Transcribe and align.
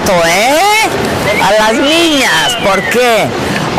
Eh? 0.00 1.42
A 1.42 1.52
las 1.52 1.74
niñas, 1.74 2.56
¿por 2.64 2.80
qué? 2.84 3.26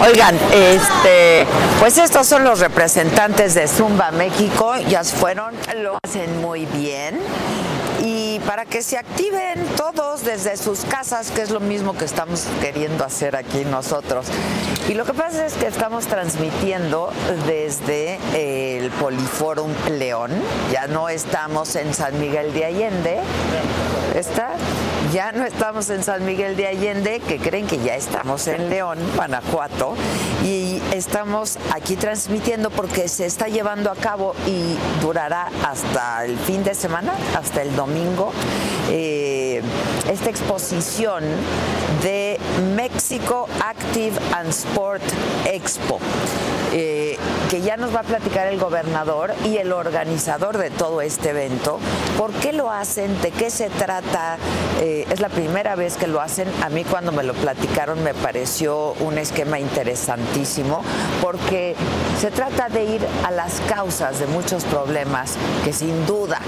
Oigan, 0.02 0.38
este, 0.52 1.46
pues 1.80 1.98
estos 1.98 2.28
son 2.28 2.44
los 2.44 2.60
representantes 2.60 3.54
de 3.56 3.68
Zumba 3.68 4.12
México, 4.12 4.76
ya 4.90 5.04
fueron, 5.04 5.56
lo 5.78 5.98
hacen 6.04 6.42
muy 6.42 6.66
bien. 6.66 7.20
Y 8.04 8.40
para 8.42 8.66
que 8.66 8.82
se 8.82 8.98
activen 8.98 9.66
todos 9.78 10.26
desde 10.26 10.58
sus 10.58 10.82
casas, 10.82 11.32
que 11.32 11.42
es 11.42 11.52
lo 11.52 11.62
mismo 11.62 11.98
que 11.98 12.04
estamos 12.06 12.48
queriendo 12.60 13.06
hacer 13.06 13.36
aquí 13.36 13.64
nosotros. 13.64 14.28
Y 14.90 14.94
lo 14.96 15.06
que 15.06 15.14
pasa 15.14 15.46
es 15.46 15.54
que 15.54 15.68
estamos 15.68 16.08
transmitiendo 16.08 17.12
desde 17.48 18.20
el 18.34 18.92
Poliforum 18.92 19.72
León. 19.98 20.32
Ya 20.72 20.88
no 20.88 21.08
estamos 21.08 21.76
en 21.78 21.94
San 21.94 22.20
Miguel 22.20 22.54
de 22.54 22.66
Allende. 22.66 23.20
¿Está? 24.14 24.50
Ya 25.14 25.32
no 25.32 25.46
estamos 25.46 25.92
en 25.92 26.04
San 26.04 26.26
Miguel 26.26 26.56
de 26.56 26.66
Allende, 26.66 27.20
que 27.20 27.38
creen 27.38 27.68
que 27.68 27.78
ya 27.78 27.96
estamos 27.96 28.48
en 28.48 28.72
León, 28.72 28.98
Guanajuato. 29.16 29.94
Y 30.44 30.82
estamos 30.92 31.60
aquí 31.72 31.96
transmitiendo 31.96 32.72
porque 32.72 33.08
se 33.08 33.28
está 33.28 33.48
llevando 33.48 33.92
a 33.92 33.96
cabo 33.96 34.34
y 34.48 34.76
durará 35.04 35.52
hasta 35.64 36.26
el 36.26 36.36
fin 36.40 36.64
de 36.64 36.74
semana, 36.74 37.14
hasta 37.38 37.62
el 37.62 37.76
domingo, 37.76 38.32
eh, 38.90 39.62
esta 40.10 40.32
exposición 40.32 41.24
de 42.02 42.40
México 42.76 43.48
Active 43.64 44.18
and 44.32 44.50
Sport 44.50 45.04
Expo, 45.46 46.00
eh, 46.72 47.13
que 47.50 47.62
ya 47.62 47.78
nos 47.78 47.96
va 47.96 48.00
a 48.00 48.04
platicar 48.04 48.48
el 48.48 48.60
gobernador 48.60 49.34
y 49.46 49.58
el 49.58 49.72
organizador 49.74 50.58
de 50.58 50.70
todo 50.70 51.02
este 51.02 51.30
evento. 51.30 51.80
¿Por 52.18 52.32
qué 52.34 52.54
lo 52.54 52.72
hacen? 52.72 53.22
¿De 53.22 53.32
qué 53.32 53.50
se 53.50 53.70
trata? 53.70 54.38
Eh, 54.82 55.06
es 55.10 55.20
la 55.20 55.30
primera 55.30 55.76
vez 55.76 55.98
que 55.98 56.08
lo 56.08 56.22
hacen. 56.22 56.48
A 56.64 56.70
mí 56.70 56.84
cuando 56.84 57.12
me 57.12 57.24
lo 57.24 57.34
platicaron 57.34 58.04
me 58.04 58.14
pareció 58.14 58.94
un 59.00 59.18
esquema 59.18 59.60
interesantísimo 59.60 60.84
porque 61.22 61.76
se 62.20 62.32
trata 62.32 62.70
de 62.70 62.84
ir 62.84 63.02
a 63.24 63.32
las 63.32 63.62
causas 63.62 64.20
de 64.20 64.28
muchos 64.28 64.64
problemas 64.66 65.36
que 65.64 65.74
sin 65.74 66.06
duda 66.06 66.40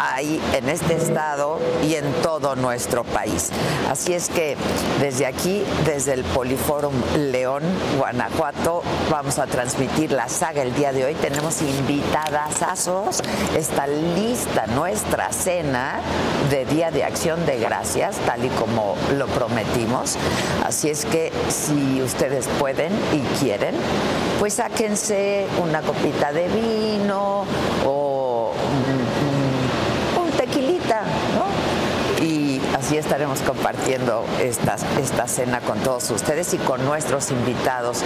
hay 0.00 0.40
en 0.54 0.68
este 0.68 0.94
estado 0.94 1.58
y 1.86 1.94
en 1.94 2.10
todo 2.22 2.56
nuestro 2.56 3.04
país. 3.04 3.50
Así 3.90 4.12
es 4.12 4.28
que 4.28 4.56
desde 5.00 5.26
aquí, 5.26 5.64
desde 5.84 6.14
el 6.14 6.24
Poliforum 6.24 6.94
León, 7.16 7.62
Guanajuato, 7.98 8.82
vamos 9.10 9.38
a 9.38 9.46
transmitir 9.46 10.07
la 10.10 10.28
saga 10.28 10.62
el 10.62 10.74
día 10.74 10.92
de 10.92 11.04
hoy. 11.04 11.14
Tenemos 11.14 11.62
invitadas 11.62 12.62
asos. 12.62 13.22
Está 13.56 13.86
lista 13.86 14.66
nuestra 14.66 15.32
cena 15.32 16.00
de 16.50 16.64
Día 16.64 16.90
de 16.90 17.04
Acción 17.04 17.44
de 17.46 17.58
Gracias, 17.58 18.16
tal 18.26 18.44
y 18.44 18.48
como 18.50 18.96
lo 19.16 19.26
prometimos. 19.26 20.16
Así 20.64 20.88
es 20.90 21.04
que 21.04 21.32
si 21.48 22.00
ustedes 22.02 22.46
pueden 22.58 22.92
y 23.12 23.20
quieren, 23.38 23.74
pues 24.38 24.54
sáquense 24.54 25.46
una 25.62 25.80
copita 25.82 26.32
de 26.32 26.48
vino 26.48 27.44
o 27.84 28.17
Y 32.88 32.92
así 32.92 32.96
estaremos 32.96 33.40
compartiendo 33.42 34.24
esta, 34.40 34.76
esta 34.98 35.28
cena 35.28 35.60
con 35.60 35.78
todos 35.80 36.10
ustedes 36.10 36.54
y 36.54 36.56
con 36.56 36.82
nuestros 36.86 37.30
invitados 37.30 38.02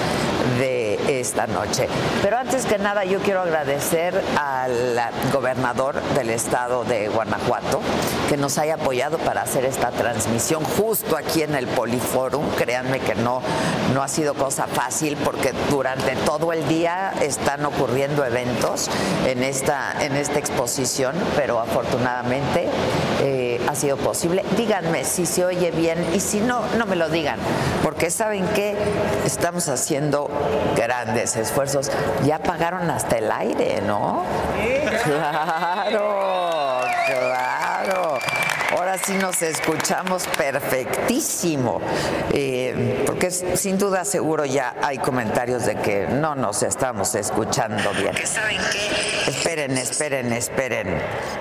de 0.59 1.21
esta 1.21 1.47
noche. 1.47 1.87
Pero 2.21 2.37
antes 2.37 2.67
que 2.67 2.79
nada 2.79 3.05
yo 3.05 3.21
quiero 3.21 3.43
agradecer 3.43 4.21
al 4.37 4.99
gobernador 5.33 6.03
del 6.17 6.31
estado 6.31 6.83
de 6.83 7.09
Guanajuato 7.09 7.81
que 8.29 8.37
nos 8.37 8.59
haya 8.59 8.75
apoyado 8.75 9.19
para 9.19 9.43
hacer 9.43 9.65
esta 9.65 9.91
transmisión 9.91 10.65
justo 10.65 11.17
aquí 11.17 11.43
en 11.43 11.55
el 11.55 11.69
Poliforum. 11.69 12.45
Créanme 12.57 12.99
que 12.99 13.15
no, 13.15 13.41
no 13.95 14.03
ha 14.03 14.09
sido 14.09 14.35
cosa 14.35 14.67
fácil 14.67 15.17
porque 15.23 15.53
durante 15.71 16.17
todo 16.17 16.53
el 16.53 16.67
día 16.67 17.13
están 17.21 17.65
ocurriendo 17.67 18.25
eventos 18.25 18.91
en 19.29 19.45
esta, 19.45 19.95
en 20.05 20.17
esta 20.17 20.41
exposición, 20.41 21.15
pero 21.37 21.61
afortunadamente 21.61 22.69
eh, 23.21 23.61
ha 23.69 23.77
sido 23.77 23.97
posible. 23.97 24.43
Díganme 24.73 25.05
si 25.05 25.27
se 25.27 25.45
oye 25.45 25.71
bien 25.71 26.03
y 26.15 26.21
si 26.21 26.41
no, 26.41 26.63
no 26.79 26.87
me 26.87 26.97
lo 26.97 27.11
digan, 27.11 27.39
porque 27.83 28.09
saben 28.09 28.47
que 28.55 28.75
estamos 29.27 29.69
haciendo 29.69 30.31
grandes 30.75 31.37
esfuerzos. 31.37 31.91
Ya 32.25 32.39
pagaron 32.39 32.91
hasta 32.91 33.19
el 33.19 33.31
aire, 33.31 33.83
¿no? 33.87 34.25
Claro, 35.05 35.91
claro. 35.91 36.52
Sí 39.05 39.15
nos 39.15 39.43
escuchamos 39.43 40.29
perfectísimo, 40.29 41.81
eh, 42.33 43.03
porque 43.05 43.33
sin 43.33 43.77
duda 43.77 44.05
seguro 44.05 44.45
ya 44.45 44.77
hay 44.81 44.99
comentarios 44.99 45.67
de 45.67 45.75
que 45.75 46.07
no 46.07 46.37
nos 46.37 46.63
estamos 46.63 47.17
escuchando 47.17 47.91
bien. 47.95 48.15
¿Saben 48.25 48.59
qué? 48.71 49.31
Esperen, 49.31 49.77
esperen, 49.77 50.33
esperen, 50.33 50.99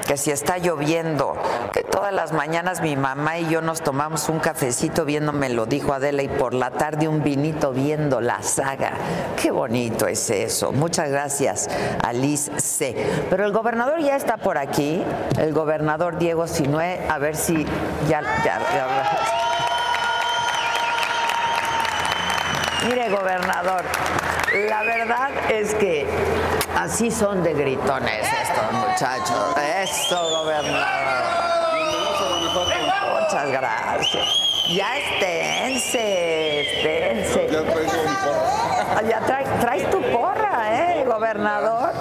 que 0.08 0.18
si 0.18 0.31
está 0.31 0.58
lloviendo, 0.58 1.36
que 1.72 1.84
todas 1.84 2.12
las 2.12 2.31
mañanas 2.31 2.81
mi 2.81 2.96
mamá 2.96 3.38
y 3.38 3.48
yo 3.50 3.62
nos 3.62 3.81
tomamos 3.81 4.28
un 4.30 4.40
cafecito 4.40 5.06
viendo, 5.06 5.31
me 5.31 5.50
lo 5.50 5.68
dijo 5.68 5.94
Adela, 5.94 6.24
y 6.24 6.30
por 6.30 6.56
la 6.56 6.72
tarde 6.72 7.07
un 7.07 7.22
vinito 7.22 7.74
viendo 7.74 8.22
la 8.22 8.42
saga. 8.42 8.94
Qué 9.40 9.52
bonito 9.52 10.07
es 10.07 10.31
eso. 10.31 10.72
Muchas 10.72 11.10
gracias 11.10 11.69
a 12.04 12.12
Liz 12.12 12.50
C. 12.57 12.96
Pero 13.30 13.46
el 13.46 13.52
gobernador 13.52 14.00
ya 14.02 14.16
está 14.16 14.38
por 14.38 14.57
aquí, 14.57 15.04
el 15.38 15.54
gobernador 15.54 16.18
Diego 16.18 16.48
Sinué, 16.48 17.02
a 17.07 17.19
ver 17.19 17.36
si 17.36 17.50
sí, 17.51 17.65
ya, 18.07 18.21
ya, 18.44 18.59
ya. 18.74 18.88
Mire, 22.88 23.09
gobernador, 23.09 23.83
la 24.69 24.81
verdad 24.83 25.30
es 25.50 25.75
que 25.75 26.07
así 26.77 27.12
son 27.12 27.44
de 27.44 27.53
gritones 27.53 28.25
estos 28.42 28.71
muchachos. 28.74 29.56
Eso, 29.83 30.44
gobernador. 30.44 31.21
Muchas 33.21 33.50
gracias. 33.50 34.27
Ya 34.75 34.97
esténse, 34.97 36.62
esténse. 36.62 37.47
Ya 37.51 37.62
traigo 37.63 38.04
mi 38.04 38.15
porra. 38.15 39.01
Ya 39.09 39.19
traes, 39.19 39.59
traes 39.59 39.89
tu 39.89 40.01
porra, 40.01 40.51
¿eh, 40.71 41.04
gobernador? 41.59 41.92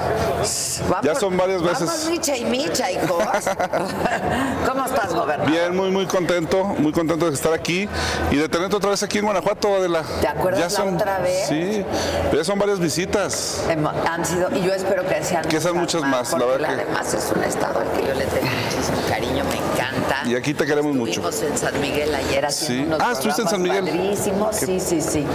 Va 0.93 1.01
Ya 1.03 1.15
son 1.15 1.37
varias 1.37 1.63
veces. 1.63 1.87
Vamos, 1.87 2.07
micha 2.11 2.37
y 2.37 2.45
micha, 2.45 2.91
hijos. 2.91 3.25
¿Cómo 4.67 4.85
estás, 4.87 5.13
gobernador? 5.15 5.51
Bien, 5.51 5.77
muy, 5.77 5.91
muy 5.91 6.07
contento, 6.07 6.65
muy 6.65 6.93
contento 6.93 7.27
de 7.29 7.35
estar 7.35 7.53
aquí 7.53 7.89
y 8.31 8.37
de 8.37 8.49
tenerte 8.49 8.77
otra 8.77 8.91
vez 8.91 9.03
aquí 9.03 9.19
en 9.19 9.25
Guanajuato, 9.25 9.75
Adela. 9.77 10.03
¿Te 10.21 10.29
acuerdas 10.29 10.73
la 10.79 10.85
otra 10.85 11.19
vez? 11.21 11.47
Sí, 11.49 11.85
ya 12.33 12.45
son 12.45 12.59
varias 12.59 12.79
visitas. 12.79 13.63
Han 14.09 14.25
sido, 14.25 14.49
y 14.57 14.63
yo 14.63 14.73
espero 14.75 15.07
que 15.07 15.23
sean 15.25 15.45
Que 15.47 15.61
sean 15.61 15.77
muchas 15.77 16.03
más, 16.03 16.33
la 16.33 16.39
porque 16.39 16.53
verdad 16.53 16.77
que- 16.77 16.83
además 16.83 17.15
es 17.15 17.33
un 17.35 17.43
estado 17.45 17.81
al 17.81 17.89
que 17.93 18.07
yo 18.07 18.15
le 18.15 18.25
tengo 18.27 18.47
muchísimo 18.65 18.99
cariño, 19.09 19.45
me 19.45 19.57
encanta. 19.57 20.23
Y 20.27 20.35
aquí 20.35 20.55
te 20.55 20.67
queremos 20.67 20.95
mucho. 20.95 21.29
Estuvimos 21.29 21.43
en 21.43 21.59
San 21.59 21.81
Miguel 21.81 22.15
ayer 22.15 22.45
haciendo 22.47 22.83
Sí. 22.83 22.87
unos 22.87 23.01
Ah, 23.09 23.13
estuviste 23.13 23.43
en 23.43 23.49
San 23.49 23.63
Miguel. 23.63 24.17
sí, 24.53 24.81
sí, 24.81 25.01
sí. 25.01 25.27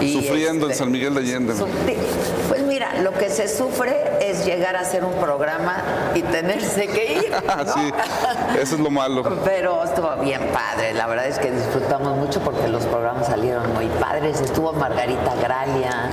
Y, 0.00 0.16
este, 0.16 0.28
Sufriendo 0.28 0.70
en 0.70 0.76
San 0.76 0.90
Miguel 0.90 1.14
de 1.14 1.20
Allende. 1.20 1.54
Lo 3.02 3.12
que 3.12 3.30
se 3.30 3.48
sufre 3.48 4.02
es 4.30 4.44
llegar 4.44 4.76
a 4.76 4.80
hacer 4.80 5.04
un 5.04 5.14
programa 5.14 5.82
y 6.14 6.22
tenerse 6.22 6.86
que 6.88 7.12
ir. 7.14 7.30
¿no? 7.66 7.72
sí, 7.72 7.92
eso 8.60 8.74
es 8.76 8.80
lo 8.80 8.90
malo. 8.90 9.22
Pero 9.44 9.82
estuvo 9.84 10.14
bien 10.16 10.40
padre, 10.52 10.94
la 10.94 11.06
verdad 11.06 11.26
es 11.26 11.38
que 11.38 11.50
disfrutamos 11.50 12.16
mucho 12.16 12.40
porque 12.40 12.68
los 12.68 12.84
programas 12.86 13.26
salieron 13.26 13.72
muy 13.74 13.86
padres. 14.00 14.40
Estuvo 14.40 14.72
Margarita 14.72 15.34
Gralia. 15.40 16.10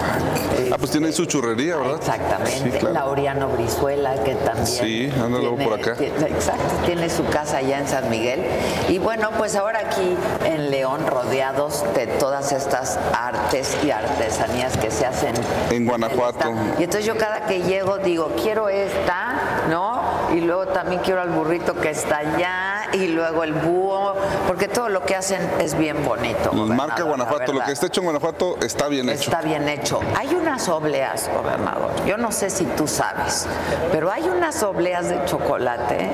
Ah, 0.71 0.75
pues 0.77 0.91
tienen 0.91 1.11
su 1.13 1.25
churrería, 1.25 1.75
¿verdad? 1.77 1.95
Exactamente. 1.97 2.51
Sí, 2.51 2.69
claro. 2.71 2.93
Laureano 2.93 3.49
Brizuela, 3.49 4.13
que 4.23 4.35
también. 4.35 4.65
Sí, 4.67 5.11
anda 5.21 5.39
luego 5.39 5.57
por 5.57 5.79
acá. 5.79 5.95
tiene- 5.95 6.27
exacto, 6.27 6.63
tiene 6.85 7.09
su 7.09 7.25
casa 7.25 7.57
allá 7.57 7.79
en 7.79 7.87
San 7.87 8.09
Miguel. 8.09 8.41
Y 8.89 8.97
bueno, 8.99 9.29
pues 9.37 9.55
ahora 9.55 9.79
aquí 9.79 10.15
en 10.45 10.71
León, 10.71 11.05
rodeados 11.07 11.83
de 11.95 12.07
todas 12.07 12.51
estas 12.51 12.97
artes 13.13 13.77
y 13.83 13.91
artesanías 13.91 14.77
que 14.77 14.91
se 14.91 15.05
hacen 15.05 15.33
En 15.69 15.85
Guanajuato. 15.85 16.53
Y 16.79 16.83
entonces 16.83 17.05
yo 17.05 17.17
cada 17.17 17.45
que 17.45 17.61
llego 17.61 17.97
digo, 18.01 18.31
quiero 18.41 18.69
esta, 18.69 19.33
¿no? 19.69 20.01
Y 20.33 20.41
luego 20.41 20.67
también 20.67 21.01
quiero 21.01 21.21
al 21.21 21.29
burrito 21.29 21.75
que 21.75 21.89
está 21.89 22.17
allá, 22.17 22.87
y 22.93 23.07
luego 23.07 23.43
el 23.43 23.53
búho, 23.53 24.15
porque 24.47 24.67
todo 24.67 24.89
lo 24.89 25.03
que 25.03 25.15
hacen 25.15 25.49
es 25.59 25.77
bien 25.77 26.03
bonito. 26.05 26.51
Marca 26.53 27.03
Guanajuato, 27.03 27.53
lo 27.53 27.63
que 27.63 27.71
esté 27.71 27.87
hecho 27.87 28.01
en 28.01 28.05
Guanajuato 28.05 28.57
está 28.61 28.87
bien 28.87 29.09
hecho. 29.09 29.31
Está 29.31 29.41
bien 29.41 29.67
hecho. 29.67 29.99
Hay 30.17 30.33
unas 30.33 30.67
obleas, 30.69 31.29
gobernador. 31.33 31.91
Yo 32.05 32.17
no 32.17 32.31
sé 32.31 32.49
si 32.49 32.65
tú 32.65 32.87
sabes, 32.87 33.47
pero 33.91 34.11
hay 34.11 34.23
unas 34.23 34.61
obleas 34.63 35.09
de 35.09 35.23
chocolate, 35.25 36.09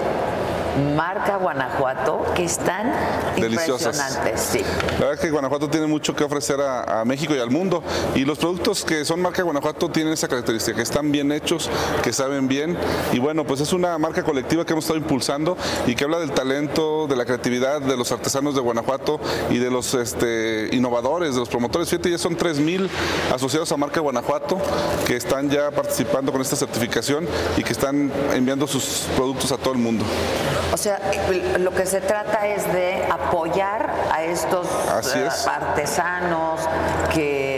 marca 0.96 1.38
Guanajuato, 1.38 2.26
que 2.36 2.44
están 2.46 2.92
Deliciosas. 3.36 3.96
impresionantes. 3.96 4.42
Sí. 4.42 4.60
La 4.60 5.00
verdad 5.00 5.14
es 5.14 5.20
que 5.20 5.32
Guanajuato 5.32 5.70
tiene 5.70 5.88
mucho 5.88 6.16
que 6.16 6.24
ofrecer 6.24 6.60
a, 6.62 7.02
a 7.02 7.06
México 7.06 7.36
y 7.36 7.40
al 7.40 7.52
mundo. 7.52 7.84
Y 8.16 8.26
los 8.26 8.38
productos 8.38 8.84
que 8.84 9.06
son 9.06 9.22
marca 9.22 9.44
Guanajuato 9.44 9.90
tienen 9.90 10.14
esa 10.14 10.28
característica, 10.28 10.76
que 10.76 10.84
están 10.84 11.12
bien 11.12 11.32
hechos, 11.32 11.70
que 12.04 12.14
saben 12.14 12.48
bien. 12.48 12.78
Y 13.12 13.20
bueno, 13.20 13.44
pues 13.46 13.62
es 13.62 13.74
una 13.74 13.98
marca 13.98 14.24
colectiva 14.24 14.66
que 14.66 14.74
hemos 14.74 14.86
estado 14.86 15.00
impulsando 15.00 15.58
y 15.86 15.96
que 15.96 16.04
habla 16.04 16.20
del 16.20 16.32
talento, 16.32 17.08
de 17.08 17.16
la 17.16 17.26
creatividad 17.26 17.82
de 17.82 17.98
los 17.98 18.12
artesanos 18.12 18.56
de 18.56 18.62
Guanajuato 18.62 19.20
y 19.50 19.58
de 19.58 19.72
los 19.72 19.94
este, 19.94 20.70
innovadores, 20.72 21.34
de 21.34 21.40
los 21.40 21.50
promotores. 21.50 21.90
Fíjate, 21.90 22.12
ya 22.12 22.18
son 22.18 22.38
3.000 22.38 22.88
asociados 23.34 23.72
a 23.72 23.78
marca 23.78 24.00
Guanajuato 24.00 24.60
que 25.06 25.16
están 25.16 25.50
ya 25.50 25.72
participando 25.72 26.32
con 26.32 26.42
esta 26.42 26.56
certificación 26.56 27.28
y 27.58 27.64
que 27.64 27.72
están 27.72 28.12
enviando 28.34 28.68
sus 28.68 29.08
productos 29.16 29.52
a 29.52 29.58
todo 29.58 29.74
el 29.74 29.80
mundo. 29.80 30.06
O 30.74 30.78
sea, 30.78 31.00
lo 31.60 31.72
que 31.74 31.86
se 31.86 32.02
trata 32.02 32.48
es 32.48 32.72
de 32.74 33.04
apoyar 33.10 33.90
a 34.12 34.24
estos 34.24 34.68
Así 34.92 35.18
eh, 35.20 35.28
es. 35.28 35.48
artesanos 35.48 36.62
que 37.14 37.57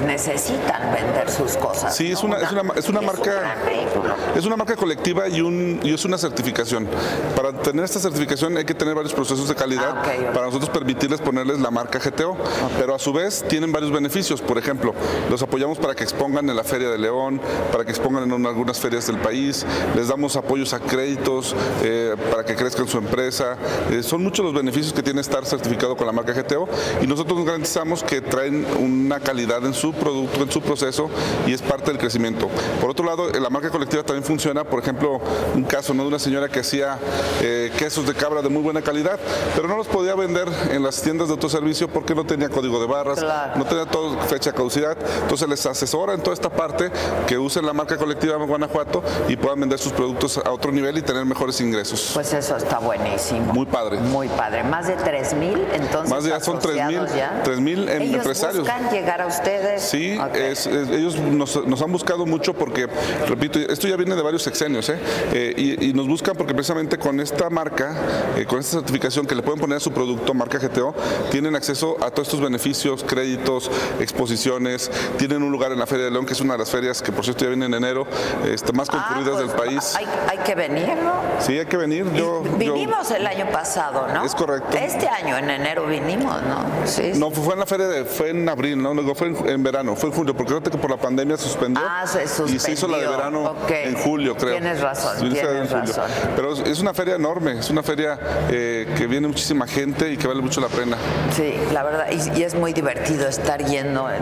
pues 0.00 0.06
necesitan 0.06 0.92
vender 0.92 1.30
sus 1.30 1.56
cosas. 1.56 1.94
Sí, 1.96 2.12
es 2.12 2.22
¿no? 2.22 2.28
una, 2.30 2.38
es 2.38 2.52
una, 2.52 2.62
es 2.76 2.88
una 2.88 3.00
marca. 3.00 3.56
un. 3.96 4.38
Es 4.38 4.46
una 4.46 4.56
marca 4.56 4.76
colectiva 4.76 5.28
y, 5.28 5.40
un, 5.40 5.80
y 5.82 5.92
es 5.92 6.04
una 6.04 6.18
certificación. 6.18 6.88
Para 7.36 7.52
tener 7.52 7.84
esta 7.84 8.00
certificación 8.00 8.56
hay 8.56 8.64
que 8.64 8.74
tener 8.74 8.94
varios 8.94 9.12
procesos 9.12 9.48
de 9.48 9.54
calidad 9.54 9.94
Ah, 9.96 10.02
ok, 10.02 10.28
ok. 10.28 10.32
para 10.34 10.46
nosotros 10.46 10.70
permitirles 10.70 11.20
ponerles 11.20 11.60
la 11.60 11.70
marca 11.70 11.98
GTO. 11.98 12.36
Pero 12.78 12.94
a 12.94 12.98
su 12.98 13.12
vez 13.12 13.44
tienen 13.48 13.72
varios 13.72 13.92
beneficios. 13.92 14.40
Por 14.40 14.58
ejemplo, 14.58 14.94
los 15.30 15.42
apoyamos 15.42 15.78
para 15.78 15.94
que 15.94 16.02
expongan 16.02 16.48
en 16.48 16.56
la 16.56 16.64
Feria 16.64 16.88
de 16.90 16.98
León, 16.98 17.40
para 17.72 17.84
que 17.84 17.90
expongan 17.90 18.30
en 18.30 18.46
algunas 18.46 18.78
ferias 18.80 19.06
del 19.06 19.18
país. 19.18 19.66
Les 19.96 20.08
damos 20.08 20.36
apoyos 20.36 20.72
a 20.72 20.80
créditos 20.80 21.54
eh, 21.82 22.14
para 22.30 22.44
que 22.44 22.54
crezcan 22.54 22.88
su 22.88 22.98
empresa. 22.98 23.56
Eh, 23.90 24.02
son 24.02 24.22
muchos 24.22 24.44
los 24.44 24.54
beneficios 24.54 24.92
que 24.92 25.02
tiene 25.02 25.20
estar 25.20 25.44
certificado 25.44 25.96
con 25.96 26.06
la 26.06 26.12
marca 26.12 26.32
GTO 26.32 26.68
y 27.02 27.06
nosotros 27.06 27.36
nos 27.36 27.46
garantizamos 27.46 28.02
que 28.02 28.20
traen 28.20 28.66
una 28.78 29.20
calidad 29.20 29.64
en 29.64 29.74
su 29.74 29.89
producto, 29.92 30.42
en 30.42 30.50
su 30.50 30.60
proceso 30.60 31.08
y 31.46 31.52
es 31.52 31.62
parte 31.62 31.90
del 31.90 31.98
crecimiento. 31.98 32.48
Por 32.80 32.90
otro 32.90 33.04
lado, 33.04 33.28
eh, 33.30 33.40
la 33.40 33.50
marca 33.50 33.70
colectiva 33.70 34.02
también 34.02 34.24
funciona, 34.24 34.64
por 34.64 34.80
ejemplo, 34.80 35.20
un 35.54 35.64
caso 35.64 35.94
¿no? 35.94 36.02
de 36.02 36.08
una 36.08 36.18
señora 36.18 36.48
que 36.48 36.60
hacía 36.60 36.98
eh, 37.42 37.70
quesos 37.78 38.06
de 38.06 38.14
cabra 38.14 38.42
de 38.42 38.48
muy 38.48 38.62
buena 38.62 38.82
calidad, 38.82 39.18
pero 39.54 39.68
no 39.68 39.76
los 39.76 39.86
podía 39.86 40.14
vender 40.14 40.48
en 40.70 40.82
las 40.82 41.00
tiendas 41.02 41.28
de 41.28 41.34
autoservicio 41.34 41.88
porque 41.88 42.14
no 42.14 42.24
tenía 42.24 42.48
código 42.48 42.80
de 42.80 42.86
barras, 42.86 43.18
Claro. 43.20 43.52
no 43.56 43.64
tenía 43.64 43.86
todo 43.86 44.18
fecha 44.22 44.50
de 44.50 44.56
caducidad. 44.56 44.96
Entonces 45.22 45.48
les 45.48 45.64
asesora 45.66 46.14
en 46.14 46.20
toda 46.22 46.34
esta 46.34 46.50
parte 46.50 46.90
que 47.26 47.38
usen 47.38 47.64
la 47.66 47.72
marca 47.72 47.96
colectiva 47.96 48.36
de 48.36 48.44
Guanajuato 48.44 49.02
y 49.28 49.36
puedan 49.36 49.60
vender 49.60 49.78
sus 49.78 49.92
productos 49.92 50.38
a 50.38 50.50
otro 50.50 50.72
nivel 50.72 50.98
y 50.98 51.02
tener 51.02 51.24
mejores 51.24 51.60
ingresos. 51.60 52.10
Pues 52.14 52.32
eso 52.32 52.56
está 52.56 52.78
buenísimo. 52.78 53.52
Muy 53.52 53.66
padre. 53.66 53.98
Muy 53.98 54.28
padre. 54.28 54.62
Más 54.64 54.86
de 54.86 54.94
3 54.94 55.34
mil, 55.34 55.66
entonces. 55.72 56.10
Más 56.10 56.24
de 56.24 56.30
ya 56.30 56.40
son 56.40 56.56
asociados 56.58 57.06
3,000, 57.10 57.16
ya. 57.18 57.40
3,000 57.44 57.88
em- 57.88 58.02
Ellos 58.02 58.16
empresarios. 58.16 58.58
buscan 58.60 58.90
llegar 58.90 59.20
a 59.22 59.26
ustedes. 59.26 59.79
Sí, 59.80 60.18
es- 60.34 60.66
es- 60.66 60.88
ellos 60.90 61.16
nos, 61.18 61.66
nos 61.66 61.80
han 61.82 61.90
buscado 61.90 62.26
mucho 62.26 62.52
porque, 62.54 62.86
repito, 63.28 63.58
esto 63.58 63.88
ya 63.88 63.96
viene 63.96 64.14
de 64.14 64.22
varios 64.22 64.42
sexenios, 64.42 64.88
¿eh? 64.90 64.98
Eh, 65.32 65.54
y, 65.56 65.86
y 65.90 65.92
nos 65.94 66.06
buscan 66.06 66.36
porque 66.36 66.52
precisamente 66.54 66.98
con 66.98 67.18
esta 67.20 67.48
marca, 67.50 67.94
eh, 68.36 68.44
con 68.44 68.58
esta 68.60 68.72
certificación 68.78 69.26
que 69.26 69.34
le 69.34 69.42
pueden 69.42 69.58
poner 69.60 69.78
a 69.78 69.80
su 69.80 69.90
producto, 69.92 70.34
marca 70.34 70.58
GTO, 70.58 70.94
tienen 71.30 71.56
acceso 71.56 71.96
a 72.04 72.10
todos 72.10 72.28
estos 72.28 72.40
beneficios, 72.40 73.02
créditos, 73.04 73.70
exposiciones, 74.00 74.90
tienen 75.16 75.42
un 75.42 75.50
lugar 75.52 75.72
en 75.72 75.78
la 75.78 75.86
Feria 75.86 76.04
de 76.06 76.10
León, 76.10 76.26
que 76.26 76.32
es 76.34 76.40
una 76.40 76.54
de 76.54 76.58
las 76.58 76.70
ferias 76.70 77.00
que 77.00 77.12
por 77.12 77.24
cierto 77.24 77.44
ya 77.44 77.48
viene 77.48 77.66
en 77.66 77.74
enero, 77.74 78.06
este, 78.50 78.72
más 78.72 78.88
Ah, 78.90 79.08
concurridas 79.08 79.40
pues, 79.42 79.46
del 79.48 79.56
país. 79.56 79.94
Hay, 79.96 80.06
hay 80.28 80.38
que 80.38 80.54
venir, 80.54 80.88
¿no? 81.02 81.12
Sí, 81.40 81.58
hay 81.58 81.66
que 81.66 81.76
venir. 81.76 82.04
Yo, 82.14 82.42
yo- 82.44 82.56
vinimos 82.58 83.10
el 83.12 83.26
año 83.26 83.46
pasado, 83.52 84.06
¿no? 84.12 84.24
Es 84.24 84.34
correcto. 84.34 84.76
Este 84.76 85.08
año, 85.08 85.38
en 85.38 85.48
enero, 85.50 85.86
vinimos, 85.86 86.42
¿no? 86.42 86.86
Sí. 86.86 87.12
no, 87.16 87.30
fue 87.30 87.54
en 87.54 87.60
la 87.60 87.66
feria 87.66 87.86
de, 87.88 88.04
fue 88.04 88.30
en 88.30 88.48
abril, 88.48 88.82
no, 88.82 88.92
no, 88.94 89.14
fue 89.14 89.28
en, 89.28 89.48
en 89.48 89.62
verano, 89.70 89.96
fue 89.96 90.08
en 90.10 90.14
julio, 90.14 90.34
porque 90.34 90.52
fíjate 90.52 90.70
que 90.70 90.78
por 90.78 90.90
la 90.90 90.96
pandemia 90.96 91.36
suspendió. 91.36 91.82
Ah, 91.86 92.06
se 92.06 92.24
Y 92.24 92.58
se 92.58 92.72
hizo 92.72 92.88
la 92.88 92.98
de 92.98 93.04
suspendió. 93.04 93.10
verano 93.10 93.42
Ok. 93.62 93.70
en 93.70 93.94
julio, 93.96 94.36
creo. 94.36 94.52
Tienes 94.52 94.80
razón, 94.80 95.16
Sí, 95.18 95.28
tienes 95.30 95.70
razón. 95.70 96.04
Pero 96.36 96.52
es- 96.54 96.80
una 96.80 96.94
feria 96.94 97.14
enorme, 97.16 97.58
es 97.58 97.68
una 97.70 97.82
feria 97.82 98.18
eh, 98.50 98.92
que 98.96 99.06
viene 99.06 99.28
muchísima 99.28 99.66
gente 99.66 100.10
y 100.10 100.16
que 100.16 100.26
vale 100.26 100.40
mucho 100.40 100.60
la 100.60 100.68
pena. 100.68 100.96
Sí, 101.36 101.54
la 101.72 101.82
verdad, 101.82 102.06
y, 102.10 102.38
y 102.40 102.42
es 102.42 102.54
muy 102.54 102.72
divertido 102.72 103.28
estar 103.28 103.62
yendo 103.64 104.06
de, 104.06 104.18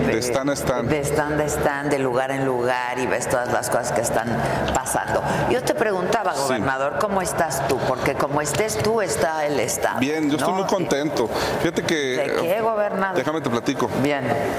de, 0.00 0.12
De 0.12 0.18
stand 0.18 0.50
a 0.50 0.52
stand. 0.56 0.88
De 0.88 1.00
stand 1.00 1.40
a 1.40 1.44
stand, 1.46 1.90
de 1.90 1.98
lugar 1.98 2.30
en 2.30 2.44
lugar 2.44 2.98
y 2.98 3.06
ves 3.06 3.28
todas 3.28 3.52
las 3.52 3.68
cosas 3.68 3.92
que 3.92 4.00
están 4.00 4.28
pasando. 4.74 5.22
Yo 5.50 5.62
te 5.62 5.74
preguntaba, 5.74 6.34
Sí. 6.34 6.40
gobernador, 6.42 6.98
¿cómo 7.00 7.20
estás 7.22 7.66
tú? 7.68 7.78
Porque 7.88 8.14
como 8.14 8.40
estés 8.40 8.76
tú, 8.78 9.00
está 9.00 9.44
el 9.46 9.58
Estado. 9.60 9.98
Bien, 10.00 10.30
yo 10.30 10.36
estoy 10.36 10.52
¿no? 10.52 10.58
muy 10.60 10.66
contento. 10.68 11.28
Fíjate 11.60 11.82
que... 11.82 11.94
¿De 11.94 12.32
qué, 12.40 12.60
gobernador? 12.60 13.16
Déjame 13.16 13.40
te 13.40 13.50
platico. 13.50 13.88
Bien. 14.02 14.22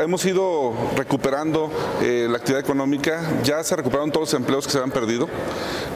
Hemos 0.00 0.24
ido 0.24 0.74
recuperando 0.96 1.70
eh, 2.02 2.26
la 2.28 2.38
actividad 2.38 2.60
económica. 2.60 3.22
Ya 3.44 3.62
se 3.62 3.76
recuperaron 3.76 4.10
todos 4.10 4.32
los 4.32 4.34
empleos 4.34 4.66
que 4.66 4.72
se 4.72 4.78
habían 4.78 4.90
perdido, 4.90 5.28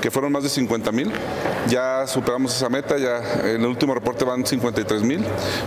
que 0.01 0.11
fueron 0.11 0.31
más 0.31 0.45
de 0.45 0.49
50 0.49 0.93
mil. 0.93 1.11
Ya 1.69 2.07
superamos 2.07 2.55
esa 2.55 2.69
meta, 2.69 2.97
ya 2.97 3.19
en 3.43 3.61
el 3.61 3.67
último 3.67 3.95
reporte 3.95 4.25
van 4.25 4.47
53 4.47 5.03
mil. 5.03 5.25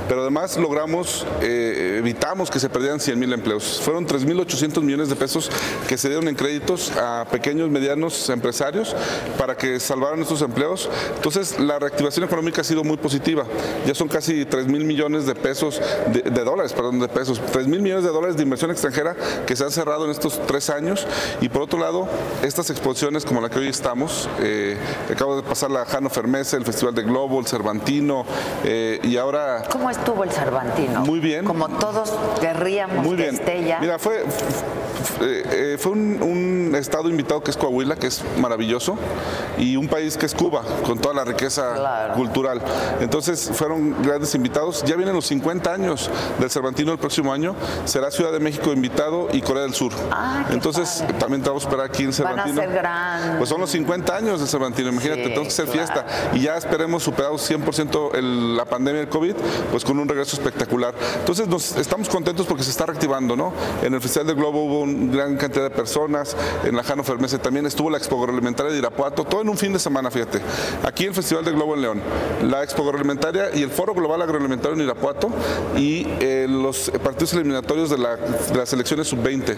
Pero 0.08 0.22
además 0.22 0.58
logramos, 0.58 1.26
eh, 1.42 1.98
evitamos 2.00 2.50
que 2.50 2.60
se 2.60 2.70
perdieran 2.70 3.00
100 3.00 3.20
mil 3.20 3.34
empleos. 3.34 3.82
Fueron 3.84 4.08
3.800 4.08 4.82
millones 4.82 5.10
de 5.10 5.16
pesos 5.16 5.52
que 5.88 5.98
se 5.98 6.08
dieron 6.08 6.28
en 6.30 6.36
créditos 6.36 6.92
a 6.98 7.26
pequeños, 7.30 7.70
medianos 7.70 8.30
empresarios 8.30 8.96
para 9.38 9.58
que 9.58 9.80
salvaran 9.80 10.22
estos 10.22 10.42
empleos. 10.42 10.90
Entonces, 11.16 11.60
la 11.60 11.80
reactivación 11.80 12.26
económica 12.26 12.62
ha 12.62 12.64
sido 12.64 12.84
muy 12.84 12.98
positiva. 12.98 13.44
Ya 13.86 13.94
son 13.94 14.08
casi 14.08 14.46
3 14.46 14.68
mil 14.68 14.86
millones 14.86 15.26
de 15.26 15.36
pesos, 15.36 15.82
de, 16.08 16.22
de 16.22 16.44
dólares, 16.44 16.72
perdón, 16.72 17.00
de 17.00 17.10
pesos. 17.10 17.42
3 17.52 17.68
mil 17.68 17.82
millones 17.82 18.06
de 18.06 18.21
dólares 18.22 18.38
de 18.38 18.44
inversión 18.44 18.70
extranjera 18.72 19.16
que 19.46 19.56
se 19.56 19.64
han 19.64 19.72
cerrado 19.72 20.06
en 20.06 20.12
estos 20.12 20.40
tres 20.46 20.70
años. 20.70 21.08
Y 21.42 21.50
por 21.50 21.64
otro 21.64 21.80
lado, 21.80 22.08
estas 22.44 22.70
exposiciones 22.70 23.26
como 23.26 23.42
la 23.42 23.50
que 23.50 23.60
hoy 23.60 23.68
estamos, 23.68 24.30
eh, 24.40 24.78
acabo 25.12 25.36
de 25.36 25.44
pasar 25.44 25.72
la 25.72 25.86
Hannover 25.86 26.28
Messe, 26.28 26.54
el 26.58 26.66
Festival 26.66 26.94
de 26.94 27.02
Globo, 27.04 27.40
el 27.40 27.48
Cervantino, 27.48 28.26
eh, 28.64 29.00
y 29.04 29.18
ahora... 29.18 29.64
¿Cómo 29.72 29.90
estuvo 29.90 30.24
el 30.24 30.32
Cervantino? 30.32 31.02
Muy 31.02 31.20
bien. 31.20 31.46
Como 31.46 31.68
todos 31.80 32.14
querríamos 32.40 33.04
Muy 33.06 33.16
bien. 33.16 33.30
que 33.32 33.36
esté 33.38 33.64
ya. 33.68 33.80
Mira, 33.80 33.98
fue, 33.98 34.18
eh, 35.22 35.44
eh, 35.52 35.78
fue 35.80 35.94
un, 35.94 36.22
un 36.22 36.76
estado 36.76 37.10
invitado 37.10 37.42
que 37.42 37.50
es 37.52 37.58
Coahuila, 37.58 37.96
que 37.96 38.08
es 38.08 38.22
maravilloso, 38.38 38.96
y 39.58 39.76
un 39.76 39.88
país 39.88 40.16
que 40.18 40.28
es 40.28 40.36
Cuba, 40.36 40.64
con 40.86 41.00
toda 41.00 41.16
la 41.16 41.24
riqueza 41.26 41.74
Claro. 41.74 42.14
cultural. 42.14 42.62
Entonces 43.00 43.50
fueron 43.54 44.02
grandes 44.04 44.36
invitados. 44.36 44.84
Ya 44.86 44.96
vienen 44.96 45.16
los 45.16 45.26
50 45.26 45.74
años 45.74 46.10
del 46.40 46.50
Cervantino 46.52 46.92
el 46.92 47.00
próximo 47.00 47.34
año. 47.34 47.56
Será 47.86 48.11
Ciudad 48.12 48.32
de 48.32 48.40
México 48.40 48.72
invitado 48.74 49.30
y 49.32 49.42
Corea 49.42 49.64
del 49.64 49.74
Sur. 49.74 49.94
Ah, 50.12 50.46
Entonces 50.52 51.02
padre. 51.02 51.14
también 51.20 51.42
te 51.42 51.50
vamos 51.50 51.64
a 51.64 51.68
esperar 51.68 51.86
aquí 51.88 52.04
en 52.04 52.10
Van 52.12 52.14
a 52.14 52.16
Cervantino. 52.44 52.62
ser 52.62 52.72
grandes. 52.74 53.38
Pues 53.38 53.50
son 53.50 53.62
los 53.62 53.70
50 53.72 54.16
años 54.16 54.40
del 54.40 54.50
Cervantino, 54.50 54.90
imagínate, 54.90 55.24
Sí, 55.24 55.30
tenemos 55.30 55.48
que 55.48 55.62
hacer 55.62 55.66
claro. 55.66 55.88
fiesta. 56.04 56.06
Y 56.34 56.42
ya 56.42 56.58
esperemos 56.58 57.04
superados 57.04 57.42
100% 57.42 58.12
el- 58.14 58.56
la 58.58 58.66
pandemia 58.66 59.00
del 59.02 59.10
COVID, 59.10 59.36
pues 59.72 59.84
con 59.86 59.98
un 60.00 60.08
regreso 60.08 60.36
espectacular. 60.36 60.94
Entonces 61.20 61.48
nos 61.48 61.76
estamos 61.78 62.10
contentos 62.10 62.46
porque 62.46 62.64
se 62.64 62.72
está 62.72 62.86
reactivando, 62.86 63.36
¿no? 63.36 63.54
En 63.82 63.94
el 63.94 64.02
Festival 64.02 64.28
del 64.28 64.36
Globo 64.36 64.66
hubo 64.66 64.80
una 64.82 65.14
gran 65.14 65.38
cantidad 65.38 65.64
de 65.64 65.70
personas, 65.70 66.36
en 66.66 66.76
la 66.76 66.84
Hannover 66.84 67.18
Messe 67.20 67.40
también 67.40 67.66
estuvo 67.66 67.90
la 67.90 67.98
Expo 67.98 68.18
Agroalimentaria 68.20 68.72
de 68.72 68.78
Irapuato, 68.80 69.24
todo 69.24 69.42
en 69.42 69.50
un 69.50 69.58
fin 69.58 69.72
de 69.74 69.80
semana, 69.80 70.12
fíjate. 70.12 70.42
Aquí 70.84 71.06
el 71.06 71.14
Festival 71.14 71.46
del 71.46 71.56
Globo 71.56 71.76
en 71.76 71.82
León, 71.82 72.02
la 72.44 72.64
Expo 72.64 72.84
Agroalimentaria 72.84 73.50
y 73.54 73.64
el 73.64 73.70
Foro 73.70 73.94
Global 73.94 74.22
Agroalimentario 74.22 74.76
en 74.76 74.82
Irapuato 74.84 75.30
y 75.78 76.08
eh, 76.20 76.48
los 76.50 76.92
partidos 77.04 77.34
eliminatorios 77.34 77.90
de, 77.90 77.98
la- 78.02 78.18
las 78.56 78.74
elecciones 78.74 79.08
sub-20. 79.08 79.56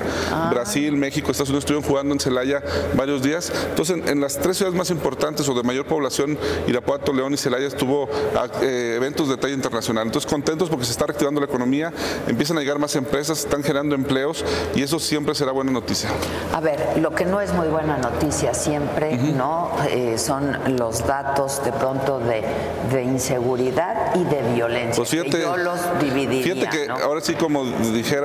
Brasil, 0.51 0.95
México, 0.95 1.31
Estados 1.31 1.49
Unidos 1.49 1.63
estuvieron 1.63 1.87
jugando 1.87 2.13
en 2.13 2.19
Celaya 2.19 2.61
varios 2.95 3.21
días. 3.21 3.51
Entonces, 3.69 3.97
en, 3.97 4.07
en 4.09 4.21
las 4.21 4.37
tres 4.39 4.57
ciudades 4.57 4.77
más 4.77 4.89
importantes 4.89 5.47
o 5.49 5.53
de 5.53 5.63
mayor 5.63 5.85
población, 5.85 6.37
Irapuato, 6.67 7.13
León 7.13 7.33
y 7.33 7.37
Celaya, 7.37 7.67
estuvo 7.67 8.09
ah, 8.35 8.47
eh, 8.61 8.93
eventos 8.97 9.29
de 9.29 9.37
talla 9.37 9.53
internacional. 9.53 10.05
Entonces, 10.05 10.29
contentos 10.29 10.69
porque 10.69 10.85
se 10.85 10.91
está 10.91 11.05
reactivando 11.05 11.39
la 11.39 11.47
economía, 11.47 11.91
empiezan 12.27 12.57
a 12.57 12.61
llegar 12.61 12.79
más 12.79 12.95
empresas, 12.95 13.39
están 13.39 13.63
generando 13.63 13.95
empleos 13.95 14.43
y 14.75 14.81
eso 14.83 14.99
siempre 14.99 15.33
será 15.35 15.51
buena 15.51 15.71
noticia. 15.71 16.09
A 16.53 16.59
ver, 16.59 16.97
lo 16.97 17.11
que 17.15 17.25
no 17.25 17.41
es 17.41 17.53
muy 17.53 17.67
buena 17.67 17.97
noticia 17.97 18.53
siempre, 18.53 19.17
¿no? 19.17 19.71
Eh, 19.89 20.17
son 20.17 20.57
los 20.77 21.05
datos 21.07 21.63
de 21.63 21.71
pronto 21.71 22.19
de, 22.19 22.43
de 22.91 23.03
inseguridad 23.03 24.15
y 24.15 24.23
de 24.23 24.41
violencia. 24.53 24.95
Pues 24.95 25.09
fíjate, 25.09 25.29
que 25.31 25.41
yo 25.41 25.57
los 25.57 25.79
dividiría. 25.99 26.53
fíjate 26.55 26.77
que 26.77 26.87
¿no? 26.87 26.95
ahora 26.97 27.21
sí, 27.21 27.33
como 27.35 27.63
dijera 27.65 28.22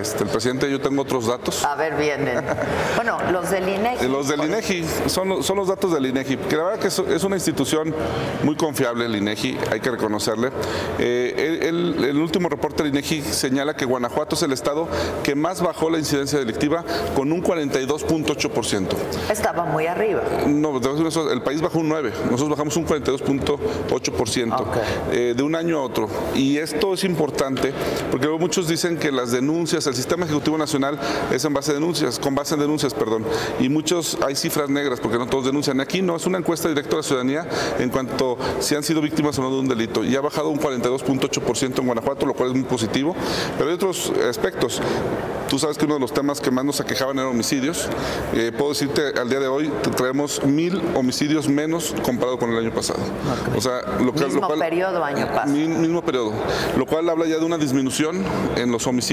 este, 0.00 0.24
el 0.24 0.30
presidente, 0.30 0.70
yo 0.70 0.80
tengo 0.80 1.02
otros 1.02 1.26
datos. 1.26 1.64
A 1.64 1.74
ver, 1.76 1.94
vienen. 1.96 2.38
Bueno, 2.96 3.18
los 3.32 3.50
del 3.50 3.68
INEGI. 3.68 4.06
Los 4.08 4.28
del 4.28 4.44
INEGI 4.44 4.84
son, 5.08 5.28
los- 5.28 5.44
son 5.46 5.56
los 5.56 5.68
datos 5.68 5.92
del 5.92 6.06
INEGI, 6.06 6.36
que 6.36 6.56
la 6.56 6.62
verdad 6.64 6.78
que 6.78 6.86
es, 6.88 7.24
una 7.24 7.36
institución 7.36 7.92
muy 8.44 8.54
confiable 8.56 9.04
el 9.06 9.16
INEGI, 9.16 9.58
hay 9.70 9.80
que 9.80 9.90
reconocerle. 9.90 10.50
Eh, 10.98 11.58
el, 11.62 12.04
el- 12.04 12.16
último 12.18 12.48
reporte 12.48 12.82
del 12.82 12.92
INEGI 12.92 13.20
señala 13.22 13.74
que 13.74 13.84
Guanajuato 13.84 14.36
es 14.36 14.42
el 14.42 14.52
estado 14.52 14.88
que 15.22 15.34
más 15.34 15.60
bajó 15.60 15.90
la 15.90 15.98
incidencia 15.98 16.38
delictiva 16.38 16.84
con 17.16 17.32
un 17.32 17.42
42.8%. 17.42 18.86
Estaba 19.30 19.64
muy 19.64 19.86
arriba. 19.86 20.22
No, 20.46 20.80
el 21.32 21.42
país 21.42 21.60
bajó 21.60 21.80
un 21.80 21.88
9, 21.88 22.12
nosotros 22.30 22.50
bajamos 22.50 22.76
un 22.76 22.86
42.8% 22.86 24.60
Ok. 24.60 24.76
eh, 25.12 25.34
de 25.36 25.42
un 25.42 25.54
año 25.54 25.78
a 25.78 25.82
otro. 25.82 26.08
Y 26.34 26.58
esto 26.58 26.94
es 26.94 27.04
importante 27.04 27.72
porque 28.10 28.26
luego 28.26 28.38
muchos 28.38 28.68
dicen 28.68 28.96
que 28.98 29.10
las 29.14 29.30
denuncias, 29.30 29.86
el 29.86 29.94
sistema 29.94 30.24
ejecutivo 30.26 30.58
nacional 30.58 30.98
es 31.32 31.44
en 31.44 31.54
base 31.54 31.70
a 31.70 31.74
denuncias, 31.74 32.18
con 32.18 32.34
base 32.34 32.54
en 32.54 32.60
denuncias, 32.60 32.92
perdón. 32.94 33.24
Y 33.60 33.68
muchos 33.68 34.18
hay 34.26 34.34
cifras 34.36 34.68
negras 34.68 35.00
porque 35.00 35.18
no 35.18 35.26
todos 35.26 35.46
denuncian. 35.46 35.80
Aquí 35.80 36.02
no, 36.02 36.16
es 36.16 36.26
una 36.26 36.38
encuesta 36.38 36.68
directa 36.68 36.94
a 36.94 36.98
la 36.98 37.02
ciudadanía 37.02 37.46
en 37.78 37.90
cuanto 37.90 38.36
si 38.60 38.74
han 38.74 38.82
sido 38.82 39.00
víctimas 39.00 39.38
o 39.38 39.42
no 39.42 39.50
de 39.50 39.60
un 39.60 39.68
delito. 39.68 40.04
Y 40.04 40.14
ha 40.16 40.20
bajado 40.20 40.48
un 40.50 40.58
42.8% 40.58 41.78
en 41.78 41.86
Guanajuato, 41.86 42.26
lo 42.26 42.34
cual 42.34 42.50
es 42.50 42.54
muy 42.56 42.64
positivo. 42.64 43.14
Pero 43.56 43.68
hay 43.70 43.74
otros 43.76 44.12
aspectos. 44.28 44.80
Tú 45.48 45.58
sabes 45.58 45.76
que 45.78 45.84
uno 45.84 45.94
de 45.94 46.00
los 46.00 46.12
temas 46.12 46.40
que 46.40 46.50
más 46.50 46.64
nos 46.64 46.80
aquejaban 46.80 47.18
eran 47.18 47.30
homicidios. 47.30 47.88
Eh, 48.32 48.50
puedo 48.56 48.70
decirte, 48.70 49.12
al 49.20 49.28
día 49.28 49.38
de 49.40 49.46
hoy 49.46 49.70
traemos 49.96 50.42
mil 50.44 50.80
homicidios 50.94 51.48
menos 51.48 51.94
comparado 52.02 52.38
con 52.38 52.50
el 52.50 52.58
año 52.58 52.72
pasado. 52.74 52.98
O 53.56 53.60
sea, 53.60 53.82
lo 54.00 54.12
que, 54.12 54.24
Mismo 54.24 54.40
lo 54.40 54.46
cual, 54.48 54.58
periodo, 54.58 55.04
año 55.04 55.26
pasado. 55.26 55.52
Mi- 55.52 55.68
mismo 55.68 56.02
periodo. 56.02 56.32
Lo 56.76 56.86
cual 56.86 57.08
habla 57.08 57.26
ya 57.26 57.36
de 57.38 57.44
una 57.44 57.58
disminución 57.58 58.24
en 58.56 58.72
los 58.72 58.86
homicidios. 58.86 59.03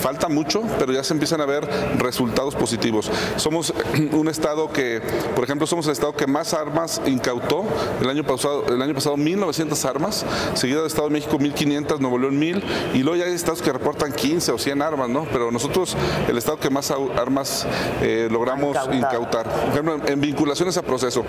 Falta 0.00 0.28
mucho, 0.28 0.62
pero 0.78 0.92
ya 0.92 1.02
se 1.04 1.12
empiezan 1.14 1.40
a 1.40 1.46
ver 1.46 1.68
resultados 1.98 2.54
positivos. 2.54 3.10
Somos 3.36 3.72
un 4.12 4.28
estado 4.28 4.72
que, 4.72 5.00
por 5.34 5.44
ejemplo, 5.44 5.66
somos 5.66 5.86
el 5.86 5.92
estado 5.92 6.14
que 6.14 6.26
más 6.26 6.54
armas 6.54 7.00
incautó. 7.06 7.64
El 8.00 8.08
año 8.08 8.24
pasado, 8.24 8.64
el 8.68 8.80
año 8.82 8.94
pasado 8.94 9.16
1.900 9.16 9.84
armas, 9.88 10.24
seguido 10.54 10.80
del 10.80 10.88
Estado 10.88 11.08
de 11.08 11.14
México 11.14 11.38
1.500, 11.38 11.98
Nuevo 12.00 12.18
León 12.18 12.40
1.000, 12.40 12.62
y 12.94 12.98
luego 13.02 13.16
ya 13.16 13.24
hay 13.26 13.32
estados 13.34 13.62
que 13.62 13.72
reportan 13.72 14.12
15 14.12 14.52
o 14.52 14.58
100 14.58 14.82
armas, 14.82 15.08
¿no? 15.08 15.26
Pero 15.32 15.50
nosotros, 15.50 15.96
el 16.28 16.36
estado 16.36 16.58
que 16.58 16.70
más 16.70 16.90
armas 16.90 17.66
eh, 18.00 18.28
logramos 18.30 18.70
Incautar. 18.76 18.94
incautar. 18.94 19.48
Por 19.48 19.70
ejemplo, 19.70 20.00
en 20.08 20.20
vinculaciones 20.20 20.76
a 20.76 20.82
proceso. 20.82 21.24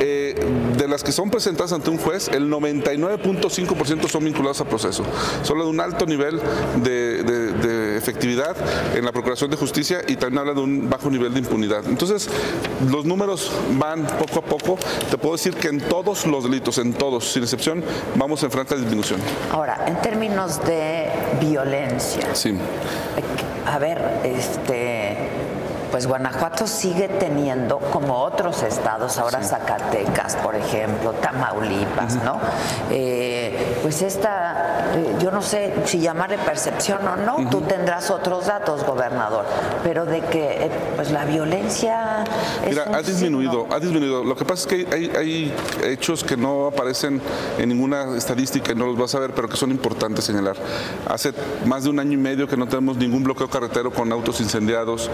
eh, 0.00 0.34
las 0.92 1.02
que 1.02 1.10
son 1.10 1.30
presentadas 1.30 1.72
ante 1.72 1.88
un 1.88 1.96
juez, 1.96 2.28
el 2.28 2.50
99.5% 2.50 4.08
son 4.08 4.24
vinculados 4.24 4.60
a 4.60 4.64
proceso. 4.66 5.04
Solo 5.42 5.64
de 5.64 5.70
un 5.70 5.80
alto 5.80 6.04
nivel 6.04 6.38
de, 6.82 7.22
de- 7.22 7.52
de 7.52 7.96
efectividad 7.96 8.54
en 8.94 9.02
la 9.04 9.10
Procuración 9.12 9.50
de 9.50 9.56
Justicia 9.56 10.02
y 10.06 10.16
también 10.16 10.40
habla 10.40 10.52
de 10.52 10.60
un 10.60 10.90
bajo 10.90 11.08
nivel 11.10 11.32
de 11.32 11.40
impunidad. 11.40 11.82
Entonces, 11.86 12.28
los 12.90 13.06
números 13.06 13.50
van 13.78 14.06
poco 14.06 14.40
a 14.40 14.42
poco. 14.42 14.78
Te 15.10 15.16
puedo 15.16 15.34
decir 15.34 15.54
que 15.54 15.68
en 15.68 15.80
todos 15.80 16.26
los 16.26 16.44
delitos, 16.44 16.76
en 16.76 16.92
todos, 16.92 17.32
sin 17.32 17.42
excepción, 17.42 17.82
vamos 18.16 18.42
en 18.42 18.50
franca 18.50 18.74
disminución. 18.76 19.18
Ahora, 19.50 19.84
en 19.86 19.96
términos 20.02 20.62
de 20.66 21.08
violencia, 21.40 22.34
Sí. 22.34 22.54
a 23.66 23.78
ver, 23.78 24.20
este, 24.24 25.30
pues 25.92 26.06
Guanajuato 26.06 26.66
sigue 26.66 27.06
teniendo, 27.08 27.78
como 27.78 28.18
otros 28.22 28.62
estados, 28.62 29.18
ahora 29.18 29.42
Zacatecas, 29.44 30.36
por 30.36 30.56
ejemplo, 30.56 31.12
Tamaulipas, 31.12 32.16
¿no? 32.24 32.40
Eh, 32.90 33.78
pues 33.82 34.00
esta, 34.02 34.88
eh, 34.96 35.14
yo 35.20 35.30
no 35.30 35.42
sé 35.42 35.74
si 35.84 36.00
llamarle 36.00 36.38
percepción 36.38 37.06
o 37.06 37.16
no, 37.16 37.48
tú 37.50 37.60
tendrás 37.60 38.10
otros 38.10 38.46
datos, 38.46 38.84
gobernador, 38.84 39.44
pero 39.84 40.06
de 40.06 40.20
que 40.22 40.64
eh, 40.64 40.70
pues 40.96 41.10
la 41.10 41.24
violencia 41.26 42.24
es 42.64 42.70
Mira, 42.70 42.84
un 42.88 42.94
ha 42.94 43.02
disminuido, 43.02 43.52
signo- 43.62 43.74
ha 43.74 43.78
disminuido. 43.78 44.24
Lo 44.24 44.34
que 44.34 44.44
pasa 44.46 44.62
es 44.62 44.66
que 44.86 44.94
hay, 44.94 45.12
hay 45.16 45.54
hechos 45.84 46.24
que 46.24 46.36
no 46.38 46.68
aparecen 46.68 47.20
en 47.58 47.68
ninguna 47.68 48.16
estadística 48.16 48.72
y 48.72 48.74
no 48.74 48.86
los 48.86 48.96
vas 48.96 49.14
a 49.14 49.18
ver, 49.18 49.32
pero 49.34 49.46
que 49.48 49.56
son 49.58 49.70
importantes 49.70 50.24
señalar. 50.24 50.56
Hace 51.06 51.32
más 51.66 51.84
de 51.84 51.90
un 51.90 52.00
año 52.00 52.12
y 52.12 52.16
medio 52.16 52.48
que 52.48 52.56
no 52.56 52.66
tenemos 52.66 52.96
ningún 52.96 53.22
bloqueo 53.24 53.50
carretero 53.50 53.90
con 53.92 54.10
autos 54.10 54.40
incendiados, 54.40 55.10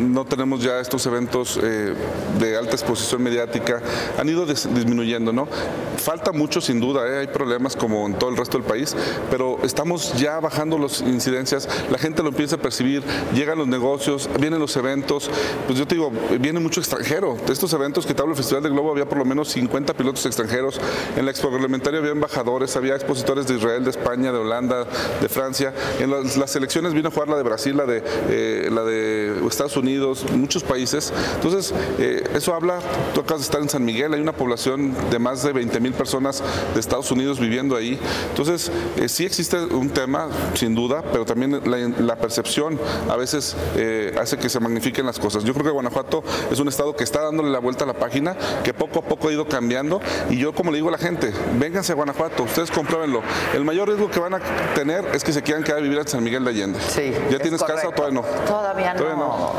no 0.00 0.24
tenemos 0.24 0.62
ya 0.62 0.80
estos 0.80 1.04
eventos 1.06 1.58
eh, 1.62 1.94
de 2.38 2.56
alta 2.56 2.72
exposición 2.72 3.22
mediática, 3.22 3.80
han 4.18 4.28
ido 4.28 4.46
dis- 4.46 4.68
disminuyendo, 4.68 5.32
¿no? 5.32 5.46
Falta 5.98 6.32
mucho 6.32 6.60
sin 6.60 6.80
duda, 6.80 7.06
¿eh? 7.06 7.18
hay 7.20 7.26
problemas 7.26 7.76
como 7.76 8.06
en 8.06 8.14
todo 8.14 8.30
el 8.30 8.36
resto 8.36 8.56
del 8.58 8.66
país, 8.66 8.96
pero 9.30 9.58
estamos 9.64 10.14
ya 10.14 10.40
bajando 10.40 10.78
las 10.78 11.00
incidencias, 11.02 11.68
la 11.90 11.98
gente 11.98 12.22
lo 12.22 12.30
empieza 12.30 12.56
a 12.56 12.58
percibir, 12.58 13.02
llegan 13.34 13.58
los 13.58 13.68
negocios, 13.68 14.30
vienen 14.40 14.60
los 14.60 14.76
eventos, 14.76 15.30
pues 15.66 15.78
yo 15.78 15.86
te 15.86 15.96
digo, 15.96 16.10
viene 16.38 16.60
mucho 16.60 16.80
extranjero. 16.80 17.36
De 17.46 17.52
estos 17.52 17.72
eventos 17.72 18.06
que 18.06 18.14
te 18.14 18.20
el 18.30 18.36
Festival 18.36 18.62
de 18.62 18.68
Globo 18.70 18.92
había 18.92 19.06
por 19.08 19.18
lo 19.18 19.24
menos 19.24 19.48
50 19.48 19.94
pilotos 19.94 20.24
extranjeros, 20.26 20.80
en 21.16 21.24
la 21.24 21.30
Expo 21.30 21.48
había 21.48 22.12
embajadores, 22.12 22.76
había 22.76 22.94
expositores 22.94 23.46
de 23.46 23.56
Israel, 23.56 23.82
de 23.82 23.90
España, 23.90 24.30
de 24.32 24.38
Holanda, 24.38 24.86
de 25.20 25.28
Francia, 25.28 25.72
en 25.98 26.10
las, 26.10 26.36
las 26.36 26.50
selecciones 26.50 26.94
vino 26.94 27.08
a 27.08 27.10
jugar 27.10 27.28
la 27.28 27.36
de 27.36 27.42
Brasil, 27.42 27.76
la 27.76 27.86
de, 27.86 28.02
eh, 28.28 28.68
la 28.70 28.82
de 28.84 29.40
Estados 29.48 29.76
Unidos, 29.76 29.89
muchos 29.98 30.62
países. 30.62 31.12
Entonces, 31.36 31.72
eh, 31.98 32.24
eso 32.34 32.54
habla, 32.54 32.78
tú 33.14 33.20
acabas 33.20 33.40
de 33.40 33.44
estar 33.44 33.60
en 33.60 33.68
San 33.68 33.84
Miguel, 33.84 34.14
hay 34.14 34.20
una 34.20 34.32
población 34.32 34.94
de 35.10 35.18
más 35.18 35.42
de 35.42 35.52
20 35.52 35.80
mil 35.80 35.92
personas 35.92 36.42
de 36.74 36.80
Estados 36.80 37.10
Unidos 37.10 37.38
viviendo 37.40 37.76
ahí. 37.76 37.98
Entonces, 38.30 38.70
eh, 38.96 39.08
sí 39.08 39.24
existe 39.24 39.56
un 39.58 39.90
tema, 39.90 40.28
sin 40.54 40.74
duda, 40.74 41.02
pero 41.12 41.24
también 41.24 41.60
la, 41.64 41.78
la 42.04 42.16
percepción 42.16 42.78
a 43.08 43.16
veces 43.16 43.56
eh, 43.76 44.14
hace 44.20 44.36
que 44.38 44.48
se 44.48 44.60
magnifiquen 44.60 45.06
las 45.06 45.18
cosas. 45.18 45.44
Yo 45.44 45.52
creo 45.52 45.64
que 45.64 45.70
Guanajuato 45.72 46.22
es 46.50 46.58
un 46.60 46.68
estado 46.68 46.94
que 46.94 47.04
está 47.04 47.20
dándole 47.22 47.50
la 47.50 47.58
vuelta 47.58 47.84
a 47.84 47.86
la 47.86 47.94
página, 47.94 48.36
que 48.64 48.72
poco 48.74 49.00
a 49.00 49.02
poco 49.02 49.28
ha 49.28 49.32
ido 49.32 49.46
cambiando. 49.46 50.00
Y 50.28 50.36
yo, 50.38 50.52
como 50.54 50.70
le 50.70 50.76
digo 50.78 50.88
a 50.88 50.92
la 50.92 50.98
gente, 50.98 51.32
vénganse 51.58 51.92
a 51.92 51.94
Guanajuato, 51.94 52.42
ustedes 52.44 52.70
compruébenlo. 52.70 53.22
El 53.54 53.64
mayor 53.64 53.88
riesgo 53.88 54.10
que 54.10 54.20
van 54.20 54.34
a 54.34 54.40
tener 54.74 55.04
es 55.14 55.24
que 55.24 55.32
se 55.32 55.42
quieran 55.42 55.64
quedar 55.64 55.78
a 55.78 55.82
vivir 55.82 55.98
en 55.98 56.08
San 56.08 56.22
Miguel 56.22 56.44
de 56.44 56.50
Allende. 56.50 56.78
Sí, 56.88 57.12
¿Ya 57.30 57.36
es 57.36 57.42
tienes 57.42 57.62
casa 57.62 57.88
o 57.88 57.92
correcto. 57.92 57.96
todavía 57.96 58.20
no? 58.20 58.44
Todavía, 58.46 58.94
Todavía 58.94 59.16
no. 59.16 59.52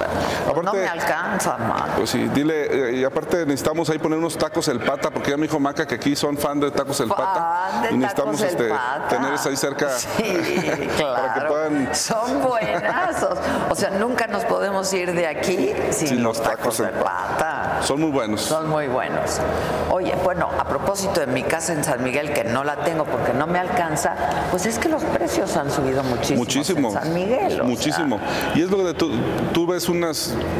Pues 0.45 0.65
no 0.65 0.73
me 0.73 0.87
alcanza, 0.87 1.57
man. 1.57 1.91
Pues 1.95 2.09
sí, 2.09 2.29
dile, 2.33 2.89
eh, 2.91 2.95
y 2.97 3.03
aparte 3.03 3.45
necesitamos 3.45 3.89
ahí 3.89 3.97
poner 3.99 4.17
unos 4.17 4.37
tacos 4.37 4.67
el 4.67 4.79
pata, 4.79 5.09
porque 5.09 5.31
ya 5.31 5.37
me 5.37 5.43
dijo 5.43 5.59
Maca 5.59 5.85
que 5.85 5.95
aquí 5.95 6.15
son 6.15 6.37
fan 6.37 6.59
de 6.59 6.71
tacos 6.71 6.99
el 6.99 7.09
pata. 7.09 7.89
y 7.91 7.97
necesitamos 7.97 8.41
este, 8.41 8.71
tenerlos 9.09 9.45
ahí 9.45 9.55
cerca. 9.55 9.89
Sí, 10.11 10.89
claro. 10.97 11.55
Son 11.93 12.41
buenas. 12.41 13.25
O, 13.69 13.75
sea, 13.75 13.91
nunca 13.91 14.27
nos 14.27 14.43
podemos 14.45 14.91
ir 14.93 15.13
de 15.13 15.27
aquí 15.27 15.73
sin, 15.91 16.21
los 16.21 16.41
tacos, 16.41 16.79
el 16.79 16.89
pata. 16.89 17.79
Son 17.81 17.99
muy 17.99 18.11
buenos. 18.11 18.41
Son 18.41 18.69
muy 18.69 18.87
buenos. 18.87 19.39
Oye, 19.89 20.15
bueno, 20.23 20.49
a 20.57 20.63
propósito 20.63 21.19
de 21.19 21.27
mi 21.27 21.43
casa 21.43 21.73
en 21.73 21.83
San 21.83 22.03
Miguel, 22.03 22.33
que 22.33 22.43
no 22.43 22.63
la 22.63 22.83
tengo 22.83 23.05
porque 23.05 23.33
no 23.33 23.47
me 23.47 23.59
alcanza, 23.59 24.15
pues 24.49 24.65
es 24.65 24.77
que 24.77 24.89
los 24.89 25.03
precios 25.03 25.55
han 25.57 25.71
subido 25.71 26.03
muchísimo. 26.03 26.39
Muchísimo. 26.39 26.87
En 26.89 26.93
San 26.93 27.13
Miguel. 27.13 27.63
Muchísimo. 27.63 28.19
Y 28.55 28.61
es 28.61 28.69
lo 28.69 28.83
que 28.83 28.93
tú, 28.93 29.11
tú 29.53 29.67
ves 29.67 29.89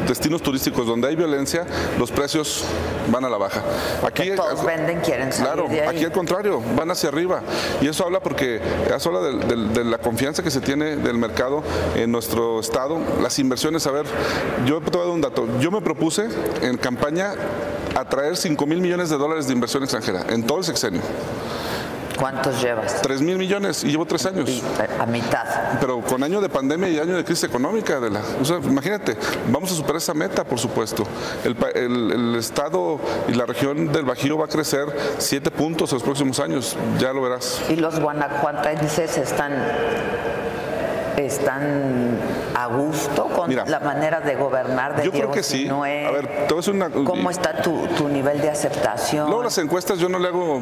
destinos 0.08 0.42
turísticos 0.42 0.86
donde 0.86 1.08
hay 1.08 1.16
violencia, 1.16 1.66
los 1.98 2.10
precios 2.10 2.64
van 3.10 3.24
a 3.24 3.28
la 3.28 3.36
baja. 3.36 3.62
Aquí 4.04 4.30
todos 4.36 4.64
venden, 4.64 5.00
quieren 5.00 5.32
salir 5.32 5.64
Claro, 5.64 5.88
aquí 5.88 6.04
al 6.04 6.12
contrario, 6.12 6.62
van 6.76 6.90
hacia 6.90 7.08
arriba. 7.08 7.42
Y 7.80 7.88
eso 7.88 8.04
habla 8.04 8.20
porque 8.20 8.60
eso 8.94 9.08
habla 9.08 9.46
de, 9.46 9.84
la 9.84 9.98
confianza 9.98 10.42
que 10.42 10.50
se 10.50 10.60
tiene 10.60 10.96
del 10.96 11.18
mercado 11.18 11.62
en 11.96 12.12
nuestro 12.12 12.60
estado, 12.60 12.98
las 13.22 13.38
inversiones. 13.38 13.86
A 13.86 13.90
ver, 13.90 14.06
yo 14.66 14.80
te 14.80 14.90
voy 14.90 15.00
a 15.00 15.04
dar 15.04 15.14
un 15.14 15.20
dato. 15.20 15.46
Yo 15.60 15.70
me 15.70 15.80
propuse 15.80 16.28
en 16.62 16.76
campaña 16.76 17.34
atraer 17.94 18.36
5 18.36 18.66
mil 18.66 18.80
millones 18.80 19.10
de 19.10 19.16
dólares 19.16 19.46
de 19.46 19.52
inversión 19.52 19.82
extranjera 19.82 20.24
en 20.28 20.46
todo 20.46 20.58
el 20.58 20.64
sexenio. 20.64 21.02
¿Cuántos 22.22 22.62
llevas? 22.62 23.02
Tres 23.02 23.20
mil 23.20 23.36
millones 23.36 23.82
y 23.82 23.88
llevo 23.88 24.06
tres 24.06 24.24
años. 24.26 24.48
Eh, 24.48 24.62
a 25.00 25.06
mitad. 25.06 25.44
Pero 25.80 26.00
con 26.02 26.22
año 26.22 26.40
de 26.40 26.48
pandemia 26.48 26.88
y 26.88 27.00
año 27.00 27.16
de 27.16 27.24
crisis 27.24 27.42
económica, 27.42 27.96
Adela. 27.96 28.20
O 28.40 28.44
sea, 28.44 28.58
imagínate, 28.58 29.16
vamos 29.50 29.72
a 29.72 29.74
superar 29.74 29.96
esa 29.96 30.14
meta, 30.14 30.44
por 30.44 30.60
supuesto. 30.60 31.02
El, 31.42 31.56
el, 31.74 32.36
Estado 32.36 33.00
y 33.26 33.34
la 33.34 33.44
región 33.44 33.90
del 33.90 34.04
Bajío 34.04 34.38
va 34.38 34.44
a 34.44 34.48
crecer 34.48 34.86
siete 35.18 35.50
puntos 35.50 35.90
en 35.90 35.96
los 35.96 36.04
próximos 36.04 36.38
años, 36.38 36.76
ya 37.00 37.12
lo 37.12 37.22
verás. 37.22 37.60
¿Y 37.68 37.74
los 37.74 37.98
guanajuatenses 37.98 39.18
están 39.18 39.54
están 41.16 42.18
a 42.62 42.66
gusto 42.66 43.24
con 43.28 43.54
la 43.54 43.80
manera 43.80 44.20
de 44.20 44.36
gobernar 44.36 44.96
de 44.96 45.04
yo 45.04 45.12
creo 45.12 45.30
que 45.30 45.42
sí. 45.42 45.68
A 45.68 46.10
ver, 46.10 46.46
todo 46.48 46.60
es 46.60 46.68
una, 46.68 46.90
¿Cómo 46.90 47.30
está 47.30 47.62
tu, 47.62 47.86
tu, 47.96 48.08
nivel 48.08 48.40
de 48.40 48.50
aceptación? 48.50 49.26
Luego 49.26 49.44
las 49.44 49.58
encuestas, 49.58 49.98
yo 49.98 50.08
no 50.08 50.18
le 50.18 50.28
hago 50.28 50.60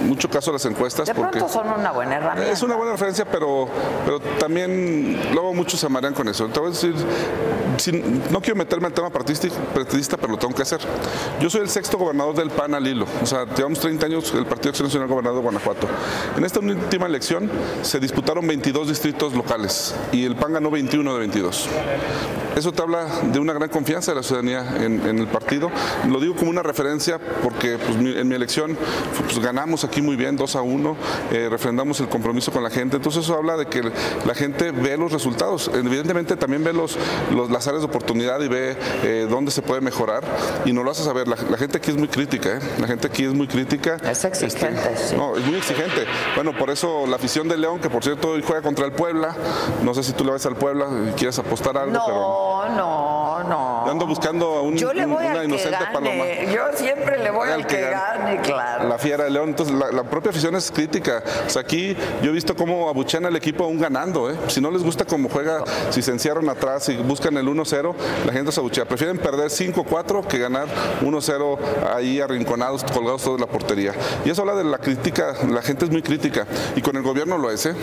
mucho 0.00 0.28
caso 0.28 0.50
a 0.50 0.54
las 0.54 0.64
encuestas. 0.64 1.06
De 1.06 1.14
porque 1.14 1.38
pronto 1.38 1.52
son 1.52 1.68
una 1.68 1.92
buena 1.92 2.16
herramienta. 2.16 2.52
Es 2.52 2.62
una 2.62 2.76
buena 2.76 2.92
referencia, 2.92 3.24
pero, 3.24 3.68
pero 4.04 4.20
también 4.38 5.18
luego 5.32 5.54
muchos 5.54 5.80
se 5.80 5.88
marean 5.88 6.14
con 6.14 6.28
eso. 6.28 6.46
Te 6.48 6.60
voy 6.60 6.68
a 6.68 6.72
decir, 6.72 6.94
no 8.30 8.40
quiero 8.40 8.56
meterme 8.56 8.86
al 8.86 8.92
tema 8.92 9.10
partidista, 9.10 10.16
pero 10.16 10.32
lo 10.32 10.38
tengo 10.38 10.54
que 10.54 10.62
hacer. 10.62 10.80
Yo 11.40 11.50
soy 11.50 11.62
el 11.62 11.68
sexto 11.68 11.98
gobernador 11.98 12.34
del 12.34 12.50
PAN 12.50 12.74
al 12.74 12.86
hilo. 12.86 13.06
O 13.22 13.26
sea, 13.26 13.44
llevamos 13.56 13.80
30 13.80 14.06
años 14.06 14.32
el 14.34 14.46
Partido 14.46 14.70
Acción 14.70 14.88
Nacional 14.88 15.08
gobernador 15.08 15.38
de 15.38 15.42
Guanajuato. 15.42 15.88
En 16.36 16.44
esta 16.44 16.60
última 16.60 17.06
elección 17.06 17.50
se 17.82 17.98
disputaron 17.98 18.46
22 18.46 18.88
distritos 18.88 19.34
locales 19.34 19.94
y 20.12 20.24
el 20.24 20.36
PAN 20.36 20.52
ganó 20.52 20.70
21 20.70 21.12
de 21.12 21.18
22 21.18 21.39
sólidos. 21.40 21.68
Eso 22.56 22.72
te 22.72 22.82
habla 22.82 23.06
de 23.32 23.38
una 23.38 23.52
gran 23.52 23.68
confianza 23.68 24.12
de 24.12 24.16
la 24.16 24.22
ciudadanía 24.22 24.76
en, 24.84 25.18
el 25.18 25.26
partido. 25.28 25.70
Lo 26.08 26.20
digo 26.20 26.34
como 26.34 26.50
una 26.50 26.62
referencia 26.62 27.18
porque 27.42 27.78
pues, 27.78 27.96
en 27.96 28.28
mi 28.28 28.34
elección 28.34 28.76
pues, 29.24 29.38
ganamos 29.38 29.84
aquí 29.84 30.02
muy 30.02 30.16
bien, 30.16 30.36
2 30.36 30.56
a 30.56 30.62
1, 30.62 30.96
eh, 31.32 31.48
refrendamos 31.50 32.00
el 32.00 32.08
compromiso 32.08 32.52
con 32.52 32.62
la 32.62 32.70
gente. 32.70 32.96
Entonces 32.96 33.24
eso 33.24 33.34
habla 33.34 33.56
de 33.56 33.66
que 33.66 33.82
la 33.82 34.34
gente 34.34 34.72
ve 34.72 34.96
los 34.96 35.12
resultados. 35.12 35.70
Evidentemente 35.72 36.36
también 36.36 36.64
ve 36.64 36.72
los, 36.72 36.98
las 37.50 37.66
áreas 37.66 37.82
de 37.82 37.88
oportunidad 37.88 38.40
y 38.40 38.48
ve 38.48 38.76
eh, 39.04 39.26
dónde 39.28 39.50
se 39.50 39.62
puede 39.62 39.80
mejorar 39.80 40.24
y 40.64 40.72
no 40.72 40.82
lo 40.82 40.90
hace 40.90 41.04
saber. 41.04 41.28
La, 41.28 41.36
gente 41.36 41.78
aquí 41.78 41.90
es 41.90 41.96
muy 41.96 42.08
crítica, 42.08 42.56
¿eh? 42.56 42.60
la 42.78 42.86
gente 42.86 43.06
aquí 43.06 43.24
es 43.24 43.32
muy 43.32 43.46
crítica. 43.46 43.96
Es 44.02 44.24
exigente, 44.24 44.92
este, 44.92 45.16
No, 45.16 45.36
es 45.36 45.44
muy 45.44 45.56
exigente. 45.56 46.04
Bueno, 46.34 46.56
por 46.56 46.70
eso 46.70 47.06
la 47.06 47.16
afición 47.16 47.48
de 47.48 47.56
León, 47.56 47.80
que 47.80 47.90
por 47.90 48.02
cierto 48.02 48.30
hoy 48.30 48.42
juega 48.44 48.62
contra 48.62 48.86
el 48.86 48.92
Puebla, 48.92 49.34
no 49.82 49.94
sé 49.94 50.02
si 50.02 50.12
tú 50.12 50.24
le 50.24 50.32
ves 50.32 50.46
al 50.46 50.56
Puebla 50.56 50.86
y 51.08 51.12
quieres 51.12 51.38
apostar 51.38 51.76
algo, 51.76 51.92
no, 51.92 52.02
pero... 52.06 52.39
No, 52.76 53.42
no, 53.44 53.90
ando 53.90 54.06
buscando 54.06 54.46
a 54.46 54.62
un, 54.62 54.76
Yo 54.76 54.92
le 54.92 55.06
voy 55.06 55.26
una 55.26 55.44
inocente 55.44 55.78
que 55.78 55.92
paloma. 55.92 56.24
Yo 56.52 56.62
siempre 56.74 57.18
le 57.18 57.30
voy 57.30 57.48
al, 57.48 57.66
que, 57.66 57.80
gane, 57.80 58.40
claro. 58.40 58.88
La 58.88 58.98
fiera 58.98 59.24
de 59.24 59.30
León. 59.30 59.50
Entonces, 59.50 59.74
la, 59.74 60.02
propia 60.04 60.30
afición 60.30 60.54
es 60.56 60.70
crítica. 60.70 61.22
O 61.46 61.50
sea, 61.50 61.62
aquí 61.62 61.96
yo 62.22 62.30
he 62.30 62.32
visto 62.32 62.54
cómo 62.54 62.88
abuchean 62.88 63.26
al 63.26 63.36
equipo 63.36 63.64
aún 63.64 63.78
ganando, 63.78 64.30
¿eh? 64.30 64.36
Si 64.48 64.60
no 64.60 64.70
les 64.70 64.82
gusta 64.82 65.04
cómo 65.04 65.28
juega, 65.28 65.64
si 65.90 66.02
se 66.02 66.12
encierran 66.12 66.48
atrás 66.48 66.88
y 66.88 66.96
buscan 66.96 67.36
el 67.36 67.46
1-0, 67.46 67.94
la 68.26 68.32
gente 68.32 68.52
se 68.52 68.60
abuchea. 68.60 68.84
Prefieren 68.84 69.18
perder 69.18 69.48
5-4 69.48 70.26
que 70.26 70.38
ganar 70.38 70.66
1-0 71.02 71.58
ahí 71.94 72.20
arrinconados, 72.20 72.84
colgados 72.84 73.22
todos 73.22 73.38
de 73.38 73.46
la 73.46 73.50
portería. 73.50 73.92
Y 74.24 74.30
eso 74.30 74.42
habla 74.42 74.54
de 74.54 74.64
la 74.64 74.78
crítica, 74.78 75.34
la 75.48 75.62
gente 75.62 75.84
es 75.84 75.90
muy 75.90 76.02
crítica. 76.02 76.46
Y 76.76 76.82
con 76.82 76.96
el 76.96 77.02
gobierno 77.02 77.38
lo 77.38 77.50
es, 77.50 77.66
¿eh? 77.66 77.74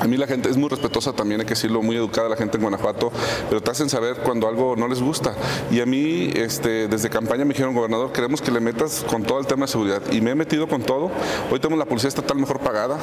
A 0.00 0.06
mí 0.06 0.16
la 0.16 0.26
gente 0.26 0.48
es 0.48 0.56
muy 0.56 0.68
respetuosa 0.68 1.12
también, 1.12 1.40
hay 1.40 1.46
que 1.46 1.54
decirlo, 1.54 1.82
muy 1.82 1.94
educada 1.94 2.28
la 2.28 2.36
gente 2.36 2.56
en 2.56 2.62
Guanajuato, 2.62 3.12
pero 3.48 3.60
te 3.60 3.70
hacen 3.70 3.90
saber 3.90 4.16
cuando 4.24 4.48
algo 4.48 4.74
no 4.74 4.88
les 4.88 5.02
gusta. 5.02 5.34
Y 5.70 5.80
a 5.80 5.86
mí, 5.86 6.30
este, 6.34 6.88
desde 6.88 7.10
campaña 7.10 7.44
me 7.44 7.52
dijeron, 7.52 7.74
gobernador, 7.74 8.10
queremos 8.10 8.40
que 8.40 8.50
le 8.50 8.60
metas 8.60 9.04
con 9.06 9.22
todo 9.24 9.38
el 9.38 9.46
tema 9.46 9.66
de 9.66 9.72
seguridad. 9.72 10.02
Y 10.10 10.22
me 10.22 10.30
he 10.30 10.34
metido 10.34 10.68
con 10.68 10.82
todo. 10.82 11.10
Hoy 11.50 11.60
tenemos 11.60 11.78
la 11.78 11.84
policía 11.84 12.08
estatal 12.08 12.38
mejor 12.38 12.60
pagada, 12.60 12.98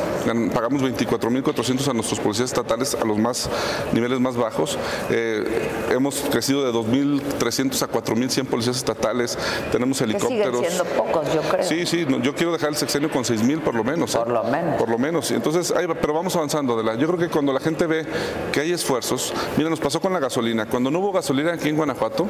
pagamos 0.53 0.81
24.400 0.81 1.87
a 1.87 1.93
nuestros 1.93 2.19
policías 2.19 2.49
estatales 2.49 2.95
a 2.95 3.05
los 3.05 3.17
más 3.17 3.49
niveles 3.93 4.19
más 4.19 4.35
bajos. 4.35 4.79
Eh, 5.11 5.69
hemos 5.91 6.21
crecido 6.31 6.65
de 6.65 6.71
2.300 6.71 7.81
a 7.83 7.91
4.100 7.91 8.45
policías 8.45 8.77
estatales, 8.77 9.37
tenemos 9.71 10.01
helicópteros. 10.01 10.61
Que 10.61 10.69
siguen 10.69 10.85
siendo 10.85 10.85
pocos, 10.95 11.33
yo 11.33 11.41
creo. 11.41 11.63
Sí, 11.63 11.85
sí, 11.85 12.07
yo 12.23 12.33
quiero 12.33 12.51
dejar 12.51 12.69
el 12.69 12.75
sexenio 12.75 13.11
con 13.11 13.23
6.000 13.23 13.61
por 13.61 13.75
lo 13.75 13.83
menos. 13.83 14.15
¿eh? 14.15 14.17
Por 14.17 14.29
lo 14.29 14.43
menos. 14.43 14.77
Por 14.77 14.89
lo 14.89 14.97
menos. 14.97 15.31
Entonces, 15.31 15.73
pero 16.01 16.13
vamos 16.13 16.35
avanzando. 16.35 16.75
De 16.75 16.86
yo 16.95 17.07
creo 17.07 17.19
que 17.19 17.29
cuando 17.29 17.53
la 17.53 17.59
gente 17.59 17.85
ve 17.85 18.05
que 18.51 18.61
hay 18.61 18.71
esfuerzos, 18.71 19.33
mira, 19.57 19.69
nos 19.69 19.79
pasó 19.79 19.99
con 19.99 20.13
la 20.13 20.19
gasolina. 20.19 20.65
Cuando 20.65 20.91
no 20.91 20.99
hubo 20.99 21.11
gasolina 21.11 21.53
aquí 21.53 21.69
en 21.69 21.75
Guanajuato, 21.75 22.27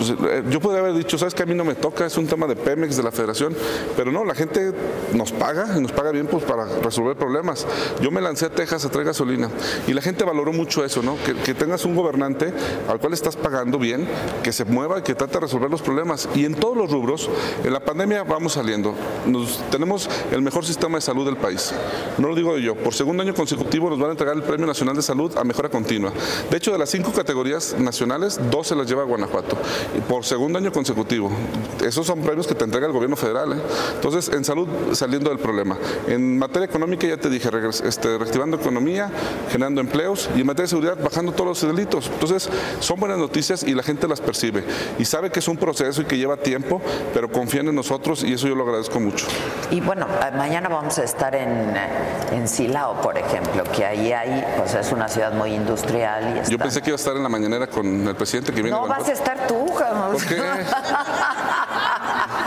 pues, 0.00 0.14
eh, 0.18 0.42
yo 0.48 0.60
podría 0.60 0.80
haber 0.80 0.94
dicho, 0.94 1.18
sabes 1.18 1.34
que 1.34 1.42
a 1.42 1.46
mí 1.46 1.54
no 1.54 1.62
me 1.62 1.74
toca, 1.74 2.06
es 2.06 2.16
un 2.16 2.26
tema 2.26 2.46
de 2.46 2.56
Pemex, 2.56 2.96
de 2.96 3.02
la 3.02 3.12
federación, 3.12 3.54
pero 3.98 4.10
no, 4.10 4.24
la 4.24 4.34
gente 4.34 4.72
nos 5.12 5.30
paga 5.30 5.76
y 5.76 5.80
nos 5.82 5.92
paga 5.92 6.10
bien 6.10 6.26
pues 6.26 6.42
para 6.42 6.64
resolver 6.80 7.16
problemas. 7.16 7.66
Yo 8.00 8.10
me 8.10 8.22
lancé 8.22 8.46
a 8.46 8.50
Texas 8.50 8.82
a 8.86 8.88
traer 8.88 9.08
gasolina 9.08 9.50
y 9.86 9.92
la 9.92 10.00
gente 10.00 10.24
valoró 10.24 10.54
mucho 10.54 10.86
eso, 10.86 11.02
¿no? 11.02 11.18
Que, 11.44 11.52
tengas 11.52 11.84
un 11.84 11.94
gobernante 11.94 12.54
al 12.88 12.98
cual 12.98 13.12
estás 13.12 13.36
pagando 13.36 13.78
bien, 13.78 14.08
que 14.42 14.52
se 14.52 14.64
mueva 14.64 15.00
y 15.00 15.02
que 15.02 15.14
trate 15.14 15.34
de 15.34 15.40
resolver 15.40 15.70
los 15.70 15.82
problemas. 15.82 16.30
Y 16.34 16.46
en 16.46 16.54
todos 16.54 16.74
los 16.74 16.90
rubros, 16.90 17.28
en 17.62 17.72
la 17.74 17.80
pandemia 17.80 18.22
vamos 18.22 18.54
saliendo. 18.54 18.94
tenemos 19.70 20.08
el 20.32 20.40
mejor 20.40 20.64
sistema 20.64 20.96
de 20.96 21.02
salud 21.02 21.26
del 21.26 21.36
país. 21.36 21.74
No 22.16 22.28
lo 22.28 22.34
digo 22.34 22.56
yo, 22.56 22.74
por 22.74 22.94
segundo 22.94 23.22
año 23.22 23.34
consecutivo 23.34 23.90
nos 23.90 23.98
van 23.98 24.08
a 24.08 24.12
entregar 24.12 24.34
el 24.34 24.42
Premio 24.44 24.66
Nacional 24.66 24.96
de 24.96 25.02
Salud 25.02 25.36
a 25.36 25.44
Mejora 25.44 25.68
Continua. 25.68 26.10
De 26.50 26.56
hecho, 26.56 26.72
de 26.72 26.78
las 26.78 26.88
cinco 26.88 27.12
categorías 27.12 27.76
nacionales, 27.78 28.40
dos 28.50 28.68
se 28.68 28.74
las 28.74 28.86
lleva 28.86 29.04
Guanajuato 29.04 29.58
por 30.08 30.24
segundo 30.24 30.58
año 30.58 30.72
consecutivo. 30.72 31.30
Esos 31.84 32.06
son 32.06 32.20
premios 32.20 32.46
que 32.46 32.54
te 32.54 32.64
entrega 32.64 32.86
el 32.86 32.92
gobierno 32.92 33.16
federal. 33.16 33.52
¿eh? 33.52 33.62
Entonces, 33.94 34.28
en 34.34 34.44
salud, 34.44 34.68
saliendo 34.92 35.30
del 35.30 35.38
problema. 35.38 35.76
En 36.06 36.38
materia 36.38 36.66
económica, 36.66 37.06
ya 37.06 37.16
te 37.16 37.28
dije, 37.28 37.48
este, 37.84 38.18
reactivando 38.18 38.56
economía, 38.56 39.10
generando 39.50 39.80
empleos 39.80 40.28
y 40.36 40.40
en 40.40 40.46
materia 40.46 40.64
de 40.64 40.68
seguridad, 40.68 40.98
bajando 41.02 41.32
todos 41.32 41.62
los 41.62 41.76
delitos. 41.76 42.10
Entonces, 42.12 42.48
son 42.80 43.00
buenas 43.00 43.18
noticias 43.18 43.62
y 43.62 43.74
la 43.74 43.82
gente 43.82 44.06
las 44.06 44.20
percibe. 44.20 44.64
Y 44.98 45.04
sabe 45.04 45.30
que 45.30 45.40
es 45.40 45.48
un 45.48 45.56
proceso 45.56 46.02
y 46.02 46.04
que 46.04 46.16
lleva 46.16 46.36
tiempo, 46.36 46.80
pero 47.12 47.30
confían 47.30 47.68
en 47.68 47.74
nosotros 47.74 48.22
y 48.24 48.32
eso 48.32 48.46
yo 48.46 48.54
lo 48.54 48.64
agradezco 48.64 49.00
mucho. 49.00 49.26
Y 49.70 49.80
bueno, 49.80 50.06
eh, 50.06 50.36
mañana 50.36 50.68
vamos 50.68 50.98
a 50.98 51.04
estar 51.04 51.34
en, 51.34 51.74
en 52.32 52.48
Silao, 52.48 53.00
por 53.00 53.16
ejemplo, 53.18 53.64
que 53.74 53.84
ahí 53.84 54.12
hay, 54.12 54.44
pues 54.56 54.74
es 54.74 54.92
una 54.92 55.08
ciudad 55.08 55.32
muy 55.32 55.52
industrial. 55.52 56.42
Y 56.46 56.50
Yo 56.50 56.58
pensé 56.58 56.80
que 56.80 56.90
iba 56.90 56.96
a 56.96 57.00
estar 57.00 57.16
en 57.16 57.22
la 57.22 57.28
mañanera 57.28 57.66
con 57.66 58.06
el 58.06 58.14
presidente 58.14 58.52
que 58.52 58.62
viene. 58.62 58.76
No 58.76 58.86
vas 58.86 59.08
a 59.08 59.12
estar 59.12 59.46
tú, 59.46 59.66
¿Por 60.12 60.26
qué? 60.26 60.42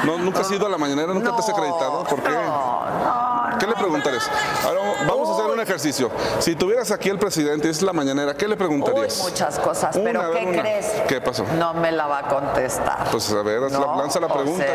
No, 0.05 0.17
¿Nunca 0.17 0.41
has 0.41 0.51
ido 0.51 0.65
a 0.65 0.69
la 0.69 0.77
mañanera? 0.77 1.13
¿Nunca 1.13 1.31
te 1.31 1.39
has 1.39 1.49
acreditado? 1.49 2.03
¿Por 2.03 2.21
qué? 2.21 2.29
No, 2.29 2.85
no, 2.85 3.57
¿Qué 3.57 3.67
le 3.67 3.73
preguntarías? 3.73 4.29
Ahora 4.65 4.81
vamos 5.07 5.29
a 5.29 5.33
hacer 5.33 5.51
un 5.51 5.59
ejercicio. 5.59 6.11
Si 6.39 6.55
tuvieras 6.55 6.91
aquí 6.91 7.09
el 7.09 7.17
presidente, 7.17 7.69
es 7.69 7.81
la 7.81 7.93
mañanera, 7.93 8.33
¿qué 8.33 8.47
le 8.47 8.57
preguntarías? 8.57 9.19
muchas 9.19 9.59
cosas, 9.59 9.97
pero 10.03 10.31
¿qué 10.31 10.59
crees? 10.59 10.85
¿Qué 11.07 11.21
pasó? 11.21 11.45
No 11.57 11.73
me 11.73 11.91
la 11.91 12.07
va 12.07 12.19
a 12.19 12.27
contestar. 12.27 13.07
Pues 13.11 13.31
a 13.31 13.41
ver, 13.41 13.61
lanza 13.61 14.19
la 14.19 14.27
pregunta. 14.27 14.65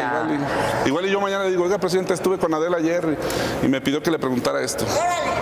igual, 0.86 1.06
y, 1.06 1.10
yo 1.10 1.20
mañana 1.20 1.44
le 1.44 1.50
digo, 1.50 1.64
oiga, 1.64 1.78
presidente, 1.78 2.14
estuve 2.14 2.38
con 2.38 2.52
Adela 2.54 2.78
ayer 2.78 3.18
y, 3.62 3.68
me 3.68 3.80
pidió 3.80 4.02
que 4.02 4.10
le 4.10 4.18
preguntara 4.18 4.62
esto. 4.62 4.84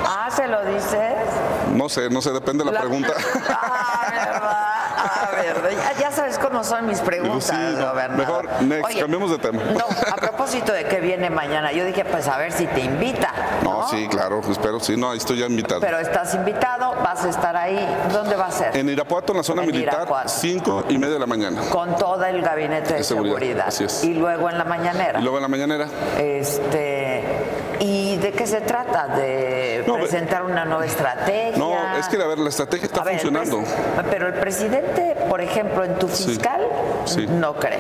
Ah, 0.05 0.29
¿se 0.35 0.47
lo 0.49 0.65
dices? 0.65 1.15
No 1.75 1.89
sé, 1.89 2.11
no 2.11 2.21
sé, 2.21 2.33
depende 2.33 2.65
de 2.65 2.73
la, 2.73 2.81
pregunta. 2.81 3.13
Ah, 3.49 5.31
¿verdad? 5.31 5.63
ver, 5.63 5.77
ya, 6.01 6.11
sabes 6.11 6.36
cómo 6.49 6.65
son 6.65 6.87
mis 6.87 7.01
preguntas, 7.01 7.53
Mejor, 8.17 8.63
next, 8.63 8.99
cambiemos 8.99 9.31
de 9.31 9.39
tema. 9.39 9.63
No, 9.65 9.85
a 10.13 10.17
propósito 10.17 10.73
de 10.73 10.85
que 10.85 11.01
viene 11.01 11.31
mañana, 11.31 11.73
yo 11.73 11.85
dije, 11.85 12.05
pues 12.05 12.29
a 12.29 12.39
ver 12.39 12.53
si 12.53 12.67
te 12.67 12.81
invita. 12.81 13.33
No, 13.63 13.89
sí, 13.89 14.07
claro, 14.09 14.41
espero, 14.49 14.81
sí, 14.81 14.97
no, 14.97 15.13
estoy 15.13 15.39
ya 15.39 15.47
invitado. 15.47 15.81
Pero 15.81 15.99
estás 15.99 16.35
invitado, 16.35 16.95
vas 17.03 17.25
a 17.25 17.31
estar 17.31 17.57
ahí. 17.57 17.79
¿Dónde 18.13 18.37
va 18.37 18.47
a 18.47 18.51
ser? 18.51 18.77
En 18.77 18.89
Irapuato, 18.89 19.33
en 19.33 19.39
la 19.39 19.43
zona 19.43 19.63
militar, 19.63 20.07
cinco 20.27 20.85
y 20.89 20.99
media 20.99 21.15
de 21.15 21.21
la 21.21 21.27
mañana. 21.27 21.63
Con 21.71 21.97
todo 21.97 22.25
el 22.25 22.43
gabinete 22.43 22.95
de, 22.95 23.05
seguridad. 23.05 23.67
Así 23.69 23.85
es. 23.85 24.05
Y 24.05 24.15
luego 24.15 24.49
en 24.49 24.59
la 24.59 24.65
mañanera. 24.65 25.19
Y 25.19 25.23
luego 25.23 25.39
en 25.39 25.43
la 25.43 25.49
mañanera. 25.49 25.89
Este. 26.19 27.56
¿Y 27.81 28.17
de 28.17 28.33
qué 28.33 28.47
se 28.47 28.61
trata? 28.61 29.09
¿De 29.09 29.85
presentar 29.93 30.43
una 30.45 30.65
nueva 30.65 30.87
estrategia? 30.87 31.59
No, 31.59 31.75
es 31.99 32.09
que, 32.09 32.17
a 32.17 32.27
ver, 32.27 32.39
la 32.39 32.49
estrategia 32.49 32.87
está 32.87 33.03
funcionando. 33.03 33.63
pero 34.11 34.29
el 34.29 34.35
presidente, 34.35 35.17
por 35.29 35.41
ejemplo, 35.41 35.85
en 35.85 35.99
tu 35.99 36.09
fiscal, 36.09 36.61
no 37.31 37.55
cree. 37.55 37.79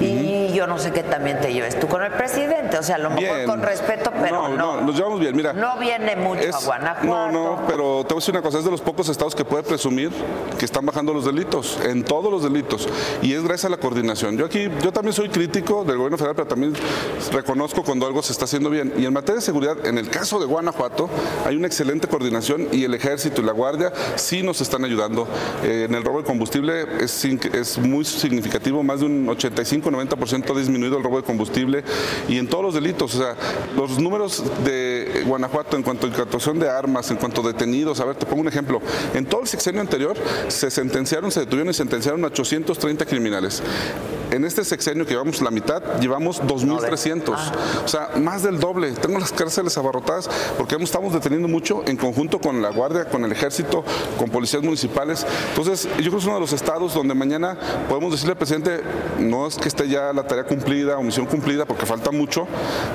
Y 0.00 0.52
yo 0.52 0.66
no 0.66 0.78
sé 0.78 0.92
qué 0.92 1.02
también 1.02 1.40
te 1.40 1.52
lleves 1.52 1.78
tú 1.78 1.88
con 1.88 2.02
el 2.02 2.12
presidente, 2.12 2.78
o 2.78 2.82
sea, 2.82 2.96
a 2.96 2.98
lo 2.98 3.10
mejor 3.10 3.44
con 3.44 3.62
respeto, 3.62 4.12
pero 4.22 4.48
no, 4.48 4.56
no. 4.56 4.80
nos 4.82 4.96
llevamos 4.96 5.20
bien, 5.20 5.36
mira. 5.36 5.52
No 5.52 5.78
viene 5.78 6.16
mucho 6.16 6.48
a 6.54 6.60
Guanajuato. 6.60 7.06
No, 7.06 7.56
no, 7.56 7.62
pero 7.66 8.04
te 8.04 8.14
voy 8.14 8.18
a 8.18 8.20
decir 8.20 8.34
una 8.34 8.42
cosa, 8.42 8.58
es 8.58 8.64
de 8.64 8.70
los 8.70 8.80
pocos 8.80 9.08
estados 9.08 9.34
que 9.34 9.44
puede 9.44 9.62
presumir 9.62 10.10
que 10.58 10.64
están 10.64 10.86
bajando 10.86 11.12
los 11.12 11.24
delitos, 11.24 11.78
en 11.84 12.04
todos 12.04 12.30
los 12.30 12.42
delitos, 12.42 12.88
y 13.22 13.34
es 13.34 13.42
gracias 13.42 13.66
a 13.66 13.68
la 13.70 13.76
coordinación. 13.76 14.36
Yo 14.36 14.46
aquí, 14.46 14.68
yo 14.82 14.92
también 14.92 15.12
soy 15.12 15.28
crítico 15.28 15.84
del 15.84 15.96
gobierno 15.96 16.16
federal, 16.16 16.36
pero 16.36 16.48
también 16.48 16.74
reconozco 17.32 17.82
cuando 17.82 18.06
algo 18.06 18.22
se 18.22 18.32
está 18.32 18.44
haciendo 18.44 18.70
bien. 18.70 18.92
Y 18.96 19.06
en 19.06 19.14
materia 19.18 19.40
de 19.40 19.44
seguridad, 19.44 19.84
en 19.84 19.98
el 19.98 20.08
caso 20.10 20.38
de 20.38 20.46
Guanajuato, 20.46 21.10
hay 21.44 21.56
una 21.56 21.66
excelente 21.66 22.06
coordinación 22.06 22.68
y 22.70 22.84
el 22.84 22.94
ejército 22.94 23.42
y 23.42 23.44
la 23.44 23.50
guardia 23.50 23.92
sí 24.14 24.44
nos 24.44 24.60
están 24.60 24.84
ayudando. 24.84 25.26
Eh, 25.64 25.86
en 25.88 25.94
el 25.96 26.04
robo 26.04 26.18
de 26.18 26.24
combustible 26.24 26.86
es, 27.00 27.24
es 27.24 27.78
muy 27.78 28.04
significativo, 28.04 28.80
más 28.84 29.00
de 29.00 29.06
un 29.06 29.26
85-90% 29.26 30.54
ha 30.54 30.58
disminuido 30.58 30.98
el 30.98 31.02
robo 31.02 31.16
de 31.16 31.24
combustible 31.24 31.82
y 32.28 32.38
en 32.38 32.46
todos 32.46 32.62
los 32.62 32.74
delitos, 32.74 33.16
o 33.16 33.18
sea, 33.18 33.34
los 33.76 33.98
números 33.98 34.44
de 34.64 35.24
Guanajuato 35.26 35.76
en 35.76 35.82
cuanto 35.82 36.06
a 36.06 36.10
incautación 36.10 36.60
de 36.60 36.68
armas, 36.68 37.10
en 37.10 37.16
cuanto 37.16 37.40
a 37.40 37.48
detenidos, 37.48 37.98
a 37.98 38.04
ver, 38.04 38.14
te 38.14 38.24
pongo 38.24 38.42
un 38.42 38.48
ejemplo, 38.48 38.80
en 39.14 39.26
todo 39.26 39.40
el 39.40 39.48
sexenio 39.48 39.80
anterior 39.80 40.16
se 40.46 40.70
sentenciaron, 40.70 41.32
se 41.32 41.40
detuvieron 41.40 41.70
y 41.70 41.74
sentenciaron 41.74 42.22
a 42.22 42.28
830 42.28 43.04
criminales. 43.04 43.64
En 44.30 44.44
este 44.44 44.62
sexenio 44.62 45.06
que 45.06 45.12
llevamos 45.12 45.40
la 45.40 45.50
mitad, 45.50 45.82
llevamos 46.00 46.42
2.300. 46.42 47.34
Ah. 47.34 47.52
O 47.84 47.88
sea, 47.88 48.10
más 48.20 48.42
del 48.42 48.60
doble. 48.60 48.92
Tengo 49.08 49.20
las 49.20 49.32
cárceles 49.32 49.78
abarrotadas 49.78 50.28
porque 50.58 50.76
estamos 50.82 51.14
deteniendo 51.14 51.48
mucho 51.48 51.82
en 51.86 51.96
conjunto 51.96 52.38
con 52.38 52.60
la 52.60 52.68
Guardia, 52.68 53.06
con 53.06 53.24
el 53.24 53.32
Ejército, 53.32 53.82
con 54.18 54.28
policías 54.28 54.62
municipales. 54.62 55.26
Entonces, 55.48 55.84
yo 55.84 55.96
creo 55.96 56.10
que 56.10 56.18
es 56.18 56.24
uno 56.26 56.34
de 56.34 56.40
los 56.40 56.52
estados 56.52 56.92
donde 56.92 57.14
mañana 57.14 57.56
podemos 57.88 58.12
decirle 58.12 58.32
al 58.32 58.36
presidente, 58.36 58.82
no 59.18 59.46
es 59.46 59.56
que 59.56 59.68
esté 59.68 59.88
ya 59.88 60.12
la 60.12 60.26
tarea 60.26 60.44
cumplida 60.44 60.98
o 60.98 61.02
misión 61.02 61.24
cumplida 61.24 61.64
porque 61.64 61.86
falta 61.86 62.10
mucho, 62.10 62.46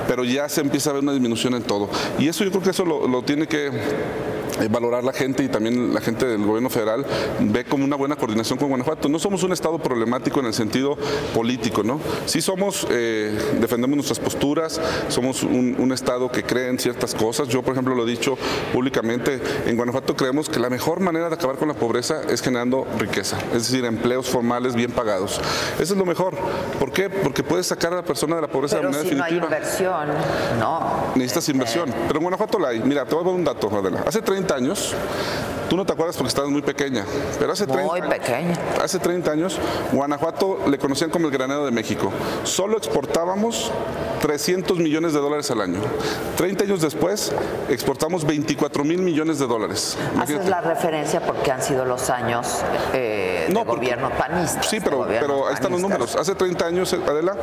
pero 0.08 0.24
ya 0.24 0.48
se 0.50 0.62
empieza 0.62 0.92
a 0.92 0.94
ver 0.94 1.02
una 1.02 1.14
disminución 1.14 1.56
en 1.56 1.64
todo. 1.64 1.90
Y 2.20 2.28
eso 2.28 2.44
yo 2.44 2.52
creo 2.52 2.62
que 2.62 2.70
eso 2.70 2.86
lo 2.86 3.24
tiene 3.24 3.48
que 3.48 3.72
eh, 4.62 4.68
valorar 4.70 5.04
la 5.04 5.14
gente 5.14 5.44
y 5.44 5.48
también 5.48 5.94
la 5.94 6.02
gente 6.02 6.26
del 6.28 6.46
gobierno 6.46 6.70
federal 6.70 7.06
ve 7.40 7.66
como 7.66 7.86
una 7.86 7.96
buena 7.96 8.16
coordinación 8.16 8.60
con 8.60 8.70
Guanajuato. 8.70 9.10
No 9.10 9.18
somos 9.18 9.42
un 9.44 9.52
estado 9.52 9.80
problemático 9.80 10.40
en 10.40 10.46
el 10.46 10.54
sentido 10.54 10.96
político, 11.34 11.82
¿no? 11.84 12.00
Sí 12.26 12.42
somos, 12.42 12.86
eh, 12.92 13.36
defendemos 13.60 13.96
nuestras 13.96 14.20
posturas, 14.20 14.80
somos 15.08 15.44
un, 15.44 15.92
estado 16.04 16.30
que 16.30 16.44
cree 16.44 16.68
en 16.68 16.78
ciertas 16.78 17.16
cosas. 17.16 17.48
Yo, 17.48 17.62
por 17.64 17.74
ejemplo, 17.74 17.96
lo 17.96 18.04
he 18.04 18.10
dicho 18.10 18.38
públicamente, 18.74 19.42
en 19.66 19.78
Guanajuato 19.78 20.18
creemos 20.18 20.50
que 20.50 20.60
la 20.60 20.70
mejor 20.70 21.00
manera 21.00 21.30
de 21.30 21.36
acabar 21.36 21.56
con 21.56 21.70
la 21.70 21.74
pobreza 21.74 22.22
es 22.30 22.42
generando 22.42 22.86
riqueza, 23.00 23.38
es 23.54 23.70
decir, 23.70 23.86
empleos 23.86 24.30
formales 24.30 24.76
bien 24.76 24.92
pagados. 24.92 25.40
Eso 25.80 25.94
es 25.94 25.98
lo 25.98 26.06
mejor. 26.06 26.36
¿Por 26.78 26.92
qué? 26.92 27.10
Porque 27.10 27.42
puedes 27.42 27.68
sacar 27.68 27.94
a 27.94 27.98
la 27.98 28.04
persona 28.04 28.36
de 28.36 28.42
la 28.42 28.48
pobreza 28.50 28.78
de 28.78 28.84
manera 28.84 29.02
si 29.02 29.10
definitiva. 29.12 29.40
No 29.40 29.48
hay 29.48 29.56
inversión, 29.56 30.08
no. 30.60 30.82
Necesitas 31.16 31.50
inversión. 31.50 31.90
Eh. 31.90 31.96
Pero 32.08 32.20
en 32.20 32.24
Guanajuato 32.24 32.60
la 32.60 32.70
hay. 32.70 32.82
Mira, 32.82 33.06
te 33.06 33.16
voy 33.16 33.24
a 33.24 33.28
dar 33.28 33.36
un 33.36 33.46
dato, 33.46 33.70
Adela. 33.74 34.04
Hace 34.06 34.22
30 34.22 34.56
años, 34.56 34.94
tú 35.70 35.78
no 35.78 35.86
te 35.86 35.94
acuerdas 35.94 36.18
porque 36.18 36.28
estabas 36.28 36.52
muy 36.52 36.62
pequeña, 36.62 37.06
pero 37.40 37.54
hace 37.54 37.66
30, 37.66 37.86
muy 37.86 38.02
pequeña. 38.02 38.60
hace 38.84 39.00
30 39.00 39.32
años, 39.32 39.58
Guanajuato 39.94 40.60
le 40.68 40.78
conocían 40.78 41.10
como 41.10 41.28
el 41.28 41.32
granero 41.32 41.64
de 41.64 41.72
México. 41.72 42.12
Solo 42.44 42.78
exportábamos 42.78 43.72
300 44.24 44.80
millones 44.80 45.12
de 45.12 45.20
dólares 45.20 45.52
al 45.52 45.60
año. 45.60 45.80
30 46.38 46.64
años 46.64 46.82
después, 46.82 47.34
exportamos 47.68 48.26
24 48.26 48.86
mil 48.86 49.02
millones 49.02 49.38
de 49.38 49.48
dólares. 49.48 49.98
Haces 50.18 50.48
la 50.48 50.62
referencia 50.62 51.20
porque 51.20 51.52
han 51.52 51.62
sido 51.62 51.84
los 51.84 52.10
años 52.10 52.62
eh, 52.94 53.50
de 53.50 53.64
gobierno 53.66 54.10
panista. 54.18 54.64
Sí, 54.64 54.78
pero, 54.82 55.06
pero 55.10 55.50
ahí 55.50 55.56
están 55.56 55.74
los 55.74 55.82
números. 55.82 56.16
Hace 56.16 56.36
30 56.36 56.66
años, 56.66 56.94
Adela, 56.94 57.36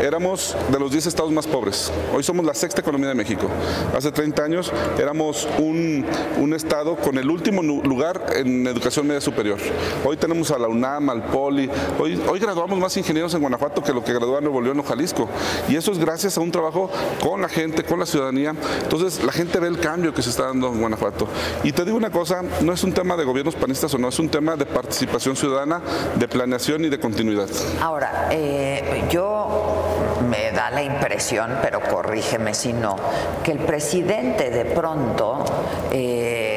éramos 0.00 0.56
de 0.70 0.78
los 0.78 0.92
10 0.92 1.06
estados 1.06 1.32
más 1.32 1.48
pobres. 1.48 1.92
Hoy 2.14 2.22
somos 2.22 2.46
la 2.46 2.54
sexta 2.54 2.82
economía 2.82 3.08
de 3.08 3.16
México. 3.16 3.48
Hace 3.96 4.12
30 4.12 4.40
años 4.40 4.72
éramos 4.96 5.48
un, 5.58 6.06
un 6.38 6.54
estado 6.54 6.94
con 6.94 7.18
el 7.18 7.28
último 7.28 7.62
lugar 7.62 8.26
en 8.36 8.64
educación 8.68 9.08
media 9.08 9.20
superior. 9.20 9.58
Hoy 10.04 10.16
tenemos 10.16 10.52
a 10.52 10.58
la 10.60 10.68
UNAM, 10.68 11.10
al 11.10 11.24
POLI. 11.24 11.68
Hoy, 11.98 12.22
hoy 12.30 12.38
graduamos 12.38 12.78
más 12.78 12.96
ingenieros 12.96 13.34
en 13.34 13.40
Guanajuato 13.40 13.82
que 13.82 13.92
lo 13.92 14.04
que 14.04 14.12
graduó 14.12 14.40
Nuevo 14.40 14.60
León 14.60 14.78
o 14.78 14.84
Jalisco. 14.84 15.28
Y 15.68 15.74
eso 15.74 15.90
es 15.90 15.98
gracias 15.98 16.27
a 16.36 16.40
un 16.40 16.50
trabajo 16.50 16.90
con 17.22 17.40
la 17.40 17.48
gente, 17.48 17.84
con 17.84 17.98
la 17.98 18.06
ciudadanía. 18.06 18.54
Entonces 18.82 19.24
la 19.24 19.32
gente 19.32 19.58
ve 19.60 19.68
el 19.68 19.78
cambio 19.78 20.12
que 20.12 20.22
se 20.22 20.30
está 20.30 20.46
dando 20.46 20.68
en 20.68 20.80
Guanajuato. 20.80 21.28
Y 21.62 21.72
te 21.72 21.84
digo 21.84 21.96
una 21.96 22.10
cosa, 22.10 22.42
no 22.60 22.72
es 22.72 22.82
un 22.84 22.92
tema 22.92 23.16
de 23.16 23.24
gobiernos 23.24 23.54
panistas 23.54 23.94
o 23.94 23.98
no, 23.98 24.08
es 24.08 24.18
un 24.18 24.28
tema 24.28 24.56
de 24.56 24.66
participación 24.66 25.36
ciudadana, 25.36 25.80
de 26.16 26.28
planeación 26.28 26.84
y 26.84 26.88
de 26.88 26.98
continuidad. 26.98 27.48
Ahora, 27.80 28.28
eh, 28.30 29.04
yo 29.10 29.96
me 30.28 30.50
da 30.52 30.70
la 30.70 30.82
impresión, 30.82 31.58
pero 31.62 31.80
corrígeme 31.80 32.52
si 32.54 32.72
no, 32.72 32.96
que 33.42 33.52
el 33.52 33.60
presidente 33.60 34.50
de 34.50 34.64
pronto... 34.66 35.44
Eh, 35.90 36.48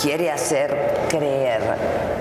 quiere 0.00 0.30
hacer 0.30 1.06
creer 1.08 1.60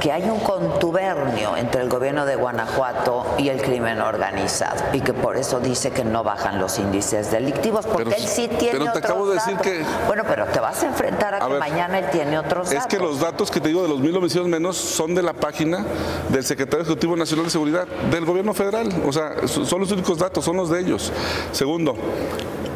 que 0.05 0.11
hay 0.11 0.29
un 0.29 0.39
contubernio 0.39 1.57
entre 1.57 1.81
el 1.81 1.89
gobierno 1.89 2.27
de 2.27 2.35
Guanajuato 2.35 3.25
y 3.39 3.49
el 3.49 3.59
crimen 3.59 3.99
organizado 4.01 4.83
y 4.93 5.01
que 5.01 5.13
por 5.13 5.35
eso 5.35 5.59
dice 5.59 5.89
que 5.89 6.03
no 6.03 6.23
bajan 6.23 6.59
los 6.59 6.77
índices 6.77 7.31
delictivos 7.31 7.87
porque 7.87 8.13
él 8.13 8.27
sí 8.27 8.47
tiene 8.59 8.77
pero 8.77 8.91
te 8.91 8.99
acabo 8.99 9.27
de 9.27 9.33
decir 9.33 9.57
que 9.57 9.83
bueno 10.05 10.21
pero 10.27 10.45
te 10.45 10.59
vas 10.59 10.83
a 10.83 10.85
enfrentar 10.89 11.33
a, 11.33 11.39
que 11.39 11.55
mañana 11.55 11.97
él 11.97 12.05
tiene 12.11 12.37
otros 12.37 12.69
datos 12.69 12.85
es 12.85 12.85
que 12.85 13.03
los 13.03 13.19
datos 13.19 13.49
que 13.49 13.59
te 13.59 13.69
digo 13.69 13.81
de 13.81 13.89
los 13.89 13.99
mil 13.99 14.15
homicidios 14.15 14.47
menos 14.47 14.77
son 14.77 15.15
de 15.15 15.23
la 15.23 15.33
página 15.33 15.83
del 16.29 16.45
secretario 16.45 16.83
ejecutivo 16.83 17.15
nacional 17.15 17.45
de 17.45 17.51
seguridad 17.51 17.87
del 18.11 18.25
gobierno 18.25 18.53
federal. 18.53 18.87
O 19.07 19.11
sea 19.11 19.47
son 19.47 19.79
los 19.79 19.91
únicos 19.91 20.19
datos 20.19 20.45
son 20.45 20.57
los 20.57 20.69
de 20.69 20.81
ellos. 20.81 21.11
Segundo 21.51 21.95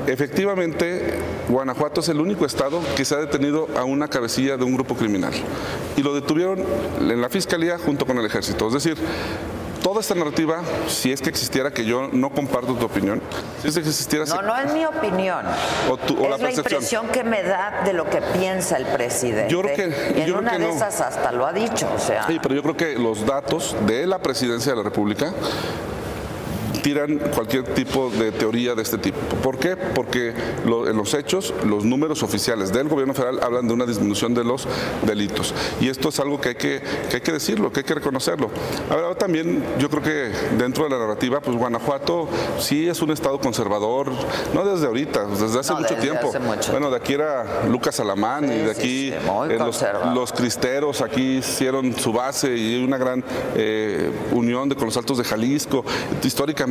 Efectivamente, 0.09 1.13
Guanajuato 1.49 2.01
es 2.01 2.09
el 2.09 2.19
único 2.19 2.43
estado 2.43 2.81
que 2.95 3.05
se 3.05 3.13
ha 3.13 3.19
detenido 3.19 3.67
a 3.77 3.83
una 3.83 4.07
cabecilla 4.07 4.57
de 4.57 4.63
un 4.63 4.73
grupo 4.73 4.95
criminal. 4.95 5.33
Y 5.95 6.01
lo 6.01 6.15
detuvieron 6.15 6.63
en 6.99 7.18
la 7.21 7.29
fiscalía 7.29 7.77
junto 7.77 8.05
con 8.05 8.17
el 8.17 8.25
ejército. 8.25 8.67
Es 8.67 8.73
decir, 8.73 8.97
toda 9.81 10.01
esta 10.01 10.15
narrativa, 10.15 10.61
si 10.87 11.11
es 11.11 11.21
que 11.21 11.29
existiera, 11.29 11.71
que 11.71 11.85
yo 11.85 12.09
no 12.11 12.29
comparto 12.29 12.75
tu 12.75 12.85
opinión, 12.85 13.21
si 13.61 13.69
es 13.69 13.73
que 13.73 13.79
existiera... 13.81 14.25
No, 14.25 14.41
no 14.41 14.57
es 14.57 14.73
mi 14.73 14.85
opinión. 14.85 15.45
O, 15.89 15.95
es 16.33 16.41
la, 16.41 16.51
impresión 16.51 17.07
que 17.07 17.23
me 17.23 17.43
da 17.43 17.81
de 17.85 17.93
lo 17.93 18.09
que 18.09 18.21
piensa 18.21 18.77
el 18.77 18.85
presidente. 18.85 19.51
Yo 19.51 19.61
creo 19.61 19.75
que... 19.75 20.13
Y 20.17 20.21
en 20.21 20.35
una 20.35 20.57
de 20.57 20.69
esas 20.69 21.01
hasta 21.01 21.31
lo 21.31 21.45
ha 21.45 21.53
dicho, 21.53 21.89
o 21.93 21.99
sea... 21.99 22.27
Sí, 22.27 22.39
pero 22.41 22.55
yo 22.55 22.61
creo 22.61 22.77
que 22.77 22.99
los 22.99 23.25
datos 23.25 23.75
de 23.85 24.05
la 24.05 24.19
presidencia 24.19 24.71
de 24.71 24.77
la 24.77 24.83
República 24.83 25.33
tiran 26.81 27.19
cualquier 27.33 27.63
tipo 27.63 28.09
de 28.09 28.31
teoría 28.31 28.75
de 28.75 28.81
este 28.81 28.97
tipo. 28.97 29.19
¿Por 29.41 29.57
qué? 29.57 29.75
Porque 29.75 30.29
en 30.29 30.97
los 30.97 31.13
hechos, 31.13 31.53
los 31.65 31.85
números 31.85 32.23
oficiales 32.23 32.71
del 32.71 32.87
gobierno 32.87 33.13
federal 33.13 33.39
hablan 33.41 33.67
de 33.67 33.73
una 33.73 33.85
disminución 33.85 34.33
de 34.33 34.43
los 34.43 34.67
delitos. 35.05 35.53
Y 35.79 35.89
esto 35.89 36.09
es 36.09 36.19
algo 36.19 36.39
que 36.39 36.49
hay 36.49 36.55
que, 36.55 36.81
hay 37.13 37.21
que 37.21 37.31
decirlo, 37.31 37.71
que 37.71 37.81
hay 37.81 37.83
que 37.83 37.95
reconocerlo. 37.95 38.49
Ahora 38.89 39.15
también 39.15 39.63
yo 39.79 39.89
creo 39.89 40.03
que 40.03 40.31
dentro 40.57 40.85
de 40.85 40.89
la 40.91 40.99
narrativa, 40.99 41.39
pues 41.41 41.57
Guanajuato 41.57 42.27
sí 42.59 42.87
es 42.87 43.01
un 43.01 43.11
estado 43.11 43.39
conservador, 43.39 44.11
no 44.53 44.65
desde 44.65 44.87
ahorita, 44.87 45.25
desde 45.25 45.59
hace 45.59 45.73
mucho 45.73 45.95
tiempo. 45.95 46.31
Bueno, 46.71 46.89
de 46.89 46.97
aquí 46.97 47.13
era 47.13 47.67
Lucas 47.67 47.99
Alamán 47.99 48.45
y 48.45 48.57
de 48.57 48.71
aquí 48.71 49.09
eh, 49.09 49.59
los, 50.13 50.31
cristeros 50.31 51.01
aquí 51.01 51.37
hicieron 51.37 51.93
su 51.97 52.13
base 52.13 52.55
y 52.55 52.83
una 52.83 52.97
gran 52.97 53.23
eh, 53.55 54.11
unión 54.31 54.69
de, 54.69 54.75
con 54.75 54.85
los 54.85 54.97
altos 54.97 55.17
de 55.17 55.23
Jalisco. 55.23 55.83
Históricamente 56.23 56.68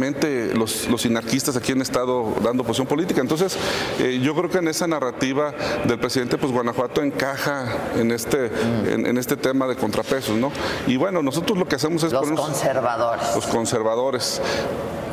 los, 0.55 0.89
los 0.89 1.05
inarquistas 1.05 1.57
aquí 1.57 1.73
han 1.73 1.83
estado 1.83 2.35
dando 2.43 2.65
posición 2.65 2.87
política. 2.87 3.21
Entonces, 3.21 3.57
eh, 3.99 4.21
yo 4.23 4.35
creo 4.35 4.51
que 4.51 4.59
en 4.59 4.69
esa 4.69 4.87
narrativa 4.87 5.53
del 5.87 5.99
presidente, 5.99 6.39
pues 6.39 6.53
Guanajuato 6.53 7.03
encaja 7.03 7.67
en 7.97 8.13
este, 8.13 8.49
mm. 8.49 9.07
en, 9.07 9.19
este 9.19 9.37
tema 9.37 9.67
de 9.67 9.77
contrapesos, 9.77 10.37
¿no? 10.37 10.53
Y 10.87 10.97
bueno, 10.97 11.23
nosotros 11.23 11.59
lo 11.59 11.67
que 11.67 11.77
hacemos 11.77 12.03
es... 12.03 12.13
Los 12.13 12.29
conservadores. 12.29 13.35
Los 13.35 13.47
conservadores 13.47 14.41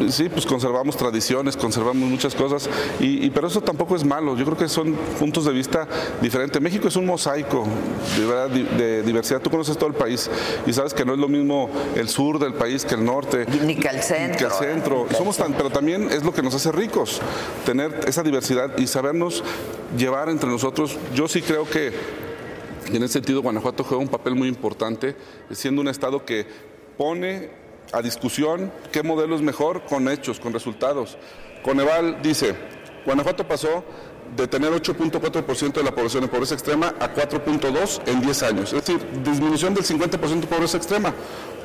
Sí, 0.09 0.29
pues 0.29 0.45
conservamos 0.45 0.97
tradiciones, 0.97 1.55
conservamos 1.55 2.09
muchas 2.09 2.35
cosas, 2.35 2.69
y, 2.99 3.29
pero 3.29 3.47
eso 3.47 3.61
tampoco 3.61 3.95
es 3.95 4.03
malo. 4.03 4.35
Yo 4.35 4.45
creo 4.45 4.57
que 4.57 4.67
son 4.67 4.93
puntos 5.19 5.45
de 5.45 5.51
vista 5.51 5.87
diferentes. 6.21 6.61
México 6.61 6.87
es 6.87 6.95
un 6.95 7.05
mosaico 7.05 7.65
de, 8.17 8.63
de 8.63 9.03
diversidad. 9.03 9.41
Tú 9.41 9.49
conoces 9.49 9.77
todo 9.77 9.89
el 9.89 9.95
país 9.95 10.29
y 10.65 10.73
sabes 10.73 10.93
que 10.93 11.05
no 11.05 11.13
es 11.13 11.19
lo 11.19 11.27
mismo 11.27 11.69
el 11.95 12.09
sur 12.09 12.39
del 12.39 12.53
país 12.53 12.85
que 12.85 12.95
el 12.95 13.05
norte. 13.05 13.45
Ni 13.63 13.75
que 13.75 13.87
el 13.87 14.01
centro. 14.01 14.37
Que 14.37 14.45
el 14.45 14.51
centro. 14.51 15.07
Somos 15.17 15.37
tan, 15.37 15.53
pero 15.53 15.69
también 15.69 16.11
es 16.11 16.23
lo 16.23 16.33
que 16.33 16.41
nos 16.41 16.53
hace 16.53 16.71
ricos, 16.71 17.21
tener 17.65 18.01
esa 18.07 18.23
diversidad 18.23 18.77
y 18.77 18.87
sabernos 18.87 19.43
llevar 19.97 20.29
entre 20.29 20.49
nosotros. 20.49 20.97
Yo 21.13 21.27
sí 21.27 21.41
creo 21.41 21.67
que 21.69 21.93
en 22.87 23.03
ese 23.03 23.13
sentido 23.13 23.41
Guanajuato 23.41 23.83
juega 23.83 24.03
un 24.03 24.09
papel 24.09 24.35
muy 24.35 24.47
importante, 24.47 25.15
siendo 25.51 25.81
un 25.81 25.87
estado 25.87 26.25
que 26.25 26.45
pone 26.97 27.64
a 27.91 28.01
discusión 28.01 28.71
qué 28.91 29.03
modelo 29.03 29.35
es 29.35 29.41
mejor 29.41 29.83
con 29.83 30.07
hechos, 30.09 30.39
con 30.39 30.53
resultados. 30.53 31.17
Coneval 31.63 32.21
dice, 32.21 32.55
Guanajuato 33.05 33.47
pasó 33.47 33.83
de 34.35 34.47
tener 34.47 34.71
8.4% 34.71 35.73
de 35.73 35.83
la 35.83 35.93
población 35.93 36.23
en 36.23 36.29
pobreza 36.29 36.55
extrema 36.55 36.93
a 36.99 37.13
4.2 37.13 38.01
en 38.07 38.21
10 38.21 38.43
años. 38.43 38.73
Es 38.73 38.85
decir, 38.85 39.05
disminución 39.23 39.73
del 39.73 39.83
50% 39.83 40.39
de 40.39 40.47
pobreza 40.47 40.77
extrema. 40.77 41.13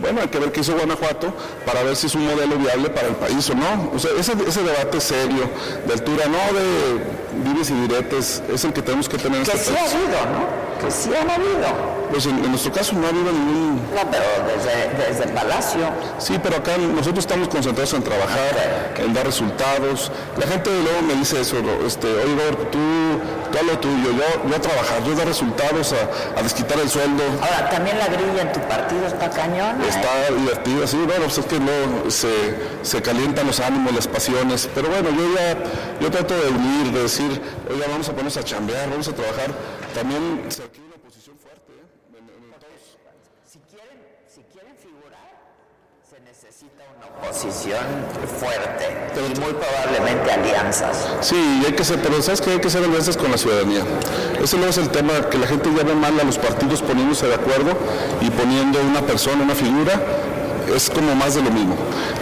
Bueno, 0.00 0.20
hay 0.22 0.28
que 0.28 0.38
ver 0.38 0.52
qué 0.52 0.60
hizo 0.60 0.74
Guanajuato 0.74 1.32
para 1.66 1.82
ver 1.82 1.96
si 1.96 2.06
es 2.06 2.14
un 2.14 2.26
modelo 2.26 2.56
viable 2.56 2.90
para 2.90 3.08
el 3.08 3.16
país 3.16 3.48
o 3.50 3.54
no. 3.54 3.90
O 3.94 3.98
sea, 3.98 4.10
ese, 4.18 4.32
ese 4.46 4.62
debate 4.62 5.00
serio 5.00 5.50
de 5.86 5.92
altura, 5.92 6.24
no 6.26 6.58
de 6.58 7.20
vives 7.44 7.70
y 7.70 7.74
diretes, 7.74 8.42
es 8.52 8.64
el 8.64 8.72
que 8.72 8.82
tenemos 8.82 9.08
que 9.08 9.18
tener 9.18 9.38
en 9.38 9.44
que 9.44 9.52
este 9.52 9.70
sí 9.70 9.76
ha 9.76 9.84
habido, 9.84 10.18
¿no? 10.32 10.80
Que 10.80 10.90
sí 10.90 11.10
ha 11.14 11.34
habido. 11.34 12.00
Pues 12.10 12.26
en, 12.26 12.42
nuestro 12.50 12.72
caso 12.72 12.94
no 12.94 13.06
ha 13.06 13.10
habido 13.10 13.30
ningún... 13.30 13.76
No, 13.94 14.10
pero 14.10 14.24
desde, 15.06 15.24
el 15.24 15.30
Palacio. 15.32 15.90
Sí, 16.18 16.38
pero 16.42 16.56
acá 16.56 16.76
nosotros 16.76 17.20
estamos 17.20 17.48
concentrados 17.48 17.94
en 17.94 18.02
trabajar, 18.02 18.92
en 18.98 19.14
dar 19.14 19.26
resultados. 19.26 20.10
La 20.36 20.46
gente 20.46 20.70
luego 20.70 21.02
me 21.06 21.14
dice 21.14 21.40
eso, 21.40 21.56
este, 21.86 22.08
oye, 22.08 22.56
tú, 22.72 22.78
tú 23.52 23.58
a 23.58 23.62
lo 23.62 23.78
tuyo, 23.78 24.10
yo, 24.10 24.48
yo 24.48 24.56
a 24.56 24.60
trabajar, 24.60 25.04
yo 25.04 25.14
dar 25.14 25.28
resultados, 25.28 25.94
a, 26.36 26.42
desquitar 26.42 26.80
el 26.80 26.88
sueldo. 26.88 27.22
Ahora, 27.42 27.70
también 27.70 27.96
la 27.96 28.06
grilla 28.06 28.42
en 28.42 28.52
tu 28.52 28.60
partido 28.60 29.06
está 29.06 29.30
cañón. 29.30 29.80
Está 29.90 30.30
divertida, 30.30 30.86
sí, 30.86 30.96
bueno, 30.96 31.24
pues 31.24 31.38
es 31.38 31.46
que 31.46 31.58
no 31.58 32.10
se, 32.10 32.54
se 32.82 33.02
calientan 33.02 33.46
los 33.46 33.58
ánimos, 33.58 33.92
las 33.92 34.06
pasiones. 34.06 34.68
Pero 34.74 34.88
bueno, 34.88 35.10
yo 35.10 35.34
ya, 35.34 35.58
yo 36.00 36.10
trato 36.10 36.34
de 36.34 36.48
unir, 36.48 36.92
de 36.92 37.02
decir, 37.02 37.42
oiga, 37.68 37.86
vamos 37.88 38.08
a 38.08 38.12
ponernos 38.12 38.36
a 38.36 38.44
chambear, 38.44 38.88
vamos 38.88 39.08
a 39.08 39.12
trabajar. 39.12 39.50
También 39.94 40.42
posición 47.20 47.84
fuerte 48.38 48.96
y 49.16 49.40
muy 49.40 49.52
probablemente 49.52 50.32
alianzas. 50.32 51.08
Sí, 51.20 51.62
hay 51.66 51.72
que 51.72 51.84
ser, 51.84 52.00
pero 52.00 52.20
¿sabes 52.22 52.40
que 52.40 52.50
Hay 52.50 52.60
que 52.60 52.68
hacer 52.68 52.82
alianzas 52.82 53.16
con 53.16 53.30
la 53.30 53.38
ciudadanía. 53.38 53.82
Ese 54.42 54.56
no 54.56 54.66
es 54.66 54.78
el 54.78 54.88
tema, 54.88 55.12
que 55.30 55.38
la 55.38 55.46
gente 55.46 55.68
ya 55.76 55.84
ve 55.84 55.94
mal 55.94 56.18
a 56.18 56.24
los 56.24 56.38
partidos 56.38 56.82
poniéndose 56.82 57.26
de 57.26 57.34
acuerdo 57.34 57.76
y 58.20 58.30
poniendo 58.30 58.80
una 58.80 59.02
persona, 59.02 59.42
una 59.42 59.54
figura 59.54 60.00
es 60.74 60.88
como 60.88 61.14
más 61.14 61.34
de 61.34 61.42
lo 61.42 61.50
mismo. 61.50 61.76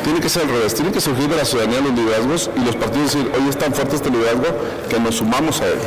Tiene 0.05 0.21
que 0.21 0.29
ser 0.29 0.43
al 0.43 0.49
revés, 0.49 0.75
tiene 0.75 0.91
que 0.91 1.01
surgir 1.01 1.29
de 1.29 1.37
la 1.37 1.45
ciudadanía 1.45 1.81
los 1.81 1.93
liderazgos 1.93 2.51
y 2.57 2.61
los 2.61 2.77
partidos 2.77 3.13
decir, 3.13 3.31
hoy 3.35 3.49
es 3.49 3.59
tan 3.59 3.75
fuerte 3.75 3.97
este 3.97 4.11
liderazgo 4.11 4.47
que 4.89 4.99
nos 4.99 5.17
sumamos 5.17 5.61
a 5.61 5.67
él. 5.67 5.79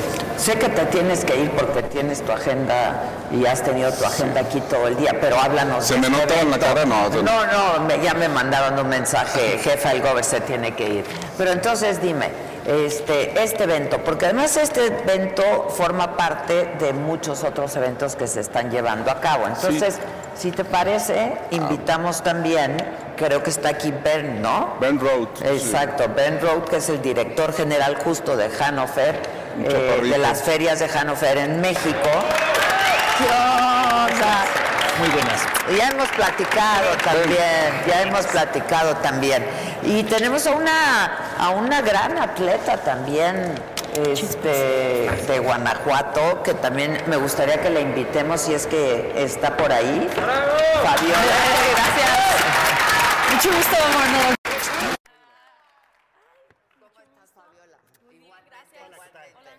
Sé 0.41 0.55
que 0.55 0.69
te 0.69 0.85
tienes 0.87 1.23
que 1.23 1.39
ir 1.39 1.51
porque 1.51 1.83
tienes 1.83 2.23
tu 2.23 2.31
agenda 2.31 3.03
y 3.31 3.45
has 3.45 3.61
tenido 3.61 3.91
tu 3.91 4.03
agenda 4.03 4.41
aquí 4.41 4.59
todo 4.61 4.87
el 4.87 4.97
día, 4.97 5.15
pero 5.21 5.39
háblanos. 5.39 5.85
¿Se 5.85 5.95
me 5.99 6.07
este 6.07 6.19
nota 6.19 6.41
en 6.41 6.49
la 6.49 6.57
cara? 6.57 6.83
No, 6.83 7.09
no, 7.11 7.77
no 7.87 7.95
ya 8.01 8.15
me 8.15 8.27
mandaron 8.27 8.79
un 8.79 8.89
mensaje, 8.89 9.59
jefa, 9.59 9.91
el 9.91 10.01
gober 10.01 10.23
se 10.23 10.41
tiene 10.41 10.73
que 10.73 10.89
ir. 10.89 11.05
Pero 11.37 11.51
entonces 11.51 12.01
dime, 12.01 12.29
este, 12.65 13.39
este 13.43 13.65
evento, 13.65 13.99
porque 14.03 14.25
además 14.25 14.57
este 14.57 14.87
evento 14.87 15.67
forma 15.69 16.17
parte 16.17 16.73
de 16.79 16.91
muchos 16.93 17.43
otros 17.43 17.75
eventos 17.75 18.15
que 18.15 18.25
se 18.25 18.39
están 18.39 18.71
llevando 18.71 19.11
a 19.11 19.19
cabo. 19.19 19.45
Entonces, 19.45 19.99
si 20.35 20.49
te 20.49 20.65
parece, 20.65 21.37
invitamos 21.51 22.23
también, 22.23 22.77
creo 23.15 23.43
que 23.43 23.51
está 23.51 23.69
aquí 23.69 23.93
Ben, 24.03 24.41
¿no? 24.41 24.75
Ben 24.79 24.99
Road. 24.99 25.27
Exacto, 25.43 26.05
Ben 26.15 26.41
Road, 26.41 26.63
que 26.63 26.77
es 26.77 26.89
el 26.89 26.99
director 26.99 27.53
general 27.53 27.95
justo 28.03 28.35
de 28.35 28.49
Hannover, 28.49 29.40
eh, 29.59 29.99
de 30.01 30.17
las 30.17 30.43
ferias 30.43 30.79
de 30.79 30.87
Hannover 30.87 31.37
en 31.37 31.61
México. 31.61 32.09
¿Qué 33.17 33.25
onda? 33.25 34.45
Muy 34.99 35.09
buenas. 35.09 35.41
Ya 35.77 35.89
hemos 35.89 36.09
platicado 36.09 36.95
también, 37.03 37.83
ya 37.87 38.01
hemos 38.01 38.25
platicado 38.27 38.95
también. 38.97 39.45
Y 39.83 40.03
tenemos 40.03 40.45
a 40.47 40.51
una, 40.51 41.35
a 41.39 41.49
una 41.49 41.81
gran 41.81 42.17
atleta 42.17 42.77
también, 42.77 43.55
este, 43.95 45.09
de 45.27 45.39
Guanajuato, 45.39 46.43
que 46.43 46.53
también 46.53 47.01
me 47.07 47.15
gustaría 47.17 47.61
que 47.61 47.69
le 47.69 47.81
invitemos 47.81 48.41
si 48.41 48.53
es 48.53 48.67
que 48.67 49.13
está 49.15 49.57
por 49.57 49.71
ahí. 49.71 50.07
Fabiola. 50.83 51.21
Gracias. 51.75 52.21
Mucho 53.33 53.49
gusto, 53.57 53.75
hermano. 53.75 54.35
¿Cómo 56.79 56.99
estás, 57.01 57.31
Fabiola? 57.33 57.77
Muy 58.05 58.15
bien, 58.17 58.33
gracias. 58.49 58.83
Hola. 59.39 59.51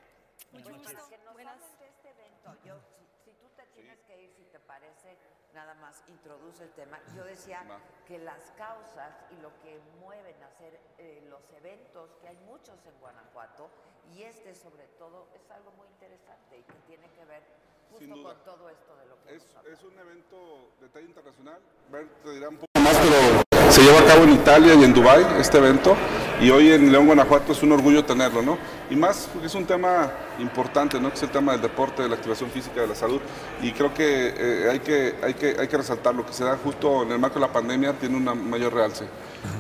Mucho 0.52 0.74
gusto. 0.74 0.98
Buenas. 1.32 1.60
Este 1.80 2.10
evento, 2.10 2.54
yo, 2.64 2.76
si, 3.24 3.32
tú 3.32 3.48
te 3.56 3.64
tienes 3.74 3.98
que 4.02 4.22
ir, 4.22 4.30
si 4.36 4.44
te 4.44 4.58
parece, 4.60 5.16
nada 5.54 5.74
más 5.74 6.02
introduce 6.08 6.64
el 6.64 6.70
tema. 6.72 7.00
Yo 7.16 7.24
decía 7.24 7.64
que 8.06 8.18
las 8.18 8.50
causas 8.58 9.14
y 9.30 9.40
lo 9.40 9.48
que 9.62 9.80
mueven 10.00 10.36
a 10.42 10.46
hacer 10.46 10.78
eh, 10.98 11.26
los 11.30 11.50
eventos, 11.52 12.10
que 12.20 12.28
hay 12.28 12.36
muchos 12.46 12.84
en 12.84 12.98
Guanajuato, 13.00 13.70
y 14.12 14.22
este 14.22 14.54
sobre 14.54 14.86
todo 14.98 15.28
es 15.34 15.50
algo 15.50 15.70
muy 15.72 15.88
interesante 15.88 16.58
y 16.58 16.62
que 16.62 16.78
tiene 16.86 17.08
que 17.12 17.24
ver 17.24 17.42
justo 17.90 18.22
con 18.22 18.44
todo 18.44 18.68
esto 18.68 18.96
de 18.96 19.06
lo 19.06 19.22
que 19.22 19.36
es, 19.36 19.46
es 19.72 19.82
un 19.84 19.98
evento 19.98 20.70
de 20.80 20.88
talla 20.88 21.06
internacional. 21.06 21.60
Ver, 21.90 22.08
te 22.22 22.30
dirá 22.30 22.48
un 22.50 22.56
poco 22.56 22.80
más, 22.80 22.96
pero 22.98 23.70
se 23.72 23.82
lleva 23.82 24.00
a 24.00 24.06
cabo 24.06 24.24
en 24.24 24.32
Italia 24.32 24.74
y 24.74 24.84
en 24.84 24.92
Dubái 24.92 25.24
este 25.40 25.58
evento 25.58 25.96
y 26.40 26.50
hoy 26.50 26.72
en 26.72 26.90
León, 26.90 27.06
Guanajuato 27.06 27.52
es 27.52 27.62
un 27.62 27.72
orgullo 27.72 28.04
tenerlo, 28.04 28.42
¿no? 28.42 28.58
Y 28.90 28.96
más 28.96 29.28
porque 29.32 29.46
es 29.46 29.54
un 29.54 29.64
tema 29.64 30.10
importante, 30.38 31.00
¿no? 31.00 31.08
Que 31.10 31.16
es 31.16 31.22
el 31.22 31.30
tema 31.30 31.52
del 31.52 31.62
deporte, 31.62 32.02
de 32.02 32.08
la 32.08 32.16
activación 32.16 32.50
física, 32.50 32.80
de 32.80 32.86
la 32.86 32.94
salud 32.94 33.20
y 33.62 33.72
creo 33.72 33.92
que, 33.94 34.34
eh, 34.36 34.70
hay, 34.70 34.80
que, 34.80 35.14
hay, 35.22 35.34
que 35.34 35.56
hay 35.58 35.68
que 35.68 35.76
resaltar 35.76 36.14
lo 36.14 36.26
que 36.26 36.32
se 36.32 36.44
da 36.44 36.56
justo 36.62 37.02
en 37.02 37.12
el 37.12 37.18
marco 37.18 37.36
de 37.36 37.46
la 37.46 37.52
pandemia 37.52 37.92
tiene 37.94 38.16
un 38.16 38.50
mayor 38.50 38.74
realce. 38.74 39.06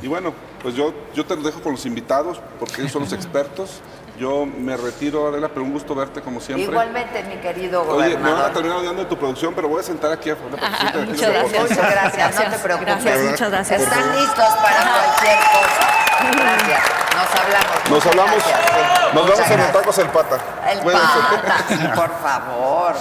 Y 0.00 0.08
bueno, 0.08 0.32
pues 0.60 0.74
yo, 0.74 0.92
yo 1.14 1.24
te 1.24 1.36
lo 1.36 1.42
dejo 1.42 1.60
con 1.60 1.72
los 1.72 1.86
invitados 1.86 2.40
porque 2.58 2.80
ellos 2.80 2.92
son 2.92 3.02
los 3.02 3.12
expertos 3.12 3.80
yo 4.18 4.46
me 4.46 4.76
retiro, 4.76 5.28
Adela, 5.28 5.48
pero 5.48 5.64
un 5.64 5.72
gusto 5.72 5.94
verte 5.94 6.20
como 6.20 6.40
siempre. 6.40 6.70
Igualmente, 6.70 7.24
mi 7.24 7.36
querido 7.36 7.84
gobernador. 7.84 8.20
Oye, 8.20 8.24
me 8.24 8.32
van 8.32 8.50
a 8.50 8.52
terminar 8.52 8.78
odiando 8.78 9.02
de 9.02 9.08
tu 9.08 9.16
producción, 9.16 9.54
pero 9.54 9.68
voy 9.68 9.80
a 9.80 9.82
sentar 9.82 10.12
aquí 10.12 10.30
a 10.30 10.36
Muchas 10.36 11.30
gracias. 11.30 11.62
Muchas 11.62 11.90
gracias, 11.90 12.34
no 12.36 12.50
te 12.50 12.58
preocupes. 12.58 13.04
Gracias, 13.04 13.30
muchas 13.30 13.50
gracias. 13.50 13.82
Están 13.82 14.16
listos 14.16 14.48
para 14.62 14.82
cualquier 14.82 15.38
cosa. 15.38 16.01
Gracias. 16.30 16.80
Nos 17.14 17.40
hablamos. 17.40 17.90
Nos 17.90 18.06
hablamos. 18.06 18.42
Nos 19.14 19.26
vemos 19.26 19.50
en 19.50 19.60
los 19.60 19.72
tacos 19.72 19.98
el 19.98 20.06
pata. 20.08 20.38
El 20.70 20.78
pata, 20.80 21.94
por 21.94 22.10
favor. 22.20 22.94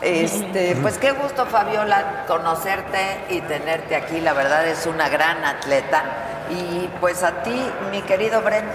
Este, 0.00 0.76
pues 0.80 0.98
qué 0.98 1.10
gusto, 1.10 1.46
Fabiola, 1.46 2.24
conocerte 2.26 3.24
y 3.30 3.40
tenerte 3.40 3.96
aquí. 3.96 4.20
La 4.20 4.32
verdad 4.32 4.66
es 4.66 4.86
una 4.86 5.08
gran 5.08 5.44
atleta. 5.44 6.04
Y 6.50 6.88
pues 7.00 7.22
a 7.22 7.42
ti, 7.42 7.70
mi 7.90 8.02
querido 8.02 8.40
Brent, 8.42 8.68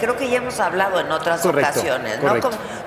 creo 0.00 0.16
que 0.16 0.30
ya 0.30 0.38
hemos 0.38 0.60
hablado 0.60 1.00
en 1.00 1.10
otras 1.10 1.44
ocasiones, 1.44 2.22
¿no? 2.22 2.34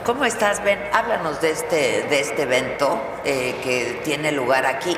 ¿Cómo, 0.03 0.25
estás, 0.25 0.63
Ben? 0.63 0.79
Háblanos 0.93 1.41
de 1.41 1.51
este, 1.51 2.05
de 2.09 2.19
este 2.19 2.43
evento 2.43 3.01
eh, 3.23 3.59
que 3.63 4.01
tiene 4.03 4.31
lugar 4.31 4.65
aquí 4.65 4.95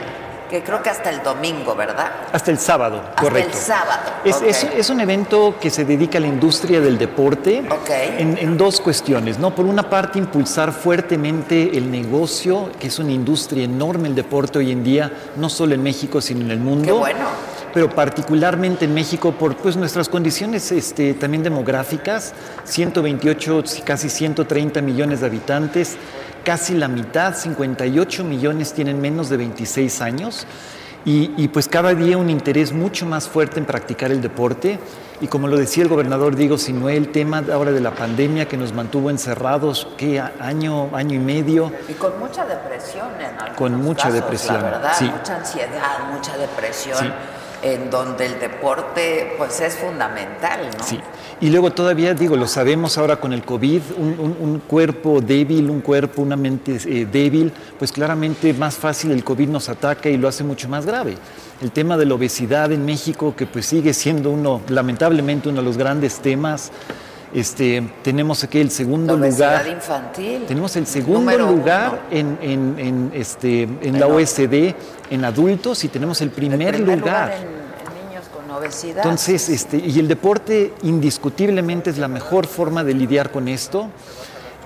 que 0.49 0.63
creo 0.63 0.81
que 0.81 0.89
hasta 0.89 1.09
el 1.09 1.21
domingo, 1.23 1.75
¿verdad? 1.75 2.11
Hasta 2.31 2.51
el 2.51 2.59
sábado, 2.59 3.01
hasta 3.09 3.21
correcto. 3.21 3.51
el 3.51 3.63
sábado. 3.63 4.11
Es, 4.23 4.63
es, 4.63 4.89
un 4.89 4.99
evento 5.01 5.55
que 5.59 5.69
se 5.69 5.85
dedica 5.85 6.17
a 6.17 6.21
la 6.21 6.27
industria 6.27 6.79
del 6.81 6.97
deporte 6.97 7.63
en, 8.17 8.37
en, 8.37 8.57
dos 8.57 8.79
cuestiones, 8.79 9.39
¿no? 9.39 9.53
Por 9.53 9.65
una 9.65 9.89
parte, 9.89 10.19
impulsar 10.19 10.71
fuertemente 10.71 11.77
el 11.77 11.91
negocio, 11.91 12.71
que 12.79 12.87
es 12.87 12.99
una 12.99 13.11
industria 13.11 13.65
enorme 13.65 14.07
el 14.07 14.15
deporte 14.15 14.59
hoy 14.59 14.71
en 14.71 14.83
día, 14.83 15.11
no 15.35 15.49
solo 15.49 15.75
en 15.75 15.83
México, 15.83 16.21
sino 16.21 16.41
en 16.41 16.51
el 16.51 16.59
mundo. 16.59 16.85
Qué 16.85 16.91
bueno 16.91 17.56
pero 17.73 17.89
particularmente 17.89 18.85
en 18.85 18.93
México 18.93 19.31
por 19.31 19.55
pues, 19.57 19.75
nuestras 19.75 20.09
condiciones 20.09 20.71
este, 20.71 21.13
también 21.13 21.43
demográficas, 21.43 22.33
128, 22.63 23.63
casi 23.83 24.09
130 24.09 24.81
millones 24.81 25.21
de 25.21 25.27
habitantes, 25.27 25.97
casi 26.43 26.73
la 26.73 26.87
mitad, 26.87 27.35
58 27.35 28.23
millones 28.23 28.73
tienen 28.73 29.01
menos 29.01 29.29
de 29.29 29.37
26 29.37 30.01
años 30.01 30.47
y, 31.09 31.47
pues 31.47 31.69
cada 31.69 31.95
día 31.95 32.17
un 32.17 32.29
interés 32.29 32.73
mucho 32.73 33.05
más 33.05 33.29
fuerte 33.29 33.59
en 33.59 33.65
practicar 33.65 34.11
el 34.11 34.21
deporte 34.21 34.77
y 35.21 35.27
como 35.27 35.47
lo 35.47 35.55
decía 35.55 35.83
el 35.83 35.89
gobernador 35.89 36.35
Diego 36.35 36.57
Sinué, 36.57 36.97
el 36.97 37.13
tema 37.13 37.43
ahora 37.51 37.71
de 37.71 37.79
la 37.79 37.91
pandemia 37.91 38.47
que 38.49 38.57
nos 38.57 38.73
mantuvo 38.73 39.09
encerrados, 39.09 39.87
¿qué? 39.97 40.19
Año, 40.19 40.89
año 40.93 41.15
y 41.15 41.19
medio. 41.19 41.71
Y 41.87 41.93
con 41.93 42.19
mucha 42.19 42.45
depresión 42.45 43.07
en 43.19 43.39
algunos 43.39 43.55
Con 43.55 43.75
mucha 43.75 44.11
depresión, 44.11 44.57
la 44.57 44.63
verdad, 44.63 45.01
mucha 45.01 45.37
ansiedad, 45.37 46.11
mucha 46.11 46.37
depresión. 46.37 47.13
En 47.61 47.89
donde 47.89 48.25
el 48.25 48.39
deporte 48.39 49.33
pues 49.37 49.59
es 49.61 49.75
fundamental, 49.75 50.69
¿no? 50.77 50.83
Sí. 50.83 50.99
Y 51.39 51.49
luego 51.49 51.71
todavía, 51.71 52.15
digo, 52.15 52.35
lo 52.35 52.47
sabemos 52.47 52.97
ahora 52.97 53.17
con 53.17 53.31
el 53.31 53.43
COVID, 53.43 53.81
un, 53.97 54.61
cuerpo 54.65 55.21
débil, 55.21 55.69
un 55.69 55.81
cuerpo, 55.81 56.23
una 56.23 56.35
mente 56.35 56.79
eh, 56.85 57.07
débil, 57.11 57.53
pues 57.77 57.91
claramente 57.91 58.53
más 58.53 58.75
fácil 58.75 59.11
el 59.11 59.23
COVID 59.23 59.49
nos 59.49 59.69
ataca 59.69 60.09
y 60.09 60.17
lo 60.17 60.27
hace 60.27 60.43
mucho 60.43 60.67
más 60.67 60.87
grave. 60.87 61.15
El 61.61 61.71
tema 61.71 61.95
de 61.95 62.07
la 62.07 62.15
obesidad 62.15 62.71
en 62.71 62.85
México, 62.85 63.35
que 63.35 63.45
pues 63.45 63.67
sigue 63.67 63.93
siendo 63.93 64.31
uno, 64.31 64.61
lamentablemente, 64.69 65.49
uno 65.49 65.61
de 65.61 65.65
los 65.65 65.77
grandes 65.77 66.19
temas. 66.19 66.71
Este, 67.33 67.83
tenemos 68.03 68.43
aquí 68.43 68.59
el 68.59 68.67
La 68.67 68.71
segundo 68.73 69.13
obesidad 69.15 69.63
lugar. 69.63 69.75
infantil. 69.75 70.45
Tenemos 70.47 70.75
el 70.77 70.87
segundo 70.87 71.19
Número 71.19 71.51
lugar 71.51 72.01
en, 72.09 72.37
en- 72.41 72.75
en, 72.79 73.11
este, 73.13 73.63
en 73.63 73.99
la. 73.99 74.07
OSD 74.07 74.73
en 75.09 75.25
adultos 75.25 75.83
y 75.83 75.89
tenemos 75.89 76.21
el 76.21 76.29
El 76.29 76.33
primer, 76.33 76.79
lugar. 76.79 77.33
en 77.33 78.09
niños 78.09 78.25
con 78.33 78.49
obesidad. 78.51 78.97
Entonces, 78.97 79.49
este, 79.49 79.77
y 79.77 79.99
el 79.99 80.07
deporte 80.07 80.73
indiscutiblemente 80.83 81.89
es 81.89 81.97
la 81.97 82.07
mejor 82.07 82.47
forma 82.47 82.83
de 82.83 82.93
lidiar 82.93 83.29
con 83.31 83.47
esto. 83.49 83.89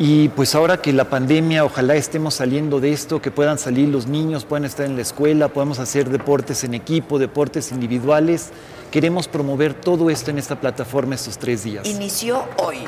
Y 0.04 0.30
pues 0.30 0.56
ahora 0.56 0.82
que 0.82 0.94
la 0.94 1.06
pandemia, 1.12 1.64
ojalá 1.64 1.94
estemos 1.94 2.34
saliendo 2.34 2.80
de 2.80 2.92
esto, 2.92 3.22
que 3.22 3.30
puedan 3.30 3.60
salir 3.60 3.88
los 3.88 4.08
niños, 4.08 4.46
puedan 4.46 4.66
estar 4.66 4.88
en 4.88 4.96
la 4.96 5.04
escuela, 5.04 5.50
podamos 5.50 5.78
hacer 5.78 6.10
deportes 6.10 6.64
en 6.64 6.74
equipo, 6.74 7.20
deportes 7.20 7.72
individuales. 7.72 8.50
Queremos 8.90 9.28
promover 9.28 9.76
todo 9.76 10.10
esto 10.10 10.32
en 10.32 10.40
esta 10.40 10.60
plataforma 10.60 11.14
estos 11.14 11.38
tres 11.38 11.64
días. 11.64 11.88
Inició 11.88 12.46
hoy. 12.58 12.80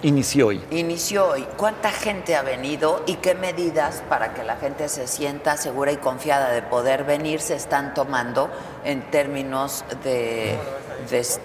Inició 0.00 0.46
hoy. 0.46 0.62
Inició 0.70 1.28
hoy. 1.28 1.46
¿Cuánta 1.58 1.90
gente 1.90 2.36
ha 2.36 2.42
venido 2.42 3.02
y 3.06 3.16
qué 3.16 3.34
medidas 3.34 4.02
para 4.08 4.32
que 4.32 4.42
la 4.42 4.56
gente 4.56 4.88
se 4.88 5.08
sienta 5.08 5.58
segura 5.58 5.92
y 5.92 5.98
confiada 5.98 6.52
de 6.52 6.62
poder 6.62 7.04
venir 7.04 7.40
se 7.40 7.54
están 7.54 7.92
tomando 7.92 8.48
en 8.82 9.02
términos 9.10 9.84
de, 10.04 10.56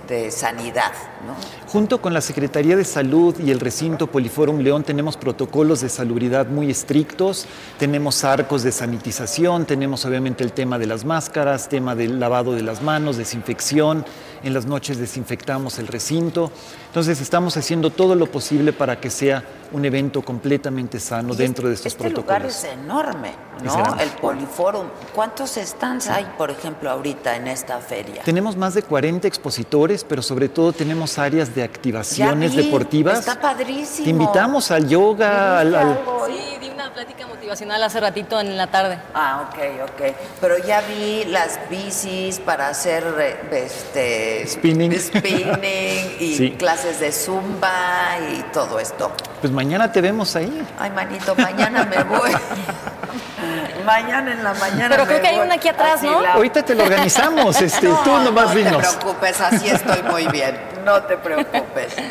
de- 0.07 0.31
sanidad? 0.31 0.91
¿no? 1.25 1.35
Junto 1.71 2.01
con 2.01 2.13
la 2.13 2.21
Secretaría 2.21 2.75
de 2.77 2.85
Salud 2.85 3.35
y 3.39 3.51
el 3.51 3.59
recinto 3.59 4.07
Poliforum 4.07 4.59
León 4.59 4.83
tenemos 4.83 5.17
protocolos 5.17 5.81
de 5.81 5.89
salubridad 5.89 6.47
muy 6.47 6.69
estrictos, 6.71 7.45
tenemos 7.77 8.23
arcos 8.23 8.63
de 8.63 8.71
sanitización, 8.71 9.65
tenemos 9.65 10.05
obviamente 10.05 10.43
el 10.43 10.53
tema 10.53 10.79
de 10.79 10.87
las 10.87 11.03
máscaras, 11.05 11.67
tema 11.69 11.95
del 11.95 12.19
lavado 12.19 12.53
de 12.53 12.61
las 12.63 12.81
manos, 12.81 13.17
desinfección, 13.17 14.05
en 14.43 14.53
las 14.53 14.65
noches 14.65 14.97
desinfectamos 14.99 15.79
el 15.79 15.87
recinto. 15.87 16.51
Entonces 16.87 17.19
estamos 17.21 17.57
haciendo 17.57 17.89
todo 17.89 18.15
lo 18.15 18.27
posible 18.31 18.71
para 18.73 18.99
que 18.99 19.09
sea 19.09 19.43
un 19.71 19.85
evento 19.85 20.21
completamente 20.21 20.99
sano 20.99 21.33
Y 21.33 21.37
dentro 21.37 21.67
de 21.67 21.75
este- 21.75 21.89
estos 21.89 22.05
este 22.05 22.15
lugar 22.21 22.41
protocolos. 22.41 22.63
es 22.63 22.71
enorme, 22.73 23.31
Es 23.57 23.63
¿no? 23.63 23.73
enorme. 23.79 24.03
El 24.03 24.09
Poliforum. 24.11 24.87
¿Cuántos 25.13 25.51
stands 25.55 26.07
hay, 26.09 26.25
por 26.37 26.51
ejemplo, 26.51 26.89
ahorita 26.89 27.35
en 27.35 27.47
esta 27.47 27.79
feria? 27.79 28.21
Tenemos 28.23 28.55
más 28.55 28.73
de 28.73 28.83
40 28.83 29.27
expositores, 29.27 30.03
pero 30.03 30.21
sobre 30.21 30.49
todo 30.49 30.73
tenemos 30.73 31.17
áreas 31.17 31.53
de 31.55 31.63
activaciones 31.63 32.53
Ya 32.53 32.57
vi, 32.61 32.65
deportivas. 32.65 33.19
Está 33.19 33.39
padrísimo. 33.39 34.03
Te 34.05 34.09
invitamos 34.09 34.71
al 34.71 34.87
yoga, 34.87 35.59
al- 35.59 35.75
al, 35.75 35.99
Sí, 36.27 36.57
di 36.61 36.69
una 36.69 36.93
plática 36.93 37.25
motivacional 37.27 37.81
hace 37.83 37.99
ratito 37.99 38.39
en 38.39 38.57
la 38.57 38.67
tarde. 38.67 38.99
Ah, 39.13 39.47
ok, 39.49 39.59
ok. 39.83 40.15
Pero 40.41 40.57
ya 40.65 40.81
vi 40.81 41.25
las 41.25 41.59
bicis 41.69 42.39
para 42.39 42.69
hacer 42.69 43.03
eh, 43.19 43.65
este 43.65 44.47
Spinning. 44.47 44.93
spinning 44.99 46.15
y 46.19 46.35
Sí. 46.35 46.51
clases 46.57 46.99
de 46.99 47.11
zumba 47.11 48.17
y 48.33 48.41
todo 48.53 48.79
esto. 48.79 49.11
Pues 49.41 49.53
mañana 49.53 49.91
te 49.91 50.01
vemos 50.01 50.35
ahí. 50.35 50.65
Ay, 50.79 50.89
manito, 50.91 51.35
mañana 51.35 51.83
me 51.85 52.03
voy. 52.03 52.31
mañana 53.85 54.31
en 54.33 54.43
la 54.43 54.53
mañana. 54.55 54.89
Pero 54.89 55.03
me 55.03 55.07
creo 55.09 55.21
que 55.21 55.27
hay 55.27 55.39
una 55.39 55.55
aquí 55.55 55.67
atrás, 55.69 55.93
Así 55.95 56.07
¿no? 56.07 56.21
la- 56.21 56.33
Ahorita 56.33 56.63
te 56.63 56.73
lo 56.75 56.83
organizamos, 56.83 57.61
este, 57.61 57.87
tú 57.87 58.11
nomás 58.23 58.49
no 58.49 58.55
dinos. 58.55 58.81
te 58.81 58.97
preocupes, 58.97 59.39
así 59.41 59.67
estoy 59.69 60.01
muy 60.03 60.27
bien. 60.27 60.57
No 60.85 61.01
te 61.03 61.17
preocupes. 61.17 61.93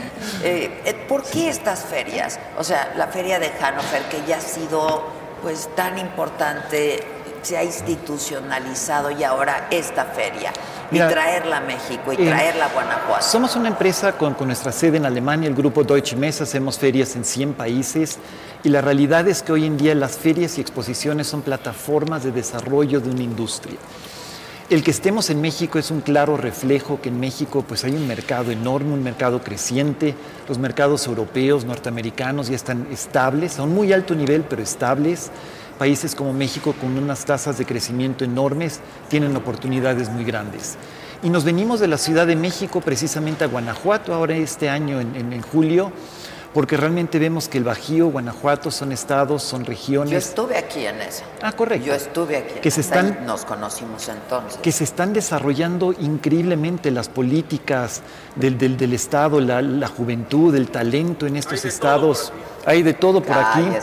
Eh, 0.42 0.82
eh, 0.84 0.92
¿Por 1.08 1.22
qué 1.22 1.48
estas 1.48 1.80
ferias? 1.84 2.38
O 2.58 2.64
sea, 2.64 2.92
la 2.96 3.06
feria 3.06 3.38
de 3.38 3.50
Hannover, 3.60 4.02
que 4.10 4.22
ya 4.26 4.36
ha 4.36 4.40
sido 4.40 5.08
pues 5.42 5.68
tan 5.74 5.98
importante, 5.98 7.02
se 7.46 7.56
ha 7.56 7.62
institucionalizado 7.62 9.12
y 9.12 9.22
ahora 9.22 9.68
esta 9.70 10.04
feria. 10.04 10.52
Mira, 10.90 11.08
y 11.08 11.12
traerla 11.12 11.58
a 11.58 11.60
México 11.60 12.12
y 12.12 12.16
eh, 12.16 12.26
traerla 12.26 12.66
a 12.66 12.72
Guanajuato. 12.72 13.22
Somos 13.24 13.54
una 13.54 13.68
empresa 13.68 14.12
con, 14.12 14.34
con 14.34 14.48
nuestra 14.48 14.72
sede 14.72 14.96
en 14.96 15.06
Alemania, 15.06 15.48
el 15.48 15.54
grupo 15.54 15.84
Deutsche 15.84 16.16
Messe, 16.16 16.42
hacemos 16.42 16.76
ferias 16.78 17.14
en 17.14 17.24
100 17.24 17.54
países 17.54 18.18
y 18.64 18.68
la 18.68 18.80
realidad 18.80 19.28
es 19.28 19.44
que 19.44 19.52
hoy 19.52 19.64
en 19.64 19.76
día 19.76 19.94
las 19.94 20.18
ferias 20.18 20.58
y 20.58 20.60
exposiciones 20.60 21.28
son 21.28 21.42
plataformas 21.42 22.24
de 22.24 22.32
desarrollo 22.32 23.00
de 23.00 23.10
una 23.10 23.22
industria. 23.22 23.76
El 24.68 24.82
que 24.82 24.90
estemos 24.90 25.30
en 25.30 25.40
México 25.40 25.78
es 25.78 25.92
un 25.92 26.00
claro 26.00 26.36
reflejo 26.36 27.00
que 27.00 27.10
en 27.10 27.20
México 27.20 27.64
pues 27.66 27.84
hay 27.84 27.92
un 27.92 28.08
mercado 28.08 28.50
enorme, 28.50 28.94
un 28.94 29.04
mercado 29.04 29.40
creciente. 29.40 30.16
Los 30.48 30.58
mercados 30.58 31.06
europeos, 31.06 31.64
norteamericanos 31.64 32.48
ya 32.48 32.56
están 32.56 32.88
estables, 32.90 33.60
a 33.60 33.62
un 33.62 33.72
muy 33.72 33.92
alto 33.92 34.16
nivel, 34.16 34.42
pero 34.42 34.64
estables. 34.64 35.30
Países 35.78 36.14
como 36.14 36.32
México 36.32 36.74
con 36.80 36.96
unas 36.96 37.24
tasas 37.26 37.58
de 37.58 37.66
crecimiento 37.66 38.24
enormes 38.24 38.80
tienen 39.08 39.36
oportunidades 39.36 40.08
muy 40.08 40.24
grandes. 40.24 40.76
Y 41.22 41.30
nos 41.30 41.44
venimos 41.44 41.80
de 41.80 41.88
la 41.88 41.98
Ciudad 41.98 42.26
de 42.26 42.36
México 42.36 42.80
precisamente 42.80 43.44
a 43.44 43.46
Guanajuato 43.46 44.14
ahora 44.14 44.36
este 44.36 44.68
año 44.68 45.00
en, 45.00 45.42
julio, 45.42 45.92
porque 46.56 46.78
realmente 46.78 47.18
vemos 47.18 47.50
que 47.50 47.58
el 47.58 47.64
Bajío, 47.64 48.06
Guanajuato 48.06 48.70
son 48.70 48.90
estados, 48.90 49.42
son 49.42 49.66
regiones. 49.66 50.10
Yo 50.10 50.16
estuve 50.16 50.56
aquí 50.56 50.86
en 50.86 51.02
eso. 51.02 51.22
Ah, 51.42 51.52
correcto. 51.52 51.88
Yo 51.88 51.92
estuve 51.92 52.38
aquí. 52.38 52.54
en 52.54 52.60
Que 52.62 52.70
se 52.70 52.80
están- 52.80 53.26
Nos 53.26 53.44
conocimos 53.44 54.08
entonces. 54.08 54.58
que 54.62 54.72
se 54.72 54.84
están 54.84 55.12
desarrollando 55.12 55.92
increíblemente 55.92 56.90
las 56.90 57.10
políticas 57.10 58.00
del, 58.36 58.56
del- 58.56 58.78
del 58.78 58.94
Estado, 58.94 59.38
la, 59.38 59.60
la 59.60 59.86
juventud, 59.88 60.54
el 60.54 60.70
talento 60.70 61.26
en 61.26 61.36
estos 61.36 61.62
estados. 61.66 62.32
Hay 62.64 62.82
de 62.82 62.94
todo 62.94 63.22
por 63.22 63.36
aquí. 63.36 63.60
Él, 63.60 63.74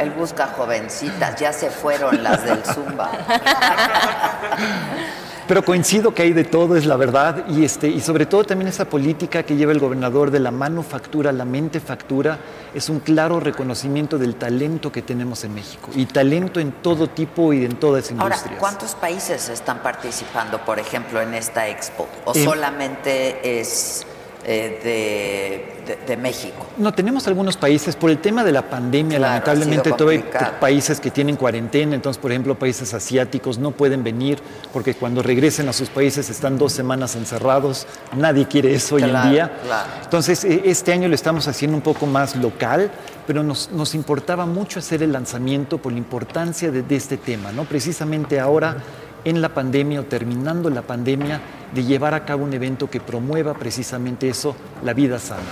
él 0.00 0.10
busca 0.10 0.48
jovencitas, 0.48 1.36
ya 1.38 1.52
se 1.52 1.70
fueron 1.70 2.20
las 2.20 2.44
del 2.44 2.64
Zumba. 2.64 3.12
Pero 5.46 5.62
coincido 5.64 6.14
que 6.14 6.22
hay 6.22 6.32
de 6.32 6.44
todo, 6.44 6.76
es 6.76 6.86
la 6.86 6.96
verdad. 6.96 7.44
Y, 7.48 7.64
este, 7.64 7.88
y 7.88 8.00
sobre 8.00 8.24
todo 8.26 8.44
también 8.44 8.68
esa 8.68 8.86
política 8.86 9.42
que 9.42 9.56
lleva 9.56 9.72
el 9.72 9.78
gobernador 9.78 10.30
de 10.30 10.40
la 10.40 10.50
manufactura 10.50 11.32
la 11.32 11.44
mentefactura 11.44 12.38
es 12.74 12.88
un 12.88 13.00
claro 13.00 13.40
reconocimiento 13.40 14.18
del 14.18 14.36
talento 14.36 14.90
que 14.90 15.02
tenemos 15.02 15.44
en 15.44 15.54
México. 15.54 15.90
Y 15.94 16.06
talento 16.06 16.60
en 16.60 16.72
todo 16.72 17.08
tipo 17.08 17.52
y 17.52 17.64
en 17.64 17.76
todas 17.76 18.10
Ahora, 18.12 18.24
industrias. 18.36 18.58
¿cuántos 18.58 18.94
países 18.94 19.48
están 19.48 19.82
participando, 19.82 20.64
por 20.64 20.78
ejemplo, 20.78 21.20
en 21.20 21.34
esta 21.34 21.68
expo? 21.68 22.08
¿O 22.24 22.34
Eh, 22.34 22.44
solamente 22.44 23.60
es 23.60 24.06
eh, 24.46 25.64
de, 25.86 25.94
de- 25.94 26.06
de 26.06 26.16
México? 26.16 26.66
No, 26.78 26.92
tenemos 26.92 27.26
algunos 27.26 27.56
países, 27.56 27.94
por 27.96 28.10
el 28.10 28.18
tema 28.18 28.42
de 28.44 28.52
la 28.52 28.62
pandemia, 28.68 29.18
Claro, 29.18 29.32
lamentablemente 29.32 29.92
todavía 29.92 30.24
hay 30.38 30.46
países 30.60 31.00
que 31.00 31.10
tienen 31.10 31.36
cuarentena, 31.36 31.94
entonces, 31.94 32.20
por 32.20 32.30
ejemplo, 32.30 32.54
países 32.58 32.92
asiáticos 32.94 33.58
no 33.58 33.70
pueden 33.70 34.02
venir 34.04 34.38
porque 34.72 34.94
cuando 34.94 35.22
regresen 35.22 35.68
a 35.68 35.72
sus 35.72 35.88
países 35.88 36.30
están 36.30 36.58
dos 36.58 36.72
semanas 36.72 37.14
encerrados, 37.16 37.86
nadie 38.16 38.46
quiere 38.48 38.74
eso 38.74 38.96
hoy 38.96 39.02
en 39.02 39.30
día. 39.30 39.52
claro. 39.64 39.90
Entonces, 40.02 40.44
eh, 40.44 40.62
este 40.64 40.92
año 40.92 41.08
lo 41.08 41.14
estamos 41.14 41.48
haciendo 41.48 41.76
un 41.76 41.82
poco 41.82 42.06
más 42.06 42.36
local, 42.36 42.90
pero 43.26 43.42
nos, 43.42 43.70
nos 43.72 43.94
importaba 43.94 44.44
mucho 44.46 44.78
hacer 44.80 45.02
el 45.02 45.12
lanzamiento 45.12 45.78
por 45.78 45.92
la 45.92 45.98
importancia 45.98 46.70
de, 46.70 46.82
de 46.82 46.96
este 46.96 47.16
tema, 47.16 47.52
¿no? 47.52 47.64
Precisamente 47.64 48.38
ahora, 48.38 48.76
en 49.24 49.40
la 49.40 49.48
pandemia 49.48 50.00
o 50.00 50.04
terminando 50.04 50.70
la 50.70 50.82
pandemia, 50.82 51.40
de 51.72 51.84
llevar 51.84 52.14
a 52.14 52.24
cabo 52.24 52.44
un 52.44 52.52
evento 52.52 52.88
que 52.88 53.00
promueva 53.00 53.54
precisamente 53.54 54.28
eso, 54.28 54.54
la 54.82 54.92
vida 54.92 55.18
sana. 55.18 55.42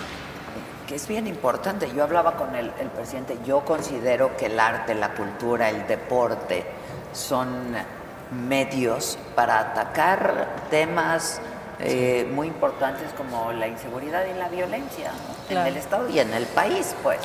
Que 0.86 0.96
es 0.96 1.08
bien 1.08 1.26
importante. 1.26 1.90
Yo 1.94 2.04
hablaba 2.04 2.36
con 2.36 2.54
el, 2.54 2.70
el 2.78 2.88
presidente. 2.88 3.38
Yo 3.46 3.64
considero 3.64 4.36
que 4.36 4.46
el 4.46 4.60
arte, 4.60 4.94
la 4.94 5.14
cultura, 5.14 5.70
el 5.70 5.86
deporte 5.86 6.64
son 7.12 7.48
medios 8.48 9.18
para 9.34 9.58
atacar 9.60 10.48
temas 10.70 11.40
eh, 11.80 12.28
muy 12.32 12.46
importantes 12.46 13.12
como 13.16 13.52
la 13.52 13.66
inseguridad 13.66 14.24
y 14.32 14.38
la 14.38 14.48
violencia 14.48 15.10
¿no? 15.10 15.48
Claro. 15.48 15.66
en 15.66 15.72
el 15.74 15.80
Estado 15.80 16.08
y 16.08 16.18
en 16.18 16.32
el 16.32 16.46
país, 16.46 16.94
pues. 17.02 17.18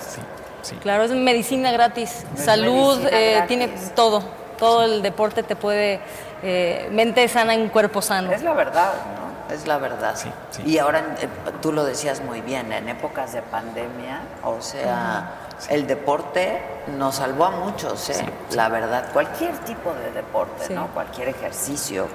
Claro, 0.81 1.03
es 1.03 1.11
medicina 1.11 1.71
gratis, 1.71 2.25
salud, 2.35 2.97
medicina 2.97 3.19
eh, 3.19 3.31
gratis. 3.35 3.47
tiene 3.47 3.67
todo. 3.95 4.23
Todo 4.57 4.83
el 4.83 5.03
deporte 5.03 5.43
te 5.43 5.55
puede, 5.55 5.99
eh, 6.43 6.87
mente 6.91 7.27
sana 7.27 7.53
en 7.53 7.69
cuerpo 7.69 8.01
sano. 8.01 8.31
Es 8.31 8.43
la 8.43 8.53
verdad, 8.53 8.93
¿no? 9.19 9.53
Es 9.53 9.65
la 9.65 9.77
verdad. 9.77 10.15
Sí, 10.15 10.29
sí. 10.51 10.63
Y 10.65 10.77
ahora, 10.77 10.99
eh, 11.21 11.27
tú 11.61 11.71
lo 11.71 11.83
decías 11.85 12.21
muy 12.21 12.41
bien, 12.41 12.71
en 12.73 12.89
épocas 12.89 13.33
de 13.33 13.41
pandemia, 13.41 14.19
o 14.43 14.61
sea, 14.61 15.31
el 15.69 15.87
deporte 15.87 16.61
nos 16.97 17.15
salvó 17.15 17.45
a 17.45 17.51
muchos, 17.51 18.09
¿eh? 18.09 18.25
La 18.51 18.67
verdad, 18.69 19.05
cualquier 19.13 19.57
tipo 19.59 19.93
de 19.93 20.11
deporte, 20.11 20.65
Sí. 20.67 20.73
¿no? 20.73 20.87
Cualquier 20.87 21.29
ejercicio 21.29 22.07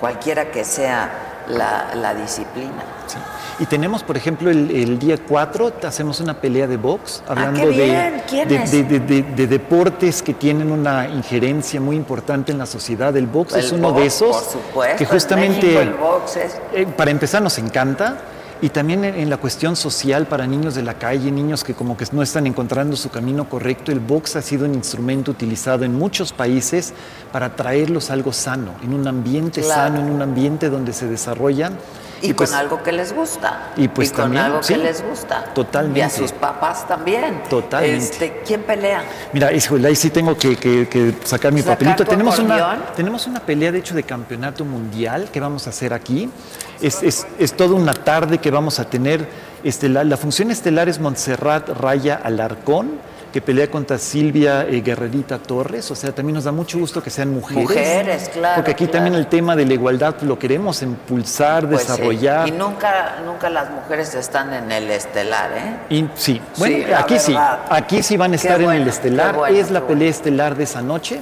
cualquiera 0.00 0.50
que 0.50 0.64
sea 0.64 1.10
la, 1.48 1.94
la 1.94 2.14
disciplina. 2.14 2.82
Sí. 3.06 3.18
Y 3.58 3.66
tenemos, 3.66 4.02
por 4.02 4.16
ejemplo, 4.16 4.50
el, 4.50 4.70
el 4.70 4.98
día 4.98 5.18
4 5.28 5.72
hacemos 5.86 6.18
una 6.20 6.34
pelea 6.40 6.66
de 6.66 6.78
box 6.78 7.22
hablando 7.28 7.60
Ah, 7.60 7.62
qué 7.64 7.68
de- 7.68 7.84
bien. 7.84 8.22
¿Quién 8.28 8.48
de, 8.48 8.56
es? 8.56 8.70
de- 8.72 8.82
de- 8.84 9.00
de- 9.00 9.22
de 9.22 9.46
deportes 9.46 10.22
que 10.22 10.32
tienen 10.32 10.70
una 10.72 11.06
injerencia 11.08 11.78
muy 11.80 11.96
importante 11.96 12.52
en 12.52 12.58
la 12.58 12.64
sociedad. 12.66 13.14
El 13.16 13.26
box 13.26 13.54
es 13.56 13.72
uno 13.72 13.92
de 13.92 14.06
esos 14.06 14.34
por 14.36 14.44
supuesto, 14.44 14.96
que 14.96 15.04
en 15.04 15.10
justamente, 15.10 15.66
México 15.66 15.80
el 15.80 15.90
box 15.94 16.36
es- 16.36 16.60
eh, 16.72 16.86
para 16.86 17.10
empezar, 17.10 17.42
nos 17.42 17.58
encanta. 17.58 18.16
Y 18.62 18.68
también 18.68 19.04
en, 19.04 19.30
la 19.30 19.38
cuestión 19.38 19.74
social 19.74 20.26
para 20.26 20.46
niños 20.46 20.74
de 20.74 20.82
la 20.82 20.94
calle, 20.94 21.30
niños 21.30 21.64
que 21.64 21.72
como 21.72 21.96
que 21.96 22.04
no 22.12 22.22
están 22.22 22.46
encontrando 22.46 22.94
su 22.94 23.08
camino 23.08 23.48
correcto, 23.48 23.90
el 23.90 24.00
box 24.00 24.36
ha 24.36 24.42
sido 24.42 24.66
un 24.66 24.74
instrumento 24.74 25.30
utilizado 25.30 25.84
en 25.84 25.94
muchos 25.94 26.34
países 26.34 26.92
para 27.32 27.56
traerlos 27.56 28.10
algo 28.10 28.34
sano, 28.34 28.74
en 28.82 28.92
un 28.92 29.08
ambiente 29.08 29.62
Claro. 29.62 29.96
sano, 29.96 30.06
en 30.06 30.14
un 30.14 30.20
ambiente 30.20 30.68
donde 30.68 30.92
se 30.92 31.06
desarrollan. 31.06 31.78
Y, 32.22 32.32
pues, 32.34 32.50
con 32.50 32.58
algo 32.58 32.82
que 32.82 32.92
les 32.92 33.12
gusta. 33.14 33.70
y 33.76 33.88
pues 33.88 34.10
con 34.12 34.22
también, 34.24 34.44
algo 34.44 34.62
sí, 34.62 34.74
que 34.74 34.80
les 34.80 35.02
gusta. 35.02 35.44
totalmente. 35.54 35.98
Y 36.00 36.02
a 36.02 36.10
sus 36.10 36.32
papás 36.32 36.86
también. 36.86 37.42
Totalmente. 37.48 37.96
Este, 38.04 38.42
¿Quién 38.46 38.62
pelea? 38.62 39.02
Mira, 39.32 39.52
híjole, 39.52 39.88
ahí 39.88 39.96
sí 39.96 40.10
tengo 40.10 40.36
que, 40.36 40.56
que- 40.56 40.86
que 40.88 41.14
sacar 41.24 41.52
mi 41.52 41.60
¿Sacar 41.62 41.78
papelito. 41.78 42.04
Tenemos 42.04 42.38
una, 42.38 42.56
acordeón? 42.56 42.84
tenemos 42.96 43.26
una 43.26 43.40
pelea, 43.40 43.72
de 43.72 43.78
hecho, 43.78 43.94
de 43.94 44.02
campeonato 44.02 44.64
mundial 44.64 45.28
que 45.32 45.40
vamos 45.40 45.66
a 45.66 45.70
hacer 45.70 45.92
aquí. 45.94 46.28
Es, 46.80 47.02
es, 47.02 47.26
es 47.38 47.52
toda 47.54 47.74
una 47.74 47.94
tarde 47.94 48.38
que 48.38 48.50
vamos 48.50 48.78
a 48.80 48.84
tener. 48.84 49.26
Este, 49.64 49.88
la, 49.88 50.04
la 50.04 50.16
función 50.16 50.50
estelar 50.50 50.88
es 50.88 50.98
Montserrat 51.00 51.68
Raya 51.70 52.20
Alarcón, 52.22 52.92
que 53.32 53.40
pelea 53.40 53.70
contra 53.70 53.98
Silvia 53.98 54.66
eh, 54.68 54.80
Guerrerita 54.80 55.38
Torres. 55.38 55.90
O 55.90 55.94
sea, 55.94 56.12
también 56.12 56.34
nos 56.34 56.44
da 56.44 56.52
mucho 56.52 56.78
gusto 56.78 57.02
que 57.02 57.10
sean 57.10 57.30
mujeres. 57.32 57.62
Mujeres, 57.62 58.28
claro, 58.32 58.54
Porque 58.56 58.72
aquí 58.72 58.84
claro. 58.86 58.92
también 59.04 59.14
el 59.14 59.26
tema 59.28 59.54
de 59.56 59.66
la 59.66 59.74
igualdad 59.74 60.14
lo 60.22 60.38
queremos 60.38 60.82
impulsar, 60.82 61.66
Pues 61.68 61.82
sí. 61.82 61.88
desarrollar. 61.88 62.48
Y 62.48 62.52
nunca, 62.52 63.16
nunca 63.24 63.48
las 63.50 63.70
mujeres 63.70 64.14
están 64.14 64.52
en 64.52 64.70
el 64.72 64.90
estelar, 64.90 65.50
¿eh? 65.52 65.76
Y- 65.94 66.08
sí, 66.14 66.40
bueno, 66.56 66.76
Sí, 66.86 66.92
aquí 66.92 67.18
sí, 67.18 67.36
aquí 67.68 68.02
sí 68.02 68.16
van 68.16 68.32
a 68.32 68.36
estar 68.36 68.60
en 68.60 68.70
el 68.70 68.88
estelar, 68.88 69.34
bueno, 69.36 69.56
es 69.56 69.70
la 69.70 69.86
pelea 69.86 70.08
estelar 70.10 70.56
de 70.56 70.64
esa 70.64 70.82
noche. 70.82 71.20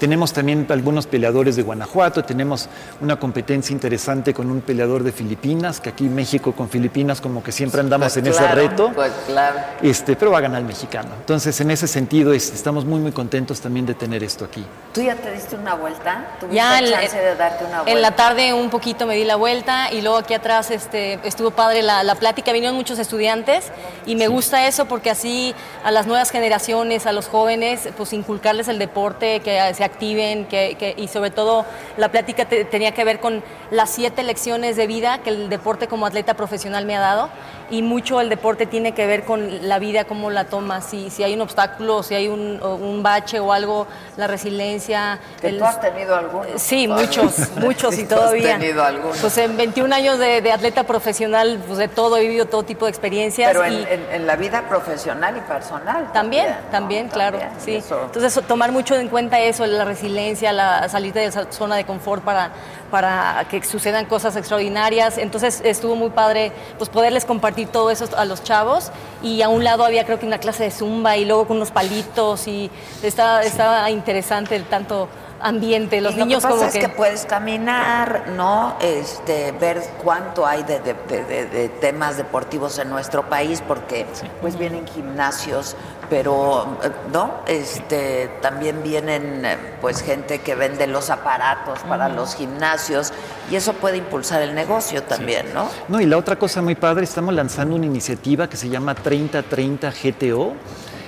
Tenemos 0.00 0.32
también 0.32 0.66
algunos 0.70 1.06
peleadores 1.06 1.56
de 1.56 1.62
Guanajuato, 1.62 2.24
tenemos 2.24 2.70
una 3.02 3.16
competencia 3.20 3.74
interesante 3.74 4.32
con 4.32 4.50
un 4.50 4.62
peleador 4.62 5.02
de 5.02 5.12
Filipinas, 5.12 5.78
que 5.78 5.90
aquí 5.90 6.04
México 6.04 6.52
con 6.52 6.70
Filipinas 6.70 7.20
como 7.20 7.42
que 7.42 7.52
siempre 7.52 7.82
andamos 7.82 8.06
Pues 8.14 8.16
en 8.16 8.32
claro, 8.32 8.46
ese 8.60 8.68
reto. 8.70 8.92
Pues 8.94 9.12
claro. 9.26 9.58
Este, 9.82 10.16
pero 10.16 10.30
va 10.30 10.38
a 10.38 10.40
ganar 10.40 10.62
el 10.62 10.66
mexicano. 10.66 11.10
Entonces, 11.20 11.60
en 11.60 11.70
ese 11.70 11.86
sentido, 11.86 12.32
es- 12.32 12.50
estamos 12.50 12.86
muy, 12.86 12.98
muy 12.98 13.12
contentos 13.12 13.60
también 13.60 13.84
de 13.84 13.92
tener 13.92 14.24
esto 14.24 14.46
aquí. 14.46 14.64
¿Tú 14.94 15.02
ya 15.02 15.14
te 15.16 15.32
diste 15.32 15.54
una 15.56 15.74
vuelta? 15.74 16.28
¿Tuviste 16.40 16.56
Ya 16.56 16.78
en, 16.78 16.90
chance 16.90 17.18
de 17.18 17.36
darte 17.36 17.64
una 17.66 17.82
vuelta? 17.82 17.92
en 17.92 18.00
la 18.00 18.16
tarde 18.16 18.54
un 18.54 18.70
poquito 18.70 19.04
me 19.06 19.16
di 19.16 19.24
la 19.24 19.36
vuelta 19.36 19.92
y 19.92 20.00
luego 20.00 20.16
aquí 20.16 20.32
atrás 20.32 20.70
este, 20.70 21.20
estuvo 21.28 21.50
padre 21.50 21.82
la, 21.82 22.04
la 22.04 22.14
plática, 22.14 22.52
vinieron 22.52 22.74
muchos 22.74 22.98
estudiantes 22.98 23.70
y 24.06 24.16
me 24.16 24.28
gusta 24.28 24.66
eso 24.66 24.86
porque 24.86 25.10
así 25.10 25.54
a 25.84 25.90
las 25.90 26.06
nuevas 26.06 26.30
generaciones, 26.30 27.04
a 27.04 27.12
los 27.12 27.28
jóvenes, 27.28 27.90
pues 27.98 28.14
inculcarles 28.14 28.66
el 28.68 28.78
deporte, 28.78 29.40
que 29.40 29.74
se 29.74 29.89
activen 29.90 30.46
que, 30.46 30.76
que- 30.78 30.94
y 30.96 31.08
sobre 31.08 31.30
todo 31.30 31.64
la 31.96 32.08
plática 32.10 32.44
te- 32.46 32.64
tenía 32.64 32.92
que 32.92 33.04
ver 33.04 33.20
con 33.20 33.42
las 33.70 33.90
siete 33.90 34.22
lecciones 34.22 34.76
de 34.76 34.86
vida 34.86 35.18
que 35.18 35.30
el 35.30 35.48
deporte 35.48 35.86
como 35.88 36.06
atleta 36.06 36.34
profesional 36.34 36.84
me 36.86 36.96
ha 36.96 37.00
dado 37.00 37.28
y 37.70 37.82
mucho 37.82 38.20
el 38.20 38.28
deporte 38.28 38.66
tiene 38.66 38.94
que 38.94 39.06
ver 39.06 39.24
con 39.24 39.68
la 39.68 39.78
vida, 39.78 40.04
cómo 40.04 40.30
la 40.30 40.44
tomas, 40.46 40.84
si, 40.86 41.08
si 41.10 41.22
hay 41.22 41.34
un 41.34 41.40
obstáculo, 41.42 42.02
si 42.02 42.16
hay 42.16 42.26
un, 42.26 42.60
un 42.62 43.00
bache 43.04 43.38
o 43.38 43.52
algo, 43.52 43.86
la 44.16 44.26
resiliencia. 44.26 45.20
Que 45.40 45.48
el- 45.50 45.58
tú 45.58 45.64
has 45.64 45.80
tenido 45.80 46.16
algunos. 46.16 46.60
Sí, 46.60 46.86
todavía. 46.88 47.06
muchos, 47.06 47.50
muchos 47.56 47.94
y 47.98 48.04
tú 48.06 48.14
has 48.14 48.20
todavía. 48.22 48.58
tenido 48.58 48.82
algunos. 48.82 49.18
Pues 49.18 49.38
en 49.38 49.56
21 49.56 49.94
años 49.94 50.18
de, 50.18 50.40
de 50.40 50.50
atleta 50.52 50.82
profesional, 50.82 51.60
pues 51.64 51.78
de 51.78 51.86
todo, 51.86 52.16
he 52.16 52.22
vivido 52.22 52.46
todo 52.46 52.64
tipo 52.64 52.86
de 52.86 52.90
experiencias. 52.90 53.48
Pero 53.52 53.64
en, 53.64 53.72
y 53.74 53.82
en- 53.88 54.06
en 54.14 54.26
la 54.26 54.34
vida 54.34 54.62
profesional 54.68 55.36
y 55.36 55.40
personal. 55.42 56.10
también, 56.12 56.48
¿no? 56.48 56.70
también, 56.72 57.08
claro, 57.08 57.38
También, 57.38 57.60
sí. 57.64 57.76
eso. 57.76 58.02
Entonces, 58.06 58.40
tomar 58.48 58.72
mucho 58.72 58.96
en 58.96 59.08
cuenta 59.08 59.38
eso, 59.38 59.64
la 59.80 59.84
resiliencia, 59.86 60.52
la 60.52 60.88
salirte 60.88 61.18
de 61.20 61.26
esa 61.26 61.50
zona 61.50 61.76
de 61.76 61.84
confort 61.84 62.22
para, 62.22 62.50
para 62.90 63.44
que 63.50 63.62
sucedan 63.64 64.04
cosas 64.06 64.36
extraordinarias. 64.36 65.18
Entonces, 65.18 65.60
estuvo 65.64 65.96
muy 65.96 66.10
padre 66.10 66.52
pues 66.78 66.90
poderles 66.90 67.24
compartir 67.24 67.68
todo 67.68 67.90
eso 67.90 68.08
a 68.16 68.24
los 68.24 68.42
chavos. 68.42 68.92
Y 69.22 69.42
a 69.42 69.48
un 69.48 69.64
lado 69.64 69.84
había 69.84 70.04
creo 70.04 70.18
que 70.18 70.26
una 70.26 70.38
clase 70.38 70.64
de 70.64 70.70
zumba 70.70 71.16
y 71.16 71.24
luego 71.24 71.46
con 71.46 71.56
unos 71.56 71.70
palitos 71.70 72.46
y 72.46 72.70
estaba, 73.02 73.42
estaba 73.42 73.90
interesante 73.90 74.54
el 74.56 74.64
tanto 74.64 75.08
ambiente. 75.42 76.00
Los 76.02 76.14
Y 76.14 76.18
lo 76.18 76.26
niños 76.26 76.42
que 76.42 76.48
pasa 76.50 76.58
como 76.58 76.68
es 76.70 76.78
que... 76.78 76.88
puedes 76.90 77.24
caminar, 77.24 78.24
¿no? 78.36 78.74
Este, 78.80 79.52
ver 79.52 79.82
cuánto 80.02 80.46
hay 80.46 80.62
de, 80.64 80.80
de- 80.80 80.94
de- 81.24 81.46
de- 81.46 81.68
temas 81.70 82.18
deportivos 82.18 82.78
en 82.78 82.90
nuestro 82.90 83.28
país, 83.30 83.62
porque 83.66 84.04
pues 84.42 84.58
vienen 84.58 84.86
gimnasios, 84.86 85.76
pero 86.10 86.76
no, 87.12 87.36
este, 87.46 88.28
también 88.42 88.82
vienen 88.82 89.44
eh, 89.44 89.56
pues 89.80 90.02
gente 90.02 90.40
que 90.40 90.56
vende 90.56 90.88
los 90.88 91.08
aparatos 91.08 91.78
para 91.88 92.08
los 92.08 92.34
gimnasios 92.34 93.12
y 93.50 93.54
eso 93.54 93.72
puede 93.74 93.96
impulsar 93.96 94.42
el 94.42 94.54
negocio 94.54 95.04
también, 95.04 95.46
¿no? 95.54 95.68
No, 95.88 96.00
y 96.00 96.06
la 96.06 96.18
otra 96.18 96.36
cosa 96.36 96.60
muy 96.60 96.74
padre, 96.74 97.04
estamos 97.04 97.32
lanzando 97.32 97.76
una 97.76 97.86
iniciativa 97.86 98.48
que 98.48 98.56
se 98.56 98.68
llama 98.68 98.96
3030 98.96 99.92
GTO, 99.92 100.54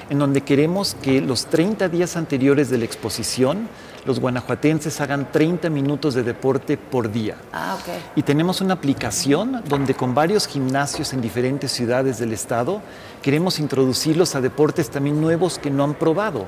en 0.09 0.19
donde 0.19 0.43
queremos 0.43 0.97
que 1.03 1.21
los 1.21 1.47
30 1.47 1.89
días 1.89 2.17
anteriores 2.17 2.71
de 2.71 2.79
la 2.79 2.85
exposición, 2.85 3.69
los 4.05 4.19
guanajuatenses 4.21 5.01
hagan 5.01 5.31
30 5.31 5.71
minutos 5.71 6.15
de 6.15 6.23
deporte 6.23 6.77
por 6.77 7.11
día. 7.11 7.37
Ah, 7.53 7.77
ok. 7.81 7.89
Y 8.17 8.23
tenemos 8.23 8.61
una 8.61 8.75
aplicación 8.75 9.63
donde 9.69 9.95
con 9.95 10.15
varios 10.15 10.47
gimnasios 10.47 11.13
en 11.13 11.21
diferentes 11.21 11.71
ciudades 11.71 12.19
del 12.19 12.33
estado 12.33 12.83
queremos 13.23 13.61
introducirlos 13.61 14.35
a 14.35 14.41
deportes 14.41 14.91
también 14.91 15.21
nuevos 15.21 15.59
que 15.59 15.71
no 15.71 15.85
han 15.85 15.95
probado. 15.95 16.47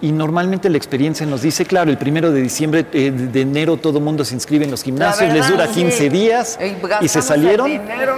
Y 0.00 0.12
normalmente 0.12 0.68
la 0.68 0.76
experiencia 0.76 1.24
nos 1.24 1.42
dice, 1.42 1.64
claro, 1.64 1.90
el 1.90 1.96
primero 1.96 2.30
de 2.32 2.42
diciembre, 2.42 2.84
eh, 2.92 3.10
de 3.10 3.40
enero 3.40 3.76
todo 3.76 3.98
el 3.98 4.04
mundo 4.04 4.24
se 4.24 4.34
inscribe 4.34 4.64
en 4.64 4.70
los 4.70 4.82
gimnasios, 4.82 5.32
les 5.32 5.48
dura 5.48 5.68
15 5.68 6.10
días 6.10 6.58
y 6.60 6.68
se 6.68 6.76
gastamos 6.88 7.14
el 7.14 7.22
salieron. 7.22 7.70
dinero, 7.70 8.14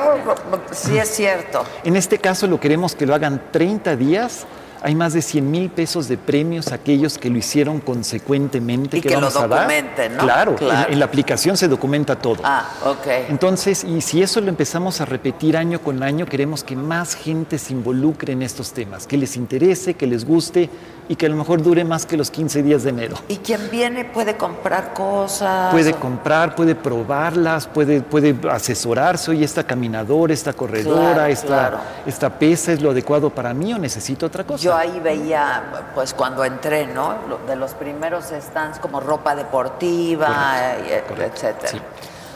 sí 0.72 0.96
es 0.96 1.08
cierto. 1.08 1.64
En 1.84 1.94
este 1.96 2.18
caso 2.18 2.46
lo 2.46 2.58
queremos 2.58 2.94
que 2.94 3.06
lo 3.06 3.14
hagan 3.14 3.40
30 3.52 3.94
días. 3.96 4.46
Hay 4.86 4.94
más 4.94 5.14
de 5.14 5.20
100 5.20 5.50
mil 5.50 5.68
pesos 5.68 6.06
de 6.06 6.16
premios 6.16 6.68
a 6.70 6.76
aquellos 6.76 7.18
que 7.18 7.28
lo 7.28 7.38
hicieron 7.38 7.80
consecuentemente. 7.80 8.98
Y 8.98 9.00
que 9.00 9.10
lo 9.10 9.16
vamos 9.16 9.34
a 9.36 9.48
dar. 9.48 9.60
documenten, 9.62 10.16
¿no? 10.16 10.22
Claro, 10.22 10.52
en- 10.52 10.56
Claro. 10.58 10.92
En, 10.92 10.98
la 11.00 11.04
aplicación 11.06 11.56
se 11.56 11.66
documenta 11.66 12.14
todo. 12.14 12.36
Ah, 12.44 12.68
ok. 12.84 13.06
Entonces, 13.28 13.82
y 13.82 14.00
si 14.00 14.22
eso 14.22 14.40
lo 14.40 14.48
empezamos 14.48 15.00
a 15.00 15.04
repetir 15.04 15.56
año 15.56 15.80
con 15.80 16.04
año, 16.04 16.24
queremos 16.26 16.62
que 16.62 16.76
más 16.76 17.16
gente 17.16 17.58
se 17.58 17.72
involucre 17.72 18.32
en 18.34 18.42
estos 18.42 18.72
temas, 18.72 19.08
que 19.08 19.16
les 19.16 19.36
interese, 19.36 19.94
que 19.94 20.06
les 20.06 20.24
guste 20.24 20.70
y 21.08 21.14
que 21.16 21.26
a 21.26 21.28
lo 21.28 21.36
mejor 21.36 21.62
dure 21.62 21.84
más 21.84 22.04
que 22.06 22.16
los 22.16 22.30
15 22.30 22.62
días 22.62 22.82
de 22.84 22.90
enero. 22.90 23.16
Y 23.28 23.36
quien 23.38 23.68
viene 23.70 24.04
puede 24.04 24.36
comprar 24.36 24.92
cosas. 24.94 25.72
Puede 25.72 25.92
o- 25.94 26.00
comprar, 26.00 26.54
puede 26.54 26.76
probarlas, 26.76 27.66
puede, 27.66 28.02
puede 28.02 28.36
asesorarse. 28.50 29.32
Oye, 29.32 29.44
esta 29.44 29.64
caminadora, 29.64 30.32
esta 30.32 30.52
corredora, 30.52 31.12
Claro, 31.14 31.26
esta, 31.32 31.46
claro. 31.46 31.78
esta 32.06 32.30
pesa 32.38 32.72
es 32.72 32.80
lo 32.82 32.90
adecuado 32.92 33.30
para 33.30 33.52
mí 33.52 33.72
o 33.72 33.78
necesito 33.78 34.26
otra 34.26 34.44
cosa. 34.44 34.62
Yo 34.64 34.75
ahí 34.76 35.00
veía, 35.00 35.62
pues 35.94 36.14
cuando 36.14 36.44
entré, 36.44 36.86
¿no? 36.86 37.16
De 37.46 37.56
los 37.56 37.72
primeros 37.74 38.26
stands 38.26 38.78
como 38.78 39.00
ropa 39.00 39.34
deportiva, 39.34 40.74
eh, 40.78 41.02
etcétera. 41.18 41.68
sí. 41.68 41.80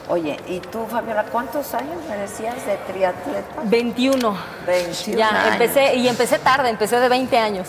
Oye, 0.09 0.37
¿y 0.47 0.59
tú, 0.59 0.85
Fabiola, 0.87 1.23
cuántos 1.31 1.73
años 1.73 1.95
me 2.09 2.17
decías 2.17 2.55
de 2.65 2.75
triatleta? 2.91 3.61
21. 3.63 4.35
21 4.67 5.17
Ya, 5.17 5.29
años. 5.29 5.53
empecé, 5.53 5.95
y 5.95 6.07
empecé 6.09 6.37
tarde, 6.39 6.69
empecé 6.69 6.99
de 6.99 7.07
20 7.07 7.37
años. 7.37 7.67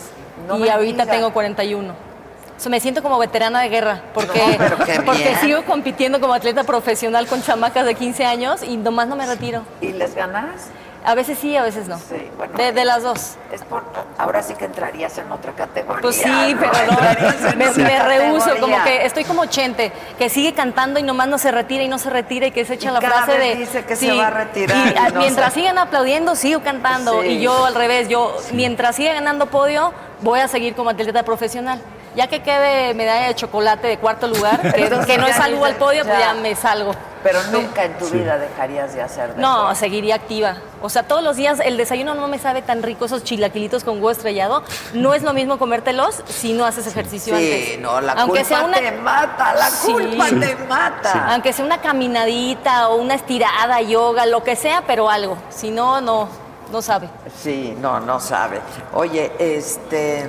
No 0.48 0.58
y 0.58 0.68
ahorita 0.68 1.02
digas. 1.04 1.16
tengo 1.16 1.32
41. 1.32 1.92
O 1.92 2.60
sea, 2.60 2.70
me 2.70 2.80
siento 2.80 3.00
como 3.02 3.18
veterana 3.18 3.60
de 3.60 3.68
guerra, 3.68 4.02
porque, 4.12 4.58
No, 4.58 5.04
porque 5.04 5.36
sigo 5.40 5.64
compitiendo 5.64 6.20
como 6.20 6.32
atleta 6.34 6.64
profesional 6.64 7.28
con 7.28 7.42
chamacas 7.42 7.84
de 7.84 7.94
15 7.94 8.24
años 8.24 8.62
y 8.64 8.76
nomás 8.76 9.06
no 9.06 9.14
me 9.14 9.26
retiro. 9.26 9.62
¿Y 9.80 9.92
les 9.92 10.14
ganas? 10.14 10.68
A 11.04 11.14
veces 11.16 11.36
sí, 11.38 11.56
a 11.56 11.62
veces 11.62 11.88
no. 11.88 11.98
Sí, 11.98 12.30
bueno. 12.36 12.54
de, 12.56 12.70
de 12.72 12.84
las 12.84 13.02
dos. 13.02 13.34
Es 13.52 13.62
por, 13.62 13.82
ahora 14.18 14.42
sí 14.42 14.54
que 14.54 14.66
entrarías 14.66 15.18
en 15.18 15.30
otra 15.32 15.52
categoría. 15.52 16.00
Pues 16.00 16.16
sí, 16.16 16.56
pero 16.58 16.72
no, 16.72 17.56
me, 17.56 17.70
me 17.72 17.98
rehuso, 18.02 18.50
como 18.60 18.82
que 18.84 19.04
estoy 19.04 19.24
como 19.24 19.46
Chente, 19.46 19.90
que 20.16 20.28
sigue 20.28 20.54
cantando 20.54 21.00
y 21.00 21.02
nomás 21.02 21.26
no 21.28 21.38
se 21.38 21.50
retira 21.50 21.82
y 21.82 21.88
no 21.88 21.98
se 21.98 22.08
retira 22.08 22.46
y 22.46 22.50
que 22.52 22.64
se 22.64 22.74
echa 22.74 22.90
Y 22.90 22.92
la 22.94 23.00
cada 23.00 23.24
frase 23.24 23.38
vez 23.38 23.54
de... 23.58 23.64
dice 23.64 23.84
que 23.84 23.96
se 23.96 24.12
va 24.16 24.28
a 24.28 24.30
retirar 24.30 24.76
y, 24.86 24.90
y 24.90 24.96
a- 24.96 25.10
no 25.10 25.20
mientras 25.20 25.52
se- 25.52 25.60
sigan 25.60 25.78
aplaudiendo, 25.78 26.36
sigo 26.36 26.60
cantando. 26.62 27.20
Sí. 27.22 27.28
Y 27.28 27.40
yo 27.40 27.64
al 27.64 27.74
revés, 27.74 28.08
yo 28.08 28.36
mientras 28.52 28.94
siga 28.96 29.12
ganando 29.12 29.46
podio, 29.46 29.92
voy 30.20 30.38
a 30.38 30.46
seguir 30.46 30.74
como 30.76 30.90
atleta 30.90 31.24
profesional. 31.24 31.80
Ya 32.14 32.26
que 32.26 32.42
quede 32.42 32.92
medalla 32.94 33.28
de 33.28 33.34
chocolate 33.34 33.86
de 33.88 33.98
cuarto 33.98 34.26
lugar, 34.28 34.60
que, 35.06 35.16
no 35.18 35.26
es 35.26 35.36
salgo 35.36 35.56
dices, 35.58 35.72
al 35.72 35.76
podio, 35.76 36.04
pues 36.04 36.18
ya. 36.18 36.34
me 36.34 36.54
salgo. 36.54 36.94
Pero 37.22 37.38
nunca 37.52 37.84
en 37.84 37.96
tu 37.98 38.08
vida 38.08 38.36
dejarías 38.36 38.94
de 38.94 39.00
hacer 39.02 39.28
deporte. 39.28 39.40
No, 39.40 39.74
seguiría 39.76 40.16
activa. 40.16 40.56
O 40.82 40.88
sea, 40.90 41.04
todos 41.04 41.22
los 41.22 41.36
días 41.36 41.60
el 41.60 41.76
desayuno 41.76 42.14
no 42.14 42.26
me 42.26 42.38
sabe 42.40 42.62
tan 42.62 42.82
rico, 42.82 43.04
esos 43.04 43.22
chilaquilitos 43.22 43.84
con 43.84 43.94
huevo 43.94 44.10
estrellado. 44.10 44.64
No 44.92 45.14
es 45.14 45.22
lo 45.22 45.32
mismo 45.32 45.56
comértelos 45.58 46.22
si 46.26 46.52
no 46.52 46.64
haces 46.66 46.86
ejercicio 46.88 47.34
antes. 47.36 47.64
Sí, 47.68 47.76
no, 47.80 48.00
la 48.00 48.12
Aunque 48.14 48.40
culpa 48.40 48.44
sea 48.44 48.64
una- 48.64 48.76
te 48.78 48.90
mata, 48.92 49.54
la 49.54 49.70
Sí. 49.70 49.92
culpa 49.92 50.26
te 50.26 50.56
mata. 50.68 51.26
Aunque 51.32 51.52
sea 51.52 51.64
una 51.64 51.80
caminadita 51.80 52.88
o 52.88 52.96
una 52.96 53.14
estirada, 53.14 53.80
yoga, 53.80 54.26
lo 54.26 54.42
que 54.42 54.56
sea, 54.56 54.82
pero 54.86 55.08
algo. 55.08 55.36
Si 55.48 55.70
no, 55.70 56.00
no, 56.00 56.28
no 56.72 56.82
sabe. 56.82 57.08
Sí, 57.40 57.76
no, 57.80 58.00
no 58.00 58.18
sabe. 58.18 58.60
Oye, 58.94 59.30
este, 59.38 60.26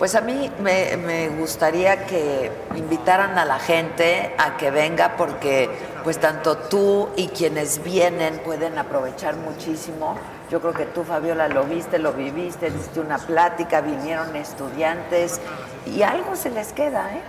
pues 0.00 0.14
a 0.14 0.20
mí 0.22 0.50
me, 0.60 0.96
me 0.96 1.28
gustaría 1.28 2.06
que 2.06 2.50
invitaran 2.74 3.38
a 3.38 3.44
la 3.44 3.58
gente 3.60 4.34
a 4.38 4.56
que 4.56 4.70
venga 4.72 5.16
porque 5.18 5.68
pues 6.02 6.18
tanto 6.18 6.56
tú 6.56 7.10
y 7.16 7.28
quienes 7.28 7.84
vienen 7.84 8.38
pueden 8.38 8.78
aprovechar 8.78 9.36
muchísimo. 9.36 10.16
Yo 10.50 10.60
creo 10.62 10.72
que 10.72 10.86
tú, 10.86 11.04
Fabiola, 11.04 11.48
lo 11.48 11.64
viste, 11.64 11.98
lo 11.98 12.14
viviste, 12.14 12.70
diste 12.70 12.98
una 12.98 13.18
plática, 13.18 13.82
vinieron 13.82 14.34
estudiantes 14.34 15.38
y 15.86 16.02
algo 16.02 16.34
se 16.34 16.48
les 16.50 16.72
queda, 16.72 17.12
¿eh? 17.12 17.20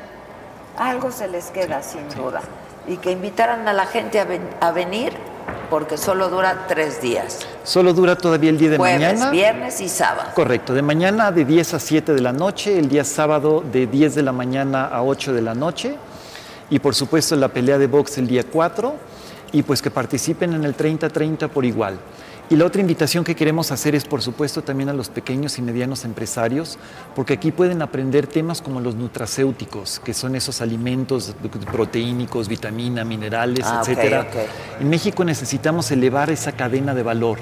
Algo 0.78 1.12
se 1.12 1.28
les 1.28 1.52
queda, 1.52 1.84
sin 1.84 2.08
duda. 2.10 2.42
Y 2.88 2.98
que 2.98 3.12
invitaran 3.12 3.68
a 3.68 3.74
la 3.74 3.86
gente 3.86 4.20
a, 4.20 4.24
ven- 4.24 4.50
a 4.62 4.72
venir 4.72 5.14
porque 5.70 5.98
solo 5.98 6.30
dura 6.30 6.66
tres 6.68 7.02
días. 7.02 7.40
Solo 7.64 7.94
dura 7.94 8.16
todavía 8.16 8.50
el 8.50 8.58
día 8.58 8.72
de 8.72 8.78
Jueves, 8.78 9.00
mañana. 9.00 9.32
viernes 9.32 9.80
y 9.82 9.88
sábado. 9.88 10.30
Correcto, 10.36 10.74
de 10.74 10.82
mañana 10.82 11.32
de 11.32 11.46
10 11.46 11.74
a 11.76 11.80
7 11.80 12.14
de 12.14 12.22
la 12.22 12.34
noche, 12.34 12.78
el 12.78 12.90
día 12.90 13.04
sábado 13.04 13.64
de 13.72 13.88
10 13.88 14.16
de 14.16 14.22
la 14.24 14.32
mañana 14.32 14.86
a 14.86 15.04
8 15.04 15.34
de 15.34 15.42
la 15.42 15.54
noche 15.56 15.96
y 16.70 16.80
por 16.80 16.96
supuesto 16.96 17.36
la 17.36 17.50
pelea 17.50 17.78
de 17.78 17.88
box 17.88 18.18
el 18.18 18.28
día 18.28 18.44
4 18.50 18.96
y 19.54 19.64
pues 19.64 19.82
que 19.82 19.92
participen 19.92 20.54
en 20.54 20.64
el 20.64 20.76
30-30 20.76 21.50
por 21.50 21.66
igual. 21.66 22.00
Y 22.52 22.58
la 22.58 22.66
otra 22.66 22.82
invitación 22.82 23.24
que 23.24 23.34
queremos 23.34 23.72
hacer 23.72 23.96
es 23.96 24.04
por 24.04 24.22
supuesto 24.22 24.62
también 24.62 24.90
a 24.90 24.94
los 24.94 25.08
pequeños 25.08 25.58
y 25.58 25.62
medianos 25.62 26.04
empresarios, 26.04 26.78
porque 27.16 27.32
aquí 27.32 27.54
pueden 27.54 27.82
aprender 27.82 28.28
temas 28.28 28.62
como 28.62 28.82
los 28.82 28.94
nutracéuticos, 28.94 30.02
que 30.02 30.14
son 30.14 30.36
esos 30.36 30.60
alimentos 30.60 31.34
proteínicos, 31.72 32.50
vitamina, 32.50 33.06
minerales, 33.06 33.66
Ah, 33.66 33.80
etcétera. 33.80 34.28
En 34.82 34.90
México 34.90 35.24
necesitamos 35.24 35.90
elevar 35.92 36.30
esa 36.30 36.52
cadena 36.52 36.94
de 36.94 37.04
valor. 37.04 37.40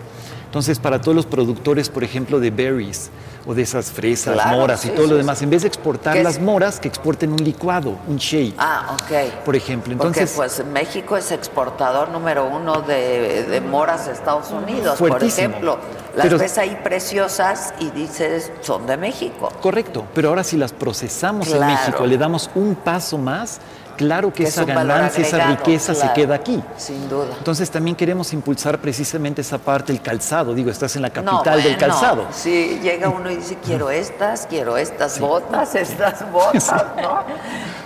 Entonces, 0.49 0.79
para 0.79 0.99
todos 0.99 1.15
los 1.15 1.27
productores, 1.27 1.89
por 1.89 2.03
ejemplo, 2.03 2.39
de 2.39 2.49
berries 2.49 3.11
o 3.45 3.53
de 3.53 3.61
esas 3.61 3.91
fresas, 3.91 4.33
Claro, 4.33 4.57
moras 4.57 4.79
sí, 4.81 4.87
y 4.87 4.91
todo 4.91 5.03
sí, 5.03 5.09
lo 5.11 5.15
sí. 5.17 5.21
demás, 5.21 5.41
en 5.43 5.49
vez 5.51 5.61
de 5.61 5.67
exportar 5.67 6.17
las 6.17 6.39
moras, 6.41 6.79
que 6.79 6.87
exporten 6.87 7.31
un 7.31 7.37
licuado, 7.43 7.99
un 8.07 8.17
shake. 8.17 8.55
Ah, 8.57 8.95
ok. 8.95 9.43
Por 9.45 9.55
ejemplo, 9.55 9.95
Porque 9.95 10.21
entonces- 10.21 10.35
pues 10.35 10.65
México 10.65 11.15
es 11.17 11.31
exportador 11.31 12.09
número 12.09 12.47
uno 12.47 12.81
de, 12.81 13.43
de 13.43 13.61
moras 13.61 14.07
a 14.07 14.11
Estados 14.11 14.49
Unidos, 14.49 14.97
por 14.97 15.09
Fuertísimo. 15.09 15.49
ejemplo. 15.49 15.77
Las 16.15 16.25
Pero- 16.25 16.39
ves 16.39 16.57
ahí 16.57 16.79
preciosas 16.83 17.75
y 17.79 17.91
dices, 17.91 18.51
son 18.61 18.87
de 18.87 18.97
México. 18.97 19.49
Correcto, 19.61 20.05
pero 20.15 20.29
ahora 20.29 20.43
si 20.43 20.57
las 20.57 20.73
procesamos 20.73 21.47
Claro. 21.47 21.61
en 21.63 21.69
México, 21.79 22.05
le 22.07 22.17
damos 22.17 22.49
un 22.55 22.73
paso 22.73 23.19
más, 23.19 23.59
claro 23.99 24.29
que, 24.31 24.43
Que 24.43 24.49
es 24.49 24.53
esa 24.57 24.63
ganancia, 24.63 25.21
esa 25.25 25.47
riqueza 25.47 25.93
claro, 25.93 26.07
se 26.07 26.13
queda 26.21 26.35
aquí. 26.35 26.63
Sin 26.77 27.09
duda. 27.09 27.35
Entonces 27.37 27.69
también 27.69 27.95
queremos 27.97 28.31
impulsar 28.31 28.79
precisamente 28.79 29.41
esa 29.41 29.57
parte, 29.57 29.91
el 29.91 30.01
calzado. 30.01 30.53
Digo, 30.53 30.71
estás 30.71 30.95
en 30.95 31.01
la 31.01 31.09
No, 31.09 31.13
capital 31.13 31.61
del 31.61 31.77
calzado. 31.77 32.25
Sí, 32.31 32.79
llega 32.81 33.09
uno 33.09 33.29
y 33.29 33.35
dice, 33.35 33.57
quiero 33.63 33.89
estas, 33.89 34.45
quiero 34.47 34.77
estas 34.77 35.19
botas, 35.19 35.75
estas 35.75 36.31
botas, 36.31 36.85
¿no? 37.01 37.23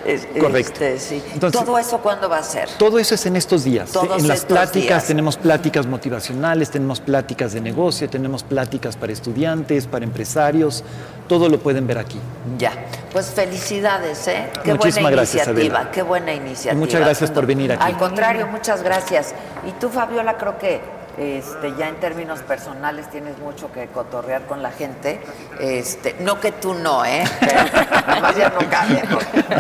Es- 0.06 0.28
Correcto. 0.40 0.72
este, 0.84 1.00
sí. 1.00 1.24
Entonces- 1.34 1.60
¿Todo 1.60 1.78
eso 1.80 1.98
cuándo 1.98 2.30
va 2.30 2.38
a 2.38 2.44
ser? 2.44 2.70
Todo 2.78 3.00
eso 3.00 3.16
es 3.16 3.26
en 3.26 3.36
estos 3.36 3.64
días. 3.64 3.90
Todos 3.92 4.22
en 4.22 4.28
las 4.28 4.46
pláticas 4.46 4.74
días. 4.88 5.06
tenemos 5.08 5.38
pláticas 5.38 5.88
motivacionales, 5.88 6.70
tenemos 6.70 7.00
pláticas 7.00 7.54
de 7.54 7.62
negocio, 7.62 8.08
tenemos 8.10 8.44
pláticas 8.44 8.96
para 8.96 9.12
estudiantes, 9.14 9.88
para 9.88 10.06
empresarios. 10.06 10.84
Todo 11.28 11.50
lo 11.50 11.60
pueden 11.60 11.88
ver 11.88 11.98
aquí. 11.98 12.20
Ya, 12.58 12.72
pues 13.12 13.28
felicidades, 13.32 14.28
¿eh? 14.28 14.50
Qué 14.64 14.74
Muchísimas 14.74 15.04
buena 15.04 15.18
gracias, 15.18 15.48
iniciativa, 15.48 15.80
Adela. 15.80 15.92
qué 15.92 16.02
buena 16.02 16.34
iniciativa. 16.34 16.74
Y 16.74 16.78
muchas 16.78 17.02
gracias 17.02 17.32
por 17.32 17.46
venir 17.46 17.72
aquí. 17.72 17.84
Al 17.84 17.98
contrario, 17.98 18.48
muchas 18.48 18.84
gracias. 18.84 19.34
Y 19.68 19.72
tú, 19.74 19.90
Fabiola, 19.90 20.38
creo 20.38 20.58
que 20.58 20.82
este, 21.18 21.76
ya 21.78 21.90
en 21.90 21.96
términos 21.98 22.40
personales 22.42 23.10
tienes 23.10 23.38
mucho 23.38 23.72
que 23.72 23.88
cotorrear 23.88 24.44
con 24.48 24.64
la 24.64 24.72
gente. 24.72 25.22
Este, 25.60 26.16
no 26.20 26.40
que 26.40 26.52
tú 26.52 26.74
no, 26.74 27.06
¿eh? 27.06 27.24
Además 28.08 28.36
ya 28.36 28.50
no 28.50 28.68
cabe, 28.70 29.04
¿no? 29.10 29.20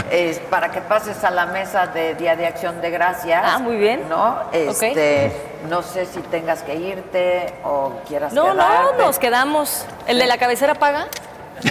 Es 0.09 0.39
para 0.39 0.71
que 0.71 0.81
pases 0.81 1.23
a 1.23 1.29
la 1.29 1.45
mesa 1.45 1.87
de 1.87 2.15
Día 2.15 2.35
de 2.35 2.47
Acción 2.47 2.81
de 2.81 2.89
Gracias. 2.89 3.43
Ah, 3.45 3.59
muy 3.59 3.77
bien. 3.77 4.09
¿No? 4.09 4.39
Este, 4.51 5.31
no 5.69 5.83
sé 5.83 6.07
si 6.07 6.19
tengas 6.21 6.63
que 6.63 6.75
irte 6.75 7.53
o 7.63 7.93
quieras 8.07 8.33
No, 8.33 8.53
no, 8.53 8.93
nos 8.97 9.19
quedamos. 9.19 9.85
¿El 10.07 10.17
de 10.19 10.25
la 10.25 10.37
cabecera 10.37 10.73
paga? 10.73 11.07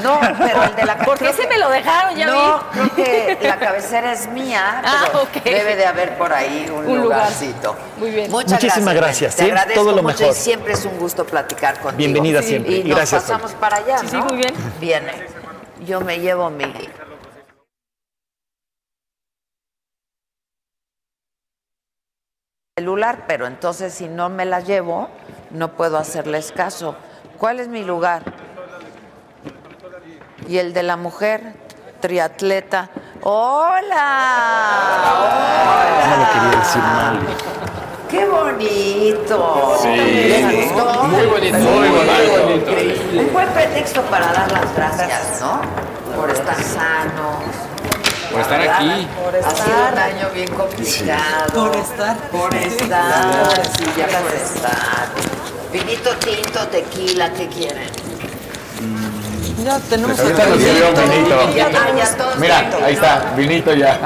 No, 0.02 0.20
pero 0.38 0.62
el 0.62 0.76
de 0.76 0.84
la 0.84 0.96
¿Por 0.98 1.18
qué 1.18 1.32
se 1.32 1.46
me 1.46 1.58
lo 1.58 1.68
dejaron? 1.68 2.14
Ya 2.16 2.26
no, 2.26 2.58
vi. 2.72 2.90
creo 2.90 2.94
que 3.38 3.38
la 3.46 3.58
cabecera 3.58 4.12
es 4.12 4.28
mía, 4.28 4.80
Ah, 4.84 5.04
pero 5.06 5.22
ok. 5.24 5.42
debe 5.44 5.76
de 5.76 5.84
haber 5.86 6.16
por 6.16 6.32
ahí 6.32 6.66
un, 6.70 6.78
Un 6.86 7.02
lugar. 7.02 7.02
lugarcito. 7.02 7.76
Muy 7.98 8.10
bien. 8.10 8.30
Muchas 8.30 8.52
Muchísimas 8.62 8.94
gracias, 8.94 9.36
Te 9.36 9.42
¿eh? 9.42 9.46
agradezco 9.46 9.80
Todo 9.82 9.96
lo 9.96 10.02
mucho 10.02 10.18
mejor. 10.20 10.34
y 10.36 10.38
siempre 10.38 10.72
es 10.74 10.84
un 10.84 10.98
gusto 10.98 11.26
platicar 11.26 11.74
contigo. 11.80 11.96
Bienvenida 11.98 12.42
siempre, 12.42 12.76
Y 12.76 12.84
nos 12.84 12.96
gracias, 12.96 13.22
pasamos 13.22 13.52
para 13.52 13.76
allá, 13.78 13.98
Sí, 13.98 14.08
sí, 14.08 14.16
¿no? 14.16 14.24
muy 14.24 14.36
bien. 14.36 14.54
Viene. 14.80 15.26
Yo 15.84 16.00
me 16.00 16.20
llevo 16.20 16.48
mi 16.48 16.64
celular, 22.78 23.24
pero 23.26 23.46
entonces 23.46 23.92
si 23.94 24.08
no 24.08 24.28
me 24.28 24.44
la 24.44 24.60
llevo, 24.60 25.08
no 25.50 25.72
puedo 25.76 25.98
hacerles 25.98 26.52
caso. 26.52 26.96
¿Cuál 27.38 27.60
es 27.60 27.68
mi 27.68 27.82
lugar? 27.84 28.22
Y 30.48 30.58
el 30.58 30.72
de 30.72 30.82
la 30.82 30.96
mujer, 30.96 31.54
triatleta. 32.00 32.90
¡Hola! 33.22 33.98
No 36.08 36.16
lo 36.16 36.26
quería 36.32 36.48
¡Hola! 36.48 36.58
decir 36.58 36.82
mal. 36.82 37.20
¡Qué 38.10 38.26
bonito! 38.26 39.78
¿Les 39.84 40.66
gustó? 40.66 41.04
Muy 41.04 41.26
bonito. 41.26 41.58
Muy 41.58 41.88
bonito. 41.88 42.72
Un 43.20 43.32
buen 43.32 43.48
pretexto 43.48 44.02
para 44.02 44.32
dar 44.32 44.52
las 44.52 44.74
gracias, 44.74 45.40
¿no? 45.40 45.60
Por 46.16 46.28
estar 46.30 46.56
sanos. 46.56 47.36
Por 48.30 48.40
estar 48.40 48.60
aquí. 48.60 49.08
Ha 49.44 49.50
sido 49.50 49.88
un 49.92 49.98
año 49.98 50.28
bien 50.34 50.48
complicado. 50.54 51.70
Por 51.70 51.76
estar. 51.76 52.16
Por 52.28 52.54
estar. 52.54 53.66
Sí, 53.78 53.84
ya 53.96 54.06
por 54.08 54.34
estar. 54.34 55.08
Vinito 55.72 56.10
tinto, 56.16 56.68
tequila, 56.68 57.32
¿qué 57.32 57.48
quieren? 57.48 58.11
Ya 59.64 59.78
tenemos 59.78 60.16
ya 60.16 60.24
todos 62.16 62.38
Mira, 62.38 62.58
ahí 62.58 62.70
¿no? 62.70 62.86
está, 62.88 63.32
vinito 63.36 63.74
ya. 63.74 63.98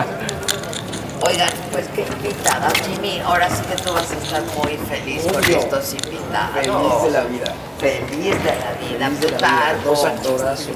Oigan, 1.22 1.49
pues 1.72 1.86
qué 1.94 2.03
invitada, 2.03 2.70
Jimmy. 2.84 3.20
Ahora 3.20 3.49
sí 3.49 3.62
que 3.68 3.82
tú 3.82 3.92
vas 3.92 4.11
a 4.11 4.14
estar 4.14 4.42
muy 4.57 4.76
feliz 4.88 5.22
con 5.22 5.42
estos 5.42 5.94
invitados. 5.94 6.55
Feliz 6.55 7.03
de 7.03 7.11
la 7.11 7.24
vida. 7.24 7.55
Feliz 7.80 8.34
de 8.44 9.09
la 9.09 9.09
vida. 9.09 9.36
Claro. 9.38 9.78
Dos 9.84 10.05
actorazos. 10.05 10.68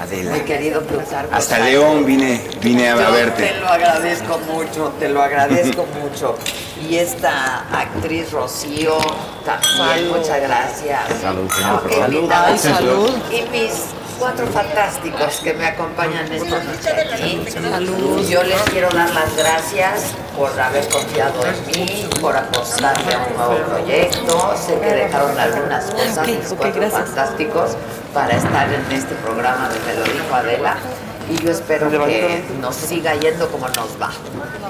Adela. 0.00 0.32
Mi 0.32 0.40
querido 0.40 0.82
Plutarco. 0.82 1.34
Hasta 1.34 1.58
León 1.60 2.04
vine, 2.04 2.42
vine 2.60 2.90
a 2.90 2.96
Yo 2.96 3.12
verte. 3.12 3.44
Te 3.44 3.60
lo 3.60 3.68
agradezco 3.68 4.38
mucho, 4.38 4.92
te 4.98 5.08
lo 5.08 5.22
agradezco 5.22 5.86
mucho. 6.02 6.36
Y 6.86 6.96
esta 6.96 7.64
actriz 7.72 8.32
Rocío, 8.32 8.98
también, 9.44 10.08
muchas 10.08 10.40
gracias. 10.40 11.00
Salud, 11.22 11.50
señor. 11.50 11.94
Salud. 11.94 12.30
Ay, 12.32 12.58
salud. 12.58 13.10
Y 13.30 13.42
mis 13.50 13.72
cuatro 14.18 14.46
fantásticos 14.46 15.40
que 15.42 15.54
me 15.54 15.66
acompañan 15.66 16.30
esta 16.32 16.62
noche 16.62 16.90
aquí. 17.12 17.44
Yo 18.30 18.42
les 18.42 18.60
quiero 18.62 18.88
dar 18.90 19.10
las 19.10 19.36
gracias 19.36 20.12
por 20.36 20.58
haber 20.58 20.86
confiado 20.88 21.40
en 21.46 21.66
mí, 21.66 22.08
por 22.20 22.36
apostarme 22.36 23.14
a 23.14 23.18
un 23.18 23.36
nuevo 23.36 23.64
proyecto. 23.66 24.54
Sé 24.56 24.78
que 24.80 24.92
dejaron 24.94 25.38
algunas 25.38 25.84
cosas, 25.86 26.26
mis 26.26 26.52
cuatro 26.56 26.90
fantásticos, 26.90 27.76
para 28.12 28.36
estar 28.36 28.68
en 28.72 28.92
este 28.92 29.14
programa 29.16 29.68
de 29.68 29.78
Me 29.80 29.94
lo 29.94 30.04
dijo 30.04 30.34
Adela. 30.34 30.76
Y 31.30 31.42
yo 31.42 31.52
espero 31.52 31.88
que 31.90 32.44
nos 32.60 32.74
siga 32.76 33.14
yendo 33.14 33.48
como 33.48 33.66
nos 33.68 33.88
va. 34.00 34.10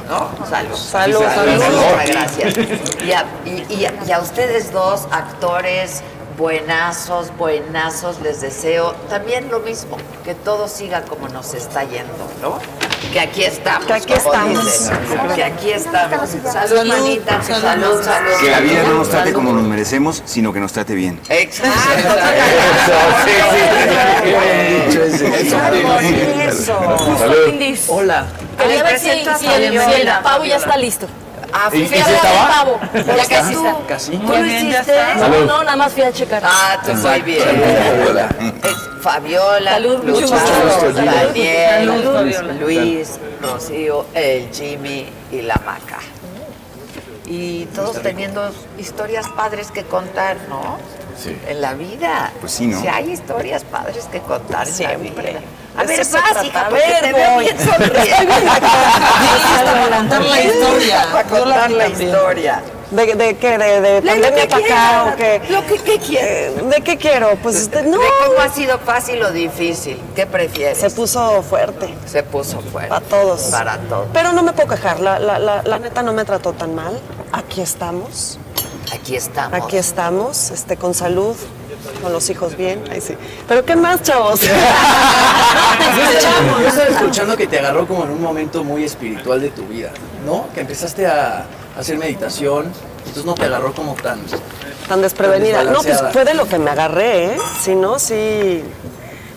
¿No? 0.09 0.47
Salud. 0.49 0.77
Salud, 0.77 1.21
Salud. 1.35 1.61
salud. 1.61 1.77
Muchas 1.77 2.07
gracias. 2.11 2.55
Y 3.05 3.11
a, 3.13 3.25
y- 3.45 3.67
y 3.75 3.85
a- 3.87 3.95
y 4.07 4.13
a 4.13 4.21
ustedes 4.21 4.71
dos, 4.73 5.09
actores 5.11 6.03
buenazos, 6.37 7.37
buenazos, 7.37 8.20
les 8.20 8.41
deseo 8.41 8.93
también 9.09 9.49
lo 9.51 9.61
mismo, 9.61 9.97
que 10.24 10.35
todo 10.35 10.68
siga 10.68 11.03
como 11.03 11.28
nos 11.28 11.55
está 11.55 11.85
yendo, 11.85 12.12
¿no? 12.43 12.59
Que 13.12 13.20
aquí 13.20 13.45
estamos. 13.45 13.87
Que 13.87 13.93
aquí 13.93 14.12
estamos. 14.14 14.64
dicen, 14.64 14.99
Que 15.35 15.45
aquí 15.45 15.70
estamos. 15.70 16.30
Salud, 16.30 16.51
Salud, 16.51 16.87
manita. 16.87 17.43
salud. 17.43 17.62
Salud, 17.62 18.03
salud. 18.03 18.30
Que 18.41 18.51
la 18.51 18.61
vida 18.61 18.82
no 18.85 18.95
nos 18.95 19.11
trate 19.11 19.32
como 19.32 19.53
nos 19.53 19.62
merecemos, 19.64 20.22
sino 20.24 20.53
que 20.53 20.61
nos 20.61 20.72
trate 20.72 20.95
bien. 20.95 21.20
Exacto. 21.28 21.70
Salud. 26.64 27.47
Brindis. 27.47 27.85
Hola. 27.89 28.26
Quería 28.59 28.76
Me 28.78 28.82
ver 28.91 28.99
si, 28.99 29.07
presento 29.07 29.30
a 29.30 29.39
si 29.39 29.47
el, 29.47 29.62
si 29.62 29.66
el 29.76 29.80
Fabiola, 29.80 30.22
pavo 30.22 30.45
ya 30.45 30.57
está 30.57 30.76
listo. 30.76 31.07
Ah, 31.57 31.69
fui 31.71 31.81
¿Y- 31.83 31.85
a 31.87 31.89
del 32.07 32.15
estaba? 32.17 32.49
pavo. 32.49 32.81
¿Ya 32.93 33.01
está? 33.01 33.37
casi 33.37 33.53
está. 33.55 33.77
Casi. 33.87 34.11
¿Tú 34.13 34.19
Muy 34.19 34.37
lo 34.39 34.43
bien, 34.43 34.71
ya 34.71 34.81
hiciste? 34.81 34.99
está. 34.99 35.29
No, 35.29 35.41
no, 35.47 35.63
nada 35.65 35.77
más 35.77 35.93
fui 35.93 36.03
a 36.03 36.13
checar. 36.13 36.43
Ah, 36.45 36.79
tú 36.85 36.93
muy 36.95 37.21
bien. 37.23 37.49
Es 38.65 38.75
Fabiola, 39.03 39.71
Salud, 39.73 39.99
mucho 40.03 40.21
Lucha, 40.23 40.37
gusto. 40.37 40.93
Daniel, 40.93 41.89
Salud, 41.89 42.15
Fabiola. 42.15 42.53
Luis, 42.55 43.11
Rocío, 43.41 44.07
el 44.15 44.49
Jimmy 44.53 45.07
y 45.31 45.43
la 45.43 45.55
Maca. 45.65 45.99
Y 47.27 47.67
todos 47.67 48.03
teniendo 48.03 48.51
historias 48.79 49.29
padres 49.29 49.71
que 49.71 49.85
contar, 49.85 50.37
¿no? 50.49 50.79
Sí. 51.23 51.37
En 51.49 51.61
la 51.61 51.75
vida. 51.75 52.33
Pues 52.41 52.53
sí, 52.53 52.67
¿no? 52.67 52.81
Si 52.81 52.87
hay 52.89 53.11
historias 53.12 53.62
padres 53.65 54.07
que 54.11 54.21
contar 54.21 54.67
vida. 54.67 55.41
A 55.77 55.83
ver, 55.85 55.99
vas, 55.99 56.09
trata. 56.11 56.45
hija, 56.45 56.67
A 56.67 56.69
ver, 56.71 57.01
te 57.01 57.12
veo 57.12 57.39
bien 57.39 57.59
sonriente. 57.65 58.27
para 59.65 59.97
contar 59.97 60.23
la 60.23 60.41
historia. 60.43 61.07
Para 61.12 61.29
contar 61.29 61.71
la 61.71 61.89
historia. 61.89 62.62
¿De, 62.91 63.07
de 63.15 63.37
qué? 63.39 63.59
¿De, 63.59 63.81
de 63.81 64.03
pandemia 64.03 64.47
que 64.47 64.47
para 64.47 64.67
acá 64.67 65.12
o 65.12 65.17
qué? 65.17 65.43
Lo 65.49 65.67
que, 65.67 65.79
¿qué 65.79 65.99
quieres? 65.99 66.69
¿De 66.71 66.81
qué 66.83 66.97
quiero? 66.97 67.35
Pues 67.43 67.69
de- 67.71 67.83
no, 67.83 67.99
¿De 67.99 68.07
cómo 68.27 68.41
ha 68.41 68.49
sido 68.49 68.79
fácil 68.79 69.21
o 69.23 69.31
difícil? 69.33 70.01
¿Qué 70.15 70.27
prefieres? 70.27 70.79
se 70.79 70.91
puso 70.91 71.43
fuerte 71.43 71.93
Se 72.07 72.23
puso 72.23 72.61
fuerte. 72.61 72.91
para 72.91 73.01
todos. 73.05 73.43
Para 73.45 73.79
todos. 73.79 74.07
Pero 74.12 74.33
no 74.33 74.43
me 74.45 74.53
puedo 74.53 74.69
quejar, 74.69 75.01
la, 75.01 75.19
la, 75.19 75.39
la, 75.41 75.62
la 75.65 75.79
neta 75.81 76.03
no 76.05 76.12
me 76.12 76.25
trató 76.25 76.53
tan 76.53 76.75
mal. 76.75 77.01
Aquí 77.33 77.62
estamos, 77.62 78.39
Aquí 78.95 79.17
estamos. 79.17 79.61
aquí 79.61 79.77
estamos, 79.77 80.51
este, 80.51 80.77
con 80.77 80.95
salud, 80.95 81.35
con 82.03 82.13
los 82.13 82.29
hijos 82.31 82.57
bien. 82.57 82.83
Ay, 82.91 83.01
sí. 83.01 83.15
Pero 83.49 83.65
¿qué 83.65 83.77
más, 83.77 84.03
chavos? 84.03 84.41
Yo 86.61 86.69
estaba 86.69 86.89
escuchando 86.89 87.37
que 87.37 87.47
te 87.47 87.59
agarró 87.59 87.87
como 87.87 88.05
en 88.05 88.11
un 88.11 88.23
momento 88.23 88.63
muy 88.65 88.85
espiritual 88.85 89.41
de 89.41 89.51
tu 89.51 89.63
vida, 89.67 89.91
¿no? 90.25 90.47
Que 90.55 90.61
empezaste 90.61 91.07
a 91.07 91.47
hacer 91.79 91.97
meditación, 91.99 92.73
entonces 92.99 93.25
no 93.25 93.35
te 93.35 93.45
agarró 93.45 93.73
como 93.75 93.95
tan... 93.95 94.21
Tan 94.89 95.01
desprevenida. 95.03 95.65
No, 95.65 95.83
pues 95.83 96.03
fue 96.13 96.25
de 96.25 96.35
lo 96.35 96.47
que 96.47 96.59
me 96.59 96.71
agarré, 96.71 97.27
¿eh? 97.35 97.37
Si 97.63 97.75
no, 97.75 97.99
sí. 97.99 98.63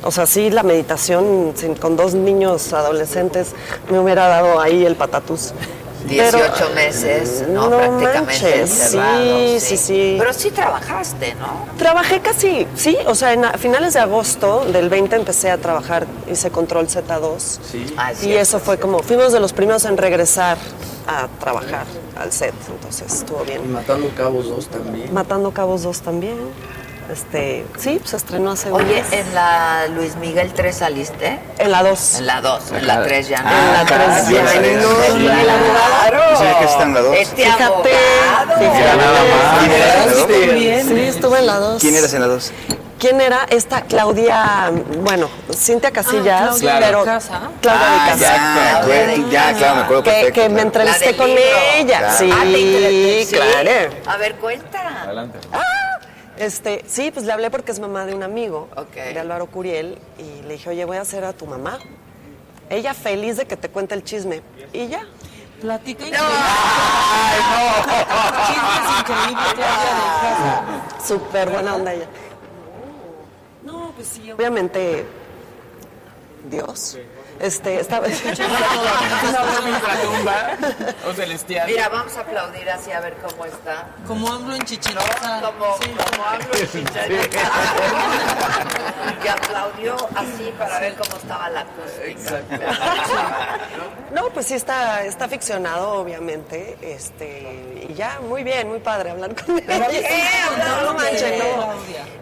O 0.04 0.12
sea, 0.12 0.26
sí, 0.26 0.50
la 0.50 0.62
meditación 0.64 1.54
sin- 1.56 1.76
con 1.76 1.96
dos 1.96 2.14
niños 2.14 2.74
adolescentes 2.74 3.54
me 3.90 3.98
hubiera 4.00 4.28
dado 4.28 4.60
ahí 4.60 4.86
el 4.86 4.96
patatús. 4.96 5.54
18 6.08 6.54
Pero- 6.56 6.70
meses, 6.76 7.44
¿no? 7.50 7.70
No 7.70 7.78
Prácticamente 7.78 8.22
manches, 8.22 8.70
sí, 8.72 9.60
sí, 9.60 9.78
sí. 9.78 10.16
Pero 10.20 10.34
sí 10.34 10.52
trabajaste, 10.52 11.36
¿no? 11.36 11.66
Trabajé 11.78 12.20
casi, 12.22 12.68
sí, 12.76 12.98
o 13.06 13.16
sea, 13.16 13.34
en 13.34 13.46
a 13.46 13.54
finales 13.54 13.94
de 13.94 14.00
agosto 14.00 14.66
del 14.66 14.90
20 14.90 15.16
empecé 15.16 15.52
a 15.52 15.58
trabajar, 15.58 16.08
hice 16.32 16.50
control 16.52 16.88
Z2. 16.88 17.60
Sí. 17.72 17.94
Ah, 17.98 18.12
es 18.12 18.20
Y 18.20 18.22
cierto. 18.26 18.42
eso 18.42 18.60
fue 18.60 18.80
como, 18.80 19.00
fuimos 19.00 19.32
de 19.34 19.40
los 19.40 19.54
primeros 19.54 19.86
en 19.86 19.98
regresar 19.98 20.58
a 21.08 21.28
trabajar 21.40 21.86
al 22.18 22.32
set, 22.32 22.54
entonces 22.70 23.14
estuvo 23.14 23.44
Y 23.44 23.48
bien. 23.48 23.72
Matando 23.72 24.10
Cabos 24.16 24.50
2 24.50 24.68
también. 24.68 25.14
Matando 25.14 25.52
Cabos 25.52 25.84
2 25.84 26.02
también. 26.02 26.38
Este, 27.12 27.66
sí, 27.80 28.02
se 28.04 28.18
estrenó 28.18 28.52
hace 28.52 28.70
Oye. 28.70 29.02
¿en 29.12 29.34
la 29.34 29.88
Luis 29.96 30.18
Miguel 30.18 30.52
3 30.54 30.76
saliste? 30.76 31.40
En 31.58 31.72
la 31.72 31.82
2. 31.82 32.16
En 32.20 32.28
la 32.28 32.42
2, 32.42 32.72
en 32.74 32.88
la 32.88 33.02
3 33.04 33.28
ya 33.30 33.42
no. 33.44 33.50
En 33.50 33.74
la 33.74 33.86
3 33.86 34.30
yo 34.30 34.36
ya 34.36 34.44
no, 34.82 35.44
la. 35.46 36.30
Yo 36.32 36.36
sabía 36.38 36.60
que 36.60 36.66
está 36.66 36.84
en 36.84 36.94
la 36.94 37.00
dos. 37.02 37.16
Este 37.16 37.44
Fíjate, 37.44 37.64
abogado. 37.64 38.60
fíjate. 38.60 38.98
nada 38.98 39.22
más. 39.24 39.60
¿Quién 39.60 39.72
era 39.72 39.94
en 40.04 40.08
la 40.08 40.14
dos? 40.14 40.88
Sí, 40.88 41.00
estuve 41.08 41.40
en 41.40 41.46
la 41.48 41.56
2. 41.60 41.82
¿Quién 41.82 41.96
eras 41.96 42.14
en 42.14 42.22
la 42.22 42.28
dos? 42.28 42.52
¿Quién 43.00 43.22
era 43.22 43.46
esta 43.52 43.82
Claudia? 43.84 44.72
Bueno, 45.02 45.30
Cintia 45.54 45.92
Casillas, 45.92 46.58
Claudia 46.60 46.80
pero 46.80 47.00
de 47.02 47.06
Casa. 47.06 47.42
Claudia 47.62 47.86
de 47.88 47.96
Ah, 47.96 48.08
Casa. 48.10 48.20
ya, 48.20 48.54
me 48.56 48.70
acuerdo, 48.80 49.30
ya, 49.32 49.54
claro, 49.54 49.76
me 49.76 49.82
acuerdo 49.84 50.04
Que, 50.04 50.10
perfecto. 50.10 50.34
que 50.34 50.50
me 50.50 50.56
claro. 50.56 50.68
entrevisté 50.68 51.00
La 51.06 51.08
del 51.12 51.16
con 51.18 51.28
libro. 51.28 51.44
ella. 51.76 51.98
Claro. 52.00 52.18
Sí, 52.18 52.30
Ah, 52.34 52.44
entrevisté, 52.44 53.36
claro. 53.38 53.90
A 54.08 54.18
ver, 54.18 54.36
cuenta. 54.36 55.02
Adelante. 55.04 55.40
Este, 56.38 56.84
sí, 56.88 57.10
pues 57.12 57.26
le 57.26 57.34
hablé 57.34 57.50
porque 57.50 57.72
es 57.72 57.80
mamá 57.80 58.06
de 58.06 58.14
un 58.14 58.24
amigo, 58.24 58.70
de 58.94 59.20
Álvaro 59.20 59.48
Curiel, 59.48 59.98
y 60.20 60.44
le 60.44 60.54
dije, 60.54 60.70
oye, 60.70 60.86
voy 60.86 60.98
a 60.98 61.02
hacer 61.02 61.24
a 61.24 61.34
tu 61.34 61.48
mamá. 61.48 61.80
Ella 62.70 62.94
feliz 62.94 63.38
de 63.38 63.46
que 63.46 63.58
te 63.58 63.70
cuente 63.70 63.96
el 63.96 64.04
chisme. 64.04 64.42
Y 64.74 64.88
ya. 64.88 65.06
Platica 65.62 66.06
increíble. 66.06 66.36
Chismes 68.46 69.00
increíbles, 69.00 69.54
Claudia 69.56 69.94
de 69.96 70.08
casa. 70.22 71.06
Súper 71.08 71.50
buena 71.50 71.76
onda 71.76 71.94
ella. 71.94 72.08
No, 73.64 73.92
pues 73.96 74.08
sí. 74.08 74.32
Obviamente, 74.32 75.06
Dios. 76.50 77.00
Este, 77.40 77.80
estaba... 77.80 78.08
O 81.08 81.14
celestial. 81.14 81.68
Mira, 81.68 81.90
vamos 81.90 82.16
a 82.18 82.22
aplaudir 82.22 82.70
así 82.70 82.92
a 82.92 83.00
ver 83.00 83.16
cómo 83.16 83.46
está. 83.46 83.88
Como 84.06 84.32
hablo 84.32 84.56
en 84.56 84.64
Chichen 84.64 84.94
Como, 84.96 85.78
como 85.78 86.24
hablo 86.26 86.54
en 86.54 86.68
Chichén. 86.68 87.30
que 89.22 89.30
aplaudió 89.30 89.96
así 90.16 90.54
para 90.58 90.80
ver 90.80 90.96
cómo 90.96 91.16
estaba 91.18 91.50
la 91.50 91.62
acústica. 91.62 92.42
No, 94.12 94.30
pues 94.30 94.48
sí 94.48 94.56
está, 94.56 95.04
está 95.06 95.28
ficcionado, 95.28 95.94
obviamente. 95.94 96.78
Este, 96.82 97.86
y 97.90 97.94
ya, 97.94 98.20
muy 98.22 98.44
bien, 98.44 98.68
muy 98.68 98.80
padre 98.80 99.12
hablar 99.12 99.34
con 99.36 99.58
ella. 99.58 99.88
qué? 99.88 100.32
No, 100.58 100.82
no 100.82 100.94
manches, 100.94 101.40
no. 101.40 101.74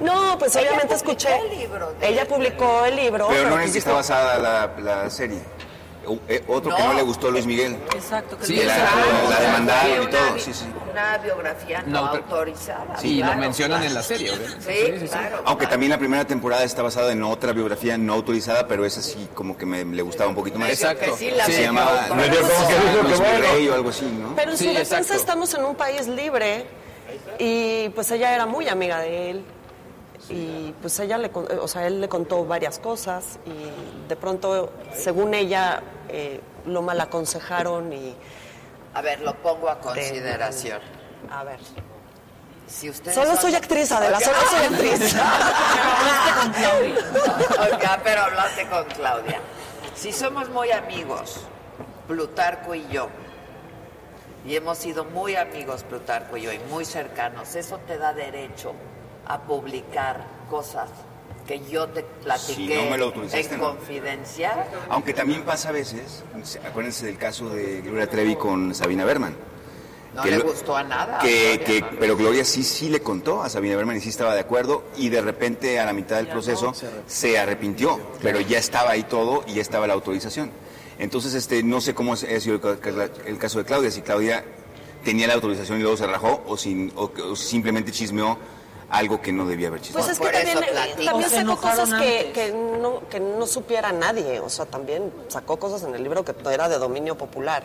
No, 0.01 0.37
pues 0.37 0.55
obviamente 0.55 0.93
escuché. 0.95 1.35
el 1.37 1.57
libro. 1.57 1.93
Ella 2.01 2.25
publicó 2.27 2.85
el 2.85 2.95
libro. 2.95 3.27
Pero 3.29 3.49
no 3.49 3.59
en 3.59 3.71
que 3.71 3.79
está 3.79 3.93
basada 3.93 4.37
la, 4.37 4.69
la 4.79 5.04
serie. 5.09 5.39
Eh, 6.27 6.43
Otro 6.47 6.75
que 6.75 6.83
No. 6.83 6.93
le 6.93 7.01
gustó 7.01 7.29
a 7.29 7.31
Luis 7.31 7.47
Miguel. 7.47 7.77
Exacto. 7.95 8.37
Que 8.37 8.45
Sí, 8.45 8.55
la- 8.57 8.77
la 9.27 9.39
demandaron 9.39 9.91
y 9.91 9.99
una, 10.01 10.09
todo, 10.11 10.37
sí, 10.37 10.53
sí. 10.53 10.65
Una 10.91 11.17
biografía 11.17 11.81
no, 11.87 12.01
No, 12.03 12.11
pero- 12.11 12.23
autorizada. 12.25 12.95
Sí, 12.99 13.17
claro, 13.17 13.33
lo 13.33 13.39
mencionan 13.41 13.79
claro. 13.79 13.85
en 13.89 13.93
la 13.95 14.03
serie, 14.03 14.29
¿verdad? 14.37 14.57
Sí, 14.59 15.07
claro. 15.07 15.41
Aunque 15.45 15.65
también 15.65 15.89
la 15.89 15.97
primera 15.97 16.23
temporada 16.25 16.63
está 16.63 16.83
basada 16.83 17.11
en 17.11 17.23
otra 17.23 17.53
biografía 17.53 17.97
no 17.97 18.13
autorizada, 18.13 18.67
pero 18.67 18.85
esa 18.85 19.01
sí 19.01 19.27
como 19.33 19.57
que 19.57 19.65
me 19.65 19.83
le 19.83 20.03
gustaba 20.03 20.29
un 20.29 20.35
poquito 20.35 20.59
más. 20.59 20.69
Exacto. 20.69 21.17
Sí, 21.17 21.31
la 21.31 21.45
Se 21.47 21.63
llamaba 21.63 22.07
como 22.07 22.21
que 22.21 23.69
o 23.69 23.73
algo 23.73 23.89
así, 23.89 24.05
¿no? 24.05 24.35
Pero 24.35 24.51
en 24.51 24.57
Sí, 24.59 24.65
su 24.65 24.69
defensa 24.73 24.97
exacto. 24.99 25.21
estamos 25.21 25.53
en 25.55 25.65
un 25.65 25.75
país 25.75 26.07
libre 26.07 26.67
y 27.39 27.89
pues 27.89 28.11
ella 28.11 28.33
era 28.35 28.45
muy 28.45 28.67
amiga 28.69 28.99
de 28.99 29.31
él 29.31 29.43
y 30.29 30.73
pues 30.81 30.99
ella 30.99 31.17
le, 31.17 31.29
o 31.33 31.67
sea, 31.67 31.85
él 31.87 32.01
le 32.01 32.09
contó 32.09 32.45
varias 32.45 32.79
cosas 32.79 33.39
y 33.45 34.07
de 34.07 34.15
pronto, 34.15 34.71
según 34.93 35.33
ella, 35.33 35.81
eh, 36.09 36.41
lo 36.65 36.81
mal 36.81 36.99
aconsejaron 37.01 37.93
y 37.93 38.15
A 38.93 39.01
ver, 39.01 39.21
lo 39.21 39.35
pongo 39.35 39.69
a 39.69 39.79
consideración. 39.79 40.79
a 41.29 41.43
ver. 41.43 41.59
Si 42.67 42.91
Solo 42.91 43.27
son- 43.33 43.37
soy 43.37 43.55
actriz, 43.55 43.91
Adela, 43.91 44.19
solo 44.19 44.37
soy 44.49 44.65
actriz. 44.65 45.15
Ok, 47.73 47.83
pero 48.03 48.21
hablaste 48.23 48.67
con 48.67 48.85
Claudia. 48.85 49.39
Si 49.95 50.11
somos 50.11 50.49
muy 50.49 50.71
amigos, 50.71 51.41
Plutarco 52.07 52.73
y 52.75 52.85
yo, 52.87 53.07
y 54.45 54.55
hemos 54.55 54.77
sido 54.77 55.05
muy 55.05 55.35
amigos 55.35 55.83
Plutarco 55.83 56.37
y 56.37 56.41
yo, 56.43 56.51
y 56.53 56.59
muy 56.71 56.85
cercanos, 56.85 57.55
eso 57.55 57.79
te 57.87 57.97
da 57.97 58.13
derecho 58.13 58.73
a 59.27 59.39
publicar 59.41 60.25
cosas 60.49 60.89
que 61.47 61.59
yo 61.69 61.87
te 61.89 62.03
platiqué 62.03 62.75
Si 62.77 62.83
no 62.85 62.89
me 62.89 62.97
lo 62.97 63.05
autorizaste, 63.05 63.53
en 63.55 63.59
no. 63.61 63.67
Aunque 64.89 65.13
también 65.13 65.43
pasa 65.43 65.69
a 65.69 65.71
veces, 65.71 66.23
acuérdense 66.67 67.05
del 67.05 67.17
caso 67.17 67.49
de 67.49 67.81
Gloria 67.81 68.09
Trevi 68.09 68.35
con 68.35 68.73
Sabina 68.73 69.05
Berman. 69.05 69.35
No 70.15 70.21
que 70.23 70.31
le 70.31 70.39
gustó 70.39 70.75
a 70.77 70.81
nada. 70.83 71.19
Que, 71.19 71.57
Gloria, 71.57 71.65
que- 71.65 71.81
¿no? 71.81 71.87
pero 71.99 72.15
Gloria 72.17 72.45
sí, 72.45 72.63
sí 72.63 72.89
le 72.89 73.01
contó 73.01 73.43
a 73.43 73.49
Sabina 73.49 73.75
Berman 73.75 73.97
y 73.97 73.99
sí 74.01 74.09
estaba 74.09 74.33
de 74.33 74.39
acuerdo 74.39 74.85
y 74.97 75.09
de 75.09 75.21
repente 75.21 75.77
a 75.79 75.85
la 75.85 75.93
mitad 75.93 76.15
del 76.15 76.27
proceso 76.29 76.73
se 77.05 77.37
arrepintió, 77.37 77.99
pero 78.23 78.39
ya 78.39 78.57
estaba 78.57 78.91
ahí 78.91 79.03
todo 79.03 79.43
y 79.45 79.55
ya 79.55 79.61
estaba 79.61 79.85
la 79.87 79.93
autorización. 79.93 80.51
Entonces, 80.97 81.33
este, 81.33 81.61
no 81.63 81.81
sé 81.81 81.93
cómo 81.93 82.13
ha 82.13 82.15
sido 82.17 82.55
el, 82.55 82.61
ca- 82.61 83.09
el 83.25 83.37
caso 83.37 83.59
de 83.59 83.65
Claudia, 83.65 83.91
si 83.91 84.01
Claudia 84.01 84.45
tenía 85.03 85.27
la 85.27 85.33
autorización 85.33 85.79
y 85.79 85.81
luego 85.81 85.97
se 85.97 86.07
rajó 86.07 86.41
o, 86.47 86.55
sin, 86.55 86.93
o, 86.95 87.11
o 87.31 87.35
simplemente 87.35 87.91
chismeó 87.91 88.37
algo 88.89 89.21
que 89.21 89.31
no 89.31 89.45
debía 89.45 89.67
haber 89.69 89.81
chismeado. 89.81 90.07
Pues 90.07 90.17
es 90.17 90.19
que 90.19 90.25
Por 90.31 90.35
eso 90.35 90.59
también, 90.59 90.73
platico. 90.73 91.11
también 91.11 91.29
sacó 91.29 91.57
cosas 91.57 91.93
que, 92.01 92.53
no, 92.81 93.01
que 93.09 93.19
no 93.19 93.47
supiera 93.47 93.91
nadie, 93.91 94.39
o 94.39 94.49
sea, 94.49 94.65
también 94.65 95.11
sacó 95.27 95.57
cosas 95.57 95.83
en 95.83 95.95
el 95.95 96.03
libro 96.03 96.23
que 96.23 96.33
era 96.51 96.69
de 96.69 96.77
dominio 96.77 97.17
popular. 97.17 97.63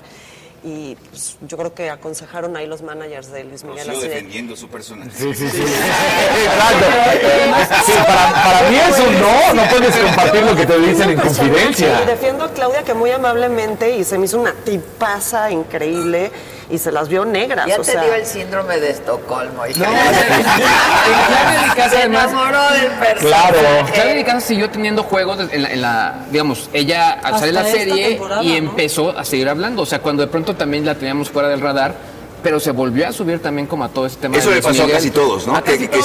Y 0.62 0.94
pues, 0.94 1.38
yo 1.40 1.56
creo 1.56 1.72
que 1.72 1.88
aconsejaron 1.88 2.54
ahí 2.54 2.66
los 2.66 2.82
managers 2.82 3.32
de 3.32 3.44
Luis 3.44 3.64
Miguel 3.64 3.88
así 3.88 4.00
de, 4.02 4.08
defendiendo 4.08 4.54
su 4.56 4.68
personaje. 4.68 5.10
Sí, 5.16 5.34
sí, 5.34 5.48
sí. 5.48 5.62
Exacto. 6.44 6.86
Sí, 7.86 7.92
para, 8.06 8.32
para 8.44 8.70
mí 8.70 8.76
es 8.76 8.98
un 8.98 9.20
no, 9.20 9.54
no 9.54 9.70
puedes 9.70 9.96
compartir 9.96 10.42
lo 10.42 10.54
que 10.56 10.66
te 10.66 10.78
dicen 10.80 11.10
en 11.10 11.18
que- 11.18 11.28
Y 11.28 11.28
confidencia. 11.28 12.00
defiendo 12.02 12.44
a 12.44 12.50
Claudia 12.52 12.82
que 12.82 12.92
muy 12.94 13.10
amablemente 13.10 13.96
y 13.96 14.04
se 14.04 14.18
me 14.18 14.26
hizo 14.26 14.38
una 14.38 14.52
tipaza 14.52 15.50
increíble 15.50 16.30
y 16.70 16.78
se 16.78 16.92
las 16.92 17.08
vio 17.08 17.24
negras. 17.24 17.66
Ya 17.66 17.74
o 17.76 17.78
te 17.78 17.84
sea, 17.92 18.02
dio 18.04 18.14
el 18.14 18.24
síndrome 18.26 18.78
de 18.78 18.90
Estocolmo. 18.90 19.66
hija. 19.66 19.84
No, 19.84 19.90
en 19.92 21.70
Claudia 21.74 21.88
Se 21.90 21.96
además- 21.98 22.30
enamoró 22.30 22.70
del 22.72 22.86
personaje. 22.92 23.52
Claro. 23.52 23.86
Claudia 23.92 24.14
de 24.14 24.24
Casa 24.24 24.40
siguió 24.40 24.70
teniendo 24.70 25.02
juegos 25.02 25.38
en 25.50 25.62
la, 25.62 25.68
en 25.70 25.80
la- 25.82 26.14
digamos, 26.30 26.70
ella 26.72 27.12
al 27.22 27.38
salir 27.38 27.54
la 27.54 27.64
serie 27.64 28.20
y 28.42 28.48
¿no? 28.50 28.56
empezó 28.56 29.16
a 29.18 29.24
seguir 29.24 29.48
hablando. 29.48 29.82
O 29.82 29.86
sea, 29.86 30.00
cuando 30.00 30.22
de 30.22 30.28
pronto 30.28 30.54
también 30.56 30.84
la 30.84 30.94
teníamos 30.94 31.28
fuera 31.30 31.48
del 31.48 31.60
radar, 31.60 31.94
pero 32.42 32.58
se 32.60 32.70
volvió 32.72 33.08
a 33.08 33.12
subir 33.12 33.40
también 33.40 33.66
como 33.66 33.84
a 33.84 33.88
todo 33.88 34.06
este 34.06 34.22
tema. 34.22 34.36
Eso 34.36 34.50
de 34.50 34.56
le 34.56 34.62
pasó 34.62 34.82
a 34.82 34.86
Miguel. 34.86 34.96
casi 34.96 35.10
todos, 35.10 35.46
¿no? 35.46 35.54
A 35.56 35.62
Que, 35.62 35.72
se, 35.78 35.88
que 35.90 36.00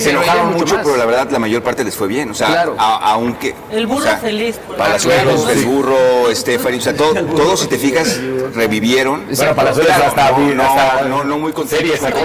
que 0.00 0.10
enojaron 0.10 0.52
mucho, 0.54 0.74
más. 0.76 0.84
pero 0.84 0.96
la 0.96 1.04
verdad 1.06 1.28
la 1.30 1.38
mayor 1.38 1.62
parte 1.62 1.84
les 1.84 1.94
fue 1.96 2.08
bien. 2.08 2.30
O 2.30 2.34
sea, 2.34 2.48
Claro. 2.48 2.76
a- 2.78 3.12
aunque... 3.12 3.54
El 3.70 3.86
burro 3.86 4.00
o 4.00 4.02
sea, 4.02 4.18
feliz. 4.18 4.56
por 4.66 4.76
Palazuelos, 4.76 5.48
el 5.48 5.64
burro, 5.64 5.96
Stephanie, 6.34 6.78
o 6.78 6.82
sea, 6.82 6.94
todo- 6.96 7.14
todos, 7.14 7.60
si 7.60 7.66
te 7.68 7.78
fijas, 7.78 8.18
revivieron. 8.54 9.24
Bueno, 9.34 9.54
Palazuelos 9.54 9.94
Claro, 9.94 10.08
hasta 10.08 10.30
no, 10.38 10.54
no, 10.54 10.62
hasta- 10.62 11.02
no, 11.08 11.24
no 11.24 11.38
muy 11.38 11.52
contentos. 11.52 11.78
Serie 11.78 11.96
sacó, 11.96 12.18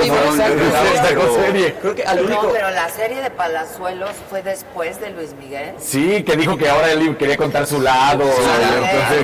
serie. 1.35 1.75
Creo 1.81 1.95
que 1.95 2.03
al 2.03 2.19
único... 2.25 2.43
No, 2.43 2.49
pero 2.51 2.69
la 2.71 2.89
serie 2.89 3.21
de 3.21 3.29
Palazuelos 3.29 4.11
fue 4.29 4.41
después 4.43 4.99
de 4.99 5.11
Luis 5.11 5.29
Miguel. 5.39 5.75
Sí, 5.79 6.23
que 6.23 6.35
dijo 6.35 6.57
que 6.57 6.69
ahora 6.69 6.91
él 6.91 7.15
quería 7.17 7.37
contar 7.37 7.67
su 7.67 7.81
lado. 7.81 8.23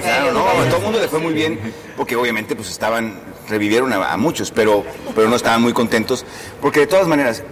Claro, 0.01 0.31
no, 0.33 0.39
a 0.47 0.65
todo 0.65 0.77
el 0.77 0.83
mundo 0.83 0.99
le 0.99 1.07
fue 1.07 1.19
muy 1.19 1.33
bien, 1.33 1.59
porque 1.97 2.15
obviamente 2.15 2.55
pues 2.55 2.69
estaban, 2.69 3.19
revivieron 3.49 3.91
a, 3.93 4.13
a 4.13 4.17
muchos, 4.17 4.51
pero, 4.51 4.83
pero 5.15 5.27
no 5.29 5.35
estaban 5.35 5.61
muy 5.61 5.73
contentos, 5.73 6.25
porque 6.61 6.81
de 6.81 6.87
todas 6.87 7.07
maneras, 7.07 7.43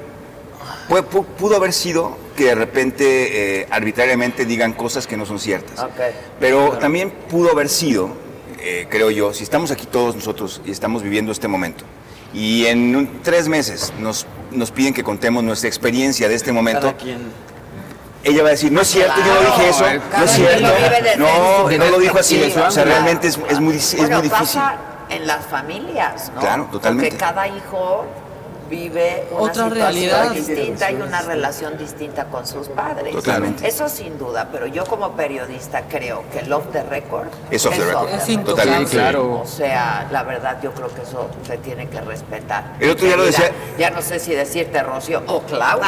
pu- 0.90 1.04
pu- 1.04 1.26
pudo 1.26 1.56
haber 1.58 1.74
sido 1.74 2.18
que 2.36 2.46
de 2.46 2.56
repente 2.56 3.62
eh, 3.62 3.68
arbitrariamente 3.72 4.46
digan 4.46 4.74
cosas 4.74 5.08
que 5.08 5.18
no 5.18 5.26
son 5.26 5.40
ciertas. 5.40 5.86
Pero 6.40 6.78
también 6.80 7.12
pudo 7.30 7.52
haber 7.52 7.68
sido, 7.68 8.12
eh, 8.60 8.88
creo 8.90 9.10
yo, 9.12 9.34
si 9.34 9.44
estamos 9.44 9.72
aquí 9.72 9.86
todos 9.88 10.16
nosotros 10.16 10.62
y 10.66 10.72
estamos 10.72 11.02
viviendo 11.04 11.32
este 11.32 11.48
momento, 11.48 11.84
y 12.34 12.66
en 12.68 12.96
un- 12.96 13.22
tres 13.24 13.48
meses 13.48 13.92
nos, 14.00 14.28
nos 14.52 14.70
piden 14.72 14.94
que 14.94 15.04
contemos 15.04 15.44
nuestra 15.44 15.68
experiencia 15.68 16.30
de 16.30 16.36
este 16.36 16.52
momento, 16.52 16.94
ella 18.24 18.44
va 18.44 18.50
a 18.50 18.52
decir, 18.52 18.72
no 18.72 18.82
es 18.82 18.88
cierto, 18.90 19.14
yo 19.26 19.34
no 19.34 19.40
dije 19.40 19.70
eso, 19.70 19.86
no 20.18 20.24
es 20.24 20.32
cierto. 20.32 20.68
No, 21.18 21.70
no 21.70 21.86
lo 21.92 22.00
dijo 22.00 22.18
así. 22.20 22.42
O 22.68 22.72
sea, 22.72 22.84
realmente 22.84 23.28
es, 23.28 23.40
es 23.50 23.60
muy, 23.62 23.76
es 23.76 23.96
Bueno, 23.98 24.18
muy 24.20 24.24
difícil. 24.28 24.60
pasa 24.60 24.76
en 25.10 25.28
las 25.28 25.46
familias, 25.46 26.32
¿no? 26.34 26.42
Claro, 26.42 26.68
totalmente. 26.72 27.12
Porque 27.12 27.18
cada 27.26 27.48
hijo 27.48 28.06
vive 28.70 29.28
una 29.32 29.40
Otra 29.42 29.54
situación 29.66 29.74
realidad. 29.74 30.32
distinta 30.32 30.92
y 30.92 30.96
una 30.96 31.22
relación 31.22 31.78
distinta 31.78 32.26
con 32.26 32.46
sus 32.48 32.68
padres. 32.70 33.14
Totalmente. 33.16 33.68
Eso 33.68 33.88
sin 33.90 34.18
duda, 34.18 34.50
pero 34.52 34.68
yo 34.68 34.86
como 34.86 35.12
periodista 35.14 35.84
creo 35.90 36.24
que 36.32 36.40
el 36.40 36.52
off 36.54 36.66
the 36.72 36.84
record 36.84 37.28
Es 37.52 37.66
off 37.66 37.76
the 37.76 37.86
record. 37.86 38.10
Es 38.10 38.30
intocable. 38.30 38.64
Totalmente. 38.64 38.92
Claro. 38.92 39.42
O 39.42 39.46
sea, 39.48 40.08
la 40.12 40.24
verdad 40.24 40.58
yo 40.62 40.72
creo 40.74 40.88
que 40.94 41.02
eso 41.02 41.30
se 41.46 41.58
tiene 41.58 41.88
que 41.88 42.02
respetar. 42.02 42.76
El 42.80 42.92
otro 42.92 43.06
día 43.08 43.18
lo 43.18 43.26
decía- 43.26 43.52
Ya 43.78 43.90
no 43.90 44.02
sé 44.02 44.20
si 44.20 44.34
decirte 44.34 44.82
Rocío 44.84 45.24
o 45.28 45.42
Claudia. 45.42 45.88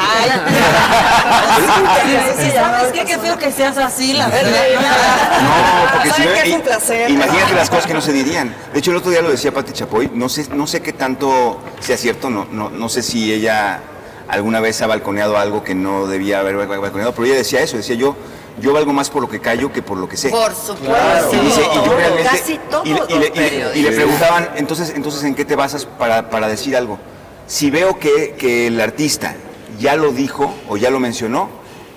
Sí, 2.40 2.50
¿Sabes 2.54 2.92
qué? 2.92 3.04
Qué 3.04 3.18
feo 3.18 3.36
que 3.38 3.50
seas 3.52 3.76
así, 3.78 4.12
la 4.14 4.28
verdad. 4.28 4.50
No, 5.40 5.92
porque 5.92 6.08
si 6.10 6.22
¿Saben 6.22 6.32
no, 6.34 6.40
es 6.40 6.48
i- 6.48 6.52
un 6.54 6.60
placer? 6.62 7.10
imagínate 7.10 7.54
las 7.54 7.70
cosas 7.70 7.86
que 7.86 7.94
no 7.94 8.00
se 8.00 8.12
dirían. 8.12 8.54
De 8.72 8.78
hecho, 8.78 8.90
el 8.90 8.96
otro 8.98 9.10
día 9.10 9.20
lo 9.22 9.30
decía 9.30 9.52
Pati 9.52 9.72
Chapoy, 9.72 10.10
no 10.14 10.28
sé, 10.28 10.46
no 10.54 10.66
sé 10.66 10.80
qué 10.80 10.92
tanto 10.92 11.58
sea 11.80 11.96
cierto, 11.96 12.30
no, 12.30 12.46
no, 12.50 12.69
no 12.74 12.88
sé 12.88 13.02
si 13.02 13.32
ella 13.32 13.80
alguna 14.28 14.60
vez 14.60 14.80
ha 14.82 14.86
balconeado 14.86 15.36
algo 15.38 15.64
que 15.64 15.74
no 15.74 16.06
debía 16.06 16.40
haber 16.40 16.56
balconeado, 16.56 17.12
pero 17.12 17.26
ella 17.26 17.34
decía 17.36 17.60
eso, 17.62 17.76
decía 17.76 17.96
yo, 17.96 18.14
yo 18.60 18.72
valgo 18.72 18.92
más 18.92 19.10
por 19.10 19.22
lo 19.22 19.28
que 19.28 19.40
callo 19.40 19.72
que 19.72 19.82
por 19.82 19.96
lo 19.98 20.08
que 20.08 20.16
sé. 20.16 20.28
Por 20.30 20.54
supuesto. 20.54 21.30
Y 21.32 21.38
dice, 21.46 21.62
y 21.62 21.76
yo 21.86 21.94
realmente- 21.96 22.28
Casi 22.28 22.58
todos 22.70 22.86
y, 22.86 22.90
le- 22.92 23.00
y 23.08 23.18
le, 23.18 23.78
y 23.78 23.94
preguntaban, 23.96 24.50
entonces, 24.56 24.92
entonces, 24.94 25.24
¿en 25.24 25.34
qué 25.34 25.44
te 25.44 25.56
basas 25.56 25.84
para, 25.86 26.30
para 26.30 26.48
decir 26.48 26.76
algo? 26.76 26.98
Si 27.46 27.70
veo 27.70 27.98
que, 27.98 28.34
que 28.38 28.68
el 28.68 28.80
artista 28.80 29.34
ya 29.78 29.96
lo 29.96 30.12
dijo 30.12 30.54
o 30.68 30.76
ya 30.76 30.90
lo 30.90 31.00
mencionó, 31.00 31.48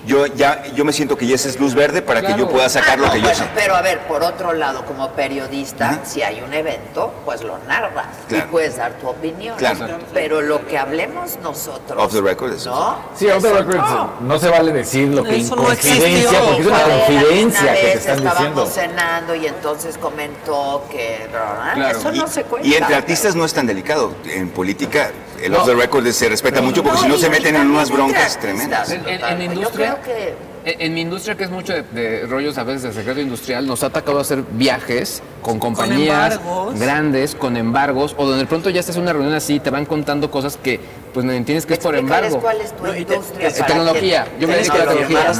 yo 0.06 0.26
ya 0.26 0.64
yo 0.74 0.84
me 0.84 0.92
siento 0.92 1.16
que 1.16 1.26
ya 1.26 1.34
esa 1.34 1.48
es 1.48 1.58
luz 1.58 1.74
verde 1.74 2.02
para 2.02 2.20
que 2.22 2.34
yo 2.36 2.48
pueda 2.48 2.68
sacar 2.68 2.94
Ah, 2.94 2.96
lo 2.96 3.06
no, 3.06 3.12
que 3.12 3.18
yo 3.20 3.24
bueno, 3.28 3.38
sé. 3.38 3.48
Pero 3.54 3.74
a 3.74 3.82
ver, 3.82 4.00
por 4.06 4.22
otro 4.22 4.52
lado, 4.52 4.84
como 4.84 5.10
periodista, 5.12 6.00
si 6.04 6.22
hay 6.22 6.40
un 6.42 6.52
evento, 6.52 7.12
pues 7.24 7.42
lo 7.42 7.58
narras 7.66 8.06
Claro. 8.28 8.44
y 8.46 8.50
puedes 8.50 8.76
dar 8.76 8.92
tu 8.98 9.08
opinión. 9.08 9.56
Claro. 9.56 9.98
Pero 10.12 10.40
lo 10.42 10.66
que 10.66 10.76
hablemos 10.78 11.38
nosotros. 11.42 12.02
Off 12.02 12.12
the 12.12 12.20
record, 12.20 12.52
eso. 12.52 12.70
¿No? 12.70 12.96
Sí, 13.16 13.28
off 13.28 13.42
the 13.42 13.52
record, 13.52 13.76
no. 13.76 14.10
no 14.20 14.38
se 14.38 14.48
vale 14.50 14.72
decir 14.72 15.08
lo 15.08 15.22
que 15.24 15.36
Eso 15.40 15.54
en 15.54 15.60
no 15.62 15.66
porque 15.68 16.20
es 16.20 16.66
una 16.66 16.78
Joder, 16.78 16.98
confidencia 17.06 17.62
una 17.62 17.72
que 17.74 17.80
te 17.80 17.92
están 17.94 18.16
estábamos 18.18 18.34
diciendo. 18.44 18.66
cenando 18.66 19.34
y 19.34 19.46
entonces 19.46 19.98
comentó 19.98 20.84
que. 20.90 21.28
Claro. 21.30 21.98
Eso 21.98 22.12
no 22.12 22.24
y, 22.26 22.28
se 22.28 22.42
cuenta. 22.44 22.68
y 22.68 22.74
entre 22.74 22.94
artistas 22.94 23.34
no 23.34 23.44
es 23.44 23.52
tan 23.54 23.66
delicado. 23.66 24.14
En 24.26 24.50
política, 24.50 25.10
el 25.42 25.54
off 25.54 25.66
the 25.66 25.74
record 25.74 26.06
se 26.12 26.28
respeta 26.28 26.60
mucho 26.62 26.82
porque 26.82 26.98
si 27.00 27.08
no 27.08 27.16
se 27.16 27.28
meten 27.30 27.56
en 27.56 27.70
unas 27.70 27.90
broncas 27.90 28.38
tremendas. 28.38 28.90
En- 28.90 29.00
en- 29.02 29.08
en 29.08 29.20
totalmente. 29.20 29.54
industria- 29.54 29.88
Yo 29.90 30.02
creo 30.02 30.16
que. 30.16 30.53
En, 30.66 30.94
mi 30.94 31.02
industria, 31.02 31.36
que 31.36 31.44
es 31.44 31.50
mucho 31.50 31.74
de, 31.74 31.82
de 31.82 32.26
rollos 32.26 32.56
a 32.56 32.64
veces 32.64 32.82
de 32.84 32.92
secreto 32.94 33.20
industrial, 33.20 33.66
nos 33.66 33.82
ha 33.82 33.86
atacado 33.88 34.18
hacer 34.18 34.42
viajes 34.52 35.22
con 35.42 35.58
compañías 35.58 36.40
grandes, 36.78 37.34
con 37.34 37.58
embargos, 37.58 38.14
o 38.16 38.24
donde 38.24 38.38
de 38.44 38.46
pronto 38.46 38.70
ya 38.70 38.80
estás 38.80 38.96
en 38.96 39.02
una 39.02 39.12
reunión 39.12 39.34
así, 39.34 39.60
te 39.60 39.68
van 39.68 39.84
contando 39.84 40.30
cosas 40.30 40.56
que 40.56 40.80
pues 41.12 41.26
no 41.26 41.32
entiendes 41.32 41.66
que 41.66 41.74
es 41.74 41.80
por 41.80 41.94
embargo. 41.94 42.40
¿Cuál 42.40 42.62
es 42.62 42.74
tu 42.74 42.82
No, 42.82 42.96
y 42.96 43.04
te- 43.04 43.14
industria? 43.14 43.48
te- 43.48 43.54
para 43.60 43.66
tecnología. 43.66 44.26
Yo 44.40 44.48
me 44.48 44.56
dedico 44.56 44.74
a 44.74 44.78
la 44.78 44.84
Tecnología. 44.94 45.34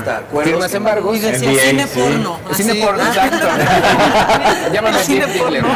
Firmas 0.44 0.74
embargos. 0.74 1.16
Y 1.16 1.20
decía 1.20 1.60
cine 1.70 1.86
sí. 1.86 1.98
porno. 2.00 2.38
Cine 2.52 2.74
porno, 2.74 3.02
exacto. 3.06 3.46
Llámame 4.74 4.98
Cine 5.04 5.26
Diggler. 5.26 5.64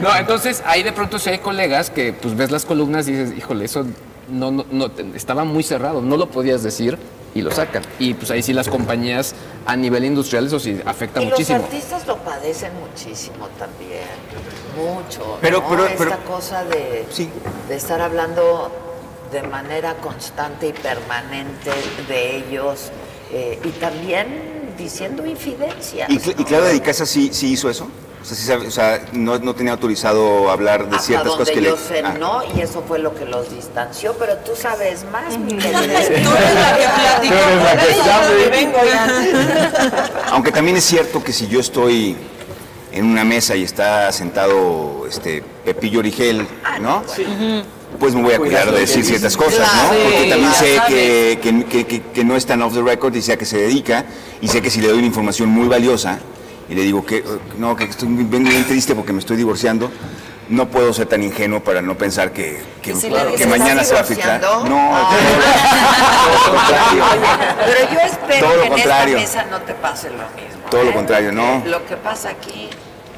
No, 0.00 0.14
entonces 0.16 0.62
ahí 0.66 0.82
de 0.82 0.92
pronto 0.92 1.18
si 1.18 1.30
hay 1.30 1.38
colegas 1.38 1.90
que 1.90 2.12
pues 2.12 2.36
ves 2.36 2.50
las 2.50 2.64
columnas 2.64 3.08
y 3.08 3.12
dices, 3.12 3.36
híjole, 3.36 3.64
eso 3.64 3.84
no, 4.30 4.50
no, 4.50 4.64
no, 4.70 4.90
estaba 5.14 5.44
muy 5.44 5.62
cerrado, 5.62 6.00
no 6.02 6.16
lo 6.16 6.28
podías 6.28 6.62
decir 6.62 6.98
y 7.36 7.42
lo 7.42 7.50
sacan. 7.50 7.82
Y 7.98 8.14
pues 8.14 8.30
ahí 8.30 8.42
sí 8.42 8.52
las 8.52 8.68
compañías 8.68 9.34
a 9.66 9.76
nivel 9.76 10.04
industrial 10.04 10.46
eso 10.46 10.58
sí 10.58 10.80
afecta 10.84 11.20
y 11.22 11.26
muchísimo. 11.26 11.58
los 11.58 11.66
artistas 11.66 12.06
lo 12.06 12.16
padecen 12.18 12.72
muchísimo 12.80 13.48
también, 13.58 14.06
mucho. 14.76 15.38
Pero- 15.40 15.60
¿no? 15.60 15.68
pero- 15.68 15.86
Esta 15.86 15.98
pero- 15.98 16.24
cosa 16.24 16.64
de, 16.64 17.06
Sí. 17.10 17.28
de 17.68 17.74
estar 17.76 18.00
hablando 18.00 18.70
de 19.32 19.42
manera 19.42 19.94
constante 19.96 20.68
y 20.68 20.72
permanente 20.72 21.70
de 22.08 22.36
ellos 22.36 22.90
eh, 23.32 23.58
y 23.64 23.68
también 23.70 24.74
diciendo 24.78 25.26
infidencias. 25.26 26.08
¿Y, 26.10 26.18
Cla- 26.18 26.34
y 26.38 26.42
¿no? 26.42 26.44
Claudia 26.46 26.68
de 26.72 26.80
Casa 26.80 27.04
sí, 27.06 27.30
sí 27.32 27.48
hizo 27.52 27.68
eso? 27.68 27.88
O 28.22 28.24
sea, 28.28 28.36
sí 28.36 28.42
sabe- 28.44 28.66
o 28.66 28.70
sea, 28.70 29.04
no, 29.12 29.38
no 29.38 29.54
tenía 29.54 29.72
autorizado 29.72 30.50
hablar 30.50 30.88
de 30.88 30.96
Hasta 30.96 31.06
ciertas 31.06 31.26
donde 31.28 31.38
cosas 31.44 31.54
que 31.54 31.62
yo 31.62 31.76
le... 31.76 31.80
sé, 31.82 32.02
Ah. 32.04 32.14
no, 32.18 32.42
y 32.56 32.60
eso 32.60 32.82
fue 32.86 32.98
lo 32.98 33.14
que 33.14 33.24
los 33.24 33.50
distanció, 33.54 34.14
pero 34.18 34.36
tú 34.38 34.52
sabes 34.60 35.04
más, 35.12 35.38
mi 35.38 35.52
Tú 35.52 35.58
querida. 35.58 35.84
eres 35.84 36.10
la 36.10 36.76
que 36.76 36.84
platicó. 36.84 37.34
Tú 37.34 37.34
eres 37.38 37.64
la 37.64 37.76
que 37.76 37.94
Yo 37.96 38.04
sabe. 38.04 38.48
vengo 38.50 38.78
ya. 38.84 40.08
Aunque 40.32 40.50
también 40.50 40.76
es 40.76 40.84
cierto 40.84 41.22
que 41.22 41.32
si 41.32 41.46
yo 41.46 41.60
estoy 41.60 42.16
en 42.90 43.04
una 43.04 43.24
mesa 43.24 43.54
y 43.54 43.62
está 43.62 44.10
sentado 44.10 45.06
este 45.08 45.44
Pepillo 45.64 46.00
Origel, 46.00 46.46
¿no? 46.80 47.04
Pues 48.00 48.14
me 48.14 48.22
voy 48.22 48.32
a 48.34 48.38
cuidar 48.38 48.72
de 48.72 48.80
decir 48.80 49.04
ciertas 49.04 49.36
cosas, 49.36 49.68
¿no? 49.72 49.88
Porque 49.90 50.28
también 50.30 50.52
sé 50.52 50.80
que, 50.88 51.38
que- 51.42 51.86
que- 51.86 52.02
que 52.02 52.24
no 52.24 52.34
es 52.36 52.44
tan 52.44 52.60
off 52.62 52.74
the 52.74 52.82
record 52.82 53.14
y 53.14 53.22
sé 53.22 53.34
a 53.34 53.36
qué 53.36 53.44
se 53.44 53.58
dedica 53.58 54.04
y 54.40 54.48
sé 54.48 54.60
que 54.60 54.70
si 54.70 54.80
le 54.80 54.88
doy 54.88 54.98
una 54.98 55.06
información 55.06 55.48
muy 55.48 55.68
valiosa 55.68 56.18
y 56.68 56.74
le 56.74 56.82
digo 56.82 57.04
que 57.04 57.22
no, 57.58 57.76
que 57.76 57.84
estoy 57.84 58.08
bien, 58.08 58.44
bien 58.44 58.64
triste 58.66 58.94
porque 58.94 59.12
me 59.12 59.20
estoy 59.20 59.36
divorciando, 59.36 59.90
no 60.48 60.68
puedo 60.68 60.92
ser 60.92 61.06
tan 61.06 61.22
ingenuo 61.22 61.60
para 61.62 61.82
no 61.82 61.96
pensar 61.96 62.32
que, 62.32 62.60
que, 62.82 62.92
¿Y 62.92 62.94
si 62.96 63.10
le 63.10 63.16
que 63.24 63.26
dices, 63.32 63.46
mañana 63.48 63.82
"¿Estás 63.82 63.88
se 63.88 63.94
va 63.94 64.00
a 64.00 64.04
filtrar. 64.04 64.40
divorciando?" 64.40 64.68
No, 64.70 64.90
Ah. 64.96 65.10
todo 66.24 66.34
lo 66.34 66.56
contrario. 66.56 67.04
Pero 67.66 67.92
yo 67.92 68.00
espero 68.00 68.46
Todo 68.46 68.56
lo 68.56 68.60
que 68.62 68.66
en 68.66 68.72
contrario. 68.72 69.18
esta 69.18 69.38
mesa 69.44 69.50
no 69.50 69.60
te 69.62 69.74
pase 69.74 70.08
lo 70.10 70.16
mismo. 70.16 70.62
Todo 70.70 70.82
lo 70.84 70.90
¿eh? 70.90 70.94
contrario, 70.94 71.32
no. 71.32 71.62
Lo 71.66 71.84
que 71.86 71.96
pasa 71.96 72.30
aquí. 72.30 72.68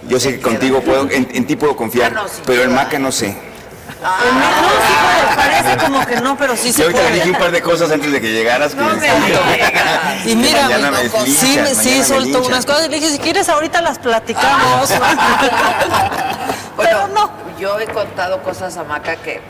Yo 0.08 0.18
sé 0.20 0.36
que 0.36 0.40
contigo 0.40 0.80
puedo, 0.80 1.10
en, 1.10 1.28
en 1.32 1.46
ti 1.46 1.56
puedo 1.56 1.76
confiar, 1.76 2.12
Ah, 2.16 2.22
no, 2.22 2.30
pero 2.46 2.62
en. 2.64 2.74
Maca 2.74 2.98
no 2.98 3.12
sé. 3.12 3.36
No, 4.00 4.08
sí, 4.10 4.94
pero 5.16 5.36
parece 5.36 5.76
como 5.84 6.06
que 6.06 6.16
no, 6.20 6.36
pero 6.36 6.56
sí 6.56 6.72
se 6.72 6.82
ahorita 6.82 7.02
le 7.02 7.10
dije 7.10 7.20
puede. 7.22 7.32
un 7.32 7.38
par 7.38 7.50
de 7.50 7.62
cosas 7.62 7.90
antes 7.90 8.12
de 8.12 8.20
que 8.20 8.32
llegaras 8.32 8.74
que 8.74 8.80
No 8.80 8.94
me 8.94 9.06
este, 9.06 9.26
digas. 9.26 10.26
Y 10.26 10.36
mira, 10.36 10.62
mañana 10.62 10.90
me 10.92 11.08
sí, 11.08 11.56
linchan, 11.56 11.74
sí 11.74 12.04
soltó 12.04 12.42
unas 12.46 12.64
cosas 12.64 12.86
y 12.86 12.90
le 12.90 12.96
dije, 13.00 13.10
si 13.10 13.18
quieres 13.18 13.48
ahorita 13.48 13.80
las 13.82 13.98
platicamos. 13.98 14.90
Pero 16.76 17.08
no. 17.08 17.30
yo 17.58 17.78
he 17.80 17.86
contado 17.86 18.40
cosas 18.42 18.76
a 18.76 18.84
Maca 18.84 19.16
que 19.16 19.40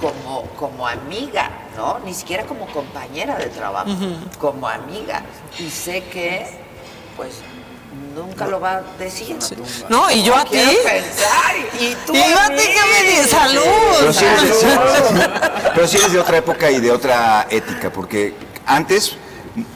como, 0.00 0.44
como 0.56 0.86
amiga, 0.88 1.50
¿no? 1.76 1.98
Ni 2.04 2.14
siquiera 2.14 2.44
como 2.44 2.66
compañera 2.68 3.36
de 3.36 3.46
trabajo, 3.46 3.90
como 4.38 4.66
amiga. 4.66 5.22
Y 5.58 5.68
sé 5.68 6.04
que, 6.04 6.46
pues, 7.16 7.42
nunca 8.14 8.46
lo 8.46 8.60
va 8.60 8.76
a 8.78 8.82
decir. 8.98 9.36
No, 9.88 10.10
y 10.10 10.22
yo 10.22 10.34
a 10.36 10.44
ti. 10.44 10.58
Y 11.78 11.94
tú 12.06 12.14
Y 12.14 12.18
yo 12.18 12.38
a 12.38 12.48
ti 12.48 12.62
que 12.62 13.04
me 13.04 13.10
di 13.10 13.16
Pero 13.16 13.28
salud. 13.28 14.12
sí, 14.12 14.24
eres 14.24 14.56
sí, 14.58 14.66
pero 15.74 15.88
sí 15.88 15.96
eres 15.96 16.12
de 16.12 16.20
otra 16.20 16.36
época 16.38 16.70
y 16.70 16.80
de 16.80 16.90
otra 16.90 17.46
ética, 17.50 17.90
porque 17.92 18.34
antes 18.66 19.16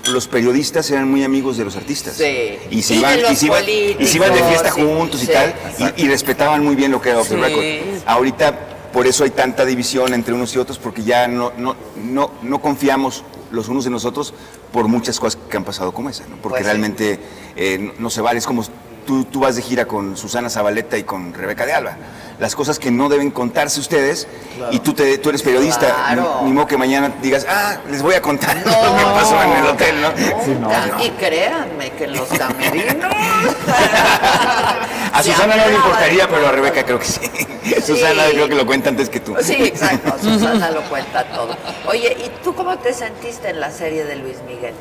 los 0.09 0.29
periodistas 0.29 0.91
eran 0.91 1.11
muy 1.11 1.25
amigos 1.25 1.57
de 1.57 1.65
los 1.65 1.77
artistas. 1.77 2.15
Sí. 2.17 2.59
Y 2.71 2.83
se 2.83 2.95
iban, 2.95 3.19
y 3.31 3.37
se 3.37 3.47
iban, 3.47 3.65
y 3.69 4.07
se 4.07 4.17
iban 4.17 4.33
de 4.35 4.43
fiesta 4.45 4.71
juntos 4.71 5.23
y 5.23 5.27
sí, 5.27 5.33
tal, 5.33 5.55
y, 5.97 6.05
y 6.05 6.09
respetaban 6.09 6.63
muy 6.65 6.75
bien 6.77 6.91
lo 6.91 7.01
que 7.01 7.11
era 7.11 7.21
Off 7.21 7.29
the 7.29 7.35
Sí. 7.37 7.41
Record. 7.41 8.03
Ahorita, 8.07 8.59
por 8.93 9.07
eso 9.07 9.25
hay 9.25 9.31
tanta 9.31 9.65
división 9.65 10.15
entre 10.15 10.35
unos 10.35 10.55
y 10.55 10.59
otros, 10.59 10.79
porque 10.79 11.03
ya 11.03 11.27
no, 11.27 11.53
no, 11.57 11.75
no, 11.97 12.31
no 12.43 12.61
confiamos 12.61 13.25
los 13.55 13.69
unos 13.69 13.87
en 13.87 13.93
los 13.93 14.05
otros 14.05 14.35
por 14.73 14.89
muchas 14.89 15.19
cosas 15.21 15.41
que 15.49 15.57
han 15.57 15.65
pasado 15.65 15.93
como 15.93 16.11
esa, 16.11 16.25
¿no? 16.29 16.37
porque 16.37 16.57
Pues 16.59 16.65
realmente 16.67 17.21
eh, 17.57 17.79
no, 17.79 17.93
no 17.99 18.11
se 18.11 18.21
vale, 18.21 18.39
es 18.39 18.47
como 18.47 18.65
tú, 19.07 19.25
tú 19.25 19.41
vas 19.41 19.57
de 19.57 19.63
gira 19.63 19.85
con 19.87 20.17
Susana 20.17 20.49
Zabaleta 20.51 20.97
y 20.99 21.05
con 21.05 21.33
Rebeca 21.35 21.67
de 21.67 21.73
Alba. 21.75 21.97
Las 22.39 22.57
cosas 22.57 22.79
que 22.81 22.91
no 22.91 23.09
deben 23.09 23.31
contarse 23.31 23.79
ustedes 23.79 24.27
y 24.73 24.79
tú, 24.81 24.93
te, 24.95 25.19
tú 25.19 25.29
eres 25.29 25.43
periodista, 25.43 25.87
Claro. 25.87 26.39
ni, 26.43 26.49
ni 26.49 26.53
modo 26.55 26.67
que 26.67 26.77
mañana 26.77 27.13
digas, 27.23 27.47
ah, 27.49 27.77
les 27.91 28.03
voy 28.03 28.15
a 28.15 28.23
contar 28.23 28.57
lo 28.57 28.63
que 28.65 29.05
pasó 29.15 29.41
en 29.43 29.53
el 29.53 29.67
hotel, 29.67 29.95
¿no? 30.01 31.05
Y 31.05 31.11
créanme 31.11 31.91
que 31.93 32.07
los 32.09 32.27
camerinos. 32.39 33.15
Susana 35.25 35.57
no 35.57 35.69
le 35.69 35.75
importaría, 35.75 36.29
pero 36.29 36.47
a 36.47 36.53
Rebeca 36.53 36.85
creo 36.85 36.99
que 36.99 37.07
sí. 37.07 37.21
Susana 37.87 38.25
creo 38.31 38.49
que 38.49 38.55
lo 38.55 38.67
cuenta 38.67 38.91
antes 38.91 39.09
que 39.09 39.21
tú. 39.21 39.35
Sí, 39.41 39.55
exacto. 39.55 40.13
Susana 40.23 40.71
lo 40.71 40.83
cuenta 40.83 41.25
todo. 41.25 41.57
Oye, 41.87 42.17
¿y 42.25 42.31
tú 42.43 42.55
cómo 42.55 42.77
te 42.79 42.93
sentiste 42.93 43.49
en 43.49 43.61
la 43.61 43.71
serie 43.71 44.05
de 44.05 44.17
Luis 44.17 44.37
Miguel? 44.47 44.75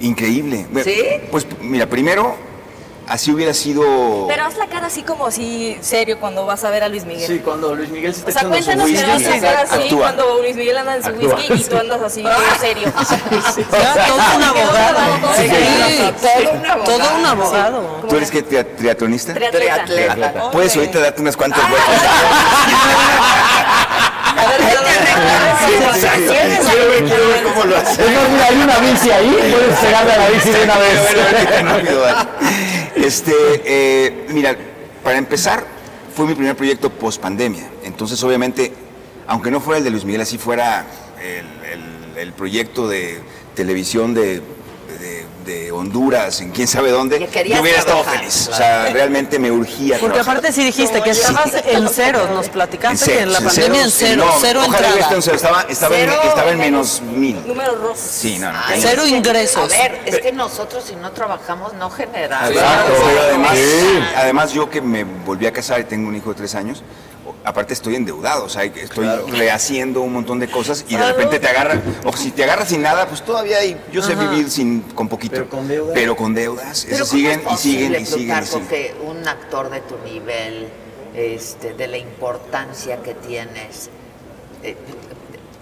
Increíble. 0.00 0.66
¿Sí? 0.84 1.02
Pues 1.30 1.46
mira, 1.60 1.86
primero, 1.86 2.36
así 3.08 3.32
hubiera 3.32 3.52
sido... 3.54 4.26
Pero 4.28 4.44
haz 4.44 4.56
la 4.56 4.66
cara 4.66 4.86
así 4.86 5.02
como 5.02 5.26
así 5.26 5.76
serio 5.80 6.18
cuando 6.20 6.46
vas 6.46 6.62
a 6.64 6.70
ver 6.70 6.84
a 6.84 6.88
Luis 6.88 7.04
Miguel. 7.04 7.26
Sí, 7.26 7.38
cuando 7.40 7.74
Luis 7.74 7.88
Miguel 7.90 8.14
se 8.14 8.20
está 8.20 8.30
O 8.30 8.32
sea, 8.32 8.48
cuéntanos 8.48 8.86
que 8.86 9.02
vas 9.02 9.26
a 9.26 9.34
hacer 9.34 9.56
así 9.56 9.82
Actúa. 9.82 9.98
cuando 10.00 10.38
Luis 10.42 10.56
Miguel 10.56 10.78
anda 10.78 10.96
en 10.96 11.02
su 11.02 11.08
Actúa. 11.08 11.34
whisky 11.36 11.52
y 11.54 11.64
tú 11.64 11.76
andas 11.78 12.02
así 12.02 12.22
serio. 12.60 12.92
todo 14.06 14.36
un 14.36 14.42
abogado. 14.42 14.98
Sí, 15.36 15.48
todo 16.20 16.52
un 16.52 16.66
abogado. 16.66 16.84
Todo 16.84 17.14
un 17.18 17.26
abogado. 17.26 18.04
¿Tú 18.08 18.16
eres 18.16 18.30
triatlonista? 18.76 19.34
Triatleta. 19.34 19.84
Triatleta. 19.84 20.50
Puedes 20.50 20.76
ahorita 20.76 21.00
darte 21.00 21.20
unas 21.22 21.36
cuantas 21.36 21.68
vueltas. 21.68 21.88
A 24.38 24.46
ver, 24.46 24.60
cómo 27.42 27.64
lo 27.64 27.76
haces. 27.76 27.98
Es 27.98 28.10
más, 28.10 28.28
mira, 28.30 28.44
hay 28.46 28.56
una 28.56 28.78
bici 28.78 29.10
ahí, 29.10 29.36
puedes 29.52 29.76
pegarle 29.78 30.12
a 30.12 30.16
la 30.18 30.28
bici 30.28 30.50
de 30.50 30.62
una 30.64 30.78
vez. 30.78 31.00
Este, 33.04 33.32
eh, 33.64 34.26
mira, 34.30 34.56
para 35.02 35.18
empezar, 35.18 35.64
fue 36.14 36.26
mi 36.26 36.34
primer 36.34 36.56
proyecto 36.56 36.90
post 36.90 37.20
pandemia. 37.20 37.68
Entonces, 37.84 38.22
obviamente, 38.24 38.72
aunque 39.26 39.50
no 39.50 39.60
fuera 39.60 39.78
el 39.78 39.84
de 39.84 39.90
Luis 39.90 40.04
Miguel, 40.04 40.20
así 40.22 40.38
fuera 40.38 40.86
el, 41.22 41.46
el- 41.72 41.98
el 42.18 42.32
proyecto 42.32 42.88
de 42.88 43.20
televisión 43.54 44.12
de, 44.14 44.42
de- 45.48 45.72
Honduras, 45.72 46.40
en 46.40 46.50
quién 46.50 46.68
sabe 46.68 46.90
dónde, 46.90 47.18
yo 47.18 47.60
hubiera 47.62 47.78
estado 47.78 48.02
trabajar, 48.02 48.18
feliz. 48.18 48.48
O 48.48 48.54
sea, 48.54 48.90
realmente 48.90 49.38
me 49.38 49.50
urgía 49.50 49.96
Porque 49.98 50.14
trabajar. 50.14 50.36
aparte 50.38 50.52
sí 50.52 50.64
dijiste 50.64 51.00
que 51.02 51.10
estabas 51.10 51.52
en 51.66 51.88
ceros, 51.88 52.30
nos 52.30 52.48
platicaste 52.48 53.04
que 53.12 53.20
en 53.20 53.32
la 53.32 53.40
pandemia 53.40 53.82
en 53.84 53.90
cero, 53.90 54.24
no, 54.26 54.32
cero 54.40 54.60
ojalá 54.66 54.88
entrada. 54.88 55.14
en 55.14 55.22
cero, 55.22 55.36
estaba, 55.36 55.62
estaba, 55.68 55.96
en, 55.98 56.08
Cero 56.10 56.20
estaba 56.24 56.50
en 56.50 56.58
menos- 56.58 57.00
menos 57.00 57.18
mil. 57.18 57.46
Números 57.46 57.80
rojos. 57.80 57.98
Sí, 57.98 58.38
no, 58.38 58.52
no. 58.52 58.58
Ay, 58.64 58.80
Cero 58.82 59.02
es 59.04 59.10
que- 59.10 59.16
ingresos. 59.16 59.64
A 59.64 59.66
ver, 59.66 60.00
es 60.06 60.18
que 60.20 60.32
nosotros 60.32 60.84
si 60.86 60.94
no 60.96 61.10
trabajamos 61.12 61.72
no 61.74 61.88
generamos. 61.90 62.50
Exacto, 62.50 62.92
pero 63.06 63.20
además, 63.22 63.58
además 64.16 64.52
yo 64.52 64.68
que 64.70 64.80
me 64.80 65.04
volví 65.04 65.46
a 65.46 65.52
casar 65.52 65.80
y 65.80 65.84
tengo 65.84 66.08
un 66.08 66.14
hijo 66.16 66.30
de 66.30 66.36
tres 66.36 66.54
años, 66.54 66.82
aparte 67.44 67.72
estoy 67.72 67.96
endeudado, 67.96 68.44
o 68.44 68.48
sea, 68.48 68.64
estoy 68.64 69.06
rehaciendo 69.30 70.02
un 70.02 70.12
montón 70.12 70.38
de 70.38 70.48
cosas 70.50 70.84
y 70.88 70.96
de 70.96 71.06
repente 71.12 71.38
te 71.38 71.48
agarran, 71.48 71.82
o 72.04 72.12
si 72.14 72.30
te 72.30 72.44
agarras 72.44 72.68
sin 72.68 72.82
nada, 72.82 73.06
pues 73.06 73.24
todavía 73.24 73.58
hay, 73.58 73.80
yo 73.92 74.02
sé 74.02 74.14
vivir 74.14 74.50
sin, 74.50 74.82
con 74.82 75.08
poquito. 75.08 75.34
Pero 75.36 75.48
con 75.48 75.66
deudas. 75.68 75.94
Pero 75.94 76.16
con 76.16 76.34
deudas, 76.34 76.84
Pero 76.88 76.96
eso 76.96 77.04
¿cómo 77.06 77.16
siguen 77.18 77.40
es 77.40 77.52
y 77.52 77.56
siguen 77.56 78.02
y 78.02 78.06
siguen 78.06 78.42
y 78.42 78.46
siguen. 78.46 78.66
que 78.68 78.94
un 79.06 79.26
actor 79.26 79.70
de 79.70 79.80
tu 79.80 79.96
nivel, 80.04 80.68
este, 81.14 81.74
de 81.74 81.86
la 81.88 81.96
importancia 81.98 82.98
que 83.02 83.14
tienes, 83.14 83.88
eh, 84.62 84.76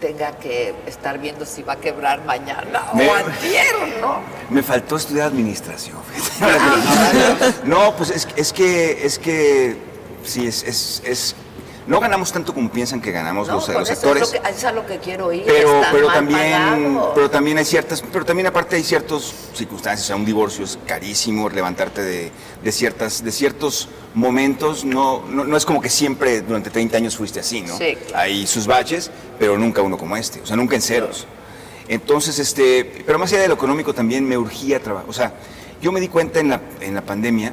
tenga 0.01 0.33
que 0.39 0.75
estar 0.87 1.19
viendo 1.19 1.47
si 1.47 1.63
va 1.63 1.75
a 1.75 1.77
quebrar 1.81 2.23
mañana 2.25 2.83
Me- 2.95 3.09
o 3.09 3.15
antier, 3.15 3.75
¿no? 4.01 4.19
Me 4.51 4.63
faltó 4.63 4.97
estudiar 4.97 5.29
administración. 5.29 5.97
no, 7.65 7.95
pues 7.97 8.11
es, 8.11 8.29
es 8.37 8.53
que, 8.53 9.07
es 9.07 9.19
que, 9.19 9.77
sí, 10.25 10.47
es, 10.47 10.63
es, 10.65 11.03
es- 11.05 11.37
no 11.87 12.01
ganamos 12.01 12.33
tanto 12.33 12.53
como 12.53 12.69
piensan 12.71 13.01
que 13.01 13.13
ganamos 13.13 13.47
No, 13.47 13.55
los, 13.55 13.67
por 13.67 13.75
los 13.77 13.91
eso 13.91 14.01
actores. 14.01 14.23
Es, 14.25 14.35
lo 14.35 14.43
que, 14.43 14.49
es 14.51 14.65
a 14.65 14.73
lo 14.73 14.87
que 14.87 14.99
quiero 14.99 15.33
ir. 15.33 15.45
pero 15.47 15.83
pero 15.93 16.09
también 16.09 16.99
pero 17.15 17.31
también 17.31 17.59
hay 17.59 17.65
ciertas 17.65 18.03
pero 18.13 18.25
también 18.25 18.47
aparte 18.49 18.75
hay 18.77 18.83
ciertas 18.83 19.33
circunstancias 19.55 20.03
o 20.05 20.07
sea 20.09 20.17
un 20.17 20.25
divorcio 20.25 20.65
es 20.65 20.79
carísimo 20.87 21.49
levantarte 21.49 22.03
de, 22.03 22.33
de 22.63 22.73
ciertas 22.73 23.23
de 23.23 23.31
ciertos 23.31 23.89
momentos 24.15 24.85
no, 24.85 25.23
no 25.29 25.45
no 25.45 25.57
es 25.57 25.65
como 25.65 25.81
que 25.81 25.89
siempre 25.91 26.41
durante 26.41 26.71
30 26.71 26.97
años 26.97 27.17
fuiste 27.17 27.39
así 27.41 27.61
no 27.63 27.77
Sí, 27.79 27.97
claro. 28.09 28.23
hay 28.25 28.47
sus 28.47 28.67
baches 28.67 29.11
pero 29.39 29.57
nunca 29.57 29.81
uno 29.83 29.97
como 29.97 30.17
este 30.17 30.41
o 30.41 30.47
sea 30.47 30.57
nunca 30.57 30.75
en 30.75 30.83
ceros 30.83 31.27
entonces 31.89 32.39
este 32.41 33.05
pero 33.07 33.19
más 33.19 33.33
allá 33.33 33.43
de 33.43 33.49
lo 33.49 33.55
económico 33.55 33.95
también 33.95 34.27
me 34.29 34.37
urgía 34.37 34.83
trabajar 34.83 35.09
o 35.09 35.13
sea 35.13 35.33
yo 35.81 35.93
me 35.93 36.01
di 36.01 36.09
cuenta 36.09 36.41
en 36.41 36.49
la 36.49 36.61
en 36.81 36.95
la 36.95 37.03
pandemia 37.03 37.53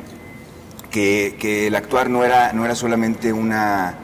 que, 0.93 1.35
que 1.39 1.67
el 1.67 1.75
actuar 1.75 2.09
no 2.09 2.23
era 2.23 2.53
no 2.53 2.63
era 2.63 2.75
solamente 2.75 3.33
una 3.33 3.95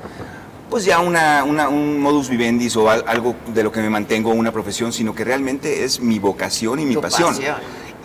pues 0.69 0.85
ya 0.85 0.99
una, 0.99 1.43
una- 1.43 1.69
un 1.69 1.99
modus 2.01 2.29
vivendi 2.29 2.67
o 2.75 2.89
al- 2.89 3.03
algo 3.07 3.35
de 3.53 3.63
lo 3.63 3.71
que 3.71 3.79
me 3.81 3.89
mantengo, 3.89 4.31
una 4.31 4.51
profesión, 4.51 4.91
sino 4.93 5.15
que 5.15 5.23
realmente 5.23 5.83
es 5.83 5.99
mi 5.99 6.19
vocación 6.19 6.79
y 6.79 6.85
mi 6.85 6.95
pasión. 6.97 7.29
pasión. 7.35 7.55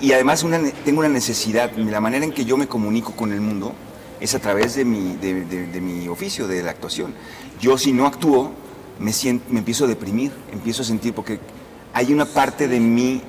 Y 0.00 0.12
además 0.12 0.42
una 0.44 0.58
tengo 0.84 1.00
una 1.00 1.08
necesidad, 1.10 1.72
la 1.76 2.00
manera 2.00 2.24
en 2.24 2.32
que 2.32 2.44
yo 2.44 2.56
me 2.56 2.66
comunico 2.66 3.12
con 3.12 3.32
el 3.32 3.40
mundo 3.40 3.74
es 4.20 4.34
a 4.34 4.38
través 4.38 4.74
de 4.76 4.84
mi, 4.84 5.16
de, 5.16 5.44
de- 5.44 5.66
de 5.66 5.80
mi 5.80 6.08
oficio, 6.08 6.46
de 6.46 6.62
la 6.62 6.70
actuación. 6.70 7.12
Yo 7.60 7.76
si 7.78 7.92
no 7.92 8.06
actúo, 8.06 8.52
me, 8.98 9.12
siento, 9.12 9.44
me 9.50 9.58
empiezo 9.58 9.84
a 9.84 9.88
deprimir, 9.88 10.32
empiezo 10.52 10.82
a 10.82 10.84
sentir, 10.86 11.12
porque 11.14 11.38
hay 11.92 12.12
una 12.14 12.24
parte 12.24 12.66
de 12.68 12.80
mí 12.80 13.20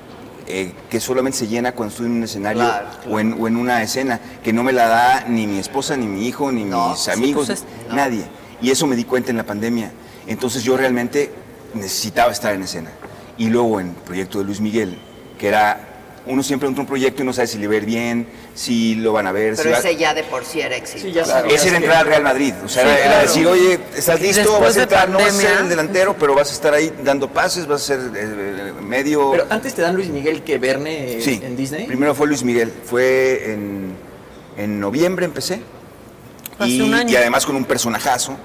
eh, 0.46 0.72
que 0.88 1.00
solamente 1.00 1.38
se 1.38 1.46
llena 1.48 1.72
cuando 1.72 1.90
estoy 1.92 2.06
en 2.06 2.12
un 2.12 2.22
escenario 2.24 2.62
Claro, 2.62 2.86
O, 3.10 3.18
en, 3.20 3.36
o 3.40 3.48
en 3.48 3.56
una 3.56 3.82
escena, 3.82 4.20
que 4.42 4.52
no 4.52 4.62
me 4.62 4.72
la 4.72 4.86
da 4.88 5.24
ni 5.28 5.46
mi 5.46 5.58
esposa, 5.58 5.96
ni 5.96 6.06
mi 6.06 6.26
hijo, 6.26 6.52
ni 6.52 6.64
No, 6.64 6.90
mis 6.90 7.00
sí, 7.00 7.10
amigos, 7.10 7.46
pues 7.46 7.60
es- 7.60 7.94
nadie. 7.94 8.24
Y 8.62 8.70
eso 8.70 8.86
me 8.86 8.96
di 8.96 9.04
cuenta 9.04 9.30
en 9.30 9.36
la 9.36 9.44
pandemia. 9.44 9.92
Entonces 10.26 10.62
yo 10.62 10.76
realmente 10.76 11.32
necesitaba 11.74 12.32
estar 12.32 12.54
en 12.54 12.62
escena. 12.62 12.90
Y 13.38 13.48
luego 13.48 13.80
en 13.80 13.88
el 13.88 13.94
proyecto 13.94 14.38
de 14.38 14.44
Luis 14.44 14.60
Miguel, 14.60 14.98
que 15.38 15.48
era, 15.48 15.95
uno 16.26 16.42
siempre 16.42 16.68
entra 16.68 16.80
a 16.80 16.82
un 16.82 16.88
proyecto 16.88 17.22
y 17.22 17.24
no 17.26 17.32
sabe 17.32 17.46
si 17.46 17.58
le 17.58 17.68
va 17.68 17.74
a 17.74 17.76
ir 17.76 17.84
bien, 17.84 18.26
si 18.54 18.96
lo 18.96 19.12
van 19.12 19.26
a 19.26 19.32
ver. 19.32 19.56
si 19.56 19.62
Pero 19.62 19.74
va- 19.74 19.78
ese 19.80 19.96
ya 19.96 20.12
de 20.12 20.24
por 20.24 20.44
sí 20.44 20.60
era 20.60 20.76
éxito. 20.76 21.00
Sí, 21.02 21.12
ya 21.12 21.22
Claro, 21.22 21.48
Ese 21.48 21.68
era 21.68 21.76
entrar 21.76 21.96
al 21.98 22.06
Real 22.06 22.22
Madrid. 22.22 22.52
O 22.64 22.68
sea, 22.68 22.82
Sí, 22.82 22.88
era, 22.88 23.04
claro. 23.06 23.22
decir, 23.22 23.46
oye, 23.46 23.80
estás 23.96 24.20
listo, 24.20 24.40
después 24.40 24.60
vas 24.60 24.76
a 24.76 24.82
entrar, 24.82 25.08
no 25.08 25.18
vas 25.18 25.28
a 25.28 25.40
ser 25.40 25.58
el 25.60 25.68
delantero, 25.68 26.16
pero 26.18 26.34
vas 26.34 26.50
a 26.50 26.52
estar 26.52 26.74
ahí 26.74 26.92
dando 27.04 27.28
pases, 27.28 27.66
vas 27.66 27.82
a 27.82 27.84
ser 27.86 28.00
eh, 28.16 28.72
medio... 28.82 29.30
Pero 29.30 29.46
antes 29.50 29.74
te 29.74 29.82
dan 29.82 29.94
Luis 29.94 30.08
Miguel 30.08 30.42
que 30.42 30.58
Verne 30.58 31.20
Sí, 31.20 31.40
en 31.44 31.56
Disney. 31.56 31.86
Primero 31.86 32.14
fue 32.14 32.26
Luis 32.26 32.42
Miguel, 32.42 32.72
fue 32.84 33.52
en, 33.52 33.92
en 34.56 34.80
noviembre 34.80 35.26
empecé. 35.26 35.60
Hace 36.58 36.70
y, 36.70 36.80
un 36.80 36.94
año. 36.94 37.10
y 37.12 37.16
además 37.16 37.44
con 37.46 37.54
un 37.54 37.64
personajazo, 37.66 38.36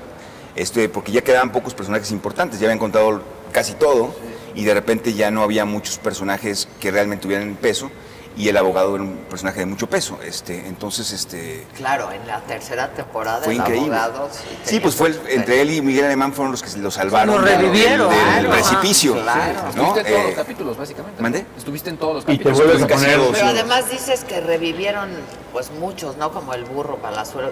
este, 0.55 0.89
porque 0.89 1.11
ya 1.11 1.21
quedaban 1.21 1.51
pocos 1.51 1.73
personajes 1.73 2.11
importantes, 2.11 2.59
ya 2.59 2.67
habían 2.67 2.77
contado 2.79 3.21
casi 3.53 3.73
todo, 3.73 4.13
y 4.55 4.63
de 4.63 4.73
repente 4.73 5.13
ya 5.13 5.31
no 5.31 5.43
había 5.43 5.65
muchos 5.65 5.97
personajes 5.97 6.67
que 6.79 6.91
realmente 6.91 7.23
tuvieran 7.23 7.55
peso, 7.55 7.91
y 8.37 8.47
el 8.47 8.57
abogado 8.57 8.95
era 8.95 9.03
un 9.03 9.17
personaje 9.29 9.59
de 9.59 9.65
mucho 9.65 9.87
peso. 9.87 10.19
Este, 10.23 10.67
entonces, 10.67 11.11
este, 11.11 11.65
Claro, 11.75 12.11
en 12.11 12.25
la 12.27 12.39
tercera 12.41 12.89
temporada 12.89 13.41
fue 13.43 13.53
el 13.53 13.59
increíble. 13.59 13.95
abogado 13.97 14.29
sí 14.63 14.79
pues 14.79 14.95
fue 14.95 15.09
el- 15.09 15.21
entre 15.29 15.61
él 15.61 15.71
y 15.71 15.81
Miguel 15.81 16.05
Alemán 16.05 16.33
fueron 16.33 16.51
los 16.51 16.63
que 16.63 16.77
lo 16.79 16.91
salvaron 16.91 17.35
Lo 17.35 17.41
revivieron. 17.41 18.09
del, 18.09 18.17
del 18.17 18.25
Claro, 18.27 18.49
ajá, 18.53 18.57
precipicio. 18.69 19.13
claro. 19.13 19.53
¿no? 19.75 19.95
Estuviste 19.95 19.99
en 19.99 20.05
todos 20.05 20.07
Eh, 20.07 20.23
los 20.27 20.35
capítulos, 20.35 20.77
básicamente. 20.77 21.21
¿Mandé? 21.21 21.45
Estuviste 21.57 21.89
en 21.89 21.97
todos 21.97 22.13
los 22.15 22.23
Y 22.23 22.25
te 22.27 22.31
capítulos. 22.43 22.57
vuelves 22.57 22.83
a 22.83 22.87
poner. 22.87 23.19
Pero 23.33 23.47
además 23.47 23.89
dices 23.91 24.23
que 24.23 24.39
revivieron 24.41 25.09
pues 25.51 25.69
muchos, 25.71 26.15
¿no? 26.15 26.31
Como 26.31 26.53
el 26.53 26.63
burro 26.63 26.95
Palazuelo 26.97 27.51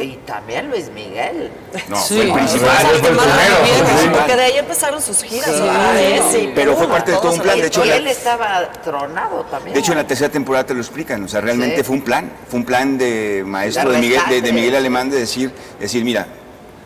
y, 0.00 0.02
y 0.02 0.16
también 0.26 0.68
Luis 0.68 0.90
Miguel. 0.90 1.52
No, 1.88 1.96
Sí. 1.96 2.16
fue 2.16 2.24
el 2.24 2.32
principal. 2.32 2.76
Fue 2.78 2.90
el 2.96 2.98
fue 2.98 3.10
el 3.10 3.16
primero. 3.16 4.16
Porque 4.18 4.34
de 4.36 4.42
ahí 4.42 4.58
empezaron 4.58 5.00
sus 5.00 5.22
giras. 5.22 5.52
Sí. 6.32 6.50
Pero 6.54 6.76
fue 6.76 6.88
parte 6.88 7.12
de 7.12 7.18
todo 7.18 7.32
un 7.32 7.38
plan, 7.40 7.60
de 7.60 7.66
hecho, 7.68 7.84
y 7.84 7.88
la- 7.88 7.96
él 7.96 8.06
estaba 8.08 8.70
tronado 8.82 9.44
también. 9.44 9.74
De 9.74 9.80
hecho, 9.80 9.92
en 9.92 9.98
la 9.98 10.06
tercera 10.16 10.32
temporada 10.32 10.64
te 10.64 10.72
lo 10.74 10.80
explican. 10.80 11.22
O 11.24 11.28
sea, 11.28 11.40
realmente 11.42 11.76
Sí. 11.78 11.82
fue 11.82 11.96
un 11.96 12.02
plan. 12.02 12.32
Fue 12.48 12.58
un 12.60 12.64
plan 12.66 12.96
de 12.96 13.42
maestro 13.46 13.90
De 13.92 13.98
Miguel, 13.98 14.20
de, 14.30 14.40
de. 14.40 14.52
Miguel 14.52 14.74
Alemán 14.74 15.10
de 15.10 15.18
decir, 15.18 15.52
decir, 15.78 16.04
mira, 16.04 16.26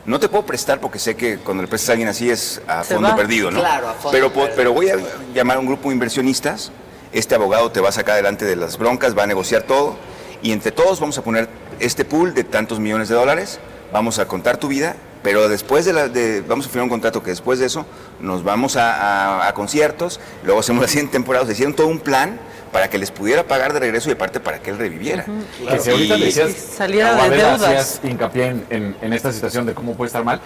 no 0.05 0.19
te 0.19 0.29
puedo 0.29 0.45
prestar 0.45 0.81
porque 0.81 0.99
sé 0.99 1.15
que 1.15 1.39
cuando 1.39 1.63
le 1.63 1.69
prestas 1.69 1.91
a 1.91 1.93
alguien 1.93 2.09
así 2.09 2.29
es 2.29 2.61
a 2.67 2.83
fondo 2.83 3.09
va. 3.09 3.17
perdido, 3.17 3.51
¿no? 3.53 3.61
Claro, 3.61 3.89
a 3.89 3.93
fondo 3.95 4.11
pero, 4.11 4.33
perdido. 4.33 4.57
pero 4.57 4.73
voy 4.73 4.91
a 4.91 4.97
llamar 5.33 5.59
a 5.59 5.61
un 5.61 5.67
grupo 5.67 5.89
de 5.91 5.95
inversionistas. 5.95 6.73
Este 7.13 7.35
abogado 7.37 7.71
te 7.71 7.81
va 7.81 7.91
a 7.91 7.93
sacar 7.93 8.15
adelante 8.15 8.45
de 8.45 8.57
las 8.57 8.77
broncas, 8.79 9.17
va 9.17 9.23
a 9.23 9.27
negociar 9.27 9.63
todo. 9.63 9.97
Y 10.43 10.51
entre 10.53 10.73
todos 10.73 10.99
vamos 11.01 11.17
a 11.19 11.23
poner 11.23 11.49
este 11.79 12.05
pool 12.05 12.35
de 12.35 12.43
tantos 12.45 12.81
millones 12.81 13.09
de 13.09 13.15
dólares. 13.15 13.61
Vamos 13.93 14.19
a 14.19 14.27
contar 14.27 14.57
tu 14.57 14.67
vida. 14.69 14.97
Pero 15.23 15.51
después 15.51 15.85
de 15.85 15.93
la, 15.93 16.09
de- 16.09 16.41
vamos 16.41 16.65
a 16.67 16.71
firmar 16.71 16.85
un 16.85 16.89
contrato 16.89 17.23
que 17.23 17.29
después 17.29 17.59
de 17.59 17.67
eso 17.67 17.85
nos 18.21 18.43
vamos 18.43 18.77
a, 18.77 18.95
a- 19.43 19.49
a 19.49 19.53
conciertos, 19.55 20.19
luego 20.45 20.61
hacemos 20.61 20.81
las 20.81 20.91
100 20.93 21.09
temporadas, 21.11 21.51
hicieron 21.51 21.75
todo 21.75 21.89
un 21.89 21.99
plan 22.01 22.41
para 22.73 22.89
que 22.89 22.99
les 22.99 23.11
pudiera 23.11 23.43
pagar 23.45 23.73
de 23.73 23.81
regreso 23.81 24.09
y 24.09 24.13
aparte 24.13 24.41
para 24.41 24.61
que 24.61 24.71
él 24.71 24.79
reviviera. 24.79 25.25
Que 25.69 25.79
si 25.79 25.91
ahorita 25.91 26.17
Y- 26.17 26.21
decías, 26.23 26.53
saliera 26.53 27.15
de 27.15 27.31
deudas. 27.37 27.63
hacías 27.63 28.01
hincapié 28.05 28.47
en, 28.47 28.67
en- 28.71 28.97
en 29.03 29.13
esta 29.13 29.33
situación 29.33 29.67
de 29.67 29.75
cómo 29.75 29.95
puede 29.95 30.07
estar 30.09 30.23
mal, 30.25 30.41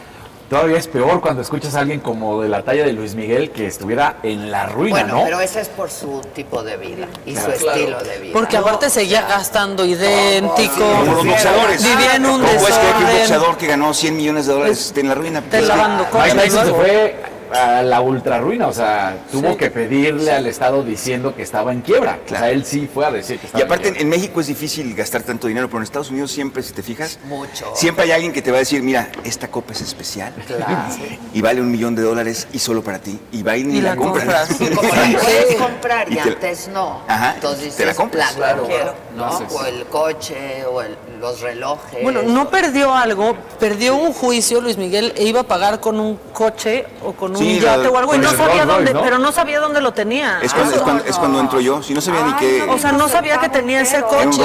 todavía 0.48 0.76
es 0.78 0.86
peor 0.88 1.20
cuando 1.20 1.42
escuchas 1.42 1.74
a 1.74 1.80
alguien 1.80 2.00
como 2.00 2.40
de 2.42 2.48
la 2.48 2.62
talla 2.62 2.84
de 2.84 2.92
Luis 2.92 3.14
Miguel 3.14 3.50
que 3.50 3.66
estuviera 3.66 4.16
en 4.22 4.50
la 4.50 4.66
ruina, 4.66 5.00
Bueno, 5.00 5.14
¿no? 5.18 5.24
pero 5.24 5.40
ese 5.40 5.60
es 5.62 5.68
por 5.68 5.90
su 5.90 6.20
tipo 6.34 6.62
de 6.62 6.76
vida 6.76 7.06
y 7.26 7.34
su 7.34 7.42
Claro. 7.44 7.52
estilo 7.72 8.02
de 8.04 8.18
vida. 8.18 8.32
Porque 8.32 8.56
aparte 8.56 8.88
seguía 8.90 9.22
gastando 9.22 9.84
idéntico. 9.84 10.74
Como 10.78 11.04
los 11.14 11.26
boxeadores. 11.26 11.82
Vivía 11.82 12.16
en 12.16 12.26
un 12.26 12.40
¿Cómo 12.42 12.52
puedes 12.58 12.76
creer 12.78 12.92
que 12.94 12.98
un 12.98 13.06
desorden. 13.06 13.18
boxeador 13.18 13.56
que 13.58 13.66
ganó 13.66 13.94
100 13.94 14.16
millones 14.16 14.46
de 14.46 14.52
dólares 14.52 14.78
esté 14.86 15.00
en 15.00 15.08
la 15.08 15.14
ruina? 15.14 15.42
Te 15.42 15.60
lavando 15.62 16.04
Mike 16.04 16.10
coches. 16.10 16.34
Tyson 16.36 16.66
se 16.66 16.72
fue 16.72 17.16
a 17.54 17.82
la 17.82 18.00
ultra 18.00 18.38
ruina, 18.38 18.66
o 18.66 18.72
sea, 18.72 19.16
tuvo 19.30 19.56
que 19.56 19.70
pedirle 19.70 20.32
al 20.32 20.46
Estado 20.46 20.82
diciendo 20.82 21.34
que 21.34 21.42
estaba 21.42 21.72
en 21.72 21.82
quiebra. 21.82 22.18
O 22.26 22.28
sea, 22.28 22.50
él 22.50 22.64
sí 22.64 22.88
fue 22.92 23.06
a 23.06 23.10
decir 23.12 23.38
que 23.38 23.44
Y 23.44 23.46
estaba 23.46 23.64
aparte 23.64 23.88
en 23.88 23.96
en 23.96 24.08
México 24.08 24.40
es 24.40 24.48
difícil 24.48 24.94
gastar 24.94 25.22
tanto 25.22 25.46
dinero, 25.46 25.68
pero 25.68 25.78
en 25.78 25.84
Estados 25.84 26.10
Unidos 26.10 26.30
siempre, 26.32 26.62
si 26.62 26.72
te 26.72 26.82
fijas, 26.82 27.18
Mucho. 27.26 27.72
siempre 27.74 28.04
hay 28.04 28.10
alguien 28.10 28.32
que 28.32 28.42
te 28.42 28.50
va 28.50 28.56
a 28.56 28.60
decir, 28.60 28.82
mira, 28.82 29.08
esta 29.24 29.48
copa 29.48 29.72
es 29.72 29.80
especial 29.80 30.32
Claro. 30.46 30.94
y 31.32 31.40
vale 31.40 31.60
un 31.60 31.70
millón 31.70 31.94
de 31.94 32.02
dólares 32.02 32.48
y 32.52 32.58
solo 32.58 32.82
para 32.82 32.98
ti. 32.98 33.18
Y 33.32 33.42
va 33.42 33.52
a 33.52 33.56
ir 33.56 33.66
y, 33.66 33.78
Y 33.78 33.80
la, 33.80 33.90
la 33.90 33.96
compras. 33.96 34.48
Sí, 34.58 34.68
como 34.70 34.88
la 34.88 35.18
puedes 35.20 35.54
comprar 35.56 36.08
y, 36.10 36.14
Y 36.14 36.16
te- 36.16 36.20
antes 36.30 36.68
no. 36.68 37.00
Ajá, 37.08 37.34
Entonces 37.36 37.76
te 37.76 37.86
la 37.86 37.94
compras. 37.94 38.30
la 38.32 38.36
Claro. 38.36 38.66
quiero, 38.66 38.94
¿no? 39.16 39.24
Haces. 39.26 39.52
O 39.52 39.64
el 39.64 39.84
coche, 39.86 40.64
o 40.66 40.82
el- 40.82 40.96
los 41.24 41.40
relojes. 41.40 42.02
Bueno, 42.02 42.22
no 42.22 42.48
perdió 42.50 42.94
algo, 42.94 43.34
perdió 43.58 43.96
un 43.96 44.12
juicio 44.12 44.60
Luis 44.60 44.76
Miguel 44.76 45.12
e 45.16 45.24
iba 45.24 45.40
a 45.40 45.44
pagar 45.44 45.80
con 45.80 45.98
un 45.98 46.18
coche 46.32 46.86
o 47.02 47.12
con 47.12 47.30
un 47.32 47.38
Sí, 47.38 47.58
yate 47.60 47.84
la- 47.84 47.90
o 47.90 47.96
algo 47.98 48.14
y 48.14 48.18
no 48.18 48.30
sabía 48.30 48.66
dónde, 48.66 48.74
Royce, 48.92 48.94
¿no? 48.94 49.02
pero 49.02 49.18
no 49.18 49.32
sabía 49.32 49.58
dónde 49.60 49.80
lo 49.80 49.92
tenía. 49.94 50.38
Es 50.42 50.52
cuando, 50.52 50.74
es, 50.76 50.82
cuando, 50.82 51.04
es 51.04 51.16
cuando 51.16 51.40
entro 51.40 51.60
yo, 51.60 51.82
si 51.82 51.94
no 51.94 52.00
sabía 52.02 52.22
ni 52.26 52.34
qué... 52.34 52.62
O 52.68 52.78
sea, 52.78 52.92
no 52.92 53.08
sabía 53.08 53.38
que 53.38 53.48
tenía 53.48 53.80
ese 53.80 53.96
Era 53.96 54.06
un 54.06 54.12
coche. 54.26 54.42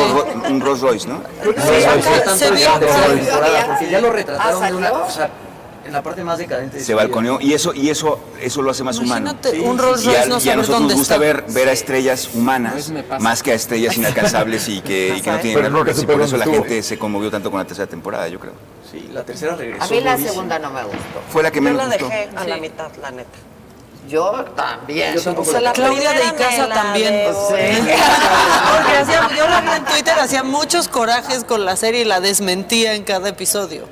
Un 0.49 0.61
Rolls 0.61 0.79
Royce, 0.81 1.07
¿no? 1.07 1.21
se 2.37 2.51
vio- 2.51 3.89
ya 3.89 3.99
lo 4.01 4.11
retrataron 4.11 4.63
Ah, 4.63 4.67
de 4.69 4.75
una, 4.75 4.87
¿salió? 4.89 5.05
o 5.05 5.09
sea, 5.09 5.29
en 5.89 5.93
la 5.93 6.01
parte 6.01 6.23
más 6.23 6.37
decadente. 6.37 6.77
de 6.77 6.83
Se 6.83 6.93
balconeó 6.93 7.39
y 7.41 7.53
eso 7.53 7.73
y 7.73 7.89
eso 7.89 8.19
eso 8.41 8.61
lo 8.61 8.71
hace 8.71 8.83
más 8.83 8.97
humano. 8.99 9.31
Un 9.63 9.77
Rolls 9.77 10.03
Y 10.03 10.07
Royce 10.07 10.21
a, 10.21 10.25
no 10.27 10.37
y 10.39 10.49
a 10.49 10.55
nosotros 10.55 10.67
dónde 10.79 10.93
nos 10.93 10.99
gusta 10.99 11.15
está. 11.15 11.17
ver 11.25 11.43
ver 11.49 11.67
a 11.67 11.71
estrellas 11.73 12.29
humanas 12.33 12.91
Pues 13.07 13.19
más 13.21 13.43
que 13.43 13.51
a 13.51 13.55
estrellas 13.55 13.97
inalcanzables 13.97 14.67
y 14.69 14.81
que, 14.81 15.15
y 15.17 15.21
que 15.21 15.31
no 15.31 15.39
tienen 15.39 15.73
ver. 15.73 15.95
supe 15.95 16.13
Por 16.13 16.21
eso 16.21 16.37
la 16.37 16.45
gente 16.45 16.81
se 16.81 16.97
conmovió 16.97 17.29
tanto 17.29 17.51
con 17.51 17.59
la 17.59 17.65
tercera 17.65 17.87
temporada, 17.87 18.27
yo 18.29 18.39
creo. 18.39 18.53
Sí, 18.89 19.09
la 19.13 19.23
tercera 19.23 19.55
regresó. 19.55 19.83
A 19.83 19.87
mí 19.87 19.99
la 20.01 20.11
durísimo. 20.13 20.33
segunda 20.33 20.57
no 20.59 20.71
me 20.71 20.83
gustó. 20.83 20.97
Fue 21.29 21.43
la 21.43 21.51
que 21.51 21.57
Yo 21.57 21.63
menos 21.63 21.77
la 21.79 21.85
gustó. 21.87 22.05
dejé 22.09 22.29
a 22.35 22.43
la 22.47 22.55
Sí. 22.55 22.61
mitad, 22.61 22.91
la 23.01 23.11
neta. 23.11 23.29
Yo 24.07 24.31
también. 24.55 25.13
Yo 25.13 25.21
tampoco 25.21 25.47
O 25.47 25.51
sea, 25.51 25.61
la 25.61 25.71
Claudia 25.73 26.13
de 26.13 26.25
Icaza 26.25 26.67
la 26.67 26.73
también. 26.73 27.13
debo. 27.13 27.47
Porque 27.49 28.97
hacía, 28.97 29.29
yo 29.37 29.47
la 29.47 29.61
vi 29.61 29.69
en 29.77 29.85
Twitter, 29.85 30.19
hacía 30.19 30.43
muchos 30.43 30.87
corajes 30.87 31.43
con 31.43 31.63
la 31.65 31.75
serie 31.75 32.01
y 32.01 32.05
la 32.05 32.19
desmentía 32.19 32.93
en 32.95 33.03
cada 33.03 33.29
episodio. 33.29 33.85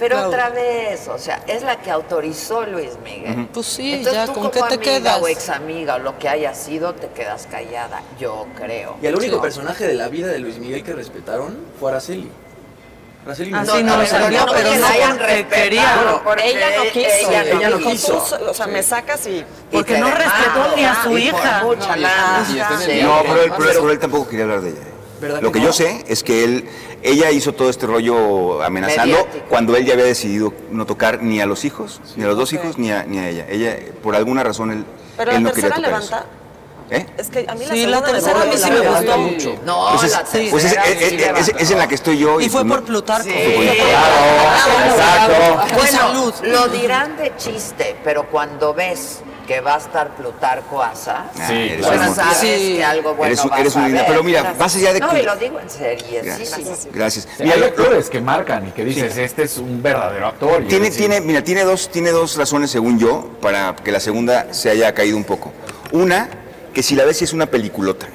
Pero 0.00 0.16
Claro. 0.16 0.28
otra 0.30 0.48
vez, 0.50 1.06
o 1.08 1.18
sea, 1.18 1.42
es 1.46 1.62
la 1.62 1.76
que 1.80 1.90
autorizó 1.90 2.62
Luis 2.66 2.92
Miguel. 3.04 3.46
Pues 3.52 3.66
sí, 3.66 3.92
Entonces 3.94 4.14
ya, 4.14 4.26
tú 4.26 4.32
¿con 4.32 4.50
como 4.50 4.50
qué 4.50 4.58
te 4.60 4.74
amiga 4.90 5.00
quedas? 5.00 5.20
o 5.22 5.28
ex 5.28 5.48
amiga 5.50 5.94
o 5.96 5.98
lo 5.98 6.18
que 6.18 6.28
haya 6.28 6.54
sido, 6.54 6.94
te 6.94 7.06
quedas 7.08 7.46
callada, 7.50 8.02
yo 8.18 8.46
creo. 8.56 8.96
Y 9.02 9.06
el 9.06 9.14
único 9.14 9.36
Sí. 9.36 9.42
personaje 9.42 9.86
de 9.86 9.94
la 9.94 10.08
vida 10.08 10.26
de 10.28 10.38
Luis 10.40 10.58
Miguel 10.58 10.82
que 10.82 10.94
respetaron 10.94 11.56
fue 11.78 11.90
Araceli. 11.90 12.30
Araceli 13.26 13.52
Ah, 13.52 13.56
Mendoza. 13.58 13.76
sí, 13.78 13.84
no, 13.84 14.06
salió, 14.06 14.46
no 14.46 14.52
pero 14.54 14.74
no 14.74 14.86
hayan 14.86 15.18
respetado, 15.18 16.10
no, 16.10 16.24
porque 16.24 16.48
ella 16.50 16.66
no 16.78 16.82
quiso. 16.90 17.06
Ella 17.30 17.44
no, 17.52 17.60
ella 17.60 17.70
no 17.70 17.78
quiso. 17.78 18.26
o 18.48 18.54
sea, 18.54 18.66
me 18.66 18.82
sacas 18.82 19.26
y... 19.26 19.44
Porque 19.70 19.98
no 19.98 20.06
respetó 20.10 20.76
ni 20.76 20.84
a 20.86 21.02
su 21.02 21.18
hija. 21.18 21.62
mucha 21.62 21.96
No, 21.96 22.78
Sí. 22.80 23.00
No, 23.02 23.18
pero 23.20 23.42
él, 23.42 23.50
pero, 23.50 23.56
Pero- 23.58 23.80
pero 23.80 23.90
él 23.90 23.98
tampoco 23.98 24.28
quería 24.30 24.44
hablar 24.46 24.62
de 24.62 24.70
ella. 24.70 24.78
¿Verdad 25.20 25.42
Lo 25.42 25.52
que 25.52 25.58
no? 25.58 25.66
yo 25.66 25.72
sé 25.74 26.02
es 26.08 26.22
que 26.24 26.44
él, 26.44 26.66
ella 27.02 27.30
hizo 27.30 27.52
todo 27.52 27.70
este 27.70 27.86
rollo 27.86 28.62
amenazando 28.62 29.16
Mediático. 29.18 29.44
cuando 29.48 29.76
él 29.76 29.84
ya 29.86 29.94
había 29.94 30.04
decidido 30.04 30.52
no 30.70 30.84
tocar 30.86 31.22
ni 31.22 31.40
a 31.40 31.46
los 31.46 31.64
hijos, 31.64 32.00
ni 32.16 32.24
a 32.24 32.26
los 32.26 32.36
dos 32.36 32.52
hijos, 32.52 32.76
ni 32.78 32.90
a, 32.92 33.04
ni 33.04 33.18
a 33.18 33.28
ella. 33.28 33.46
Ella, 33.48 33.76
por 34.02 34.14
alguna 34.16 34.42
razón, 34.42 34.70
él, 34.70 34.84
Pero 35.16 35.30
él 35.32 35.42
no 35.42 35.52
quería 35.52 35.70
tercera 35.70 35.76
tocar 35.76 35.90
levanta. 36.02 36.16
eso. 36.18 36.26
¿Eh? 36.92 37.06
Es 37.18 37.28
que 37.30 37.46
a 37.48 37.54
mí 37.54 37.64
la 37.66 37.72
Sí, 37.72 37.78
segunda 37.82 38.00
la 38.00 38.06
tercera 38.12 38.42
a 38.42 38.44
mí 38.46 38.52
sí 38.56 38.68
me 38.70 38.78
levanta 38.80 39.14
gustó 39.14 39.18
mucho. 39.18 39.54
No, 39.64 39.86
Pues 39.92 40.02
es, 40.02 40.10
la 40.12 40.18
tercera 40.24 40.50
pues 40.50 40.64
es- 40.64 40.70
sí 40.72 40.76
es- 40.84 41.02
es- 41.12 41.48
es- 41.48 41.54
es 41.60 41.70
en 41.70 41.78
la 41.78 41.86
que 41.86 41.94
estoy 41.94 42.18
yo. 42.18 42.40
Y 42.40 42.48
fue 42.48 42.64
por 42.66 42.80
no- 42.80 42.84
Plutarco. 42.84 43.28
Sí. 43.28 43.30
Exacto. 43.30 43.86
De 45.66 45.72
Bueno, 45.74 45.98
salud. 45.98 46.34
lo 46.42 46.68
dirán 46.68 47.16
de 47.16 47.32
chiste, 47.36 47.96
pero 48.04 48.26
cuando 48.26 48.74
ves 48.74 49.20
que 49.50 49.60
va 49.60 49.74
a 49.74 49.78
estar 49.78 50.14
Plutarco 50.14 50.80
Asa, 50.80 51.24
Ah, 51.36 51.48
Sí, 51.48 51.72
pues 51.80 51.88
claro. 51.88 52.14
sabes 52.14 52.38
Sí. 52.38 52.74
que 52.76 52.84
algo 52.84 53.14
bueno 53.16 53.32
Eres 53.32 53.42
un- 53.44 53.50
vas 53.50 53.58
eres 53.58 53.76
a 53.76 53.88
ver. 53.88 54.04
pero 54.06 54.22
mira, 54.22 54.54
más 54.56 54.76
allá 54.76 54.92
de 54.92 55.00
No, 55.00 55.18
y 55.18 55.22
lo 55.22 55.34
digo 55.34 55.58
en 55.58 55.68
serio, 55.68 56.20
Gracias. 56.22 56.48
sí. 56.82 56.88
Gracias. 56.92 57.24
Sí, 57.36 57.42
Mira, 57.42 57.56
hay 57.56 57.62
actores 57.64 58.08
que 58.10 58.20
marcan 58.20 58.68
y 58.68 58.70
que 58.70 58.84
dices, 58.84 59.16
este 59.16 59.42
es 59.42 59.58
un 59.58 59.82
verdadero 59.82 60.28
actor. 60.28 60.62
y 60.62 60.66
Tiene, 60.68 60.90
tiene, 60.92 61.20
mira, 61.20 61.42
tiene 61.42 61.64
dos, 61.64 61.88
tiene 61.90 62.12
dos 62.12 62.36
razones, 62.36 62.70
según 62.70 63.00
yo, 63.00 63.28
para 63.42 63.74
que 63.74 63.90
la 63.90 63.98
segunda 63.98 64.54
se 64.54 64.70
haya 64.70 64.94
caído 64.94 65.16
un 65.16 65.24
poco. 65.24 65.52
Una, 65.90 66.28
que 66.72 66.84
si 66.84 66.94
la 66.94 67.04
ves 67.04 67.20
es 67.22 67.32
una 67.32 67.46
peliculota. 67.46 68.06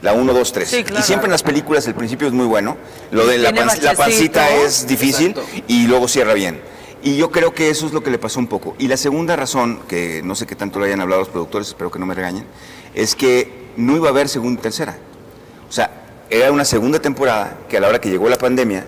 La 0.00 0.14
1, 0.14 0.32
2, 0.32 0.52
3. 0.54 0.70
Sí, 0.70 0.84
claro. 0.84 1.00
Y 1.00 1.02
siempre 1.02 1.26
en 1.26 1.32
las 1.32 1.42
películas 1.42 1.86
el 1.86 1.94
principio 1.94 2.28
es 2.28 2.32
muy 2.32 2.46
bueno. 2.46 2.78
Lo 3.10 3.26
de 3.26 3.36
la, 3.36 3.52
pan- 3.52 3.68
la 3.82 3.92
pancita 3.94 4.48
es 4.48 4.86
difícil 4.86 5.34
y 5.66 5.86
luego 5.86 6.08
cierra 6.08 6.32
bien. 6.32 6.62
Y 7.02 7.16
yo 7.16 7.30
creo 7.30 7.54
que 7.54 7.70
eso 7.70 7.86
es 7.86 7.92
lo 7.92 8.02
que 8.02 8.10
le 8.10 8.18
pasó 8.18 8.40
un 8.40 8.48
poco. 8.48 8.74
Y 8.78 8.88
la 8.88 8.96
segunda 8.96 9.36
razón, 9.36 9.80
que 9.88 10.20
no 10.24 10.34
sé 10.34 10.46
qué 10.46 10.56
tanto 10.56 10.78
lo 10.78 10.84
hayan 10.84 11.00
hablado 11.00 11.20
los 11.20 11.28
productores, 11.28 11.68
espero 11.68 11.90
que 11.90 11.98
no 11.98 12.06
me 12.06 12.14
regañen, 12.14 12.44
es 12.94 13.14
que 13.14 13.68
no 13.76 13.96
iba 13.96 14.08
a 14.08 14.10
haber 14.10 14.28
segunda 14.28 14.58
y 14.58 14.62
tercera. 14.62 14.98
O 15.68 15.72
sea, 15.72 15.90
era 16.30 16.50
una 16.50 16.64
segunda 16.64 16.98
temporada 17.00 17.56
que 17.68 17.76
a 17.76 17.80
la 17.80 17.88
hora 17.88 18.00
que 18.00 18.10
llegó 18.10 18.28
la 18.28 18.36
pandemia 18.38 18.84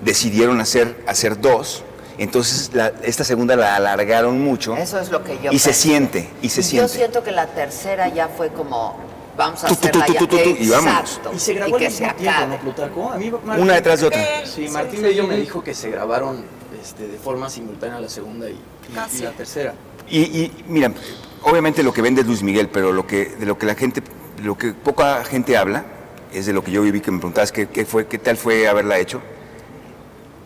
decidieron 0.00 0.60
hacer, 0.60 1.02
hacer 1.06 1.40
dos. 1.40 1.82
Entonces 2.18 2.70
la- 2.74 2.92
esta 3.02 3.24
segunda 3.24 3.56
la 3.56 3.76
alargaron 3.76 4.40
mucho 4.42 4.76
Eso 4.76 5.00
es 5.00 5.10
lo 5.10 5.24
que 5.24 5.38
yo 5.42 5.52
y 5.52 5.58
se 5.58 5.72
siente, 5.72 6.28
y 6.42 6.50
se 6.50 6.60
Yo 6.62 6.68
siente. 6.68 6.88
siento 6.94 7.22
que 7.24 7.30
la 7.32 7.46
tercera 7.46 8.08
ya 8.08 8.28
fue 8.28 8.50
como, 8.50 8.94
vamos 9.38 9.64
a 9.64 9.68
tu, 9.68 9.72
hacerla 9.74 10.06
ya. 10.06 10.18
tu, 10.18 10.26
tu, 10.26 10.36
y 10.36 10.68
vámonos. 10.68 11.00
Exacto. 11.10 11.32
Y 11.34 11.38
se 11.38 11.54
grabó 11.54 11.76
que 11.78 11.86
al 11.86 11.92
se 11.92 12.02
mismo 12.04 12.16
tiempo, 12.18 12.36
acabe. 12.38 12.56
¿no, 12.56 12.60
Plutarco? 12.62 13.10
A 13.10 13.16
mí, 13.16 13.32
Una 13.58 13.74
detrás 13.74 14.00
de 14.00 14.06
otra. 14.08 14.46
Sí, 14.46 14.68
Martín 14.68 15.00
Bello 15.02 15.26
me 15.26 15.36
dijo 15.36 15.64
que 15.64 15.74
se 15.74 15.90
grabaron 15.90 16.44
este, 16.80 17.08
de 17.08 17.18
forma 17.18 17.48
simultánea 17.50 18.00
la 18.00 18.08
segunda 18.08 18.48
y, 18.48 18.52
y- 18.54 19.18
y 19.18 19.22
la 19.22 19.32
tercera. 19.32 19.74
Y, 20.08 20.20
y, 20.20 20.64
mira, 20.68 20.92
obviamente 21.42 21.82
lo 21.82 21.92
que 21.92 22.02
vende 22.02 22.22
es 22.22 22.26
Luis 22.26 22.42
Miguel, 22.42 22.68
pero 22.68 22.92
lo 22.92 23.06
que, 23.06 23.26
de 23.26 23.46
lo 23.46 23.56
que 23.58 23.66
la 23.66 23.74
gente, 23.74 24.02
lo 24.42 24.56
que 24.58 24.72
poca 24.72 25.22
gente 25.24 25.56
habla, 25.56 25.84
es 26.32 26.46
de 26.46 26.52
lo 26.52 26.62
que 26.64 26.70
yo 26.70 26.82
viví, 26.82 27.00
que 27.00 27.10
me 27.10 27.18
preguntabas 27.18 27.52
qué, 27.52 27.68
qué 27.68 27.84
fue, 27.84 28.06
qué 28.06 28.18
tal 28.18 28.36
fue 28.36 28.68
haberla 28.68 28.98
hecho. 28.98 29.20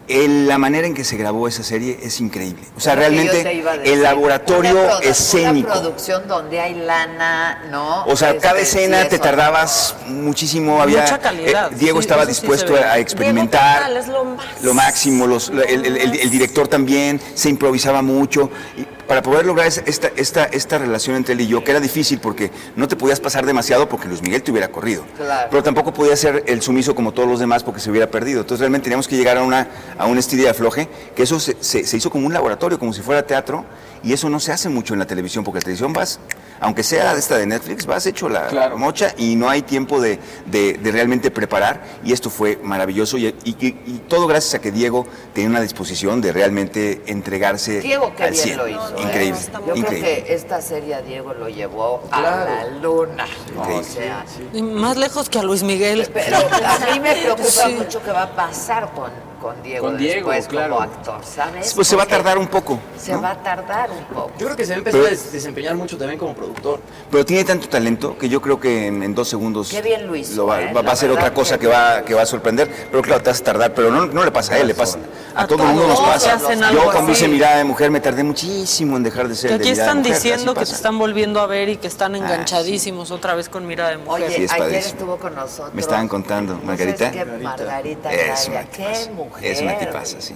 El- 0.07 0.47
la 0.47 0.59
manera 0.59 0.87
en 0.87 0.93
que 0.93 1.03
se 1.03 1.17
grabó 1.17 1.49
esa 1.49 1.63
serie 1.63 1.99
es 2.03 2.21
increíble. 2.21 2.63
O 2.77 2.81
sea, 2.81 2.95
realmente 2.95 3.41
el 3.85 4.03
laboratorio 4.03 4.73
Una 4.73 4.99
escénico. 4.99 5.71
Una 5.73 5.81
producción 5.81 6.29
donde 6.29 6.61
hay 6.61 6.75
lana, 6.75 7.65
¿no? 7.71 8.05
O 8.05 8.15
sea, 8.15 8.31
Este, 8.31 8.41
cada 8.43 8.57
sí, 8.59 8.63
escena 8.65 9.09
te 9.09 9.19
tardabas 9.19 9.97
muchísimo. 10.09 10.83
Había, 10.83 11.03
Mucha 11.03 11.19
calidad, 11.19 11.73
eh, 11.73 11.77
Diego 11.79 11.99
sí, 11.99 12.03
estaba 12.03 12.23
sí 12.25 12.29
dispuesto 12.29 12.75
a 12.77 12.99
experimentar. 12.99 13.91
Diego 13.91 14.13
lo 14.13 14.25
más. 14.25 14.47
lo 14.63 14.75
máximo, 14.75 15.27
los- 15.27 15.49
el, 15.49 15.87
el- 15.87 15.97
el- 15.97 16.21
el 16.21 16.31
director 16.31 16.69
también 16.69 17.19
se 17.35 17.49
improvisaba 17.49 18.03
mucho. 18.03 18.51
Y 18.77 18.87
para 19.07 19.23
poder 19.23 19.47
lograr 19.47 19.67
es- 19.67 19.83
esta, 19.87 20.09
esta, 20.17 20.45
esta 20.45 20.79
relación 20.79 21.17
entre 21.17 21.35
él 21.35 21.41
y 21.43 21.47
yo, 21.47 21.63
que 21.65 21.71
era 21.71 21.81
difícil 21.81 22.19
porque 22.21 22.51
no 22.77 22.89
te 22.89 22.97
podías 22.97 23.21
pasar 23.21 23.47
demasiado 23.47 23.89
porque 23.89 24.09
Luis 24.09 24.23
Miguel 24.23 24.43
te 24.43 24.51
hubiera 24.51 24.69
corrido. 24.69 25.05
Claro. 25.17 25.49
Pero 25.51 25.63
tampoco 25.63 25.93
podía 25.93 26.17
ser 26.17 26.45
el 26.47 26.63
sumiso 26.63 26.95
como 26.95 27.13
todos 27.13 27.29
los 27.29 27.41
demás 27.41 27.63
porque 27.63 27.81
se 27.81 27.91
hubiera 27.91 28.09
perdido. 28.11 28.41
Entonces 28.41 28.61
realmente 28.61 28.85
teníamos 28.85 29.09
que 29.09 29.17
llegar 29.17 29.37
a, 29.37 29.43
una, 29.43 29.69
a 29.99 30.07
un 30.07 30.19
estilo 30.19 30.43
de 30.45 30.49
afloje, 30.51 30.89
que 31.15 31.23
eso 31.23 31.39
se, 31.41 31.57
se- 31.61 31.85
se 31.87 31.97
hizo 31.97 32.11
como 32.11 32.27
un 32.27 32.33
laboratorio, 32.33 32.79
como 32.79 32.93
si 32.93 33.03
fuera 33.03 33.27
teatro, 33.27 33.65
y 34.03 34.13
eso 34.13 34.29
no 34.29 34.39
se 34.39 34.53
hace 34.53 34.69
mucho 34.69 34.93
en 34.93 35.01
la 35.01 35.07
televisión, 35.07 35.45
porque 35.45 35.59
la 35.61 35.63
televisión 35.65 35.93
vas, 35.95 36.21
aunque 36.61 36.83
sea 36.83 37.15
de 37.15 37.21
esta 37.21 37.39
de 37.39 37.47
Netflix, 37.47 37.87
vas 37.87 38.05
hecho 38.05 38.29
la 38.29 38.49
Claro. 38.49 38.77
mocha 38.77 39.15
y 39.17 39.35
no 39.35 39.49
hay 39.49 39.63
tiempo 39.63 39.99
de, 40.01 40.19
de- 40.47 40.75
de 40.75 40.93
realmente 40.93 41.31
preparar, 41.31 41.83
y 42.05 42.13
esto 42.13 42.29
fue 42.29 42.59
maravilloso, 42.63 43.17
y, 43.17 43.29
y- 43.29 43.57
y- 43.61 43.67
y 43.87 44.03
todo 44.07 44.27
gracias 44.27 44.55
a 44.57 44.61
que 44.61 44.71
Diego 44.73 45.07
tenía 45.33 45.49
una 45.49 45.63
disposición 45.63 46.21
de 46.21 46.33
realmente 46.33 47.01
entregarse 47.07 47.81
Diego 47.81 48.13
qué 48.15 48.25
al 48.25 48.31
bien 48.33 48.43
100. 48.45 48.57
lo 48.59 48.69
hizo. 48.69 48.94
Increíble, 49.03 49.39
Yo 49.67 49.75
increíble. 49.75 49.85
creo 50.15 50.25
que 50.25 50.35
esta 50.35 50.61
serie 50.61 50.95
a 50.95 51.03
Diego 51.03 51.35
lo 51.35 51.49
llevó 51.49 52.01
Claro. 52.11 52.27
a 52.53 52.65
la 52.65 52.67
luna. 52.81 53.27
O 53.57 53.61
Increíble. 53.61 53.85
sea, 53.85 54.25
Y 54.53 54.63
Más 54.63 54.97
lejos 54.97 55.29
que 55.29 55.39
a 55.39 55.43
Luis 55.43 55.63
Miguel. 55.63 56.09
pero 56.13 56.37
a 56.37 56.93
mí 56.93 57.01
me 57.01 57.15
preocupa 57.17 57.45
Sí. 57.49 57.75
mucho 57.75 58.03
qué 58.03 58.11
va 58.13 58.23
a 58.25 58.31
pasar 58.37 58.91
con, 58.93 59.11
con 59.45 59.63
Diego 59.63 59.87
Con 59.87 59.99
Diego, 59.99 60.31
después 60.31 60.49
claro. 60.49 60.77
como 60.77 60.83
actor, 60.91 61.21
¿sabes? 61.23 61.75
Pues 61.75 61.87
se 61.87 61.97
va 61.97 62.05
a 62.05 62.07
tardar 62.07 62.39
un 62.39 62.47
poco. 62.49 62.81
Se 62.99 63.13
¿no? 63.13 63.21
va 63.21 63.33
a 63.33 63.43
tardar 63.43 63.91
un 63.91 64.03
poco. 64.07 64.31
Yo 64.39 64.47
creo 64.47 64.57
que 64.57 64.65
se 64.65 64.71
va 64.71 64.77
a 64.77 64.79
empezar 64.79 65.01
Pero- 65.01 65.07
a 65.09 65.11
des- 65.11 65.33
desempeñar 65.33 65.75
mucho 65.75 65.99
también 65.99 66.19
como 66.19 66.33
productor. 66.35 66.81
Pero 67.11 67.27
tiene 67.27 67.45
tanto 67.45 67.69
talento 67.69 68.17
que 68.17 68.27
yo 68.31 68.41
creo 68.41 68.59
que 68.59 68.87
en, 68.87 69.03
en 69.03 69.15
dos 69.15 69.29
segundos 69.29 69.69
Qué 69.69 69.83
bien 69.83 70.07
lo 70.07 70.17
hizo, 70.17 70.47
va, 70.47 70.63
¿eh? 70.63 70.73
va- 70.73 70.81
va 70.81 70.93
a 70.93 70.97
ser 70.97 71.11
otra 71.11 71.35
cosa 71.35 71.59
que- 71.59 71.65
que 71.65 71.67
va, 71.69 72.03
que 72.05 72.15
va 72.15 72.23
a 72.23 72.27
sorprender. 72.27 72.71
Pero 72.91 73.03
claro, 73.03 73.23
te 73.23 73.29
vas 73.31 73.41
a 73.41 73.45
tardar, 73.45 73.75
pero 73.75 73.91
no, 73.91 74.07
no 74.07 74.25
le 74.25 74.31
pasa 74.31 74.55
a 74.55 74.59
él, 74.59 74.67
le 74.69 74.75
pasa 74.75 74.99
a, 75.35 75.43
A 75.43 75.47
todo 75.47 75.63
el 75.63 75.69
mundo 75.71 75.89
nos 75.89 76.01
pasa. 76.01 76.39
Yo 76.73 76.85
cuando 76.91 77.13
hice 77.13 77.29
mirada 77.29 77.59
de 77.59 77.65
mujer 77.65 77.91
me 77.91 78.01
tardé 78.01 78.23
muchísimo 78.25 78.97
en 78.97 79.03
dejar 79.03 79.29
de 79.29 79.35
ser 79.35 79.51
Que 79.51 79.59
de 79.59 79.65
aquí 79.65 79.75
de 79.75 79.81
están 79.81 79.99
mujer, 79.99 80.15
diciendo 80.15 80.55
que 80.55 80.65
te. 80.65 80.71
Ah, 80.73 80.75
están 80.75 80.99
volviendo 80.99 81.41
a 81.41 81.47
ver 81.47 81.69
y 81.69 81.77
que 81.77 81.87
están 81.89 82.15
enganchadísimos 82.17 83.11
otra 83.11 83.35
vez 83.35 83.49
con 83.51 83.67
mirada 83.67 83.91
de 83.91 83.99
mujer. 83.99 84.25
Oye, 84.25 84.35
Sí, 84.37 84.45
es 84.45 84.53
ayer 84.53 84.75
estuvo 84.75 85.17
con 85.17 85.35
nosotros. 85.35 85.75
Me 85.75 85.81
estaban 85.83 86.09
contando, 86.09 86.55
¿No 86.55 86.61
Margarita. 86.63 87.11
Margarita 87.43 88.13
Es 88.13 88.47
Araya, 88.47 88.51
una 88.61 88.71
qué 88.71 88.77
tipaza. 88.85 89.11
Mujer. 89.35 89.53
Es 89.53 89.61
una 89.63 89.79
tipaza, 89.79 90.21
sí. 90.21 90.35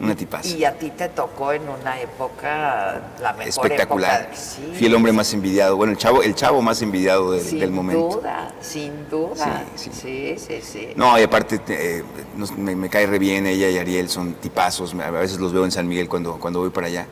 Una 0.00 0.16
tipaza. 0.16 0.48
Y 0.48 0.64
a 0.64 0.76
ti 0.76 0.90
te 0.90 1.08
tocó 1.10 1.52
en 1.52 1.62
una 1.68 2.00
época, 2.00 3.00
la 3.20 3.32
mejor 3.34 3.48
Espectacular. 3.66 4.22
época. 4.22 4.36
Sí, 4.36 4.72
Fui 4.76 4.86
el 4.88 4.94
hombre 4.96 5.12
más 5.12 5.32
envidiado. 5.32 5.76
Bueno, 5.76 5.92
el 5.92 5.98
chavo, 5.98 6.22
el 6.22 6.34
chavo 6.34 6.60
más 6.60 6.82
envidiado 6.82 7.30
del, 7.32 7.40
sin 7.44 7.60
del 7.60 7.70
momento. 7.70 8.16
duda, 8.20 8.52
sin 8.60 9.08
duda. 9.08 9.64
Sí, 9.76 10.34
sí, 10.38 10.60
sí. 10.60 10.88
No, 10.96 11.16
y 11.20 11.22
aparte 11.22 11.60
eh, 11.68 12.02
nos- 12.36 12.50
me, 12.56 12.74
me 12.74 12.88
cae 12.88 13.06
re 13.06 13.18
bien 13.20 13.46
ella 13.46 13.68
y 13.68 13.78
Ariel, 13.78 14.08
son 14.08 14.34
tipazos. 14.34 14.92
A 14.94 15.10
veces 15.12 15.38
los 15.38 15.52
veo 15.52 15.64
en 15.64 15.70
San 15.70 15.86
Miguel 15.86 16.08
cuando, 16.08 16.36
cuando 16.40 16.58
voy 16.60 16.70
para 16.70 16.88
allá. 16.88 17.06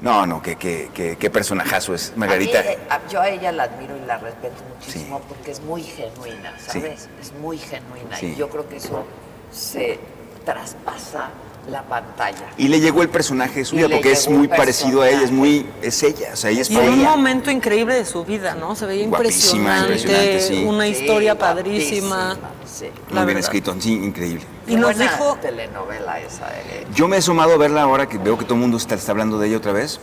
No, 0.00 0.26
no, 0.26 0.40
qué, 0.42 0.56
qué, 0.56 0.88
qué, 0.94 1.16
qué 1.16 1.28
personajazo 1.30 1.94
es 1.94 2.14
Margarita. 2.16 2.60
A 2.60 2.62
mí, 2.62 2.68
eh, 2.70 2.78
a- 2.88 3.06
yo 3.08 3.20
a 3.20 3.28
ella 3.28 3.52
la 3.52 3.64
admiro 3.64 3.94
y 3.96 4.06
la 4.06 4.16
respeto 4.16 4.54
muchísimo 4.74 5.20
porque 5.28 5.50
es 5.50 5.60
muy 5.60 5.82
genuina, 5.82 6.54
Sí. 6.58 6.80
¿sabes? 6.80 7.08
Es 7.20 7.32
muy 7.34 7.58
genuina 7.58 8.16
Sí. 8.16 8.26
y 8.28 8.36
yo 8.36 8.48
creo 8.48 8.66
que 8.68 8.76
eso 8.78 9.04
se 9.52 9.98
traspasa 10.44 11.30
la 11.70 11.82
pantalla. 11.82 12.46
Y 12.58 12.66
le 12.66 12.80
llegó 12.80 13.02
el 13.02 13.08
personaje 13.08 13.64
suyo 13.64 13.88
porque 13.88 14.10
es 14.12 14.28
muy 14.28 14.48
parecido 14.48 15.02
a 15.02 15.08
ella, 15.08 15.22
es 15.22 15.30
muy, 15.30 15.64
es 15.80 16.02
ella, 16.02 16.30
o 16.32 16.36
sea, 16.36 16.50
ella 16.50 16.62
es 16.62 16.70
Y 16.70 16.76
en 16.76 16.88
un 16.88 17.02
momento 17.04 17.52
increíble 17.52 17.94
de 17.94 18.04
su 18.04 18.24
vida, 18.24 18.56
¿no? 18.56 18.74
Se 18.74 18.84
veía 18.84 19.06
Guapísima, 19.06 19.78
impresionante, 19.78 19.92
impresionante, 19.92 20.40
sí. 20.40 20.64
una 20.66 20.88
historia 20.88 21.38
padrísima. 21.38 22.36
sí. 22.66 22.86
Muy 22.86 22.92
la 23.14 23.24
bien 23.24 23.26
verdad. 23.26 23.38
escrito, 23.40 23.76
sí, 23.78 23.92
increíble. 23.94 24.44
Y 24.66 24.74
nos 24.74 24.98
dijo- 24.98 25.38
telenovela 25.40 26.18
esa. 26.20 26.48
eh. 26.58 26.84
Yo 26.94 27.06
me 27.06 27.18
he 27.18 27.22
sumado 27.22 27.52
a 27.52 27.56
verla 27.58 27.82
ahora 27.82 28.08
que 28.08 28.18
veo 28.18 28.36
que 28.36 28.44
todo 28.44 28.54
el 28.54 28.60
mundo 28.60 28.76
está, 28.76 28.96
está 28.96 29.12
hablando 29.12 29.38
de 29.38 29.46
ella 29.48 29.58
otra 29.58 29.72
vez. 29.72 30.00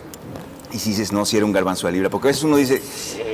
Y 0.72 0.78
si 0.78 0.92
dices, 0.92 1.12
no, 1.12 1.26
si 1.26 1.36
era 1.36 1.46
un 1.46 1.52
garbanzo 1.52 1.88
de 1.88 1.94
libra. 1.94 2.10
Porque 2.10 2.28
a 2.28 2.30
veces 2.30 2.44
uno 2.44 2.58
dice, 2.58 2.82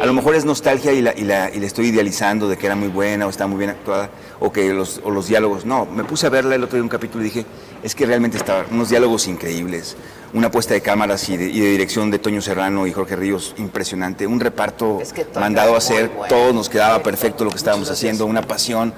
a 0.01 0.05
lo 0.05 0.13
mejor 0.13 0.35
es 0.35 0.45
nostalgia 0.45 0.93
y 0.93 1.01
la, 1.01 1.13
y, 1.17 1.23
la, 1.23 1.53
y 1.53 1.59
la 1.59 1.65
estoy 1.65 1.87
idealizando 1.87 2.47
de 2.47 2.57
que 2.57 2.65
era 2.65 2.75
muy 2.75 2.87
buena 2.87 3.27
o 3.27 3.29
está 3.29 3.45
muy 3.45 3.57
bien 3.57 3.71
actuada, 3.71 4.09
o 4.39 4.51
que 4.51 4.73
los, 4.73 5.01
o 5.03 5.11
los 5.11 5.27
diálogos. 5.27 5.65
No, 5.65 5.85
me 5.85 6.03
puse 6.05 6.27
a 6.27 6.29
verla 6.29 6.55
el 6.55 6.63
otro 6.63 6.77
día 6.77 6.83
un 6.83 6.89
capítulo 6.89 7.23
y 7.23 7.27
dije, 7.27 7.45
es 7.83 7.93
que 7.93 8.05
realmente 8.05 8.37
estaba, 8.37 8.65
unos 8.71 8.89
diálogos 8.89 9.27
increíbles, 9.27 9.97
una 10.33 10.49
puesta 10.49 10.73
de 10.73 10.81
cámaras 10.81 11.27
y 11.29 11.37
de, 11.37 11.49
y 11.49 11.59
de 11.59 11.69
dirección 11.69 12.09
de 12.09 12.19
Toño 12.19 12.41
Serrano 12.41 12.87
y 12.87 12.93
Jorge 12.93 13.15
Ríos 13.15 13.53
impresionante, 13.57 14.25
un 14.27 14.39
reparto 14.39 14.99
Es 15.01 15.11
que 15.11 15.25
mandado 15.37 15.75
a 15.75 15.79
hacer, 15.79 16.09
bueno. 16.09 16.27
todos 16.27 16.53
nos 16.53 16.69
quedaba 16.69 17.03
perfecto 17.03 17.43
lo 17.43 17.51
que 17.51 17.57
estábamos 17.57 17.89
haciendo, 17.91 18.25
una 18.25 18.41
pasión. 18.43 18.93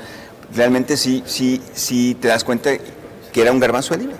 Realmente 0.53 0.95
sí, 0.95 1.23
sí, 1.25 1.61
sí 1.73 2.15
te 2.21 2.27
das 2.27 2.43
cuenta 2.43 2.71
que 3.33 3.41
era 3.41 3.51
un 3.51 3.59
garbanzo 3.59 3.93
de 3.95 4.01
libra. 4.01 4.17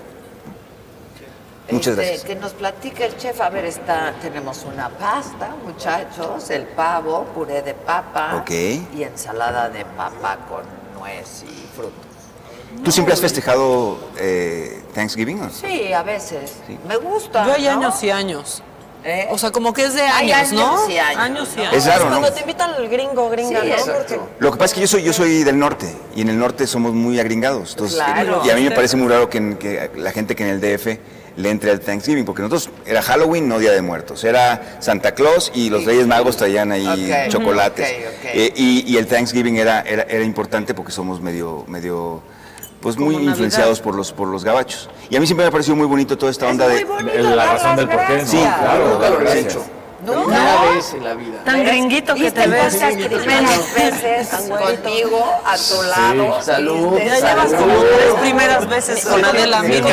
Muchas 1.69 1.93
Este, 1.97 2.05
gracias. 2.05 2.23
Que 2.23 2.35
nos 2.35 2.53
platique 2.53 3.05
el 3.05 3.17
chef. 3.17 3.41
A 3.41 3.49
ver, 3.49 3.65
está, 3.65 4.13
tenemos 4.21 4.63
una 4.71 4.89
pasta, 4.89 5.55
muchachos, 5.65 6.49
el 6.49 6.63
pavo, 6.63 7.25
puré 7.35 7.61
de 7.61 7.73
papa 7.73 8.37
Ok. 8.41 8.51
y 8.51 9.03
ensalada 9.03 9.69
de 9.69 9.83
papa 9.85 10.37
con 10.49 10.63
nuez 10.99 11.43
y 11.43 11.67
frutos. 11.75 11.93
¿Tú 12.83 12.91
siempre 12.91 13.13
has 13.13 13.21
festejado 13.21 13.97
eh, 14.17 14.81
Thanksgiving? 14.93 15.41
o? 15.41 15.49
Sí, 15.49 15.91
a 15.93 16.03
veces. 16.03 16.53
Me 16.87 16.97
gusta. 16.97 17.45
Yo 17.45 17.53
hay 17.53 17.63
¿no? 17.63 17.69
años 17.71 18.03
y 18.03 18.11
años. 18.11 18.63
¿Eh? 19.03 19.27
O 19.31 19.37
sea, 19.37 19.51
como 19.51 19.71
que 19.73 19.85
es 19.85 19.93
de 19.93 20.01
Hay 20.01 20.31
años, 20.31 20.51
¿no? 20.53 20.67
años 20.83 20.89
y 20.89 20.97
años. 20.97 21.49
y 21.55 21.61
años. 21.61 21.73
Es 21.73 21.85
raro, 21.85 22.05
¿no? 22.05 22.19
Cuando 22.19 22.33
te 22.33 22.41
invitan 22.41 22.71
al 22.73 22.89
gringo, 22.89 23.29
gringa, 23.29 23.61
Sí, 23.61 23.69
¿no? 23.87 23.93
Porque 23.93 24.19
Lo 24.39 24.51
que 24.51 24.57
pasa 24.57 24.65
es 24.65 24.73
que 24.73 24.81
yo 24.81 24.87
soy, 24.87 25.03
yo 25.03 25.13
soy 25.13 25.43
del 25.43 25.57
norte 25.57 25.95
y 26.15 26.21
en 26.21 26.29
el 26.29 26.37
norte 26.37 26.67
somos 26.67 26.93
muy 26.93 27.19
agringados. 27.19 27.71
Entonces, 27.71 27.97
Claro. 27.97 28.41
Y 28.43 28.49
a 28.49 28.55
mí 28.55 28.63
me 28.63 28.71
parece 28.71 28.97
muy 28.97 29.07
raro 29.07 29.29
que, 29.29 29.57
que 29.57 29.91
la 29.95 30.11
gente 30.11 30.35
que 30.35 30.43
en 30.43 30.49
el 30.49 30.59
DF 30.61 30.99
le 31.37 31.49
entre 31.49 31.71
al 31.71 31.79
Thanksgiving, 31.79 32.25
porque 32.25 32.41
nosotros 32.41 32.69
era 32.85 33.01
Halloween, 33.01 33.47
no 33.47 33.59
Día 33.59 33.71
de 33.71 33.81
Muertos. 33.81 34.23
Era 34.23 34.77
Santa 34.79 35.13
Claus 35.13 35.51
y 35.55 35.69
los 35.69 35.85
Reyes 35.85 36.05
Magos 36.07 36.35
traían 36.35 36.71
ahí 36.71 37.11
chocolates. 37.29 37.87
Eh, 38.23 38.51
y, 38.55 38.91
y 38.91 38.97
el 38.97 39.07
Thanksgiving 39.07 39.55
era, 39.57 39.81
era, 39.81 40.03
era 40.03 40.23
importante 40.23 40.73
porque 40.73 40.91
somos 40.91 41.21
medio, 41.21 41.63
medio 41.67 42.21
pues 42.81 42.97
muy 42.97 43.15
Navidad. 43.15 43.31
influenciados 43.31 43.79
por 43.81 43.95
los, 43.95 44.11
por 44.11 44.27
los 44.27 44.43
gabachos. 44.43 44.89
Y 45.09 45.15
a 45.15 45.19
mí 45.19 45.25
siempre 45.25 45.45
me 45.45 45.49
ha 45.49 45.51
parecido 45.51 45.75
muy 45.75 45.87
bonito 45.87 46.17
toda 46.17 46.31
esta 46.31 46.47
onda 46.47 46.67
muy 46.67 46.77
de... 46.77 46.83
bonito 46.85 47.35
la 47.35 47.45
razón 47.53 47.75
del 47.75 47.87
por 47.87 47.97
qué, 47.97 48.01
¿no? 48.01 48.07
gracias. 48.13 48.29
Sí, 48.29 48.37
Claro, 48.37 48.89
nunca 48.93 49.09
lo 49.09 49.15
había 49.17 49.29
gracias. 49.31 49.53
hecho. 49.55 49.65
No, 50.05 50.13
no. 50.13 50.71
vez 50.73 50.93
en 50.93 51.03
la 51.03 51.13
vida. 51.15 51.43
Tan 51.43 51.63
gringuito 51.63 52.13
que 52.13 52.31
te 52.31 52.47
ves. 52.47 52.75
primeras 52.75 53.73
veces 53.73 54.29
conmigo 54.29 55.41
a 55.43 55.57
tu 55.57 55.83
lado. 55.83 56.41
Salud. 56.41 56.97
Ya 56.99 57.15
llevas 57.15 57.53
como 57.53 57.73
tres 57.79 58.13
primeras 58.21 58.69
veces 58.69 59.05
con 59.05 59.25
Adela 59.25 59.63
mínimo. 59.63 59.89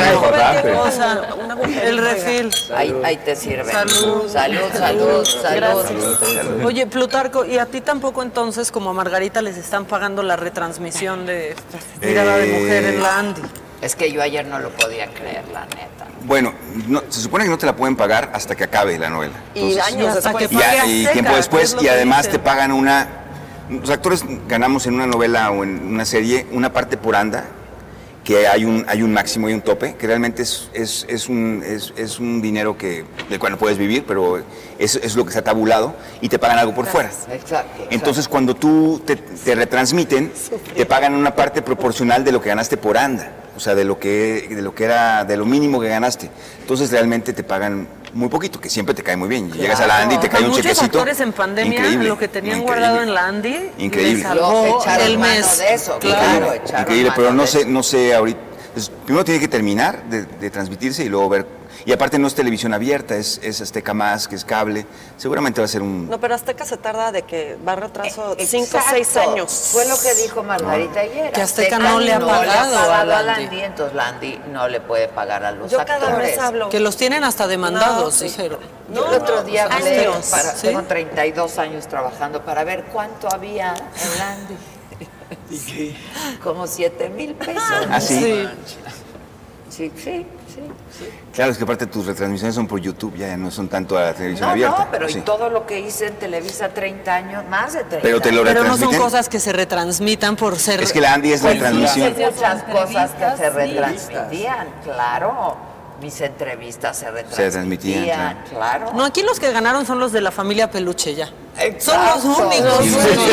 el 1.83 1.97
refil. 1.97 2.51
Ahí, 2.75 2.95
ahí 3.03 3.17
te 3.17 3.35
sirve. 3.35 3.71
Salud. 3.71 4.29
salud, 4.29 4.71
salud. 4.73 5.25
salud. 5.25 6.65
Oye, 6.65 6.85
Plutarco, 6.85 7.45
¿y 7.45 7.57
a 7.57 7.65
ti 7.65 7.81
tampoco 7.81 8.21
entonces, 8.21 8.71
como 8.71 8.91
a 8.91 8.93
Margarita, 8.93 9.41
les 9.41 9.57
están 9.57 9.85
pagando 9.85 10.21
la 10.21 10.35
retransmisión 10.35 11.25
de 11.25 11.55
Mirada 12.01 12.37
de 12.37 12.47
Mujer 12.47 12.85
en 12.85 13.01
la 13.01 13.19
Andy? 13.19 13.41
Es 13.81 13.95
que 13.95 14.11
yo 14.11 14.21
ayer 14.21 14.45
no 14.45 14.59
lo 14.59 14.69
podía 14.69 15.07
creer, 15.07 15.43
la 15.53 15.65
neta. 15.65 16.07
Bueno, 16.23 16.53
no- 16.87 17.03
se 17.09 17.21
supone 17.21 17.43
que 17.43 17.49
no 17.49 17.57
te 17.57 17.65
la 17.65 17.75
pueden 17.75 17.95
pagar 17.95 18.31
hasta 18.33 18.55
que 18.55 18.63
acabe 18.63 18.97
la 18.97 19.09
novela. 19.09 19.33
y 19.53 19.77
años 19.77 20.15
hasta 20.15 20.29
después. 20.31 20.47
que 20.49 20.55
Y, 20.55 20.57
pague 20.57 20.87
y 20.87 21.05
tiempo 21.07 21.35
después, 21.35 21.75
y 21.81 21.87
además 21.87 22.27
te 22.29 22.39
pagan 22.39 22.71
una. 22.71 23.07
Los 23.69 23.89
actores 23.89 24.23
ganamos 24.47 24.85
en 24.87 24.93
una 24.95 25.07
novela 25.07 25.49
o 25.51 25.63
en 25.63 25.85
una 25.87 26.05
serie 26.05 26.45
una 26.51 26.71
parte 26.71 26.97
por 26.97 27.15
anda, 27.15 27.45
que 28.23 28.47
hay 28.47 28.63
un, 28.65 28.85
hay 28.87 29.01
un 29.03 29.11
máximo 29.13 29.49
y 29.49 29.53
un 29.53 29.61
tope, 29.61 29.95
que 29.95 30.07
realmente 30.07 30.41
es, 30.43 30.69
es, 30.73 31.05
es 31.09 31.29
un, 31.29 31.63
es, 31.65 31.93
es 31.95 32.19
un 32.19 32.41
dinero 32.41 32.75
que, 32.77 33.05
del 33.29 33.39
cual 33.39 33.51
no 33.53 33.57
puedes 33.59 33.77
vivir, 33.77 34.03
pero 34.07 34.41
es, 34.79 34.95
es 34.95 35.15
lo 35.15 35.23
que 35.25 35.29
está 35.29 35.43
tabulado 35.43 35.95
y 36.21 36.29
te 36.29 36.37
pagan 36.39 36.57
algo 36.59 36.73
por 36.73 36.85
fuera. 36.87 37.09
Exacto. 37.31 37.85
Entonces, 37.91 38.27
cuando 38.27 38.55
tú 38.55 39.01
te, 39.05 39.15
te 39.15 39.53
retransmiten, 39.55 40.31
te 40.75 40.85
pagan 40.87 41.13
una 41.13 41.35
parte 41.35 41.61
proporcional 41.61 42.23
de 42.23 42.31
lo 42.31 42.41
que 42.41 42.49
ganaste 42.49 42.77
por 42.77 42.97
anda, 42.97 43.31
o 43.55 43.59
sea, 43.59 43.75
de 43.75 43.83
lo 43.85 43.99
que, 43.99 44.47
de 44.49 44.61
lo 44.61 44.73
que 44.75 44.83
era, 44.85 45.23
de 45.25 45.37
lo 45.37 45.45
mínimo 45.45 45.79
que 45.79 45.87
ganaste. 45.89 46.29
Entonces, 46.61 46.91
realmente 46.91 47.33
te 47.33 47.43
pagan 47.43 47.87
muy 48.13 48.29
poquito, 48.29 48.59
que 48.61 48.69
siempre 48.69 48.95
te 48.95 49.03
cae 49.03 49.17
muy 49.17 49.27
bien. 49.27 49.51
Llegas 49.51 49.79
a 49.81 49.87
la 49.87 50.01
Andy 50.03 50.15
y 50.15 50.17
te 50.19 50.29
cae 50.29 50.41
un 50.43 50.47
Muchos 50.49 50.63
chequecito. 50.63 50.99
actores 50.99 51.19
en 51.19 51.33
pandemia, 51.33 51.77
increíble, 51.79 52.07
lo 52.07 52.17
que 52.17 52.27
tenían 52.29 52.59
increíble. 52.59 52.79
guardado 52.81 53.03
en 53.03 53.13
la 53.13 53.27
Andy, 53.27 53.71
Increíble. 53.77 54.13
les 54.15 54.23
salvó 54.23 54.83
el 55.01 55.17
mes. 55.17 55.57
de 55.57 55.73
eso, 55.73 55.97
Claro. 55.99 56.21
Increíble, 56.37 56.61
echaron 56.63 56.81
increíble, 56.83 57.11
pero 57.15 57.33
no 57.33 57.45
sé, 57.47 57.65
no 57.65 57.83
sé 57.83 58.13
ahorita. 58.15 58.39
pues, 58.73 58.89
primero 59.05 59.25
tiene 59.25 59.39
que 59.39 59.47
terminar 59.49 60.03
de, 60.09 60.23
de 60.23 60.49
transmitirse 60.49 61.03
y 61.03 61.09
luego 61.09 61.27
ver. 61.29 61.45
Y 61.85 61.91
aparte 61.91 62.17
no 62.19 62.27
es 62.27 62.35
televisión 62.35 62.73
abierta, 62.73 63.15
es, 63.15 63.39
es 63.43 63.59
Azteca 63.61 63.93
más, 63.93 64.27
que 64.27 64.35
es 64.35 64.45
cable. 64.45 64.85
Seguramente 65.17 65.59
va 65.61 65.65
a 65.65 65.67
ser 65.67 65.81
un. 65.81 66.09
No, 66.09 66.19
pero 66.19 66.35
Azteca 66.35 66.65
se 66.65 66.77
tarda 66.77 67.11
de 67.11 67.23
que 67.23 67.57
va 67.67 67.75
retraso 67.75 68.35
Eh, 68.37 68.45
5 68.47 68.77
o 68.77 68.81
6 68.89 69.07
exacto. 69.07 69.31
años. 69.31 69.69
Fue 69.73 69.85
lo 69.87 69.95
que 69.99 70.13
dijo 70.15 70.41
Margarita 70.43 70.99
ayer. 71.01 71.31
Que 71.31 71.41
Azteca 71.41 71.77
no 71.79 71.99
le 71.99 72.13
ha 72.13 72.19
pagado 72.19 72.77
a 72.93 73.21
Landy. 73.23 73.59
entonces 73.61 73.95
Landy 73.95 74.39
no 74.51 74.67
le 74.67 74.79
puede 74.81 75.07
pagar 75.09 75.43
a 75.43 75.51
los 75.51 75.69
Yo 75.71 75.77
cada 75.79 75.95
actores. 75.95 76.17
vez 76.29 76.39
hablo. 76.39 76.69
Que 76.69 76.79
los 76.79 76.95
tienen 76.97 77.23
hasta 77.23 77.47
demandados, 77.47 78.03
No, 78.05 78.11
sí. 78.11 78.25
dijeron. 78.25 78.59
Yo 78.93 79.07
el 79.07 79.21
otro 79.21 79.43
día 79.43 79.65
hablé, 79.65 80.01
años, 80.07 80.27
para, 80.27 80.51
¿sí? 80.55 80.67
tengo 80.67 80.83
32 80.83 81.57
años 81.57 81.87
trabajando 81.87 82.43
para 82.45 82.63
ver 82.63 82.85
cuánto 82.85 83.27
había 83.33 83.73
en 83.73 84.19
Landy. 84.19 84.55
Como 86.43 86.67
7 86.67 87.09
mil 87.09 87.33
pesos. 87.35 87.63
Ah, 87.89 87.99
sí. 87.99 88.47
Sí, 89.69 89.91
sí, 90.01 90.25
sí, 90.55 90.61
sí. 90.97 91.09
Claro, 91.33 91.51
es 91.51 91.57
que 91.57 91.63
aparte 91.65 91.85
tus 91.87 92.05
retransmisiones 92.05 92.55
son 92.55 92.67
por 92.67 92.79
YouTube, 92.79 93.15
ya 93.17 93.35
no 93.37 93.51
son 93.51 93.67
tanto 93.67 93.97
a 93.97 94.01
la 94.01 94.13
televisión 94.13 94.47
No, 94.47 94.51
abierta. 94.53 94.85
no, 94.85 94.87
pero 94.91 95.09
sí. 95.09 95.19
y 95.19 95.21
todo 95.21 95.49
lo 95.49 95.65
que 95.67 95.79
hice 95.81 96.07
en 96.07 96.15
Televisa 96.15 96.69
30 96.69 97.13
años, 97.13 97.43
más 97.49 97.73
de 97.73 97.79
30 97.83 97.99
Pero 98.01 98.21
te 98.21 98.31
lo 98.31 98.43
Pero 98.43 98.63
no 98.63 98.77
son 98.77 98.95
cosas 98.95 99.27
que 99.29 99.39
se 99.39 99.51
retransmitan 99.53 100.35
por 100.35 100.57
ser... 100.57 100.81
Es 100.81 100.93
que 100.93 101.01
la 101.01 101.13
Andy 101.13 101.33
es 101.33 101.41
la 101.43 101.49
Pues 101.49 101.59
transmisión. 101.59 102.11
hice 102.11 102.31
muchas 102.31 102.63
cosas 102.63 103.11
que 103.11 103.37
se 103.37 103.49
retransmitían, 103.49 104.67
claro. 104.83 105.57
Mis 106.01 106.19
entrevistas 106.19 106.97
se 106.97 107.09
retransmitían, 107.09 107.51
transmitían, 107.51 108.43
claro. 108.49 108.91
No, 108.93 109.05
aquí 109.05 109.21
los 109.23 109.39
que 109.39 109.51
ganaron 109.53 109.85
son 109.85 109.97
los 109.99 110.11
de 110.11 110.19
la 110.21 110.31
familia 110.31 110.69
Peluche 110.69 111.15
ya. 111.15 111.29
Exacto. 111.57 112.19
Son 112.21 112.29
los 112.29 112.39
únicos. 112.39 112.77
Sí, 112.83 112.89
sí, 112.89 112.95
sí, 112.95 112.99
sí, 112.99 113.15
sí. 113.15 113.31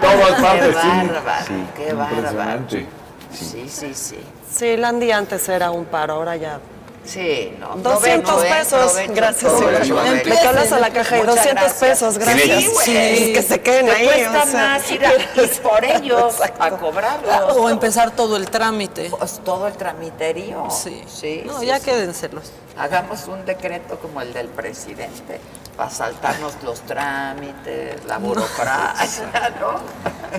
Qué 0.00 0.06
bárbaro, 0.32 1.44
Sí, 1.46 1.64
qué 1.76 1.92
bárbaro. 1.92 2.16
Impresionante. 2.16 2.86
Sí, 3.32 3.68
sí, 3.68 4.16
sí. 4.54 4.58
Sí, 4.58 4.76
Landy 4.76 5.10
antes 5.10 5.48
era 5.48 5.70
un 5.70 5.84
paro, 5.84 6.14
ahora 6.14 6.36
ya. 6.36 6.60
Sí, 7.04 7.54
no. 7.60 7.76
200 7.76 8.30
provecho, 8.30 8.46
¿eh? 8.46 8.58
pesos, 8.58 8.92
Provecho, 8.92 9.14
gracias. 9.14 9.52
provecho, 9.52 9.84
sí. 9.84 9.90
provecho. 9.92 10.28
Le 10.30 10.38
hablas 10.40 10.72
a 10.72 10.80
la 10.80 10.90
caja 10.90 11.16
y 11.16 11.20
Muchas 11.20 11.34
200 11.36 11.62
gracias. 11.62 11.90
pesos, 11.90 12.18
gracias. 12.18 12.64
Sí, 12.82 12.92
güey. 12.94 13.32
que 13.34 13.42
se 13.42 13.60
queden 13.60 13.90
ahí. 13.90 14.06
cuesta 14.06 14.42
o 14.42 14.46
sea. 14.46 14.68
más 14.68 14.90
ir, 14.90 15.04
a, 15.04 15.12
ir 15.14 15.50
por 15.62 15.84
ellos 15.84 16.34
a 16.58 16.70
cobrarlos. 16.70 17.56
O 17.58 17.68
empezar 17.68 18.10
todo 18.12 18.36
el 18.38 18.48
trámite. 18.48 19.10
Pues 19.10 19.38
todo 19.44 19.66
el 19.66 19.74
tramiterío. 19.74 20.68
Sí. 20.70 21.02
sí. 21.06 21.42
No, 21.44 21.60
sí, 21.60 21.66
ya 21.66 21.78
sí. 21.78 21.84
quédenselos. 21.84 22.50
Hagamos 22.76 23.28
un 23.28 23.44
decreto 23.46 23.98
como 24.00 24.20
el 24.20 24.32
del 24.32 24.48
presidente 24.48 25.40
para 25.76 25.90
saltarnos 25.90 26.54
los 26.64 26.80
trámites, 26.82 28.04
la 28.06 28.18
burocracia, 28.18 29.24
¿no? 29.60 29.78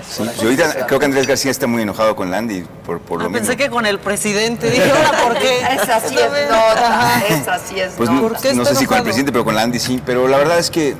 Sí, 0.02 0.22
pues 0.24 0.42
ahorita 0.42 0.86
creo 0.86 0.98
que 0.98 1.04
Andrés 1.06 1.26
García 1.26 1.50
está 1.50 1.66
muy 1.66 1.82
enojado 1.82 2.14
con 2.14 2.30
Landy 2.30 2.62
por, 2.84 3.00
por 3.00 3.18
lo 3.20 3.24
Ah, 3.26 3.28
mismo. 3.28 3.38
pensé 3.46 3.56
que 3.56 3.70
con 3.70 3.86
el 3.86 3.98
presidente. 3.98 4.70
Dije, 4.70 4.90
¿ahora 4.90 5.22
por 5.22 5.38
qué? 5.38 5.60
Esa 5.60 6.00
sí 6.08 6.16
es 6.18 6.30
nota, 6.50 7.22
esa 7.28 7.58
sí 7.58 7.80
es 7.80 7.92
Pues 7.94 8.08
nota. 8.10 8.20
no, 8.22 8.28
¿Por 8.28 8.40
qué 8.40 8.54
no 8.54 8.64
sé 8.66 8.74
si 8.74 8.86
con 8.86 8.98
el 8.98 9.02
presidente, 9.04 9.32
pero 9.32 9.44
con 9.44 9.54
Landy 9.54 9.78
sí. 9.78 10.00
Pero 10.04 10.28
la 10.28 10.36
verdad 10.36 10.58
es 10.58 10.70
que 10.70 10.94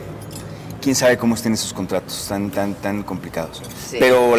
quién 0.80 0.94
sabe 0.94 1.18
cómo 1.18 1.34
estén 1.34 1.52
esos 1.52 1.74
contratos 1.74 2.26
tan, 2.28 2.50
tan, 2.50 2.74
tan 2.76 3.02
complicados. 3.02 3.60
Sí. 3.90 3.98
Pero, 4.00 4.34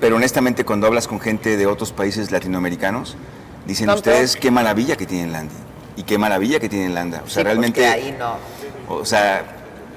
pero 0.00 0.14
honestamente, 0.16 0.64
cuando 0.64 0.86
hablas 0.86 1.08
con 1.08 1.18
gente 1.20 1.56
de 1.56 1.66
otros 1.66 1.92
países 1.92 2.30
latinoamericanos, 2.30 3.16
Dicen 3.66 3.86
¿Tanto? 3.86 3.98
ustedes 3.98 4.36
qué 4.36 4.52
maravilla 4.52 4.94
que 4.94 5.06
tienen 5.06 5.32
Landy. 5.32 5.52
Y 5.96 6.02
qué 6.02 6.18
maravilla 6.18 6.60
que 6.60 6.68
tienen 6.68 6.94
Landa. 6.94 7.22
O 7.24 7.28
sea, 7.28 7.40
Sí, 7.40 7.44
realmente. 7.44 7.80
porque 7.80 7.92
ahí 7.92 8.16
no. 8.18 8.36
O 8.94 9.04
sea, 9.04 9.44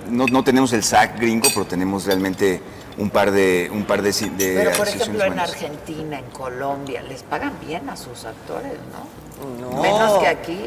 no, 0.10 0.26
no 0.28 0.44
tenemos 0.44 0.72
el 0.74 0.84
SAC 0.84 1.20
gringo, 1.20 1.48
pero 1.54 1.66
tenemos 1.66 2.06
realmente 2.06 2.62
un 2.98 3.10
par 3.10 3.32
de, 3.32 3.70
un 3.72 3.84
par 3.86 4.02
de, 4.02 4.12
de 4.12 4.54
Pero, 4.56 4.72
por 4.72 4.88
ejemplo, 4.88 5.24
en 5.24 5.30
buenas. 5.30 5.50
Argentina, 5.52 6.20
en 6.20 6.26
Colombia, 6.32 7.02
les 7.04 7.24
pagan 7.24 7.54
bien 7.66 7.90
a 7.90 7.96
sus 7.98 8.26
actores, 8.26 8.74
¿no? 8.92 9.30
No. 9.72 9.82
Menos 9.82 10.20
que 10.20 10.28
aquí. 10.28 10.60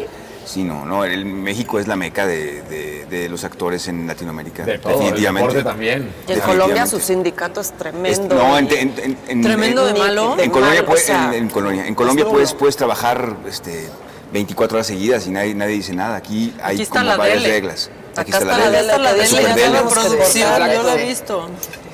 Sí, 0.47 0.65
no, 0.65 0.85
no, 0.87 1.05
el 1.05 1.25
México 1.27 1.79
es 1.79 1.87
la 1.87 1.95
meca 1.95 2.27
de, 2.27 2.63
de- 2.63 3.07
de 3.07 3.29
los 3.29 3.45
actores 3.45 3.87
en 3.89 4.07
Latinoamérica. 4.07 4.65
De 4.65 4.79
todo, 4.79 4.93
el 4.95 4.99
definitivamente. 5.01 5.49
deporte 5.49 5.69
también. 5.71 6.11
Y 6.27 6.33
en 6.33 6.41
Colombia 6.41 6.87
su 6.87 6.99
sindicato 6.99 7.61
es 7.61 7.69
Es- 7.71 7.77
tremendo. 7.79 8.35
no, 8.35 8.59
en, 8.59 8.67
en- 8.73 8.95
en- 8.99 9.19
en- 9.29 9.43
Tremendo 9.43 9.87
en- 9.89 9.95
de 9.95 10.01
malo. 10.01 10.37
En 10.39 10.51
Colombia, 10.51 10.81
Mal, 10.81 10.87
puedes, 10.87 11.05
o 11.05 11.07
sea, 11.07 11.27
en, 11.29 11.35
en 11.45 11.49
Colombia, 11.51 11.87
en 11.87 11.95
Colombia 11.95 12.25
es 12.25 12.31
puedes, 12.31 12.55
puedes 12.55 12.77
trabajar 12.77 13.37
este, 13.47 13.89
24 14.33 14.77
horas 14.77 14.87
seguidas 14.87 15.27
y 15.27 15.31
nadie, 15.31 15.55
nadie 15.55 15.75
dice 15.75 15.93
nada. 15.93 16.17
Aquí 16.17 16.55
hay 16.63 16.75
Aquí 16.75 16.83
está 16.83 17.01
como 17.01 17.11
la 17.11 17.17
varias 17.17 17.43
Dele. 17.43 17.55
reglas. 17.55 17.91
Aquí 18.17 18.31
Acá 18.31 18.39
está 18.39 18.45
la 18.45 18.53
está 18.53 18.99
la 18.99 19.13
Dele. 19.13 19.27
Dele, 19.55 19.69
la 19.71 19.83
producción, 19.89 20.43
yo 20.73 20.83
la 20.83 20.95
he 20.95 21.07
visto. 21.07 21.49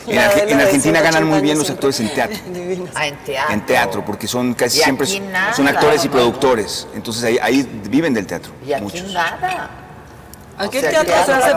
En, 0.06 0.16
Arge- 0.18 0.54
Argentina 0.62 1.00
ganan 1.02 1.24
muy 1.24 1.40
180 1.40 1.40
bien 1.42 1.58
los 1.58 1.68
actores 1.70 2.00
en 2.00 2.14
teatro. 2.14 2.36
Ah, 2.94 3.06
en 3.08 3.16
teatro. 3.24 3.54
En 3.54 3.66
teatro, 3.66 4.04
porque 4.04 4.26
son 4.26 4.54
casi 4.54 4.78
Y 4.78 4.82
siempre 4.82 5.06
son- 5.06 5.30
nada. 5.30 5.52
son 5.52 5.68
actores 5.68 6.02
y 6.04 6.08
productores. 6.08 6.86
Entonces 6.94 7.24
ahí, 7.24 7.38
ahí 7.42 7.62
viven 7.90 8.14
del 8.14 8.26
teatro. 8.26 8.52
Y 8.66 8.72
aquí 8.72 8.82
muchos. 8.84 9.12
nada. 9.12 9.70
Aquí 10.56 10.78
O 10.78 10.80
sea, 10.80 10.90
el 10.90 11.06
teatro 11.06 11.24
se 11.26 11.32
hace 11.32 11.54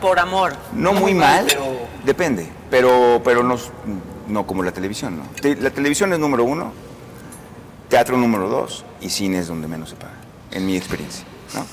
por, 0.00 0.18
amor. 0.18 0.54
No 0.72 0.92
muy 0.94 1.12
mal, 1.14 1.46
depende, 2.04 2.48
pero, 2.70 3.20
pero 3.22 3.42
no, 3.44 3.56
no 4.28 4.46
como 4.46 4.62
la 4.62 4.72
televisión. 4.72 5.18
¿no? 5.18 5.22
Te- 5.40 5.56
La 5.56 5.70
televisión 5.70 6.12
es 6.14 6.18
número 6.18 6.42
uno, 6.44 6.72
teatro 7.88 8.16
número 8.16 8.48
dos 8.48 8.84
y 9.00 9.10
cine 9.10 9.38
es 9.38 9.48
donde 9.48 9.68
menos 9.68 9.90
se 9.90 9.96
paga, 9.96 10.14
en 10.50 10.66
mi 10.66 10.76
experiencia. 10.76 11.24
¿no? 11.54 11.66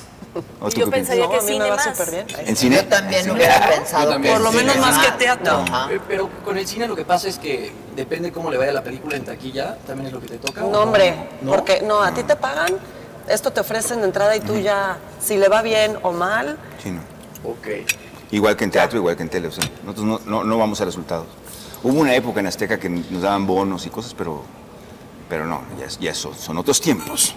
¿O 0.61 0.69
tú 0.69 0.79
Yo 0.81 0.85
qué 0.85 0.91
pensaría 0.91 1.23
No, 1.25 1.31
que 1.31 1.37
a 1.37 1.41
mí 1.41 1.45
me 1.47 1.51
cine 1.53 1.69
va 1.69 1.75
más. 1.77 1.83
súper 1.97 2.11
bien. 2.11 2.25
¿En 2.47 2.55
cine? 2.55 2.75
Yo 2.77 2.85
también 2.85 3.19
¿En 3.21 3.23
cine? 3.25 3.35
hubiera 3.37 3.69
pensado 3.69 4.09
también. 4.11 4.33
Por 4.35 4.43
lo 4.43 4.51
menos 4.51 4.77
más 4.77 4.97
que 4.99 5.07
Ah, 5.07 5.17
teatro. 5.17 5.51
ajá. 5.67 5.85
Pero, 5.89 6.01
pero 6.07 6.29
con 6.45 6.57
el 6.57 6.67
cine 6.67 6.87
lo 6.87 6.95
que 6.95 7.05
pasa 7.05 7.27
es 7.27 7.39
que 7.39 7.71
depende 7.95 8.31
cómo 8.31 8.51
le 8.51 8.57
vaya 8.57 8.71
la 8.71 8.83
película 8.83 9.15
en 9.15 9.25
taquilla, 9.25 9.77
también 9.87 10.07
es 10.07 10.13
lo 10.13 10.19
que 10.21 10.27
te 10.27 10.37
toca. 10.37 10.63
¿o 10.63 10.71
No, 10.71 10.81
hombre, 10.81 11.15
¿No? 11.41 11.51
porque 11.51 11.81
no, 11.81 12.01
a 12.03 12.13
ti 12.13 12.21
te 12.23 12.35
pagan, 12.35 12.73
esto 13.27 13.51
te 13.51 13.61
ofrecen 13.61 13.99
de 13.99 14.05
entrada 14.05 14.35
y 14.35 14.39
tú 14.41 14.57
ya, 14.59 14.97
si 15.19 15.37
le 15.37 15.47
va 15.49 15.61
bien 15.63 15.97
o 16.03 16.11
mal, 16.11 16.57
Sí, 16.83 16.91
no. 16.91 17.01
Ok. 17.43 17.67
Igual 18.31 18.55
que 18.57 18.65
en 18.65 18.71
teatro, 18.71 18.99
igual 18.99 19.15
que 19.15 19.23
en 19.23 19.29
tele. 19.29 19.47
O 19.47 19.51
sea, 19.51 19.63
nosotros 19.83 20.05
no, 20.05 20.19
no, 20.25 20.43
no 20.43 20.57
vamos 20.57 20.79
a 20.81 20.85
resultados. 20.85 21.27
Hubo 21.81 21.99
una 21.99 22.13
época 22.13 22.41
en 22.41 22.47
Azteca 22.47 22.77
que 22.79 22.89
nos 22.89 23.21
daban 23.21 23.47
bonos 23.47 23.85
y 23.85 23.89
cosas, 23.89 24.13
pero, 24.13 24.43
pero 25.29 25.45
no, 25.45 25.61
ya, 25.79 25.87
ya 25.99 26.13
son, 26.13 26.35
son 26.35 26.57
otros 26.57 26.79
tiempos. 26.81 27.33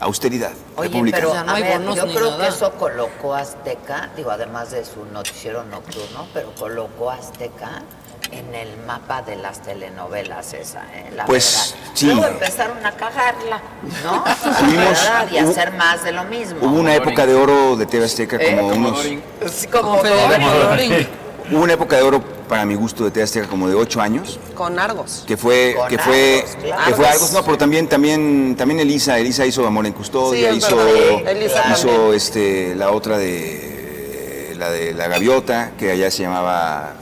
Austeridad. 0.00 0.52
Oye, 0.76 0.88
republicana. 0.90 1.26
pero 1.28 1.34
a 1.34 1.54
hay 1.54 1.62
ver, 1.62 1.82
yo 1.94 2.06
creo 2.06 2.30
nada. 2.30 2.42
que 2.44 2.48
eso 2.54 2.70
colocó 2.74 3.34
a 3.34 3.40
Azteca, 3.40 4.10
digo, 4.16 4.30
además 4.30 4.70
de 4.70 4.84
su 4.84 5.04
noticiero 5.06 5.64
nocturno, 5.64 6.26
pero 6.32 6.52
colocó 6.54 7.10
a 7.10 7.14
Azteca 7.14 7.82
en 8.30 8.54
el 8.54 8.76
mapa 8.86 9.22
de 9.22 9.34
las 9.36 9.60
telenovelas 9.62 10.52
esa, 10.52 10.82
¿eh? 10.94 11.10
La 11.16 11.24
Pues, 11.24 11.74
verdad. 11.74 11.90
sí. 11.94 12.06
Luego 12.06 12.26
empezaron 12.26 12.86
a 12.86 12.92
cagarla, 12.92 13.60
¿no? 14.04 14.24
Y 15.32 15.38
a 15.38 15.42
hubo- 15.44 15.50
hacer 15.50 15.72
más 15.72 16.04
de 16.04 16.12
lo 16.12 16.22
mismo. 16.24 16.58
Hubo 16.62 16.78
una 16.78 16.94
época 16.94 17.26
de 17.26 17.34
oro 17.34 17.74
de 17.74 17.86
TV 17.86 18.04
Azteca 18.04 18.36
Eh, 18.36 18.54
como 18.54 18.68
como 18.70 18.88
unos... 18.90 19.06
Como 19.72 19.96
todo. 19.96 20.38
Loring. 20.68 21.08
Hubo 21.50 21.62
una 21.62 21.72
época 21.72 21.96
de 21.96 22.02
oro 22.02 22.22
para 22.48 22.64
mi 22.64 22.74
gusto 22.74 23.04
de 23.04 23.10
TV 23.10 23.24
Azteca 23.24 23.46
como 23.46 23.68
de 23.68 23.74
ocho 23.74 24.00
años, 24.00 24.38
con 24.54 24.78
Argos. 24.78 25.24
que 25.26 25.36
fue, 25.36 25.74
Con 25.78 25.88
que 25.88 25.98
fue, 25.98 26.38
Argos, 26.46 26.56
claro. 26.62 26.84
que 26.86 26.94
fue 26.94 27.06
Argos. 27.08 27.32
no, 27.32 27.42
pero 27.44 27.58
también, 27.58 27.88
también, 27.88 28.54
también 28.56 28.80
Elisa, 28.80 29.18
Elisa 29.18 29.44
hizo 29.46 29.66
Amor 29.66 29.86
en 29.86 29.92
Custodia, 29.92 30.50
Sí, 30.52 30.58
hizo. 30.58 30.78
Elisa 31.26 31.64
hizo 31.72 31.86
también. 31.88 32.14
este, 32.14 32.74
la 32.74 32.90
otra 32.90 33.18
de, 33.18 34.54
la 34.58 34.70
de 34.70 34.92
La 34.94 35.08
Gaviota, 35.08 35.72
que 35.78 35.90
allá 35.92 36.10
se 36.10 36.22
llamaba, 36.22 36.92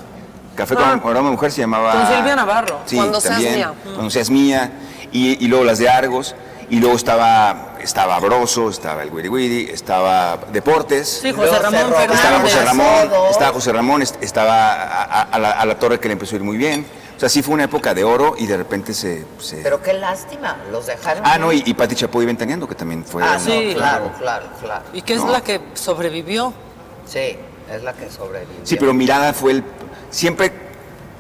Café 0.54 0.74
Ah. 0.78 0.98
con 1.02 1.10
Aroma 1.10 1.28
de 1.30 1.36
Mujer 1.36 1.52
se 1.52 1.60
llamaba... 1.60 1.92
Con 1.92 2.16
Silvia 2.16 2.36
Navarro. 2.36 2.80
Sí, 2.86 2.96
Cuando 2.96 3.20
seas 3.20 3.34
también, 3.34 3.54
mía. 3.56 3.72
Cuando 3.94 4.10
seas 4.10 4.30
mía, 4.30 4.70
y, 5.12 5.44
y 5.44 5.48
luego 5.48 5.64
las 5.64 5.78
de 5.78 5.88
Argos, 5.88 6.34
y 6.70 6.78
luego 6.80 6.96
estaba, 6.96 7.75
estaba 7.86 8.18
Broso, 8.20 8.68
estaba 8.68 9.02
el 9.02 9.10
Wiri 9.10 9.28
Wiri, 9.28 9.70
estaba 9.72 10.36
Deportes, 10.52 11.20
Sí, 11.22 11.32
José 11.32 11.58
Ramón 11.58 11.90
robaron 11.90 12.16
estaba 12.16 12.40
José 12.40 12.58
a 12.58 12.64
Ramón, 12.64 13.10
estaba 13.30 13.52
José 13.52 13.72
Ramón, 13.72 14.02
est- 14.02 14.22
estaba 14.22 14.72
a, 14.74 15.02
a- 15.04 15.22
a 15.22 15.38
la, 15.38 15.50
a 15.52 15.64
la 15.64 15.78
torre 15.78 15.98
que 15.98 16.08
le 16.08 16.12
empezó 16.12 16.34
a 16.34 16.38
ir 16.38 16.44
muy 16.44 16.56
bien. 16.56 16.84
O 17.16 17.18
sea, 17.18 17.30
sí 17.30 17.42
fue 17.42 17.54
una 17.54 17.64
época 17.64 17.94
de 17.94 18.04
oro 18.04 18.34
y 18.36 18.46
de 18.46 18.58
repente 18.58 18.92
se... 18.92 19.24
se- 19.38 19.62
Pero 19.62 19.80
qué 19.82 19.94
lástima, 19.94 20.56
los 20.70 20.84
dejaron. 20.86 21.22
Ah, 21.24 21.38
no, 21.38 21.50
y, 21.50 21.62
y 21.64 21.72
Pati 21.72 21.94
Chapoy 21.94 22.26
Ventaneando, 22.26 22.68
que 22.68 22.74
también 22.74 23.04
fue... 23.06 23.22
Ah, 23.22 23.28
una- 23.30 23.38
Sí. 23.40 23.72
claro, 23.74 24.12
claro, 24.18 24.46
claro. 24.60 24.84
¿Y 24.92 25.00
qué 25.00 25.14
es 25.14 25.24
No. 25.24 25.32
la 25.32 25.40
que 25.40 25.60
sobrevivió? 25.72 26.52
Sí, 27.06 27.38
es 27.72 27.82
la 27.82 27.94
que 27.94 28.10
sobrevivió. 28.10 28.60
Sí, 28.64 28.76
pero 28.76 28.92
Mirada 28.92 29.32
fue 29.32 29.52
el... 29.52 29.64
Siempre 30.10 30.65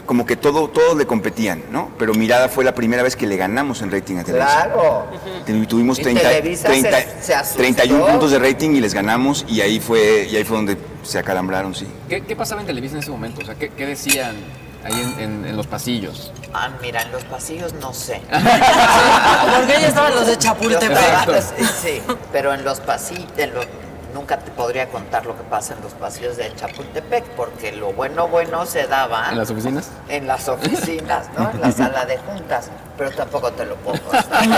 como 0.06 0.24
que 0.24 0.36
todo, 0.36 0.68
todos 0.68 0.96
le 0.96 1.06
competían, 1.06 1.64
¿no? 1.70 1.90
Pero 1.98 2.14
Mirada 2.14 2.48
fue 2.48 2.64
la 2.64 2.74
primera 2.74 3.02
vez 3.02 3.16
que 3.16 3.26
le 3.26 3.36
ganamos 3.36 3.82
en 3.82 3.90
rating 3.90 4.16
a 4.18 4.24
Televisa. 4.24 4.64
Claro. 4.72 5.06
Tu- 5.44 5.66
Tuvimos 5.66 5.98
Y 5.98 6.02
30, 6.02 6.22
Televisa 6.22 6.68
30 6.68 6.90
se- 7.00 7.22
se 7.22 7.34
asustó. 7.34 7.58
31 7.58 8.06
puntos 8.06 8.30
de 8.30 8.38
rating 8.38 8.70
y 8.70 8.80
les 8.80 8.94
ganamos 8.94 9.44
y 9.48 9.60
ahí 9.60 9.80
fue, 9.80 10.26
y 10.30 10.36
ahí 10.36 10.44
fue 10.44 10.56
donde 10.56 10.78
se 11.02 11.18
acalambraron, 11.18 11.74
sí. 11.74 11.86
¿Qué, 12.08 12.22
qué 12.22 12.34
pasaba 12.36 12.60
en 12.60 12.66
Televisa 12.66 12.94
en 12.94 13.00
ese 13.02 13.10
momento? 13.10 13.42
O 13.42 13.44
sea, 13.44 13.54
¿qué, 13.56 13.68
qué 13.70 13.84
decían 13.86 14.36
ahí 14.84 14.92
en, 15.18 15.20
en- 15.20 15.46
en 15.46 15.56
los 15.56 15.66
pasillos? 15.66 16.32
Ah, 16.54 16.70
mira, 16.80 17.02
en 17.02 17.12
los 17.12 17.24
pasillos 17.24 17.72
no 17.74 17.92
sé. 17.92 18.20
Porque 18.30 19.76
ella 19.76 19.88
estaban 19.88 20.14
los 20.14 20.26
de 20.26 20.38
Chapultepec. 20.38 21.42
sí, 21.82 22.00
pero 22.32 22.54
en 22.54 22.64
los 22.64 22.80
pasillos, 22.80 23.26
nunca 24.16 24.38
te 24.38 24.50
podría 24.50 24.88
contar 24.88 25.26
lo 25.26 25.36
que 25.36 25.42
pasa 25.44 25.74
en 25.74 25.82
los 25.82 25.92
pasillos 25.92 26.38
de 26.38 26.50
Chapultepec, 26.56 27.22
porque 27.36 27.70
lo 27.72 27.92
bueno, 27.92 28.26
bueno 28.28 28.64
se 28.64 28.86
daba 28.86 29.28
¿En 29.30 29.36
las 29.36 29.50
oficinas? 29.50 29.90
en 30.08 30.26
las 30.26 30.48
oficinas, 30.48 31.26
¿no? 31.38 31.50
En 31.50 31.60
la 31.60 31.70
sala 31.70 32.06
de 32.06 32.16
juntas, 32.18 32.70
pero 32.96 33.10
tampoco 33.10 33.52
te 33.52 33.66
lo 33.66 33.76
puedo 33.76 34.00
contar. 34.02 34.48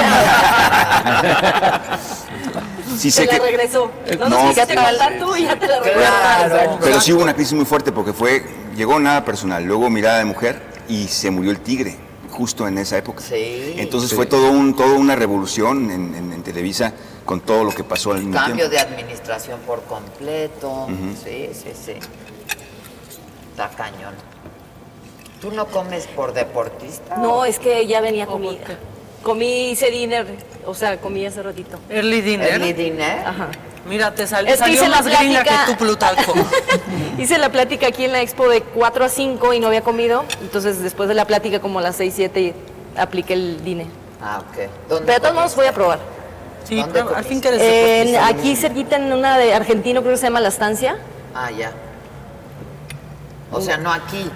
Sí 2.96 3.10
sé 3.10 3.26
la 3.26 3.32
que... 3.32 3.38
regresó. 3.40 3.90
No 4.18 4.28
No, 4.28 4.36
nos 4.44 4.48
quisiste 4.54 4.74
pero- 4.74 4.82
contar 4.88 5.18
tú 5.18 5.36
y 5.36 5.42
ya 5.44 5.58
te 5.58 5.66
la 5.66 5.80
regresó. 5.80 5.98
Claro. 6.08 6.78
Pero 6.80 7.00
sí 7.00 7.12
hubo 7.12 7.22
una 7.24 7.34
crisis 7.34 7.52
muy 7.54 7.64
fuerte 7.64 7.90
porque 7.90 8.12
fue, 8.12 8.44
llegó 8.76 9.00
nada 9.00 9.24
personal, 9.24 9.64
luego 9.64 9.90
mirada 9.90 10.18
de 10.18 10.24
mujer 10.24 10.62
y 10.88 11.08
se 11.08 11.30
murió 11.32 11.50
el 11.50 11.58
tigre 11.60 11.96
justo 12.38 12.68
en 12.68 12.78
esa 12.78 12.96
época. 12.96 13.20
Sí. 13.20 13.74
Entonces 13.78 14.14
fue 14.14 14.24
todo 14.26 14.52
un, 14.52 14.76
toda 14.76 14.96
una 14.96 15.16
revolución 15.16 15.90
en, 15.90 16.14
en- 16.14 16.32
en 16.32 16.42
Televisa 16.44 16.92
con 17.24 17.40
todo 17.40 17.64
lo 17.64 17.72
que 17.72 17.82
pasó 17.82 18.12
al 18.12 18.18
mismo 18.18 18.34
Cambio 18.34 18.68
tiempo. 18.70 18.70
de 18.70 18.78
administración 18.78 19.58
por 19.66 19.82
completo. 19.82 20.86
Sí, 21.24 21.48
sí, 21.52 21.72
sí. 21.74 21.94
Está 23.50 23.68
cañón. 23.70 24.14
¿Tú 25.40 25.50
no 25.50 25.66
comes 25.66 26.06
por 26.06 26.32
deportista? 26.32 27.16
No, 27.16 27.44
es 27.44 27.58
que 27.58 27.86
ya 27.88 28.00
venía 28.00 28.26
comida. 28.26 28.78
Comí, 29.22 29.70
hice 29.70 29.90
dinner, 29.90 30.26
o 30.64 30.74
sea, 30.74 31.00
comí 31.00 31.26
hace 31.26 31.42
ratito. 31.42 31.78
Early 31.90 32.20
dinner. 32.20 32.48
Early 32.52 32.72
dinner. 32.72 33.26
Ajá. 33.26 33.48
Mira, 33.88 34.14
te 34.14 34.26
sal- 34.26 34.46
Es 34.46 34.54
que 34.54 34.58
salió 34.58 34.74
hice 34.74 34.88
la 34.88 34.96
más 35.02 35.06
gringa 35.06 35.42
que 35.42 35.50
tú, 35.66 35.76
Plutarco. 35.78 36.34
Hice 37.18 37.38
la 37.38 37.48
plática 37.50 37.88
aquí 37.88 38.04
en 38.04 38.12
la 38.12 38.20
expo 38.20 38.48
de 38.48 38.60
4 38.62 39.04
a 39.04 39.08
5 39.08 39.54
y 39.54 39.60
no 39.60 39.66
había 39.68 39.80
comido. 39.82 40.24
Entonces, 40.42 40.82
después 40.82 41.08
de 41.08 41.14
la 41.14 41.24
plática, 41.24 41.60
como 41.60 41.78
a 41.78 41.82
las 41.82 41.96
6, 41.96 42.12
7, 42.14 42.54
apliqué 42.96 43.32
el 43.34 43.64
dinner. 43.64 43.86
Ah, 44.22 44.40
ok. 44.40 44.68
¿Dónde 44.88 45.06
Pero 45.06 45.14
de 45.14 45.20
todos 45.20 45.34
modos 45.34 45.56
voy 45.56 45.66
a 45.66 45.72
probar. 45.72 45.98
Sí, 46.64 46.76
¿Dónde 46.80 46.92
pero 47.02 47.16
al 47.16 47.24
fin 47.24 47.40
que 47.40 47.48
eres 47.48 47.60
En- 47.62 48.12
deportista. 48.12 48.26
aquí 48.26 48.56
cerquita 48.56 48.96
en 48.96 49.12
una 49.12 49.38
de 49.38 49.54
argentino, 49.54 50.00
creo 50.02 50.12
que 50.12 50.18
se 50.18 50.24
llama 50.26 50.40
La 50.40 50.48
Estancia. 50.48 50.98
Ah, 51.34 51.50
ya. 51.50 51.72
O 53.50 53.60
sea, 53.60 53.78
no 53.78 53.90
aquí. 53.92 54.30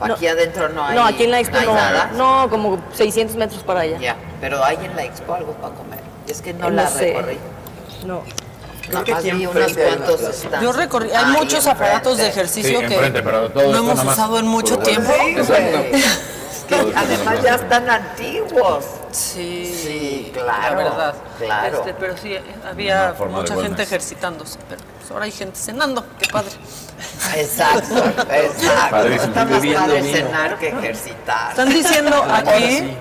Aquí 0.00 0.26
adentro 0.26 0.68
no 0.70 0.84
hay. 0.84 0.94
no, 0.96 1.04
aquí 1.06 1.24
en 1.24 1.30
la 1.30 1.40
expo 1.40 1.54
no 1.56 1.60
hay 1.60 1.66
no. 1.68 1.74
nada. 1.74 2.10
No, 2.16 2.48
como 2.50 2.78
600 2.94 3.36
metros 3.36 3.62
para 3.62 3.80
allá. 3.80 3.98
Ya, 3.98 4.16
pero 4.40 4.62
hay 4.64 4.76
en 4.82 4.94
la 4.96 5.04
expo 5.04 5.34
algo 5.34 5.52
para 5.54 5.74
comer. 5.74 6.00
Es 6.28 6.42
que 6.42 6.52
no 6.52 6.66
Eh, 6.68 6.70
no 6.70 6.76
la 6.76 6.86
sé. 6.88 7.12
recorrí. 7.14 7.38
No. 8.06 8.22
No, 8.92 9.04
que 9.04 9.14
aquí 9.14 9.30
vi 9.32 9.46
unos 9.46 9.72
cuantos. 9.72 10.46
Yo 10.62 10.72
recorrí, 10.72 11.10
hay 11.10 11.24
Ahí 11.24 11.32
muchos 11.32 11.66
aparatos 11.66 12.18
de 12.18 12.28
ejercicio 12.28 12.80
Sí, 12.80 12.86
que 12.86 12.94
enfrente, 12.94 13.22
pero 13.22 13.50
todo 13.50 13.72
no 13.72 13.78
hemos 13.78 14.04
usado 14.04 14.38
en 14.38 14.46
mucho 14.46 14.78
tiempo. 14.78 15.12
Que 16.68 16.74
además 16.74 17.42
ya 17.42 17.54
están 17.54 17.88
antiguos. 17.88 18.84
Sí, 19.12 19.72
Sí, 19.72 20.30
claro, 20.34 20.76
La 20.76 20.84
verdad. 20.84 21.14
claro. 21.38 21.78
Este, 21.78 21.94
pero 21.94 22.16
sí, 22.16 22.36
había 22.68 23.14
forma 23.14 23.42
de 23.42 23.50
mucha 23.50 23.62
gente 23.62 23.82
ejercitándose. 23.82 24.58
Pero 24.68 24.82
pues, 24.98 25.10
ahora 25.10 25.24
hay 25.26 25.30
gente 25.30 25.58
cenando. 25.58 26.04
Qué 26.18 26.26
padre. 26.30 26.50
Exacto, 27.36 27.96
exacto. 28.30 29.08
Está 29.08 29.44
más 29.44 29.66
padre 29.66 30.02
cenar 30.02 30.58
que 30.58 30.68
ejercitar. 30.68 31.50
Están 31.50 31.68
diciendo 31.68 32.24
aquí 32.28 32.78
sí. 32.78 32.96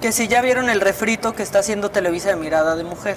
que 0.00 0.12
si 0.12 0.28
ya 0.28 0.40
vieron 0.42 0.68
el 0.68 0.80
refrito 0.80 1.32
que 1.32 1.42
está 1.42 1.60
haciendo 1.60 1.90
Televisa 1.90 2.28
de 2.28 2.36
mirada 2.36 2.76
de 2.76 2.84
mujer. 2.84 3.16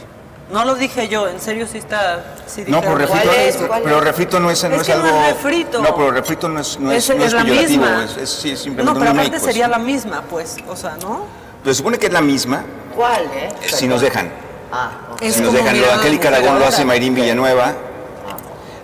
No 0.52 0.66
lo 0.66 0.76
dije 0.76 1.08
yo, 1.08 1.28
en 1.28 1.40
serio 1.40 1.66
sí 1.68 1.78
está. 1.78 2.24
Sí 2.48 2.64
No, 2.68 2.82
pero 2.82 2.96
refrito, 2.96 3.24
¿Cuál 3.26 3.40
es? 3.40 3.56
¿Cuál 3.58 3.84
pero 3.84 4.40
no 4.40 4.52
es, 4.52 4.64
no 4.64 4.76
Es 4.76 4.82
es 4.82 4.84
que 4.88 4.96
no 4.96 5.04
algo... 5.06 5.20
es 5.22 5.28
refrito. 5.36 5.82
No, 5.82 5.96
pero 5.96 6.12
refrito 6.12 6.50
no 6.50 6.60
es, 6.60 6.80
no 6.80 6.92
es, 6.92 7.10
no 7.10 7.16
la 7.26 7.44
misma. 7.44 8.06
es, 8.22 8.30
sí, 8.30 8.52
es 8.52 8.60
No, 8.60 8.64
simplemente 8.64 9.00
pero 9.00 9.12
aparte 9.12 9.32
pues. 9.32 9.44
sería 9.44 9.68
la 9.68 9.80
misma, 9.80 10.22
pues. 10.30 10.58
O 10.68 10.76
sea, 10.76 10.98
¿no? 11.02 11.26
Pues 11.64 11.78
se 11.78 11.80
supone 11.80 11.98
que 11.98 12.08
es 12.08 12.14
la 12.14 12.22
misma, 12.22 12.64
¿Cuál, 12.96 13.24
eh? 13.34 13.50
eh, 13.62 13.70
si 13.70 13.88
nos 13.88 14.02
dejan. 14.02 14.30
Ah, 14.72 14.92
ok. 15.14 15.24
si 15.24 15.42
nos 15.42 15.54
dejan, 15.54 15.80
lo 15.80 15.88
de 15.88 15.94
Angélica 15.94 16.28
Aragón 16.28 16.60
lo 16.60 16.66
hace 16.66 16.84
Mayrín 16.84 17.16
Villanueva, 17.16 17.74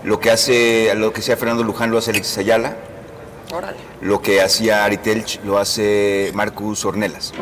lo 0.03 0.19
que 0.19 0.31
hace, 0.31 0.93
lo 0.95 1.11
que 1.11 1.21
sea 1.21 1.35
Fernando 1.35 1.63
Luján 1.63 1.91
lo 1.91 1.97
hace 1.97 2.11
Alexis 2.11 2.37
Ayala, 2.37 2.77
Órale. 3.51 3.77
lo 4.01 4.21
que 4.21 4.41
hacía 4.41 4.85
Ari 4.85 4.97
Telch 4.97 5.41
lo 5.43 5.57
hace 5.57 6.31
Marcus 6.33 6.85
Ornelas. 6.85 7.33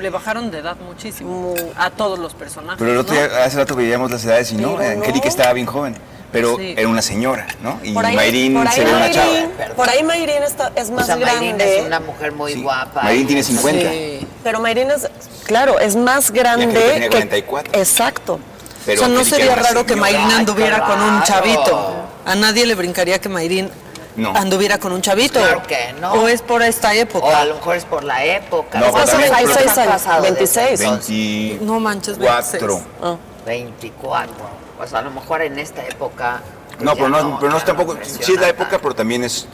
Le 0.00 0.08
bajaron 0.10 0.50
de 0.50 0.58
edad 0.58 0.76
muchísimo 0.86 1.54
a 1.76 1.90
todos 1.90 2.18
los 2.18 2.32
personajes. 2.34 2.78
Pero 2.78 2.92
el 2.92 2.98
otro 2.98 3.14
¿no? 3.14 3.20
día, 3.20 3.44
hace 3.44 3.56
rato 3.58 3.76
veíamos 3.76 4.10
las 4.10 4.24
edades 4.24 4.50
y 4.52 4.56
no, 4.56 4.78
Angélica 4.78 5.24
no. 5.24 5.28
estaba 5.28 5.52
bien 5.52 5.66
joven, 5.66 5.94
pero 6.32 6.56
Sí. 6.56 6.74
era 6.76 6.88
una 6.88 7.02
señora, 7.02 7.46
¿no? 7.62 7.78
Y 7.82 7.92
Por 7.92 8.06
ahí, 8.06 8.16
Mayrín 8.16 8.56
ahí 8.56 8.68
se 8.74 8.84
ve 8.84 8.92
una 8.94 9.10
chava. 9.10 9.32
Por 9.76 9.88
ahí 9.90 10.02
Mayrín 10.02 10.42
está- 10.42 10.72
es 10.74 10.90
más 10.90 11.04
o 11.04 11.06
sea, 11.06 11.16
Mayrín 11.16 11.56
grande. 11.58 11.78
es 11.80 11.86
una 11.86 12.00
mujer 12.00 12.32
muy 12.32 12.54
Sí. 12.54 12.62
guapa. 12.62 13.02
Mayrín 13.02 13.26
tiene 13.26 13.40
es- 13.42 13.46
50. 13.48 13.90
Sí. 13.90 14.26
Pero 14.42 14.60
Mayrín 14.60 14.90
es, 14.90 15.06
claro, 15.44 15.78
es 15.78 15.96
más 15.96 16.30
grande. 16.30 16.64
Angélica 16.64 16.92
tenía 16.94 17.08
que- 17.08 17.16
44. 17.16 17.72
Exacto. 17.78 18.40
Pero 18.86 19.02
o 19.02 19.04
sea, 19.04 19.08
no 19.12 19.20
Angélica 19.20 19.36
sería 19.36 19.54
raro 19.56 19.84
que. 19.84 19.96
Mayrín 19.96 20.30
anduviera 20.30 20.80
con 20.86 20.98
un 21.00 21.22
chavito. 21.24 21.94
A 22.24 22.34
nadie 22.36 22.64
le 22.64 22.74
brincaría 22.74 23.18
que 23.20 23.28
Mayrín 23.28 23.70
No. 24.16 24.34
anduviera 24.36 24.78
con 24.78 24.92
un 24.92 25.00
chavito. 25.02 25.38
Claro 25.40 25.62
que 25.62 25.92
no. 26.00 26.12
O 26.14 26.28
es 26.28 26.42
por 26.42 26.62
esta 26.62 26.88
O 26.88 26.90
a 26.90 26.94
época. 26.96 27.44
lo 27.44 27.54
mejor 27.54 27.76
es 27.76 27.84
por 27.84 28.04
la 28.04 28.24
época. 28.24 28.80
No, 28.80 28.90
¿cuántos 28.90 29.14
años, 29.14 29.50
pasado 29.86 30.22
desde 30.22 30.34
26. 30.34 30.80
entonces? 30.80 31.08
24. 31.08 31.66
No 31.66 31.80
manches, 31.80 32.18
26. 32.18 32.62
Ah. 33.02 33.16
24. 33.46 34.34
Pues 34.76 34.92
a 34.94 35.02
lo 35.02 35.10
mejor 35.10 35.42
en 35.42 35.58
esta 35.58 35.84
época. 35.86 36.40
pues 36.70 36.82
No, 36.82 36.94
pero 36.94 37.08
no, 37.08 37.38
pero 37.38 37.52
no 37.52 37.58
es 37.58 37.64
tampoco. 37.64 37.96
Sí 38.02 38.32
es 38.34 38.40
la 38.40 38.48
época, 38.48 38.78
pero 38.80 38.94
también 38.94 39.24
es 39.24 39.46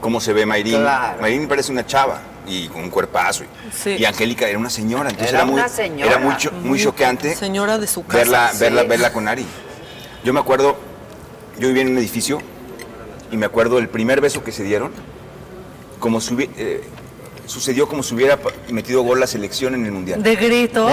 cómo 0.00 0.20
se 0.20 0.32
ve 0.32 0.44
Mayrín. 0.46 0.80
Claro. 0.80 1.20
Mayrín 1.20 1.48
parece 1.48 1.72
una 1.72 1.86
chava 1.86 2.20
y 2.46 2.68
con 2.68 2.82
un 2.82 2.90
cuerpazo. 2.90 3.44
Y, 3.44 3.48
Sí. 3.74 3.90
y 3.98 4.04
Angélica 4.04 4.46
era 4.46 4.58
una 4.58 4.70
señora, 4.70 5.08
entonces 5.10 5.30
Era 5.30 5.38
era, 5.38 5.46
muy, 5.46 5.54
una 5.60 5.68
señora. 5.68 6.10
era 6.12 6.20
muy, 6.20 6.36
cho- 6.36 6.52
muy 6.52 6.82
choqueante 6.82 7.34
Señora 7.36 7.78
de 7.78 7.86
su 7.86 8.04
casa. 8.04 8.18
verla, 8.18 8.50
sí. 8.52 8.58
verla, 8.58 8.82
verla 8.82 9.12
con 9.12 9.28
Ari. 9.28 9.46
Yo 10.24 10.32
me 10.34 10.40
acuerdo, 10.40 10.76
yo 11.58 11.68
vivía 11.68 11.82
en 11.82 11.88
un 11.92 11.98
edificio 11.98 12.40
y 13.34 13.36
me 13.36 13.46
acuerdo 13.46 13.78
el 13.78 13.88
primer 13.88 14.20
beso 14.20 14.44
que 14.44 14.52
se 14.52 14.62
dieron, 14.62 14.92
como 15.98 16.20
si 16.20 16.34
hubie- 16.36 16.50
eh, 16.56 16.84
sucedió 17.46 17.88
como 17.88 18.04
si 18.04 18.14
hubiera 18.14 18.38
metido 18.68 19.02
gol 19.02 19.18
la 19.18 19.26
selección 19.26 19.74
en 19.74 19.84
el 19.84 19.90
mundial. 19.92 20.22
De 20.22 20.36
grito. 20.36 20.88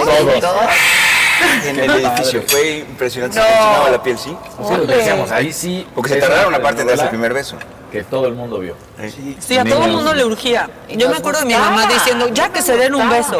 En 1.64 1.78
el 1.78 1.90
edificio. 1.90 2.42
Fue 2.48 2.78
impresionante, 2.78 3.38
No. 3.38 3.44
se 3.44 3.50
me 3.50 3.56
enchinaba 3.56 3.90
la 3.90 4.02
piel, 4.02 4.18
sí. 4.18 4.36
Sí, 4.68 4.74
lo 4.76 4.86
que 4.86 4.94
decíamos, 4.96 5.30
ahí 5.30 5.52
sí. 5.52 5.86
Porque 5.94 6.10
se 6.14 6.16
tardaron 6.20 6.48
una 6.48 6.56
aparte 6.58 6.82
en 6.82 6.88
darse 6.88 7.04
el 7.04 7.10
primer 7.10 7.32
beso. 7.32 7.56
Que 7.92 8.02
todo 8.02 8.26
el 8.26 8.34
mundo 8.34 8.58
vio. 8.58 8.74
Sí, 9.38 9.56
a 9.56 9.64
todo 9.64 9.84
el 9.84 9.92
mundo 9.92 10.12
le 10.14 10.24
urgía. 10.24 10.68
Y 10.88 10.96
Yo 10.96 11.08
me 11.10 11.16
acuerdo 11.16 11.40
de 11.40 11.46
mi 11.46 11.54
mamá 11.54 11.86
diciendo, 11.86 12.26
ya 12.28 12.48
que 12.52 12.60
se 12.60 12.76
den 12.76 12.94
un 12.96 13.08
beso. 13.08 13.38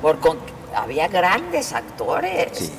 Por 0.00 0.18
con- 0.20 0.38
había 0.74 1.06
grandes 1.08 1.72
actores. 1.74 2.48
Sí. 2.58 2.72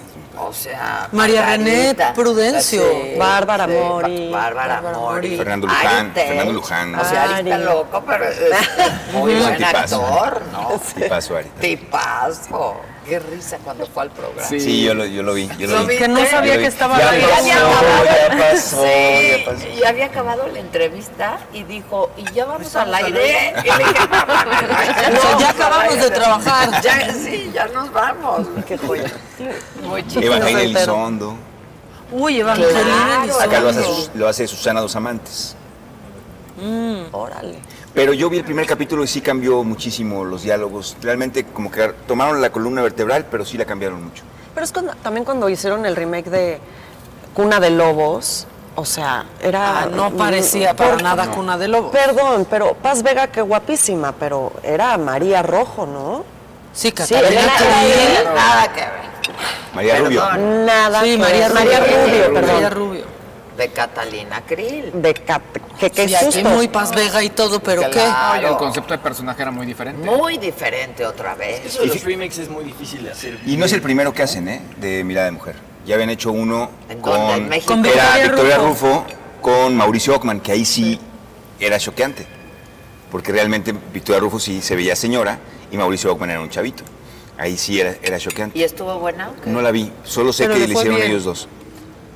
O 0.46 0.54
sea, 0.54 1.08
María 1.12 1.46
René 1.46 1.96
Prudencio, 2.16 2.84
Bárbara 3.18 3.66
sí, 3.66 3.72
Mori. 3.74 4.30
Ba- 4.32 4.38
Bárbara 4.40 4.74
Bárbara 4.76 4.98
Mori. 4.98 5.28
Mori. 5.30 5.38
Fernando 5.38 5.68
Luján, 5.68 5.86
Ari 5.88 6.10
Telch. 6.14 6.28
Fernando 6.28 6.54
Luján. 6.54 6.96
O 6.96 7.06
sea, 7.06 7.24
Ari 7.24 7.50
está 7.52 7.58
loco, 7.60 8.04
pero 8.06 8.26
es 8.26 8.38
muy 9.14 9.36
buen 9.36 9.58
tipazo. 9.58 10.06
actor, 10.06 10.42
¿no? 10.52 10.70
Tipazo, 10.96 11.38
Ari. 11.38 11.50
Tipazo. 11.60 12.76
Qué 13.06 13.20
risa 13.20 13.58
cuando 13.64 13.86
fue 13.86 14.04
al 14.04 14.12
programa. 14.12 14.48
Sí. 14.48 14.60
Sí, 14.60 14.84
yo 14.84 14.94
lo, 14.94 15.06
yo 15.06 15.24
lo 15.24 15.34
vi, 15.34 15.50
yo 15.58 15.68
lo, 15.68 15.80
¿Lo 15.80 15.86
vi. 15.86 15.98
Que 15.98 16.08
no 16.08 16.26
sabía 16.26 16.56
Yo 16.56 16.62
que 16.62 16.68
estaba 16.68 16.98
Ya 16.98 17.10
al 17.10 17.16
Y 17.20 17.24
aire. 17.24 17.34
había 17.34 17.56
pasó, 17.56 17.68
acabado, 17.78 18.06
ya 18.06 18.38
pasó, 18.52 18.84
Sí, 18.84 19.30
ya 19.38 19.46
pasó. 19.52 19.68
y 19.68 19.84
había 19.84 20.06
acabado 20.06 20.48
la 20.48 20.60
entrevista 20.60 21.38
y 21.52 21.64
dijo, 21.64 22.12
y 22.18 22.24
ya 22.34 22.46
vamos 22.46 22.76
al 22.76 22.94
aire. 22.96 23.54
Y 23.58 23.66
le 23.66 23.78
dije, 23.78 23.92
O 25.18 25.22
sea, 25.22 25.38
ya 25.40 25.50
acabamos 25.50 25.96
de 26.00 26.12
trabajar. 26.12 26.70
Ya, 26.84 27.14
sí, 27.14 27.52
ya 27.54 27.66
nos 27.68 27.92
vamos. 27.92 28.48
Qué 28.68 28.78
joya. 28.78 29.12
Muy 29.84 30.08
chido. 30.08 30.22
Evangelina 30.22 30.62
Elizondo. 30.62 31.36
Uy, 32.12 32.40
Evangelina 32.40 33.22
Claro. 33.26 33.40
Acá 33.42 33.60
lo 33.60 33.70
hace, 33.70 33.80
Elizondo. 33.80 34.02
Sus- 34.06 34.16
lo 34.16 34.28
hace 34.30 34.48
Susana 34.48 34.80
Dos 34.82 34.96
Amantes. 34.96 35.56
Órale. 37.12 37.60
Pero 37.94 38.14
yo 38.14 38.30
vi 38.30 38.38
el 38.40 38.44
primer 38.44 38.66
capítulo 38.66 39.04
y 39.04 39.08
sí 39.08 39.22
cambió 39.22 39.64
muchísimo 39.64 40.24
los 40.26 40.42
diálogos. 40.44 40.98
Realmente 41.02 41.46
como 41.46 41.70
que 41.72 41.90
tomaron 42.08 42.42
la 42.42 42.52
columna 42.52 42.82
vertebral, 42.82 43.26
pero 43.30 43.46
sí 43.46 43.58
la 43.58 43.66
cambiaron 43.66 44.04
mucho. 44.04 44.24
Pero 44.54 44.64
es 44.64 44.72
cuando- 44.72 44.94
también 45.04 45.24
cuando 45.26 45.48
hicieron 45.50 45.86
el 45.86 45.96
remake 45.96 46.30
de 46.30 46.60
Cuna 47.36 47.60
de 47.60 47.70
Lobos, 47.70 48.48
o 48.76 48.86
sea, 48.86 49.26
era... 49.40 49.82
Ah, 49.84 49.86
no 49.86 50.12
parecía 50.12 50.76
para 50.76 50.96
nada 50.98 51.28
cuna 51.30 51.58
de 51.60 51.68
lobos. 51.68 51.92
Perdón, 51.92 52.48
pero 52.50 52.74
Paz 52.74 53.04
Vega, 53.04 53.28
qué 53.28 53.42
guapísima, 53.42 54.12
pero 54.14 54.52
era 54.64 54.98
María 54.98 55.44
Rojo, 55.44 55.86
¿no? 55.86 56.24
Sí, 56.74 56.88
Sí, 56.88 56.92
Catalina 56.94 57.30
era- 57.42 57.54
Krill. 57.58 58.34
Nada 58.36 58.74
que 58.74 58.80
ver. 58.82 59.04
María 59.76 59.94
Perdón. 59.94 60.08
Rubio. 60.08 60.66
Nada 60.66 61.02
Sí, 61.04 61.12
que 61.12 61.18
María 61.20 61.48
ver. 61.50 61.54
María 61.54 61.80
Rubio. 61.80 61.96
Rubio, 62.06 62.32
María 62.34 62.56
perdón. 62.58 62.72
Rubio. 62.72 63.06
De 63.58 63.70
Catalina 63.70 64.42
Krill. 64.46 64.92
De 65.02 65.14
Cap... 65.14 65.42
Que 65.80 65.88
aquí 65.88 66.14
susto. 66.16 66.50
muy 66.50 66.68
Paz 66.68 66.94
Vega 66.96 67.24
y 67.24 67.30
todo, 67.30 67.60
pero 67.60 67.90
¿qué? 67.90 68.04
El 68.42 68.56
concepto 68.58 68.94
de 68.94 69.00
personaje 69.00 69.42
era 69.42 69.52
muy 69.52 69.66
diferente. 69.66 70.06
Muy 70.06 70.38
diferente 70.38 71.06
otra 71.06 71.36
vez. 71.36 71.66
Eso 71.66 71.82
de 71.82 71.88
los 71.88 72.04
remakes 72.04 72.38
es 72.40 72.50
muy 72.50 72.64
difícil 72.64 73.04
de 73.04 73.12
hacer. 73.12 73.40
Y 73.46 73.58
no 73.58 73.66
es 73.66 73.74
el 73.74 73.82
primero 73.82 74.14
que 74.14 74.24
hacen, 74.24 74.48
¿eh? 74.48 74.62
De 74.78 75.04
Mirada 75.04 75.26
de 75.26 75.32
Mujer. 75.32 75.56
Ya 75.86 75.96
habían 75.96 76.10
hecho 76.10 76.32
uno 76.32 76.70
con... 77.02 77.50
Con 77.66 77.86
era 77.86 78.18
Victoria 78.18 78.58
Rufo. 78.58 78.88
Rufo 78.88 79.06
con 79.42 79.76
Mauricio 79.76 80.16
Ockman, 80.16 80.40
que 80.40 80.54
ahí 80.54 80.64
sí 80.66 81.00
era 81.60 81.78
choqueante. 81.78 82.26
Porque 83.12 83.32
realmente 83.32 83.74
Victoria 83.94 84.20
Rufo 84.22 84.40
sí 84.40 84.62
se 84.62 84.76
veía 84.76 84.96
señora 84.96 85.38
y 85.72 85.78
Mauricio 85.78 86.12
Ockman 86.12 86.30
era 86.32 86.42
un 86.42 86.50
chavito. 86.50 86.84
Ahí 87.38 87.58
sí 87.58 87.80
era, 87.80 87.96
era 88.02 88.18
choqueante. 88.18 88.58
¿Y 88.58 88.64
estuvo 88.64 88.98
buena? 89.00 89.30
o 89.30 89.42
qué? 89.42 89.50
No 89.50 89.62
la 89.62 89.72
vi, 89.72 89.92
solo 90.04 90.32
sé 90.32 90.44
Pero 90.46 90.56
que 90.56 90.68
le 90.68 90.74
hicieron 90.74 90.96
bien. 90.96 91.10
ellos 91.10 91.24
dos. 91.26 91.48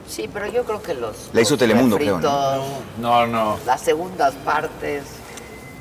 Sí, 0.07 0.29
pero 0.31 0.47
yo 0.47 0.63
creo 0.63 0.81
que 0.81 0.93
los. 0.93 1.29
La 1.33 1.41
hizo 1.41 1.51
los 1.53 1.59
Telemundo, 1.59 1.97
creo, 1.97 2.19
¿no? 2.19 2.29
refritos, 2.59 2.67
No, 2.99 3.27
no. 3.27 3.57
Las 3.65 3.81
segundas 3.81 4.33
partes 4.45 5.03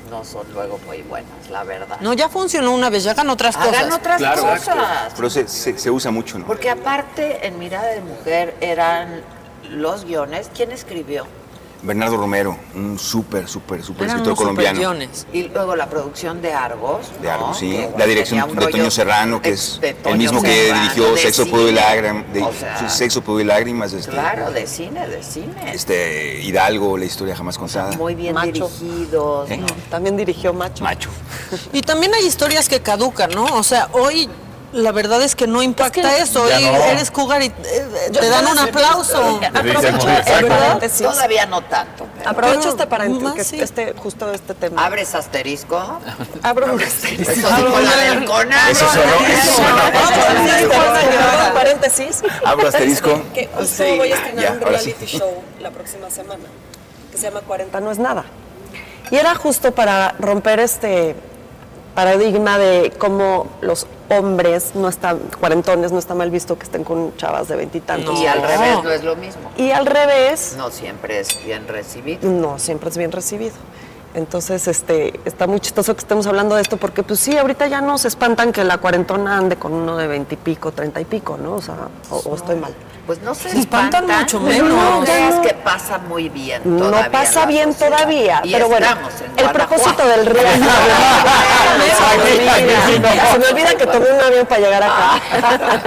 no 0.09 0.23
son 0.23 0.45
luego 0.53 0.79
muy 0.85 1.01
buenas, 1.01 1.49
la 1.49 1.63
verdad. 1.63 1.99
No, 2.01 2.13
ya 2.13 2.29
funcionó 2.29 2.73
una 2.73 2.89
vez, 2.89 3.03
ya 3.03 3.11
hagan 3.11 3.29
otras 3.29 3.55
Hagan 3.55 3.69
cosas. 3.89 3.93
otras 3.93 4.17
Claro. 4.17 4.41
cosas. 4.43 5.13
Pero 5.15 5.29
se, 5.29 5.47
se- 5.47 5.77
se 5.77 5.89
usa 5.91 6.11
mucho, 6.11 6.39
¿no? 6.39 6.45
Porque 6.45 6.69
aparte, 6.69 7.45
en 7.47 7.57
Mirada 7.59 7.87
de 7.87 8.01
Mujer 8.01 8.55
eran 8.61 9.21
los 9.69 10.05
guiones. 10.05 10.49
¿Quién 10.55 10.71
escribió? 10.71 11.25
Bernardo 11.81 12.17
Romero, 12.17 12.57
un 12.75 12.97
súper, 12.97 13.47
súper, 13.47 13.83
súper 13.83 14.07
escritor 14.07 14.35
colombiano. 14.35 14.79
Y 15.31 15.43
luego 15.43 15.75
la 15.75 15.87
producción 15.89 16.41
de 16.41 16.53
Argos. 16.53 17.11
De 17.21 17.27
¿no? 17.27 17.33
Argos, 17.33 17.57
sí. 17.59 17.69
Que 17.71 17.89
La 17.97 18.05
dirección 18.05 18.55
de 18.55 18.67
Toño 18.67 18.89
Serrano, 18.91 19.41
que 19.41 19.49
es 19.49 19.79
el 20.05 20.17
mismo 20.17 20.41
que 20.41 20.67
Serrano, 20.67 20.81
dirigió 20.81 21.11
de 21.13 21.21
Sexo. 21.21 21.45
Pudor 21.47 21.69
y 21.69 21.73
Lágrimas. 21.73 22.33
De, 22.33 22.41
O 22.41 22.51
sea, 22.53 22.89
Sexo, 22.89 23.21
Pudor 23.21 23.41
y 23.41 23.45
Lágrimas. 23.45 23.93
Este, 23.93 24.11
Claro, 24.11 24.51
de 24.51 24.65
cine, 24.67 25.07
de 25.07 25.23
cine. 25.23 25.53
este, 25.73 26.41
Hidalgo, 26.41 26.97
la 26.97 27.05
historia 27.05 27.35
jamás 27.35 27.57
contada. 27.57 27.95
Muy 27.97 28.15
bien 28.15 28.33
Macho. 28.33 28.69
dirigidos. 28.69 29.49
¿Eh? 29.51 29.57
¿no? 29.57 29.67
También 29.89 30.17
dirigió 30.17 30.53
Macho. 30.53 30.83
Macho. 30.83 31.09
Y 31.73 31.81
también 31.83 32.13
hay 32.13 32.25
historias 32.25 32.67
que 32.67 32.81
caducan, 32.81 33.29
¿no? 33.31 33.45
O 33.45 33.63
sea, 33.63 33.89
hoy 33.93 34.29
la 34.73 34.91
verdad 34.91 35.21
es 35.21 35.35
que 35.35 35.47
no 35.47 35.63
impacta 35.63 36.17
eso. 36.17 36.43
No. 36.43 36.49
eres 36.49 37.09
cougar 37.11 37.41
y 37.41 37.45
eh, 37.47 37.53
te 38.11 38.29
dan 38.29 38.47
un 38.47 38.59
aplauso. 38.59 39.39
Aprovecho 39.43 39.87
Exacto. 39.87 40.37
el 40.39 40.47
paréntesis. 40.47 41.07
Todavía 41.07 41.45
no 41.45 41.61
tanto. 41.63 42.05
pero- 42.17 42.29
Aprovecho 42.29 42.69
este 42.69 42.87
paréntesis, 42.87 43.23
más 43.23 43.33
que 43.35 43.43
sí. 43.43 43.59
este, 43.61 43.93
justo 43.93 44.31
este 44.33 44.53
tema. 44.53 44.85
¿Abres 44.85 45.15
asterisco? 45.15 45.99
Abro 46.43 46.73
un 46.73 46.81
asterisco. 46.81 47.31
Eso 47.31 47.47
dijo 47.55 47.79
la 47.79 47.95
del 47.97 48.25
Conan. 48.25 48.71
Eso 48.71 48.85
paréntesis. 51.53 52.23
Abro 52.45 52.67
asterisco. 52.67 53.21
Que 53.33 53.47
justo 53.47 53.83
voy 53.95 54.11
a 54.11 54.15
estrenar 54.15 54.51
un 54.53 54.61
reality 54.61 55.05
show 55.05 55.43
la 55.59 55.71
próxima 55.71 56.09
semana 56.09 56.43
que 57.11 57.17
se 57.17 57.23
llama 57.23 57.41
40 57.41 57.79
no 57.79 57.91
es 57.91 57.99
nada. 57.99 58.25
Y 59.09 59.15
era 59.15 59.33
justo 59.35 59.71
para 59.73 60.13
romper 60.19 60.59
este 60.59 61.15
paradigma 61.95 62.57
de 62.57 62.91
cómo 62.97 63.47
los 63.61 63.87
hombres 64.09 64.71
no 64.75 64.87
están, 64.89 65.19
cuarentones, 65.39 65.91
no 65.91 65.99
está 65.99 66.13
mal 66.15 66.31
visto 66.31 66.57
que 66.57 66.63
estén 66.63 66.83
con 66.83 67.15
chavas 67.17 67.47
de 67.47 67.55
veintitantos. 67.55 68.19
Y 68.19 68.27
al 68.27 68.41
revés 68.41 68.83
no 68.83 68.91
es 68.91 69.03
lo 69.03 69.15
mismo. 69.15 69.51
Y 69.57 69.71
al 69.71 69.85
revés, 69.85 70.55
No 70.57 70.71
siempre 70.71 71.19
es 71.19 71.43
bien 71.45 71.67
recibido. 71.67 72.29
no 72.29 72.59
siempre 72.59 72.89
es 72.89 72.97
bien 72.97 73.11
recibido. 73.11 73.55
Entonces, 74.13 74.67
este, 74.67 75.19
está 75.25 75.45
muy 75.45 75.59
chistoso 75.59 75.93
que 75.93 75.99
estemos 75.99 76.25
hablando 76.25 76.55
de 76.55 76.61
esto 76.63 76.77
porque, 76.77 77.03
pues 77.03 77.19
sí, 77.19 77.37
ahorita 77.37 77.67
ya 77.67 77.81
no 77.81 77.97
se 77.99 78.07
espantan 78.07 78.51
que 78.51 78.63
la 78.63 78.77
cuarentona 78.79 79.37
ande 79.37 79.57
con 79.57 79.73
uno 79.73 79.95
de 79.97 80.07
veintipico, 80.07 80.71
treinta 80.71 80.99
y 80.99 81.05
pico, 81.05 81.37
¿no? 81.37 81.53
O 81.55 81.61
sea, 81.61 81.75
o, 82.09 82.17
o 82.17 82.35
estoy 82.35 82.55
mal. 82.55 82.73
Pues 83.07 83.21
no 83.21 83.33
se 83.33 83.49
Se 83.49 83.59
espantan 83.59 84.03
espantan 84.03 84.19
mucho 84.21 84.39
menos. 84.41 84.69
No 84.69 84.99
Ya 85.05 85.13
creas 85.15 85.35
no. 85.35 85.41
que 85.41 85.53
pasa 85.53 85.97
muy 85.97 86.27
bien 86.29 86.61
No 86.65 86.77
todavía 86.89 87.09
pasa 87.11 87.31
en 87.31 87.39
la 87.39 87.45
bien 87.45 87.71
sociedad. 87.73 87.97
todavía, 87.97 88.41
Y 88.43 88.51
pero 88.51 88.67
bueno, 88.67 88.87
el 89.37 89.49
propósito 89.51 90.05
del 90.07 90.25
reality. 90.25 90.65
se, 93.31 93.39
me 93.39 93.45
olvida, 93.47 93.75
que 93.75 93.85
tomé 93.87 94.11
un 94.11 94.19
avión 94.21 94.45
para 94.45 94.61
llegar 94.61 94.83
acá. 94.83 95.21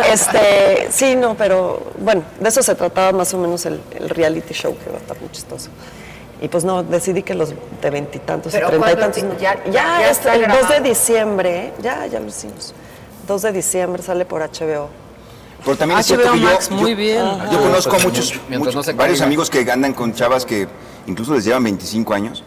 Este, 0.10 0.88
sí, 0.90 1.14
no, 1.16 1.34
pero 1.34 1.92
bueno, 1.98 2.22
de 2.38 2.48
eso 2.48 2.62
se 2.62 2.74
trataba 2.74 3.12
más 3.12 3.32
o 3.34 3.38
menos 3.38 3.64
el, 3.66 3.80
el 3.98 4.08
reality 4.08 4.54
show 4.54 4.76
que 4.78 4.90
va 4.90 4.96
a 4.96 5.00
estar 5.00 5.20
muy 5.20 5.30
chistoso. 5.30 5.70
Y 6.40 6.48
pues 6.48 6.64
no, 6.64 6.82
decidí 6.82 7.22
que 7.22 7.34
los 7.34 7.50
de 7.82 7.90
veintitantos 7.90 8.54
y 8.54 8.56
treinta 8.56 8.76
y 8.76 8.78
¿cuándo 8.78 8.98
tantos. 9.00 9.22
ya- 9.38 9.54
no. 9.56 9.64
ya- 9.70 10.00
ya 10.00 10.04
es 10.10 10.16
está 10.18 10.34
el 10.34 10.40
2 10.42 10.48
de 10.52 10.56
grabado? 10.58 10.82
diciembre, 10.84 11.72
ya, 11.82 12.06
ya 12.06 12.18
lo 12.18 12.28
hicimos. 12.28 12.72
2 13.28 13.42
de 13.42 13.52
diciembre 13.52 14.02
sale 14.02 14.24
por 14.24 14.40
HBO. 14.42 14.88
Pero 15.64 15.76
también 15.76 16.00
es 16.00 16.06
cierto 16.06 16.32
que 16.32 16.40
yo, 16.40 16.46
Max, 16.46 16.68
yo- 16.70 16.76
muy 16.76 16.94
bien. 16.94 17.24
yo 17.52 17.60
conozco 17.60 17.90
a 17.90 17.98
Pues, 17.98 18.04
muchos, 18.04 18.34
no 18.74 18.82
se 18.82 18.92
varios 18.92 19.18
caiga. 19.18 19.26
amigos 19.26 19.50
que 19.50 19.70
andan 19.70 19.92
con 19.92 20.14
chavas 20.14 20.44
que 20.46 20.66
incluso 21.06 21.34
les 21.34 21.44
llevan 21.44 21.62
25 21.64 22.14
años. 22.14 22.44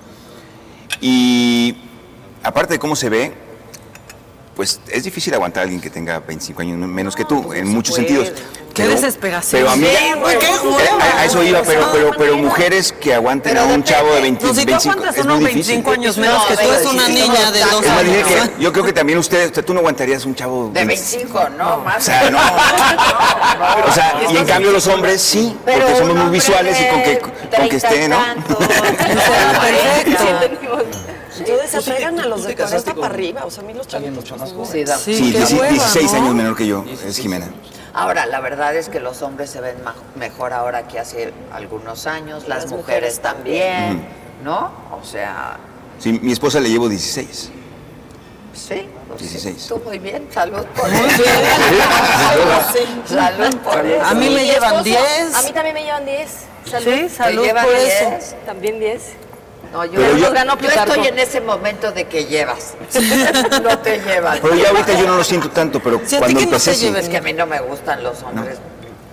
Y 1.01 1.77
aparte 2.43 2.73
de 2.73 2.79
cómo 2.79 2.95
se 2.95 3.09
ve, 3.09 3.33
pues 4.55 4.79
es 4.89 5.03
difícil 5.03 5.33
aguantar 5.33 5.61
a 5.61 5.63
alguien 5.63 5.81
que 5.81 5.89
tenga 5.89 6.19
25 6.19 6.61
años 6.61 6.77
menos 6.77 7.15
que 7.15 7.25
tú, 7.25 7.53
en 7.53 7.67
muchos 7.67 7.95
sentidos. 7.95 8.31
Qué 8.73 8.81
Pero- 8.83 8.95
desesperación. 8.95 9.61
Pero 9.61 9.71
a 9.71 9.75
mí, 9.75 9.85
Sí, 9.85 10.13
güey, 10.19 10.39
qué 10.39 10.45
eh, 10.47 10.49
hueva. 10.63 11.19
a, 11.19 11.25
eso 11.25 11.43
iba, 11.43 11.61
pero, 11.61 11.89
pero, 11.91 12.11
pero 12.17 12.37
mujeres 12.37 12.91
que 12.91 13.13
aguanten 13.13 13.55
a 13.55 13.65
un 13.65 13.83
chavo 13.83 14.11
de 14.15 14.21
20, 14.21 14.43
No, 14.45 14.53
si 14.53 14.61
tú 14.61 14.65
25 14.65 14.93
aguantas 14.93 15.17
es 15.19 15.25
unos 15.25 15.39
muy 15.41 15.45
difícil. 15.51 15.73
25 15.75 15.91
años 15.91 16.17
menos 16.17 16.45
que 16.45 16.55
tú, 16.57 16.71
es 16.71 16.85
una 16.87 17.07
niña 17.07 17.51
de 17.51 17.59
dos 17.59 17.85
años. 17.87 18.27
que 18.27 18.63
yo 18.63 18.73
creo 18.73 18.83
que 18.85 18.93
también 18.93 19.19
usted, 19.19 19.45
usted, 19.45 19.63
tú 19.63 19.73
no 19.75 19.79
aguantarías 19.81 20.25
un 20.25 20.33
chavo 20.33 20.71
De 20.73 20.85
25, 20.85 21.49
no, 21.55 21.77
más. 21.81 21.97
O 21.97 22.01
sea, 22.01 22.29
no. 22.31 22.39
O 23.87 23.91
sea, 23.93 24.21
y 24.31 24.37
en 24.37 24.45
cambio 24.45 24.71
los 24.71 24.87
hombres 24.87 25.21
sí, 25.21 25.55
porque 25.63 25.95
somos 25.99 26.15
muy 26.15 26.31
visuales 26.31 26.75
y 26.81 26.87
con 26.89 27.03
que, 27.03 27.19
con 27.19 27.69
que 27.69 27.75
esté, 27.75 28.07
¿no? 28.09 28.17
Yo 30.63 31.12
decía, 31.39 31.81
traigan 31.81 32.19
a 32.19 32.25
los 32.25 32.43
de 32.45 32.55
40 32.55 32.93
para 32.95 33.07
arriba, 33.07 33.45
o 33.45 33.51
sea, 33.51 33.63
a 33.63 33.65
mí 33.67 33.73
los 33.73 33.87
chavitos. 33.87 34.33
pues, 34.55 34.69
Sí, 34.69 34.83
da- 34.83 34.97
Sí, 34.97 35.31
qué 35.31 35.37
16 35.39 35.51
hueva, 35.59 35.67
16 35.73 36.11
¿no? 36.13 36.17
años 36.19 36.35
menor 36.35 36.55
que 36.55 36.67
yo, 36.67 36.85
es 37.05 37.17
Jimena. 37.17 37.49
Ahora, 37.95 38.25
la 38.25 38.39
verdad 38.39 38.75
es 38.75 38.89
que 38.89 38.99
los 38.99 39.21
hombres 39.21 39.49
se 39.51 39.61
ven 39.61 39.75
mejor 40.15 40.51
ahora 40.53 40.87
que 40.87 40.99
hace 40.99 41.31
algunos 41.51 42.07
años, 42.07 42.47
las, 42.47 42.63
Las 42.63 42.71
mujeres, 42.71 43.17
mujeres 43.17 43.19
también, 43.19 44.07
¿no? 44.43 44.71
O 44.99 45.03
sea, 45.05 45.57
Sí, 45.99 46.19
mi 46.21 46.31
esposa 46.33 46.59
le 46.59 46.69
llevo 46.69 46.89
16. 46.89 47.51
sí. 48.53 48.89
pues 49.07 49.21
sí. 49.21 49.27
16. 49.27 49.67
Tú 49.67 49.79
muy 49.85 49.99
bien, 49.99 50.27
salud 50.33 50.65
por 50.75 50.89
Muy 50.89 51.05
eso. 51.07 51.23
bien. 51.23 53.03
Salud 53.07 53.55
por 53.57 53.85
eso. 53.85 54.05
A 54.05 54.13
mí 54.15 54.29
me 54.29 54.45
llevan 54.45 54.75
esposo, 54.75 54.83
10. 54.83 55.35
A 55.35 55.41
mí 55.43 55.51
también 55.51 55.73
me 55.75 55.83
llevan 55.83 56.05
10. 56.05 56.29
Salud. 56.69 56.91
Sí, 56.93 57.09
salud 57.09 57.47
por 57.47 57.69
10. 57.69 58.01
eso. 58.01 58.35
También 58.45 58.79
10. 58.79 59.01
No, 59.73 59.83
yo, 59.85 59.91
Pero 59.93 60.11
yo, 60.17 60.33
yo- 60.33 60.57
yo 60.61 60.69
estoy 60.69 61.07
en 61.07 61.17
ese 61.19 61.41
momento 61.41 61.91
de 61.91 62.05
que 62.05 62.25
llevas. 62.25 62.75
no 63.63 63.79
te 63.79 63.99
llevas. 64.01 64.39
Pero 64.39 64.55
ya 64.55 64.69
ahorita 64.69 64.93
yo 64.99 65.07
no 65.07 65.17
lo 65.17 65.23
siento 65.23 65.49
tanto, 65.49 65.79
pero 65.79 65.99
Sí, 66.05 66.11
ti 66.11 66.17
cuando 66.19 66.27
que 66.39 66.45
no 66.45 66.51
empecé 66.51 66.71
te 66.71 66.77
sí. 66.77 66.85
lleven. 66.85 67.03
Es 67.03 67.09
que 67.09 67.17
a 67.17 67.21
mí 67.21 67.33
no 67.33 67.47
me 67.47 67.59
gustan 67.61 68.03
los 68.03 68.21
hombres 68.21 68.59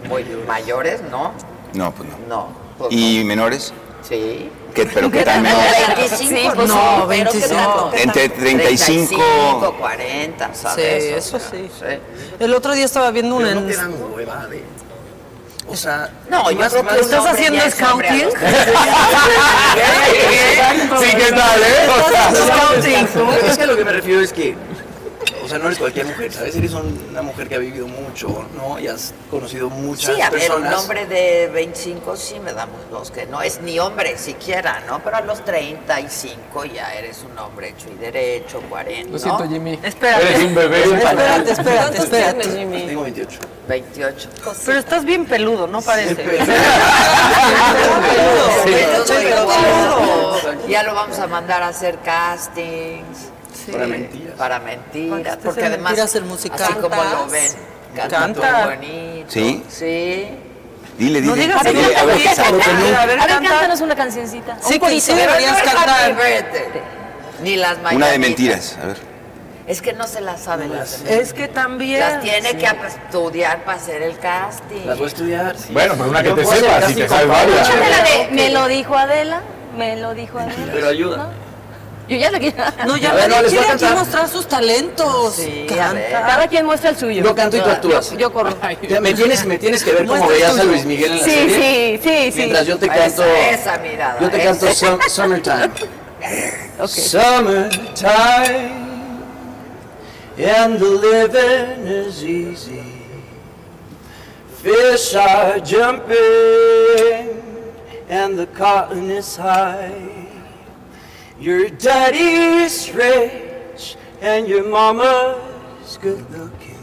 muy 0.07 0.23
mayores, 0.47 1.01
¿no? 1.11 1.33
No, 1.73 1.93
pues 1.93 2.09
no. 2.11 2.17
No. 2.29 2.49
pues 2.77 2.93
¿Y 2.93 3.25
menores? 3.25 3.73
Sí. 4.07 4.51
¿Qué, 4.75 4.87
pero 4.87 5.11
qué 5.11 5.19
No, 5.21 5.25
tal? 5.25 5.43
25, 5.43 6.17
Sí, 6.17 6.49
pues 6.55 6.69
no, 6.69 6.99
no, 6.99 7.07
25. 7.07 7.91
Entre 7.95 8.29
35. 8.29 9.17
35, 9.17 9.77
40, 9.79 10.51
Sí, 10.55 10.61
¿sabes? 10.63 11.13
O 11.13 11.17
eso 11.17 11.39
sea, 11.41 11.51
sí. 11.51 11.71
El 12.39 12.55
otro 12.55 12.73
día 12.75 12.85
estaba 12.85 13.11
viendo 13.11 13.35
una... 13.37 13.49
Pero 13.49 13.61
no 13.61 13.67
en- 13.67 13.73
te 13.73 13.77
dan 13.77 13.95
hueva 14.15 14.47
de... 14.47 14.63
O 15.71 15.77
sea... 15.77 16.09
No, 16.29 16.51
yo 16.51 16.59
más- 16.59 16.73
creo 16.73 16.87
que 16.87 16.99
¿Estás 17.01 17.27
haciendo 17.27 17.61
scouting? 17.71 18.29
Sí, 20.99 21.17
¿qué 21.17 21.33
tal, 21.33 21.63
eh? 21.63 21.89
O 21.89 22.11
sea, 22.11 22.33
Scouting. 22.35 23.09
Es 23.49 23.57
que 23.57 23.63
a 23.65 23.67
lo 23.67 23.77
que 23.77 23.85
me 23.85 23.93
refiero 23.93 24.21
es 24.21 24.33
que, 24.33 24.57
sea, 25.51 25.59
no 25.59 25.67
eres 25.67 25.79
cualquier 25.79 26.07
mujer, 26.07 26.33
¿sabes? 26.33 26.57
Eres 26.57 26.73
un- 26.73 27.09
una 27.11 27.23
mujer 27.23 27.49
que 27.49 27.55
ha 27.57 27.59
vivido 27.59 27.87
mucho, 27.87 28.45
¿no? 28.57 28.79
Y 28.79 28.89
has 28.89 29.13
conocido 29.31 29.69
muchas 29.71 30.15
Sí, 30.15 30.21
a 30.21 30.31
ver, 30.31 30.51
un 30.51 30.63
personas. 30.63 30.81
hombre 30.81 31.07
de 31.07 31.49
25 31.53 32.17
sí 32.17 32.39
me 32.41 32.53
damos 32.53 32.81
los 32.91 33.11
que 33.11 33.27
no 33.27 33.43
es 33.43 33.61
ni 33.61 33.79
hombre 33.79 34.17
siquiera, 34.19 34.81
¿no? 34.87 35.01
Pero 35.03 35.17
a 35.17 35.21
los 35.23 35.45
35 35.45 36.65
ya 36.65 36.95
eres 36.95 37.25
un 37.31 37.39
hombre 37.39 37.71
hecho 37.71 37.87
y 37.93 37.97
derecho, 37.99 38.61
40. 38.69 39.11
Lo 39.13 39.19
siento. 39.19 39.49
Jimmy. 39.49 39.79
Espérate. 39.83 40.29
Eres 40.29 40.43
un 40.45 40.55
bebé. 40.55 40.83
Espérate, 40.85 41.51
espérate, 41.53 41.79
¿Cuántos 41.81 42.05
espérate. 42.05 42.41
tienes, 42.41 42.59
Jimmy? 42.59 42.87
Tengo 42.87 43.03
28. 43.03 43.39
28. 43.69 44.29
Pero 44.67 44.79
estás 44.79 45.05
bien 45.05 45.25
peludo, 45.27 45.67
no 45.67 45.81
parece. 45.83 46.15
Sí, 46.15 46.23
Estoy 48.73 49.17
muy 49.17 49.25
peludo. 49.33 49.45
guapo. 49.45 50.69
Ya 50.69 50.83
lo 50.83 50.95
vamos 50.95 51.19
a 51.19 51.27
mandar 51.27 51.63
a 51.63 51.69
hacer 51.69 51.99
castings. 52.05 53.30
Para 53.73 53.87
mentiras. 53.87 54.35
Para 54.37 54.61
mentiras. 54.61 55.39
Porque 55.43 55.65
además, 55.65 55.93
mentiras 55.93 56.15
el 56.15 56.25
musical. 56.25 56.63
así 56.63 56.73
como 56.75 57.03
lo 57.05 57.27
ven, 57.29 57.53
canta 57.97 58.19
Canta. 58.19 58.67
bonito. 58.67 59.31
¿Sí? 59.31 59.63
Sí. 59.69 60.29
Dile, 60.99 61.21
dile. 61.21 61.27
No 61.27 61.35
digas 61.35 61.63
dile, 61.65 61.89
que 61.89 61.97
a 61.97 62.05
ver, 62.05 62.17
empieza, 62.17 62.43
algo 62.47 62.59
que 62.59 62.73
no- 62.73 62.79
A 62.79 62.83
ver, 62.85 62.95
A 63.01 63.07
ver, 63.07 63.19
canta. 63.19 63.49
cántanos 63.51 63.81
una 63.81 63.95
cancioncita. 63.97 64.59
Sí, 64.61 64.75
un 64.75 64.89
que 64.89 65.01
sí 65.01 65.15
deberías 65.15 65.63
cantar. 65.63 66.17
Ni 67.43 67.57
las 67.57 67.77
mañanitas. 67.79 67.97
Una 67.97 68.07
de 68.09 68.19
mentiras, 68.19 68.79
a 68.83 68.87
ver. 68.87 69.11
Es 69.67 69.81
que 69.81 69.93
no 69.93 70.07
se 70.09 70.21
las 70.21 70.41
sabe 70.43 70.67
las 70.67 71.05
de 71.05 71.21
Es 71.21 71.33
que 71.33 71.47
también. 71.47 72.01
Las 72.01 72.21
tiene 72.23 72.57
que 72.57 72.67
estudiar 72.67 73.65
para 73.65 73.79
hacer 73.79 74.03
el 74.03 74.19
casting. 74.19 74.85
Las 74.85 74.99
voy 74.99 75.05
a 75.05 75.09
estudiar, 75.09 75.57
sí. 75.57 75.73
Bueno, 75.73 75.95
pero 75.97 76.11
una 76.11 76.23
que 76.23 76.33
te 76.33 76.45
sepa, 76.45 76.83
si 76.89 76.95
te 76.95 77.09
sabes 77.09 77.29
varias. 77.29 77.71
Me 78.33 78.51
lo 78.51 78.67
dijo 78.67 78.97
Adela. 78.97 79.43
Me 79.77 79.97
lo 79.97 80.13
dijo 80.15 80.39
Adela. 80.39 80.73
Pero 80.73 80.89
ayuda. 80.89 81.17
¿No? 81.17 81.50
Yo 82.11 82.17
ya 82.17 82.31
la 82.31 82.39
quiero. 82.41 82.57
No, 82.87 82.97
ya 82.97 83.11
A 83.13 83.15
ver, 83.15 83.29
no, 83.31 83.41
les 83.43 83.53
voy 83.53 83.59
a 83.59 83.63
quiere 83.63 83.73
aquí 83.73 83.81
cantar. 83.85 83.99
mostrar 83.99 84.29
sus 84.29 84.49
talentos. 84.49 85.35
Sí, 85.37 85.65
Canta. 85.69 86.11
Cada 86.27 86.49
quien 86.49 86.67
muestra 86.67 86.91
el 86.91 86.97
suyo. 86.97 87.23
Yo 87.23 87.35
canto 87.37 87.57
y 87.57 87.61
tú 87.61 87.71
actúas. 87.71 88.11
Yo, 88.11 88.19
yo 88.19 88.33
corro. 88.33 88.57
Me 89.01 89.15
tienes, 89.15 89.47
me 89.47 89.59
tienes 89.59 89.85
que 89.85 89.93
ver 89.93 90.07
como 90.07 90.27
veías 90.27 90.59
a. 90.59 90.65
Luis 90.65 90.85
Miguel 90.85 91.13
en 91.13 91.19
la 91.19 91.25
Sí, 91.25 91.31
serie. 91.31 92.01
sí, 92.03 92.09
sí, 92.09 92.33
sí. 92.33 92.37
Mientras 92.39 92.67
yo 92.67 92.77
te 92.79 92.87
Esa, 92.87 92.95
canto... 92.97 93.25
esa 93.25 93.79
mirada. 93.79 94.21
Yo 94.21 94.29
te 94.29 94.37
esa. 94.39 94.47
canto 94.51 94.75
Sum- 94.75 95.01
Summertime. 95.09 95.71
Summertime 96.87 98.81
and 100.39 100.79
the 100.79 100.85
living 100.91 101.87
is 101.87 102.25
easy. 102.25 102.83
Fish 104.63 105.15
are 105.15 105.61
jumping 105.61 106.17
and 108.09 108.39
the 108.39 108.47
cotton 108.49 109.11
is 109.11 109.37
high. 109.37 110.20
Your 111.41 111.69
daddy's 111.71 112.93
rich 112.93 113.97
and 114.21 114.47
your 114.47 114.69
mama's 114.69 115.97
good 116.03 116.21
looking. 116.31 116.77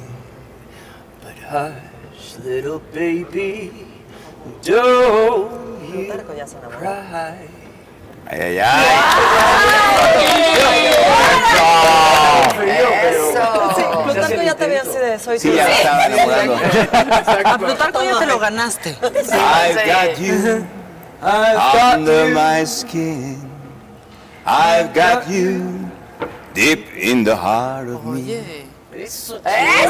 But 1.22 1.38
hush, 1.46 2.38
little 2.44 2.80
baby, 2.92 3.72
don't 4.64 5.52
you 5.94 6.12
cry. 6.72 7.48
Ay, 8.30 8.42
ay, 8.42 8.60
ay. 8.60 9.98
Eso. 13.08 14.04
Plutarco 14.04 14.42
ya 14.42 14.56
te 14.56 14.64
había 14.66 14.82
así 14.82 14.98
de 14.98 15.20
soy 15.20 15.40
Sí, 15.40 15.50
tu- 15.50 15.56
ya 15.56 15.66
me 15.68 15.74
estaba 15.76 16.06
enamorando. 16.08 16.56
A 17.46 17.58
Plutarco 17.60 18.04
ya 18.04 18.20
te 18.20 18.26
lo 18.26 18.40
ganaste. 18.40 18.98
I've 19.02 19.86
got 19.86 20.20
you 20.20 20.66
under 21.22 22.34
my 22.34 22.66
skin. 22.66 23.57
I've 24.48 24.94
got 24.94 25.28
you 25.30 25.92
deep 26.54 26.88
in 26.96 27.26
the 27.26 27.36
heart 27.36 27.90
of 27.90 28.06
me. 28.06 28.66
Eso. 28.94 29.40
¡Eh! 29.46 29.88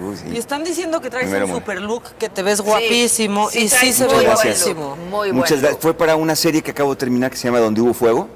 Uy, 0.00 0.16
sí. 0.16 0.24
Y 0.32 0.38
están 0.38 0.62
diciendo 0.62 1.00
que 1.00 1.10
traes 1.10 1.26
Primero, 1.26 1.46
un 1.46 1.54
super 1.54 1.82
look, 1.82 2.04
que 2.18 2.28
te 2.28 2.42
ves 2.42 2.60
guapísimo. 2.60 3.50
Sí, 3.50 3.64
y 3.64 3.68
sí 3.68 3.92
se 3.92 4.06
ve 4.06 4.24
guapísimo. 4.24 4.96
Muy 5.10 5.32
Muchas 5.32 5.50
bueno. 5.50 5.62
gracias. 5.62 5.82
Fue 5.82 5.94
para 5.94 6.14
una 6.16 6.36
serie 6.36 6.62
que 6.62 6.70
acabo 6.70 6.90
de 6.90 6.96
terminar 6.96 7.30
que 7.30 7.36
se 7.36 7.48
llama 7.48 7.58
Donde 7.58 7.80
hubo 7.80 7.92
fuego. 7.92 8.28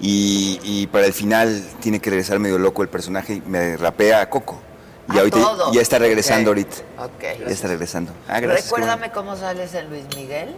Y, 0.00 0.60
y 0.62 0.86
para 0.88 1.06
el 1.06 1.12
final 1.14 1.64
tiene 1.80 1.98
que 1.98 2.10
regresar 2.10 2.38
medio 2.38 2.58
loco 2.58 2.82
el 2.82 2.88
personaje 2.88 3.34
y 3.34 3.40
me 3.40 3.76
rapea 3.76 4.20
a 4.20 4.28
Coco. 4.28 4.60
Y 5.08 5.16
A 5.16 5.18
ahorita 5.20 5.36
todo. 5.38 5.72
ya 5.72 5.80
está 5.80 5.98
regresando 5.98 6.50
Ok. 6.50 6.56
ahorita. 6.56 6.76
Ok. 6.98 7.22
Ya 7.46 7.52
está 7.52 7.68
regresando. 7.68 8.12
Ah, 8.28 8.40
gracias. 8.40 8.66
Recuérdame 8.66 9.10
cómo 9.10 9.36
sales 9.36 9.74
en 9.74 9.88
Luis 9.90 10.04
Miguel. 10.16 10.54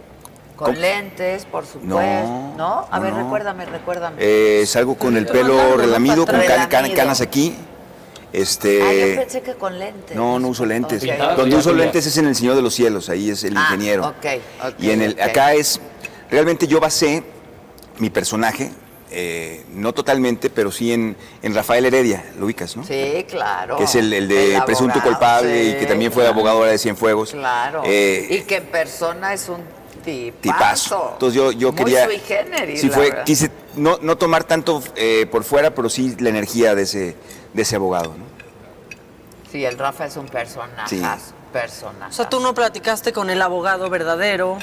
Con 0.55 0.67
¿Cómo? 0.67 0.79
lentes, 0.79 1.45
por 1.45 1.65
supuesto. 1.65 1.87
No, 1.87 2.53
¿No? 2.55 2.87
A 2.89 2.97
no, 2.97 3.03
ver, 3.03 3.11
no. 3.13 3.23
recuérdame, 3.23 3.65
recuérdame. 3.65 4.15
Eh, 4.19 4.63
salgo 4.65 4.95
con 4.95 5.17
el 5.17 5.25
pelo 5.25 5.75
relamido, 5.75 6.25
con 6.25 6.35
can- 6.35 6.45
can- 6.47 6.69
Relamido. 6.69 6.95
canas 6.95 7.19
aquí. 7.21 7.55
ah, 7.57 8.31
yo 8.33 8.39
Este. 8.41 9.15
pensé 9.17 9.41
que 9.41 9.55
con 9.55 9.77
lentes. 9.79 10.15
No, 10.15 10.39
no 10.39 10.47
uso 10.49 10.65
lentes. 10.65 11.03
Ok. 11.03 11.35
Donde 11.37 11.55
uso 11.57 11.73
lentes 11.73 12.05
es 12.05 12.17
en 12.17 12.27
El 12.27 12.35
Señor 12.35 12.55
de 12.55 12.61
los 12.61 12.73
Cielos, 12.73 13.09
ahí 13.09 13.29
es 13.31 13.43
el 13.43 13.57
Ah, 13.57 13.61
ingeniero. 13.69 14.07
ok, 14.07 14.25
ok, 14.67 14.73
y 14.79 14.91
en 14.91 15.01
el 15.01 15.21
acá 15.21 15.53
es 15.53 15.81
realmente 16.29 16.67
yo 16.67 16.79
basé 16.79 17.23
mi 17.97 18.09
personaje, 18.09 18.71
eh, 19.17 19.63
no 19.69 19.93
totalmente, 19.93 20.49
pero 20.49 20.71
sí 20.71 20.91
en, 20.91 21.15
en 21.41 21.55
Rafael 21.55 21.85
Heredia, 21.85 22.25
lo 22.37 22.45
ubicas, 22.45 22.75
¿no? 22.75 22.83
Sí, 22.83 23.25
claro. 23.29 23.77
Que 23.77 23.85
es 23.85 23.95
el, 23.95 24.11
el 24.11 24.27
de 24.27 24.55
El 24.55 24.63
presunto 24.65 25.01
culpable 25.01 25.63
y 25.69 25.73
que 25.75 25.85
también 25.85 26.11
fue 26.11 26.23
claro. 26.23 26.35
abogado 26.35 26.57
ahora 26.59 26.71
de 26.71 26.77
Cienfuegos. 26.77 27.31
Claro. 27.31 27.81
Eh, 27.85 28.27
y 28.29 28.41
que 28.41 28.57
en 28.57 28.65
persona 28.65 29.33
es 29.33 29.47
un 29.47 29.61
tipazo. 30.03 30.41
tipazo. 30.41 31.09
Entonces 31.13 31.35
yo, 31.35 31.51
yo 31.53 31.71
Muy 31.71 31.77
quería. 31.83 32.05
sui 32.05 32.19
generis, 32.19 32.81
sí 32.81 32.89
fue, 32.89 33.23
quise 33.25 33.49
no, 33.75 33.97
no 34.01 34.17
tomar 34.17 34.43
tanto 34.43 34.83
eh, 34.97 35.25
por 35.31 35.45
fuera, 35.45 35.73
pero 35.73 35.89
sí 35.89 36.15
la 36.19 36.29
energía 36.29 36.75
de 36.75 36.81
ese, 36.83 37.15
de 37.53 37.61
ese 37.61 37.77
abogado, 37.77 38.09
¿no? 38.17 38.25
Sí, 39.51 39.63
el 39.63 39.77
Rafa 39.77 40.05
es 40.05 40.17
un 40.17 40.25
personaje. 40.27 40.89
Sí. 40.89 41.01
personaje. 41.53 42.11
O 42.11 42.13
sea, 42.13 42.27
tú 42.29 42.41
no 42.41 42.53
platicaste 42.53 43.13
con 43.13 43.29
el 43.29 43.41
abogado 43.41 43.89
verdadero, 43.89 44.57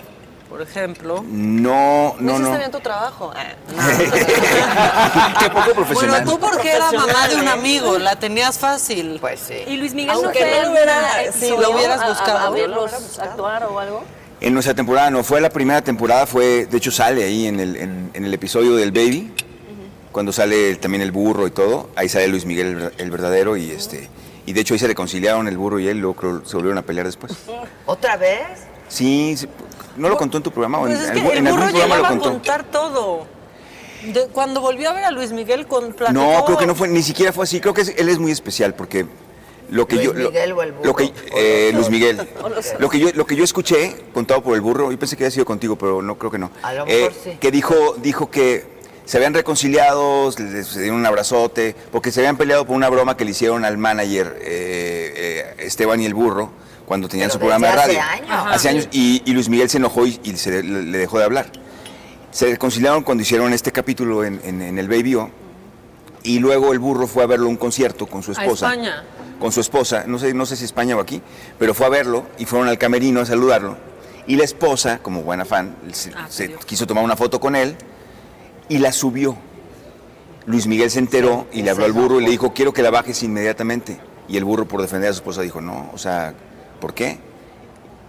por 0.52 0.60
ejemplo. 0.60 1.24
No, 1.26 2.14
no, 2.20 2.32
hiciste 2.32 2.50
no. 2.50 2.58
bien 2.58 2.70
tu 2.70 2.80
trabajo. 2.80 3.32
Eh, 3.34 3.56
Qué 5.40 5.48
poco 5.48 5.72
profesional. 5.72 6.24
Bueno, 6.24 6.30
tú 6.30 6.38
porque 6.38 6.72
era 6.72 6.92
mamá 6.92 7.26
de 7.28 7.36
un 7.36 7.48
amigo, 7.48 7.98
la 7.98 8.16
tenías 8.16 8.58
fácil. 8.58 9.16
Pues 9.18 9.40
sí. 9.40 9.54
Y 9.66 9.78
Luis 9.78 9.94
Miguel 9.94 10.10
Aunque 10.14 10.40
no 10.44 10.46
fue 10.50 10.56
no 10.58 10.64
lo 10.66 10.72
hubiera- 10.72 11.12
algún 11.14 11.32
si 11.40 11.48
lo 11.48 11.70
hubieras 11.70 12.02
a- 12.02 12.08
buscado, 12.10 12.38
a, 12.38 12.50
verlos 12.50 13.18
actuar 13.18 13.64
o 13.64 13.78
algo. 13.78 14.04
En 14.42 14.52
nuestra 14.52 14.74
temporada 14.74 15.08
no 15.10 15.24
fue 15.24 15.40
la 15.40 15.48
primera 15.48 15.80
temporada, 15.80 16.26
fue, 16.26 16.66
de 16.66 16.76
hecho 16.76 16.90
sale 16.90 17.24
ahí 17.24 17.46
en 17.46 17.58
el, 17.58 17.76
en, 17.76 18.10
en 18.12 18.24
el 18.26 18.34
episodio 18.34 18.74
del 18.76 18.92
Baby, 18.92 19.32
cuando 20.10 20.32
sale 20.32 20.76
también 20.76 21.00
el 21.00 21.12
burro 21.12 21.46
y 21.46 21.50
todo, 21.50 21.88
ahí 21.96 22.10
sale 22.10 22.28
Luis 22.28 22.44
Miguel 22.44 22.66
el, 22.66 22.92
el 22.98 23.10
verdadero 23.10 23.56
y 23.56 23.70
este 23.70 24.10
y 24.44 24.52
de 24.52 24.60
hecho 24.60 24.74
ahí 24.74 24.80
se 24.80 24.88
reconciliaron 24.88 25.48
el 25.48 25.56
burro 25.56 25.78
y 25.78 25.88
él, 25.88 25.98
luego 25.98 26.14
creo 26.16 26.44
se 26.44 26.56
volvieron 26.56 26.76
a 26.76 26.82
pelear 26.82 27.06
después. 27.06 27.32
¿Otra 27.86 28.16
vez? 28.18 28.42
Sí, 28.88 29.34
sí, 29.38 29.46
¿no 29.97 30.09
lo 30.09 30.16
contó 30.16 30.36
en 30.39 30.43
tu 30.43 30.51
programa? 30.51 30.78
o 30.81 30.86
en, 30.86 30.94
Pues 30.94 31.05
es 31.05 31.10
que 31.12 31.19
algún- 31.19 31.32
el 31.32 31.39
en 31.39 31.44
burro 31.44 31.56
algún 31.64 31.70
programa 31.81 31.97
lo 31.97 32.05
a 32.05 32.09
contó. 32.09 32.31
contar 32.31 32.64
todo. 32.64 33.27
De- 34.12 34.27
cuando 34.32 34.60
volvió 34.60 34.90
a 34.90 34.93
ver 34.94 35.05
a 35.05 35.10
Luis 35.12 35.32
Miguel 35.32 35.66
con 35.66 35.93
platicó- 35.93 36.12
No, 36.12 36.44
creo 36.44 36.59
que 36.59 36.66
no 36.66 36.74
fue, 36.74 36.89
ni 36.89 37.02
siquiera 37.02 37.32
fue 37.32 37.44
así. 37.44 37.60
Creo 37.60 37.73
que 37.74 37.82
es- 37.82 37.94
él 37.97 38.09
es 38.09 38.19
muy 38.19 38.32
especial 38.32 38.74
porque 38.74 39.06
lo 39.70 39.86
que 39.86 39.94
¿Luis 39.97 40.06
yo. 40.09 40.12
lo- 40.14 40.31
Miguel 40.31 40.52
o 40.52 40.62
el 40.62 40.73
burro? 40.73 40.85
Lo 40.86 40.94
que, 40.97 41.12
eh, 41.36 41.70
Luis 41.73 41.89
Miguel. 41.89 42.28
Lo 42.81 42.89
que, 42.89 42.98
yo, 42.98 43.09
lo 43.14 43.24
que 43.27 43.36
yo 43.36 43.44
escuché 43.44 43.97
contado 44.12 44.43
por 44.43 44.55
el 44.56 44.60
burro, 44.60 44.90
yo 44.90 44.98
pensé 44.98 45.16
que 45.16 45.23
había 45.24 45.31
sido 45.31 45.44
contigo, 45.47 45.77
pero 45.77 46.02
no 46.02 46.19
creo 46.19 46.31
que 46.32 46.39
no. 46.39 46.51
A 46.62 46.73
lo 46.74 46.82
Eh, 46.89 46.97
mejor 47.05 47.12
sí. 47.23 47.36
Que 47.40 47.51
dijo, 47.52 47.94
dijo 47.98 48.28
que 48.28 48.66
se 49.05 49.16
habían 49.19 49.35
reconciliado, 49.35 50.31
les 50.36 50.74
dieron 50.77 50.97
un 50.98 51.06
abrazote, 51.06 51.77
porque 51.93 52.10
se 52.10 52.20
habían 52.20 52.36
peleado 52.36 52.66
por 52.66 52.74
una 52.77 52.89
broma 52.89 53.16
que 53.16 53.24
le 53.24 53.31
hicieron 53.31 53.64
al 53.64 53.78
manager 53.78 54.36
eh, 54.40 55.55
eh, 55.60 55.64
Esteban 55.66 56.01
y 56.01 56.06
el 56.06 56.14
burro 56.14 56.51
cuando 56.86 57.09
tenían 57.09 57.28
Pero 57.28 57.34
su 57.34 57.38
programa 57.38 57.66
de 57.68 57.72
radio. 57.76 58.00
hace 58.00 58.22
años. 58.22 58.46
Hace 58.54 58.68
años. 58.68 58.88
Y, 58.92 59.22
y 59.24 59.32
Luis 59.32 59.48
Miguel 59.48 59.68
se 59.70 59.78
enojó 59.78 60.06
y, 60.06 60.20
y 60.24 60.36
se 60.36 60.62
le, 60.62 60.62
le 60.62 60.98
dejó 60.98 61.18
de 61.18 61.24
hablar. 61.24 61.50
Se 62.30 62.46
reconciliaron 62.50 63.02
cuando 63.02 63.22
hicieron 63.22 63.52
este 63.52 63.72
capítulo 63.72 64.24
en, 64.24 64.40
en- 64.44 64.62
en 64.62 64.78
el 64.78 64.88
Baby 64.88 65.14
O. 65.16 65.30
Y 66.22 66.38
luego 66.38 66.72
el 66.72 66.78
burro 66.78 67.06
fue 67.06 67.22
a 67.24 67.26
verlo 67.26 67.46
a 67.46 67.48
un 67.50 67.56
concierto 67.56 68.06
con 68.06 68.22
su 68.22 68.30
a 68.30 68.34
esposa. 68.34 68.70
España. 68.70 69.04
Con 69.40 69.50
su 69.50 69.60
esposa, 69.60 70.04
no 70.06 70.18
sé, 70.20 70.32
no 70.34 70.46
sé 70.46 70.56
si 70.56 70.64
España 70.64 70.96
o 70.96 71.00
aquí, 71.00 71.20
pero 71.59 71.74
fue 71.74 71.86
a 71.86 71.88
verlo 71.88 72.24
y 72.38 72.44
fueron 72.44 72.68
al 72.68 72.78
camerino 72.78 73.20
a 73.20 73.26
saludarlo. 73.26 73.76
Y 74.28 74.36
la 74.36 74.44
esposa, 74.44 74.98
como 75.02 75.22
buena 75.22 75.44
fan, 75.44 75.74
se, 75.92 76.12
Ah, 76.14 76.26
se 76.28 76.52
quiso 76.64 76.86
tomar 76.86 77.02
una 77.02 77.16
foto 77.16 77.40
con 77.40 77.56
él 77.56 77.76
y 78.68 78.78
la 78.78 78.92
subió. 78.92 79.36
Luis 80.46 80.68
Miguel 80.68 80.90
se 80.92 81.00
enteró 81.00 81.46
y 81.52 81.62
le 81.62 81.70
habló 81.70 81.84
al 81.84 81.92
burro 81.92 82.20
y 82.20 82.24
le 82.24 82.30
dijo, 82.30 82.52
quiero 82.54 82.72
que 82.72 82.82
la 82.82 82.90
bajes 82.90 83.20
inmediatamente. 83.24 83.98
Y 84.28 84.36
el 84.36 84.44
burro, 84.44 84.66
por 84.68 84.80
defender 84.80 85.10
a 85.10 85.12
su 85.12 85.18
esposa, 85.18 85.42
dijo, 85.42 85.60
no, 85.60 85.90
o 85.92 85.98
sea, 85.98 86.34
¿por 86.82 86.92
qué? 86.94 87.18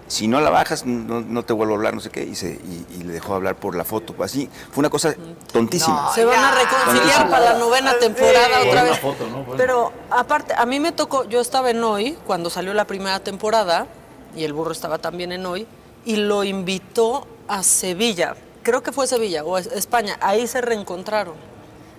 Si 0.08 0.28
no 0.28 0.42
la 0.42 0.50
bajas, 0.50 0.86
no, 0.86 1.22
no 1.22 1.44
te 1.44 1.54
vuelvo 1.54 1.74
a 1.74 1.78
hablar, 1.78 1.94
no 1.94 2.02
sé 2.02 2.10
qué. 2.10 2.24
Y, 2.24 2.36
se, 2.36 2.48
y, 2.52 2.86
y 3.00 3.04
le 3.04 3.14
dejó 3.14 3.36
hablar 3.36 3.56
por 3.56 3.74
la 3.76 3.86
foto. 3.86 4.14
Así, 4.22 4.50
fue 4.72 4.82
una 4.82 4.90
cosa 4.90 5.16
tontísima. 5.52 6.12
Se 6.14 6.26
van 6.26 6.44
a 6.44 6.52
reconciliar 6.52 6.98
Tontísima. 6.98 7.30
para 7.30 7.54
la 7.54 7.60
novena 7.60 7.94
temporada 7.98 8.60
Por 8.60 8.68
otra 8.68 8.84
vez. 8.84 9.00
foto, 9.00 9.28
¿no? 9.30 9.38
Bueno. 9.44 9.54
Pero 9.58 9.94
aparte, 10.12 10.54
a 10.58 10.66
mí 10.66 10.80
me 10.82 10.92
tocó, 10.92 11.24
yo 11.24 11.40
estaba 11.40 11.70
en 11.70 11.82
Hoy 11.84 12.18
cuando 12.28 12.50
salió 12.50 12.74
la 12.74 12.86
primera 12.86 13.20
temporada 13.22 13.88
y 14.36 14.44
el 14.44 14.52
burro 14.54 14.72
estaba 14.74 14.98
también 14.98 15.32
en 15.32 15.46
Hoy 15.46 15.66
y 16.06 16.18
lo 16.18 16.44
invitó 16.44 17.26
a 17.48 17.64
Sevilla. 17.64 18.36
Creo 18.62 18.84
que 18.84 18.92
fue 18.92 19.08
Sevilla 19.08 19.44
o 19.46 19.58
es- 19.58 19.68
España. 19.68 20.18
Ahí 20.22 20.48
se 20.48 20.60
reencontraron. 20.62 21.36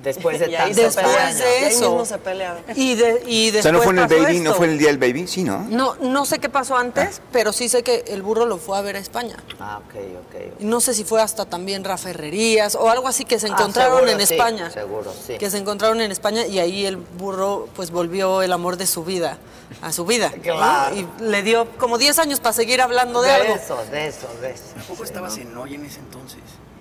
Después 0.04 0.38
de 0.38 0.46
Y 0.70 0.74
se 0.74 0.82
Después 0.82 1.38
de 1.38 1.44
Y 1.60 1.64
ahí 1.64 1.64
eso. 1.72 1.80
mismo 1.90 2.04
se 2.04 2.18
pelean. 2.18 2.58
Y, 2.76 2.94
de, 2.94 3.22
y 3.26 3.48
o 3.48 3.52
después 3.52 3.62
sea, 3.62 3.72
no 3.72 3.80
fue 3.82 3.92
en 3.94 3.98
el 3.98 4.06
baby, 4.06 4.38
no 4.40 4.50
esto. 4.50 4.54
fue 4.54 4.66
en 4.66 4.72
el 4.72 4.78
día 4.78 4.88
del 4.88 4.98
baby, 4.98 5.26
sí, 5.26 5.42
¿no? 5.42 5.58
No, 5.68 5.96
no 5.96 6.24
sé 6.26 6.38
qué 6.38 6.48
pasó 6.48 6.76
antes, 6.76 7.20
pero 7.32 7.52
sí 7.52 7.68
sé 7.68 7.82
que 7.82 8.04
el 8.08 8.22
burro 8.22 8.46
lo 8.46 8.58
fue 8.58 8.78
a 8.78 8.82
ver 8.82 8.96
a 8.96 8.98
España. 8.98 9.36
Ah, 9.58 9.80
ok, 9.84 9.94
ok. 9.94 10.60
Y 10.60 10.64
no 10.66 10.80
sé 10.80 10.94
si 10.94 11.04
fue 11.04 11.20
hasta 11.22 11.44
también 11.46 11.82
Rafa 11.84 12.10
Herrerías 12.10 12.74
o 12.74 12.90
algo 12.90 13.08
así 13.08 13.24
que 13.24 13.38
se 13.40 13.46
Ah, 13.46 13.50
encontraron 13.50 13.98
seguro, 14.00 14.12
en 14.20 14.26
sí, 14.26 14.34
España. 14.34 14.70
seguro, 14.70 15.12
sí. 15.26 15.38
Que 15.38 15.50
se 15.50 15.58
encontraron 15.58 16.00
en 16.00 16.12
España 16.12 16.46
y 16.46 16.58
ahí 16.58 16.84
el 16.86 16.96
burro 16.96 17.68
pues 17.74 17.90
volvió 17.90 18.42
el 18.42 18.52
amor 18.52 18.76
de 18.76 18.86
su 18.86 19.04
vida 19.04 19.38
a 19.82 19.92
su 19.92 20.04
vida. 20.04 20.30
¿no? 20.36 20.42
Claro. 20.42 20.94
Y 20.94 21.06
le 21.22 21.42
dio 21.42 21.66
como 21.78 21.98
10 21.98 22.18
años 22.18 22.38
para 22.40 22.52
seguir 22.52 22.80
hablando 22.82 23.22
de, 23.22 23.28
De 23.30 23.34
algo. 23.34 23.54
eso, 23.54 23.78
de 23.90 24.06
eso, 24.08 24.28
de 24.40 24.50
eso. 24.50 24.62
¿A 24.78 24.82
poco 24.82 25.04
estabas 25.04 25.36
en 25.38 25.56
Hoy 25.56 25.74
en 25.74 25.84
ese 25.86 26.00
entonces? 26.00 26.38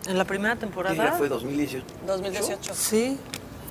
En 0.08 0.18
la 0.18 0.26
primera 0.26 0.56
¿Qué 0.56 0.62
temporada. 0.62 0.94
día 0.96 1.14
fue? 1.14 1.30
¿2018? 1.30 1.82
2018. 2.08 2.74
Sí. 2.76 3.18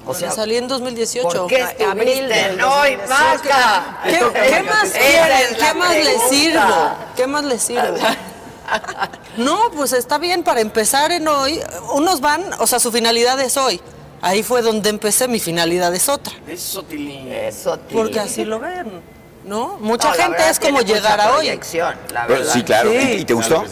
O 0.04 0.14
sea, 0.14 0.30
salí 0.32 0.56
en 0.56 0.66
2018. 0.66 1.28
¿Por 1.28 1.46
qué 1.46 1.60
estuviste 1.60 2.40
en 2.48 2.60
Hoy, 2.60 2.96
Maca? 3.08 4.00
¿Qué, 4.02 4.18
qué 4.48 4.62
más 4.64 4.90
quieren? 4.90 5.56
¿Qué 5.56 5.74
más 5.74 5.94
les 5.94 6.22
sirvo? 6.28 6.90
¿Qué 7.16 7.26
más 7.26 7.44
les 7.44 7.62
sirvo? 7.62 7.96
No, 9.36 9.58
pues 9.74 9.92
está 9.92 10.16
bien 10.18 10.42
para 10.44 10.60
empezar 10.60 11.10
en 11.12 11.26
hoy. 11.28 11.60
Unos 11.94 12.20
van, 12.20 12.42
o 12.58 12.66
sea, 12.66 12.78
su 12.78 12.90
finalidad 12.92 13.38
es 13.40 13.56
hoy. 13.56 13.80
Ahí 14.22 14.42
fue 14.42 14.62
donde 14.62 14.88
empecé, 14.88 15.26
mi 15.28 15.40
finalidad 15.40 15.94
es 15.94 16.08
otra. 16.08 16.32
Eso, 16.46 16.82
Tilín. 16.84 17.28
Eso, 17.30 17.78
Tilín. 17.78 18.02
Porque 18.02 18.20
así 18.20 18.44
lo 18.44 18.60
ven, 18.60 19.02
¿no? 19.44 19.76
Mucha 19.80 20.08
No, 20.08 20.14
gente 20.14 20.30
verdad 20.32 20.50
es 20.50 20.60
como 20.60 20.80
llegar 20.80 21.20
a 21.20 21.36
hoy. 21.36 21.46
la 21.48 21.58
Pero 22.26 22.38
verdad. 22.40 22.52
sí, 22.52 22.62
claro. 22.62 22.90
Sí. 22.90 22.96
¿Y, 22.96 23.12
y 23.20 23.24
te 23.24 23.34
gustó? 23.34 23.64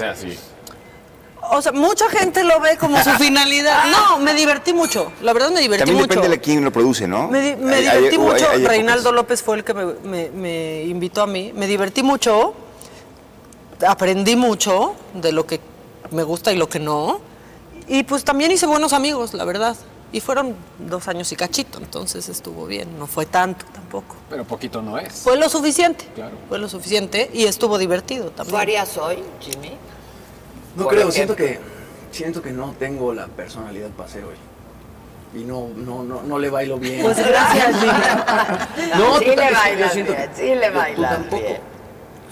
O 1.52 1.60
sea, 1.62 1.72
mucha 1.72 2.08
gente 2.10 2.44
lo 2.44 2.60
ve 2.60 2.76
como 2.78 3.02
su 3.02 3.10
finalidad. 3.18 3.84
No, 3.90 4.18
me 4.18 4.34
divertí 4.34 4.72
mucho. 4.72 5.10
La 5.22 5.32
verdad 5.32 5.50
me 5.50 5.60
divertí 5.60 5.80
También 5.84 5.98
mucho. 5.98 6.08
depende 6.14 6.28
de 6.36 6.40
quién 6.40 6.64
lo 6.64 6.72
produce, 6.72 7.08
¿no? 7.08 7.28
Me, 7.28 7.40
di- 7.40 7.56
me 7.56 7.74
Hay- 7.74 7.86
hay- 7.86 7.96
divertí 7.98 8.16
hay- 8.16 8.22
mucho. 8.22 8.50
hay. 8.50 8.66
Reinaldo 8.66 9.12
López 9.12 9.42
fue 9.42 9.56
el 9.56 9.64
que 9.64 9.74
me, 9.74 9.84
me- 10.04 10.30
me 10.30 10.82
invitó 10.84 11.22
a 11.22 11.26
mí. 11.26 11.52
Me 11.54 11.66
divertí 11.66 12.02
mucho. 12.02 12.54
Aprendí 13.86 14.36
mucho 14.36 14.94
de 15.14 15.32
lo 15.32 15.46
que 15.46 15.60
me 16.10 16.22
gusta 16.22 16.52
y 16.52 16.56
lo 16.56 16.68
que 16.68 16.78
no. 16.78 17.20
Y 17.88 18.02
pues 18.04 18.24
también 18.24 18.50
hice 18.52 18.66
buenos 18.66 18.92
amigos, 18.92 19.34
la 19.34 19.44
verdad. 19.44 19.76
Y 20.12 20.20
fueron 20.20 20.56
dos 20.78 21.06
años 21.08 21.30
y 21.32 21.36
cachito, 21.36 21.78
entonces 21.78 22.28
estuvo 22.28 22.66
bien. 22.66 22.98
No 22.98 23.06
fue 23.06 23.26
tanto 23.26 23.64
tampoco. 23.72 24.16
Pero 24.28 24.44
poquito 24.44 24.82
no 24.82 24.98
es. 24.98 25.12
Fue 25.14 25.36
lo 25.36 25.48
suficiente. 25.48 26.04
Claro. 26.14 26.36
Fue 26.48 26.58
lo 26.58 26.68
suficiente 26.68 27.30
y 27.32 27.44
estuvo 27.44 27.78
divertido 27.78 28.30
también. 28.30 28.54
¿Tú 28.54 28.60
harías 28.60 28.96
hoy, 28.98 29.22
Jimmy? 29.40 29.76
No 30.76 30.84
Por 30.84 30.92
creo, 30.94 31.08
ejemplo. 31.08 31.12
siento 31.12 31.36
que 31.36 31.58
siento 32.12 32.42
que 32.42 32.50
no 32.52 32.74
tengo 32.78 33.12
la 33.14 33.26
personalidad 33.26 33.88
para 33.90 34.08
hacer 34.08 34.24
hoy. 34.24 34.34
Y 35.40 35.44
no, 35.44 35.68
no, 35.76 36.02
no, 36.02 36.22
no 36.22 36.38
le 36.38 36.50
bailo 36.50 36.78
bien. 36.78 37.02
Pues 37.02 37.16
gracias. 37.24 37.76
No, 38.98 39.18
sí 39.18 39.24
tú 39.24 39.30
le 39.30 39.36
también, 39.36 39.48
yo 39.54 39.58
bailas 39.60 39.92
siento 39.92 40.12
bien, 40.12 40.30
que- 40.30 40.36
sí 40.36 40.54
le 40.54 40.70
tú 40.70 40.76
bailas 40.78 41.10
tampoco. 41.12 41.42
bien. 41.42 41.58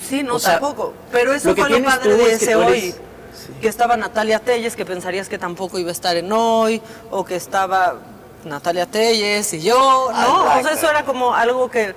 Sí, 0.00 0.22
no, 0.22 0.34
O 0.34 0.38
sea, 0.38 0.52
tampoco. 0.58 0.94
Pero 1.12 1.32
eso 1.32 1.48
lo 1.50 1.54
que 1.54 1.60
fue 1.62 1.70
lo 1.70 1.76
tienes 1.76 1.94
padre 1.94 2.10
tú 2.10 2.16
de 2.16 2.22
es 2.32 2.38
que 2.38 2.44
ese 2.44 2.52
tú 2.54 2.60
hoy. 2.60 2.78
eres- 2.78 3.00
Que 3.60 3.68
estaba 3.68 3.96
Natalia 3.96 4.38
Telles, 4.40 4.74
que 4.76 4.84
pensarías 4.84 5.28
que 5.28 5.38
tampoco 5.38 5.78
iba 5.78 5.88
a 5.90 5.92
estar 5.92 6.16
en 6.16 6.30
hoy, 6.32 6.82
o 7.10 7.24
que 7.24 7.36
estaba 7.36 7.96
Natalia 8.44 8.86
Telles 8.86 9.52
y 9.54 9.60
yo, 9.62 10.10
¿no? 10.12 10.42
O 10.44 10.62
sea, 10.62 10.72
eso 10.72 10.90
era 10.90 11.04
como 11.04 11.34
algo 11.34 11.70
que, 11.70 11.94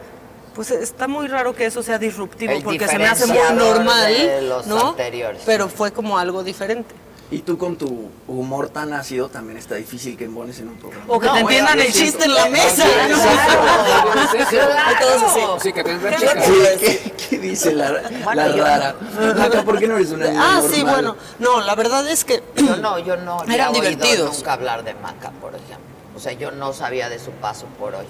pues 0.55 0.71
está 0.71 1.07
muy 1.07 1.27
raro 1.27 1.55
que 1.55 1.65
eso 1.65 1.81
sea 1.83 1.97
disruptivo, 1.97 2.51
El 2.53 2.63
porque 2.63 2.87
se 2.87 2.97
me 2.97 3.07
hace 3.07 3.25
muy 3.27 3.37
normal, 3.55 4.13
de 4.13 4.41
los 4.41 4.67
¿no? 4.67 4.89
anteriores. 4.89 5.41
Pero 5.45 5.69
fue 5.69 5.91
como 5.91 6.17
algo 6.17 6.43
diferente. 6.43 6.93
Y 7.33 7.39
tú 7.43 7.57
con 7.57 7.77
tu 7.77 8.09
humor 8.27 8.67
tan 8.67 8.91
ácido 8.91 9.29
también 9.29 9.57
está 9.57 9.75
difícil 9.75 10.17
que 10.17 10.25
embones 10.25 10.59
en 10.59 10.67
un 10.67 10.75
programa. 10.75 11.05
O 11.07 11.17
que 11.17 11.29
te 11.29 11.39
entiendan 11.39 11.79
el 11.79 11.93
siento- 11.93 11.99
chiste 12.19 12.25
en 12.25 12.33
la 12.33 12.45
mesa. 12.49 12.83
Sí, 12.83 14.41
Claro. 14.49 15.57
Que 15.61 15.71
te 15.83 15.97
¿Qué, 15.99 16.77
qué- 16.79 17.11
qué 17.29 17.37
dice 17.39 17.73
la, 17.73 17.91
la 18.33 18.47
yo- 18.55 18.63
rara? 18.63 18.95
Maca, 19.37 19.63
¿por 19.63 19.79
qué 19.79 19.87
no 19.87 19.95
eres 19.95 20.11
una 20.11 20.25
Ah, 20.27 20.55
normal? 20.61 20.71
sí, 20.73 20.83
bueno. 20.83 21.15
No, 21.39 21.61
la 21.61 21.75
verdad 21.75 22.05
es 22.09 22.25
que 22.25 22.43
Yo 22.57 22.75
no, 22.77 22.99
yo 22.99 23.15
no 23.17 23.43
Eran 23.49 23.71
divertidos. 23.73 24.35
nunca 24.37 24.53
hablar 24.53 24.83
de 24.83 24.93
Maca, 24.95 25.31
por 25.41 25.51
ejemplo. 25.55 25.77
O 26.15 26.19
sea, 26.19 26.33
yo 26.33 26.51
no 26.51 26.73
sabía 26.73 27.07
de 27.09 27.19
su 27.19 27.31
paso 27.31 27.65
por 27.79 27.95
hoy. 27.95 28.05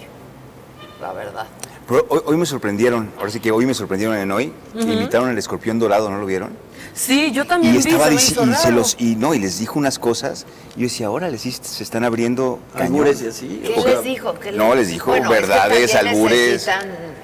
La 1.00 1.14
verdad. 1.14 1.46
Pero 1.88 2.06
hoy, 2.10 2.22
hoy 2.26 2.38
me 2.38 2.46
sorprendieron, 2.46 3.10
ahora 3.18 3.32
sí 3.32 3.40
que 3.40 3.52
hoy 3.52 3.66
me 3.66 3.74
sorprendieron 3.74 4.18
en 4.18 4.32
hoy. 4.32 4.54
Invitaron 4.76 5.30
al 5.30 5.38
escorpión 5.38 5.80
dorado, 5.80 6.10
¿no 6.10 6.20
lo 6.20 6.26
vieron? 6.26 6.50
Sí, 6.94 7.32
yo 7.32 7.46
también 7.46 7.74
Y 7.76 7.78
vi, 7.78 7.90
estaba 7.90 8.06
se 8.06 8.12
me 8.12 8.18
dici- 8.18 8.32
hizo 8.32 8.46
y 8.46 8.54
se 8.54 8.72
los 8.72 8.96
y 9.00 9.16
no 9.16 9.34
y 9.34 9.40
les 9.40 9.60
dijo 9.60 9.80
unas 9.80 9.98
cosas. 9.98 10.46
Y 10.76 10.82
yo 10.82 10.84
decía, 10.84 11.10
órale, 11.10 11.38
sí 11.38 11.52
se 11.52 11.84
están 11.84 12.04
abriendo. 12.04 12.60
Albures 12.76 13.22
y 13.22 13.28
así. 13.28 13.62
¿Qué 13.64 13.72
Porque- 13.76 13.92
les 13.92 14.04
dijo? 14.04 14.34
¿Qué 14.40 14.52
no, 14.52 14.76
les 14.76 14.88
dijo 14.90 15.12
Bueno, 15.12 15.26
es 15.26 15.30
que 15.30 15.42
verdades, 15.48 15.96
albures. 15.96 16.70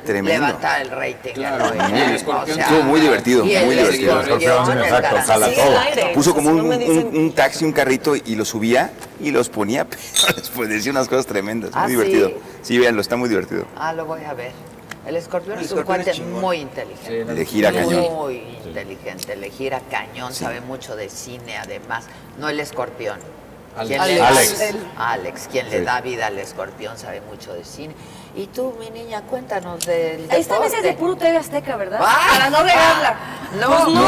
Tremendo. 0.06 0.48
levantar 0.48 0.82
el 0.82 0.90
rating. 0.90 1.34
Claro, 1.34 1.66
¿no? 1.76 1.90
muy 1.90 2.00
O 2.00 2.06
sea, 2.06 2.16
escorpión. 2.16 2.60
Estuvo 2.62 2.84
muy 2.84 3.02
divertido, 3.02 3.44
muy 3.44 3.76
divertido. 3.76 4.22
exacto, 4.22 5.18
jala 5.26 5.50
todo. 5.54 6.14
Puso 6.14 6.34
como 6.34 6.50
un, 6.52 7.34
taxi, 7.36 7.66
un 7.66 7.74
carrito 7.74 8.16
y 8.16 8.36
lo 8.36 8.46
subía 8.46 8.92
y 9.20 9.32
los 9.32 9.50
ponía, 9.50 9.86
después 10.38 10.70
decía 10.70 10.92
unas 10.94 11.10
cosas 11.10 11.26
tremendas. 11.26 11.72
¿Ah, 11.74 11.84
muy 11.84 11.92
sí? 11.92 11.96
divertido. 11.98 12.32
Sí, 12.62 12.78
véanlo, 12.78 13.02
está 13.02 13.18
muy 13.18 13.28
divertido. 13.28 13.66
Ah, 13.76 13.92
lo 13.92 14.06
voy 14.06 14.24
a 14.24 14.34
ver. 14.34 14.52
El 15.08 15.16
escorpión 15.16 15.58
El 15.58 15.66
es 15.66 15.72
un 15.72 15.80
es 15.80 15.86
cuate 15.86 16.12
chingón. 16.12 16.42
muy 16.42 16.58
inteligente. 16.58 17.34
Le 17.34 17.46
gira 17.46 17.72
cañón. 17.72 18.14
Muy 18.16 18.36
inteligente, 18.66 19.36
le 19.38 19.50
gira 19.50 19.82
cañón, 19.90 20.34
Sí. 20.34 20.44
sabe 20.44 20.60
mucho 20.62 20.96
de 20.96 21.10
cine 21.10 21.58
además. 21.58 22.06
No 22.38 22.50
el 22.50 22.60
escorpión. 22.60 23.20
¿Quién 23.86 24.02
Alex. 24.02 24.22
Alex. 24.22 24.76
Alex, 24.98 25.48
quien 25.52 25.70
le 25.70 25.80
Sí. 25.80 25.86
da 25.86 26.02
vida 26.02 26.26
al 26.28 26.40
escorpión, 26.40 26.98
sabe 26.98 27.22
mucho 27.22 27.54
de 27.54 27.64
cine. 27.64 27.94
Y 28.36 28.48
tú, 28.48 28.76
mi 28.80 28.90
niña, 28.90 29.22
cuéntanos 29.22 29.86
del 29.86 30.18
deporte. 30.24 30.40
Esta 30.40 30.60
vez 30.60 30.74
es 30.74 30.82
de 30.84 30.94
puro 30.94 31.16
TV 31.16 31.38
Azteca, 31.38 31.76
¿verdad? 31.76 32.00
Ah, 32.04 32.28
Para 32.32 32.50
no 32.50 32.64
regarla. 32.64 33.16
No, 33.62 33.68
Pues 33.68 33.94
no, 33.96 34.08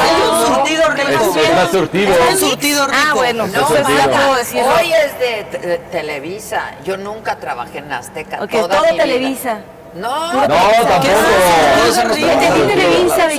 hay 0.00 0.22
un 0.22 0.46
surtido 0.46 0.88
rico. 0.90 1.36
Está 1.40 1.68
surtido. 1.70 2.12
Hay 2.12 2.34
un 2.34 2.38
surtido 2.40 2.86
rico. 2.86 2.98
Ah, 3.06 3.14
bueno, 3.14 3.46
No, 3.46 3.52
ya 3.74 3.88
mira, 3.88 4.04
puedo 4.10 4.34
decirlo. 4.34 4.68
hoy 4.74 4.92
es 4.92 5.18
de, 5.20 5.58
te- 5.58 5.78
Televisa. 5.92 6.74
Yo 6.84 6.96
nunca 6.96 7.38
trabajé 7.38 7.78
en 7.78 7.92
Azteca. 7.92 8.42
Ok, 8.42 8.50
toda 8.50 8.68
todo 8.82 9.06
mi 9.06 9.18
vida. 9.18 9.62
No, 9.94 10.32
No, 10.34 10.40
tampoco. 10.48 11.00
Dije, 12.14 12.30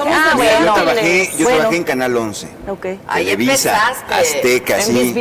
ah, 0.08 0.34
bueno. 0.36 0.66
yo 0.66 0.74
trabajé, 0.74 1.30
yo 1.38 1.44
Bueno. 1.44 1.58
trabajé 1.60 1.78
en 1.78 1.84
Canal 1.84 2.18
11. 2.18 2.48
Ok. 2.68 2.86
Ahí 3.08 3.26
Televisa, 3.26 3.72
empezaste. 3.90 4.14
Azteca, 4.16 4.82
sí. 4.82 5.14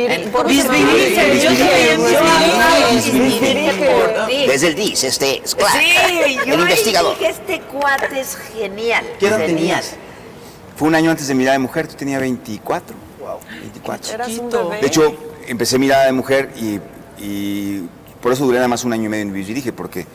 Desde 4.47 4.67
el 4.67 4.75
DIS, 4.75 5.03
este 5.03 5.41
es 5.43 5.51
Sí, 5.51 6.37
yo 6.45 6.53
el 6.53 6.59
investigador. 6.61 7.17
dije, 7.17 7.31
este 7.31 7.61
cuate 7.61 8.19
es 8.19 8.37
genial. 8.57 9.05
¿Qué 9.19 9.27
edad 9.27 9.37
tenías? 9.45 9.95
Fue 10.75 10.87
un 10.87 10.95
año 10.95 11.11
antes 11.11 11.27
de 11.27 11.35
Mirada 11.35 11.53
de 11.53 11.59
Mujer, 11.59 11.87
tú 11.87 11.95
tenías 11.95 12.21
24. 12.21 12.95
24. 13.61 14.13
Eras 14.13 14.27
un 14.29 14.33
Chiquito. 14.35 14.69
bebé. 14.69 14.81
De 14.81 14.87
hecho, 14.87 15.15
empecé 15.47 15.77
Mirada 15.77 16.05
de 16.05 16.11
Mujer 16.13 16.49
y, 16.55 16.79
y 17.23 17.87
por 18.21 18.31
eso 18.33 18.45
duré 18.45 18.57
nada 18.57 18.67
más 18.67 18.83
un 18.85 18.93
año 18.93 19.05
y 19.05 19.09
medio 19.09 19.23
en 19.23 19.33
Bisbirige, 19.33 19.73
porque 19.73 20.05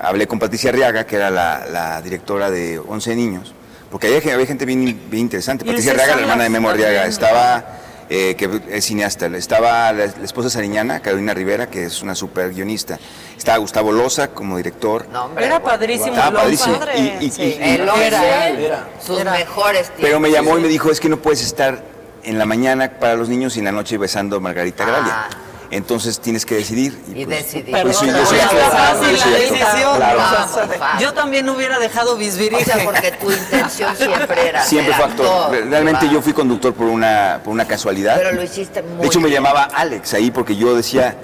hablé 0.00 0.26
con 0.26 0.38
Patricia 0.38 0.70
Arriaga, 0.70 1.06
que 1.06 1.16
era 1.16 1.30
la, 1.30 1.66
la 1.70 2.02
directora 2.02 2.50
de 2.50 2.78
11 2.78 3.16
niños, 3.16 3.54
porque 3.90 4.06
había, 4.08 4.34
había 4.34 4.46
gente 4.46 4.64
bien, 4.64 4.84
bien 5.10 5.22
interesante. 5.22 5.64
Patricia 5.64 5.92
Arriaga, 5.92 6.16
la 6.16 6.22
hermana 6.22 6.42
de 6.44 6.50
Memo 6.50 6.70
Arriaga, 6.70 7.06
estaba, 7.06 7.64
eh, 8.08 8.34
que 8.36 8.48
es 8.70 8.84
cineasta, 8.84 9.26
estaba 9.36 9.92
la, 9.92 10.06
la 10.06 10.24
esposa 10.24 10.50
Sariñana, 10.50 11.00
Carolina 11.00 11.34
Rivera, 11.34 11.68
que 11.68 11.84
es 11.84 12.02
una 12.02 12.14
super 12.14 12.52
guionista, 12.52 12.98
estaba 13.36 13.58
Gustavo 13.58 13.92
Loza 13.92 14.28
como 14.28 14.56
director. 14.56 15.06
No, 15.12 15.26
hombre, 15.26 15.44
Era 15.46 15.58
bueno. 15.58 15.70
padrísimo. 15.70 16.08
Estaba 16.14 16.40
padrísimo. 16.42 16.78
padre. 16.78 16.98
Y- 17.20 17.24
y- 17.26 17.30
Sí. 17.30 17.42
y- 17.42 17.62
El 17.62 17.84
y- 17.84 17.88
once, 17.88 18.06
Era. 18.06 18.88
sus 19.04 19.20
Era. 19.20 19.32
mejores 19.32 19.82
tiempos. 19.86 20.02
pero 20.02 20.20
me 20.20 20.30
llamó 20.30 20.58
y 20.58 20.60
me 20.62 20.68
dijo, 20.68 20.90
es 20.90 21.00
que 21.00 21.08
no 21.08 21.16
puedes 21.18 21.42
estar 21.42 21.82
en 22.22 22.38
la 22.38 22.44
mañana 22.46 22.90
para 23.00 23.14
los 23.14 23.28
niños 23.28 23.56
y 23.56 23.60
en 23.60 23.64
la 23.64 23.72
noche 23.72 23.96
besando 23.96 24.36
a 24.36 24.40
Margarita 24.40 24.84
Ah. 24.84 24.86
Gralia. 24.86 25.28
Entonces 25.70 26.18
tienes 26.18 26.44
que 26.44 26.56
decidir. 26.56 27.00
Y 27.14 27.24
pues, 27.24 27.44
decidí. 27.44 27.70
pues, 27.70 27.96
sí, 27.96 28.06
yo 28.06 28.26
soy 28.26 28.38
no 28.38 28.70
fácil 28.70 29.18
la 29.18 29.38
decisión. 29.38 29.96
Claro. 29.96 30.18
No. 30.20 31.00
Yo 31.00 31.14
también 31.14 31.48
hubiera 31.48 31.78
dejado 31.78 32.14
O 32.14 32.16
Bisbirige. 32.16 32.64
sea, 32.64 32.84
porque 32.84 33.12
tu 33.12 33.30
intención 33.30 33.96
siempre 33.96 34.48
era 34.48 34.64
Siempre 34.64 34.94
fue 34.94 35.04
actor. 35.04 35.50
Realmente 35.68 36.08
yo 36.10 36.20
fui 36.22 36.32
conductor 36.32 36.74
por 36.74 36.86
una, 36.86 37.40
por 37.44 37.52
una 37.52 37.66
casualidad. 37.66 38.16
Pero 38.16 38.32
lo 38.32 38.42
hiciste 38.42 38.82
muy 38.82 39.00
de 39.02 39.06
hecho, 39.06 39.20
me 39.20 39.30
llamaba 39.30 39.62
Alex 39.64 40.14
ahí 40.14 40.30
porque 40.32 40.56
yo 40.56 40.74
decía, 40.74 41.16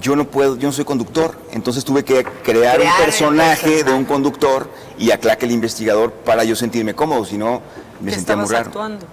yo 0.00 0.16
no 0.16 0.24
puedo, 0.24 0.56
yo 0.56 0.68
no 0.68 0.72
soy 0.72 0.86
conductor. 0.86 1.36
Entonces 1.52 1.84
tuve 1.84 2.02
que 2.02 2.24
crear, 2.24 2.76
Crear 2.76 2.80
un 2.80 3.04
personaje 3.04 3.60
personaje. 3.60 3.84
de 3.84 3.92
un 3.92 4.04
conductor 4.06 4.70
y 4.98 5.10
a 5.10 5.18
Clark 5.18 5.42
el 5.42 5.50
investigador 5.50 6.12
para 6.12 6.44
yo 6.44 6.56
sentirme 6.56 6.94
cómodo, 6.94 7.26
si 7.26 7.36
no 7.36 7.60
me 8.00 8.10
sentía 8.12 8.36
muy 8.36 8.48
raro. 8.48 8.66
actuando. 8.68 9.06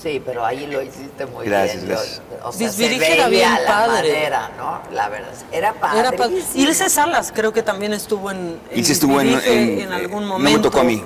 Sí, 0.00 0.22
pero 0.24 0.44
ahí 0.46 0.66
lo 0.66 0.80
hiciste 0.80 1.26
muy 1.26 1.44
Gracias, 1.46 1.82
bien. 1.84 1.88
Gracias. 1.96 2.22
o 2.44 2.52
sea, 2.52 2.70
se 2.70 2.88
veía 2.98 3.26
bien 3.28 3.50
la 3.52 3.66
padre. 3.66 4.12
manera, 4.12 4.50
¿no? 4.56 4.80
La 4.94 5.08
verdad, 5.08 5.32
era 5.50 5.72
padre. 5.74 5.98
Era 6.00 6.12
pa- 6.12 6.28
Ilse 6.54 6.88
Salas 6.88 7.32
creo 7.34 7.52
que 7.52 7.62
también 7.64 7.92
estuvo 7.92 8.30
en, 8.30 8.60
en 8.70 8.78
Ilse 8.78 8.92
estuvo 8.92 9.20
en- 9.20 9.28
Bisbirige 9.34 9.82
en- 9.82 9.92
algún 9.92 10.28
no 10.28 10.38
me 10.38 10.44
momento. 10.44 10.70
tocó 10.70 10.80
a 10.80 10.84
mí. 10.84 11.02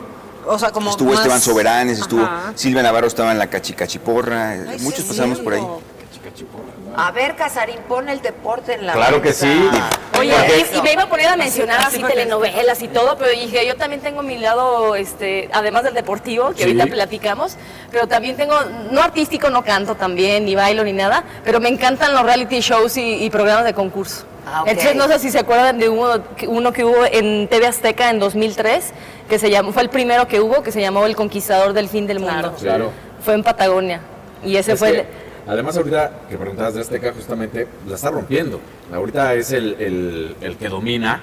O 0.47 0.59
sea, 0.59 0.73
como 0.73 0.90
Estuvo 0.90 1.10
más- 1.10 1.20
Esteban 1.20 1.40
Soberanes, 1.40 2.01
estuvo 2.01 2.23
Ajá. 2.23 2.52
Silvia 2.55 2.82
Navarro 2.82 3.06
estaba 3.06 3.32
en 3.32 3.39
la 3.39 3.47
cachicachiporra, 3.48 4.56
muchos 4.81 5.05
pasamos 5.05 5.39
por 5.39 5.55
ahí. 5.55 5.60
cierto. 5.60 5.81
A 6.97 7.10
ver, 7.10 7.36
Casarín, 7.36 7.78
pon 7.89 8.09
el 8.09 8.20
deporte 8.20 8.74
en 8.74 8.86
la 8.86 8.93
Claro 8.93 9.23
que 9.23 9.32
sí. 9.32 9.70
Oye, 10.19 10.35
y, 10.74 10.78
y 10.78 10.82
me 10.82 10.93
iba 10.93 11.05
a 11.05 11.09
poner 11.09 11.28
a 11.28 11.36
mencionar 11.36 11.81
Así 11.81 12.02
telenovelas 12.02 12.82
y 12.82 12.89
todo, 12.89 13.16
pero 13.16 13.31
dije, 13.31 13.66
yo 13.66 13.77
también 13.77 14.01
tengo 14.02 14.23
mi 14.23 14.36
lado, 14.39 14.94
este, 14.94 15.48
además 15.52 15.85
del 15.85 15.94
deportivo, 15.94 16.51
que 16.51 16.59
Sí. 16.59 16.62
ahorita 16.64 16.86
platicamos, 16.86 17.56
pero 17.90 18.06
también 18.06 18.36
tengo, 18.36 18.55
no 18.90 19.02
artístico, 19.02 19.48
no 19.51 19.64
canto 19.64 19.94
también, 19.94 20.44
ni 20.44 20.55
bailo, 20.55 20.85
ni 20.85 20.93
nada, 20.93 21.24
pero 21.44 21.60
me 21.60 21.69
encantan 21.70 22.12
los 22.14 22.23
reality 22.24 22.60
shows 22.60 22.97
y, 22.98 23.24
y 23.24 23.31
programas 23.31 23.64
de 23.64 23.73
concurso. 23.73 24.27
Ah. 24.47 24.64
Entonces, 24.66 24.94
no 24.97 25.09
sé 25.09 25.19
si 25.19 25.31
se 25.31 25.39
acuerdan 25.39 25.78
de 25.78 25.89
uno, 25.89 26.23
que- 26.36 26.47
uno 26.48 26.73
que 26.73 26.85
hubo 26.85 27.05
en 27.10 27.48
TV 27.48 27.66
Azteca 27.66 28.10
en 28.10 28.19
2003, 28.19 28.93
que 29.28 29.39
se 29.39 29.48
llamó, 29.51 29.73
fue 29.73 29.82
el 29.82 29.89
primero 29.89 30.28
que 30.28 30.40
hubo, 30.40 30.62
que 30.62 30.73
se 30.73 30.81
llamó 30.81 31.06
El 31.06 31.16
Conquistador 31.16 31.73
del 31.73 31.89
Fin 31.89 32.06
del 32.06 32.20
Mundo. 32.20 32.52
Claro. 32.60 32.90
Fue 33.24 33.35
en 33.35 33.43
Patagonia. 33.44 34.01
Y 34.44 34.56
ese 34.56 34.73
Es 34.73 34.78
fue 34.78 34.93
que, 34.93 34.98
el... 35.01 35.06
además 35.47 35.77
ahorita 35.77 36.12
que 36.28 36.36
preguntabas 36.36 36.74
de 36.74 36.81
Azteca 36.81 37.12
justamente 37.14 37.66
la 37.89 37.94
está 37.97 38.10
rompiendo. 38.10 38.60
Ahorita 38.93 39.35
es 39.35 39.52
el, 39.52 39.77
el, 39.78 40.36
el 40.40 40.56
que 40.56 40.69
domina 40.69 41.20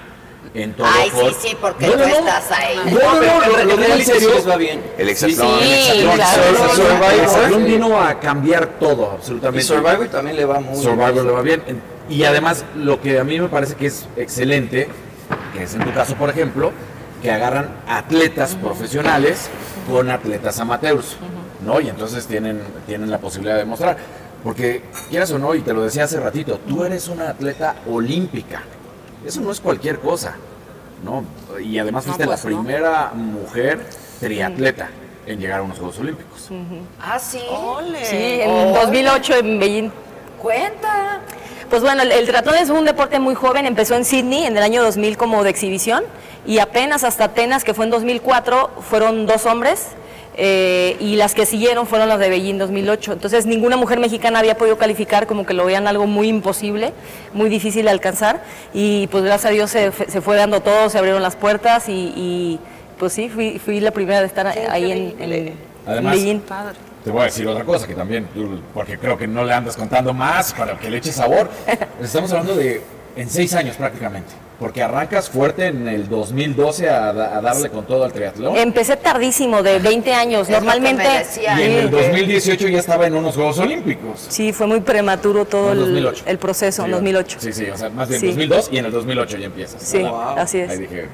en 0.54 0.72
todo. 0.72 0.86
Ay, 0.90 1.10
sí, 1.14 1.48
sí, 1.48 1.56
porque 1.60 1.86
No, 1.86 1.92
tú 1.92 1.98
no, 2.00 2.06
no. 2.08 2.14
estás 2.16 2.50
ahí. 2.52 2.76
No, 2.86 3.14
no, 3.14 3.20
no, 3.20 3.64
lo, 3.64 3.76
lo 3.76 3.84
en 3.94 4.04
serio. 4.04 4.30
va 4.48 4.56
bien. 4.56 4.82
El 4.98 5.08
exatlón. 5.10 5.58
sí, 5.60 5.66
Sí, 5.92 5.98
el 6.00 6.04
claro. 6.10 6.22
exatlón, 6.22 6.56
Survivor. 6.56 6.76
Survivor. 6.76 7.12
El 7.12 7.20
exatlón 7.20 7.64
vino 7.66 8.00
a 8.00 8.18
cambiar 8.20 8.66
todo, 8.80 9.10
absolutamente. 9.12 9.64
Y 9.64 9.66
Survivor 9.68 10.08
también 10.08 10.36
le 10.36 10.44
va 10.44 10.60
muy 10.60 10.76
Survivor 10.82 11.12
bien. 11.12 11.26
le 11.26 11.32
va 11.32 11.42
bien. 11.42 11.62
Y 12.08 12.24
además, 12.24 12.64
lo 12.76 13.00
que 13.00 13.18
a 13.20 13.24
mí 13.24 13.38
me 13.38 13.48
parece 13.48 13.74
que 13.76 13.86
es 13.86 14.06
excelente, 14.16 14.88
que 15.54 15.62
es 15.62 15.74
en 15.74 15.84
tu 15.84 15.92
caso, 15.92 16.14
por 16.16 16.28
ejemplo, 16.30 16.72
que 17.22 17.30
agarran 17.30 17.68
atletas 17.86 18.56
profesionales 18.56 19.48
con 19.88 20.10
atletas 20.10 20.58
amateurs, 20.58 21.16
¿no? 21.64 21.80
Y 21.80 21.88
entonces 21.88 22.26
tienen, 22.26 22.60
tienen 22.86 23.10
la 23.10 23.18
posibilidad 23.18 23.56
de 23.56 23.64
mostrar. 23.64 23.96
Porque, 24.42 24.82
quieras 25.10 25.30
o 25.32 25.38
no, 25.38 25.54
y 25.54 25.60
te 25.60 25.72
lo 25.72 25.82
decía 25.82 26.04
hace 26.04 26.18
ratito, 26.18 26.60
tú 26.66 26.84
eres 26.84 27.08
una 27.08 27.30
atleta 27.30 27.76
olímpica. 27.90 28.62
Eso 29.24 29.40
no 29.42 29.52
es 29.52 29.60
cualquier 29.60 30.00
cosa, 30.00 30.34
¿no? 31.04 31.24
Y 31.60 31.78
además 31.78 32.04
fuiste 32.04 32.24
pues, 32.24 32.42
la 32.42 32.50
no. 32.50 32.62
primera 32.62 33.10
mujer 33.12 33.84
triatleta 34.18 34.88
en 35.26 35.38
llegar 35.38 35.60
a 35.60 35.62
unos 35.62 35.78
Juegos 35.78 35.98
Olímpicos. 35.98 36.48
Ah, 36.98 37.18
sí. 37.18 37.40
Ole. 37.50 38.04
Sí, 38.04 38.40
en 38.40 38.50
Ole. 38.50 38.78
2008 38.80 39.34
en 39.36 39.58
Beijing. 39.58 39.90
Cuenta. 40.40 41.20
Pues 41.68 41.82
bueno, 41.82 42.02
el, 42.02 42.10
el 42.10 42.26
triatlón 42.26 42.56
es 42.56 42.70
un 42.70 42.84
deporte 42.86 43.20
muy 43.20 43.34
joven, 43.34 43.66
empezó 43.66 43.94
en 43.94 44.04
Sydney 44.04 44.44
en 44.44 44.56
el 44.56 44.62
año 44.62 44.82
2000 44.82 45.18
como 45.18 45.44
de 45.44 45.50
exhibición 45.50 46.02
y 46.46 46.58
apenas 46.58 47.04
hasta 47.04 47.24
Atenas, 47.24 47.62
que 47.62 47.74
fue 47.74 47.84
en 47.84 47.90
2004, 47.90 48.70
fueron 48.88 49.26
dos 49.26 49.46
hombres 49.46 49.88
eh, 50.42 50.96
y 51.00 51.16
las 51.16 51.34
que 51.34 51.44
siguieron 51.44 51.86
fueron 51.86 52.08
las 52.08 52.18
de 52.18 52.30
Beijing 52.30 52.56
2008. 52.56 53.12
Entonces 53.12 53.44
ninguna 53.44 53.76
mujer 53.76 54.00
mexicana 54.00 54.38
había 54.38 54.56
podido 54.56 54.78
calificar, 54.78 55.26
como 55.26 55.44
que 55.44 55.52
lo 55.52 55.66
veían 55.66 55.86
algo 55.86 56.06
muy 56.06 56.28
imposible, 56.28 56.94
muy 57.34 57.50
difícil 57.50 57.84
de 57.84 57.90
alcanzar 57.90 58.42
y 58.72 59.06
pues 59.08 59.22
gracias 59.22 59.50
a 59.50 59.52
Dios 59.52 59.70
se, 59.70 59.92
se 59.92 60.20
fue 60.22 60.36
dando 60.36 60.60
todo, 60.62 60.88
se 60.88 60.96
abrieron 60.96 61.22
las 61.22 61.36
puertas 61.36 61.88
y, 61.90 61.92
y, 62.16 62.58
pues 62.98 63.12
sí, 63.12 63.28
fui, 63.28 63.58
fui 63.58 63.80
la 63.80 63.90
primera 63.90 64.20
de 64.20 64.26
estar 64.26 64.46
ahí 64.46 64.90
en, 64.90 65.14
en- 65.20 65.32
en 65.32 65.54
Además, 65.86 66.14
Beijing. 66.14 66.40
Te 67.04 67.10
voy 67.10 67.22
a 67.22 67.24
decir 67.24 67.46
otra 67.48 67.64
cosa 67.64 67.86
que 67.86 67.94
también, 67.94 68.26
porque 68.74 68.98
creo 68.98 69.16
que 69.18 69.26
no 69.26 69.44
le 69.44 69.52
andas 69.52 69.76
contando 69.76 70.12
más 70.14 70.52
para 70.54 70.78
que 70.78 70.90
le 70.90 70.98
eche 70.98 71.12
sabor. 71.12 71.50
Estamos 72.02 72.30
hablando 72.32 72.54
de 72.54 72.82
en 73.16 73.28
seis 73.28 73.54
años 73.54 73.76
prácticamente, 73.76 74.30
porque 74.60 74.82
arrancas 74.82 75.30
fuerte 75.30 75.66
en 75.68 75.88
el 75.88 76.06
2012 76.08 76.90
a, 76.90 77.08
a 77.08 77.40
darle 77.40 77.70
con 77.70 77.86
todo 77.86 78.04
al 78.04 78.12
triatlón. 78.12 78.54
Empecé 78.58 78.94
tardísimo, 78.96 79.62
de 79.62 79.78
20 79.78 80.12
años. 80.12 80.48
Es 80.48 80.54
Normalmente. 80.54 81.02
y 81.40 81.46
en 81.62 81.72
el 81.72 81.84
Sí. 81.86 81.96
2018 81.96 82.68
ya 82.68 82.78
estaba 82.78 83.06
en 83.06 83.14
unos 83.14 83.34
Juegos 83.34 83.58
Olímpicos. 83.58 84.26
Sí, 84.28 84.52
fue 84.52 84.66
muy 84.66 84.80
prematuro 84.80 85.46
todo 85.46 85.72
el, 85.72 85.78
2008. 85.80 86.24
el 86.26 86.38
proceso, 86.38 86.82
en 86.82 86.88
Sí, 86.88 86.92
2008. 86.92 87.36
Sí, 87.40 87.52
sí, 87.54 87.70
o 87.70 87.76
sea, 87.76 87.88
más 87.88 88.08
bien 88.10 88.20
Sí. 88.20 88.26
2002 88.28 88.68
y 88.70 88.78
en 88.78 88.84
el 88.84 88.92
2008 88.92 89.38
ya 89.38 89.46
empiezas. 89.46 89.82
Sí, 89.82 90.04
así 90.36 90.58
es. 90.60 90.70
Ahí 90.70 90.78
dije, 90.78 91.08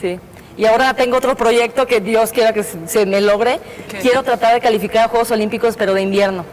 Sí. 0.00 0.18
Y 0.56 0.66
ahora 0.66 0.94
tengo 0.94 1.16
otro 1.16 1.34
proyecto 1.36 1.86
que 1.86 2.00
Dios 2.00 2.30
quiera 2.30 2.52
que 2.52 2.62
se 2.62 2.76
se 2.86 3.04
me 3.06 3.20
logre. 3.20 3.58
Quiero 4.00 4.22
tratar 4.22 4.54
de 4.54 4.60
calificar 4.60 5.06
a 5.06 5.08
Juegos 5.08 5.30
Olímpicos, 5.32 5.74
pero 5.76 5.92
de 5.94 6.02
invierno. 6.02 6.44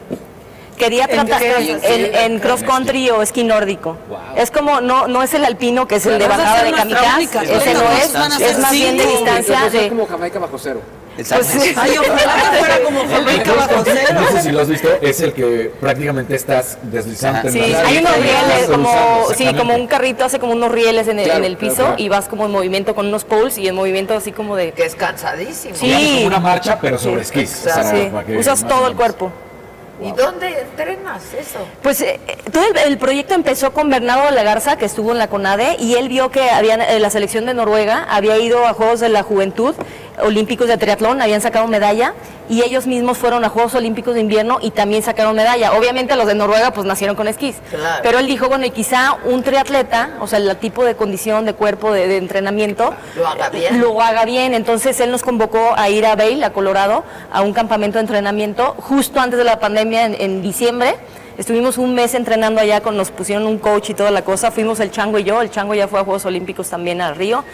Quería 0.80 1.04
¿En 1.04 1.10
tratar 1.12 1.40
qué? 1.42 1.78
en, 1.84 2.16
en 2.34 2.40
cross 2.40 2.64
country 2.64 3.10
o 3.10 3.22
esquí 3.22 3.44
nórdico. 3.44 3.98
Es 4.36 4.50
como, 4.50 4.80
no, 4.82 5.08
no 5.08 5.22
es 5.22 5.34
el 5.34 5.44
alpino, 5.44 5.88
que 5.88 5.96
es 5.98 6.06
el 6.06 6.18
de 6.18 6.28
bajada 6.28 6.64
de 6.64 6.72
kamikaze. 6.72 7.16
única 7.18 7.44
Ese 7.44 7.74
no 7.74 7.82
es, 7.92 8.42
es 8.42 8.58
más 8.60 8.72
bien 8.72 8.98
de 8.98 9.06
distancia 9.06 9.56
Entonces, 9.56 9.74
de... 9.74 9.84
es 9.86 9.90
como 9.90 10.08
Jamaica 10.08 10.40
bajo 10.40 10.58
cero. 10.58 10.82
Exacto. 11.18 11.46
Pues 11.54 11.64
sí. 11.66 11.76
Ay, 11.78 11.98
ojalá 11.98 12.16
que 12.52 12.58
fuera 12.60 12.80
como 12.82 13.00
Jamaica 13.10 13.54
bajo 13.54 13.82
cero. 13.84 14.00
no 14.14 14.32
sé 14.32 14.42
si 14.42 14.52
lo 14.54 14.62
has 14.62 14.70
visto, 14.70 14.88
es 15.02 15.20
el 15.20 15.34
que 15.34 15.70
prácticamente 15.82 16.34
estás 16.34 16.78
deslizando. 16.84 17.52
Sí, 17.52 17.60
en 17.60 17.72
la- 17.74 17.82
hay 17.82 17.98
unos 17.98 18.16
rieles, 18.16 18.70
como, 18.72 19.26
sí, 19.36 19.54
como 19.58 19.76
un 19.76 19.88
carrito 19.88 20.24
hace 20.24 20.40
como 20.40 20.54
unos 20.54 20.72
rieles 20.72 21.10
en 21.10 21.20
el, 21.20 21.26
Claro, 21.26 21.40
en 21.40 21.46
el 21.46 21.58
claro, 21.58 21.74
piso 21.74 21.84
claro. 21.88 22.02
y 22.02 22.08
vas 22.08 22.30
como 22.30 22.46
en 22.46 22.52
movimiento 22.52 22.96
con 22.96 23.08
unos 23.08 23.26
poles 23.26 23.58
y 23.58 23.68
en 23.68 23.76
movimiento 23.76 24.14
así 24.16 24.32
como 24.32 24.56
de... 24.56 24.72
Que 24.72 24.86
es 24.86 24.96
cansadísimo. 24.96 25.76
Sí. 25.76 25.92
Como 26.16 26.28
una 26.28 26.40
marcha, 26.40 26.80
pero 26.80 26.98
sobre 26.98 27.24
esquís. 27.24 27.66
o 27.68 27.70
sea, 27.70 27.84
Sí, 27.92 28.10
usas 28.38 28.66
todo 28.66 28.88
el 28.88 28.96
menos. 28.96 29.30
¿Y 30.02 30.12
dónde 30.14 30.62
entrenas 30.62 31.34
eso? 31.34 31.60
Pues 31.82 32.02
eh, 32.02 32.20
todo 32.52 32.64
el, 32.66 32.78
el 32.78 32.98
proyecto 32.98 33.34
empezó 33.34 33.74
con 33.74 33.90
Bernardo 33.90 34.34
de 34.34 34.44
Garza, 34.44 34.78
que 34.78 34.86
estuvo 34.86 35.12
en 35.12 35.18
la 35.18 35.28
CONADE, 35.28 35.76
y 35.80 35.96
él 35.96 36.10
vio 36.10 36.32
que 36.32 36.50
había, 36.50 36.76
eh, 36.76 37.00
la 37.00 37.10
selección 37.10 37.46
de 37.46 37.54
Noruega 37.54 38.08
había 38.10 38.38
ido 38.38 38.66
a 38.66 38.74
Juegos 38.74 39.00
de 39.00 39.10
la 39.10 39.24
Juventud 39.24 39.76
olímpicos 40.24 40.68
de 40.68 40.78
triatlón, 40.78 41.22
habían 41.22 41.42
sacado 41.42 41.68
medalla 41.68 42.14
y 42.50 42.64
ellos 42.64 42.88
mismos 42.88 43.18
fueron 43.18 43.44
a 43.46 43.50
Juegos 43.50 43.76
Olímpicos 43.76 44.16
de 44.16 44.22
Invierno 44.22 44.58
y 44.62 44.72
también 44.72 45.04
sacaron 45.04 45.36
medalla. 45.36 45.74
Obviamente 45.74 46.16
los 46.16 46.26
de 46.26 46.36
Noruega 46.36 46.72
pues 46.72 46.88
nacieron 46.88 47.16
con 47.16 47.28
esquís. 47.28 47.58
Claro. 47.70 48.00
Pero 48.02 48.20
él 48.20 48.28
dijo, 48.28 48.48
bueno, 48.48 48.66
y 48.66 48.72
quizá 48.72 49.18
un 49.26 49.44
triatleta, 49.44 50.12
o 50.20 50.28
sea, 50.28 50.40
el 50.40 50.56
tipo 50.58 50.84
de 50.84 50.96
condición 50.96 51.46
de 51.46 51.54
cuerpo, 51.54 51.92
de, 51.92 52.08
de 52.08 52.18
entrenamiento, 52.18 52.94
Lo 53.16 53.28
haga 53.28 53.50
bien. 53.50 53.80
lo 53.80 54.02
haga 54.02 54.26
bien. 54.26 54.54
Entonces 54.54 55.00
él 55.00 55.12
nos 55.12 55.22
convocó 55.22 55.74
a 55.78 55.90
ir 55.90 56.06
a 56.06 56.16
Vail, 56.16 56.44
a 56.44 56.52
Colorado, 56.52 57.04
a 57.32 57.42
un 57.42 57.54
campamento 57.54 57.98
de 57.98 58.02
entrenamiento 58.02 58.76
justo 58.80 59.20
antes 59.20 59.38
de 59.38 59.46
la 59.46 59.60
pandemia 59.60 60.06
en, 60.06 60.16
en 60.20 60.42
diciembre. 60.42 60.96
Estuvimos 61.38 61.78
un 61.78 61.96
mes 61.96 62.16
entrenando 62.16 62.60
allá, 62.60 62.82
con, 62.82 62.98
nos 62.98 63.12
pusieron 63.12 63.48
un 63.48 63.60
coach 63.60 63.92
y 63.92 63.94
toda 63.94 64.12
la 64.12 64.24
cosa. 64.24 64.52
Fuimos 64.52 64.82
el 64.82 64.92
Chango 64.92 65.20
y 65.20 65.24
yo. 65.24 65.42
El 65.42 65.50
Chango 65.50 65.74
ya 65.74 65.88
fue 65.88 66.02
a 66.02 66.04
Juegos 66.04 66.26
Olímpicos 66.26 66.70
también 66.70 67.00
al 67.00 67.16
Río. 67.16 67.46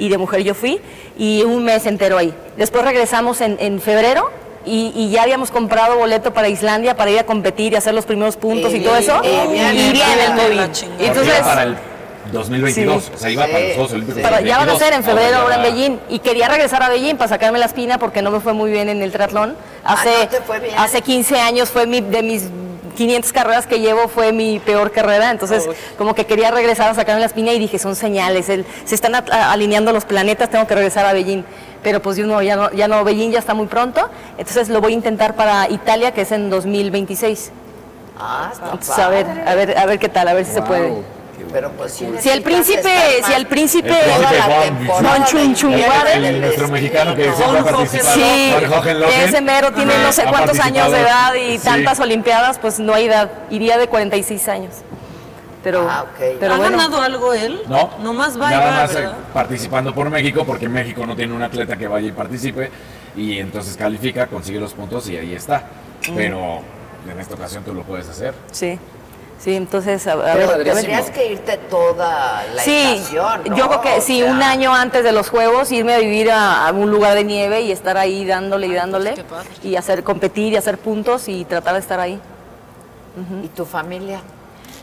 Y 0.00 0.08
de 0.08 0.18
mujer 0.18 0.42
yo 0.42 0.54
fui. 0.54 0.80
Y 1.18 1.42
un 1.42 1.64
mes 1.64 1.86
entero 1.86 2.18
ahí. 2.18 2.34
Después 2.56 2.84
regresamos 2.84 3.40
en, 3.40 3.56
en 3.60 3.80
febrero. 3.80 4.30
Y, 4.66 4.92
y 4.94 5.10
ya 5.10 5.22
habíamos 5.22 5.50
comprado 5.50 5.96
boleto 5.96 6.34
para 6.34 6.48
Islandia 6.48 6.94
para 6.94 7.10
ir 7.10 7.18
a 7.18 7.24
competir 7.24 7.72
y 7.72 7.76
hacer 7.76 7.94
los 7.94 8.04
primeros 8.04 8.36
puntos 8.36 8.74
y, 8.74 8.80
todo 8.80 8.94
eso. 8.96 9.20
y 9.24 9.52
viene 9.52 9.72
y 9.74 9.92
viene 9.92 10.24
el 10.26 10.32
COVID. 10.34 10.60
Entonces, 11.00 11.34
Iba 11.38 11.44
para 11.46 11.62
el 11.62 11.76
2022, 12.32 13.04
Sí. 13.04 13.10
o 13.14 13.18
sea, 13.18 13.30
iba 13.30 13.46
para 13.46 13.58
los 13.60 13.72
Juegos 13.74 13.92
Olímpicos. 13.92 14.22
Para- 14.22 14.40
ya 14.42 14.58
van 14.58 14.68
a 14.68 14.72
2022. 14.72 14.78
ser 14.78 14.92
en 14.92 15.02
febrero 15.04 15.36
Ahora 15.38 15.54
en 15.56 15.62
Beijing 15.62 15.98
y 16.10 16.18
quería 16.18 16.48
regresar 16.48 16.82
a 16.82 16.88
Beijing 16.90 17.16
para 17.16 17.28
sacarme 17.28 17.58
la 17.58 17.64
espina 17.66 17.98
porque 17.98 18.20
no 18.22 18.30
me 18.30 18.40
fue 18.40 18.52
muy 18.52 18.70
bien 18.70 18.88
en 18.90 19.02
el 19.02 19.10
triatlón. 19.12 19.56
Hace, 19.82 20.10
Ah, 20.10 20.18
¿no 20.24 20.28
te 20.28 20.40
fue 20.42 20.60
bien? 20.60 20.74
hace 20.78 21.00
15 21.00 21.40
años 21.40 21.70
fue 21.70 21.86
mi, 21.86 22.00
de 22.02 22.22
mis 22.22 22.44
500 22.96 23.32
carreras 23.32 23.66
que 23.66 23.80
llevo 23.80 24.08
fue 24.08 24.32
mi 24.32 24.58
peor 24.58 24.90
carrera, 24.90 25.30
entonces 25.30 25.64
como 25.98 26.14
que 26.14 26.26
quería 26.26 26.50
regresar 26.50 26.90
a 26.90 26.94
sacarme 26.94 27.20
la 27.20 27.26
espina 27.26 27.52
y 27.52 27.58
dije, 27.58 27.78
son 27.78 27.96
señales, 27.96 28.48
el- 28.48 28.64
se 28.84 28.94
están 28.94 29.14
alineando 29.14 29.92
los 29.92 30.04
planetas, 30.04 30.50
tengo 30.50 30.66
que 30.66 30.74
regresar 30.74 31.06
a 31.06 31.12
Beijing. 31.12 31.44
Pero 31.82 32.02
pues 32.02 32.16
yo 32.18 32.26
no, 32.26 32.42
ya 32.42 32.56
no, 32.56 32.70
ya 32.72 32.88
no, 32.88 33.02
Beijing 33.04 33.30
ya 33.32 33.38
está 33.38 33.54
muy 33.54 33.66
pronto, 33.66 34.08
entonces 34.36 34.68
lo 34.68 34.80
voy 34.80 34.92
a 34.92 34.96
intentar 34.96 35.34
para 35.34 35.68
Italia, 35.70 36.12
que 36.12 36.22
es 36.22 36.32
en 36.32 36.50
2026. 36.50 37.52
Ah, 38.18 38.50
está 38.52 38.64
Entonces, 38.66 38.98
a 38.98 39.08
ver, 39.08 39.26
a 39.46 39.54
ver, 39.54 39.78
a 39.78 39.86
ver 39.86 39.98
qué 39.98 40.08
tal, 40.10 40.28
a 40.28 40.34
ver 40.34 40.44
si 40.44 40.52
se 40.52 40.60
puede. 40.62 40.92
Pero 41.52 41.70
pues 41.72 41.92
sí 41.92 42.08
Si 42.20 42.28
el 42.28 42.42
príncipe, 42.42 42.90
si 43.24 43.32
el 43.32 43.46
príncipe, 43.46 43.94
Juan 44.86 45.24
nuestro 46.40 46.68
mexicano 46.68 47.14
que. 47.14 47.30
Sí, 48.14 48.52
ese 49.24 49.40
mero 49.40 49.72
tiene 49.72 49.98
no 49.98 50.12
sé 50.12 50.24
cuántos 50.24 50.58
años 50.60 50.90
de 50.90 51.00
edad 51.00 51.34
y 51.34 51.58
Sí. 51.58 51.64
tantas 51.64 52.00
olimpiadas, 52.00 52.58
pues 52.58 52.78
no 52.78 52.94
hay 52.94 53.06
edad. 53.06 53.30
Iría 53.50 53.78
de 53.78 53.88
46 53.88 54.48
años. 54.48 54.74
Pero, 55.62 55.86
Ah, 55.90 56.06
pero 56.38 56.54
¿Ha 56.54 56.56
bueno. 56.56 56.78
ganado 56.78 57.02
algo 57.02 57.34
él? 57.34 57.60
No, 57.68 57.90
Nomás 58.02 58.40
va 58.40 58.50
nada 58.50 58.70
más 58.82 58.90
eh, 58.92 58.94
¿verdad? 59.00 59.14
participando 59.34 59.94
por 59.94 60.08
México, 60.08 60.44
porque 60.46 60.68
México 60.70 61.04
no 61.04 61.14
tiene 61.14 61.34
un 61.34 61.42
atleta 61.42 61.76
que 61.76 61.86
vaya 61.86 62.08
y 62.08 62.12
participe, 62.12 62.70
y 63.14 63.38
entonces 63.38 63.76
califica, 63.76 64.26
consigue 64.26 64.58
los 64.58 64.72
puntos 64.72 65.06
y 65.10 65.18
ahí 65.18 65.34
está. 65.34 65.64
Pero 66.16 66.62
en 67.10 67.20
esta 67.20 67.34
ocasión 67.34 67.62
tú 67.62 67.74
lo 67.74 67.82
puedes 67.82 68.08
hacer. 68.08 68.32
Sí, 68.52 68.78
sí, 69.42 69.54
entonces 69.56 70.06
a, 70.06 70.12
a 70.12 70.16
ver, 70.16 70.62
tendrías 70.64 71.10
que 71.10 71.32
irte 71.32 71.56
toda 71.56 72.44
la 72.54 72.62
Sí, 72.62 72.94
estación, 72.96 73.40
¿no? 73.46 73.56
yo 73.56 73.68
creo 73.68 73.80
que 73.80 73.92
O 73.98 74.00
sí, 74.00 74.20
sea, 74.20 74.30
un 74.32 74.42
año 74.42 74.74
antes 74.74 75.02
de 75.02 75.12
los 75.12 75.30
juegos, 75.30 75.72
irme 75.72 75.94
a 75.94 75.98
vivir 75.98 76.30
a, 76.30 76.66
a 76.68 76.72
un 76.72 76.90
lugar 76.90 77.14
de 77.14 77.24
nieve 77.24 77.62
y 77.62 77.72
estar 77.72 77.96
ahí 77.96 78.24
dándole 78.26 78.66
y 78.66 78.74
dándole, 78.74 79.14
y 79.62 79.76
hacer 79.76 80.04
competir 80.04 80.52
y 80.52 80.56
hacer 80.56 80.78
puntos 80.78 81.28
y 81.28 81.44
tratar 81.44 81.74
de 81.74 81.80
estar 81.80 81.98
ahí. 82.00 82.20
¿Y 83.44 83.48
tu 83.48 83.64
familia? 83.64 84.20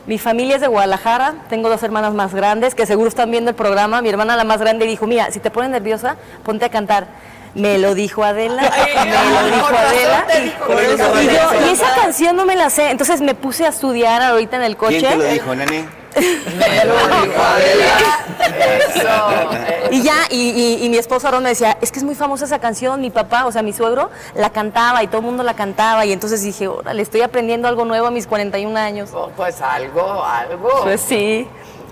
Mi 0.05 0.17
familia 0.17 0.55
es 0.55 0.61
de 0.61 0.67
Guadalajara, 0.67 1.35
tengo 1.49 1.69
dos 1.69 1.83
hermanas 1.83 2.13
más 2.13 2.33
grandes 2.33 2.75
que 2.75 2.85
seguro 2.85 3.09
están 3.09 3.29
viendo 3.29 3.49
el 3.49 3.55
programa. 3.55 4.01
Mi 4.01 4.09
hermana 4.09 4.37
la 4.37 4.43
más 4.45 4.59
grande 4.59 4.85
dijo, 4.85 5.05
mira, 5.05 5.31
si 5.31 5.39
te 5.39 5.51
pones 5.51 5.69
nerviosa, 5.69 6.15
ponte 6.43 6.63
a 6.65 6.69
cantar. 6.69 7.07
Me 7.57 7.77
lo 7.79 7.93
dijo 7.95 8.23
Adela, 8.23 8.61
me 8.61 9.49
lo 9.49 9.55
dijo 9.55 9.67
Adela. 9.67 10.25
dijo 10.43 10.79
eso. 10.79 10.93
eso, 10.93 11.21
y, 11.21 11.25
yo- 11.25 11.49
Por 11.49 11.55
y 11.67 11.71
eso. 11.71 11.83
esa 11.83 11.95
canción 11.95 12.35
no 12.35 12.45
me 12.45 12.55
la 12.55 12.69
sé, 12.69 12.91
entonces 12.91 13.19
me 13.21 13.33
puse 13.35 13.65
a 13.65 13.69
estudiar 13.69 14.21
ahorita 14.21 14.57
en 14.57 14.63
el 14.63 14.77
coche. 14.77 14.99
¿Quién 14.99 15.11
te 15.11 15.17
lo 15.17 15.23
dijo, 15.33 15.55
nene? 15.55 15.85
Y 19.91 20.01
ya, 20.01 20.15
y, 20.29 20.49
y- 20.49 20.85
y 20.85 20.89
mi 20.89 20.97
esposo 20.97 21.27
Aaron 21.27 21.43
me 21.43 21.49
decía, 21.49 21.77
es 21.81 21.91
que 21.91 21.99
es 21.99 22.03
muy 22.05 22.15
famosa 22.15 22.45
esa 22.45 22.59
canción, 22.59 22.99
mi 23.01 23.09
papá, 23.09 23.45
o 23.45 23.51
sea, 23.51 23.61
mi 23.61 23.73
suegro, 23.73 24.09
la 24.35 24.49
cantaba 24.49 25.03
y 25.03 25.07
todo 25.07 25.19
el 25.19 25.25
mundo 25.25 25.43
la 25.43 25.53
cantaba. 25.55 26.05
Y 26.05 26.11
entonces 26.11 26.41
dije, 26.43 26.67
órale, 26.67 27.01
estoy 27.01 27.21
aprendiendo 27.21 27.67
algo 27.67 27.85
nuevo 27.85 28.07
a 28.07 28.11
mis 28.11 28.27
41 28.27 28.77
años. 28.77 29.09
Pues 29.35 29.61
algo, 29.61 30.23
algo. 30.23 30.69
Pues 30.83 31.01
sí. 31.01 31.47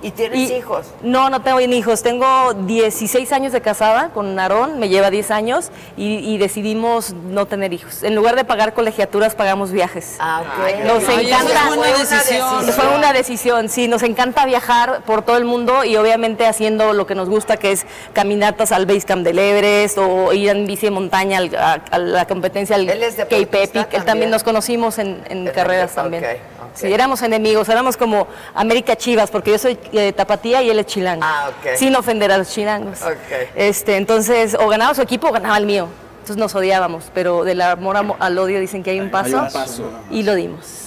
¿Y 0.06 0.12
tienes 0.12 0.52
hijos? 0.52 0.86
No, 1.02 1.30
no 1.30 1.42
tengo 1.42 1.60
ni 1.60 1.78
hijos. 1.78 2.04
Tengo 2.04 2.54
16 2.54 3.32
años 3.32 3.54
de 3.54 3.62
casada 3.62 4.10
con 4.10 4.38
Aarón, 4.38 4.78
me 4.80 4.88
lleva 4.90 5.10
10 5.10 5.32
años 5.32 5.72
y, 5.98 6.18
y 6.18 6.38
decidimos 6.38 7.14
no 7.14 7.48
tener 7.48 7.74
hijos. 7.74 8.04
En 8.04 8.14
lugar 8.16 8.36
de 8.36 8.44
pagar 8.46 8.74
colegiaturas, 8.74 9.34
pagamos 9.36 9.72
viajes. 9.72 10.18
Ah, 10.20 10.44
ok. 10.44 10.86
Nos 10.86 11.10
Ay, 11.10 11.28
encanta. 11.28 11.70
es 11.70 11.76
buena 11.76 11.98
decisión. 11.98 12.64
Fue 12.74 12.96
una 12.96 13.14
decisión, 13.14 13.70
sí, 13.70 13.88
nos 13.88 14.04
encanta 14.04 14.46
viajar 14.46 15.02
por 15.06 15.24
todo 15.24 15.38
el 15.38 15.46
mundo 15.46 15.84
y 15.84 15.96
obviamente 15.98 16.46
haciendo 16.46 16.94
lo 16.94 17.08
que 17.08 17.16
nos 17.16 17.28
gusta, 17.30 17.58
que 17.58 17.72
es 17.72 17.86
caminatas 18.14 18.72
al 18.72 18.86
Base 18.86 19.02
Camp 19.04 19.24
del 19.24 19.40
Everest 19.40 19.98
o 19.98 20.34
ir 20.34 20.50
en 20.50 20.68
bici 20.68 20.86
de 20.86 20.92
montaña 20.92 21.40
al- 21.40 21.56
a, 21.56 21.74
a 21.90 21.98
la 21.98 22.28
competencia 22.28 22.76
al 22.76 22.88
Él 22.88 23.02
es. 23.02 23.18
Él 23.18 23.48
también. 23.48 24.06
también 24.06 24.30
nos 24.30 24.44
conocimos 24.44 25.00
en, 25.00 25.24
en 25.30 25.48
carreras 25.48 25.92
ok, 25.92 25.96
también. 25.96 26.24
ok. 26.24 26.65
Sí, 26.76 26.92
éramos 26.94 27.22
enemigos, 27.22 27.68
éramos 27.70 27.98
como 27.98 28.28
América 28.54 28.96
Chivas, 28.96 29.32
porque 29.32 29.52
yo 29.52 29.58
soy 29.58 29.80
eh, 29.94 30.12
tapatía 30.14 30.62
y 30.62 30.70
él 30.70 30.78
es 30.80 30.86
chilango. 30.86 31.24
Ah, 31.26 31.50
ok. 31.50 31.76
Sin 31.78 31.96
ofender 31.96 32.32
a 32.32 32.38
los 32.38 32.50
chilangos. 32.50 33.02
Ok. 33.02 33.16
Este, 33.56 33.96
entonces, 33.98 34.56
o 34.60 34.68
ganaba 34.68 34.94
su 34.94 35.02
equipo 35.02 35.30
o 35.30 35.32
ganaba 35.32 35.58
el 35.58 35.66
mío. 35.66 35.88
Entonces 36.16 36.38
nos 36.38 36.54
odiábamos, 36.56 37.12
pero 37.14 37.44
del 37.44 37.62
amor 37.62 37.96
amo- 37.98 38.16
al 38.20 38.38
odio 38.38 38.60
dicen 38.60 38.82
que 38.84 38.90
hay 38.92 39.00
un 39.00 39.12
paso, 39.12 39.38
un 39.38 39.52
paso. 39.52 39.92
y 40.10 40.24
lo 40.24 40.34
dimos. 40.36 40.82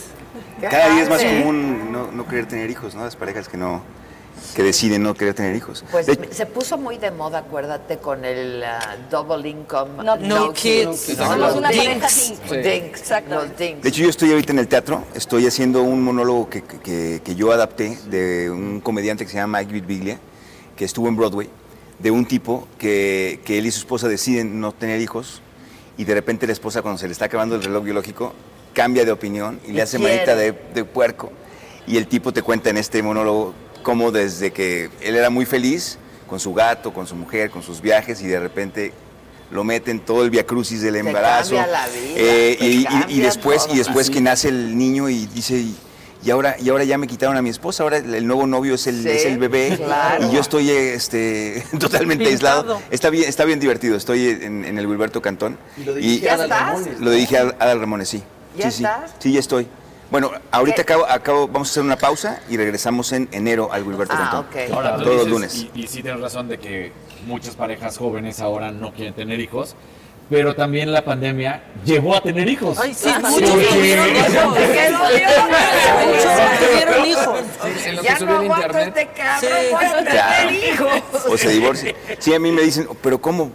Cada 0.61 0.89
día 0.91 1.03
es 1.05 1.09
más 1.09 1.23
común 1.23 1.93
no, 1.93 2.11
no 2.11 2.27
querer 2.27 2.47
tener 2.47 2.69
hijos, 2.69 2.95
¿no? 2.97 3.05
Las 3.05 3.15
parejas 3.15 3.49
que 3.49 3.57
no 3.57 3.81
que 4.55 4.63
deciden 4.63 5.03
no 5.03 5.15
querer 5.15 5.35
tener 5.35 5.55
hijos. 5.55 5.85
Pues 5.91 6.07
De- 6.07 6.33
se 6.33 6.47
puso 6.47 6.77
muy 6.79 6.99
de 6.99 7.11
moda, 7.11 7.39
acuérdate, 7.39 7.99
con 7.99 8.25
el 8.25 8.63
ah, 8.65 8.97
double 9.11 9.49
income. 9.49 10.03
No- 10.05 10.17
no 10.17 10.53
kids. 10.53 11.09
¿no? 11.11 11.15
Somos 11.25 11.39
Los 11.39 11.57
una 11.57 11.69
pareja 11.69 11.93
dinks. 12.09 12.29
dinks. 12.29 12.51
Dinks, 12.51 13.01
Exacto. 13.01 13.35
Los 13.35 13.57
dinks. 13.57 13.83
De 13.83 13.89
hecho, 13.89 14.03
yo 14.03 14.09
estoy 14.11 14.31
ahorita 14.33 14.53
en 14.53 14.59
el 14.59 14.69
teatro, 14.69 15.05
estoy 15.15 15.47
haciendo 15.47 15.83
un 15.83 16.03
monólogo 16.03 16.49
que, 16.51 16.63
que- 16.63 17.21
que 17.25 17.35
yo 17.35 17.53
adapté 17.53 17.99
de 18.11 18.51
un 18.51 18.81
comediante 18.81 19.25
que 19.25 19.31
se 19.31 19.37
llama 19.37 19.59
Mike 19.61 19.73
Birbiglia, 19.73 20.19
que 20.77 20.85
estuvo 20.85 21.09
en 21.09 21.17
Broadway, 21.17 21.49
de 21.99 22.11
un 22.11 22.27
tipo 22.27 22.69
que, 22.79 23.41
que 23.45 23.59
él 23.59 23.67
y 23.67 23.71
su 23.71 23.81
esposa 23.81 24.09
deciden 24.09 24.61
no 24.61 24.73
tener 24.73 25.01
hijos 25.01 25.43
y 25.97 26.05
de 26.05 26.15
repente 26.15 26.47
la 26.47 26.53
esposa 26.53 26.81
cuando 26.83 26.99
se 26.99 27.07
le 27.07 27.13
está 27.13 27.25
acabando 27.25 27.57
el 27.57 27.63
reloj 27.65 27.83
biológico 27.83 28.33
cambia 28.73 29.05
de 29.05 29.11
opinión 29.11 29.59
y 29.67 29.73
le 29.73 29.79
Y 29.79 29.81
hace 29.81 29.97
quiere. 29.99 30.15
manita 30.15 30.37
de, 30.37 30.53
de 30.75 30.85
puerco 30.85 31.33
y 31.89 31.97
el 31.97 32.07
tipo 32.07 32.33
te 32.33 32.43
cuenta 32.43 32.71
en 32.71 32.77
este 32.77 33.03
monólogo 33.03 33.53
cómo 33.89 34.13
desde 34.13 34.51
que 34.53 34.91
él 35.01 35.17
era 35.17 35.31
muy 35.31 35.47
feliz 35.47 35.97
con 36.29 36.39
su 36.39 36.53
gato, 36.53 36.93
con 36.93 37.07
su 37.07 37.17
mujer, 37.17 37.49
con 37.49 37.63
sus 37.63 37.81
viajes 37.81 38.21
y 38.21 38.27
de 38.27 38.39
repente 38.39 38.93
lo 39.51 39.65
meten 39.65 39.99
todo 40.01 40.25
el 40.25 40.29
viacrucis 40.29 40.83
del 40.83 40.97
embarazo 40.97 41.55
cambia 41.57 41.73
la 41.73 41.87
vida, 41.87 42.13
eh, 42.17 42.57
te 42.59 42.67
y- 42.67 42.69
y, 42.69 42.81
y 42.81 42.85
cambia 42.85 43.25
después 43.25 43.65
todo. 43.65 43.75
y 43.75 43.79
después 43.79 44.05
Así. 44.09 44.13
que 44.13 44.21
nace 44.21 44.49
el 44.49 44.77
niño 44.77 45.09
y 45.09 45.25
dice 45.29 45.55
y, 45.55 45.75
y 46.23 46.31
ahora 46.31 46.57
y 46.61 46.69
ahora 46.69 46.85
ya 46.85 46.99
me 46.99 47.07
quitaron 47.07 47.39
a 47.39 47.41
mi 47.41 47.49
esposa 47.49 47.83
ahora 47.83 47.97
el, 47.97 48.27
nuevo 48.27 48.47
novio 48.47 48.75
es 48.75 48.87
el, 48.89 49.03
Sí, 49.03 49.09
es 49.09 49.25
el 49.25 49.39
bebé 49.39 49.75
claro. 49.83 50.29
y 50.29 50.35
yo 50.35 50.41
estoy 50.43 50.69
este 50.69 51.65
totalmente 51.81 52.27
Pintado. 52.27 52.59
aislado 52.75 52.83
está 52.91 53.09
bien 53.09 53.27
está 53.27 53.47
bien 53.47 53.59
divertido 53.59 53.97
estoy 53.97 54.29
en, 54.29 54.67
en 54.67 54.77
el 54.77 54.87
Wilberto 54.87 55.23
Cantón 55.23 55.57
Y 55.79 55.85
lo 55.85 55.95
dirige 55.95 56.29
Adal 56.29 56.51
Ramones, 56.51 57.01
lo 57.01 57.11
dije 57.11 57.39
a 57.39 57.43
Adal 57.59 57.81
Ramones 57.81 58.11
sí 58.11 58.23
¿Ya 58.55 58.71
sí, 58.71 58.79
sí. 58.79 58.85
estás? 58.85 59.15
sí 59.19 59.33
ya 59.33 59.41
estoy 59.41 59.67
bueno 60.11 60.31
ahorita 60.51 60.83
acabo, 60.83 61.07
acabo 61.07 61.47
vamos 61.49 61.69
a 61.69 61.71
hacer 61.73 61.83
una 61.83 61.97
pausa 61.97 62.41
y 62.49 62.57
regresamos 62.57 63.13
en 63.13 63.29
enero 63.33 63.71
al 63.73 63.83
Wilberto 63.83 64.15
Ah, 64.17 64.31
Cantón 64.31 64.47
ok. 64.47 64.73
Ahora, 64.75 64.97
tú 64.97 65.03
todos 65.05 65.17
los 65.17 65.25
dices, 65.27 65.31
lunes 65.61 65.67
Y, 65.75 65.81
y 65.83 65.87
sí 65.87 66.03
tienes 66.03 66.21
razón 66.21 66.49
de 66.49 66.59
que 66.59 66.93
muchas 67.27 67.55
parejas 67.57 67.99
jóvenes 67.99 68.41
ahora 68.41 68.71
no 68.71 68.93
quieren 68.95 69.13
tener 69.15 69.39
hijos, 69.41 69.75
pero 70.31 70.55
también 70.55 70.93
la 70.93 71.03
pandemia 71.05 71.63
llevó 71.85 72.15
a 72.15 72.21
tener 72.23 72.49
hijos. 72.49 72.79
Ay, 72.79 72.95
sí, 72.95 73.09
Ah, 73.13 73.19
muchos 73.29 73.49
sí. 73.51 73.67
tuvieron 73.75 74.09
hijos. 74.09 74.29
Muchos 76.07 76.69
tuvieron 76.69 77.07
hijos. 77.07 77.39
Ya 78.03 78.19
no 78.21 78.37
aguanto 78.39 78.67
internet. 78.67 78.89
este 78.97 79.09
cabrón, 79.09 79.41
Sí. 79.41 79.73
voy 79.73 79.85
a 79.85 80.05
Ya. 80.15 80.37
tener 80.47 80.65
hijos. 80.73 80.93
o 81.29 81.37
se 81.39 81.49
divorcia. 81.51 81.95
Sí, 82.19 82.35
a 82.35 82.39
mí 82.39 82.53
me 82.53 82.63
dicen, 82.63 82.89
pero 83.03 83.21
¿cómo? 83.21 83.51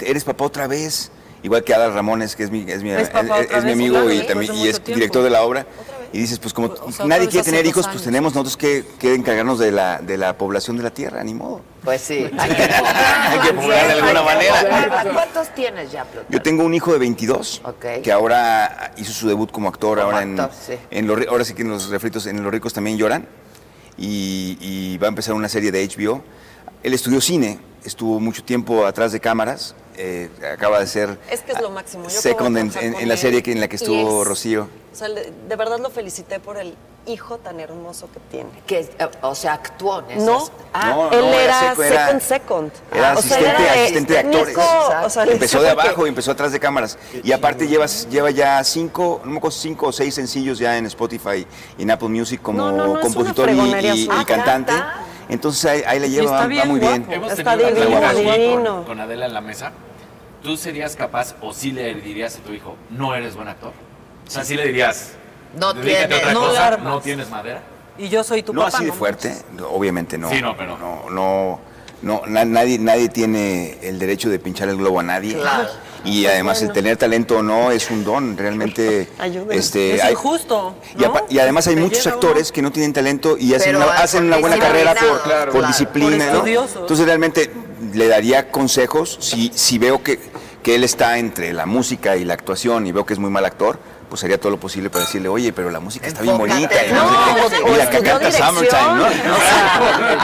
¿Eres 0.00 0.24
papá 0.24 0.44
otra 0.44 0.66
vez? 0.66 1.10
Igual 1.42 1.62
que 1.62 1.74
Adal 1.74 1.92
Ramones, 1.92 2.34
que 2.36 2.44
es 2.44 2.50
mi, 2.50 2.64
es 2.70 2.82
mi, 2.82 2.90
Es 2.90 3.10
papá 3.10 3.38
es- 3.40 3.46
otra 3.46 3.58
es 3.58 3.64
mi 3.64 3.72
amigo 3.72 4.10
y, 4.10 4.20
sí, 4.20 4.26
también, 4.26 4.54
y 4.54 4.68
es 4.68 4.82
director 4.82 5.22
de 5.22 5.30
la 5.30 5.42
obra. 5.42 5.66
Y 6.14 6.18
dices, 6.20 6.38
pues 6.38 6.54
como 6.54 6.68
O 6.68 6.76
sea, 6.76 6.86
otra 7.04 7.06
nadie 7.06 7.28
quiere 7.28 7.44
tener 7.44 7.66
hijos, 7.66 7.88
pues 7.88 8.04
tenemos 8.04 8.32
nosotros 8.34 8.56
que, 8.56 8.84
que 9.00 9.14
encargarnos 9.14 9.58
de 9.58 9.72
la, 9.72 9.98
de 9.98 10.16
la 10.16 10.38
población 10.38 10.76
de 10.76 10.84
la 10.84 10.90
tierra, 10.90 11.24
ni 11.24 11.34
modo. 11.34 11.60
Pues 11.82 12.02
sí. 12.02 12.30
Hay 12.38 13.38
que 13.40 13.52
poblar 13.52 13.86
de 13.88 13.92
alguna 13.94 14.22
manera. 14.22 15.04
¿Cuántos 15.12 15.52
tienes 15.54 15.90
ya, 15.90 16.04
Plutarco? 16.04 16.30
Yo 16.32 16.40
tengo 16.40 16.62
un 16.64 16.72
hijo 16.72 16.92
de 16.92 16.98
22 17.00 17.62
Ok. 17.64 17.84
que 18.04 18.12
ahora 18.12 18.92
hizo 18.96 19.12
su 19.12 19.26
debut 19.26 19.50
como 19.50 19.68
actor. 19.68 19.98
Como 19.98 20.10
ahora, 20.12 20.22
en, 20.22 20.38
actor, 20.38 20.56
sí. 20.66 20.74
en 20.90 21.06
los, 21.08 21.18
ri- 21.18 21.28
ahora 21.28 21.44
sí 21.44 21.52
que 21.54 21.62
en 21.62 21.70
los 21.70 21.88
refritos, 21.88 22.26
en 22.26 22.42
Los 22.44 22.52
ricos 22.52 22.72
también 22.72 22.96
lloran. 22.96 23.26
Y, 23.96 24.56
y 24.60 24.98
va 24.98 25.06
a 25.06 25.10
empezar 25.10 25.34
una 25.34 25.48
serie 25.48 25.72
de 25.72 25.84
HBO. 25.86 26.22
Él 26.84 26.94
estudió 26.94 27.20
cine, 27.20 27.58
estuvo 27.84 28.20
mucho 28.20 28.44
tiempo 28.44 28.86
atrás 28.86 29.10
de 29.12 29.18
cámaras 29.20 29.74
eh, 29.96 30.30
acaba 30.52 30.80
de 30.80 30.86
ser 30.86 31.18
Es 31.30 31.40
que 31.42 31.52
es 31.52 31.60
lo 31.60 31.70
máximo. 31.70 32.04
Yo 32.04 32.10
second 32.20 32.56
en, 32.56 33.08
la 33.08 33.16
serie 33.16 33.42
que- 33.42 33.52
en 33.52 33.60
la 33.60 33.68
que 33.68 33.76
estuvo 33.76 34.22
es- 34.22 34.28
Rocío. 34.28 34.68
O 34.92 34.96
sea, 34.96 35.08
le- 35.08 35.32
de 35.48 35.56
verdad 35.56 35.78
lo 35.80 35.90
felicité 35.90 36.38
por 36.40 36.56
el 36.56 36.74
hijo 37.06 37.36
tan 37.38 37.60
hermoso 37.60 38.08
que 38.12 38.20
tiene. 38.30 38.48
Que, 38.66 38.80
eh, 38.80 39.08
o 39.22 39.34
sea, 39.34 39.54
actuó 39.54 39.98
en 40.08 40.12
esas- 40.12 40.24
No, 40.26 40.50
Ah, 40.72 40.90
No, 40.90 41.10
él 41.12 41.20
no, 41.20 41.26
era 41.34 41.44
era, 41.44 41.70
seco, 41.70 41.82
era- 41.84 42.06
second 42.06 42.20
second. 42.22 42.72
Era 42.92 43.10
Ah, 43.12 43.14
o 43.18 43.22
sea, 43.22 43.36
asistente, 43.36 43.62
era 43.62 43.72
de- 43.74 43.80
asistente 43.82 44.12
de 44.12 44.18
actores. 44.18 44.48
Nico, 44.48 44.62
o 45.04 45.10
sea, 45.10 45.24
empezó 45.24 45.62
de 45.62 45.70
abajo 45.70 46.06
y 46.06 46.08
empezó 46.14 46.30
atrás 46.32 46.50
de 46.52 46.58
cámaras. 46.60 46.98
Y 47.22 47.30
aparte 47.32 47.68
lleva, 47.68 47.86
lleva 47.86 48.30
ya 48.30 48.62
cinco, 48.64 49.20
no 49.24 49.30
me 49.32 49.36
acuerdo, 49.38 49.56
cinco 49.56 49.86
o 49.88 49.92
seis 49.92 50.14
sencillos 50.14 50.58
ya 50.58 50.76
en 50.78 50.86
Spotify 50.86 51.46
y 51.78 51.82
en 51.82 51.90
Apple 51.92 52.08
Music 52.08 52.40
como 52.42 52.58
No, 52.58 52.72
no, 52.72 52.86
no, 52.86 52.94
es 52.96 53.02
compositor 53.02 53.50
y, 53.50 53.52
y 53.54 54.08
Ah, 54.10 54.24
cantante. 54.26 54.72
Entonces 55.28 55.64
ahí, 55.64 55.82
ahí 55.86 56.04
Y 56.04 56.10
lleva, 56.10 56.24
está 56.24 56.38
va, 56.40 56.46
bien 56.46 56.68
muy 56.68 56.80
bien. 56.80 57.06
Hemos 57.10 57.32
Está 57.32 57.56
tenido 57.56 57.70
una 57.88 58.12
divino, 58.12 58.30
aquí 58.30 58.40
divino. 58.40 58.74
Con, 58.76 58.84
con 58.84 59.00
Adela 59.00 59.26
en 59.26 59.34
la 59.34 59.40
mesa. 59.40 59.72
¿Tú 60.42 60.56
serías 60.56 60.94
capaz 60.96 61.34
o 61.40 61.52
sí 61.54 61.72
le 61.72 61.94
dirías 61.94 62.36
a 62.36 62.40
tu 62.40 62.52
hijo, 62.52 62.76
no 62.90 63.14
eres 63.14 63.34
buen 63.34 63.48
actor? 63.48 63.72
O 64.26 64.30
sea, 64.30 64.44
sí 64.44 64.54
le 64.56 64.66
dirías, 64.66 65.12
No 65.58 65.74
tienes- 65.74 66.18
otra 66.18 66.32
no 66.34 66.40
cosa, 66.40 66.66
armas. 66.66 66.86
no 66.86 67.00
tienes 67.00 67.30
madera. 67.30 67.62
Y 67.96 68.08
yo 68.08 68.22
soy 68.24 68.42
tu 68.42 68.52
no 68.52 68.62
papá. 68.62 68.76
así 68.76 68.84
de 68.86 68.90
¿no? 68.90 68.96
fuerte, 68.96 69.34
no, 69.56 69.68
obviamente 69.68 70.18
no. 70.18 70.28
Sí, 70.28 70.42
no, 70.42 70.56
pero- 70.56 70.76
no, 70.76 71.08
no, 71.10 71.60
no, 72.04 72.22
na- 72.26 72.44
nadie, 72.44 72.78
nadie 72.78 73.08
tiene 73.08 73.78
el 73.82 73.98
derecho 73.98 74.28
de 74.28 74.38
pinchar 74.38 74.68
el 74.68 74.76
globo 74.76 75.00
a 75.00 75.02
nadie. 75.02 75.34
Claro. 75.34 75.68
Y 76.04 76.26
además 76.26 76.60
el 76.60 76.70
tener 76.70 76.98
talento 76.98 77.38
o 77.38 77.42
no 77.42 77.70
es 77.70 77.90
un 77.90 78.04
don, 78.04 78.36
realmente. 78.36 79.08
Ayúdenme. 79.18 79.56
este, 79.56 79.94
Es 79.96 80.04
hay- 80.04 80.12
injusto. 80.12 80.74
Y, 81.30 81.34
y 81.34 81.38
además 81.38 81.66
hay 81.66 81.76
muchos 81.76 82.06
actores 82.06 82.52
que 82.52 82.60
no 82.60 82.70
tienen 82.70 82.92
talento 82.92 83.36
y 83.38 83.54
hacen 83.54 83.76
una, 83.76 83.86
hacen 83.86 84.24
una 84.26 84.36
por 84.36 84.48
buena 84.50 84.58
carrera 84.58 84.94
por, 84.94 85.02
disciplinados, 85.08 85.22
por 85.52 85.60
claro. 85.60 85.66
disciplina, 85.66 86.10
Por 86.10 86.18
¿no? 86.26 86.38
estudiosos. 86.38 86.80
Entonces 86.82 87.06
realmente 87.06 87.50
le 87.94 88.06
daría 88.08 88.50
consejos 88.50 89.16
si, 89.20 89.50
si 89.54 89.78
veo 89.78 90.02
que, 90.02 90.20
que 90.62 90.74
él 90.74 90.84
está 90.84 91.18
entre 91.18 91.52
la 91.54 91.64
música 91.64 92.16
y 92.16 92.24
la 92.24 92.34
actuación 92.34 92.86
y 92.86 92.92
veo 92.92 93.06
que 93.06 93.14
es 93.14 93.18
muy 93.18 93.30
mal 93.30 93.44
actor, 93.46 93.78
pues 94.08 94.22
haría 94.24 94.38
todo 94.38 94.50
lo 94.50 94.60
posible 94.60 94.90
para 94.90 95.04
decirle, 95.04 95.28
oye, 95.28 95.52
pero 95.52 95.70
la 95.70 95.80
música 95.80 96.06
está 96.06 96.22
bien 96.22 96.38
bonita. 96.38 96.86
y 96.86 96.92
No, 96.92 97.04
no 97.36 97.48
sé 97.50 97.56
qué. 97.64 97.70
Mira, 97.70 97.90
canta. 97.90 98.30
Summertime, 98.32 98.94
¿no? 98.94 99.04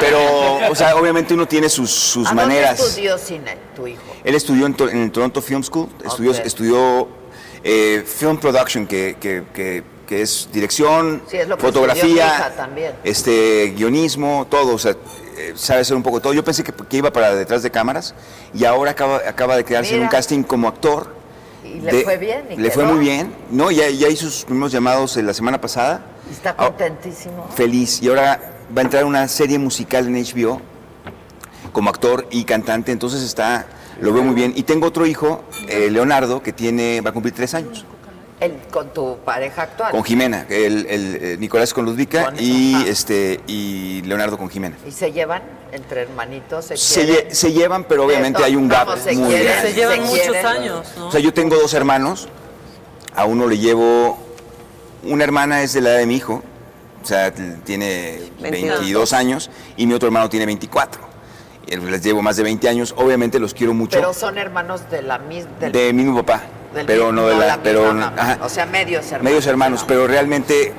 pero, 0.00 0.70
o 0.70 0.74
sea, 0.74 0.96
obviamente 0.96 1.34
uno 1.34 1.46
tiene 1.46 1.68
sus, 1.68 1.90
sus 1.90 2.26
¿A 2.26 2.30
dónde 2.30 2.44
maneras. 2.46 2.80
estudió 2.80 3.18
cine 3.18 3.56
tu 3.74 3.86
hijo? 3.86 4.02
Él 4.24 4.34
estudió 4.34 4.66
en, 4.66 4.76
en 4.90 5.02
el 5.04 5.10
Toronto 5.12 5.42
Film 5.42 5.62
School, 5.62 5.88
estudió, 6.04 6.32
estudió 6.32 7.08
eh, 7.64 8.04
Film 8.06 8.38
Production, 8.38 8.86
que, 8.86 9.16
que- 9.20 9.44
que- 9.52 9.84
que 10.10 10.22
es 10.22 10.48
dirección, 10.52 11.22
Sí, 11.30 11.36
es 11.36 11.46
lo 11.46 11.56
que 11.56 11.64
estudió 11.68 11.86
mi 11.86 11.92
hija 11.92 11.94
fotografía, 12.26 12.52
también. 12.56 12.92
este, 13.04 13.72
guionismo, 13.76 14.44
todo, 14.50 14.74
o 14.74 14.78
sea, 14.78 14.96
eh, 15.36 15.52
sabe 15.54 15.82
hacer 15.82 15.94
un 15.96 16.02
poco 16.02 16.20
todo. 16.20 16.32
Yo 16.32 16.42
pensé 16.44 16.64
que, 16.64 16.72
que 16.72 16.96
iba 16.96 17.12
para 17.12 17.32
detrás 17.36 17.62
de 17.62 17.70
cámaras 17.70 18.16
y 18.52 18.64
ahora 18.64 18.90
acaba, 18.90 19.18
acaba 19.18 19.54
de 19.56 19.64
quedarse 19.64 19.90
en 19.92 19.98
un 20.00 20.06
Mira. 20.06 20.10
casting 20.10 20.42
como 20.42 20.66
actor. 20.66 21.14
Y 21.64 21.80
le 21.80 22.02
fue 22.04 22.16
bien, 22.16 22.44
y 22.50 22.56
le 22.56 22.70
fue 22.70 22.84
muy 22.84 22.98
bien, 23.00 23.34
¿no? 23.50 23.70
Ya, 23.70 23.88
ya 23.90 24.08
hizo 24.08 24.30
sus 24.30 24.44
primeros 24.44 24.72
llamados 24.72 25.16
eh, 25.16 25.22
la 25.22 25.34
semana 25.34 25.60
pasada, 25.60 26.02
Está 26.30 26.54
Ah, 26.56 26.68
contentísimo. 26.68 27.48
feliz, 27.54 28.00
y 28.02 28.08
ahora 28.08 28.40
va 28.76 28.80
a 28.82 28.84
entrar 28.84 29.04
una 29.04 29.26
serie 29.28 29.58
musical 29.58 30.06
en 30.06 30.14
HBO 30.24 30.60
como 31.72 31.90
actor 31.90 32.26
y 32.30 32.44
cantante, 32.44 32.92
entonces 32.92 33.22
está, 33.22 33.66
lo 34.00 34.12
veo 34.12 34.22
muy 34.22 34.34
bien. 34.34 34.52
Y 34.56 34.62
tengo 34.62 34.86
otro 34.86 35.06
hijo, 35.06 35.44
eh, 35.68 35.88
Leonardo, 35.90 36.42
que 36.42 36.52
tiene, 36.52 37.00
va 37.00 37.10
a 37.10 37.12
cumplir 37.12 37.34
tres 37.34 37.52
años, 37.54 37.84
El- 38.40 38.56
con 38.70 38.88
tu 38.94 39.18
pareja 39.24 39.62
actual. 39.62 39.90
con 39.92 40.02
Jimena, 40.02 40.46
el, 40.48 40.86
el, 40.88 41.16
eh, 41.20 41.36
Nicolás 41.38 41.74
con 41.74 41.84
Ludvica 41.84 42.24
Con- 42.26 42.36
y, 42.38 42.74
ajá. 42.74 42.86
este, 42.88 43.40
y 43.46 44.00
Leonardo 44.02 44.38
con 44.38 44.48
Jimena. 44.48 44.76
¿Y 44.86 44.90
se 44.92 45.12
llevan 45.12 45.42
entre 45.72 46.02
hermanitos? 46.02 46.64
¿Se, 46.64 46.76
Se, 46.76 47.04
quieren? 47.04 47.28
lle- 47.28 47.34
se 47.34 47.52
llevan, 47.52 47.84
pero 47.84 48.04
obviamente 48.06 48.40
Eh, 48.40 48.46
hay 48.46 48.56
un 48.56 48.66
gap 48.68 48.96
se 48.98 49.12
muy 49.12 49.28
quieren, 49.28 49.46
grande. 49.46 49.68
Se 49.68 49.74
llevan 49.74 49.94
Se 49.96 50.00
muchos 50.06 50.22
quieren. 50.26 50.46
años, 50.46 50.86
¿no? 50.96 51.08
O 51.08 51.12
sea, 51.12 51.20
yo 51.20 51.34
tengo 51.34 51.56
dos 51.56 51.74
hermanos, 51.74 52.28
a 53.14 53.26
uno 53.26 53.46
le 53.46 53.58
llevo, 53.58 54.18
una 55.04 55.24
hermana 55.24 55.62
es 55.62 55.74
de 55.74 55.82
la 55.82 55.90
edad 55.90 55.98
de 55.98 56.06
mi 56.06 56.16
hijo, 56.16 56.42
o 57.02 57.06
sea, 57.06 57.32
tiene 57.34 58.20
22 58.40 59.12
años, 59.12 59.50
y 59.76 59.86
mi 59.86 59.94
otro 59.94 60.06
hermano 60.08 60.28
tiene 60.30 60.46
24. 60.46 61.02
Y 61.66 61.76
Les 61.76 62.02
llevo 62.02 62.20
más 62.22 62.36
de 62.36 62.42
20 62.42 62.68
años, 62.68 62.94
obviamente 62.96 63.38
los 63.38 63.54
quiero 63.54 63.74
mucho, 63.74 63.96
Pero 63.98 64.12
son 64.14 64.38
hermanos 64.38 64.90
de 64.90 65.02
la 65.02 65.18
misma. 65.18 65.50
Del, 65.60 65.72
de 65.72 65.92
mi 65.92 66.02
mismo 66.04 66.16
papá, 66.24 66.42
del 66.74 66.86
pero 66.86 67.06
mismo- 67.06 67.20
no 67.22 67.28
de 67.28 67.36
la... 67.36 67.46
la 67.46 67.62
pero, 67.62 67.80
misma 67.92 68.10
mamá. 68.10 68.22
ajá, 68.22 68.38
O 68.42 68.48
sea, 68.48 68.66
medios 68.66 69.04
hermanos. 69.06 69.24
medios 69.24 69.46
hermanos, 69.46 69.80
¿no? 69.82 69.86
pero 69.86 70.06
realmente, 70.06 70.72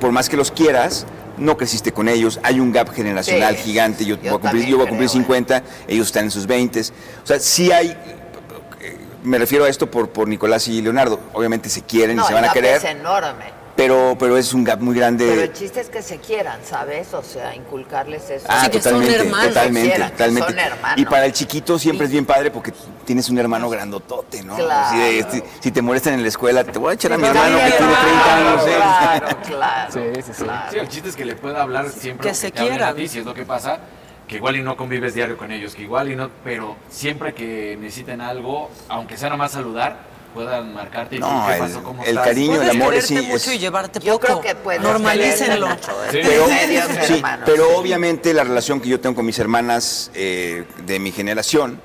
por 0.00 0.12
más 0.12 0.28
que 0.28 0.36
los 0.36 0.50
quieras, 0.50 1.06
no 1.38 1.56
creciste 1.56 1.92
con 1.92 2.08
ellos, 2.08 2.38
hay 2.42 2.60
un 2.60 2.70
gap 2.72 2.90
generacional 2.92 3.56
Sí, 3.56 3.62
gigante, 3.64 4.04
yo, 4.04 4.16
yo 4.16 4.20
voy 4.22 4.28
a 4.28 4.32
cumplir, 4.32 4.50
también 4.50 4.68
yo 4.70 4.76
voy 4.76 4.86
a 4.86 4.88
cumplir 4.90 5.08
creo, 5.08 5.20
¿eh? 5.20 5.24
50, 5.24 5.62
ellos 5.88 6.06
están 6.08 6.24
en 6.24 6.30
sus 6.30 6.46
20, 6.46 6.80
o 6.80 6.84
sea, 7.26 7.38
sí 7.40 7.72
hay... 7.72 7.96
Me 9.22 9.36
refiero 9.38 9.66
a 9.66 9.68
esto 9.68 9.90
por, 9.90 10.08
por 10.08 10.26
Nicolás 10.28 10.66
y 10.68 10.80
Leonardo. 10.80 11.20
Obviamente 11.34 11.68
se 11.68 11.82
quieren 11.82 12.16
No, 12.16 12.24
y 12.24 12.26
se 12.26 12.32
van 12.32 12.44
el 12.44 12.50
a 12.50 12.52
querer, 12.54 12.76
es 12.76 12.84
enorme. 12.84 13.44
Pero, 13.76 14.16
pero 14.18 14.36
es 14.36 14.52
un 14.52 14.64
gap 14.64 14.80
muy 14.80 14.94
grande. 14.94 15.26
Pero 15.28 15.42
el 15.42 15.52
chiste 15.52 15.80
es 15.80 15.88
que 15.88 16.02
se 16.02 16.18
quieran, 16.18 16.60
¿sabes? 16.64 17.14
O 17.14 17.22
sea, 17.22 17.54
inculcarles 17.54 18.28
eso. 18.30 18.46
Ah, 18.48 18.64
Sí, 18.64 18.70
que 18.70 18.80
son 18.82 18.92
totalmente, 18.94 19.16
hermanos. 19.20 19.48
totalmente, 19.48 19.88
Quieran, 19.90 20.08
que 20.10 20.12
totalmente. 20.16 20.48
son 20.50 20.58
hermanos. 20.58 20.98
Y 21.00 21.04
para 21.06 21.26
el 21.26 21.32
chiquito 21.32 21.78
siempre 21.78 22.06
es 22.06 22.12
bien 22.12 22.26
padre 22.26 22.50
porque 22.50 22.72
tienes 23.06 23.28
un 23.30 23.38
hermano 23.38 23.70
grandotote, 23.70 24.42
¿no? 24.42 24.56
Claro. 24.56 24.86
Así 24.88 24.98
de, 24.98 25.26
si, 25.30 25.42
si 25.60 25.70
te 25.70 25.82
molestan 25.82 26.14
en 26.14 26.22
la 26.22 26.28
escuela, 26.28 26.62
te 26.64 26.78
voy 26.78 26.90
a 26.90 26.94
echar 26.94 27.12
a 27.12 27.18
mi 27.18 27.26
hermano 27.26 27.56
que 27.58 27.70
tiene 27.70 27.94
30 27.94 28.36
años. 28.36 28.62
¿eh? 28.66 28.74
Claro, 28.76 29.38
claro. 29.46 29.92
Sí, 29.92 30.00
sí, 30.22 30.32
sí. 30.34 30.42
claro. 30.44 30.70
Sí, 30.72 30.78
el 30.78 30.88
chiste 30.88 31.08
es 31.08 31.16
que 31.16 31.24
le 31.24 31.36
pueda 31.36 31.62
hablar 31.62 31.88
siempre 31.88 32.28
Que 32.28 32.34
se 32.34 32.52
quieran. 32.52 32.94
ti, 32.96 33.08
si 33.08 33.20
es 33.20 33.24
lo 33.24 33.34
que 33.34 33.44
pasa, 33.44 33.78
que 34.28 34.36
igual 34.36 34.56
y 34.56 34.62
no 34.62 34.76
convives 34.76 35.14
diario 35.14 35.36
con 35.36 35.50
ellos, 35.50 35.74
que 35.74 35.82
igual 35.82 36.10
y 36.12 36.16
no, 36.16 36.30
pero 36.44 36.76
siempre 36.88 37.34
que 37.34 37.76
necesiten 37.80 38.20
algo, 38.20 38.70
aunque 38.88 39.16
sea 39.16 39.28
nada 39.30 39.38
más 39.38 39.52
saludar, 39.52 40.09
puedan 40.34 40.74
marcarte 40.74 41.16
y 41.16 41.18
No, 41.18 41.26
decir, 41.28 41.46
¿qué 41.46 41.52
el- 41.54 41.58
pasó? 41.72 41.82
¿Cómo 41.84 42.02
el 42.02 42.08
estás? 42.10 42.26
cariño, 42.26 42.62
el 42.62 42.70
amor 42.70 42.94
es, 42.94 43.10
mucho 43.10 43.34
es- 43.36 43.46
y 43.48 43.58
llevarte 43.58 44.00
Yo 44.00 44.14
poco. 44.14 44.26
creo 44.26 44.40
que 44.40 44.54
puedes 44.54 44.80
Normalícenlo. 44.82 45.68
mucho, 45.68 46.04
¿eh? 46.04 46.08
Sí. 46.10 46.18
Pero, 47.44 47.66
sí, 47.66 47.74
obviamente 47.76 48.32
la 48.34 48.44
relación 48.44 48.80
que 48.80 48.88
yo 48.88 49.00
tengo 49.00 49.16
con 49.16 49.26
mis 49.26 49.38
hermanas 49.38 50.10
eh, 50.14 50.64
de 50.84 50.98
mi 50.98 51.12
generación 51.12 51.80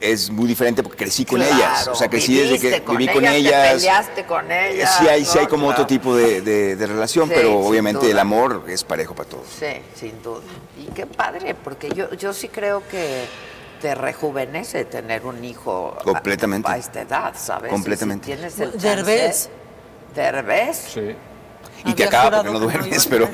es 0.00 0.28
muy 0.28 0.46
diferente 0.46 0.82
porque 0.82 0.98
crecí 0.98 1.24
con 1.24 1.38
Claro, 1.40 1.54
ellas. 1.56 1.88
O 1.88 1.94
sea, 1.94 2.08
crecí 2.08 2.34
desde 2.36 2.58
que 2.58 2.82
con 2.82 2.96
viví 2.96 3.12
con 3.12 3.24
ellas, 3.24 3.62
te 3.70 3.74
peleaste 3.76 4.24
con 4.26 4.50
ellas. 4.52 4.96
Sí 4.98 5.08
hay, 5.08 5.24
sí 5.24 5.38
hay 5.38 5.44
¿no? 5.44 5.50
como 5.50 5.68
otro 5.68 5.86
tipo 5.86 6.14
de, 6.14 6.42
de- 6.42 6.76
de 6.76 6.86
relación, 6.86 7.28
Sí, 7.28 7.34
pero 7.34 7.58
obviamente 7.58 8.00
duda. 8.02 8.10
el 8.10 8.18
amor 8.18 8.64
es 8.68 8.84
parejo 8.84 9.14
para 9.14 9.28
todos. 9.30 9.46
Sí, 9.58 9.66
sin 9.94 10.20
duda. 10.22 10.42
Y 10.78 10.92
qué 10.92 11.06
padre, 11.06 11.54
porque 11.54 11.88
yo, 11.90 12.12
yo 12.14 12.32
sí 12.34 12.48
creo 12.48 12.82
que 12.90 13.24
te 13.84 13.94
rejuvenece 13.94 14.86
tener 14.86 15.26
un 15.26 15.44
hijo 15.44 15.94
a- 16.00 16.02
Completamente. 16.04 16.70
a, 16.70 16.78
esta 16.78 17.02
edad, 17.02 17.34
¿sabes? 17.36 17.70
Completamente. 17.70 18.24
Si 18.24 18.32
tienes 18.32 18.58
el 18.58 18.80
Derbez. 18.80 19.50
chance- 19.50 19.50
Derbez. 20.14 20.76
Sí. 20.94 21.00
Y 21.84 21.92
te 21.92 22.04
acaba 22.04 22.38
porque 22.38 22.50
no 22.50 22.60
duermes, 22.60 23.06
pero, 23.08 23.28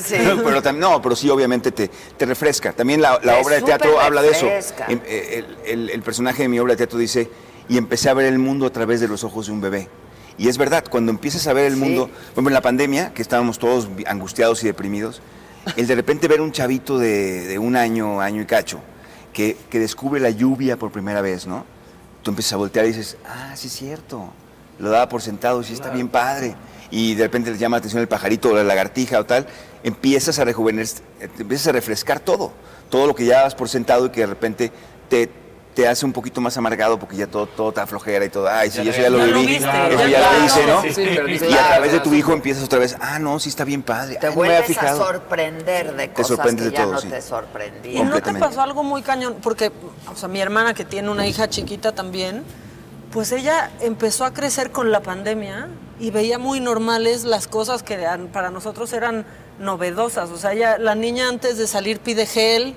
Sí. 0.00 0.14
no, 0.76 1.02
pero 1.02 1.16
sí 1.16 1.28
obviamente 1.28 1.72
te, 1.72 1.88
te 1.88 2.24
refresca. 2.24 2.72
También 2.72 3.02
la, 3.02 3.18
la 3.24 3.38
obra 3.38 3.56
de 3.56 3.62
teatro 3.62 3.98
habla 4.00 4.22
de 4.22 4.30
eso. 4.30 4.46
Em, 4.86 5.00
eh, 5.06 5.44
El, 5.44 5.56
el- 5.72 5.90
el 5.90 6.02
personaje 6.02 6.44
de 6.44 6.48
mi 6.50 6.60
obra 6.60 6.74
de 6.74 6.76
teatro 6.76 7.00
dice, 7.00 7.28
y 7.68 7.76
empecé 7.76 8.08
a 8.08 8.14
ver 8.14 8.26
el 8.26 8.38
mundo 8.38 8.64
a 8.66 8.70
través 8.70 9.00
de 9.00 9.08
los 9.08 9.24
ojos 9.24 9.46
de 9.46 9.52
un 9.54 9.60
bebé. 9.60 9.88
Y 10.38 10.46
es 10.48 10.56
verdad, 10.56 10.84
cuando 10.88 11.10
empiezas 11.10 11.48
a 11.48 11.52
ver 11.52 11.64
el 11.66 11.74
Sí. 11.74 11.80
mundo, 11.80 12.06
por 12.06 12.14
ejemplo, 12.34 12.50
en 12.50 12.54
la 12.54 12.62
pandemia, 12.62 13.12
que 13.12 13.22
estábamos 13.22 13.58
todos 13.58 13.88
angustiados 14.06 14.62
y 14.62 14.66
deprimidos, 14.68 15.20
el 15.76 15.88
de 15.88 15.96
repente 15.96 16.28
ver 16.28 16.40
un 16.40 16.52
chavito 16.52 16.96
de, 16.96 17.44
de 17.48 17.58
un 17.58 17.74
año, 17.74 18.20
año 18.20 18.40
y 18.42 18.46
cacho, 18.46 18.78
que, 19.36 19.54
que 19.68 19.78
descubre 19.78 20.18
la 20.18 20.30
lluvia 20.30 20.78
por 20.78 20.90
primera 20.90 21.20
vez, 21.20 21.46
¿no? 21.46 21.66
Tú 22.22 22.30
empiezas 22.30 22.54
a 22.54 22.56
voltear 22.56 22.86
y 22.86 22.88
dices, 22.88 23.18
ah, 23.28 23.52
sí 23.54 23.66
es 23.66 23.74
cierto, 23.74 24.30
lo 24.78 24.88
daba 24.88 25.10
por 25.10 25.20
sentado, 25.20 25.62
sí 25.62 25.74
está 25.74 25.90
bien 25.90 26.08
padre. 26.08 26.54
Y 26.90 27.14
de 27.14 27.24
repente 27.24 27.50
les 27.50 27.60
llama 27.60 27.76
la 27.76 27.80
atención 27.80 28.00
el 28.00 28.08
pajarito 28.08 28.48
o 28.48 28.54
la 28.54 28.64
lagartija 28.64 29.20
o 29.20 29.26
tal, 29.26 29.46
empiezas 29.84 30.38
a 30.38 30.44
rejuvenecer, 30.46 31.02
te 31.36 31.42
empiezas 31.42 31.66
a 31.66 31.72
refrescar 31.72 32.18
todo, 32.18 32.50
todo 32.88 33.06
lo 33.06 33.14
que 33.14 33.26
ya 33.26 33.36
dabas 33.36 33.54
por 33.54 33.68
sentado 33.68 34.06
y 34.06 34.08
que 34.08 34.20
de 34.20 34.26
repente 34.26 34.72
te, 35.10 35.28
te 35.76 35.86
hace 35.86 36.06
un 36.06 36.12
poquito 36.14 36.40
más 36.40 36.56
amargado 36.56 36.98
porque 36.98 37.16
ya 37.16 37.26
todo, 37.26 37.46
todo 37.46 37.68
está 37.68 37.86
flojera 37.86 38.24
y 38.24 38.30
todo, 38.30 38.48
ay, 38.48 38.70
sí, 38.70 38.82
Ya 38.82 38.90
eso 38.92 39.02
ya 39.02 39.10
lo 39.10 39.18
viví, 39.18 39.46
viste, 39.46 39.68
eso 39.90 40.08
ya 40.08 40.32
lo 40.32 40.46
hice, 40.46 40.66
¿no? 40.66 40.80
Sí, 40.80 40.88
sí, 40.94 41.02
pero 41.14 41.28
y 41.28 41.36
a 41.52 41.66
través 41.68 41.92
de 41.92 42.00
tu 42.00 42.14
hijo 42.14 42.32
empiezas 42.32 42.64
otra 42.64 42.78
vez, 42.78 42.96
ah, 42.98 43.18
no, 43.18 43.38
sí 43.38 43.50
está 43.50 43.62
bien 43.64 43.82
padre, 43.82 44.16
Te 44.16 44.26
ay, 44.26 44.34
no 44.34 44.40
me 44.40 44.46
había 44.56 44.60
vuelves 44.66 44.78
a 44.78 44.96
sorprender 44.96 45.94
de 45.94 46.12
cosas 46.14 46.28
sorprendes 46.28 46.64
que 46.64 46.70
de 46.70 46.76
ya 46.78 46.82
todo, 46.82 46.92
no 46.94 47.00
sí. 47.02 47.08
te 47.08 47.18
¿Y 47.18 47.20
sorprendían. 47.20 48.08
no 48.08 48.22
te 48.22 48.32
pasó 48.32 48.62
algo 48.62 48.82
muy 48.84 49.02
cañón? 49.02 49.36
Porque, 49.42 49.70
o 50.10 50.16
sea, 50.16 50.30
mi 50.30 50.40
hermana 50.40 50.72
que 50.72 50.86
tiene 50.86 51.10
una 51.10 51.26
hija 51.26 51.50
chiquita 51.50 51.92
también, 51.92 52.42
pues 53.12 53.30
ella 53.32 53.70
empezó 53.80 54.24
a 54.24 54.32
crecer 54.32 54.70
con 54.70 54.90
la 54.90 55.00
pandemia 55.00 55.68
y 56.00 56.10
veía 56.10 56.38
muy 56.38 56.58
normales 56.58 57.24
las 57.24 57.48
cosas 57.48 57.82
que 57.82 57.98
para 58.32 58.48
nosotros 58.48 58.94
eran 58.94 59.26
novedosas. 59.58 60.30
O 60.30 60.38
sea, 60.38 60.54
ella, 60.54 60.78
la 60.78 60.94
niña 60.94 61.28
antes 61.28 61.58
de 61.58 61.66
salir 61.66 62.00
pide 62.00 62.24
gel, 62.24 62.76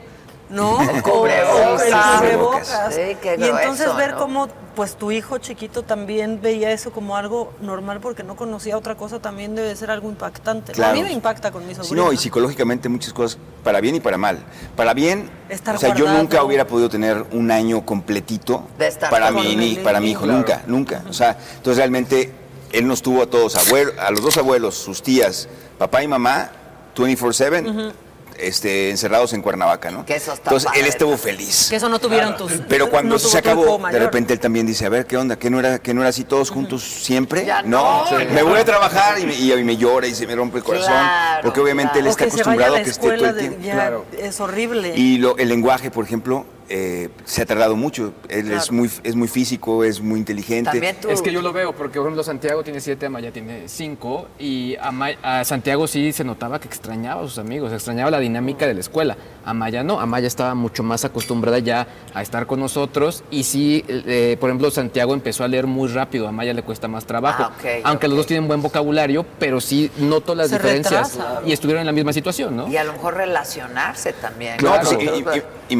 ¿no? 0.50 0.82
El 0.90 1.00
O- 1.00 1.04
cubrebocas. 1.04 2.94
sí, 2.96 3.16
qué 3.22 3.36
y 3.40 3.44
entonces 3.44 3.86
grueso, 3.86 3.96
ver 3.96 4.12
¿no? 4.12 4.18
cómo 4.18 4.48
pues 4.76 4.96
tu 4.96 5.12
hijo 5.12 5.38
chiquito 5.40 5.84
también 5.84 6.40
veía 6.42 6.72
eso 6.72 6.92
como 6.92 7.18
algo 7.18 7.52
normal 7.62 8.00
porque 8.00 8.24
no 8.24 8.36
conocía 8.38 8.78
otra 8.78 8.96
cosa 8.96 9.20
también 9.20 9.54
debe 9.54 9.76
ser 9.76 9.92
algo 9.92 10.08
impactante. 10.10 10.72
Claro. 10.72 10.92
A 10.92 10.96
mí 10.96 11.04
me 11.04 11.12
impacta 11.12 11.52
con 11.52 11.68
mi 11.68 11.76
Sí, 11.76 11.82
sobrino. 11.84 12.06
no, 12.06 12.14
y 12.14 12.18
psicológicamente 12.18 12.88
muchas 12.88 13.12
cosas, 13.14 13.38
para 13.64 13.82
bien 13.82 13.96
y 13.96 14.00
para 14.00 14.18
mal. 14.18 14.40
Para 14.78 14.94
bien, 14.94 15.30
Estar 15.50 15.76
o 15.76 15.80
sea, 15.80 15.94
yo 15.96 16.08
nunca 16.08 16.44
hubiera 16.44 16.66
podido 16.66 16.88
tener 16.90 17.26
un 17.32 17.52
año 17.52 17.86
completito 17.86 18.68
De 18.78 18.88
estar 18.88 19.10
para 19.10 19.32
con 19.34 19.44
mi, 19.44 19.56
niño. 19.56 19.84
para 19.84 20.00
mi 20.00 20.12
hijo, 20.12 20.24
Claro. 20.24 20.38
nunca, 20.38 20.62
nunca. 20.66 21.04
O 21.10 21.14
sea, 21.14 21.38
entonces 21.58 21.78
realmente 21.78 22.32
él 22.72 22.88
nos 22.88 23.02
tuvo 23.02 23.24
a 23.24 23.28
todos, 23.28 23.56
abuelo- 23.58 23.92
a 24.00 24.12
los 24.12 24.22
dos 24.22 24.38
abuelos, 24.38 24.76
sus 24.76 25.04
tías, 25.04 25.50
papá 25.78 26.04
y 26.04 26.08
mamá, 26.08 26.52
24/7, 26.96 27.92
este, 28.42 28.90
encerrados 28.90 29.34
en 29.34 29.42
Cuernavaca, 29.42 29.92
¿no? 29.92 30.06
Que 30.06 30.16
eso 30.16 30.34
está 30.34 30.50
Entonces 30.50 30.72
él 30.76 30.86
estuvo 30.86 31.18
feliz. 31.18 31.68
que 31.70 31.76
eso 31.76 31.90
no 31.90 32.00
tuvieron 32.00 32.36
tus 32.38 32.52
Pero 32.68 32.90
cuando 32.90 33.16
no 33.16 33.20
se 33.20 33.38
acabó, 33.38 33.78
de 33.90 34.00
repente 34.00 34.34
él 34.34 34.40
también 34.40 34.66
dice, 34.66 34.86
a 34.86 34.90
ver, 34.90 35.06
¿qué 35.06 35.18
onda? 35.18 35.38
¿Que 35.38 35.50
no 35.50 35.60
era, 35.60 35.80
que 35.80 35.94
no 35.94 36.02
era 36.02 36.10
así 36.10 36.24
todos 36.24 36.50
juntos 36.50 36.84
siempre? 36.84 37.46
Ya 37.46 37.62
no, 37.62 38.04
no. 38.04 38.10
Sí. 38.10 38.26
me 38.34 38.44
voy 38.44 38.60
a 38.60 38.66
trabajar 38.66 39.20
y 39.20 39.26
me, 39.26 39.36
y 39.36 39.64
me 39.64 39.78
llora 39.78 40.08
y 40.08 40.16
se 40.16 40.26
me 40.28 40.36
rompe 40.36 40.58
el 40.60 40.64
corazón. 40.64 40.90
Claro, 40.94 41.42
porque 41.44 41.60
obviamente 41.60 42.00
él 42.00 42.08
está 42.08 42.26
acostumbrado 42.26 42.76
a 42.76 42.82
que 42.84 42.90
esté 42.90 43.02
todo 43.02 43.14
el 43.28 43.36
de- 43.36 43.42
tiempo. 43.42 43.60
ya 43.64 43.74
Claro. 43.74 44.06
es 44.18 44.40
horrible. 44.40 44.94
Y 44.96 45.18
lo- 45.18 45.38
el 45.38 45.50
lenguaje, 45.50 45.92
por 45.92 46.06
ejemplo, 46.06 46.46
eh, 46.70 47.10
se 47.26 47.42
ha 47.42 47.46
tardado 47.46 47.76
mucho. 47.76 48.14
Él 48.30 48.52
es, 48.52 48.72
muy, 48.72 48.90
es 49.04 49.16
muy 49.16 49.28
físico, 49.28 49.84
es 49.84 50.00
muy 50.02 50.20
inteligente. 50.20 50.96
Es 51.10 51.22
que 51.22 51.32
yo 51.32 51.42
lo 51.42 51.52
veo, 51.52 51.74
porque 51.74 51.98
por 52.00 52.08
ejemplo 52.08 52.24
Santiago 52.24 52.64
tiene 52.64 52.80
siete, 52.80 53.08
Amaya 53.08 53.32
tiene 53.32 53.68
cinco, 53.68 54.28
y 54.38 54.76
a, 54.80 54.92
Ma- 54.92 55.10
a 55.24 55.44
Santiago 55.44 55.88
sí 55.88 56.12
se 56.14 56.24
notaba 56.24 56.60
que 56.60 56.68
extrañaba 56.68 57.22
a 57.22 57.26
sus 57.26 57.38
amigos, 57.40 57.74
extrañaba 57.74 58.12
la 58.12 58.20
dinámica 58.20 58.68
de 58.68 58.74
la 58.76 58.80
escuela. 58.82 59.18
Amaya 59.46 59.84
no, 59.84 60.00
Amaya 60.00 60.28
estaba 60.28 60.54
mucho 60.54 60.84
más 60.84 61.06
acostumbrada 61.06 61.58
ya 61.60 61.88
a 62.14 62.22
estar 62.22 62.46
con 62.46 62.60
nosotros, 62.60 63.24
y 63.32 63.44
sí, 63.44 63.84
eh, 63.88 64.38
por 64.40 64.50
ejemplo, 64.50 64.70
Santiago 64.70 65.14
empezó 65.14 65.44
a 65.44 65.48
leer 65.48 65.66
muy 65.66 65.88
rápido, 65.90 66.26
a 66.28 66.30
Amaya 66.30 66.54
le 66.54 66.62
cuesta 66.62 66.88
más 66.88 67.06
trabajo. 67.06 67.44
Ah, 67.44 67.80
Aunque 67.86 68.08
los 68.08 68.18
dos 68.18 68.28
tienen 68.28 68.48
buen 68.48 68.62
vocabulario, 68.62 69.26
pero 69.40 69.60
sí 69.60 69.90
noto 69.98 70.36
las 70.36 70.50
Se 70.50 70.58
diferencias 70.58 71.16
retrasa. 71.16 71.42
y 71.46 71.52
estuvieron 71.52 71.82
en 71.82 71.88
la 71.88 71.92
misma 71.94 72.14
situación, 72.14 72.56
¿no? 72.56 72.68
Y 72.68 72.78
a 72.78 72.84
lo 72.84 72.94
mejor 72.94 73.16
relacionarse 73.16 74.14
también. 74.14 74.58
No, 74.62 74.70
con 74.72 74.80
pues, 74.82 74.94
otros, 74.94 75.36
i- 75.36 75.40
i- 75.72 75.74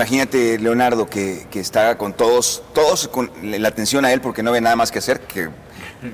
Leonardo 0.80 1.10
que, 1.10 1.46
que 1.52 1.60
está 1.60 1.98
con 1.98 2.14
todos, 2.14 2.64
todos 2.74 3.10
con 3.10 3.30
la 3.44 3.68
atención 3.68 4.06
a 4.06 4.14
él 4.14 4.22
porque 4.22 4.42
no 4.44 4.52
ve 4.54 4.62
nada 4.62 4.78
más 4.78 4.92
que 4.92 5.00
hacer, 5.00 5.20
que, 5.20 5.50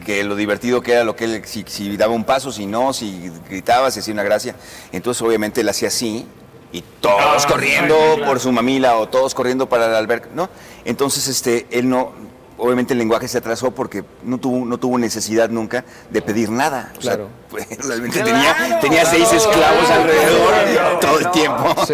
que 0.04 0.24
lo 0.24 0.36
divertido 0.36 0.82
que 0.82 0.94
era 0.94 1.04
lo 1.04 1.16
que 1.16 1.26
él, 1.26 1.42
si, 1.46 1.64
si 1.68 1.96
daba 1.98 2.14
un 2.14 2.24
paso, 2.24 2.52
si 2.52 2.66
no, 2.66 2.92
si 2.92 3.32
gritaba, 3.48 3.92
si 3.92 4.00
hacía 4.00 4.14
una 4.14 4.24
gracia. 4.24 4.56
Entonces 4.92 5.22
obviamente 5.22 5.62
él 5.62 5.70
hacía 5.70 5.90
así 5.90 6.26
y 6.72 6.82
todos 7.00 7.46
Ah, 7.46 7.48
corriendo 7.48 7.96
sí, 7.96 8.16
claro. 8.18 8.26
por 8.32 8.40
su 8.40 8.52
mamila 8.52 8.98
o 8.98 9.08
todos 9.08 9.36
corriendo 9.36 9.70
para 9.70 9.86
el 9.86 9.94
alberca, 9.96 10.30
¿no? 10.34 10.50
Entonces 10.84 11.28
este, 11.28 11.68
él 11.70 11.88
no, 11.88 12.12
obviamente 12.58 12.94
el 12.94 13.00
lenguaje 13.00 13.28
se 13.28 13.38
atrasó 13.38 13.72
porque 13.72 14.04
no 14.24 14.38
tuvo, 14.38 14.66
no 14.66 14.78
tuvo 14.78 14.98
necesidad 14.98 15.50
nunca 15.50 15.84
de 16.10 16.22
pedir 16.22 16.50
nada. 16.50 16.92
O 16.98 17.02
sea, 17.02 17.16
Claro. 17.16 17.30
pues, 17.50 17.68
realmente 17.86 18.22
Claro, 18.22 18.32
tenía, 18.32 18.80
tenía 18.80 19.02
claro, 19.02 19.18
seis 19.18 19.34
esclavos 19.34 19.86
claro, 19.86 20.02
alrededor 20.04 20.54
claro, 20.74 21.00
todo 21.02 21.18
el 21.20 21.24
no. 21.26 21.32
tiempo. 21.32 21.70
Sí. 21.86 21.94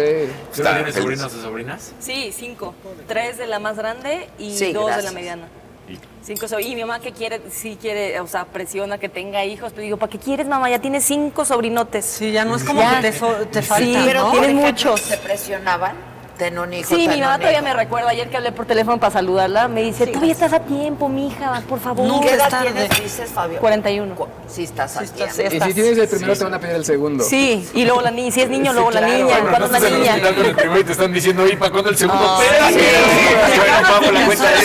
¿Tú 0.54 0.62
Está 0.62 0.74
tienes 0.74 0.94
feliz. 0.94 1.02
sobrinos 1.20 1.34
o 1.34 1.42
sobrinas? 1.42 1.92
Sí, 2.00 2.32
cinco. 2.36 2.74
Tres 3.06 3.38
de 3.38 3.46
la 3.46 3.58
más 3.58 3.76
grande 3.76 4.28
y 4.38 4.56
Sí, 4.56 4.72
dos 4.72 4.94
de 4.96 5.02
la 5.02 5.12
mediana. 5.12 5.48
Cinco 6.24 6.46
so- 6.46 6.60
Y 6.60 6.74
mi 6.76 6.82
mamá 6.82 7.00
que 7.00 7.10
quiere, 7.10 7.40
sí 7.50 7.76
quiere, 7.80 8.20
o 8.20 8.28
sea, 8.28 8.44
presiona 8.44 8.96
que 8.98 9.08
tenga 9.08 9.44
hijos. 9.44 9.72
Pero 9.72 9.82
digo, 9.82 9.96
¿para 9.96 10.10
qué 10.10 10.18
quieres, 10.18 10.46
mamá? 10.46 10.70
Ya 10.70 10.78
tienes 10.80 11.02
cinco 11.04 11.44
sobrinotes. 11.44 12.04
Sí, 12.04 12.30
ya 12.30 12.44
no 12.44 12.54
es 12.54 12.62
como 12.62 12.80
que 12.80 12.96
te 13.10 13.12
so- 13.12 13.34
te 13.50 13.60
falta, 13.60 13.84
Sí, 13.84 13.92
tienes 14.30 14.54
muchos. 14.54 15.00
¿Se 15.00 15.16
presionaban? 15.18 15.96
Ten 16.38 16.58
un 16.58 16.72
hijo, 16.72 16.88
Sí, 16.88 17.06
ten 17.06 17.10
mi 17.14 17.20
mamá 17.20 17.36
todavía 17.38 17.58
hijo. 17.58 17.68
me 17.68 17.74
recuerda 17.74 18.10
ayer 18.10 18.28
que 18.28 18.36
hablé 18.38 18.52
por 18.52 18.66
teléfono 18.66 18.98
para 18.98 19.12
saludarla. 19.12 19.68
Me 19.68 19.82
dice, 19.82 20.06
todavía 20.06 20.32
estás 20.32 20.52
a 20.52 20.60
tiempo, 20.60 21.08
mija, 21.08 21.62
por 21.68 21.78
favor. 21.78 22.06
Nunca 22.06 22.26
¿Qué 22.28 22.34
edad 22.34 22.48
tarde". 22.48 22.72
tienes, 22.72 23.02
dices, 23.02 23.30
Fabio? 23.30 23.58
41. 23.60 24.14
Sí, 24.48 24.64
estás 24.64 24.96
a 24.96 25.02
tiempo. 25.04 25.32
sí, 25.34 25.42
Y 25.46 25.60
si 25.60 25.74
tienes 25.74 25.98
el 25.98 26.08
primero, 26.08 26.36
te 26.36 26.44
van 26.44 26.54
a 26.54 26.58
pedir 26.58 26.74
el 26.76 26.84
segundo. 26.84 27.22
Sí, 27.22 27.68
y 27.74 27.84
luego 27.84 28.00
la 28.00 28.10
niña, 28.10 28.32
si 28.32 28.40
es 28.40 28.48
niño, 28.50 28.70
Sí, 28.72 28.74
luego 28.74 28.90
la 28.90 29.00
claro. 29.00 29.12
niña, 29.14 29.24
Bueno, 29.26 29.48
¿cuándo 29.50 29.58
no 29.58 29.64
es 29.66 29.72
la 29.72 29.78
estás 29.78 29.92
en 29.92 29.96
el 29.96 30.02
niña? 30.22 30.34
con 30.36 30.46
el 30.46 30.54
primero 30.56 30.80
y 30.80 30.84
te 30.84 30.92
están 30.92 31.12
diciendo, 31.12 31.46
¿y 31.46 31.56
para 31.56 31.70
cuándo 31.70 31.90
el 31.90 31.96
segundo? 31.96 32.38
Sí. 32.38 32.44
No 33.82 33.88
pago 33.88 34.12
la 34.12 34.26
cuenta 34.26 34.50
de. 34.50 34.56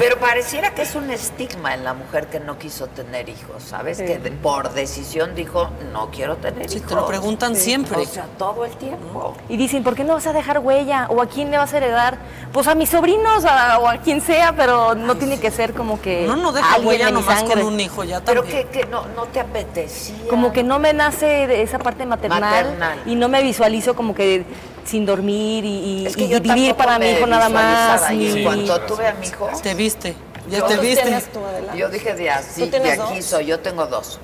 Pero 0.00 0.18
pareciera 0.18 0.74
que 0.74 0.82
es 0.82 0.94
un 0.94 1.10
estigma 1.10 1.74
en 1.74 1.84
la 1.84 1.94
mujer 1.94 2.26
que 2.28 2.40
no 2.40 2.58
quiso 2.58 2.86
tener 2.88 3.28
hijos, 3.28 3.62
¿sabes? 3.68 3.98
Que 3.98 4.18
de- 4.18 4.30
por 4.32 4.72
decisión 4.72 5.34
dijo, 5.34 5.68
no 5.92 6.10
quiero 6.10 6.36
tener 6.36 6.70
hijos. 6.70 6.86
te 6.88 6.94
lo 6.94 7.06
preguntan 7.06 7.56
siempre. 7.56 8.02
O 8.02 8.06
sea, 8.06 8.26
todo 8.38 8.64
el 8.64 8.72
tiempo. 8.76 9.33
Y 9.48 9.58
dicen, 9.58 9.84
¿por 9.84 9.94
qué 9.94 10.04
no 10.04 10.14
vas 10.14 10.26
a 10.26 10.32
dejar 10.32 10.60
huella? 10.60 11.06
¿O 11.10 11.20
a 11.20 11.26
quién 11.26 11.50
le 11.50 11.58
vas 11.58 11.74
a 11.74 11.76
heredar? 11.76 12.16
Pues 12.52 12.66
a 12.66 12.74
mis 12.74 12.88
sobrinos 12.88 13.44
a- 13.44 13.78
o 13.78 13.88
a 13.88 13.98
quien 13.98 14.22
sea, 14.22 14.54
pero 14.56 14.94
no 14.94 15.16
tiene 15.16 15.38
que 15.38 15.50
ser 15.50 15.74
como 15.74 16.00
que. 16.00 16.26
No, 16.26 16.34
no 16.36 16.50
deja 16.52 16.66
alguien 16.74 16.88
huella 16.88 17.10
nomás 17.10 17.42
con 17.42 17.60
un 17.62 17.78
hijo, 17.78 18.04
ya 18.04 18.20
Pero 18.22 18.42
también. 18.42 18.68
que, 18.68 18.80
que 18.80 18.86
no, 18.86 19.04
no 19.14 19.24
te 19.26 19.40
apetecía. 19.40 20.16
Como 20.30 20.52
que 20.52 20.62
no 20.62 20.78
me 20.78 20.94
nace 20.94 21.46
de 21.46 21.60
esa 21.62 21.78
parte 21.78 22.06
maternal, 22.06 22.40
Maternal. 22.40 23.02
y 23.06 23.16
no 23.16 23.28
me 23.28 23.42
visualizo 23.42 23.94
como 23.94 24.14
que 24.14 24.44
sin 24.86 25.04
dormir 25.04 25.64
y, 25.64 25.68
y- 26.02 26.06
Es 26.06 26.16
que 26.16 26.24
y 26.24 26.28
yo 26.28 26.40
vivir 26.40 26.74
para 26.74 26.98
mi 26.98 27.10
hijo 27.10 27.26
nada 27.26 27.48
más. 27.50 28.10
ni- 28.12 28.44
Cuando 28.44 28.80
tuve 28.82 29.08
a 29.08 29.14
mi 29.14 29.26
hijo, 29.26 29.48
Te 29.62 29.74
viste. 29.74 30.14
Ya 30.48 30.58
Yo- 30.58 30.64
te 30.66 30.76
viste. 30.78 31.22
tú, 31.32 31.40
yo 31.76 31.88
dije 31.88 32.14
de 32.14 32.30
así, 32.30 32.66
¿Tú 32.66 32.70
de 32.70 32.90
aquí 32.90 33.16
dos? 33.16 33.24
soy. 33.24 33.46
Yo 33.46 33.60
tengo 33.60 33.86
dos. 33.86 34.18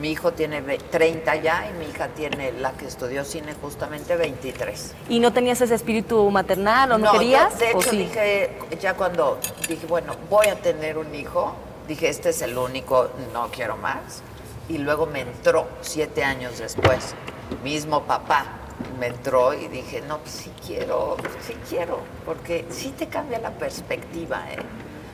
Mi 0.00 0.10
hijo 0.10 0.32
tiene 0.32 0.60
ve- 0.60 0.78
30 0.78 1.36
ya 1.36 1.68
y 1.70 1.72
mi 1.78 1.86
hija 1.90 2.08
tiene, 2.08 2.50
la 2.52 2.72
que 2.72 2.86
estudió 2.86 3.24
cine 3.24 3.54
justamente, 3.60 4.16
23. 4.16 4.92
¿Y 5.08 5.20
no 5.20 5.32
tenías 5.32 5.60
ese 5.60 5.74
espíritu 5.74 6.28
maternal 6.30 6.92
o 6.92 6.98
no, 6.98 7.12
querías? 7.12 7.58
de 7.60 7.72
¿O 7.74 7.80
hecho, 7.80 7.90
sí? 7.90 7.98
dije, 7.98 8.58
ya 8.80 8.94
cuando 8.94 9.38
dije, 9.68 9.86
bueno, 9.86 10.16
voy 10.28 10.48
a 10.48 10.56
tener 10.56 10.98
un 10.98 11.14
hijo, 11.14 11.54
dije, 11.86 12.08
este 12.08 12.30
es 12.30 12.42
el 12.42 12.58
único, 12.58 13.08
no 13.32 13.48
quiero 13.52 13.76
más. 13.76 14.22
Y 14.68 14.78
luego 14.78 15.06
me 15.06 15.20
entró, 15.20 15.68
siete 15.82 16.24
años 16.24 16.58
después, 16.58 17.14
mismo 17.62 18.02
papá, 18.02 18.46
me 18.98 19.06
entró 19.08 19.54
y 19.54 19.68
dije, 19.68 20.00
no, 20.08 20.18
pues 20.18 20.32
sí 20.34 20.50
quiero, 20.66 21.16
sí 21.46 21.54
quiero, 21.68 22.00
porque 22.26 22.64
sí 22.70 22.92
te 22.98 23.06
cambia 23.06 23.38
la 23.38 23.50
perspectiva, 23.50 24.42
¿eh? 24.50 24.56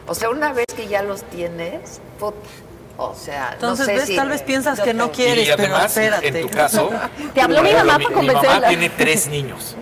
O 0.06 0.14
sea, 0.14 0.30
una 0.30 0.52
vez 0.54 0.64
que 0.74 0.86
ya 0.86 1.02
los 1.02 1.22
tienes, 1.24 2.00
puta, 2.18 2.36
o 3.00 3.14
sea, 3.14 3.50
Entonces, 3.54 3.86
no 3.86 3.92
sé 3.92 3.98
ves, 3.98 4.06
si... 4.08 4.16
tal 4.16 4.28
vez 4.28 4.42
piensas 4.42 4.80
que 4.80 4.92
no 4.94 5.10
quieres, 5.10 5.48
Y 5.48 5.50
además, 5.50 5.92
pero 5.94 6.16
espérate. 6.16 6.40
en 6.40 6.46
tu 6.48 6.54
caso, 6.56 6.90
Te 7.34 7.40
habló 7.40 7.62
mi 7.62 7.72
mamá 7.72 7.94
para 7.94 7.98
mi, 7.98 8.04
mi 8.06 8.10
mamá 8.10 8.16
convencerla. 8.32 8.68
tiene 8.68 8.90
tres 8.90 9.26
niños, 9.36 9.76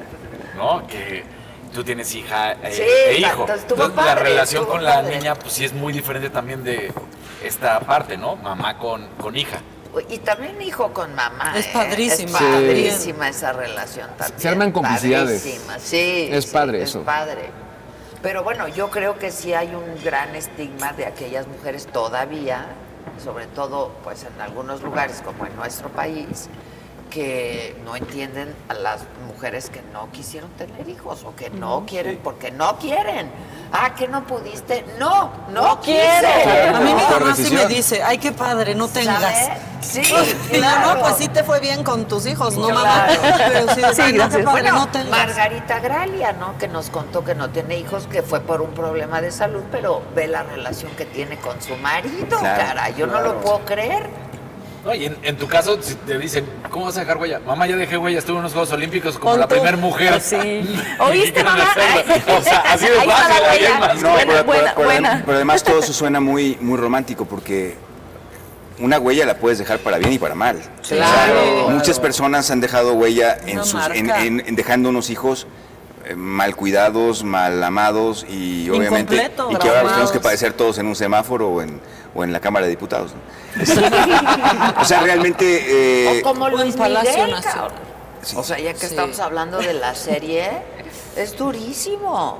¿no? 0.56 0.86
Que 0.86 1.24
tú 1.72 1.82
tienes 1.84 2.14
hija 2.14 2.52
eh, 2.52 2.72
Sí, 2.72 2.82
e 2.82 3.20
la- 3.20 3.28
hijo. 3.28 3.40
entonces 3.42 3.66
Entonces, 3.70 3.96
la 3.96 4.02
padre, 4.04 4.22
relación 4.24 4.62
estuvo 4.62 4.72
con 4.76 4.84
la 4.84 4.94
padre. 4.94 5.16
niña, 5.16 5.34
pues 5.34 5.52
sí 5.52 5.64
es 5.64 5.72
muy 5.72 5.92
diferente 5.92 6.30
también 6.30 6.62
de 6.64 6.92
esta 7.42 7.80
parte, 7.80 8.16
¿no? 8.16 8.36
Mamá 8.36 8.78
con, 8.78 9.06
con 9.20 9.36
hija. 9.36 9.58
Y 10.08 10.18
también 10.18 10.60
hijo 10.62 10.92
con 10.92 11.12
mamá. 11.14 11.54
Es 11.56 11.66
¿eh? 11.66 11.70
padrísima. 11.72 12.38
Es 12.38 12.44
Sí. 12.44 12.44
padrísima 12.52 13.28
esa 13.30 13.52
relación 13.52 14.08
también. 14.16 14.40
Se 14.40 14.48
arman 14.48 14.70
complicidades. 14.70 15.40
Padrísima, 15.42 15.78
sí. 15.80 16.28
Es 16.30 16.44
sí, 16.44 16.50
padre 16.52 16.82
es 16.82 16.90
eso. 16.90 17.02
padre. 17.02 17.50
Pero 18.22 18.42
bueno, 18.44 18.68
yo 18.68 18.90
creo 18.90 19.18
que 19.18 19.30
sí 19.32 19.54
hay 19.54 19.68
un 19.74 20.02
gran 20.04 20.34
estigma 20.36 20.92
de 20.92 21.06
aquellas 21.06 21.46
mujeres 21.46 21.86
todavía, 21.86 22.66
sobre 23.16 23.46
todo 23.46 23.92
pues 24.04 24.24
en 24.24 24.40
algunos 24.40 24.82
lugares 24.82 25.22
como 25.24 25.46
en 25.46 25.54
nuestro 25.56 25.88
país, 25.88 26.48
que 27.08 27.76
no 27.84 27.96
entienden 27.96 28.54
a 28.68 28.74
las 28.74 29.02
mujeres 29.26 29.70
que 29.70 29.82
no 29.92 30.10
quisieron 30.12 30.50
tener 30.50 30.88
hijos 30.88 31.24
o 31.24 31.34
que 31.34 31.50
no 31.50 31.84
quieren 31.86 32.18
porque 32.22 32.50
no 32.50 32.76
quieren. 32.78 33.30
Ah, 33.70 33.94
que 33.94 34.08
no 34.08 34.26
pudiste. 34.26 34.84
No, 34.98 35.30
no, 35.50 35.78
quiere. 35.80 36.68
A 36.70 36.80
mí 36.80 36.94
mi 36.94 37.02
mamá 37.02 37.34
sí 37.36 37.50
me 37.54 37.66
dice, 37.66 38.02
ay, 38.02 38.16
qué 38.18 38.32
padre, 38.32 38.74
no 38.74 38.88
tengas. 38.88 39.20
¿Sabe? 39.20 39.58
Sí, 39.82 40.02
claro. 40.50 40.94
no, 40.94 41.00
pues 41.00 41.16
sí 41.16 41.28
te 41.28 41.44
fue 41.44 41.60
bien 41.60 41.84
con 41.84 42.06
tus 42.08 42.26
hijos, 42.26 42.56
no 42.56 42.68
Claro. 42.68 42.80
mamá. 42.84 43.06
Pero 43.36 43.74
sí, 43.74 43.80
Sí, 43.94 44.00
ay, 44.02 44.12
no, 44.12 44.12
qué 44.12 44.12
gracias. 44.12 44.44
padre, 44.44 44.62
Bueno, 44.62 44.72
no 44.72 44.88
tengas. 44.88 45.10
Margarita 45.10 45.78
Gralia, 45.80 46.32
¿no? 46.32 46.56
Que 46.58 46.66
nos 46.68 46.88
contó 46.90 47.24
que 47.24 47.34
no 47.34 47.50
tiene 47.50 47.76
hijos, 47.78 48.06
que 48.06 48.22
fue 48.22 48.40
por 48.40 48.62
un 48.62 48.70
problema 48.70 49.20
de 49.20 49.30
salud, 49.30 49.62
pero 49.70 50.02
ve 50.14 50.26
la 50.28 50.42
relación 50.44 50.90
que 50.96 51.04
tiene 51.04 51.36
con 51.36 51.60
su 51.60 51.76
marido, 51.76 52.38
Claro, 52.38 52.62
cara. 52.64 52.88
Yo 52.90 53.06
no 53.06 53.20
lo 53.20 53.38
puedo 53.40 53.60
creer. 53.66 54.08
No, 54.84 54.94
y 54.94 55.06
en, 55.06 55.16
en 55.22 55.36
tu 55.36 55.46
caso, 55.48 55.76
si 55.82 55.94
te 55.94 56.16
dicen, 56.18 56.46
¿cómo 56.70 56.86
vas 56.86 56.96
a 56.96 57.00
dejar 57.00 57.16
huella? 57.18 57.40
Mamá, 57.44 57.66
ya 57.66 57.76
dejé 57.76 57.98
huella, 57.98 58.18
estuve 58.18 58.34
en 58.36 58.40
unos 58.40 58.52
Juegos 58.52 58.72
Olímpicos 58.72 59.18
como 59.18 59.36
la 59.36 59.48
primera 59.48 59.76
mujer. 59.76 60.20
Sí. 60.20 60.36
mexicana 60.36 61.04
¿Oíste, 61.04 61.44
mamá? 61.44 61.64
O 62.38 62.42
sea, 62.42 62.60
así 62.60 62.86
de 62.86 62.92
fácil, 62.92 63.42
la 63.42 63.50
ahí 63.50 63.64
hay 63.64 63.80
más. 63.80 64.02
No, 64.02 64.10
Buena, 64.12 64.26
pero, 64.32 64.44
buena, 64.44 64.72
pero- 64.74 64.86
buena. 64.88 65.22
pero 65.26 65.36
además 65.36 65.62
todo 65.64 65.80
eso 65.80 65.92
suena 65.92 66.20
muy, 66.20 66.56
muy 66.60 66.78
romántico 66.78 67.24
porque 67.24 67.74
una 68.78 68.98
huella 69.00 69.26
la 69.26 69.36
puedes 69.38 69.58
dejar 69.58 69.80
para 69.80 69.98
bien 69.98 70.12
y 70.12 70.18
para 70.18 70.34
mal. 70.36 70.58
Claro. 70.86 71.68
muchas 71.70 71.98
personas 71.98 72.50
han 72.50 72.60
dejado 72.60 72.94
huella 72.94 73.36
en 73.46 73.64
sus, 73.64 73.84
en, 73.92 74.06
marca. 74.06 74.24
en- 74.24 74.44
en 74.46 74.54
dejando 74.56 74.88
unos 74.90 75.10
hijos 75.10 75.48
eh, 76.04 76.14
mal 76.14 76.54
cuidados, 76.54 77.24
mal 77.24 77.62
amados 77.64 78.24
y 78.30 78.70
obviamente 78.70 79.16
Incompleto, 79.16 79.50
y 79.50 79.56
que 79.56 79.68
ahora 79.68 79.82
los 79.82 79.90
tenemos 79.92 80.12
que 80.12 80.20
padecer 80.20 80.52
todos 80.52 80.78
en 80.78 80.86
un 80.86 80.94
semáforo 80.94 81.48
o 81.48 81.60
en, 81.62 81.80
o 82.14 82.24
en 82.24 82.32
la 82.32 82.40
Cámara 82.40 82.66
de 82.66 82.70
Diputados. 82.70 83.12
¿no? 83.14 83.20
o 84.80 84.84
sea, 84.84 85.00
realmente 85.00 86.14
eh, 86.16 86.20
o 86.20 86.22
como 86.22 86.44
o 86.46 86.48
Luis 86.50 86.76
Palacio 86.76 87.10
Miguel, 87.12 87.30
Nacional. 87.30 87.68
cabrón. 87.72 87.88
O 88.36 88.42
sea, 88.44 88.58
ya 88.58 88.72
que 88.72 88.80
Sí. 88.80 88.86
estamos 88.86 89.18
hablando 89.20 89.58
de 89.58 89.74
la 89.74 89.94
serie, 89.94 90.50
es 91.16 91.36
durísimo. 91.36 92.38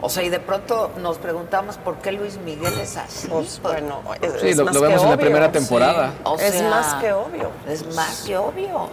O 0.00 0.08
sea, 0.08 0.22
y 0.22 0.28
de 0.28 0.38
pronto 0.38 0.92
nos 1.00 1.18
preguntamos 1.18 1.76
por 1.76 1.96
qué 1.96 2.12
Luis 2.12 2.38
Miguel 2.44 2.72
es 2.80 2.96
así. 2.96 3.26
Pues, 3.28 3.60
bueno, 3.62 4.00
es, 4.22 4.40
Sí, 4.40 4.48
es 4.50 4.56
lo- 4.56 4.64
más 4.66 4.74
lo 4.74 4.80
que 4.82 4.86
vemos 4.86 5.02
en 5.02 5.08
la 5.08 5.14
obvio. 5.16 5.24
primera 5.26 5.50
temporada. 5.52 6.12
O 6.24 6.36
es 6.38 6.54
sea, 6.54 6.70
más 6.70 6.94
que 6.94 7.12
obvio. 7.12 7.50
Es 7.68 7.94
más 7.96 8.22
que 8.22 8.36
obvio. 8.36 8.88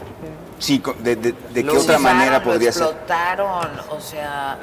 Sí, 0.57 0.81
¿de, 0.99 1.15
de, 1.15 1.31
de 1.31 1.35
qué 1.53 1.63
Lo 1.63 1.79
otra 1.79 1.99
manera 1.99 2.39
lo 2.39 2.43
podría 2.43 2.71
ser? 2.71 2.83
explotaron, 2.83 3.69
o 3.89 3.99
sea... 4.01 4.57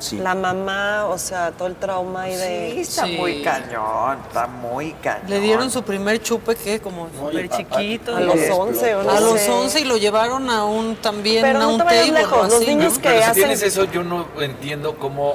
Sí. 0.00 0.16
La 0.16 0.34
mamá, 0.34 1.04
o 1.08 1.18
sea, 1.18 1.50
todo 1.52 1.68
el 1.68 1.76
trauma 1.76 2.26
y 2.30 2.34
de... 2.34 2.70
Sí, 2.74 2.80
está 2.80 3.04
Sí. 3.04 3.16
muy 3.18 3.42
cañón, 3.42 4.18
está 4.26 4.46
muy 4.46 4.92
cañón. 4.94 5.28
Le 5.28 5.40
dieron 5.40 5.70
su 5.70 5.82
primer 5.82 6.22
chupe, 6.22 6.56
¿qué? 6.56 6.80
Como 6.80 7.08
súper 7.10 7.50
chiquito. 7.50 8.16
A 8.16 8.20
los 8.20 8.34
11 8.50 8.94
o 8.94 9.02
no 9.02 9.10
A 9.10 9.20
los 9.20 9.38
sé. 9.40 9.50
11 9.50 9.80
y 9.80 9.84
lo 9.84 9.98
llevaron 9.98 10.48
a 10.48 10.64
un 10.64 10.96
también, 10.96 11.42
Pero 11.42 11.58
a 11.58 11.62
no 11.62 11.70
un 11.72 11.78
te 11.78 11.84
vayas 11.84 12.06
table. 12.06 12.18
lejos, 12.20 12.38
o 12.38 12.42
los 12.44 12.54
así, 12.54 12.66
niños 12.66 12.94
¿no? 12.94 13.02
que 13.02 13.08
Pero 13.10 13.18
si 13.18 13.24
hacen- 13.24 13.34
tienes 13.34 13.62
eso, 13.62 13.84
yo 13.84 14.02
no 14.02 14.24
entiendo 14.40 14.96
cómo 14.96 15.34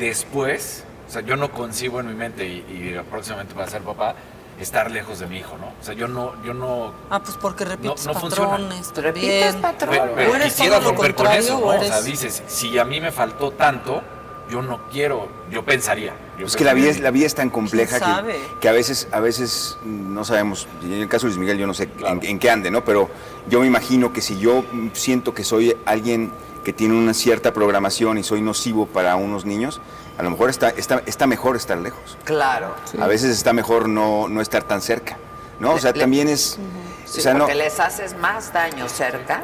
después, 0.00 0.84
o 1.08 1.12
sea, 1.12 1.22
yo 1.22 1.36
no 1.36 1.50
concibo 1.52 2.00
en 2.00 2.08
mi 2.08 2.14
mente 2.14 2.46
y, 2.46 2.58
y 2.68 3.00
próximamente 3.10 3.54
para 3.54 3.68
ser 3.68 3.82
papá, 3.82 4.14
estar 4.58 4.90
lejos 4.90 5.18
de 5.20 5.26
mi 5.26 5.38
hijo, 5.38 5.56
¿no? 5.58 5.66
O 5.80 5.84
sea, 5.84 5.94
yo 5.94 6.06
no, 6.08 6.32
yo 6.44 6.52
no, 6.52 6.92
Ah, 7.08 7.20
pues 7.22 7.36
porque 7.40 7.64
repites 7.64 8.04
No- 8.06 8.12
no 8.14 8.20
funciona. 8.20 8.50
patrones 8.50 8.92
Repites 8.94 9.54
patrones. 9.56 10.00
pero, 10.00 10.14
pero 10.32 10.44
quisiera 10.44 10.76
todo 10.78 10.90
lo 10.90 10.96
romper 10.96 11.14
con 11.14 11.26
eso, 11.28 11.58
¿no? 11.60 11.66
o 11.66 11.82
sea, 11.84 12.02
dices, 12.02 12.42
si 12.46 12.78
a 12.78 12.84
mí 12.84 13.00
me 13.00 13.10
faltó 13.12 13.52
tanto, 13.52 14.02
yo 14.50 14.60
no 14.62 14.88
quiero, 14.90 15.28
yo 15.50 15.64
pensaría. 15.64 16.12
Es 16.46 16.56
que 16.56 16.64
la 16.64 16.74
vida, 16.74 16.90
es, 16.90 17.00
la 17.00 17.10
vida 17.10 17.26
es 17.26 17.34
tan 17.34 17.50
compleja 17.50 17.98
que, 18.24 18.40
que 18.60 18.68
a 18.68 18.72
veces 18.72 19.08
a 19.12 19.20
veces 19.20 19.78
no 19.84 20.24
sabemos, 20.24 20.66
en 20.82 20.92
el 20.92 21.08
caso 21.08 21.26
de 21.26 21.30
Luis 21.34 21.38
Miguel 21.40 21.58
yo 21.58 21.66
no 21.66 21.74
sé 21.74 21.88
en, 22.06 22.20
en 22.24 22.38
qué 22.38 22.50
ande, 22.50 22.70
¿no? 22.70 22.84
Pero 22.84 23.08
yo 23.48 23.60
me 23.60 23.66
imagino 23.66 24.12
que 24.12 24.20
si 24.20 24.38
yo 24.38 24.64
siento 24.92 25.34
que 25.34 25.44
soy 25.44 25.76
alguien 25.86 26.32
que 26.64 26.72
tiene 26.72 26.94
una 26.94 27.14
cierta 27.14 27.52
programación 27.52 28.18
y 28.18 28.22
soy 28.22 28.42
nocivo 28.42 28.86
para 28.86 29.16
unos 29.16 29.44
niños, 29.44 29.80
a 30.18 30.22
lo 30.22 30.30
mejor 30.30 30.50
está, 30.50 30.68
está, 30.70 31.02
está 31.06 31.26
mejor 31.26 31.56
estar 31.56 31.78
lejos. 31.78 32.18
Claro. 32.24 32.74
A 33.00 33.06
veces 33.06 33.30
está 33.30 33.52
mejor 33.54 33.88
no, 33.88 34.28
no 34.28 34.40
estar 34.42 34.62
tan 34.64 34.82
cerca, 34.82 35.16
¿no? 35.58 35.72
O 35.72 35.78
sea, 35.78 35.92
Le- 35.92 36.00
también 36.00 36.28
es... 36.28 36.58
Sí, 37.06 37.18
o 37.20 37.22
sea, 37.22 37.32
no, 37.34 37.40
porque 37.40 37.54
les 37.54 37.80
haces 37.80 38.16
más 38.18 38.52
daño 38.52 38.88
cerca 38.88 39.42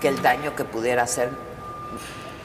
que 0.00 0.08
el 0.08 0.20
daño 0.22 0.54
que 0.54 0.64
pudiera 0.64 1.02
hacer 1.02 1.30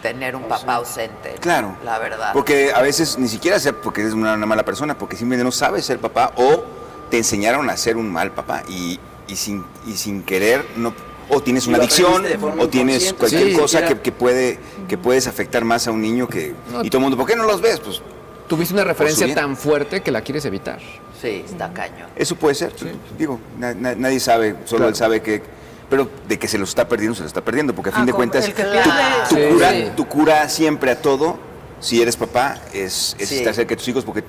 tener 0.03 0.35
un 0.35 0.43
papá 0.43 0.75
ausente. 0.75 1.35
Claro. 1.39 1.75
La 1.84 1.97
verdad. 1.97 2.31
Porque 2.34 2.71
a 2.75 2.81
veces 2.84 3.17
ni 3.17 3.27
siquiera 3.27 3.57
ser 3.59 3.75
porque 3.77 4.01
eres 4.01 4.13
una, 4.13 4.34
una 4.35 4.45
mala 4.45 4.63
persona, 4.63 4.95
porque 4.97 5.15
simplemente 5.15 5.43
no 5.45 5.51
sabes 5.51 5.85
ser 5.85 5.97
papá 5.97 6.34
o 6.35 6.63
te 7.09 7.17
enseñaron 7.17 7.69
a 7.69 7.77
ser 7.77 7.97
un 7.97 8.11
mal 8.11 8.31
papá 8.31 8.63
y, 8.67 8.99
y 9.27 9.35
sin, 9.35 9.63
y 9.88 9.93
sin 9.93 10.21
querer 10.23 10.63
no 10.75 10.93
o 11.30 11.41
tienes 11.41 11.67
una 11.67 11.77
adicción 11.77 12.25
o 12.59 12.67
tienes 12.67 13.13
cualquier 13.13 13.51
Sí, 13.51 13.55
cosa 13.57 13.85
que, 13.85 14.01
que 14.01 14.11
puede 14.11 14.59
que 14.89 14.97
puedes 14.97 15.25
afectar 15.25 15.63
más 15.63 15.88
a 15.88 15.91
un 15.91 16.01
niño 16.01 16.27
que 16.27 16.53
y 16.84 16.89
todo 16.89 16.97
el 16.97 17.03
mundo 17.03 17.15
¿por 17.17 17.25
qué 17.25 17.35
no 17.38 17.43
los 17.45 17.61
ves? 17.61 17.80
Pues 17.80 18.01
Tuviste 18.49 18.73
una 18.73 18.84
referencia 18.84 19.34
tan 19.34 19.55
fuerte 19.55 20.01
que 20.01 20.11
la 20.11 20.21
quieres 20.21 20.43
evitar. 20.43 20.80
Sí, 21.21 21.45
está 21.49 21.71
cañón. 21.71 22.09
eso 22.17 22.35
puede 22.35 22.55
ser, 22.55 22.73
digo, 23.17 23.39
na- 23.57 23.73
na- 23.73 23.95
nadie 23.95 24.19
sabe, 24.19 24.57
solo 24.65 24.80
Claro. 24.80 24.89
él 24.89 24.95
sabe 24.95 25.21
que 25.21 25.41
pero 25.89 26.10
de 26.27 26.39
que 26.39 26.47
se 26.47 26.57
lo 26.57 26.64
está 26.64 26.88
perdiendo, 26.88 27.15
se 27.15 27.22
lo 27.22 27.27
está 27.27 27.41
perdiendo, 27.41 27.73
porque 27.76 27.89
a 27.89 27.93
fin 27.93 28.03
Ah, 28.03 28.05
de 28.07 28.14
cuentas 28.14 28.45
que 28.45 28.53
tu, 28.53 28.61
pierde- 28.61 29.30
tu 29.30 29.35
Sí, 29.35 29.41
cura, 29.53 29.72
sí. 29.72 29.91
tu 29.95 30.07
cura 30.07 30.49
siempre 30.49 30.91
a 30.91 31.01
todo, 31.01 31.38
si 31.80 32.01
eres 32.01 32.15
papá, 32.18 32.60
es, 32.73 33.15
es 33.19 33.30
Sí. 33.30 33.38
estar 33.38 33.53
cerca 33.53 33.69
de 33.72 33.76
tus 33.77 33.88
hijos, 33.88 34.03
porque 34.05 34.23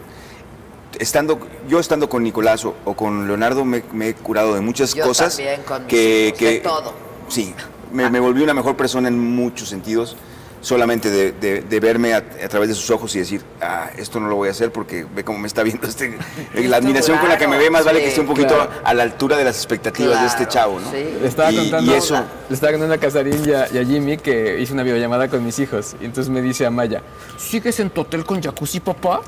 estando 0.98 1.38
yo 1.68 1.80
estando 1.80 2.08
con 2.08 2.22
Nicolás 2.22 2.64
o, 2.64 2.74
o 2.84 2.94
con 2.94 3.26
Leonardo 3.26 3.64
me, 3.64 3.82
me 3.92 4.08
he 4.10 4.14
curado 4.14 4.54
de 4.54 4.60
muchas 4.60 4.94
Yo 4.94 5.04
cosas 5.04 5.36
también 5.36 5.62
con 5.62 5.82
mis 5.82 5.88
que, 5.88 6.26
hijos, 6.28 6.38
que 6.38 6.50
de 6.52 6.58
todo. 6.60 6.92
sí 7.28 7.54
me, 7.92 8.08
me 8.10 8.20
volví 8.20 8.42
una 8.42 8.54
mejor 8.54 8.76
persona 8.76 9.08
en 9.08 9.18
muchos 9.18 9.68
sentidos 9.68 10.16
solamente 10.64 11.10
de, 11.10 11.32
de- 11.32 11.60
de 11.60 11.80
verme 11.80 12.14
a, 12.14 12.18
a 12.18 12.48
través 12.48 12.70
de 12.70 12.74
sus 12.74 12.88
ojos 12.90 13.14
y 13.14 13.18
decir 13.18 13.42
ah 13.60 13.90
esto 13.98 14.18
no 14.18 14.28
lo 14.28 14.36
voy 14.36 14.48
a 14.48 14.52
hacer 14.52 14.72
porque 14.72 15.04
ve 15.14 15.22
cómo 15.22 15.38
me 15.38 15.46
está 15.46 15.62
viendo 15.62 15.86
este 15.86 16.16
la 16.54 16.78
admiración 16.78 17.18
con 17.18 17.28
la 17.28 17.36
que 17.36 17.46
me 17.46 17.58
ve 17.58 17.68
más 17.68 17.84
vale 17.84 18.00
que 18.00 18.08
esté 18.08 18.20
un 18.22 18.26
poquito 18.26 18.54
claro. 18.54 18.70
a 18.82 18.94
la 18.94 19.02
altura 19.02 19.36
de 19.36 19.44
las 19.44 19.56
expectativas 19.56 20.20
de 20.20 20.26
este 20.26 20.48
chavo 20.48 20.80
no 20.80 20.90
sí. 20.90 21.04
Le 21.20 21.28
estaba 21.28 21.52
y, 21.52 21.56
contando, 21.58 21.92
y 21.92 21.94
eso 21.94 22.24
le 22.48 22.54
estaba 22.54 22.72
contando 22.72 22.94
a 22.94 22.98
Casarín 22.98 23.42
y 23.46 23.52
a, 23.52 23.68
y 23.72 23.78
a 23.78 23.84
Jimmy 23.84 24.16
que 24.16 24.58
hice 24.58 24.72
una 24.72 24.82
videollamada 24.82 25.28
con 25.28 25.44
mis 25.44 25.58
hijos. 25.58 25.96
Y 26.00 26.04
entonces 26.06 26.30
me 26.32 26.40
dice 26.42 26.64
a 26.66 26.70
Maya, 26.70 27.02
¿sigues 27.38 27.78
en 27.80 27.90
tu 27.90 28.00
hotel 28.02 28.24
con 28.24 28.40
jacuzzi, 28.42 28.80
papá? 28.80 29.20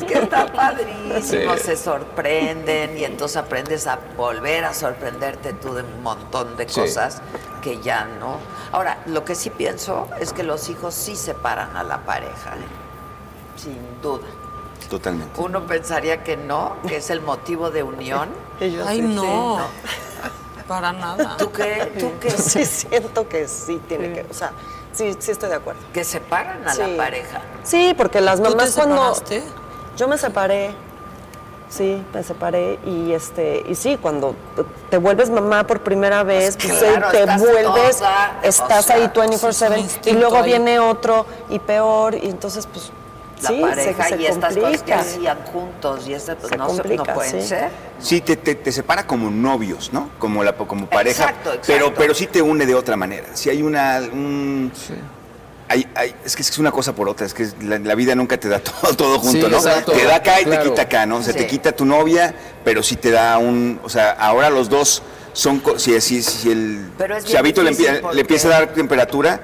Que 0.00 0.03
está 0.42 0.52
padrísimo, 0.52 1.56
Sí. 1.56 1.62
se 1.64 1.76
sorprenden 1.76 2.96
y 2.98 3.04
entonces 3.04 3.36
aprendes 3.36 3.86
a 3.86 3.98
volver 4.16 4.64
a 4.64 4.74
sorprenderte 4.74 5.52
tú 5.54 5.74
de 5.74 5.82
un 5.82 6.02
montón 6.02 6.56
de 6.56 6.68
Sí. 6.68 6.80
cosas 6.80 7.20
que 7.62 7.80
ya 7.80 8.04
no. 8.04 8.38
Ahora, 8.72 8.98
lo 9.06 9.24
que 9.24 9.34
sí 9.34 9.50
pienso 9.50 10.08
es 10.20 10.32
que 10.32 10.42
los 10.42 10.68
hijos 10.68 10.94
sí 10.94 11.16
separan 11.16 11.76
a 11.76 11.82
la 11.82 11.98
pareja, 12.04 12.50
¿eh? 12.56 13.56
sin 13.56 13.78
duda. 14.02 14.26
totalmente 14.90 15.40
Uno 15.40 15.66
pensaría 15.66 16.22
que 16.22 16.36
no, 16.36 16.76
que 16.86 16.96
es 16.96 17.08
el 17.08 17.20
motivo 17.22 17.70
de 17.70 17.82
unión. 17.82 18.28
Ellos 18.60 18.86
Ay, 18.86 18.96
sí, 18.98 19.02
no. 19.02 19.58
Para 20.68 20.92
nada. 20.92 21.36
¿Tú 21.38 21.50
qué? 21.52 21.92
¿Tú 21.98 22.12
qué? 22.20 22.30
Yo 22.30 22.36
sí 22.38 22.64
siento 22.64 23.28
que 23.28 23.48
sí 23.48 23.80
tiene 23.88 24.12
que, 24.12 24.26
o 24.30 24.34
sea, 24.34 24.52
sí, 24.92 25.14
sí 25.18 25.30
estoy 25.30 25.48
de 25.50 25.56
acuerdo. 25.56 25.80
Que 25.92 26.04
separan 26.04 26.66
a 26.68 26.72
Sí. 26.74 26.80
la 26.82 26.96
pareja. 26.96 27.40
Sí, 27.62 27.94
porque 27.96 28.20
las 28.20 28.38
¿Tú 28.38 28.44
te 28.44 28.50
mamás 28.50 28.74
cuando 28.74 29.14
separaste? 29.14 29.42
Yo 29.96 30.08
me 30.08 30.18
separé, 30.18 30.70
sí, 31.68 32.02
me 32.12 32.22
separé 32.22 32.78
y 32.86 33.12
este 33.12 33.64
y 33.68 33.74
sí, 33.74 33.98
cuando 34.00 34.34
te 34.90 34.96
vuelves 34.98 35.30
mamá 35.30 35.66
por 35.66 35.80
primera 35.80 36.22
vez, 36.22 36.56
pues, 36.56 36.72
claro, 36.78 37.08
te 37.10 37.20
estás 37.20 37.40
vuelves, 37.40 37.98
toda, 37.98 38.40
o 38.42 38.46
estás 38.46 38.84
sea, 38.84 38.96
ahí 38.96 39.02
sí, 39.14 39.20
es 39.34 39.42
24/7 39.42 40.10
un 40.12 40.16
y 40.16 40.20
luego 40.20 40.36
ahí. 40.38 40.44
viene 40.44 40.78
otro 40.78 41.26
y 41.48 41.58
peor 41.58 42.14
y 42.14 42.28
entonces 42.28 42.66
pues 42.66 42.90
La 43.42 43.48
sí, 43.48 43.60
pareja 43.60 44.04
se, 44.04 44.08
se 44.16 44.22
y 44.22 44.26
estas 44.26 44.54
cosas 44.56 44.70
que 44.82 44.92
complica. 44.92 45.00
hacían 45.00 45.38
juntos 45.52 46.06
y 46.08 46.14
estas 46.14 46.36
pues 46.36 46.50
Se 46.50 46.56
no, 46.56 46.68
se- 46.68 46.76
no 46.76 46.82
complica, 46.82 47.14
pueden 47.14 47.42
sí. 47.42 47.48
ser. 47.48 47.70
Sí, 47.98 48.20
te, 48.20 48.36
te, 48.36 48.54
te 48.54 48.70
separa 48.72 49.06
como 49.06 49.30
novios, 49.30 49.92
¿no? 49.92 50.10
Como, 50.18 50.42
la, 50.44 50.52
como 50.54 50.86
pareja. 50.86 51.24
Exacto, 51.24 51.50
exacto. 51.50 51.66
Pero, 51.66 51.94
pero 51.94 52.14
sí 52.14 52.26
te 52.26 52.40
une 52.42 52.64
de 52.66 52.74
otra 52.74 52.96
manera. 52.96 53.28
Si 53.34 53.50
hay 53.50 53.62
una. 53.62 54.00
un- 54.12 54.70
hay- 55.68 55.86
hay- 55.94 56.14
es 56.24 56.36
que 56.36 56.42
es 56.42 56.58
una 56.58 56.70
cosa 56.72 56.94
por 56.94 57.08
otra. 57.08 57.26
Es 57.26 57.34
que 57.34 57.48
la, 57.62 57.78
la 57.78 57.94
vida 57.94 58.14
nunca 58.14 58.36
te 58.38 58.48
da 58.48 58.58
todo, 58.60 58.94
todo 58.94 59.18
junto, 59.18 59.46
Sí, 59.46 59.50
¿no? 59.52 59.56
exacto. 59.58 59.92
Te 59.92 60.04
da 60.04 60.16
acá 60.16 60.40
y 60.40 60.44
Claro. 60.44 60.62
te 60.62 60.68
quita 60.70 60.82
acá, 60.82 61.06
¿no? 61.06 61.16
O 61.16 61.22
sea, 61.22 61.32
Sí. 61.32 61.38
te 61.40 61.46
quita 61.46 61.72
tu 61.72 61.84
novia, 61.84 62.34
pero 62.64 62.82
sí 62.82 62.96
te 62.96 63.10
da 63.10 63.38
un. 63.38 63.80
O 63.82 63.88
sea, 63.88 64.12
ahora 64.12 64.50
los 64.50 64.68
dos 64.68 65.02
son. 65.32 65.62
Si, 65.76 66.00
si, 66.00 66.22
si 66.22 66.50
el 66.50 66.90
chavito 67.24 67.62
le, 67.62 67.72
le 67.72 68.20
empieza 68.20 68.48
a 68.48 68.50
dar 68.52 68.72
temperatura, 68.74 69.40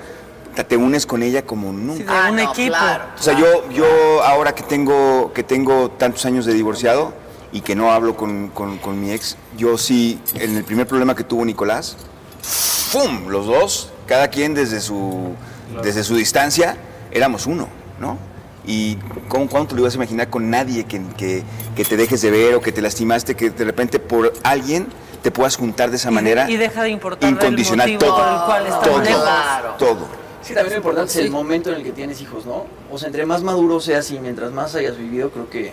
te- 0.69 0.77
unes 0.77 1.07
con 1.07 1.23
ella 1.23 1.43
como 1.47 1.73
nunca. 1.73 2.05
Ah, 2.27 2.31
un 2.31 2.37
no, 2.37 2.51
equipo. 2.53 2.75
claro, 2.77 3.05
O 3.19 3.23
sea, 3.23 3.35
claro. 3.35 3.65
yo, 3.71 3.73
yo 3.73 4.23
ahora 4.23 4.55
que 4.55 4.63
tengo, 4.63 5.33
que 5.33 5.43
tengo 5.43 5.91
tantos 5.93 6.25
años 6.27 6.45
de 6.45 6.53
divorciado 6.55 7.15
y 7.53 7.63
que 7.63 7.75
no 7.75 7.91
hablo 7.93 8.17
con, 8.17 8.49
con- 8.49 8.79
con 8.79 9.01
mi 9.01 9.11
ex, 9.11 9.37
yo 9.57 9.79
sí, 9.79 10.21
en 10.35 10.57
el 10.57 10.65
primer 10.65 10.87
problema 10.87 11.15
que 11.17 11.25
tuvo 11.25 11.45
Nicolás, 11.45 11.97
¡fum! 12.43 13.29
Los 13.29 13.47
dos, 13.47 13.91
cada 14.07 14.29
quien 14.29 14.55
desde 14.55 14.81
su, 14.81 15.35
desde 15.83 16.05
su 16.05 16.15
distancia, 16.17 16.77
éramos 17.11 17.47
uno, 17.47 17.69
¿no? 17.99 18.19
Y 18.67 18.97
¿cómo, 19.29 19.49
¿cuándo 19.49 19.69
te 19.71 19.75
lo 19.75 19.81
ibas 19.81 19.95
a 19.95 19.97
imaginar 19.97 20.29
con 20.29 20.51
nadie 20.51 20.85
que, 20.85 21.01
que- 21.17 21.43
que 21.75 21.85
te 21.85 21.97
dejes 21.97 22.21
de 22.23 22.31
ver 22.31 22.55
o 22.55 22.61
que 22.61 22.73
te 22.73 22.83
lastimaste, 22.83 23.35
que 23.35 23.51
de 23.51 23.65
repente 23.65 23.99
por 23.99 24.33
alguien 24.43 24.87
te 25.23 25.31
puedas 25.31 25.57
juntar 25.57 25.91
de 25.91 25.97
esa 25.97 26.11
manera? 26.11 26.49
Y 26.51 26.57
deja 26.57 26.83
de 26.83 26.91
importar 26.91 27.31
incondicional, 27.31 27.89
el 27.89 27.95
motivo 27.95 28.13
todo, 28.15 28.25
por 28.25 28.33
el 28.35 28.45
cual 28.47 28.67
están 28.67 28.83
todo. 28.83 29.03
Claro. 29.23 29.75
todo. 29.79 30.09
Sí, 30.43 30.55
también 30.55 30.73
lo 30.75 30.77
importante 30.79 31.11
es 31.13 31.17
el 31.19 31.31
momento 31.31 31.71
en 31.71 31.77
el 31.77 31.83
que 31.83 31.93
tienes 31.93 32.21
hijos, 32.21 32.45
¿no? 32.47 32.67
O 32.91 32.99
sea, 32.99 33.07
entre 33.09 33.25
más 33.27 33.43
maduro 33.43 33.81
seas 33.81 34.11
y 34.11 34.19
mientras 34.19 34.53
más 34.53 34.75
hayas 34.75 34.97
vivido, 34.97 35.31
creo 35.31 35.49
que 35.51 35.73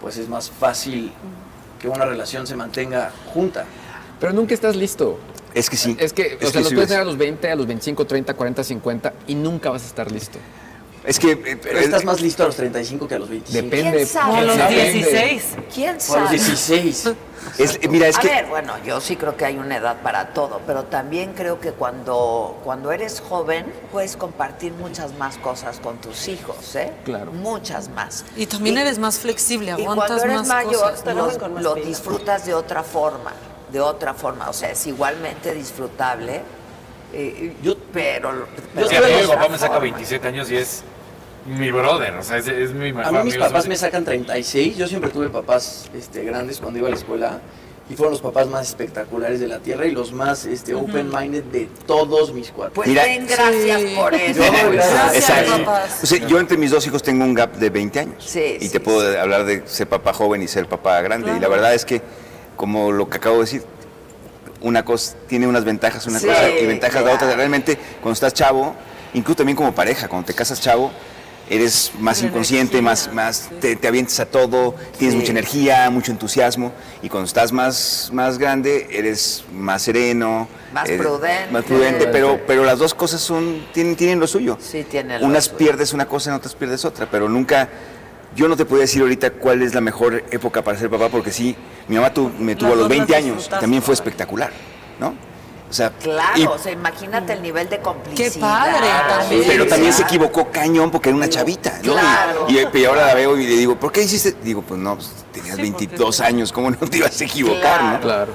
pues 0.00 0.16
es 0.16 0.28
más 0.28 0.50
fácil 0.50 1.12
que 1.80 1.88
una 1.88 2.04
relación 2.04 2.46
se 2.46 2.56
mantenga 2.56 3.10
junta. 3.32 3.64
Pero 4.20 4.32
nunca 4.32 4.54
estás 4.54 4.76
listo. 4.76 5.18
Es 5.54 5.70
que 5.70 5.76
sí. 5.76 5.96
Es 6.00 6.12
que, 6.12 6.36
o 6.40 6.44
Es 6.44 6.50
sea, 6.50 6.60
los 6.60 6.68
sí 6.68 6.74
puedes 6.74 6.88
es. 6.90 6.96
tener 6.96 7.02
a 7.02 7.04
los 7.04 7.16
20, 7.16 7.50
a 7.50 7.54
los 7.56 7.66
25, 7.66 8.06
30, 8.06 8.34
40, 8.34 8.64
50 8.64 9.12
y 9.28 9.34
nunca 9.36 9.70
vas 9.70 9.82
a 9.84 9.86
estar 9.86 10.10
listo. 10.10 10.38
Es 11.04 11.18
que... 11.18 11.32
eh, 11.32 11.58
Pero 11.62 11.78
eh, 11.78 11.84
estás 11.84 12.02
más 12.04 12.20
listo 12.22 12.42
a 12.44 12.46
los 12.46 12.56
35 12.56 13.06
que 13.06 13.14
a 13.14 13.18
los 13.18 13.28
25. 13.28 13.62
Depende. 13.66 13.92
¿Quién 13.98 14.06
sabe? 14.06 14.32
O 14.32 14.36
a 14.36 14.40
los 14.42 14.56
Depende. 14.56 14.82
16. 14.92 15.42
¿Quién 15.74 15.88
O 15.90 15.92
a 15.92 15.92
los 15.92 16.02
sabe? 16.06 16.30
16. 16.30 17.10
es- 17.58 17.88
mira, 17.90 18.08
es 18.08 18.16
a 18.16 18.20
que... 18.22 18.28
ver, 18.28 18.46
bueno, 18.46 18.72
yo 18.86 19.00
sí 19.02 19.14
creo 19.16 19.36
que 19.36 19.44
hay 19.44 19.58
una 19.58 19.76
edad 19.76 20.00
para 20.02 20.32
todo, 20.32 20.62
pero 20.66 20.84
también 20.84 21.34
creo 21.34 21.60
que 21.60 21.72
cuando, 21.72 22.58
cuando 22.64 22.90
eres 22.90 23.20
joven 23.20 23.66
puedes 23.92 24.16
compartir 24.16 24.72
muchas 24.72 25.12
más 25.18 25.36
cosas 25.36 25.78
con 25.78 25.98
tus 25.98 26.26
hijos, 26.26 26.74
¿eh? 26.74 26.90
Claro. 27.04 27.32
Muchas 27.32 27.90
más. 27.90 28.24
Y 28.34 28.46
también 28.46 28.78
eres 28.78 28.98
más 28.98 29.18
flexible, 29.18 29.66
Y 29.66 29.82
aguantas 29.82 30.06
cuando 30.08 30.24
eres 30.24 30.36
más 30.38 30.48
mayor, 30.48 30.72
cosas. 30.80 31.04
Te 31.04 31.12
lo, 31.12 31.38
con 31.38 31.52
más 31.54 31.74
disfrutas 31.84 32.46
de 32.46 32.54
otra 32.54 32.82
forma, 32.82 33.34
de 33.74 33.80
otra 33.80 34.14
forma. 34.14 34.48
O 34.48 34.52
sea, 34.52 34.70
es 34.70 34.86
igualmente 34.86 35.52
disfrutable, 35.52 36.40
eh, 37.12 37.52
Yo- 37.62 37.76
pero... 37.92 38.32
yo 38.32 38.46
pero 38.74 38.88
Sí, 38.88 38.94
mí 38.96 39.20
mi 39.20 39.26
papá 39.28 39.48
me 39.48 39.58
saca 39.58 39.66
forma. 39.74 39.78
27 39.80 40.28
años 40.28 40.50
y 40.50 40.56
es 40.56 40.82
mi 41.46 41.70
brother, 41.70 42.14
o 42.14 42.22
sea, 42.22 42.38
es, 42.38 42.46
es 42.48 42.72
mi 42.72 42.92
mejor 42.92 43.14
A 43.16 43.18
mí 43.18 43.24
mis 43.26 43.36
papás 43.36 43.66
me 43.68 43.76
sacan 43.76 44.04
36, 44.04 44.76
yo 44.78 44.86
siempre 44.88 45.10
tuve 45.10 45.28
papás 45.28 45.90
este, 45.94 46.24
grandes 46.24 46.58
cuando 46.60 46.78
iba 46.78 46.88
a 46.88 46.90
la 46.92 46.96
escuela 46.96 47.40
Y 47.90 47.96
fueron 47.96 48.12
los 48.12 48.22
papás 48.22 48.46
más 48.48 48.66
espectaculares 48.68 49.40
de 49.40 49.46
la 49.48 49.58
tierra 49.58 49.84
y 49.86 49.90
los 49.90 50.10
más 50.12 50.46
este, 50.46 50.72
open-minded 50.74 51.42
de 51.44 51.68
todos 51.86 52.32
mis 52.32 52.50
cuates. 52.50 52.72
Pues 52.74 52.88
Mira- 52.88 53.04
gracias 53.28 53.82
por 53.94 54.14
eso. 54.14 54.42
Yo, 54.42 54.70
gracias. 54.72 55.14
Exacto. 55.16 55.70
O 56.02 56.06
sea, 56.06 56.18
yo 56.26 56.38
entre 56.40 56.56
mis 56.56 56.70
dos 56.70 56.86
hijos 56.86 57.02
tengo 57.02 57.24
un 57.24 57.34
gap 57.34 57.52
de 57.56 57.68
20 57.68 58.00
años. 58.00 58.24
Sí, 58.26 58.56
y 58.58 58.64
sí, 58.66 58.70
te 58.70 58.80
puedo 58.80 59.20
hablar 59.20 59.44
de 59.44 59.68
ser 59.68 59.86
papá 59.86 60.14
joven 60.14 60.40
y 60.40 60.48
ser 60.48 60.66
papá 60.66 61.02
grande. 61.02 61.32
Y 61.36 61.40
la 61.40 61.48
verdad 61.48 61.74
es 61.74 61.84
que, 61.84 62.00
como 62.56 62.92
lo 62.92 63.08
que 63.08 63.16
acabo 63.18 63.36
de 63.36 63.42
decir, 63.42 63.62
una 64.60 64.84
cosa 64.84 65.16
tiene 65.28 65.46
unas 65.46 65.64
ventajas, 65.64 66.06
una 66.06 66.18
Sí, 66.18 66.26
cosa 66.26 66.48
y 66.50 66.66
ventajas 66.66 67.02
la 67.02 67.08
otra. 67.12 67.18
claro. 67.26 67.36
Realmente, 67.36 67.76
cuando 68.00 68.12
estás 68.14 68.32
chavo, 68.34 68.74
incluso 69.12 69.36
también 69.36 69.56
como 69.56 69.74
pareja, 69.74 70.08
cuando 70.08 70.26
te 70.26 70.34
casas 70.34 70.60
chavo, 70.60 70.90
eres 71.50 71.92
más 71.98 72.22
inconsciente, 72.22 72.80
más, 72.80 73.12
más 73.12 73.50
te, 73.60 73.76
te 73.76 73.86
avientas 73.86 74.18
a 74.20 74.24
todo, 74.24 74.74
tienes 74.96 75.12
Sí. 75.12 75.18
mucha 75.20 75.32
energía, 75.32 75.90
mucho 75.90 76.10
entusiasmo. 76.10 76.72
Y 77.02 77.10
cuando 77.10 77.26
estás 77.26 77.52
más, 77.52 78.08
más 78.14 78.38
grande, 78.38 78.86
eres 78.90 79.44
más 79.52 79.82
sereno. 79.82 80.48
Más 80.72 80.88
eres 80.88 81.02
prudente. 81.02 81.52
Más 81.52 81.64
prudente, 81.64 82.06
pero, 82.06 82.40
pero 82.46 82.64
las 82.64 82.78
dos 82.78 82.94
cosas 82.94 83.20
son, 83.20 83.66
tienen, 83.74 83.94
tienen 83.96 84.18
lo 84.20 84.26
suyo. 84.26 84.56
Sí, 84.58 84.84
tiene 84.84 85.18
lo 85.18 85.26
Unas 85.26 85.44
suyo. 85.44 85.58
pierdes 85.58 85.92
una 85.92 86.06
cosa, 86.08 86.30
en 86.30 86.36
otras 86.36 86.54
pierdes 86.54 86.82
otra, 86.86 87.06
pero 87.10 87.28
nunca. 87.28 87.68
Yo 88.34 88.48
no 88.48 88.56
te 88.56 88.64
podía 88.64 88.82
decir 88.82 89.02
ahorita 89.02 89.30
cuál 89.30 89.62
es 89.62 89.74
la 89.74 89.80
mejor 89.80 90.24
época 90.30 90.62
para 90.62 90.78
ser 90.78 90.90
papá, 90.90 91.08
porque 91.08 91.30
sí, 91.30 91.54
mi 91.88 91.96
mamá 91.96 92.12
tu- 92.12 92.30
me 92.38 92.56
tuvo 92.56 92.68
a 92.72 92.76
los 92.76 92.78
dos 92.80 92.88
las 92.90 92.98
20 93.06 93.14
años, 93.16 93.48
también 93.48 93.82
fue 93.82 93.94
espectacular, 93.94 94.50
¿no? 94.98 95.14
O 95.70 95.72
sea, 95.72 95.90
Claro, 95.90 96.38
y- 96.40 96.46
o 96.46 96.58
sea, 96.58 96.72
imagínate 96.72 97.32
el 97.32 97.42
nivel 97.42 97.68
de 97.68 97.78
complicidad. 97.78 98.32
Qué 98.32 98.38
padre, 98.38 98.86
también. 99.08 99.42
pero 99.46 99.66
también 99.66 99.92
se 99.92 100.02
equivocó 100.02 100.48
cañón 100.50 100.90
porque 100.90 101.08
era 101.08 101.16
una 101.16 101.28
chavita, 101.28 101.78
Claro. 101.80 102.46
Y, 102.48 102.58
y 102.78 102.84
ahora 102.84 103.06
la 103.06 103.14
veo 103.14 103.36
y 103.38 103.46
le 103.46 103.56
digo, 103.56 103.76
¿por 103.76 103.90
qué 103.92 104.02
hiciste? 104.02 104.34
Digo, 104.42 104.62
pues 104.62 104.78
no, 104.80 104.96
pues, 104.96 105.10
tenías 105.32 105.56
22 105.56 106.20
años, 106.20 106.52
¿cómo 106.52 106.70
no 106.70 106.76
te 106.76 106.98
ibas 106.98 107.20
a 107.20 107.24
equivocar, 107.24 107.82
no? 107.82 108.00
Claro. 108.00 108.32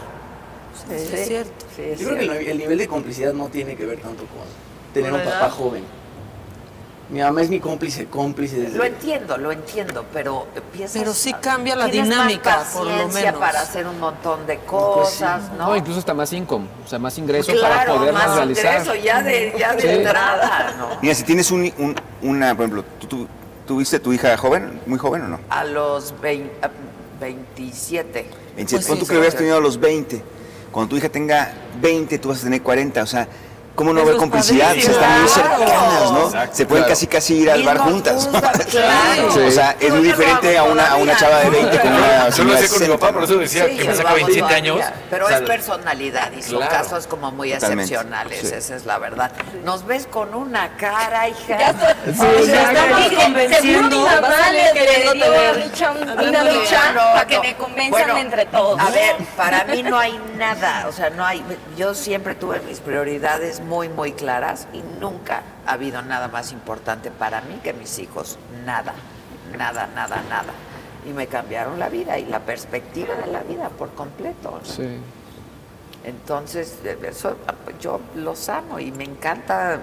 Sí, 0.87 0.95
es 0.95 1.27
cierto. 1.27 1.65
sí, 1.75 1.81
es 1.83 1.99
Yo 1.99 2.07
creo 2.07 2.19
que 2.19 2.25
el, 2.25 2.47
el 2.49 2.57
nivel 2.57 2.77
de 2.77 2.87
complicidad 2.87 3.31
no 3.33 3.47
tiene 3.47 3.75
que 3.75 3.85
ver 3.85 3.99
tanto 3.99 4.23
con 4.23 4.43
tener 4.93 5.11
¿Con 5.11 5.19
un 5.21 5.25
papá 5.25 5.49
joven. 5.51 5.83
Mi 7.09 7.21
mamá 7.21 7.41
es 7.41 7.49
mi 7.49 7.59
cómplice, 7.59 8.05
cómplice 8.05 8.55
desde... 8.57 8.77
Lo 8.77 8.83
entiendo, 8.83 9.35
lo 9.37 9.51
entiendo, 9.51 10.05
pero 10.13 10.45
empiezas 10.55 10.95
Pero 11.01 11.11
sí 11.13 11.33
cambia 11.33 11.75
la 11.75 11.87
dinámica, 11.87 12.57
más 12.57 12.67
por 12.67 12.85
lo 12.85 12.91
paciencia 12.91 13.21
menos. 13.31 13.39
para 13.39 13.61
hacer 13.61 13.87
un 13.87 13.99
montón 13.99 14.45
de 14.45 14.57
Pues 14.57 14.67
cosas, 14.67 15.41
No, 15.57 15.69
¿no? 15.69 15.75
incluso 15.75 15.97
hasta 15.99 16.13
más 16.13 16.31
income, 16.33 16.67
o 16.85 16.87
sea, 16.87 16.99
más 16.99 17.17
ingreso 17.17 17.51
claro, 17.51 17.73
para 17.75 17.93
podernos 17.95 18.23
más 18.27 18.35
realizar. 18.35 18.73
ingreso 18.81 18.95
ya 19.03 19.23
de, 19.23 19.55
ya 19.57 19.73
de 19.75 19.81
Sí. 19.81 19.87
entrada, 19.87 20.75
¿no? 20.77 20.89
Mira, 21.01 21.15
si 21.15 21.23
tienes 21.23 21.49
un, 21.49 21.61
un- 21.79 21.95
una, 22.21 22.53
por 22.55 22.65
ejemplo, 22.65 22.85
¿tú, 22.99 23.07
tú- 23.07 23.27
tuviste 23.65 23.95
a 23.95 23.99
tu 23.99 24.13
hija 24.13 24.37
joven, 24.37 24.79
muy 24.85 24.99
joven 24.99 25.23
o 25.23 25.27
no? 25.29 25.39
A 25.49 25.63
los 25.63 26.13
vein- 26.21 26.51
a 26.61 26.69
27. 27.19 28.25
27. 28.55 28.85
Pues 28.85 28.85
sí, 28.85 28.99
tú 28.99 29.07
que 29.07 29.13
lo 29.13 29.19
hubieras 29.19 29.35
tenido 29.35 29.57
a 29.57 29.61
los 29.61 29.79
20. 29.79 30.21
Cuando 30.71 30.89
tu 30.91 30.97
hija 30.97 31.09
tenga 31.09 31.51
20, 31.81 32.19
tú 32.19 32.29
vas 32.29 32.41
a 32.41 32.43
tener 32.43 32.61
40. 32.61 33.01
O 33.01 33.07
sea, 33.07 33.27
¿cómo 33.75 33.93
no 33.93 34.01
haber 34.01 34.17
complicidad? 34.17 34.71
O 34.75 34.81
sea, 34.81 34.91
están 34.91 35.19
muy 35.21 35.29
cercanas, 35.29 36.11
¿no? 36.11 36.25
Exacto. 36.25 36.55
Se 36.55 36.65
pueden 36.65 36.83
Claro. 36.83 36.93
casi 36.95 37.07
casi 37.07 37.35
ir 37.37 37.51
al 37.51 37.63
bar 37.63 37.77
juntas. 37.79 38.27
claro. 38.71 39.31
Sí. 39.33 39.39
O 39.39 39.51
sea, 39.51 39.75
es 39.79 39.93
muy 39.93 40.03
diferente 40.03 40.57
a 40.57 40.63
una, 40.63 40.87
a 40.91 40.95
una 40.97 41.15
chava 41.17 41.39
de 41.39 41.45
¿no? 41.45 41.51
20 41.51 41.79
con 41.79 41.93
una 41.93 42.29
Yo 42.29 42.43
lo 42.43 42.53
hacía 42.53 42.67
con 42.69 42.79
mi 42.79 42.85
60, 42.85 42.97
papá, 42.97 43.13
por 43.13 43.23
eso 43.23 43.37
decía 43.37 43.65
Sí, 43.69 43.77
que 43.77 43.83
me 43.85 43.95
saca 43.95 44.09
hago 44.09 44.15
27 44.17 44.55
años. 44.55 44.79
Pero 45.09 45.25
o 45.25 45.27
sea, 45.29 45.37
es 45.37 45.43
personalidad 45.43 46.31
y 46.31 46.41
son 46.41 46.57
Claro. 46.57 46.71
casos 46.71 47.07
como 47.07 47.31
muy 47.31 47.51
Totalmente, 47.53 47.83
excepcionales, 47.93 48.39
sí. 48.41 48.53
esa 48.55 48.75
es 48.75 48.85
la 48.85 48.97
verdad. 48.97 49.31
Nos 49.63 49.85
ves 49.85 50.07
con 50.07 50.33
una 50.33 50.75
cara, 50.77 51.27
hija. 51.29 51.73
Sí, 52.05 52.47
ya 52.47 52.71
estamos 52.71 53.03
Seguro 53.03 53.21
convenciendo. 53.23 53.97
mi 53.97 54.03
mamá 54.03 54.21
Va 54.21 54.27
a 54.29 54.43
salir 54.45 54.61
le 54.73 54.79
queriéndote 54.79 55.17
dio 55.17 55.31
ver. 55.31 55.49
a 55.49 55.53
Micha 55.65 55.91
un- 55.91 56.09
Hablando 56.09 56.29
una 56.41 56.43
lucha 56.53 56.81
para 57.13 57.27
que 57.27 57.39
me 57.39 57.55
convenzan 57.55 58.17
entre 58.17 58.45
todos. 58.45 58.79
A 58.79 58.89
ver, 58.91 59.15
para 59.37 59.63
mí 59.65 59.83
no 59.83 59.97
hay 59.97 60.19
nada, 60.37 60.85
o 60.87 60.91
sea, 60.91 61.09
no 61.09 61.25
hay, 61.25 61.43
yo 61.77 61.93
siempre 61.93 62.35
tuve 62.35 62.59
mis 62.61 62.79
prioridades 62.79 63.59
muy, 63.69 63.87
muy 63.87 64.11
claras 64.13 64.67
y 64.73 64.81
nunca 64.99 65.43
ha 65.65 65.73
habido 65.73 66.01
nada 66.01 66.27
más 66.27 66.51
importante 66.51 67.11
para 67.11 67.41
mí 67.41 67.59
que 67.63 67.71
mis 67.73 67.99
hijos, 67.99 68.37
nada, 68.65 68.93
nada, 69.57 69.87
nada, 69.95 70.21
nada. 70.29 70.51
Y 71.07 71.13
me 71.13 71.27
cambiaron 71.27 71.79
la 71.79 71.87
vida 71.87 72.17
y 72.17 72.25
la 72.25 72.39
perspectiva 72.39 73.13
de 73.15 73.27
la 73.31 73.41
vida 73.43 73.69
por 73.69 73.89
completo. 73.93 74.59
¿no? 74.61 74.69
Sí. 74.69 74.97
Entonces, 76.03 76.77
eso, 77.03 77.35
yo 77.79 77.99
los 78.15 78.49
amo 78.49 78.79
y 78.79 78.91
me 78.91 79.03
encanta 79.03 79.79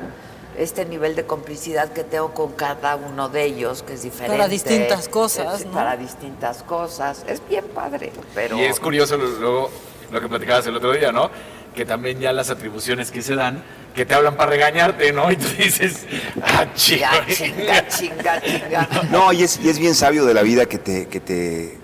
este 0.58 0.84
nivel 0.86 1.14
de 1.14 1.26
complicidad 1.26 1.90
que 1.92 2.02
tengo 2.02 2.32
con 2.32 2.52
cada 2.52 2.96
uno 2.96 3.28
de 3.28 3.44
ellos, 3.44 3.82
que 3.82 3.92
es 3.94 4.02
diferente. 4.02 4.36
Para 4.36 4.48
distintas 4.48 5.08
cosas, 5.08 5.60
Es- 5.60 5.66
¿no? 5.66 5.72
Para 5.72 5.96
distintas 5.96 6.62
cosas. 6.62 7.24
Es 7.28 7.46
bien 7.46 7.66
padre, 7.74 8.12
pero... 8.34 8.56
Y 8.58 8.62
es 8.64 8.80
curioso 8.80 9.16
lo- 9.18 9.26
luego 9.26 9.70
lo 10.10 10.20
que 10.20 10.28
platicabas 10.28 10.66
el 10.66 10.76
otro 10.76 10.92
día, 10.92 11.12
¿no? 11.12 11.30
Que 11.76 11.84
también 11.84 12.18
ya 12.18 12.32
las 12.32 12.48
atribuciones 12.50 13.10
que 13.10 13.20
se 13.22 13.34
dan, 13.36 13.62
que 13.94 14.04
te 14.06 14.14
hablan 14.14 14.34
para 14.36 14.50
regañarte, 14.50 15.12
¿no? 15.12 15.30
Y 15.30 15.36
tú 15.36 15.46
dices, 15.58 16.06
ah, 16.42 16.64
chinga, 16.74 17.24
chinga, 17.28 17.86
chinga. 17.88 18.88
No, 19.12 19.32
y 19.32 19.42
es, 19.44 19.60
y 19.62 19.68
es 19.68 19.78
bien 19.78 19.94
sabio 19.94 20.24
de 20.24 20.32
la 20.34 20.42
vida 20.42 20.64
que 20.66 20.78
te, 20.78 21.06
que 21.06 21.20
te, 21.20 21.76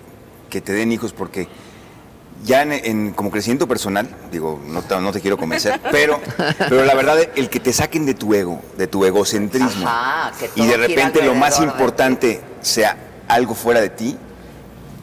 que 0.49 0.61
te 0.61 0.73
den 0.73 0.91
hijos 0.91 1.13
porque 1.13 1.47
ya 2.43 2.63
en, 2.63 2.73
en- 2.73 3.11
como 3.13 3.29
crecimiento 3.29 3.67
personal, 3.67 4.09
digo, 4.31 4.59
no 4.67 4.81
te, 4.81 4.99
no 4.99 5.11
te 5.13 5.21
quiero 5.21 5.37
convencer, 5.37 5.79
pero, 5.91 6.19
pero 6.57 6.83
la 6.85 6.95
verdad, 6.95 7.17
el 7.35 7.49
que 7.49 7.59
te 7.59 7.71
saquen 7.71 8.05
de 8.07 8.15
tu 8.15 8.33
ego, 8.33 8.61
de 8.77 8.87
tu 8.87 9.05
egocentrismo, 9.05 9.87
Ajá, 9.87 10.31
que 10.39 10.49
y 10.61 10.65
de 10.65 10.75
repente 10.75 11.21
lo 11.23 11.35
más 11.35 11.59
importante 11.61 12.41
sea 12.61 12.97
algo 13.27 13.53
fuera 13.53 13.79
de 13.79 13.89
ti, 13.91 14.17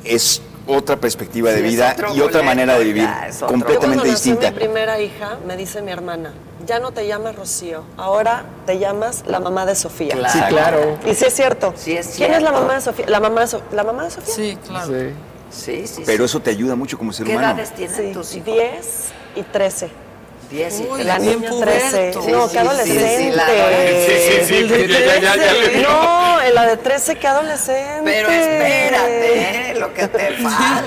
es 0.04 0.42
otra 0.70 0.96
perspectiva 0.96 1.50
de 1.50 1.56
Sí, 1.58 1.62
vida 1.62 1.96
y 2.14 2.20
otra 2.20 2.42
manera 2.42 2.78
de 2.78 2.84
vivir, 2.84 3.08
Yo 3.40 3.46
completamente 3.46 3.78
cuando 3.78 4.04
nací 4.04 4.30
distinta. 4.30 4.50
mi 4.50 4.56
primera 4.56 5.00
hija, 5.00 5.38
me 5.46 5.56
dice 5.56 5.82
mi 5.82 5.90
hermana, 5.90 6.32
ya 6.66 6.78
no 6.78 6.92
te 6.92 7.06
llamas 7.06 7.34
Rocío, 7.36 7.84
ahora 7.96 8.44
te 8.66 8.78
llamas 8.78 9.24
la 9.26 9.40
mamá 9.40 9.66
de 9.66 9.74
Sofía. 9.74 10.14
Claro. 10.14 10.32
Sí, 10.32 10.40
claro. 10.48 10.98
Y 11.06 11.14
sí 11.14 11.24
es 11.26 11.34
cierto. 11.34 11.72
Sí 11.76 11.96
es 11.96 12.14
¿Quién 12.16 12.32
es 12.32 12.42
la 12.42 12.48
cierto. 12.50 12.60
mamá 12.62 12.74
de 12.74 12.80
Sofía? 12.80 13.06
¿La 13.08 13.20
mamá 13.20 13.40
de, 13.42 13.46
So- 13.46 13.62
¿la 13.72 13.84
mamá 13.84 14.04
de 14.04 14.10
Sofía? 14.10 14.34
Sí, 14.34 14.58
claro. 14.66 14.86
Sí. 14.92 15.14
Sí, 15.50 15.86
sí, 15.88 16.02
Pero 16.06 16.18
sí. 16.18 16.24
eso 16.26 16.40
te 16.40 16.50
ayuda 16.50 16.76
mucho 16.76 16.96
como 16.96 17.12
ser 17.12 17.26
¿Qué 17.26 17.32
humano. 17.32 17.48
edades 17.54 17.74
tienen 17.74 17.96
Sí, 17.96 18.12
tus 18.12 18.34
hijos? 18.36 18.44
10 18.46 19.08
y 19.34 19.42
13. 19.42 19.90
10 20.50 20.80
y 20.80 20.82
Uy, 20.88 21.04
La 21.04 21.16
13. 21.16 21.26
bien 21.28 21.40
niña 21.40 21.50
13. 21.60 22.12
puberto. 22.12 22.20
no, 22.28 22.46
Sí, 22.48 22.52
qué 22.52 22.58
adolescente. 22.58 23.00
sí, 23.00 23.30
sí, 23.30 23.32
Sí, 24.06 24.14
sí, 24.18 24.44
sí, 24.46 24.54
El 24.56 24.68
de 24.68 24.88
ya, 24.88 24.98
ya, 24.98 25.20
ya, 25.20 25.36
ya 25.36 25.52
le 25.52 25.68
digo. 25.68 25.90
No, 25.90 26.40
en 26.42 26.54
la 26.54 26.66
de 26.66 26.76
13, 26.76 27.16
qué 27.16 27.28
adolescente. 27.28 28.02
Pero 28.04 28.28
espérate, 28.28 29.70
¿eh? 29.70 29.74
lo 29.78 29.94
que 29.94 30.08
te 30.08 30.32
falta. 30.38 30.84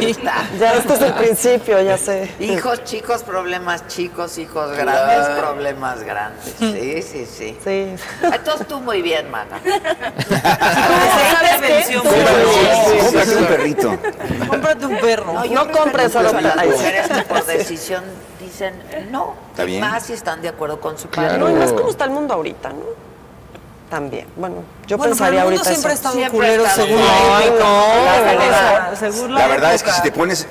Ya 0.59 0.73
este 0.73 0.93
es 0.93 1.01
el 1.01 1.13
principio, 1.13 1.81
ya 1.81 1.97
sé. 1.97 2.29
Hijos 2.39 2.83
chicos, 2.83 3.23
problemas 3.23 3.87
chicos, 3.87 4.37
hijos 4.37 4.75
grandes, 4.75 5.29
problemas 5.39 6.03
grandes. 6.03 6.53
Sí, 6.59 7.01
sí, 7.01 7.25
sí. 7.25 7.57
Sí. 7.63 7.95
Entonces 8.21 8.67
tú 8.67 8.81
muy 8.81 9.01
bien, 9.01 9.31
mana. 9.31 9.61
Cómprate 13.01 13.35
un 13.35 13.45
perrito. 13.45 13.97
Cómprate 14.49 14.85
un 14.85 14.97
perro. 14.97 15.43
No, 15.49 15.71
compres, 15.71 16.11
que 16.11 17.21
por 17.29 17.45
decisión 17.45 18.03
dicen 18.53 19.11
no. 19.11 19.35
Está 19.51 19.63
Y 19.63 19.67
bien. 19.67 19.81
Más 19.81 20.03
si 20.03 20.13
están 20.13 20.41
de 20.41 20.49
acuerdo 20.49 20.79
con 20.79 20.97
su 20.97 21.09
Claro. 21.09 21.29
padre. 21.29 21.39
No, 21.39 21.49
y 21.49 21.53
más 21.53 21.73
cómo 21.73 21.89
está 21.89 22.05
el 22.05 22.11
mundo 22.11 22.33
ahorita, 22.33 22.69
¿no? 22.69 22.85
También. 23.89 24.27
Bueno, 24.35 24.63
yo 24.87 24.97
Bueno, 24.97 25.11
pensaría 25.11 25.41
ahorita 25.43 25.63
siempre 25.65 25.93
eso. 25.93 26.11
Siempre 26.11 26.31
culero 26.31 26.63
según 26.69 26.99
la 26.99 27.43
época. 27.45 27.63
no, 27.63 28.05
La 28.05 28.21
la 28.21 28.21
verdad, 28.21 28.93
según 28.99 29.35
La 29.35 29.47
verdad 29.47 29.73
es 29.73 29.83
que 29.83 29.91
si 29.91 30.01
te 30.01 30.11
pones... 30.11 30.47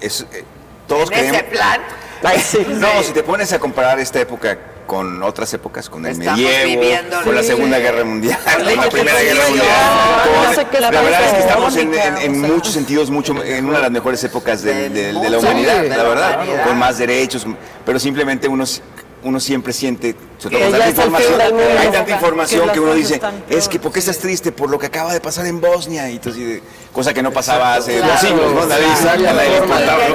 es, 0.00 0.20
eh, 0.32 0.44
todos 0.86 1.10
En 1.10 1.18
ese 1.18 1.28
creemos- 1.44 1.50
plan, 1.50 1.80
Ay, 2.24 2.40
sí. 2.40 2.64
No, 2.68 3.02
si 3.02 3.12
te 3.12 3.22
pones 3.22 3.52
a 3.52 3.58
comparar 3.58 3.98
esta 4.00 4.20
época 4.20 4.56
con 4.88 5.22
otras 5.22 5.52
épocas, 5.52 5.88
con 5.90 6.06
el 6.06 6.12
Estamos 6.12 6.40
medievo, 6.40 6.80
viviendo 6.80 7.20
con 7.22 7.34
la 7.34 7.42
Segunda 7.42 7.78
Guerra 7.78 8.04
Mundial, 8.04 8.38
con 8.42 8.64
la 8.76 8.88
Primera 8.88 9.20
Guerra 9.20 9.42
yo- 9.44 9.48
Mundial. 9.50 9.68
no 10.48 10.54
sé 10.54 10.66
la 10.80 10.90
verdad 10.90 11.24
es 11.26 11.32
que 11.34 11.40
estamos 11.40 11.76
en, 11.76 12.40
muchos 12.40 12.72
sentidos 12.72 13.10
mucho 13.10 13.34
en 13.44 13.66
una 13.66 13.76
de 13.76 13.82
las 13.82 13.90
mejores 13.92 14.24
épocas 14.24 14.62
Del 14.62 14.92
del- 14.94 15.20
de 15.20 15.30
la 15.30 15.38
humanidad, 15.38 15.82
de 15.82 15.88
la 15.90 16.02
verdad, 16.02 16.64
con 16.66 16.78
más 16.78 16.96
derechos, 16.98 17.46
pero 17.84 17.98
simplemente 18.00 18.48
uno 18.48 18.64
uno 19.24 19.40
siempre 19.40 19.72
siente, 19.72 20.14
sobre 20.38 20.58
todo 20.58 20.66
Que 20.66 20.70
con 20.70 20.78
ya 20.78 20.86
tanta 20.86 21.04
información, 21.04 21.40
hay 21.78 21.88
tanta 21.88 22.12
información 22.12 22.70
Que 22.70 22.80
uno 22.80 22.94
dice, 22.94 23.20
es 23.48 23.68
que 23.68 23.78
¿por 23.80 23.92
qué 23.92 24.00
sí. 24.00 24.10
estás 24.10 24.22
triste 24.22 24.52
por 24.52 24.70
lo 24.70 24.78
que 24.78 24.86
acaba 24.86 25.12
de 25.12 25.20
pasar 25.20 25.46
en 25.46 25.60
Bosnia? 25.60 26.08
Y 26.10 26.16
entonces, 26.16 26.60
cosa 26.92 27.12
que 27.12 27.22
no 27.22 27.32
pasaba 27.32 27.74
hace 27.74 27.98
Claro, 27.98 28.12
dos 28.12 28.20
siglos, 28.20 28.54
¿no? 28.54 28.66
Nadie 28.66 28.96
saca, 28.96 29.32
nadie 29.32 29.58
lo 29.58 29.62
que 29.62 29.68
pasa 29.68 29.96
en. 30.06 30.12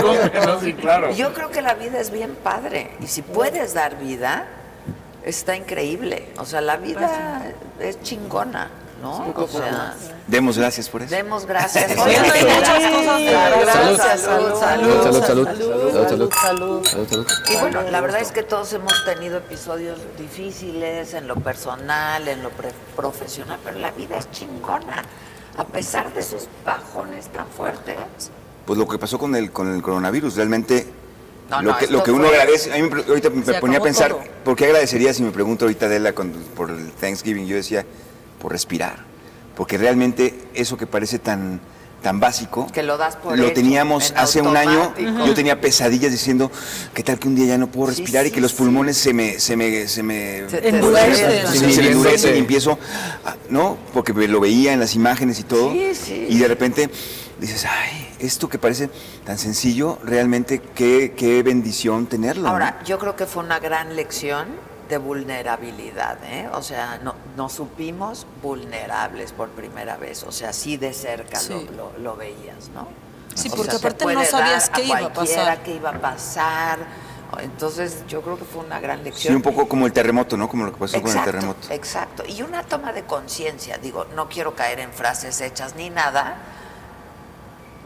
Bosnia. 0.00 1.10
Yo 1.16 1.32
creo 1.32 1.50
que 1.50 1.62
la 1.62 1.74
vida 1.74 2.00
es 2.00 2.10
bien 2.10 2.36
padre 2.42 2.90
y 3.00 3.06
si 3.06 3.22
puedes 3.22 3.74
dar 3.74 3.98
vida, 3.98 4.46
está 5.24 5.56
increíble. 5.56 6.28
O 6.38 6.44
sea, 6.44 6.60
la 6.60 6.76
vida 6.76 7.52
es 7.80 8.00
chingona, 8.02 8.70
¿no? 9.02 9.32
O 9.34 9.48
sea, 9.48 9.94
Demos 10.26 10.56
gracias 10.58 10.88
por 10.88 11.02
eso. 11.02 11.14
demos 11.14 11.46
gracias. 11.46 11.90
Oigan, 11.98 12.24
hay 12.30 12.44
muchas 12.44 12.90
cosas. 12.90 13.20
Gracias, 13.22 14.20
salud, 14.20 14.54
salud, 14.58 14.60
salud. 14.60 15.02
Salud, 15.02 15.24
salud, 15.24 15.24
salud. 15.24 15.46
salud, 15.46 15.92
Salud, 15.92 16.08
salud. 16.08 16.86
Salud, 16.86 16.86
salud. 17.08 17.26
Y 17.50 17.56
bueno, 17.56 17.82
la 17.90 18.00
verdad 18.00 18.20
es 18.20 18.30
que 18.32 18.42
todos 18.42 18.72
hemos 18.72 19.04
tenido 19.04 19.38
episodios 19.38 19.98
difíciles 20.18 21.14
en 21.14 21.26
lo 21.28 21.36
personal, 21.36 22.26
en 22.28 22.42
lo 22.42 22.50
pre- 22.50 22.72
profesional, 22.96 23.58
pero 23.64 23.78
la 23.78 23.90
vida 23.92 24.16
es 24.18 24.30
chingona. 24.30 25.02
a 25.56 25.64
pesar 25.64 26.12
de 26.14 26.20
esos 26.20 26.48
bajones 26.64 27.26
tan 27.28 27.46
fuertes. 27.48 27.96
Pues 28.64 28.78
lo 28.78 28.86
que 28.88 28.98
pasó 28.98 29.18
con 29.18 29.34
el, 29.34 29.50
con 29.50 29.74
el 29.74 29.82
coronavirus, 29.82 30.36
realmente 30.36 30.86
No, 31.50 31.60
lo, 31.60 31.72
no, 31.72 31.78
que, 31.78 31.86
lo 31.88 32.02
que 32.02 32.12
uno 32.12 32.28
fue- 32.28 32.38
agradece, 32.38 32.72
a 32.72 32.76
mí 32.76 32.88
me 32.88 33.02
ahorita 33.02 33.30
ponía 33.60 33.78
a 33.78 33.82
pensar, 33.82 34.10
todo. 34.12 34.22
¿por 34.44 34.56
qué 34.56 34.66
agradecería 34.66 35.12
si 35.12 35.22
me 35.22 35.32
pregunto 35.32 35.64
ahorita 35.66 35.86
Adela 35.86 36.12
con- 36.14 36.30
por 36.56 36.70
el 36.70 36.92
Thanksgiving? 36.92 37.46
Yo 37.46 37.56
decía, 37.56 37.84
por 38.40 38.52
respirar, 38.52 39.04
porque 39.56 39.78
realmente 39.78 40.34
eso 40.54 40.76
que 40.76 40.86
parece 40.86 41.18
tan, 41.18 41.60
tan 42.02 42.18
básico, 42.18 42.66
Que 42.72 42.82
lo 42.82 42.96
das 42.96 43.16
por 43.16 43.38
lo 43.38 43.44
hecho, 43.44 43.52
teníamos 43.54 44.10
en 44.10 44.18
hace 44.18 44.40
un 44.40 44.56
año, 44.56 44.94
yo 45.26 45.34
tenía 45.34 45.60
pesadillas 45.60 46.10
diciendo, 46.10 46.50
¿qué 46.94 47.02
tal 47.02 47.18
que 47.18 47.28
un 47.28 47.34
día 47.36 47.44
ya 47.46 47.58
no 47.58 47.66
puedo 47.70 47.92
Sí, 47.92 48.00
respirar 48.00 48.24
y 48.24 48.30
sí, 48.30 48.34
que 48.34 48.40
los 48.40 48.52
sí. 48.52 48.56
pulmones 48.56 48.96
se 48.96 49.12
me, 49.12 49.38
se 49.38 49.54
me, 49.56 49.86
se 49.86 50.02
me 50.02 50.48
Se 50.48 50.56
Sí, 50.62 50.72
me 50.72 51.86
endurecen 51.88 52.30
sí. 52.32 52.36
y 52.36 52.38
empiezo, 52.38 52.78
¿no? 53.50 53.76
Porque 53.92 54.12
lo 54.14 54.40
veía 54.40 54.72
en 54.72 54.80
las 54.80 54.94
imágenes 54.94 55.38
y 55.40 55.42
todo. 55.44 55.72
Sí, 55.72 55.92
sí. 55.94 56.26
Y 56.30 56.38
de 56.38 56.48
repente 56.48 56.88
dices, 57.38 57.66
ay, 57.66 58.08
esto 58.18 58.48
que 58.48 58.58
parece 58.58 58.88
tan 59.24 59.36
sencillo, 59.38 59.98
realmente 60.04 60.60
qué, 60.74 61.12
qué 61.16 61.42
bendición 61.42 62.06
tenerlo. 62.06 62.44
¿no? 62.44 62.48
Ahora, 62.48 62.80
yo 62.86 62.98
creo 62.98 63.14
que 63.16 63.26
fue 63.26 63.42
una 63.44 63.58
gran 63.60 63.94
lección 63.96 64.46
de 64.90 64.98
vulnerabilidad, 64.98 66.18
¿eh? 66.24 66.48
O 66.52 66.62
sea, 66.62 66.98
no, 67.02 67.14
nos 67.36 67.52
supimos 67.54 68.26
vulnerables 68.42 69.32
por 69.32 69.48
primera 69.50 69.96
vez, 69.96 70.22
o 70.24 70.32
sea, 70.32 70.50
así 70.50 70.76
de 70.76 70.92
cerca 70.92 71.38
Sí. 71.38 71.68
lo, 71.76 71.92
lo- 71.92 71.98
lo 71.98 72.16
veías, 72.16 72.68
¿no? 72.74 72.88
Sí, 73.34 73.48
O 73.48 73.56
porque 73.56 73.70
sea, 73.70 73.78
se 73.80 73.86
aparte 73.86 74.04
no 74.04 74.12
puede 74.12 74.26
sabías 74.26 74.68
dar 74.68 74.72
qué 74.80 74.84
iba 74.86 74.96
a 74.98 75.00
cualquiera 75.12 75.42
pasar. 75.44 75.62
qué 75.62 75.74
iba 75.76 75.90
a 75.90 76.00
pasar. 76.00 76.78
Entonces, 77.40 78.04
yo 78.08 78.22
creo 78.22 78.36
que 78.36 78.44
fue 78.44 78.64
una 78.64 78.80
gran 78.80 78.98
Sí, 78.98 79.04
lección. 79.04 79.36
un 79.36 79.42
poco 79.42 79.68
como 79.68 79.86
el 79.86 79.92
terremoto, 79.92 80.36
¿no? 80.36 80.48
Como 80.48 80.64
lo 80.66 80.72
que 80.72 80.78
pasó 80.78 81.00
con 81.00 81.10
el 81.12 81.16
Exacto, 81.16 81.30
terremoto. 81.30 81.68
Exacto. 81.72 82.24
Y 82.26 82.42
una 82.42 82.64
toma 82.64 82.92
de 82.92 83.04
conciencia. 83.04 83.78
Digo, 83.78 84.04
no 84.16 84.28
quiero 84.28 84.56
caer 84.56 84.80
en 84.80 84.90
frases 84.92 85.40
hechas 85.40 85.76
ni 85.76 85.90
nada, 85.90 86.34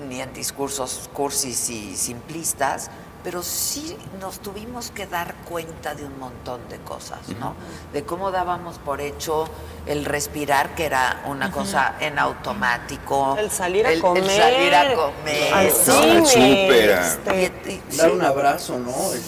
ni 0.08 0.22
en 0.22 0.32
discursos 0.32 1.10
cursis 1.12 1.68
y 1.68 1.94
simplistas, 1.94 2.90
pero 3.24 3.42
sí 3.42 3.96
nos 4.20 4.38
tuvimos 4.40 4.90
que 4.90 5.06
dar 5.06 5.34
cuenta 5.48 5.94
de 5.94 6.04
un 6.04 6.18
montón 6.18 6.60
de 6.68 6.76
cosas, 6.80 7.20
¿no? 7.40 7.54
De 7.94 8.04
cómo 8.04 8.30
dábamos 8.30 8.76
por 8.78 9.00
hecho 9.00 9.48
el 9.86 10.04
respirar, 10.04 10.74
que 10.74 10.84
era 10.84 11.22
una 11.26 11.50
cosa 11.50 11.94
en 12.00 12.18
automático. 12.18 13.34
El 13.38 13.50
salir 13.50 13.86
a 13.86 13.92
el- 13.92 14.00
comer. 14.02 14.24
El 14.24 14.30
salir 14.30 14.74
a 14.74 14.94
comer. 14.94 15.54
Al 15.54 15.66
¿no? 15.68 16.26
súper, 16.26 16.90
este, 16.90 17.82
Dar 17.96 18.08
sí. 18.10 18.14
un 18.14 18.22
abrazo, 18.22 18.78
¿no? 18.78 18.90
Es- 19.14 19.24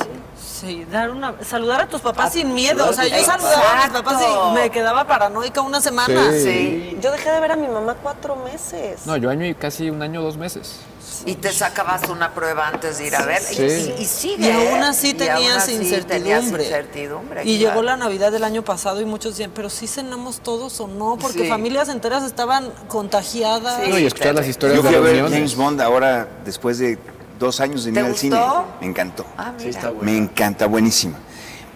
Sí, 0.60 0.86
dar 0.90 1.10
una, 1.10 1.34
saludar 1.44 1.82
a 1.82 1.88
tus 1.88 2.00
papás 2.00 2.32
sin 2.32 2.54
miedo. 2.54 2.88
O 2.88 2.92
sea, 2.92 3.06
yo 3.06 3.16
Exacto. 3.16 3.42
saludaba 3.46 3.82
a 3.82 3.84
mis 3.88 3.92
papás 4.00 4.22
y 4.22 4.54
me 4.54 4.70
quedaba 4.70 5.06
paranoica 5.06 5.60
una 5.60 5.80
semana. 5.80 6.32
Sí. 6.32 6.96
Yo 7.00 7.12
dejé 7.12 7.30
de 7.30 7.40
ver 7.40 7.52
a 7.52 7.56
mi 7.56 7.66
mamá 7.68 7.94
cuatro 8.02 8.36
meses. 8.36 9.00
No, 9.06 9.16
yo 9.16 9.28
año 9.30 9.44
y 9.46 9.54
casi 9.54 9.90
un 9.90 10.00
año, 10.02 10.22
dos 10.22 10.36
meses. 10.36 10.76
Y 11.24 11.34
te 11.34 11.52
sacabas 11.52 12.08
una 12.08 12.34
prueba 12.34 12.68
antes 12.68 12.98
de 12.98 13.06
ir 13.06 13.16
a 13.16 13.24
ver. 13.24 13.40
Sí. 13.42 13.94
Y, 13.98 14.02
y 14.02 14.04
sigue. 14.04 14.46
Y 14.48 14.50
aún 14.50 14.82
¿eh? 14.82 14.86
así 14.86 15.10
Y 15.10 15.14
tenías 15.14 15.38
aún 15.38 15.50
así 15.52 15.72
incertidumbre. 15.74 16.18
tenías 16.18 16.44
incertidumbre, 16.44 17.42
Y 17.44 17.58
claro. 17.58 17.70
llegó 17.74 17.82
la 17.82 17.96
Navidad 17.96 18.32
del 18.32 18.44
año 18.44 18.62
pasado 18.62 19.00
y 19.00 19.04
muchos 19.04 19.32
decían, 19.32 19.50
pero 19.54 19.68
sí 19.70 19.86
cenamos 19.86 20.40
todos 20.40 20.78
o 20.80 20.86
no, 20.88 21.16
porque 21.20 21.40
Sí. 21.44 21.48
familias 21.48 21.88
enteras 21.88 22.22
estaban 22.22 22.70
contagiadas. 22.88 23.82
Sí. 23.84 23.90
No, 23.90 23.98
y 23.98 24.06
escuchar 24.06 24.34
las 24.34 24.46
historias 24.46 24.76
Yo 24.78 24.82
de 24.82 24.88
fui 24.88 24.96
a 24.96 25.00
ver 25.00 25.12
reuniones. 25.16 25.32
James 25.38 25.56
Bond 25.56 25.80
ahora, 25.80 26.28
después 26.44 26.78
de 26.78 26.98
dos 27.38 27.60
años 27.60 27.84
de 27.84 27.92
¿Te 27.92 28.00
ir 28.00 28.06
al 28.06 28.16
cine. 28.16 28.38
Me 28.80 28.86
encantó. 28.86 29.24
Ah, 29.36 29.52
Sí, 29.58 29.66
mira. 29.66 29.78
está 29.78 29.90
bueno. 29.90 30.04
Me 30.10 30.16
encanta, 30.16 30.66
buenísima. 30.66 31.18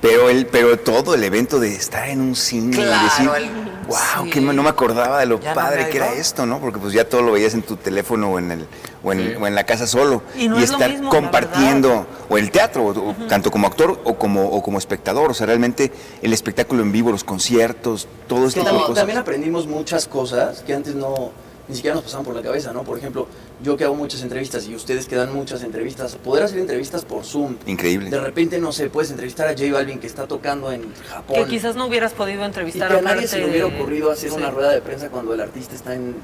Pero 0.01 0.31
el, 0.31 0.47
pero 0.47 0.79
todo 0.79 1.15
el 1.15 1.23
evento 1.25 1.61
de 1.61 1.75
estar 1.75 2.09
en 2.09 2.23
un 2.23 2.35
cine 2.35 2.75
Claro, 2.75 3.03
y 3.03 3.05
decir, 3.05 3.31
el- 3.37 3.51
wow, 3.87 4.25
sí. 4.25 4.31
que 4.31 4.41
no 4.41 4.63
me 4.63 4.71
acordaba 4.71 5.19
de 5.21 5.27
lo 5.27 5.39
Ya 5.41 5.53
padre 5.53 5.91
que 5.91 5.99
era 5.99 6.15
esto, 6.15 6.47
¿no? 6.47 6.59
Porque 6.59 6.79
pues 6.79 6.95
ya 6.95 7.07
todo 7.07 7.21
lo 7.21 7.33
veías 7.33 7.53
en 7.53 7.61
tu 7.61 7.77
teléfono 7.77 8.31
o 8.31 8.39
en 8.39 8.51
el 8.51 8.67
o 9.03 9.13
en, 9.13 9.19
Sí. 9.19 9.35
o 9.39 9.47
en 9.47 9.55
la 9.55 9.65
casa 9.65 9.87
solo 9.87 10.23
Y 10.39 10.49
no 10.49 10.57
es 10.59 10.71
lo 10.71 10.77
estar 10.77 10.91
mismo, 10.91 11.11
compartiendo 11.11 12.07
o 12.31 12.39
el 12.39 12.51
teatro, 12.51 12.83
o- 12.87 13.11
o 13.11 13.15
tanto 13.29 13.51
como 13.51 13.67
actor 13.67 14.01
o 14.05 14.15
como 14.17 14.47
o 14.49 14.63
como 14.63 14.79
espectador, 14.79 15.33
o 15.33 15.35
sea, 15.35 15.47
realmente 15.47 15.93
el 16.23 16.33
espectáculo 16.33 16.81
en 16.83 16.93
vivo, 16.93 17.11
los 17.13 17.23
conciertos, 17.25 18.09
todo 18.27 18.47
este 18.47 18.61
Que 18.61 18.67
tipo 18.67 18.77
de 18.79 18.83
cosas. 18.85 18.97
también 18.97 19.19
aprendimos 19.19 19.67
muchas 19.67 20.07
cosas 20.07 20.63
que 20.63 20.73
antes 20.73 20.95
no 20.95 21.31
ni 21.71 21.77
siquiera 21.77 21.95
nos 21.95 22.05
pasaban 22.05 22.27
por 22.27 22.35
la 22.35 22.43
cabeza, 22.43 22.73
¿no? 22.73 22.83
Por 22.83 22.99
ejemplo, 22.99 23.27
yo 23.63 23.77
que 23.77 23.85
hago 23.85 23.95
muchas 23.95 24.21
entrevistas 24.23 24.67
y 24.67 24.75
ustedes 24.75 25.07
que 25.07 25.17
dan 25.17 25.33
muchas 25.33 25.63
entrevistas, 25.63 26.17
poder 26.17 26.45
hacer 26.45 26.59
entrevistas 26.59 27.05
por 27.05 27.25
Zoom. 27.25 27.57
Increíble. 27.67 28.11
De 28.11 28.21
repente, 28.21 28.59
no 28.59 28.73
sé, 28.73 28.91
puedes 28.91 29.11
entrevistar 29.11 29.47
a 29.49 29.53
J 29.53 29.73
Balvin 29.73 29.99
que 29.99 30.07
está 30.07 30.27
tocando 30.27 30.71
en 30.71 30.93
Japón. 31.09 31.37
Que 31.37 31.47
quizás 31.47 31.77
no 31.77 31.87
hubieras 31.87 32.13
podido 32.13 32.43
y 32.43 32.45
entrevistar 32.45 32.91
que 32.91 32.99
a 32.99 33.01
nadie 33.03 33.27
se 33.27 33.39
le 33.39 33.47
hubiera 33.51 33.69
de- 33.69 33.75
ocurrido 33.77 34.11
hacer 34.11 34.31
Sí. 34.31 34.37
una 34.37 34.51
rueda 34.51 34.71
de 34.73 34.81
prensa 34.83 35.09
cuando 35.09 35.33
el 35.33 35.41
artista 35.41 35.75
está 35.75 35.95
en, 35.95 36.17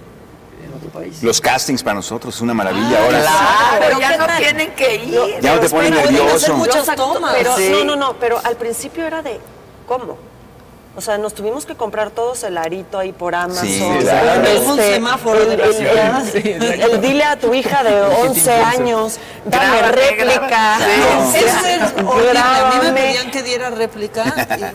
en 0.66 0.73
otro 0.77 0.89
país. 0.90 1.23
Los 1.23 1.40
castings 1.40 1.82
para 1.82 1.94
nosotros 1.94 2.35
es 2.35 2.40
una 2.40 2.55
maravilla 2.55 3.05
ahora. 3.05 3.20
Claro, 3.20 3.77
Pero 3.86 4.01
ya 4.01 4.12
¿qué 4.12 4.18
no 4.18 4.27
tal? 4.27 4.39
tienen 4.43 4.70
que 4.74 4.94
ir. 4.97 5.20
Ya 5.40 5.55
no 5.55 5.60
te 5.60 5.66
hacer 5.66 5.90
nervioso. 5.90 6.56
muchas 6.56 6.77
Exacto, 6.81 7.12
tomas. 7.14 7.35
Pero, 7.36 7.56
Sí. 7.56 7.68
No, 7.70 7.85
no, 7.85 7.97
no, 7.97 8.16
pero 8.18 8.40
al 8.43 8.56
principio 8.56 9.06
era 9.06 9.23
de, 9.23 9.39
¿cómo? 9.86 10.18
O 10.97 11.02
sea, 11.02 11.18
nos 11.18 11.35
tuvimos 11.35 11.66
que 11.66 11.74
comprar 11.74 12.09
todos 12.10 12.43
el 12.44 12.56
arito 12.56 12.98
ahí 12.98 13.12
por 13.12 13.35
Amazon. 13.35 13.66
Sí, 13.68 13.85
claro. 14.01 14.43
Este, 14.44 14.66
Un 14.66 14.77
semáforo 14.78 15.43
el, 15.43 15.48
de 15.48 15.55
el- 15.55 15.62
el- 15.62 16.62
el- 16.62 16.81
el 16.81 17.01
dile 17.02 17.23
a 17.24 17.36
tu 17.39 17.52
hija 17.52 17.85
de 17.85 18.01
11 18.01 18.51
años, 18.51 19.18
dame 19.44 19.82
réplica. 19.93 20.78
Sí. 20.78 21.39
sea, 21.60 21.77
Eso 21.86 21.97
horrible. 22.09 22.39
A 22.39 22.70
mí 22.81 22.86
me 22.89 22.93
pedían 22.94 23.31
que 23.31 23.43
diera 23.43 23.68
réplica 23.68 24.24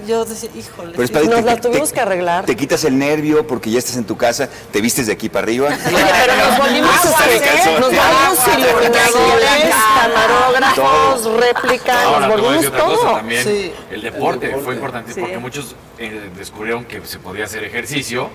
y 0.06 0.08
yo 0.10 0.24
decía, 0.26 0.50
híjole. 0.56 0.92
Pero 0.92 1.04
es 1.04 1.10
sí. 1.10 1.14
padre, 1.14 1.26
Nos 1.28 1.36
te- 1.38 1.42
la 1.42 1.56
te- 1.56 1.62
tuvimos 1.70 1.92
que 1.92 2.00
arreglar. 2.02 2.46
Te 2.46 2.56
quitas 2.56 2.84
el 2.84 3.00
nervio 3.00 3.48
porque 3.48 3.72
ya 3.72 3.80
estás 3.80 3.96
en 3.98 4.04
tu 4.04 4.16
casa, 4.16 4.48
te 4.72 4.80
vistes 4.80 5.08
de 5.08 5.14
aquí 5.14 5.28
para 5.28 5.44
arriba. 5.46 5.70
Oye, 5.70 6.06
pero 6.22 6.36
nos 6.36 6.58
volvimos, 6.60 6.96
este, 7.04 7.36
¿eh? 7.38 7.78
nos 7.80 7.90
volvimos 7.90 8.48
iluminadores, 8.60 9.76
camarógrafos, 10.02 11.34
réplica, 11.40 12.04
nos 12.20 12.28
volvimos 12.30 12.54
decir 12.54 12.68
otra 12.70 12.84
cosa 12.86 13.02
todo. 13.02 13.12
también. 13.16 13.74
El 13.90 14.02
deporte 14.04 14.56
fue 14.64 14.76
importante 14.76 15.14
porque 15.20 15.38
muchos 15.40 15.76
descubrieron 16.20 16.86
que 16.86 17.06
se 17.06 17.20
podía 17.20 17.46
hacer 17.46 17.64
ejercicio 17.64 18.30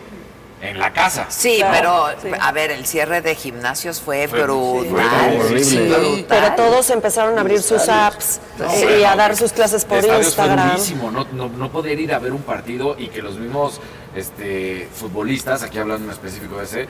en 0.63 0.79
la 0.79 0.93
casa. 0.93 1.27
Sí, 1.29 1.57
Claro, 1.59 2.09
pero 2.23 2.37
a 2.43 2.51
ver, 2.53 2.71
el 2.71 2.87
cierre 2.87 3.21
de 3.21 3.35
gimnasios 3.35 4.01
fue, 4.01 4.27
Fue- 4.27 4.43
brutal. 4.43 4.89
fue 4.91 5.39
horrible. 5.39 5.65
sí, 5.65 5.77
brutal. 5.79 6.25
Pero 6.29 6.53
todos 6.55 6.89
empezaron 6.91 7.37
a 7.37 7.43
abrir 7.43 7.61
sus 7.63 7.89
apps 7.89 8.41
eh, 8.75 8.99
y 9.01 9.05
a 9.05 9.15
dar 9.17 9.37
sus 9.37 9.53
clases 9.53 9.85
por 9.85 10.03
fue 10.03 10.19
Instagram. 10.19 10.71
durísimo, 10.71 11.11
no, 11.11 11.27
no, 11.33 11.49
no 11.51 11.71
poder 11.71 12.01
ir 12.01 12.15
a 12.15 12.19
ver 12.19 12.33
un 12.33 12.43
partido 12.43 12.97
y 12.99 13.09
que 13.09 13.21
los 13.21 13.37
mismos 13.37 13.81
este, 14.15 14.89
futbolistas, 14.95 15.63
aquí 15.63 15.79
hablando 15.79 16.07
en 16.07 16.11
específico 16.13 16.57
de 16.59 16.65
ese, 16.65 16.89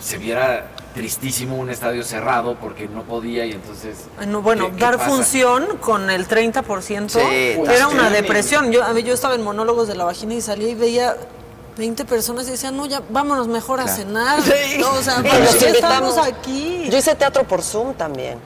se 0.00 0.18
viera 0.18 0.68
tristísimo 0.94 1.56
un 1.56 1.70
estadio 1.70 2.02
cerrado 2.04 2.56
porque 2.60 2.86
no 2.88 3.02
podía 3.02 3.44
y 3.46 3.52
entonces... 3.52 3.96
No, 4.26 4.42
bueno, 4.42 4.66
¿qué- 4.70 4.76
qué 4.76 4.80
dar 4.84 4.98
pasa? 4.98 5.10
función 5.10 5.78
con 5.80 6.10
el 6.10 6.28
30% 6.28 7.08
Sí, 7.08 7.18
era 7.74 7.88
una 7.88 8.10
depresión. 8.10 8.70
Yo, 8.72 8.84
a 8.84 8.92
mí, 8.92 9.02
yo 9.02 9.14
estaba 9.14 9.34
en 9.34 9.42
monólogos 9.42 9.88
de 9.88 9.94
la 9.94 10.04
vagina 10.04 10.34
y 10.34 10.40
salía 10.40 10.68
y 10.68 10.74
veía 10.74 11.16
20 11.78 12.04
personas 12.04 12.46
y 12.48 12.50
decían, 12.52 12.76
no, 12.76 12.84
ya 12.86 13.00
vámonos 13.08 13.48
mejor 13.48 13.80
a 13.80 13.88
cenar. 13.88 14.38
No, 14.78 14.90
o 14.92 15.02
sea, 15.02 15.20
Y 15.20 15.28
¿para 15.28 15.38
los 15.40 15.54
qué 15.56 15.68
invitamos. 15.68 16.10
estamos 16.10 16.18
aquí? 16.28 16.88
Yo 16.90 16.98
hice 16.98 17.14
teatro 17.14 17.44
por 17.44 17.62
Zoom 17.62 17.94
también. 17.94 18.38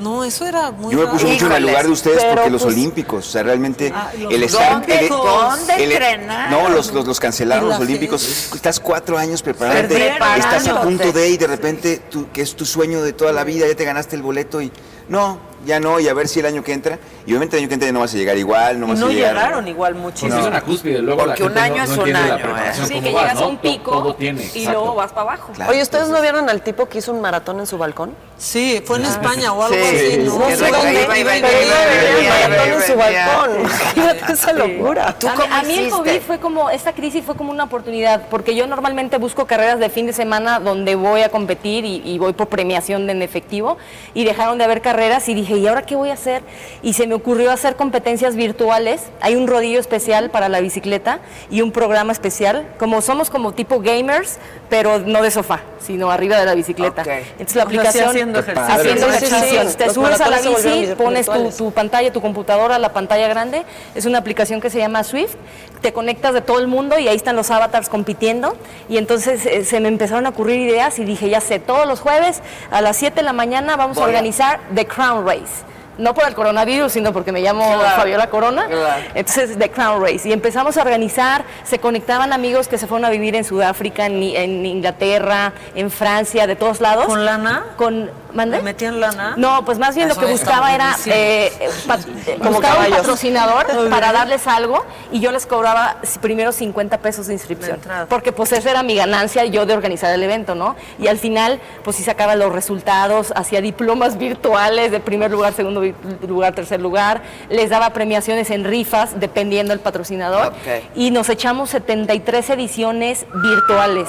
No, 0.00 0.24
eso 0.24 0.44
era 0.46 0.70
muy 0.72 0.92
Yo 0.92 0.98
me 0.98 1.04
raro. 1.06 1.16
puse 1.16 1.26
mucho 1.32 1.46
en 1.46 1.52
el 1.52 1.62
lugar 1.62 1.86
de 1.86 1.90
ustedes 1.92 2.22
pero, 2.22 2.34
porque 2.34 2.50
los 2.50 2.62
pues, 2.62 2.74
olímpicos, 2.74 3.26
o 3.26 3.30
sea, 3.30 3.42
realmente 3.42 3.92
Ah, 3.94 4.10
los 4.18 4.32
el 4.32 4.42
estar... 4.42 4.72
¿Dónde- 4.72 4.98
el- 4.98 5.08
dónde 5.08 5.74
el- 5.84 5.92
entrenaron? 5.92 6.50
No, 6.50 6.68
los, 6.68 6.92
los, 6.92 7.06
los 7.06 7.18
cancelaron 7.20 7.68
los 7.68 7.78
olímpicos. 7.80 8.52
Estás 8.54 8.78
cuatro 8.80 9.16
años 9.16 9.42
preparándote, 9.42 9.94
Preparándote. 9.94 10.56
estás 10.56 10.68
a 10.76 10.82
punto 10.82 11.12
de 11.12 11.28
y 11.30 11.36
de 11.36 11.46
repente, 11.46 12.02
tú, 12.10 12.28
que 12.32 12.42
es 12.42 12.54
tu 12.54 12.66
sueño 12.66 13.02
de 13.02 13.12
toda 13.12 13.32
la 13.32 13.44
vida, 13.44 13.66
ya 13.66 13.74
te 13.74 13.84
ganaste 13.84 14.16
el 14.16 14.22
boleto 14.22 14.60
y 14.60 14.70
no, 15.08 15.38
ya 15.64 15.80
no, 15.80 15.98
y 15.98 16.08
a 16.08 16.14
ver 16.14 16.28
si 16.28 16.40
el 16.40 16.46
año 16.46 16.62
que 16.62 16.72
entra, 16.72 16.98
y 17.26 17.30
obviamente 17.30 17.56
el 17.56 17.62
año 17.62 17.68
que 17.68 17.74
entra 17.74 17.86
ya 17.88 17.92
no 17.92 18.00
vas 18.00 18.14
a 18.14 18.16
llegar 18.16 18.36
igual, 18.36 18.78
no 18.78 18.86
vas 18.86 18.98
no 18.98 19.06
a 19.06 19.10
llegar... 19.10 19.34
llegaron 19.34 19.66
igual 19.68 19.94
muchísimo. 19.96 20.38
es 20.38 20.46
una 20.46 20.60
cúspide, 20.60 20.98
luego 21.00 21.24
Porque 21.24 21.42
la 21.42 21.50
un 21.50 21.58
año 21.58 21.76
no, 21.76 21.82
es 21.82 21.96
no 21.96 22.02
un 22.04 22.16
año, 22.16 22.34
¿eh? 22.36 22.38
preparación, 22.42 22.86
Sí, 22.86 22.94
que 23.00 23.12
vas, 23.12 23.22
llegas 23.22 23.36
a 23.36 23.40
¿no? 23.40 23.48
un 23.48 23.56
pico 23.58 23.90
Todo 23.90 24.14
tiene, 24.14 24.42
y 24.42 24.44
exacto. 24.46 24.70
luego 24.70 24.94
vas 24.94 25.10
para 25.10 25.22
abajo. 25.22 25.52
Claro. 25.54 25.70
Oye, 25.72 25.82
¿ustedes 25.82 26.08
no 26.08 26.20
vieron 26.20 26.48
al 26.48 26.62
tipo 26.62 26.86
que 26.88 26.98
hizo 26.98 27.12
un 27.12 27.20
maratón 27.20 27.58
en 27.60 27.66
su 27.66 27.78
balcón? 27.78 28.14
Sí, 28.38 28.82
fue 28.84 28.98
en 28.98 29.06
España 29.06 29.52
o 29.52 29.62
algo 29.62 29.74
Sí, 29.74 29.82
así. 29.82 30.10
sí, 30.10 30.18
¿no? 30.18 30.50
sé 30.50 30.70
dónde, 30.70 31.02
iba, 31.20 31.32
pero 31.32 32.34
a 32.44 32.48
maratón 32.48 32.72
en 32.72 32.82
su 32.82 32.96
balcón. 32.96 33.60
Imagínate 33.60 34.32
esa 34.32 34.52
locura. 34.52 35.16
¿Tú 35.18 35.26
a, 35.28 35.32
mí, 35.32 35.36
cómo 35.40 35.54
a 35.54 35.62
mí 35.62 35.74
el? 35.78 35.90
COVID 35.90 36.20
fue 36.20 36.38
como, 36.38 36.70
esta 36.70 36.92
crisis 36.92 37.24
fue 37.24 37.34
como 37.34 37.50
una 37.50 37.64
oportunidad, 37.64 38.28
porque 38.28 38.54
yo 38.54 38.66
normalmente 38.66 39.16
busco 39.18 39.46
carreras 39.46 39.80
de 39.80 39.88
fin 39.88 40.06
de 40.06 40.12
semana 40.12 40.60
donde 40.60 40.94
voy 40.94 41.22
a 41.22 41.28
competir 41.30 41.84
y, 41.84 42.18
voy 42.18 42.34
por 42.34 42.48
premiación 42.48 43.06
de 43.06 43.12
en 43.12 43.22
efectivo, 43.22 43.78
y 44.14 44.24
dejaron 44.24 44.58
de 44.58 44.64
haber 44.64 44.82
carreras 44.82 44.95
y 45.26 45.34
dije, 45.34 45.58
¿y 45.58 45.66
ahora 45.66 45.82
qué 45.82 45.94
voy 45.94 46.08
a 46.08 46.14
hacer? 46.14 46.42
Y 46.82 46.94
se 46.94 47.06
me 47.06 47.14
ocurrió 47.14 47.52
hacer 47.52 47.76
competencias 47.76 48.34
virtuales, 48.34 49.02
hay 49.20 49.34
un 49.36 49.46
rodillo 49.46 49.78
especial 49.78 50.30
para 50.30 50.48
la 50.48 50.60
bicicleta 50.60 51.20
y 51.50 51.60
un 51.60 51.70
programa 51.70 52.12
especial, 52.12 52.66
como 52.78 53.02
somos 53.02 53.28
como 53.28 53.52
tipo 53.52 53.80
gamers, 53.80 54.38
pero 54.68 54.98
no 54.98 55.22
de 55.22 55.30
sofá, 55.30 55.60
sino 55.80 56.10
arriba 56.10 56.38
de 56.38 56.44
la 56.44 56.54
bicicleta. 56.54 57.02
Ok. 57.02 57.08
Entonces 57.38 57.56
la 57.56 57.64
O 57.64 57.70
sea, 57.70 57.80
sí 57.92 57.98
aplicación 58.00 58.08
haciendo 58.08 58.38
ejercicio. 58.40 58.74
haciendo 58.74 59.06
Sí, 59.06 59.12
sí, 59.12 59.18
sí. 59.26 59.34
ejercicios. 59.34 59.76
Te 59.76 59.90
subes 59.90 60.20
a 60.20 60.28
la 60.30 60.38
bici, 60.40 60.94
pones 60.96 61.26
tu, 61.56 61.70
pantalla, 61.72 62.12
tu 62.12 62.20
computadora, 62.20 62.78
la 62.78 62.92
pantalla 62.92 63.28
grande. 63.28 63.64
Es 63.94 64.06
una 64.06 64.18
aplicación 64.18 64.60
que 64.60 64.70
se 64.70 64.78
llama 64.78 65.04
Swift. 65.04 65.34
Te 65.82 65.92
conectas 65.92 66.34
de 66.34 66.40
todo 66.40 66.58
el 66.58 66.66
mundo 66.66 66.98
y 66.98 67.06
ahí 67.08 67.16
están 67.16 67.36
los 67.36 67.50
avatars 67.50 67.88
compitiendo. 67.88 68.56
Y 68.88 68.96
entonces 68.98 69.46
eh, 69.46 69.64
se 69.64 69.78
me 69.80 69.88
empezaron 69.88 70.26
a 70.26 70.30
ocurrir 70.30 70.58
ideas 70.60 70.98
y 70.98 71.04
dije, 71.04 71.28
ya 71.28 71.40
sé, 71.40 71.58
todos 71.58 71.86
los 71.86 72.00
jueves 72.00 72.40
a 72.70 72.80
las 72.80 72.96
7 72.96 73.16
de 73.16 73.22
la 73.22 73.32
mañana 73.32 73.76
vamos 73.76 73.96
Voy 73.96 74.02
a 74.04 74.06
a- 74.06 74.08
organizar 74.10 74.60
The 74.74 74.86
Crown 74.86 75.26
Race. 75.26 75.64
No 75.98 76.12
por 76.14 76.26
el 76.28 76.34
coronavirus, 76.34 76.92
sino 76.92 77.12
porque 77.12 77.32
me 77.32 77.40
llamo 77.40 77.64
Claro. 77.78 77.96
Fabiola 77.96 78.28
Corona. 78.28 78.66
Claro. 78.66 79.02
Entonces, 79.14 79.58
The 79.58 79.70
Crown 79.70 80.02
Race. 80.02 80.28
Y 80.28 80.32
empezamos 80.32 80.76
a 80.76 80.82
organizar, 80.82 81.44
se 81.64 81.78
conectaban 81.78 82.32
amigos 82.32 82.68
que 82.68 82.76
se 82.78 82.86
fueron 82.86 83.04
a 83.06 83.10
vivir 83.10 83.34
en 83.34 83.44
Sudáfrica, 83.44 84.06
en, 84.06 84.22
en 84.22 84.66
Inglaterra, 84.66 85.52
en 85.74 85.90
Francia, 85.90 86.46
de 86.46 86.56
todos 86.56 86.80
lados. 86.80 87.06
¿Con 87.06 87.24
lana? 87.24 87.64
Con, 87.76 88.10
¿mande? 88.34 88.58
¿Le 88.58 88.62
metían 88.62 89.00
lana? 89.00 89.34
No, 89.38 89.64
pues 89.64 89.78
más 89.78 89.94
bien 89.96 90.10
Eso 90.10 90.20
lo 90.20 90.26
que 90.26 90.32
buscaba 90.32 90.74
era 90.74 90.94
eh, 91.06 91.50
eh, 91.60 91.70
pa- 91.86 91.96
eh, 92.26 92.38
buscaba 92.42 92.84
un 92.84 92.90
patrocinador 92.90 93.66
para 93.90 94.12
darles 94.12 94.46
algo 94.46 94.84
y 95.10 95.20
yo 95.20 95.32
les 95.32 95.46
cobraba 95.46 95.96
primero 96.20 96.52
50 96.52 96.98
pesos 96.98 97.26
de 97.28 97.32
inscripción. 97.32 97.80
De. 97.80 98.06
Porque 98.06 98.32
pues 98.32 98.52
esa 98.52 98.70
era 98.70 98.82
mi 98.82 98.96
ganancia 98.96 99.44
yo 99.46 99.64
de 99.66 99.72
organizar 99.74 100.12
el 100.12 100.22
evento, 100.22 100.54
¿no? 100.54 100.76
Y 100.98 101.06
al 101.08 101.18
final 101.18 101.58
pues 101.84 101.96
sí 101.96 102.02
sacaba 102.02 102.36
los 102.36 102.52
resultados, 102.52 103.32
hacía 103.34 103.60
diplomas 103.62 104.18
virtuales 104.18 104.90
de 104.90 105.00
primer 105.00 105.30
lugar, 105.30 105.52
segundo 105.54 105.80
lugar, 106.26 106.54
tercer 106.54 106.80
lugar, 106.80 107.22
les 107.50 107.70
daba 107.70 107.90
premiaciones 107.90 108.50
en 108.50 108.64
rifas 108.64 109.18
dependiendo 109.20 109.72
del 109.72 109.80
patrocinador 109.80 110.48
Ok. 110.48 110.84
y 110.94 111.10
nos 111.10 111.28
echamos 111.28 111.70
73 111.70 112.50
ediciones 112.50 113.26
virtuales. 113.34 114.08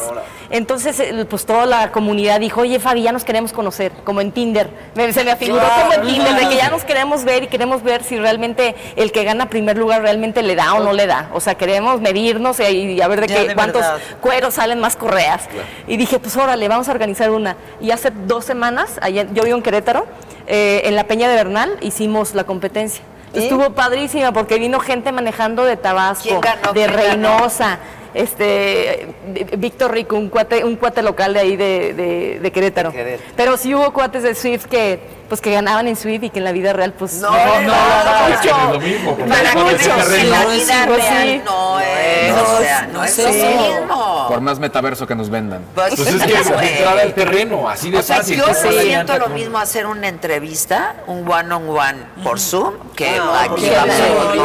Entonces, 0.50 1.00
eh, 1.02 1.26
pues 1.30 1.46
toda 1.46 1.66
la 1.66 1.92
comunidad 1.92 2.40
dijo, 2.40 2.62
oye 2.62 2.80
Fabi, 2.80 3.02
ya 3.02 3.12
nos 3.12 3.26
queremos 3.26 3.52
conocer, 3.52 3.92
como 4.06 4.22
en 4.22 4.32
Tinder. 4.32 4.70
Me- 4.96 5.12
se 5.12 5.24
me 5.26 5.32
afiguró 5.32 5.64
como 5.82 5.94
en 5.94 6.02
Tinder, 6.04 6.36
de 6.36 6.48
que 6.48 6.56
ya 6.56 6.70
nos 6.70 6.86
queremos 6.86 7.26
ver 7.26 7.44
y 7.44 7.48
queremos 7.48 7.84
ver 7.84 8.04
si 8.04 8.18
realmente 8.18 8.76
el 8.96 9.12
que 9.12 9.24
gana 9.26 9.50
primer 9.50 9.78
lugar 9.78 10.02
realmente 10.02 10.42
le 10.44 10.56
da 10.56 10.74
o 10.76 10.80
no 10.84 10.94
le 10.94 11.06
da. 11.06 11.30
O 11.34 11.42
sea, 11.42 11.56
queremos 11.56 12.00
medirnos 12.00 12.60
y, 12.62 12.64
y 12.94 13.02
a 13.02 13.08
ver 13.10 13.22
de 13.22 13.28
qué 13.28 13.48
de 13.48 13.56
cuántos 13.56 13.82
verdad. 13.82 13.98
cueros 14.22 14.54
salen 14.54 14.80
más 14.80 14.96
correas. 14.96 15.50
Y 15.86 15.98
dije, 15.98 16.18
pues 16.20 16.38
órale, 16.38 16.68
vamos 16.70 16.88
a 16.88 16.92
organizar 16.92 17.30
una. 17.32 17.58
Y 17.82 17.92
hace 17.92 18.12
dos 18.26 18.46
semanas, 18.46 19.00
ayer, 19.02 19.28
yo 19.34 19.44
vivo 19.44 19.58
en 19.58 19.64
Querétaro, 19.64 20.06
eh, 20.48 20.82
en 20.86 20.96
la 20.96 21.04
Peña 21.06 21.30
de 21.30 21.36
Bernal 21.36 21.78
hicimos 21.82 22.34
la 22.36 22.44
competencia. 22.46 23.04
Estuvo 23.34 23.72
padrísima 23.76 24.32
porque 24.32 24.58
vino 24.58 24.80
gente 24.80 25.12
manejando 25.12 25.64
de 25.64 25.78
Tabasco, 25.78 26.40
de. 26.74 26.88
Reynosa, 26.88 27.78
este 28.14 29.10
Víctor 29.58 29.92
Rico, 29.92 30.16
un 30.16 30.30
cuate, 30.30 30.64
un 30.64 30.76
cuate 30.76 31.04
local 31.04 31.34
de 31.34 31.40
ahí 31.40 31.56
de, 31.56 31.94
de- 31.94 32.40
de 32.42 32.52
Querétaro. 32.52 32.90
De 32.92 32.98
Querétaro. 32.98 33.30
Pero 33.36 33.58
sí 33.58 33.76
hubo 33.76 33.92
cuates 33.94 34.24
de 34.24 34.34
Swift 34.34 34.66
que 34.66 35.00
pues 35.30 35.42
que 35.42 35.52
ganaban 35.52 35.88
en 35.88 35.96
Swift 35.98 36.24
y 36.24 36.30
que 36.30 36.40
en 36.40 36.46
la 36.46 36.52
vida 36.54 36.72
real 36.74 36.94
pues 36.94 37.16
No, 37.16 37.30
no, 37.30 37.36
no, 37.62 37.68
no, 37.68 38.34
es 38.34 38.46
lo 38.74 38.80
mismo. 38.80 39.16
Para 39.18 39.54
terreno- 39.54 40.30
la 40.32 40.46
vida 40.46 40.84
pues 40.88 40.98
real 41.10 41.42
no 41.46 41.80
es, 41.82 42.34
No, 42.34 42.42
o 42.42 42.60
sea, 42.62 42.82
no, 42.88 42.94
no 42.94 43.04
es 43.04 43.18
lo 43.20 43.30
mismo. 43.30 44.07
Por 44.28 44.42
más 44.42 44.60
metaverso 44.60 45.06
que 45.08 45.16
nos 45.16 45.30
vendan. 45.30 45.64
Pues, 45.74 45.96
Pues 45.96 46.08
es 46.08 46.24
que 46.24 46.34
entrar 46.38 47.00
al 47.00 47.14
terreno, 47.14 47.70
así 47.70 47.90
de 47.92 47.98
O 48.00 48.02
sea, 48.04 48.18
fácil. 48.18 48.38
yo 48.38 48.48
no 48.48 48.54
pones 48.54 48.76
la 48.76 48.82
siento 48.82 49.18
lo 49.20 49.30
mismo 49.30 49.58
hacer 49.58 49.86
una 49.88 50.08
entrevista, 50.08 50.96
un 51.08 51.30
one 51.30 51.54
on 51.54 51.70
one 51.70 51.98
por 52.24 52.40
Zoom, 52.40 52.74
que 52.96 53.10
Ah, 53.20 53.48
aquí 53.52 53.62
sí, 53.66 53.74
a 53.74 53.86
no, 53.86 54.36
¿no? 54.36 54.44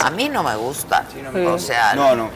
A 0.00 0.10
mí 0.10 0.28
no 0.28 0.42
me 0.42 0.56
gusta. 0.56 1.04
O 1.54 1.58
sea, 1.58 1.94
No, 1.94 2.14
no, 2.16 2.30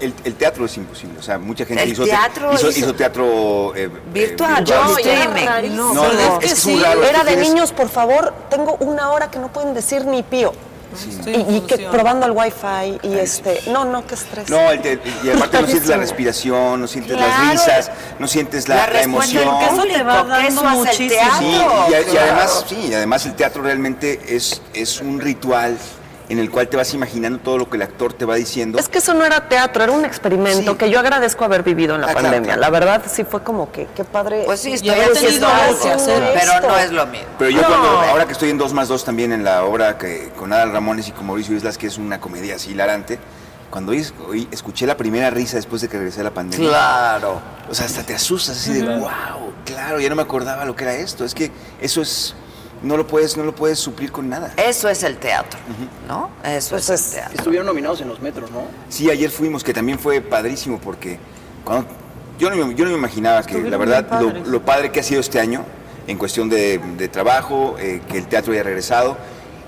el, 0.00 0.14
el 0.24 0.34
teatro 0.34 0.64
es 0.66 0.76
imposible. 0.76 1.18
O 1.18 1.22
sea, 1.22 1.38
mucha 1.38 1.64
gente 1.64 1.84
hizo, 1.86 2.04
teatro 2.04 2.52
hizo, 2.52 2.68
hizo- 2.70 2.78
hizo 2.80 2.94
teatro 2.94 3.74
eh, 3.74 3.84
eh, 3.84 3.90
Virtual, 4.12 4.64
yo 4.64 4.96
streaming. 4.98 5.76
No, 5.76 5.92
no, 5.94 6.04
es 6.04 6.38
que 6.38 6.46
es 6.46 6.66
muy 6.66 6.80
raro. 6.82 7.02
es 7.02 7.10
Era 7.10 7.24
de 7.24 7.36
niños, 7.36 7.72
por 7.72 7.88
favor, 7.88 8.32
tengo 8.50 8.76
una 8.80 9.10
hora 9.10 9.30
que 9.30 9.38
no 9.38 9.48
pueden 9.48 9.74
decir 9.74 10.04
ni 10.06 10.22
pío. 10.22 10.52
Estoy 10.94 11.34
Y, 11.34 11.56
y 11.56 11.60
que 11.62 11.78
probando 11.90 12.26
el 12.26 12.32
wifi 12.32 12.98
y 13.02 13.14
este, 13.18 13.60
no, 13.70 13.84
no, 13.84 14.06
qué 14.06 14.14
estrés. 14.14 14.48
No, 14.48 14.70
el 14.70 14.80
te- 14.82 15.00
y 15.24 15.30
aparte 15.30 15.60
no 15.60 15.66
sientes 15.66 15.88
la 15.88 15.96
respiración, 15.96 16.80
no 16.80 16.86
sientes 16.86 17.16
Claro. 17.16 17.30
las 17.32 17.50
risas, 17.50 17.90
no 18.18 18.26
sientes 18.28 18.68
la, 18.68 18.76
La 18.76 18.92
la 18.92 19.02
emoción. 19.02 19.44
Eso 19.62 19.82
te 19.84 20.02
va 20.02 20.20
eso 20.20 20.26
dando 20.28 20.34
hace 20.34 20.56
el 20.58 20.74
muchísimo. 20.74 21.08
teatro. 21.08 21.38
Sí, 21.38 21.90
y, 21.90 21.94
a- 21.94 22.12
y 22.12 22.16
además, 22.16 22.64
sí, 22.68 22.76
y 22.90 22.94
además 22.94 23.26
el 23.26 23.34
teatro 23.34 23.62
realmente 23.62 24.20
es, 24.36 24.62
es 24.72 25.00
un 25.00 25.20
ritual 25.20 25.76
en 26.28 26.38
el 26.38 26.50
cual 26.50 26.68
te 26.68 26.76
vas 26.76 26.92
imaginando 26.94 27.38
todo 27.38 27.58
lo 27.58 27.68
que 27.68 27.76
el 27.76 27.82
actor 27.82 28.12
te 28.14 28.24
va 28.24 28.34
diciendo. 28.36 28.78
Es 28.78 28.88
que 28.88 28.98
eso 28.98 29.12
no 29.14 29.24
era 29.24 29.48
teatro, 29.48 29.82
era 29.84 29.92
un 29.92 30.04
experimento 30.04 30.72
Sí. 30.72 30.78
que 30.78 30.88
yo 30.90 30.98
agradezco 30.98 31.44
haber 31.44 31.62
vivido 31.62 31.94
en 31.94 32.00
la 32.00 32.08
Ah, 32.08 32.14
pandemia. 32.14 32.40
claro. 32.54 32.60
La 32.60 32.70
verdad 32.70 33.02
sí 33.06 33.24
fue 33.24 33.42
como 33.42 33.70
que 33.70 33.88
qué 33.94 34.04
padre. 34.04 34.42
Pues 34.46 34.60
sí, 34.60 34.72
estoy 34.72 34.90
había 34.90 35.04
haciendo 35.04 35.28
tenido 35.28 35.48
algo, 35.48 35.80
que 35.82 35.90
hacer 35.90 36.22
pero 36.34 36.52
esto. 36.54 36.68
no 36.68 36.76
es 36.78 36.90
lo 36.92 37.06
mismo. 37.06 37.26
Pero 37.38 37.50
yo 37.50 37.60
No. 37.62 37.68
cuando, 37.68 37.88
ahora 37.88 38.26
que 38.26 38.32
estoy 38.32 38.50
en 38.50 38.58
2 38.58 38.72
más 38.72 38.88
2 38.88 39.04
también 39.04 39.32
en 39.32 39.44
la 39.44 39.64
obra 39.64 39.98
que 39.98 40.30
con 40.38 40.52
Adal 40.52 40.72
Ramones 40.72 41.08
y 41.08 41.12
con 41.12 41.26
Mauricio 41.26 41.54
Islas, 41.56 41.76
que 41.76 41.88
es 41.88 41.98
una 41.98 42.18
comedia 42.20 42.56
así 42.56 42.70
hilarante, 42.70 43.18
cuando 43.70 43.92
oí- 43.92 44.48
escuché 44.52 44.86
la 44.86 44.96
primera 44.96 45.30
risa 45.30 45.56
después 45.56 45.82
de 45.82 45.88
que 45.88 45.96
regresé 45.98 46.20
a 46.20 46.24
la 46.24 46.30
pandemia. 46.30 46.68
Claro. 46.68 47.40
O 47.68 47.74
sea, 47.74 47.86
hasta 47.86 48.02
te 48.04 48.14
asustas 48.14 48.56
así 48.56 48.72
de, 48.72 48.82
wow, 48.98 49.52
claro, 49.64 49.98
ya 50.00 50.08
no 50.08 50.14
me 50.14 50.22
acordaba 50.22 50.64
lo 50.64 50.76
que 50.76 50.84
era 50.84 50.94
esto. 50.94 51.24
Es 51.24 51.34
que 51.34 51.50
eso 51.80 52.00
es, 52.00 52.34
no 52.84 52.96
lo 52.96 53.06
puedes, 53.06 53.36
no 53.36 53.42
lo 53.44 53.54
puedes 53.54 53.78
suplir 53.78 54.12
con 54.12 54.28
nada. 54.28 54.52
Eso 54.56 54.88
es 54.88 55.02
el 55.02 55.16
teatro, 55.16 55.58
¿no? 56.06 56.30
Eso 56.44 56.70
Pues 56.70 56.88
es 56.90 57.00
es- 57.00 57.06
el 57.08 57.14
teatro. 57.20 57.34
Estuvieron 57.38 57.66
nominados 57.66 58.00
en 58.00 58.08
los 58.08 58.20
metros, 58.20 58.50
¿no? 58.50 58.62
Sí, 58.88 59.10
ayer 59.10 59.30
fuimos, 59.30 59.64
que 59.64 59.72
también 59.72 59.98
fue 59.98 60.20
padrísimo 60.20 60.78
porque 60.78 61.18
cuando, 61.64 61.86
yo, 62.38 62.50
no 62.50 62.56
me, 62.66 62.74
yo 62.74 62.84
no 62.84 62.90
me 62.90 62.96
imaginaba 62.98 63.42
que 63.42 63.60
la 63.62 63.76
verdad 63.76 64.06
lo, 64.46 64.62
padre 64.62 64.92
que 64.92 65.00
ha 65.00 65.02
sido 65.02 65.20
este 65.20 65.40
año 65.40 65.64
en 66.06 66.18
cuestión 66.18 66.48
de, 66.50 66.78
de 66.98 67.08
trabajo, 67.08 67.76
eh, 67.78 68.02
que 68.08 68.18
el 68.18 68.26
teatro 68.26 68.52
haya 68.52 68.62
regresado. 68.62 69.16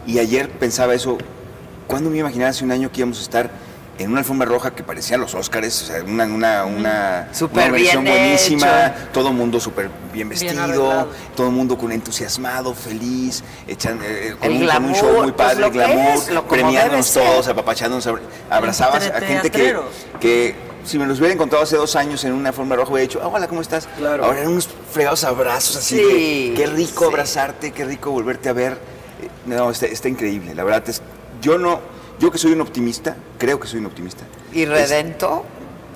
Y 0.07 0.19
ayer 0.19 0.51
pensaba 0.51 0.95
eso, 0.95 1.17
¿cuándo 1.87 2.11
me 2.11 2.19
iba 2.19 2.27
a 2.27 2.31
imaginar 2.31 2.51
hace 2.51 2.65
un 2.65 2.71
año 2.73 2.93
que 2.93 3.01
íbamos 3.01 3.19
a 3.19 3.23
estar 3.23 3.51
en 3.99 4.11
una 4.11 4.21
alfombra 4.21 4.47
roja 4.47 4.73
que 4.75 4.83
parecía 4.83 5.17
los 5.19 5.35
Óscares? 5.35 5.83
O 5.83 5.87
sea, 5.87 6.03
una, 6.05 6.25
una, 6.25 6.65
una, 6.65 7.29
Súper 7.33 7.65
una 7.65 7.73
versión 7.73 8.05
bien 8.05 8.17
buenísima, 8.17 8.87
hecho. 8.87 8.95
todo 9.13 9.33
mundo 9.33 9.59
súper 9.61 9.91
bien 10.13 10.29
vestido, 10.29 10.63
arreglado. 10.63 11.09
todo 11.35 11.51
mundo 11.51 11.77
con 11.79 11.93
entusiasmado, 11.93 12.75
feliz, 12.75 13.43
echan, 13.67 13.99
eh, 14.03 14.35
con, 14.39 14.49
un, 14.51 14.55
con 14.55 14.57
un 14.57 14.61
glamour, 14.63 14.97
show 14.97 15.13
muy 15.23 15.33
pues, 15.33 15.35
padre, 15.55 15.71
glamour, 15.71 16.15
es, 16.15 16.31
premiándonos 16.49 17.13
todos, 17.13 17.49
apapachándonos, 17.49 18.07
abra- 18.07 18.23
abrazabas 18.51 19.07
a 19.09 19.21
gente 19.21 19.51
que, 19.51 19.77
que 20.21 20.55
si 20.85 20.99
me 20.99 21.07
los 21.07 21.19
hubiera 21.19 21.35
encontrado 21.35 21.65
hace 21.65 21.77
dos 21.77 21.97
años 21.97 22.23
en 22.25 22.33
una 22.33 22.53
forma 22.53 22.77
roja, 22.77 22.93
hubiera 22.93 23.09
dicho, 23.09 23.21
"Ah, 23.23 23.27
hola, 23.29 23.49
¿cómo 23.49 23.61
estás? 23.61 23.89
Claro. 23.99 24.25
Ahora 24.25 24.39
eran 24.39 24.53
unos 24.53 24.69
fregados 24.93 25.25
abrazos 25.25 25.77
así, 25.77 25.97
Sí, 25.97 26.51
de, 26.51 26.55
qué 26.55 26.67
rico 26.67 27.05
sí. 27.05 27.11
abrazarte, 27.11 27.73
qué 27.73 27.85
rico 27.85 28.11
volverte 28.13 28.49
a 28.49 28.53
ver. 28.53 28.73
Eh, 29.23 29.29
No, 29.47 29.71
está, 29.71 29.87
está 29.87 30.09
increíble, 30.09 30.55
la 30.55 30.63
verdad. 30.65 30.85
es- 30.89 31.03
yo 31.43 31.59
no, 31.59 31.81
yo 32.19 32.31
que 32.31 32.39
soy 32.39 32.53
un 32.53 32.61
optimista, 32.61 33.17
creo 33.39 33.59
que 33.61 33.67
soy 33.69 33.81
un 33.81 33.87
optimista. 33.87 34.25
¿Y 34.53 34.63
es- 34.63 34.69
Redento? 34.69 35.45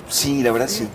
sí, 0.09 0.43
la 0.43 0.51
verdad 0.51 0.67
sí. 0.67 0.87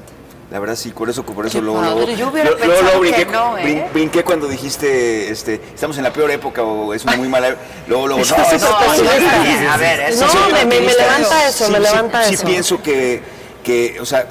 La 0.49 0.61
verdad 0.61 0.77
sí, 0.77 0.91
por 0.91 1.11
eso, 1.11 1.25
por 1.25 1.45
eso 1.45 1.61
luego, 1.61 1.81
luego, 1.83 2.07
Yo 2.13 2.29
hubiera 2.29 2.51
luego- 2.51 2.67
luego 2.83 2.91
que 2.93 2.99
brinqué, 3.11 3.27
no, 3.27 3.59
¿eh? 3.59 3.63
brin- 3.65 3.93
brinqué 3.93 4.23
cuando 4.23 4.47
dijiste, 4.47 5.29
este, 5.29 5.61
estamos 5.75 5.97
en 5.99 6.05
la 6.05 6.13
peor 6.13 6.31
época 6.31 6.63
o 6.63 6.95
es 6.95 7.03
una 7.03 7.17
muy 7.17 7.27
mala, 7.29 7.57
luego, 7.89 8.07
luego, 8.07 8.23
no, 8.31 8.37
no, 8.37 8.43
no, 8.45 9.71
a 9.71 9.77
ver, 9.77 10.13
sí, 10.15 10.23
eso 10.23 10.27
No, 10.33 10.49
me- 10.57 10.65
me- 10.67 10.81
levanta 10.83 11.49
eso, 11.49 11.69
me 11.69 11.81
levanta 11.81 12.23
sí, 12.29 12.35
eso. 12.35 12.43
Sí 12.43 12.47
pienso 12.53 12.81
que, 12.81 13.21
que, 13.65 13.99
o 14.01 14.07
sea, 14.07 14.25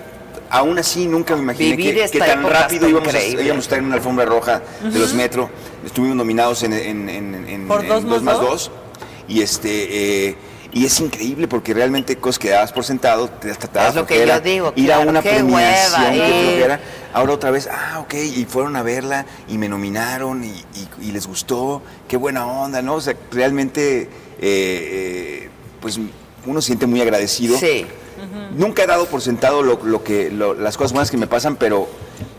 aún 0.49 0.80
así 0.80 1.05
nunca 1.05 1.35
me 1.35 1.41
imaginé 1.41 1.76
que, 1.76 2.09
que 2.09 2.19
tan 2.19 2.43
rápido 2.49 2.88
íbamos 2.88 3.13
a, 3.13 3.22
íbamos 3.22 3.57
a 3.57 3.59
estar 3.65 3.80
en 3.80 3.85
una 3.85 3.95
alfombra 3.95 4.23
roja 4.26 4.61
de 4.84 4.97
los 4.97 5.13
metro. 5.13 5.49
Estuvimos 5.85 6.15
nominados 6.15 6.63
en, 6.63 6.72
en, 6.72 7.09
en, 7.09 7.45
en- 7.49 7.67
¿Por 7.67 7.81
en 7.84 7.89
dos 7.89 8.05
Dos 8.05 8.23
más 8.23 8.39
dos. 8.39 8.72
Y 9.27 9.41
este 9.41 10.27
eh, 10.30 10.35
y 10.76 10.85
es 10.85 10.99
increíble 10.99 11.47
porque 11.47 11.73
realmente 11.73 12.18
cosas 12.18 12.38
que 12.38 12.49
dabas 12.49 12.72
por 12.73 12.84
sentado, 12.84 13.27
te 13.30 13.49
hasta 13.49 13.68
te 13.68 13.73
daba 13.80 13.89
Es 13.89 13.95
lo 13.95 14.06
que 14.06 14.15
flojera 14.15 14.38
yo 14.38 14.41
digo, 14.43 14.73
Ir 14.76 14.91
a 14.93 14.99
una 14.99 15.22
premiación, 15.23 15.53
hueva, 16.03 16.11
qué 16.11 16.39
eh. 16.39 16.43
flojera. 16.52 16.80
Ahora 17.14 17.34
otra 17.34 17.49
vez, 17.49 17.68
ah, 17.72 17.99
ok, 18.02 18.14
y 18.14 18.45
fueron 18.45 18.76
a 18.76 18.84
verla 18.84 19.26
y 19.47 19.57
me 19.57 19.69
nominaron 19.69 20.43
y, 20.43 20.49
y- 20.49 21.07
y 21.07 21.11
les 21.14 21.26
gustó, 21.27 21.81
qué 22.10 22.18
buena 22.18 22.45
onda, 22.45 22.81
¿no? 22.81 22.95
O 22.95 23.02
sea, 23.02 23.15
realmente, 23.31 24.02
eh, 24.03 24.10
eh, 24.41 25.49
pues 25.80 25.97
uno 26.45 26.61
se 26.61 26.65
siente 26.68 26.85
muy 26.88 26.99
agradecido. 27.02 27.57
Sí. 27.57 27.85
Nunca 28.56 28.84
he 28.84 28.88
dado 28.88 29.06
por 29.07 29.22
sentado 29.22 29.61
lo, 29.64 29.80
lo 29.84 30.03
que, 30.03 30.30
lo- 30.31 30.53
las 30.53 30.77
cosas 30.77 30.93
buenas 30.93 31.11
que 31.11 31.18
me 31.18 31.27
pasan, 31.27 31.56
pero, 31.56 31.88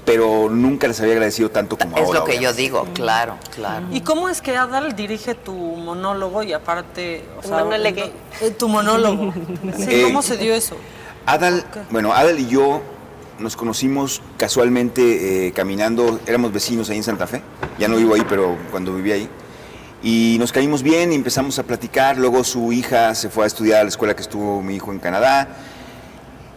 pero 0.05 0.49
nunca 0.51 0.89
les 0.89 1.01
había 1.01 1.13
agradecido 1.15 1.51
tanto 1.51 1.77
como 1.77 1.97
Es 1.97 2.05
ahora. 2.05 2.21
lo 2.21 2.25
que 2.25 2.39
yo 2.39 2.53
digo, 2.53 2.87
claro, 2.95 3.37
claro. 3.55 3.87
¿Y 3.91 4.01
cómo 4.03 4.29
es 4.29 4.41
que 4.41 4.57
Adal 4.57 4.97
dirige 4.97 5.35
tu 5.35 5.53
monólogo 5.55 6.43
y 6.43 6.53
aparte, 6.53 7.25
o 7.39 7.43
sea, 7.47 7.65
eh, 8.41 8.51
tu 8.59 8.69
monólogo? 8.69 9.33
Sí, 9.77 9.85
Eh, 9.89 10.03
¿Cómo 10.05 10.23
se 10.23 10.37
dio 10.37 10.55
eso? 10.55 10.77
Adal, 11.27 11.65
bueno, 11.91 12.13
Adal 12.13 12.39
y 12.39 12.47
yo 12.47 12.81
nos 13.39 13.57
conocimos 13.57 14.23
casualmente 14.39 15.49
eh, 15.49 15.53
caminando, 15.53 16.21
éramos 16.27 16.53
vecinos 16.53 16.89
ahí 16.89 16.97
en 16.99 17.03
Santa 17.03 17.27
Fe, 17.27 17.43
ya 17.79 17.89
no 17.89 17.97
vivo 17.97 18.15
ahí, 18.15 18.23
pero 18.29 18.57
cuando 18.71 18.95
vivía 18.95 19.15
ahí. 19.15 19.29
Y 20.03 20.37
nos 20.39 20.53
caímos 20.53 20.83
bien 20.83 21.11
y 21.13 21.17
empezamos 21.17 21.59
a 21.59 21.65
platicar, 21.65 22.17
luego 22.17 22.45
su 22.45 22.73
hija 22.73 23.15
se 23.15 23.29
fue 23.29 23.45
a 23.45 23.47
estudiar 23.49 23.81
a 23.81 23.83
la 23.83 23.89
escuela 23.89 24.15
que 24.15 24.23
estuvo 24.23 24.63
mi 24.63 24.77
hijo 24.77 24.93
en 24.93 25.01
Canadá. 25.01 25.49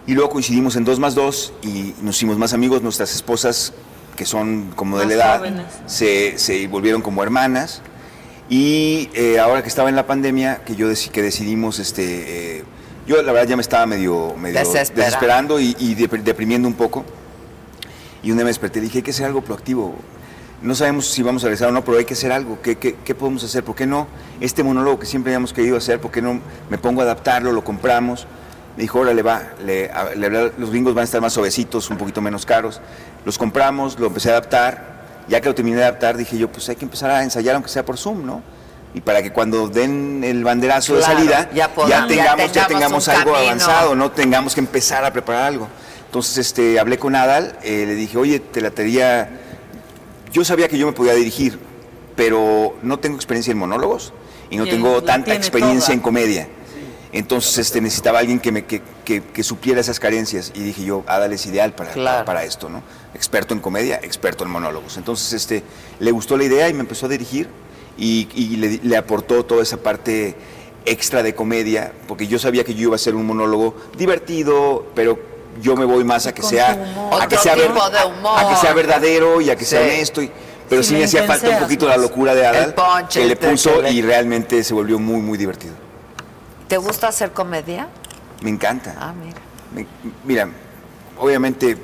Y 0.09 0.15
luego 0.15 0.31
coincidimos 0.31 0.75
en 0.75 0.85
dos 0.85 0.97
más 0.97 1.13
dos 1.13 1.53
y 1.61 1.93
nos 2.01 2.15
hicimos 2.15 2.35
más 2.39 2.53
amigos. 2.53 2.81
Nuestras 2.81 3.13
esposas, 3.13 3.73
que 4.15 4.25
son 4.25 4.71
como 4.75 4.97
de 4.97 5.05
Más 5.05 5.15
la 5.15 5.23
edad, 5.23 5.63
se, 5.85 6.39
se 6.39 6.67
volvieron 6.67 7.03
como 7.03 7.21
hermanas. 7.21 7.83
Y 8.49 9.11
eh, 9.13 9.37
ahora 9.37 9.61
que 9.61 9.67
estaba 9.69 9.87
en 9.87 9.95
la 9.95 10.07
pandemia, 10.07 10.63
que 10.65 10.75
yo 10.75 10.89
deci- 10.89 11.11
que 11.11 11.21
decidimos, 11.21 11.77
este, 11.77 12.57
eh, 12.57 12.63
yo 13.05 13.21
la 13.21 13.31
verdad 13.31 13.49
ya 13.49 13.55
me 13.55 13.61
estaba 13.61 13.85
medio, 13.85 14.33
medio 14.35 14.57
Desesperando. 14.57 15.03
desesperando 15.05 15.59
y, 15.59 15.75
y 15.77 15.93
dep- 15.95 16.23
deprimiendo 16.23 16.67
un 16.67 16.73
poco. 16.73 17.05
Y 18.23 18.31
un 18.31 18.37
día 18.37 18.45
me 18.45 18.49
desperté 18.49 18.79
y 18.79 18.81
dije, 18.81 18.97
hay 18.97 19.03
que 19.03 19.11
hacer 19.11 19.27
algo 19.27 19.41
proactivo. 19.41 19.93
No 20.63 20.73
sabemos 20.73 21.05
si 21.05 21.21
vamos 21.21 21.43
a 21.43 21.45
regresar 21.49 21.67
o 21.69 21.71
no, 21.71 21.83
pero 21.85 21.99
hay 21.99 22.05
que 22.05 22.15
hacer 22.15 22.31
algo. 22.31 22.59
¿Qué, 22.63 22.79
qué, 22.79 22.95
qué 23.05 23.13
podemos 23.13 23.43
hacer? 23.43 23.63
¿Por 23.63 23.75
qué 23.75 23.85
no? 23.85 24.07
Este 24.41 24.63
monólogo 24.63 24.97
que 24.97 25.05
siempre 25.05 25.31
habíamos 25.33 25.53
querido 25.53 25.77
hacer, 25.77 26.01
¿por 26.01 26.09
qué 26.09 26.23
no 26.23 26.41
me 26.67 26.79
pongo 26.79 27.01
a 27.01 27.03
adaptarlo, 27.03 27.51
lo 27.51 27.63
compramos? 27.63 28.25
Me 28.77 28.83
dijo, 28.83 28.99
órale, 28.99 29.21
va, 29.21 29.41
le, 29.65 29.91
le 30.15 30.29
los 30.57 30.69
gringos 30.69 30.93
van 30.93 31.01
a 31.01 31.05
estar 31.05 31.19
más 31.21 31.33
suavecitos, 31.33 31.89
un 31.89 31.97
poquito 31.97 32.21
menos 32.21 32.45
caros. 32.45 32.79
Los 33.25 33.37
compramos, 33.37 33.99
lo 33.99 34.07
empecé 34.07 34.29
a 34.29 34.33
adaptar. 34.33 34.99
Ya 35.27 35.41
que 35.41 35.47
lo 35.49 35.53
terminé 35.55 35.77
de 35.77 35.83
adaptar, 35.83 36.17
dije 36.17 36.37
yo, 36.37 36.49
pues 36.51 36.67
hay 36.69 36.75
que 36.75 36.85
empezar 36.85 37.11
a 37.11 37.23
ensayar, 37.23 37.55
aunque 37.55 37.69
sea 37.69 37.85
por 37.85 37.97
Zoom, 37.97 38.25
¿no? 38.25 38.41
Y 38.95 39.01
para 39.01 39.21
que 39.21 39.31
cuando 39.31 39.67
den 39.67 40.23
el 40.23 40.43
banderazo 40.43 40.95
Claro, 40.97 41.13
de 41.13 41.17
salida, 41.19 41.49
ya 41.53 41.67
podamos- 41.73 41.89
ya 41.95 42.07
tengamos, 42.07 42.51
ya 42.51 42.67
tengamos 42.67 43.07
algo 43.09 43.33
camino. 43.33 43.47
avanzado, 43.51 43.95
no 43.95 44.11
tengamos 44.11 44.55
que 44.55 44.61
empezar 44.61 45.05
a 45.05 45.13
preparar 45.13 45.43
algo. 45.43 45.67
Entonces 46.07 46.37
este, 46.39 46.79
hablé 46.79 46.97
con 46.97 47.15
Adal, 47.15 47.55
eh, 47.61 47.83
le 47.85 47.93
dije, 47.93 48.17
oye, 48.17 48.39
te 48.39 48.61
latería. 48.61 49.29
Yo 50.31 50.43
sabía 50.43 50.67
que 50.67 50.77
yo 50.79 50.87
me 50.87 50.93
podía 50.93 51.13
dirigir, 51.13 51.59
pero 52.15 52.75
no 52.81 52.97
tengo 52.97 53.15
experiencia 53.15 53.51
en 53.51 53.59
monólogos 53.59 54.13
y 54.49 54.57
no 54.57 54.65
Y 54.65 54.69
tengo 54.71 54.95
la 54.95 55.05
tanta 55.05 55.35
experiencia 55.35 55.87
toda. 55.87 55.93
en 55.93 55.99
comedia. 55.99 56.47
Entonces 57.11 57.57
este, 57.57 57.81
necesitaba 57.81 58.19
alguien 58.19 58.39
que, 58.39 58.51
me, 58.51 58.65
que, 58.65 58.81
que- 59.03 59.23
que 59.23 59.43
supiera 59.43 59.81
esas 59.81 59.99
carencias 59.99 60.51
y 60.53 60.59
dije 60.61 60.83
yo, 60.83 61.03
Adal 61.07 61.33
es 61.33 61.45
ideal 61.47 61.73
para, 61.73 61.91
Claro. 61.91 62.25
para 62.25 62.43
esto, 62.43 62.69
¿no? 62.69 62.83
Experto 63.15 63.53
en 63.55 63.59
comedia, 63.61 63.99
experto 64.03 64.43
en 64.43 64.51
monólogos. 64.51 64.97
Entonces 64.97 65.33
este, 65.33 65.63
le 65.99 66.11
gustó 66.11 66.37
la 66.37 66.43
idea 66.43 66.69
y 66.69 66.73
me 66.73 66.81
empezó 66.81 67.07
a 67.07 67.09
dirigir 67.09 67.49
y, 67.97 68.29
y 68.35 68.57
le, 68.57 68.79
le 68.83 68.95
aportó 68.97 69.43
toda 69.43 69.63
esa 69.63 69.77
parte 69.77 70.35
extra 70.85 71.23
de 71.23 71.33
comedia, 71.33 71.91
porque 72.07 72.27
yo 72.27 72.37
sabía 72.39 72.63
que 72.63 72.73
yo 72.75 72.83
iba 72.83 72.93
a 72.93 72.95
hacer 72.95 73.15
un 73.15 73.25
monólogo 73.25 73.75
divertido, 73.97 74.85
pero 74.95 75.19
yo 75.61 75.75
me 75.75 75.85
voy 75.85 76.03
más 76.03 76.25
a 76.27 76.33
que 76.33 76.43
sea 76.43 76.71
a 77.19 77.27
que 77.27 77.37
sea, 77.37 77.55
ver- 77.55 77.71
a 77.71 78.49
que 78.49 78.55
sea 78.55 78.73
verdadero 78.73 79.41
y 79.41 79.49
a 79.49 79.55
que 79.55 79.65
sea 79.65 79.81
honesto. 79.81 80.21
y- 80.21 80.31
pero 80.69 80.83
Si 80.83 80.89
sí 80.89 80.95
me 80.95 81.05
hacía 81.05 81.23
falta 81.23 81.49
un 81.49 81.57
poquito 81.59 81.87
la 81.87 81.97
locura 81.97 82.35
de 82.35 82.45
Adal 82.45 82.75
que 83.11 83.25
le 83.25 83.35
puso 83.35 83.77
que 83.77 83.81
le- 83.81 83.91
y 83.91 84.01
realmente 84.03 84.63
se 84.63 84.75
volvió 84.75 84.99
muy 84.99 85.19
muy 85.21 85.35
divertido. 85.37 85.73
¿Te 86.69 86.77
gusta 86.77 87.09
hacer 87.09 87.31
comedia? 87.31 87.89
Me 88.41 88.49
encanta. 88.49 88.95
Ah, 88.97 89.13
mira. 89.13 89.37
Me- 89.75 89.85
mira, 90.23 90.49
obviamente 91.17 91.77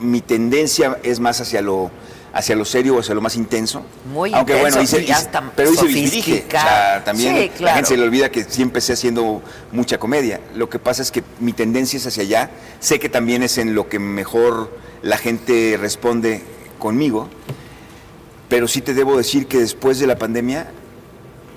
mi 0.00 0.20
tendencia 0.22 0.98
es 1.02 1.20
más 1.20 1.40
hacia 1.40 1.60
lo 1.60 1.90
hacia 2.34 2.56
lo 2.56 2.64
serio 2.64 2.96
o 2.96 3.00
hacia 3.00 3.14
lo 3.14 3.20
más 3.20 3.36
intenso. 3.36 3.84
Muy 4.10 4.32
Aunque 4.32 4.54
intenso, 4.54 4.78
bueno, 4.78 4.82
hice- 4.84 5.02
hice- 5.02 5.28
pero 5.54 5.70
hice 5.70 5.86
dirige. 5.86 6.46
O 6.48 6.50
sea, 6.50 7.02
también 7.04 7.36
Sí, 7.36 7.48
la 7.50 7.54
claro. 7.54 7.74
gente 7.76 7.88
se 7.90 7.96
le 7.98 8.04
olvida 8.04 8.30
que 8.30 8.44
sí 8.44 8.62
empecé 8.62 8.94
haciendo 8.94 9.42
mucha 9.70 9.98
comedia. 9.98 10.40
Lo 10.54 10.70
que 10.70 10.78
pasa 10.78 11.02
es 11.02 11.10
que 11.10 11.22
mi 11.40 11.52
tendencia 11.52 11.98
es 11.98 12.06
hacia 12.06 12.22
allá. 12.22 12.50
Sé 12.80 12.98
que 12.98 13.10
también 13.10 13.42
es 13.42 13.58
en 13.58 13.74
lo 13.74 13.86
que 13.90 13.98
mejor 13.98 14.74
la 15.02 15.18
gente 15.18 15.76
responde 15.78 16.42
conmigo. 16.78 17.28
Pero 18.48 18.66
sí 18.66 18.80
te 18.80 18.94
debo 18.94 19.18
decir 19.18 19.46
que 19.46 19.58
después 19.58 19.98
de 19.98 20.06
la 20.06 20.16
pandemia 20.16 20.70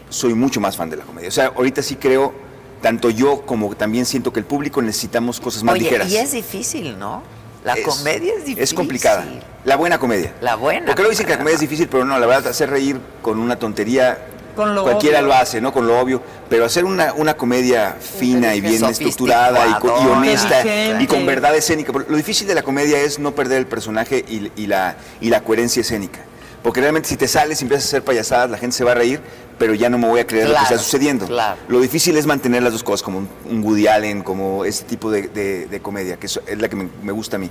soy 0.09 0.33
mucho 0.33 0.59
más 0.59 0.75
fan 0.75 0.89
de 0.89 0.97
la 0.97 1.05
comedia. 1.05 1.29
O 1.29 1.31
sea, 1.31 1.53
ahorita 1.55 1.81
sí 1.83 1.95
creo, 1.95 2.33
tanto 2.81 3.09
yo 3.09 3.41
como 3.41 3.75
también 3.75 4.05
siento 4.05 4.31
que 4.33 4.39
el 4.39 4.45
público 4.45 4.81
necesitamos 4.81 5.39
cosas 5.39 5.63
más 5.63 5.73
Oye, 5.73 5.83
ligeras. 5.83 6.09
y 6.09 6.17
es 6.17 6.31
difícil, 6.31 6.97
¿no? 6.99 7.23
La 7.63 7.73
Es- 7.73 7.83
comedia 7.85 8.31
es 8.33 8.39
difícil. 8.45 8.63
Es 8.63 8.73
complicada. 8.73 9.25
La 9.63 9.75
buena 9.75 9.97
comedia. 9.97 10.33
La 10.41 10.55
buena. 10.55 10.85
Porque 10.85 11.01
luego 11.01 11.09
dicen 11.11 11.25
que 11.25 11.31
la 11.31 11.37
comedia 11.39 11.55
es 11.55 11.61
difícil, 11.61 11.87
pero 11.87 12.05
no, 12.05 12.17
la 12.19 12.27
verdad, 12.27 12.51
hacer 12.51 12.69
reír 12.69 12.99
con 13.23 13.39
una 13.39 13.57
tontería, 13.57 14.19
Con 14.55 14.75
lo 14.75 14.83
cualquiera 14.83 15.17
obvio. 15.19 15.27
lo 15.29 15.33
hace, 15.33 15.59
¿no? 15.61 15.73
Con 15.73 15.87
lo 15.87 15.99
obvio. 15.99 16.21
Pero 16.47 16.63
hacer 16.65 16.85
una, 16.85 17.13
una 17.13 17.35
comedia 17.35 17.97
fina 17.99 18.53
y 18.53 18.61
bien 18.61 18.85
estructurada 18.85 19.65
y, 19.67 19.85
y 20.03 20.07
honesta 20.07 20.63
y 21.01 21.07
con 21.07 21.25
verdad 21.25 21.55
escénica. 21.55 21.91
Porque 21.91 22.11
Lo 22.11 22.17
difícil 22.17 22.45
de 22.47 22.53
la 22.53 22.61
comedia 22.61 22.99
es 22.99 23.17
no 23.17 23.33
perder 23.33 23.57
el 23.57 23.65
personaje 23.67 24.23
y, 24.27 24.51
y 24.55 24.67
la, 24.67 24.95
y 25.19 25.29
la 25.29 25.41
coherencia 25.41 25.81
escénica. 25.81 26.19
Porque 26.61 26.81
realmente 26.81 27.09
si 27.09 27.17
te 27.17 27.27
sales 27.27 27.61
y 27.61 27.65
empiezas 27.65 27.85
a 27.85 27.87
hacer 27.89 28.03
payasadas, 28.03 28.49
la 28.49 28.57
gente 28.57 28.75
se 28.75 28.83
va 28.83 28.91
a 28.91 28.95
reír, 28.95 29.21
pero 29.57 29.73
ya 29.73 29.89
no 29.89 29.97
me 29.97 30.07
voy 30.07 30.19
a 30.19 30.27
creer 30.27 30.45
lo 30.47 30.51
Claro, 30.51 30.67
que 30.67 30.73
está 30.73 30.83
sucediendo. 30.83 31.25
claro. 31.27 31.59
Lo 31.67 31.79
difícil 31.79 32.17
es 32.17 32.25
mantener 32.25 32.61
las 32.63 32.73
dos 32.73 32.83
cosas, 32.83 33.01
como 33.03 33.19
un, 33.19 33.29
un 33.49 33.63
Woody 33.63 33.87
Allen, 33.87 34.21
como 34.23 34.65
ese 34.65 34.83
tipo 34.85 35.09
de, 35.11 35.23
de- 35.29 35.65
de 35.67 35.79
comedia, 35.81 36.17
que 36.17 36.25
es, 36.27 36.39
es 36.45 36.59
la 36.59 36.67
que 36.69 36.75
me, 36.75 36.89
me 37.03 37.11
gusta 37.11 37.37
a 37.37 37.39
mí. 37.39 37.49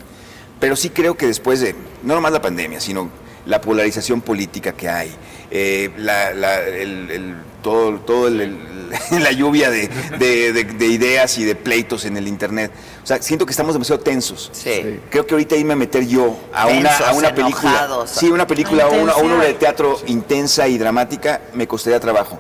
Pero 0.61 0.77
sí 0.77 0.91
creo 0.91 1.17
que 1.17 1.27
después 1.27 1.61
de, 1.61 1.75
no 2.03 2.15
nomás 2.15 2.33
la 2.33 2.41
pandemia, 2.43 2.81
sino 2.81 3.09
la 3.47 3.61
polarización 3.61 4.21
política 4.21 4.73
que 4.73 4.89
hay, 4.89 5.15
eh, 5.51 5.91
la, 5.99 6.33
la- 6.35 6.63
el- 6.63 7.11
el- 7.11 7.35
todo, 7.63 7.99
todo 8.01 8.29
el- 8.29 8.41
el- 8.41 8.75
la 9.23 9.33
lluvia 9.33 9.71
de, 9.71 9.89
de- 10.19 10.53
de- 10.53 10.65
de 10.65 10.87
ideas 10.87 11.37
y 11.39 11.45
de 11.45 11.55
pleitos 11.57 12.05
en 12.05 12.17
el 12.17 12.29
Internet. 12.29 12.71
O 13.03 13.07
sea, 13.07 13.21
siento 13.21 13.45
que 13.45 13.51
estamos 13.51 13.75
demasiado 13.75 14.01
tensos. 14.01 14.51
Sí. 14.53 15.01
Creo 15.11 15.27
que 15.27 15.35
ahorita 15.35 15.57
irme 15.57 15.73
a 15.73 15.77
meter 15.77 16.07
yo 16.07 16.39
a 16.53 16.67
una, 16.69 16.97
a 16.97 17.13
una 17.13 17.35
película. 17.35 17.71
enojados. 17.71 18.11
Sí, 18.11 18.31
una 18.31 18.47
película 18.47 18.87
o 18.89 18.95
una, 19.03 19.15
obra 19.17 19.45
de 19.45 19.55
teatro 19.55 19.99
intensa 20.07 20.69
y 20.69 20.79
dramática 20.79 21.41
me 21.55 21.67
costaría 21.67 21.99
trabajo. 22.01 22.39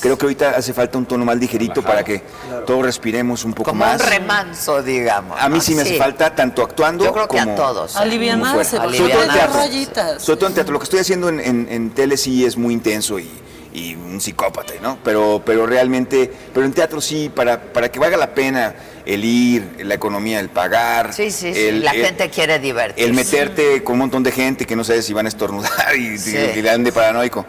Creo 0.00 0.18
que 0.18 0.24
ahorita 0.26 0.50
hace 0.50 0.72
falta 0.72 0.98
un 0.98 1.06
tono 1.06 1.24
más 1.24 1.36
ligerito 1.36 1.82
para 1.82 2.04
que 2.04 2.22
todos 2.66 2.84
respiremos 2.84 3.44
un 3.44 3.52
poco 3.54 3.70
Como 3.70 3.84
más. 3.84 4.00
un 4.02 4.08
remanso, 4.08 4.82
digamos. 4.82 5.40
A 5.40 5.48
mí 5.48 5.56
¿no? 5.56 5.60
sí 5.62 5.74
me 5.74 5.82
hace 5.82 5.96
falta 5.96 6.34
tanto 6.34 6.62
actuando 6.62 7.04
Yo 7.04 7.12
creo 7.12 7.28
que 7.28 7.38
como 7.38 7.52
a 7.52 7.54
todos. 7.56 7.94
¿eh? 7.96 7.98
Alivianarse. 8.00 8.76
Sobre 8.76 8.98
todo 8.98 9.22
en 9.24 9.30
teatro. 9.30 9.56
rayitas. 9.58 10.22
Sobre 10.22 10.36
todo 10.38 10.48
en 10.48 10.54
teatro. 10.54 10.72
Lo 10.72 10.78
que 10.78 10.84
estoy 10.84 11.00
haciendo 11.00 11.28
en, 11.28 11.40
en- 11.40 11.68
en 11.70 11.90
tele 11.90 12.16
sí 12.16 12.44
es 12.44 12.56
muy 12.56 12.74
intenso 12.74 13.18
y, 13.18 13.28
y 13.72 13.94
un 13.94 14.20
psicópata, 14.20 14.74
¿no? 14.82 14.98
Pero, 15.04 15.42
pero 15.44 15.66
realmente, 15.66 16.30
pero 16.52 16.66
en 16.66 16.72
teatro 16.72 17.00
sí, 17.00 17.30
para, 17.34 17.60
para 17.72 17.90
que 17.90 17.98
valga 17.98 18.16
la 18.16 18.34
pena 18.34 18.74
el 19.04 19.24
ir, 19.24 19.76
la 19.84 19.94
economía, 19.94 20.40
el 20.40 20.48
pagar. 20.48 21.12
Sí, 21.14 21.30
sí, 21.30 21.54
sí. 21.54 21.60
el- 21.60 21.84
la 21.84 21.92
el- 21.92 22.04
gente 22.04 22.28
quiere 22.30 22.58
divertirse. 22.58 23.08
el 23.08 23.14
meterte 23.14 23.82
con 23.84 23.94
un 23.94 23.98
montón 24.00 24.22
de 24.22 24.32
gente 24.32 24.66
que 24.66 24.76
no 24.76 24.84
sabes 24.84 25.06
si 25.06 25.12
van 25.12 25.26
a 25.26 25.28
estornudar 25.28 25.94
y, 25.96 26.18
Sí. 26.18 26.36
y 26.36 26.62
le 26.62 26.62
dan 26.62 26.84
de 26.84 26.92
paranoico. 26.92 27.46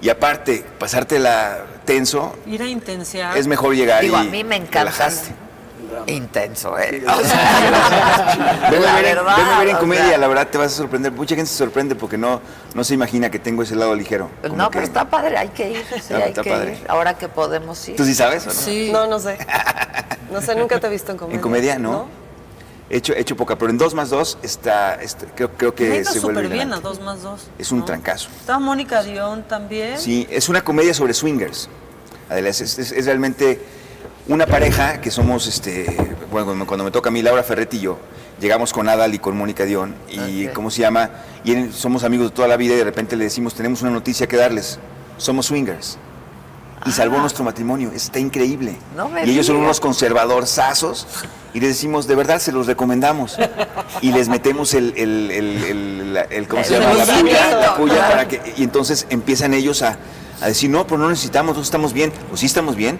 Y 0.00 0.08
aparte, 0.08 0.64
pasártela 0.78 1.64
tenso, 1.84 2.36
Ir 2.46 2.62
a 2.62 2.66
intensear. 2.68 3.36
es 3.36 3.46
mejor 3.46 3.74
llegar 3.74 4.02
Digo, 4.02 4.16
y 4.16 4.20
a 4.20 4.24
mí 4.24 4.44
me 4.44 4.56
encanta. 4.56 5.08
Intenso, 6.06 6.78
¿eh? 6.78 7.02
O 7.06 7.24
sea, 7.24 7.58
a 7.58 8.70
la 8.70 8.94
ver, 8.96 9.02
verdad, 9.16 9.36
veme 9.36 9.50
a 9.54 9.58
ver 9.60 9.68
en 9.68 9.76
comedia, 9.76 10.08
sea, 10.08 10.18
la 10.18 10.28
verdad 10.28 10.48
te 10.48 10.58
vas 10.58 10.72
a 10.72 10.76
sorprender. 10.76 11.12
Mucha 11.12 11.34
gente 11.34 11.50
se 11.50 11.56
sorprende 11.56 11.94
porque 11.94 12.18
no, 12.18 12.40
no 12.74 12.84
se 12.84 12.94
imagina 12.94 13.30
que 13.30 13.38
tengo 13.38 13.62
ese 13.62 13.76
lado 13.76 13.94
ligero. 13.94 14.28
No, 14.52 14.66
que- 14.68 14.74
pero 14.74 14.84
está 14.84 15.08
padre, 15.08 15.36
hay 15.38 15.48
que 15.48 15.70
ir. 15.70 15.84
sí, 16.02 16.12
hay 16.12 16.22
está 16.30 16.42
que 16.42 16.50
padre. 16.50 16.72
ir. 16.72 16.84
Ahora 16.88 17.14
que 17.14 17.28
podemos 17.28 17.88
ir. 17.88 17.96
¿Tú 17.96 18.04
sí 18.04 18.14
sabes 18.14 18.42
o 18.44 18.48
no? 18.48 18.54
Sí. 18.54 18.90
No, 18.92 19.06
no 19.06 19.18
sé. 19.18 19.38
No 20.30 20.40
sé, 20.42 20.54
nunca 20.56 20.78
te 20.80 20.86
he 20.88 20.90
visto 20.90 21.12
en 21.12 21.18
comedia. 21.18 21.36
En 21.36 21.40
comedia 21.40 21.78
no. 21.78 22.02
He 22.02 22.25
hecho, 22.90 23.12
he 23.14 23.20
hecho 23.20 23.36
poca, 23.36 23.56
pero 23.58 23.70
en 23.70 23.78
2 23.78 23.94
más 23.94 24.10
2 24.10 24.38
está, 24.42 24.94
está- 25.02 25.26
creo, 25.34 25.50
creo 25.52 25.74
que 25.74 26.04
se 26.04 26.20
vuelve 26.20 26.42
súper 26.42 26.48
bien 26.48 26.72
a 26.72 26.76
elegante. 26.76 26.88
dos 26.88 27.00
más 27.00 27.22
dos. 27.22 27.42
Es 27.58 27.72
un 27.72 27.80
¿no? 27.80 27.84
trancazo. 27.84 28.28
Está 28.40 28.58
Mónica 28.58 29.02
Dion 29.02 29.42
también. 29.44 29.98
Sí, 29.98 30.26
es 30.30 30.48
una 30.48 30.62
comedia 30.62 30.94
sobre 30.94 31.12
swingers. 31.14 31.68
Adela, 32.28 32.48
es, 32.48 32.60
es- 32.60 32.78
es 32.92 33.04
realmente 33.06 33.60
una 34.28 34.46
pareja 34.46 35.00
que 35.00 35.10
somos, 35.10 35.46
este, 35.46 35.86
bueno, 36.30 36.66
cuando- 36.66 36.84
me 36.84 36.90
toca 36.90 37.08
a 37.08 37.12
mí, 37.12 37.22
Laura 37.22 37.42
Ferretti 37.42 37.76
y 37.78 37.80
yo, 37.80 37.98
llegamos 38.40 38.72
con 38.72 38.88
Adal 38.88 39.14
y 39.14 39.18
con 39.18 39.36
Mónica 39.36 39.64
Dion, 39.64 39.94
y 40.08 40.46
Ok. 40.48 40.52
¿cómo 40.52 40.70
se 40.70 40.80
llama? 40.82 41.10
Y 41.44 41.70
somos 41.72 42.04
amigos 42.04 42.30
de 42.30 42.34
toda 42.36 42.48
la 42.48 42.56
vida 42.56 42.74
y 42.74 42.78
de 42.78 42.84
repente 42.84 43.16
le 43.16 43.24
decimos, 43.24 43.54
tenemos 43.54 43.82
una 43.82 43.90
noticia 43.92 44.26
que 44.26 44.36
darles, 44.36 44.78
somos 45.16 45.46
swingers. 45.46 45.98
Y 46.86 46.92
salvó 46.92 47.18
nuestro 47.18 47.42
matrimonio, 47.44 47.90
está 47.92 48.18
increíble. 48.18 48.76
Ah. 48.80 48.94
No 48.96 49.08
me 49.08 49.24
y 49.26 49.30
ellos 49.30 49.46
son 49.46 49.56
unos 49.56 49.80
conservadorzazos 49.80 51.06
y 51.54 51.60
les 51.60 51.70
decimos, 51.70 52.06
de 52.06 52.14
verdad, 52.14 52.38
se 52.38 52.52
los 52.52 52.66
recomendamos. 52.66 53.36
Y 54.02 54.12
les 54.12 54.28
metemos 54.28 54.74
el, 54.74 54.92
el, 54.96 55.30
el, 55.30 55.64
el- 55.64 56.14
la- 56.14 56.26
¿cómo 56.48 56.62
se 56.64 56.74
llama? 56.78 56.92
La 56.94 57.04
conocimiento, 57.04 57.40
puya, 57.42 57.56
la 57.60 57.76
puya 57.76 57.94
claro. 57.94 58.10
para 58.10 58.28
que, 58.28 58.54
y 58.56 58.62
entonces 58.62 59.06
empiezan 59.10 59.54
ellos 59.54 59.82
a, 59.82 59.96
a 60.40 60.46
decir, 60.48 60.70
no, 60.70 60.86
pero 60.86 60.98
no 60.98 61.08
necesitamos, 61.08 61.48
nosotros 61.50 61.66
estamos 61.66 61.92
bien. 61.92 62.12
Pues 62.28 62.40
sí 62.40 62.46
estamos 62.46 62.76
bien. 62.76 62.98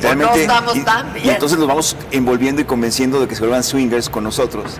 Pues 0.00 0.16
no 0.16 0.32
estamos 0.32 0.76
y, 0.76 0.80
tan 0.82 1.08
y 1.16 1.22
bien. 1.22 1.34
entonces 1.34 1.58
los 1.58 1.66
vamos 1.66 1.96
envolviendo 2.12 2.62
y 2.62 2.64
convenciendo 2.64 3.20
de 3.20 3.26
que 3.26 3.34
se 3.34 3.40
vuelvan 3.40 3.64
swingers 3.64 4.08
con 4.08 4.22
nosotros. 4.24 4.78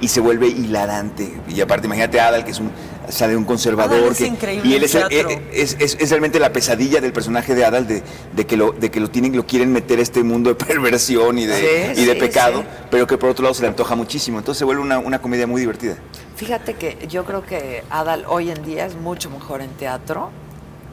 Y 0.00 0.08
se 0.08 0.20
vuelve 0.20 0.46
hilarante. 0.48 1.40
Y 1.48 1.60
aparte, 1.60 1.86
imagínate 1.86 2.20
a 2.20 2.28
Adal, 2.28 2.44
que 2.44 2.52
es 2.52 2.60
un, 2.60 2.70
sale 3.10 3.36
un 3.36 3.44
conservador. 3.44 3.98
Adal 3.98 4.12
es 4.12 4.18
que, 4.18 4.26
increíble 4.26 4.68
y 4.68 4.74
él 4.74 4.84
es, 4.84 4.94
eh, 4.94 5.42
es, 5.52 5.76
es- 5.78 5.96
es 6.00 6.10
realmente 6.10 6.38
la 6.38 6.52
pesadilla 6.52 7.00
del 7.00 7.12
personaje 7.12 7.54
de 7.54 7.64
Adal, 7.64 7.86
de, 7.86 8.02
de 8.34 8.46
que, 8.46 8.56
lo, 8.56 8.72
de 8.72 8.90
que 8.90 9.00
lo, 9.00 9.08
tienen, 9.10 9.36
lo 9.36 9.46
quieren 9.46 9.72
meter 9.72 9.98
a 9.98 10.02
este 10.02 10.22
mundo 10.22 10.50
de 10.50 10.54
perversión 10.66 11.38
y 11.38 11.46
de, 11.46 11.94
Sí, 11.94 12.02
y 12.02 12.04
de 12.06 12.14
sí, 12.14 12.18
pecado, 12.20 12.60
sí. 12.60 12.66
pero 12.90 13.06
que 13.06 13.18
por 13.18 13.30
otro 13.30 13.42
lado 13.42 13.54
se 13.54 13.62
le 13.62 13.68
antoja 13.68 13.94
muchísimo. 13.94 14.38
Entonces 14.38 14.58
se 14.58 14.64
vuelve 14.64 14.82
una, 14.82 14.98
una 14.98 15.20
comedia 15.20 15.46
muy 15.46 15.60
divertida. 15.60 15.96
Fíjate 16.36 16.74
que 16.74 16.96
yo 17.08 17.24
creo 17.24 17.44
que 17.44 17.84
Adal 17.90 18.24
hoy 18.26 18.50
en 18.50 18.64
día 18.64 18.86
es 18.86 18.94
mucho 18.96 19.28
mejor 19.30 19.60
en 19.60 19.70
teatro 19.70 20.30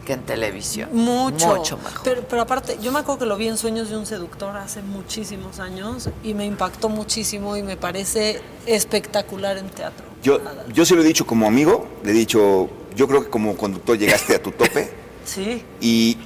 que 0.08 0.14
en 0.14 0.22
televisión. 0.24 0.90
Mucho. 0.94 1.48
Mucho 1.58 1.78
mejor. 1.78 2.00
Pero, 2.06 2.22
pero 2.30 2.42
aparte, 2.44 2.78
yo 2.82 2.94
me 2.94 3.00
acuerdo 3.00 3.20
que 3.20 3.26
lo 3.26 3.36
vi 3.36 3.50
en 3.50 3.58
Sueños 3.58 3.90
de 3.90 3.98
un 3.98 4.06
Seductor 4.06 4.56
hace 4.56 4.82
muchísimos 4.82 5.60
años 5.60 6.10
y 6.24 6.34
me 6.34 6.46
impactó 6.46 6.88
muchísimo 6.88 7.58
y 7.58 7.62
me 7.62 7.76
parece 7.76 8.42
espectacular 8.66 9.58
en 9.58 9.70
teatro. 9.70 10.06
Yo, 10.24 10.40
yo 10.74 10.86
se 10.86 10.96
lo 10.96 11.02
he 11.02 11.06
dicho 11.06 11.28
como 11.28 11.46
amigo, 11.46 11.86
le 12.06 12.12
he 12.12 12.14
dicho, 12.14 12.70
yo 12.96 13.06
creo 13.10 13.26
que 13.26 13.30
como 13.30 13.58
conductor 13.58 13.98
llegaste 13.98 14.36
a 14.36 14.42
tu 14.42 14.52
tope 14.52 14.90
Sí. 15.26 15.62
y, 15.82 16.18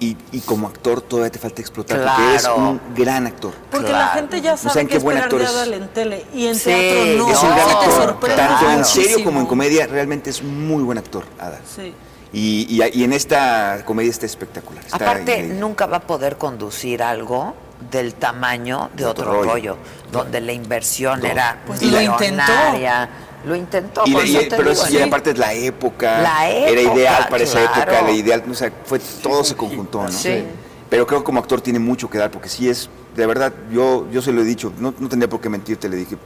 y, 0.00 0.18
y 0.32 0.40
como 0.40 0.68
actor 0.68 1.00
todavía 1.00 1.30
te 1.32 1.38
falta 1.38 1.62
explotar 1.62 1.98
porque 1.98 2.28
eres 2.28 2.42
Claro. 2.42 2.56
un 2.58 2.80
gran 2.94 3.26
actor. 3.26 3.54
Porque 3.70 3.90
la 3.90 4.08
gente 4.08 4.42
ya 4.42 4.58
sabe 4.58 4.82
¿en 4.82 4.86
que 4.86 4.90
qué 4.92 4.96
es 4.98 5.02
buen 5.02 5.16
actor 5.16 5.40
es? 5.40 5.50
En 5.72 5.88
tele 5.88 6.26
y 6.34 6.46
en 6.46 6.54
Sí, 6.56 6.64
teatro 6.64 7.04
no. 7.16 7.30
es 7.32 7.42
un 7.42 7.48
gran 7.48 7.70
actor. 7.70 7.92
sorprende 8.04 8.36
Tanto 8.36 8.70
en 8.70 8.84
serio 8.84 9.24
como 9.24 9.40
en 9.40 9.46
comedia, 9.46 9.86
realmente 9.86 10.28
es 10.28 10.42
muy 10.42 10.82
buen 10.82 10.98
actor, 10.98 11.24
Ada. 11.38 11.58
Sí. 11.74 11.94
Y, 12.32 12.66
y- 12.68 13.00
y 13.00 13.04
en 13.04 13.12
esta 13.12 13.82
comedia 13.84 14.10
está 14.10 14.26
espectacular. 14.26 14.84
está 14.84 14.96
Aparte, 14.96 15.32
increíble. 15.32 15.54
nunca 15.58 15.86
va 15.86 15.98
a 15.98 16.00
poder 16.06 16.36
conducir 16.38 17.02
algo 17.02 17.54
del 17.90 18.14
tamaño 18.14 18.90
de, 18.94 19.04
De 19.04 19.10
otro, 19.10 19.24
otro 19.30 19.42
rollo. 19.42 19.50
rollo, 19.52 19.76
donde 20.12 20.40
la 20.40 20.52
inversión 20.52 21.20
No. 21.20 21.26
era 21.26 21.60
Pues 21.66 21.82
lo 21.82 21.98
millonaria. 21.98 23.08
Lo 23.44 23.56
intentó, 23.56 24.02
Y, 24.04 24.12
por 24.12 24.26
y- 24.26 24.36
eso 24.36 24.40
te 24.50 24.56
pero 24.56 24.70
digo, 24.70 24.84
sí. 24.84 25.00
aparte 25.00 25.30
es 25.30 25.38
la 25.38 25.54
época, 25.54 26.20
La 26.20 26.50
era 26.50 26.78
época, 26.82 26.94
ideal 26.98 27.26
para 27.30 27.42
esa 27.42 27.64
época, 27.64 28.02
la 28.02 28.10
ideal, 28.12 28.44
o 28.50 28.54
sea, 28.54 28.70
fue 28.84 28.98
todo 29.22 29.42
se 29.44 29.56
conjuntó, 29.56 30.02
¿no? 30.02 30.12
Sí. 30.12 30.44
Pero 30.90 31.06
creo 31.06 31.20
que 31.20 31.24
como 31.24 31.40
actor 31.40 31.62
tiene 31.62 31.78
mucho 31.78 32.10
que 32.10 32.18
dar, 32.18 32.30
porque 32.30 32.50
sí 32.50 32.68
es, 32.68 32.90
de 33.16 33.24
verdad, 33.26 33.50
yo, 33.72 34.06
yo 34.12 34.20
se 34.20 34.30
lo 34.32 34.42
he 34.42 34.44
dicho, 34.44 34.74
no, 34.78 34.92
no 34.98 35.08
tendría 35.08 35.30
por 35.30 35.40
qué 35.40 35.48
mentirte, 35.48 35.88
le 35.88 35.96
dije, 35.96 36.18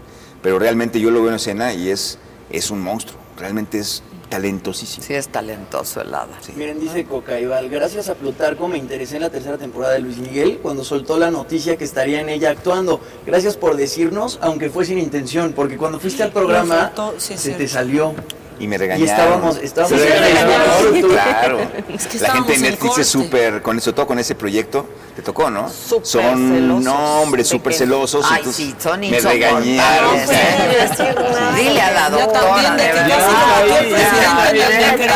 pero 0.42 0.58
realmente 0.58 0.98
yo 0.98 1.12
lo 1.12 1.20
veo 1.20 1.28
en 1.28 1.36
escena 1.36 1.72
y 1.72 1.88
es, 1.88 2.18
es 2.50 2.72
un 2.72 2.80
monstruo, 2.80 3.20
realmente 3.38 3.78
es 3.78 4.02
talentosísimo. 4.28 5.06
Sí, 5.06 5.14
es 5.14 5.28
talentoso 5.28 6.00
el 6.00 6.14
hada. 6.14 6.38
Miren, 6.56 6.80
dice 6.80 7.04
Cocaibal, 7.04 7.68
gracias 7.68 8.08
a 8.08 8.14
Plutarco 8.14 8.68
me 8.68 8.78
interesé 8.78 9.16
en 9.16 9.22
la 9.22 9.30
tercera 9.30 9.58
temporada 9.58 9.94
de 9.94 10.00
Luis 10.00 10.18
Miguel 10.18 10.58
cuando 10.62 10.84
soltó 10.84 11.18
la 11.18 11.30
noticia 11.30 11.76
que 11.76 11.84
estaría 11.84 12.20
en 12.20 12.28
ella 12.28 12.50
actuando. 12.50 13.00
Gracias 13.26 13.56
por 13.56 13.76
decirnos, 13.76 14.38
aunque 14.42 14.70
fue 14.70 14.84
sin 14.84 14.98
intención, 14.98 15.52
porque 15.52 15.76
cuando 15.76 15.98
fuiste 15.98 16.22
al 16.22 16.32
programa 16.32 16.92
sí, 17.18 17.36
se 17.36 17.52
te 17.52 17.68
salió. 17.68 18.14
Y 18.60 18.68
me 18.68 18.76
Y 18.76 18.78
regañaron. 18.78 19.08
estábamos, 19.10 19.56
estábamos 19.56 20.00
Sí, 20.00 20.06
el 20.06 20.12
sí, 20.12 20.38
aeropuerto. 20.38 21.08
Claro. 21.08 21.58
Es 21.94 22.06
que 22.06 22.18
la 22.20 22.30
gente 22.32 22.52
de 22.52 22.54
en 22.56 22.62
Netflix 22.62 22.98
es 22.98 23.08
súper, 23.08 23.62
con 23.62 23.78
eso, 23.78 23.92
todo 23.94 24.06
con 24.06 24.18
ese 24.18 24.34
proyecto, 24.34 24.86
te 25.16 25.22
tocó, 25.22 25.50
¿no? 25.50 25.68
Súper 25.68 26.06
son, 26.06 26.52
celosos 26.54 26.84
no, 26.84 27.20
hombre, 27.22 27.44
súper 27.44 27.74
celosos. 27.74 28.24
Ay, 28.28 28.38
entonces 28.38 28.66
sí, 28.66 28.74
son 28.78 29.00
Me 29.00 29.18
regañaron. 29.20 30.14
No 30.16 30.22
decir 30.22 31.14
nada. 31.14 31.52
Dile 31.56 31.80
a 31.80 31.90
la 31.92 32.10
doctora. 32.10 32.40
también 32.40 32.76
de 32.76 32.82
que 32.84 32.90
casi 32.92 34.56
el 34.56 34.60
el 34.60 34.78
decreto. 34.90 35.14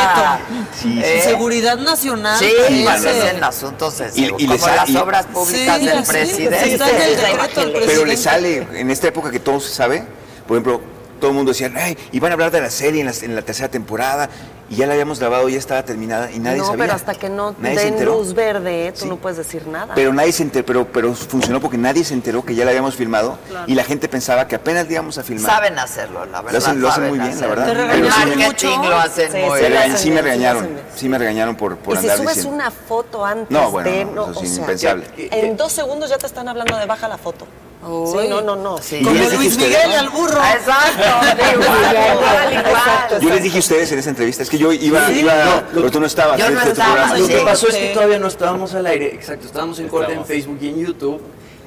Sí, 0.81 1.01
¿Eh? 1.02 1.20
Seguridad 1.24 1.78
Nacional. 1.78 2.39
Sí, 2.39 2.51
parece. 2.59 2.82
bueno, 2.82 3.09
es 3.27 3.35
en 3.35 3.44
asuntos 3.44 3.98
de 3.98 4.10
Y- 4.15 4.24
y 4.39 4.47
como 4.47 4.66
ha- 4.66 4.77
las 4.77 4.89
y- 4.90 4.97
obras 4.97 5.27
públicas 5.27 5.78
Sí, 5.78 5.86
del 5.86 6.05
sí, 6.05 6.12
presidente. 6.12 6.65
sí, 6.65 6.70
el 6.73 6.78
decreto 6.78 7.48
Pero 7.55 7.73
presidente. 7.73 8.06
le 8.06 8.16
sale, 8.16 8.66
en 8.74 8.90
esta 8.90 9.09
época 9.09 9.31
que 9.31 9.40
todo 9.40 9.60
se 9.60 9.74
sabe, 9.74 10.05
por 10.47 10.56
ejemplo, 10.56 10.81
todo 11.19 11.31
el 11.31 11.36
mundo 11.36 11.53
decía, 11.53 11.70
ay, 11.77 11.97
y 12.12 12.20
van 12.20 12.32
a 12.32 12.35
hablar 12.35 12.51
de 12.51 12.61
la 12.61 12.70
serie 12.70 13.01
en 13.01 13.07
la, 13.07 13.12
en 13.23 13.35
la 13.35 13.43
tercera 13.43 13.69
temporada, 13.69 14.28
y 14.70 14.77
ya 14.77 14.86
la 14.86 14.93
habíamos 14.93 15.19
grabado, 15.19 15.49
ya 15.49 15.57
estaba 15.59 15.82
terminada, 15.82 16.31
y 16.31 16.39
nadie 16.40 16.59
no, 16.59 16.66
sabía. 16.66 16.85
pero 16.85 16.93
hasta 16.95 17.15
que 17.15 17.31
no 17.31 17.55
Nadie 17.59 17.78
se 17.78 17.85
den 17.86 17.95
enteró. 17.95 18.16
luz 18.19 18.35
verde, 18.35 18.93
tú 18.93 19.01
Sí. 19.05 19.09
no 19.09 19.16
puedes 19.16 19.39
decir 19.39 19.66
nada. 19.66 19.95
Pero 19.95 20.12
nadie 20.12 20.31
se 20.32 20.43
enteró, 20.43 20.66
pero, 20.66 20.86
pero 20.93 21.15
funcionó 21.15 21.59
porque 21.61 21.78
nadie 21.78 22.05
se 22.05 22.12
enteró 22.12 22.45
que 22.45 22.55
ya 22.55 22.65
la 22.66 22.70
habíamos 22.73 22.95
filmado, 22.95 23.39
y 23.66 23.74
la 23.74 23.85
gente 23.85 24.09
pensaba 24.09 24.47
que 24.47 24.57
apenas 24.57 24.86
la 24.86 24.93
íbamos 24.93 25.16
a 25.16 25.23
filmar. 25.23 25.51
Saben 25.51 25.78
hacerlo, 25.78 26.27
la 26.27 26.43
verdad. 26.43 26.53
Lo 26.53 26.59
hacen, 26.59 26.81
lo 26.82 26.89
hacen 26.89 27.03
saben 27.05 27.16
muy 27.19 27.27
bien, 27.28 27.40
la 27.40 27.47
verdad. 27.47 27.66
Lo 27.97 28.97
hacen 28.99 29.32
Sí, 29.32 29.39
muy 29.39 29.59
sí, 29.61 29.66
bien. 29.69 29.97
sí 29.99 30.11
me 30.11 30.20
regañaron, 30.23 30.69
sí 30.95 31.09
me 31.09 31.16
regañaron 31.19 31.57
por, 31.57 31.77
por 31.78 31.95
y 31.97 32.01
si 32.01 32.05
andar 32.05 32.19
subes 32.19 32.35
diciendo. 32.36 32.55
una 32.57 32.70
foto 32.70 33.24
antes 33.24 33.51
No, 33.51 33.70
bueno, 33.70 33.90
de... 33.90 34.05
no, 34.05 34.31
eso 34.31 34.43
es 34.43 34.51
o 34.51 34.55
sea, 34.55 34.61
impensable. 34.61 35.07
En 35.16 35.57
dos 35.57 35.73
segundos 35.73 36.11
ya 36.11 36.19
te 36.19 36.27
están 36.27 36.47
hablando 36.49 36.77
de 36.77 36.85
baja 36.86 37.09
la 37.09 37.16
foto. 37.19 37.47
Uy. 37.86 38.22
Sí, 38.22 38.28
no, 38.28 38.40
no, 38.40 38.56
no. 38.56 38.78
Sí. 38.78 39.00
Como 39.02 39.14
Luis 39.36 39.56
Miguel 39.56 39.90
¿no? 39.90 39.98
al 39.98 40.09
burro. 40.10 40.40
Exacto, 40.44 41.42
igual. 41.55 43.20
Yo 43.20 43.28
les 43.30 43.42
dije 43.42 43.56
a 43.56 43.60
ustedes 43.60 43.92
en 43.92 43.98
esa 44.00 44.10
entrevista, 44.10 44.42
es 44.42 44.50
que 44.50 44.59
yo 44.59 44.72
iba, 44.72 45.06
Sí, 45.06 45.20
iba 45.20 45.44
no, 45.44 45.62
pero 45.72 45.90
tú 45.90 46.00
no 46.00 46.06
estabas. 46.06 46.38
Yo 46.38 46.50
no 46.50 46.59
este 46.59 46.72
estaba. 46.72 47.16
Lo 47.16 47.26
que 47.26 47.38
Sí. 47.38 47.44
pasó 47.44 47.68
es 47.68 47.76
que 47.76 47.88
todavía 47.94 48.18
no 48.18 48.26
estábamos 48.26 48.74
al 48.74 48.86
aire, 48.86 49.14
exacto, 49.14 49.46
estábamos 49.46 49.78
en 49.78 49.88
corte 49.88 50.12
en 50.12 50.24
Facebook 50.24 50.59
y 50.60 50.68
en 50.68 50.86
YouTube. 50.86 51.20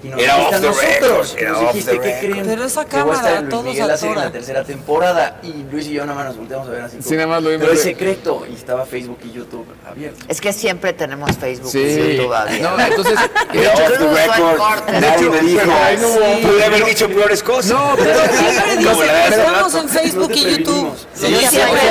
Y 0.03 0.07
nos 0.07 0.19
Era 0.19 0.38
off 0.38 0.49
the 0.49 0.60
nosotros, 0.61 0.82
record, 0.82 1.40
era 1.40 1.52
nos 1.52 1.61
off 1.61 1.68
dijiste, 1.73 1.91
the 1.91 1.99
¿qué 2.02 2.19
creen? 2.28 2.45
Pero 2.48 2.64
esa 2.65 2.86
Que 2.86 3.02
voy 3.03 3.11
a 3.11 3.14
estar 3.15 3.23
cámara, 3.23 3.38
en 3.38 3.41
Luis 3.44 3.49
todos 3.52 3.65
Miguel 3.65 3.88
la 3.88 3.98
serie 3.98 4.15
en 4.15 4.22
la 4.22 4.32
tercera 4.32 4.64
temporada 4.64 5.40
y 5.44 5.53
Luis 5.72 5.86
y 5.88 5.91
yo 5.94 6.06
nada 6.06 6.15
más 6.18 6.26
nos 6.26 6.38
volteamos 6.38 6.68
a 6.68 6.72
ver 6.72 6.82
así. 6.82 6.98
Sí, 7.02 7.14
nada 7.15 7.28
más 7.28 7.44
lo 7.44 7.49
vimos 7.49 7.61
Pero 7.68 7.73
es 7.78 7.84
secreto 7.84 8.45
y 8.49 8.56
estaba 8.56 8.86
Facebook 8.86 9.19
y 9.23 9.32
YouTube 9.32 9.65
abiertos. 9.88 10.23
Es 10.28 10.41
que 10.41 10.53
siempre 10.53 10.94
tenemos 10.94 11.38
Facebook 11.38 11.72
Sí. 11.72 11.80
y 11.80 12.15
YouTube 12.18 12.34
abiertos. 12.34 12.78
No, 12.78 12.84
entonces, 12.84 13.19
Era 13.53 13.73
off 13.73 13.98
the 13.98 14.06
en 14.06 14.15
record. 14.15 15.02
Nadie 15.02 15.30
me 15.30 15.40
dijo. 15.41 15.61
Sí. 15.99 16.45
Pude 16.48 16.65
haber 16.65 16.86
dicho 16.86 17.07
peores 17.07 17.44
cosas. 17.44 17.72
No, 17.72 17.94
pero 17.95 18.19
Siempre 18.22 19.11
hace 19.11 19.36
estamos 19.40 19.76
en 19.76 19.90
Facebook 19.90 20.32
y 20.34 20.57
YouTube. 20.57 20.95
Sí, 21.14 21.36
siempre. 21.48 21.82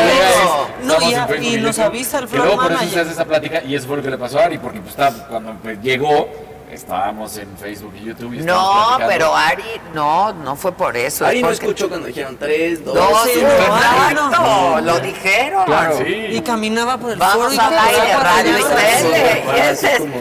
No, 0.82 0.96
y, 1.40 1.54
en 1.54 1.62
nos 1.62 1.78
avisa 1.78 2.18
el 2.18 2.24
Y 2.24 2.28
floor 2.28 2.46
luego 2.46 2.62
por 2.62 2.72
eso 2.72 2.78
se 2.80 2.84
manager. 2.86 3.00
hace 3.02 3.12
esa 3.12 3.24
plática 3.24 3.62
y 3.62 3.74
eso 3.74 3.86
fue 3.86 3.96
lo 3.98 4.02
que 4.02 4.10
le 4.10 4.18
pasó 4.18 4.38
a 4.40 4.44
Ari, 4.44 4.58
porque 4.58 4.80
pues, 4.80 4.90
estaba- 4.90 5.28
cuando 5.28 5.54
pues, 5.62 5.78
llegó, 5.82 6.28
estábamos 6.72 7.36
en 7.36 7.48
Facebook 7.56 7.92
y 8.00 8.04
YouTube. 8.06 8.34
Y 8.34 8.38
No, 8.42 8.98
pero 9.06 9.34
Ari, 9.34 9.62
no, 9.94 10.32
no 10.32 10.56
fue 10.56 10.72
por 10.72 10.96
eso. 10.96 11.26
Ari 11.26 11.38
es 11.38 11.42
no 11.42 11.50
escuchó 11.50 11.88
cuando 11.88 12.06
dijeron 12.06 12.36
3, 12.38 12.84
2, 12.84 12.94
Dos, 12.94 13.28
Sí, 13.32 13.40
no, 13.42 14.30
no, 14.30 14.30
claro. 14.30 14.80
lo 14.80 15.00
dijeron. 15.00 15.64
Claro. 15.64 16.00
Y 16.06 16.34
Sí. 16.36 16.42
caminaba 16.42 16.96
por 16.98 17.12
el 17.12 17.18
foro 17.18 17.38
Vamos 17.38 17.54
y 17.54 17.58
al 17.58 17.78
aire, 17.78 18.16
radio 18.16 18.58
y 18.58 18.62
tele. 18.62 19.44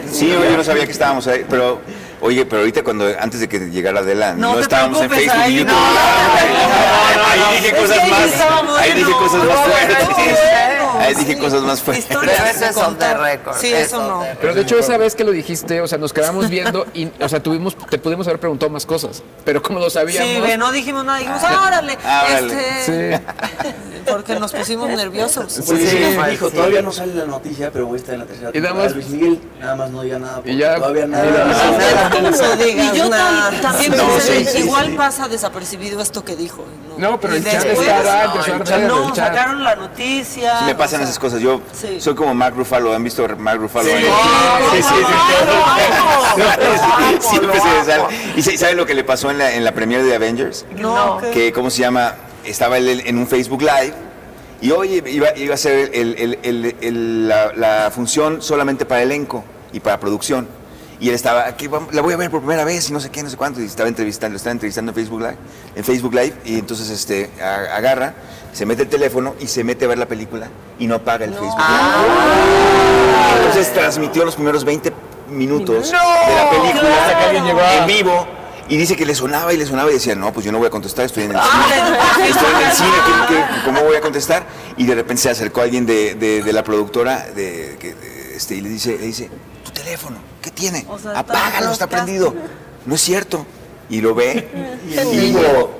y 0.06 0.14
Sí, 0.14 0.28
yo 0.28 0.56
no 0.56 0.64
sabía 0.64 0.84
que 0.86 0.92
estábamos 0.92 1.26
ahí, 1.26 1.44
pero 1.48 1.80
oye, 2.20 2.44
pero 2.46 2.60
ahorita 2.62 2.82
cuando 2.82 3.06
antes 3.18 3.40
de 3.40 3.48
que 3.48 3.58
llegara 3.58 4.00
Adela, 4.00 4.34
no, 4.34 4.54
No 4.54 4.60
estábamos 4.60 5.00
en 5.02 5.10
Facebook 5.10 5.34
y 5.36 5.40
ahí 5.40 5.56
YouTube. 5.58 5.72
no. 5.72 5.78
Ahí 7.30 7.40
dije 7.56 7.68
Es 7.68 7.72
que 7.74 7.80
cosas 7.80 7.98
ahí 7.98 8.10
más, 8.10 8.78
ahí 8.80 8.92
dije 8.92 9.12
cosas 9.12 9.44
más 9.44 9.58
fuertes. 9.60 10.08
Ahí 11.00 11.14
dije 11.14 11.34
sí. 11.34 11.38
cosas 11.38 11.62
más 11.62 11.80
fuertes. 11.82 12.04
Historias 12.08 12.60
de 12.60 12.72
contar. 12.72 13.20
record. 13.20 13.56
Sí, 13.56 13.72
es 13.72 13.86
eso 13.88 14.06
no. 14.06 14.20
the 14.22 14.36
Pero 14.40 14.54
de 14.54 14.62
hecho 14.62 14.78
esa 14.78 14.96
vez 14.96 15.14
que 15.14 15.24
lo 15.24 15.32
dijiste, 15.32 15.80
o 15.80 15.86
sea, 15.88 15.98
nos 15.98 16.12
quedamos 16.12 16.48
viendo 16.48 16.86
y, 16.94 17.10
o 17.20 17.28
sea, 17.28 17.42
tuvimos, 17.42 17.76
te 17.88 17.98
pudimos 17.98 18.26
haber 18.26 18.40
preguntado 18.40 18.70
más 18.70 18.86
cosas, 18.86 19.22
pero 19.44 19.62
como 19.62 19.78
lo 19.80 19.90
sabíamos. 19.90 20.50
Sí, 20.50 20.56
no 20.58 20.72
dijimos 20.72 21.04
nada, 21.04 21.18
dijimos, 21.18 21.40
ah, 21.44 21.64
órale. 21.66 21.98
Ah, 22.04 22.24
órale. 22.28 22.78
Este, 22.80 23.20
Porque 24.10 24.34
nos 24.40 24.52
pusimos 24.52 24.88
nerviosos. 24.88 25.44
Pues 25.66 25.80
Sí, 25.80 25.86
sí, 25.86 26.12
pues, 26.16 26.30
dijo, 26.30 26.48
sí. 26.48 26.56
todavía 26.56 26.82
no 26.82 26.90
sale 26.90 27.14
la 27.14 27.26
noticia, 27.26 27.70
pero 27.70 27.86
voy 27.86 27.96
a 27.96 28.00
estar 28.00 28.14
en 28.14 28.20
la 28.20 28.26
tercera 28.26 28.50
Y 28.52 28.58
nada 28.60 28.74
más- 28.74 28.94
Luis 28.94 29.08
Miguel, 29.08 29.40
nada 29.60 29.76
más 29.76 29.90
no 29.90 30.02
diga 30.02 30.18
nada, 30.18 30.40
Y 30.44 30.56
ya- 30.56 30.76
todavía 30.76 31.06
nadie 31.06 31.28
y 31.30 31.32
nada. 31.32 32.20
No 32.20 32.56
digas 32.56 32.94
Y 32.94 32.98
yo 32.98 33.08
nada. 33.08 33.50
tam- 33.52 33.60
también 33.60 33.96
No, 33.96 34.08
pensé, 34.08 34.44
sí, 34.44 34.50
sí, 34.52 34.58
igual 34.64 34.86
sí. 34.86 34.92
pasa 34.96 35.28
desapercibido 35.28 36.00
esto 36.00 36.24
que 36.24 36.34
dijo. 36.34 36.64
No, 36.96 37.20
pero 37.20 37.34
el 37.34 37.44
chat 37.44 37.64
estaba, 37.64 38.34
No, 38.88 39.14
sacaron 39.14 39.62
la 39.62 39.76
noticia. 39.76 40.58
Sí, 40.60 40.64
me 40.64 40.74
pasan 40.90 41.00
o 41.00 41.04
sea, 41.04 41.10
esas 41.10 41.18
cosas. 41.18 41.40
Yo 41.40 41.60
Sí. 41.72 42.00
soy 42.00 42.14
como 42.14 42.34
Mark 42.34 42.54
Ruffalo. 42.56 42.92
¿Han 42.94 43.02
visto 43.04 43.26
Mark 43.38 43.60
Ruffalo? 43.60 43.88
Sí. 43.88 43.96
Sí, 44.76 44.82
sí, 44.82 44.94
Siempre 47.30 47.60
se 47.60 47.84
sale. 47.84 48.02
¿Y 48.36 48.42
sa- 48.42 48.56
saben 48.56 48.76
lo 48.76 48.86
que 48.86 48.94
le 48.94 49.04
pasó 49.04 49.30
en 49.30 49.38
la, 49.38 49.54
en 49.54 49.64
la 49.64 49.72
premiere 49.72 50.02
de 50.04 50.14
Avengers? 50.14 50.64
No, 50.76 51.20
que 51.32 51.52
cómo 51.52 51.70
se 51.70 51.80
llama 51.80 52.14
estaba 52.44 52.78
él 52.78 53.02
en 53.04 53.18
un 53.18 53.26
Facebook 53.26 53.60
Live 53.62 53.92
y 54.62 54.70
oye 54.70 55.02
iba, 55.06 55.36
iba 55.36 55.54
a 55.54 55.58
ser 55.58 55.90
el- 55.94 56.14
el- 56.18 56.38
el- 56.42 56.76
el- 56.80 57.28
la, 57.28 57.52
la 57.54 57.90
función 57.90 58.40
solamente 58.42 58.84
para 58.86 59.02
elenco 59.02 59.44
y 59.72 59.80
para 59.80 59.98
producción 60.00 60.48
y 61.00 61.08
él 61.08 61.14
estaba 61.14 61.46
aquí 61.46 61.66
vamos- 61.66 61.94
la 61.94 62.02
voy 62.02 62.12
a 62.12 62.16
ver 62.16 62.30
por 62.30 62.40
primera 62.40 62.64
vez 62.64 62.88
y 62.90 62.92
no 62.92 63.00
sé 63.00 63.10
qué 63.10 63.22
no 63.22 63.30
sé 63.30 63.36
cuánto 63.36 63.60
y 63.60 63.64
estaba 63.64 63.88
entrevistando 63.88 64.32
lo 64.34 64.36
estaba 64.36 64.52
entrevistando 64.52 64.90
en 64.90 64.94
Facebook 64.94 65.20
Live 65.20 65.36
en 65.74 65.84
Facebook 65.84 66.14
Live 66.14 66.34
y 66.44 66.58
entonces 66.58 66.90
este 66.90 67.30
agarra 67.40 68.14
se 68.52 68.66
mete 68.66 68.82
el 68.82 68.88
teléfono 68.88 69.34
y 69.40 69.46
se 69.46 69.64
mete 69.64 69.84
a 69.86 69.88
ver 69.88 69.98
la 69.98 70.06
película 70.06 70.48
y 70.78 70.86
no 70.86 70.96
apaga 70.96 71.24
el 71.24 71.32
Facebook 71.34 71.56
Live. 71.58 73.36
Entonces 73.38 73.72
transmitió 73.72 74.24
los 74.24 74.34
primeros 74.34 74.64
20 74.64 74.92
minutos 75.30 75.90
de 75.90 75.96
la 75.96 76.50
película 76.50 76.96
Hasta 77.06 77.18
que 77.18 77.24
alguien 77.24 77.44
llegó 77.44 77.60
a- 77.60 77.76
en 77.76 77.86
vivo 77.86 78.26
y 78.68 78.76
dice 78.76 78.96
que 78.96 79.04
le 79.06 79.14
sonaba 79.14 79.52
y 79.52 79.56
le 79.56 79.66
sonaba 79.66 79.90
y 79.90 79.94
decía, 79.94 80.14
no, 80.14 80.32
pues 80.32 80.44
yo 80.46 80.52
no 80.52 80.58
voy 80.58 80.66
a 80.68 80.70
contestar, 80.70 81.04
estoy 81.06 81.24
en 81.24 81.32
el 81.34 81.40
cine. 81.40 82.28
Estoy 82.28 82.50
en 82.60 82.66
el 82.68 82.72
cine, 82.72 82.88
¿qué- 83.28 83.34
qué- 83.34 83.44
cómo 83.64 83.80
voy 83.82 83.96
a 83.96 84.00
contestar? 84.00 84.44
Y 84.76 84.86
de 84.86 84.94
repente 84.94 85.22
se 85.22 85.30
acercó 85.30 85.62
alguien 85.62 85.86
de, 85.86 86.14
de- 86.14 86.42
de 86.42 86.52
la 86.52 86.62
productora 86.62 87.26
de- 87.34 87.76
este, 88.36 88.54
y 88.56 88.60
le 88.60 88.68
dice, 88.68 88.96
le 88.98 89.06
dice, 89.06 89.28
tu 89.64 89.70
teléfono, 89.72 90.18
¿qué 90.50 90.60
tiene? 90.60 90.86
O 90.88 90.98
sea, 90.98 91.10
está- 91.12 91.20
Apágalo, 91.20 91.72
está 91.72 91.84
está- 91.84 91.88
prendido. 91.88 92.34
No 92.86 92.94
es 92.94 93.00
cierto. 93.00 93.46
Y 93.88 94.00
lo 94.00 94.14
ve 94.14 94.48
y 95.12 95.16
dijo, 95.16 95.70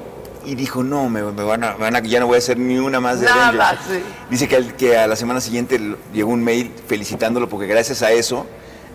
y 0.44 0.54
dijo, 0.54 0.82
no, 0.82 1.08
me, 1.08 1.22
me 1.22 1.44
van 1.44 1.62
a, 1.64 1.72
me 1.74 1.78
van 1.84 1.96
a- 1.96 2.00
ya 2.00 2.20
no 2.20 2.26
voy 2.26 2.36
a 2.36 2.38
hacer 2.38 2.58
ni 2.58 2.78
una 2.78 3.00
más 3.00 3.20
de 3.20 3.26
Nada, 3.26 3.48
Avengers". 3.48 3.80
sí. 3.88 4.02
Dice 4.30 4.48
que, 4.48 4.66
que 4.74 4.96
a 4.98 5.06
la 5.06 5.16
semana 5.16 5.40
siguiente 5.40 5.80
llegó 6.12 6.30
un 6.30 6.42
mail 6.42 6.72
felicitándolo 6.88 7.48
porque 7.48 7.66
gracias 7.66 8.02
a 8.02 8.10
eso 8.12 8.46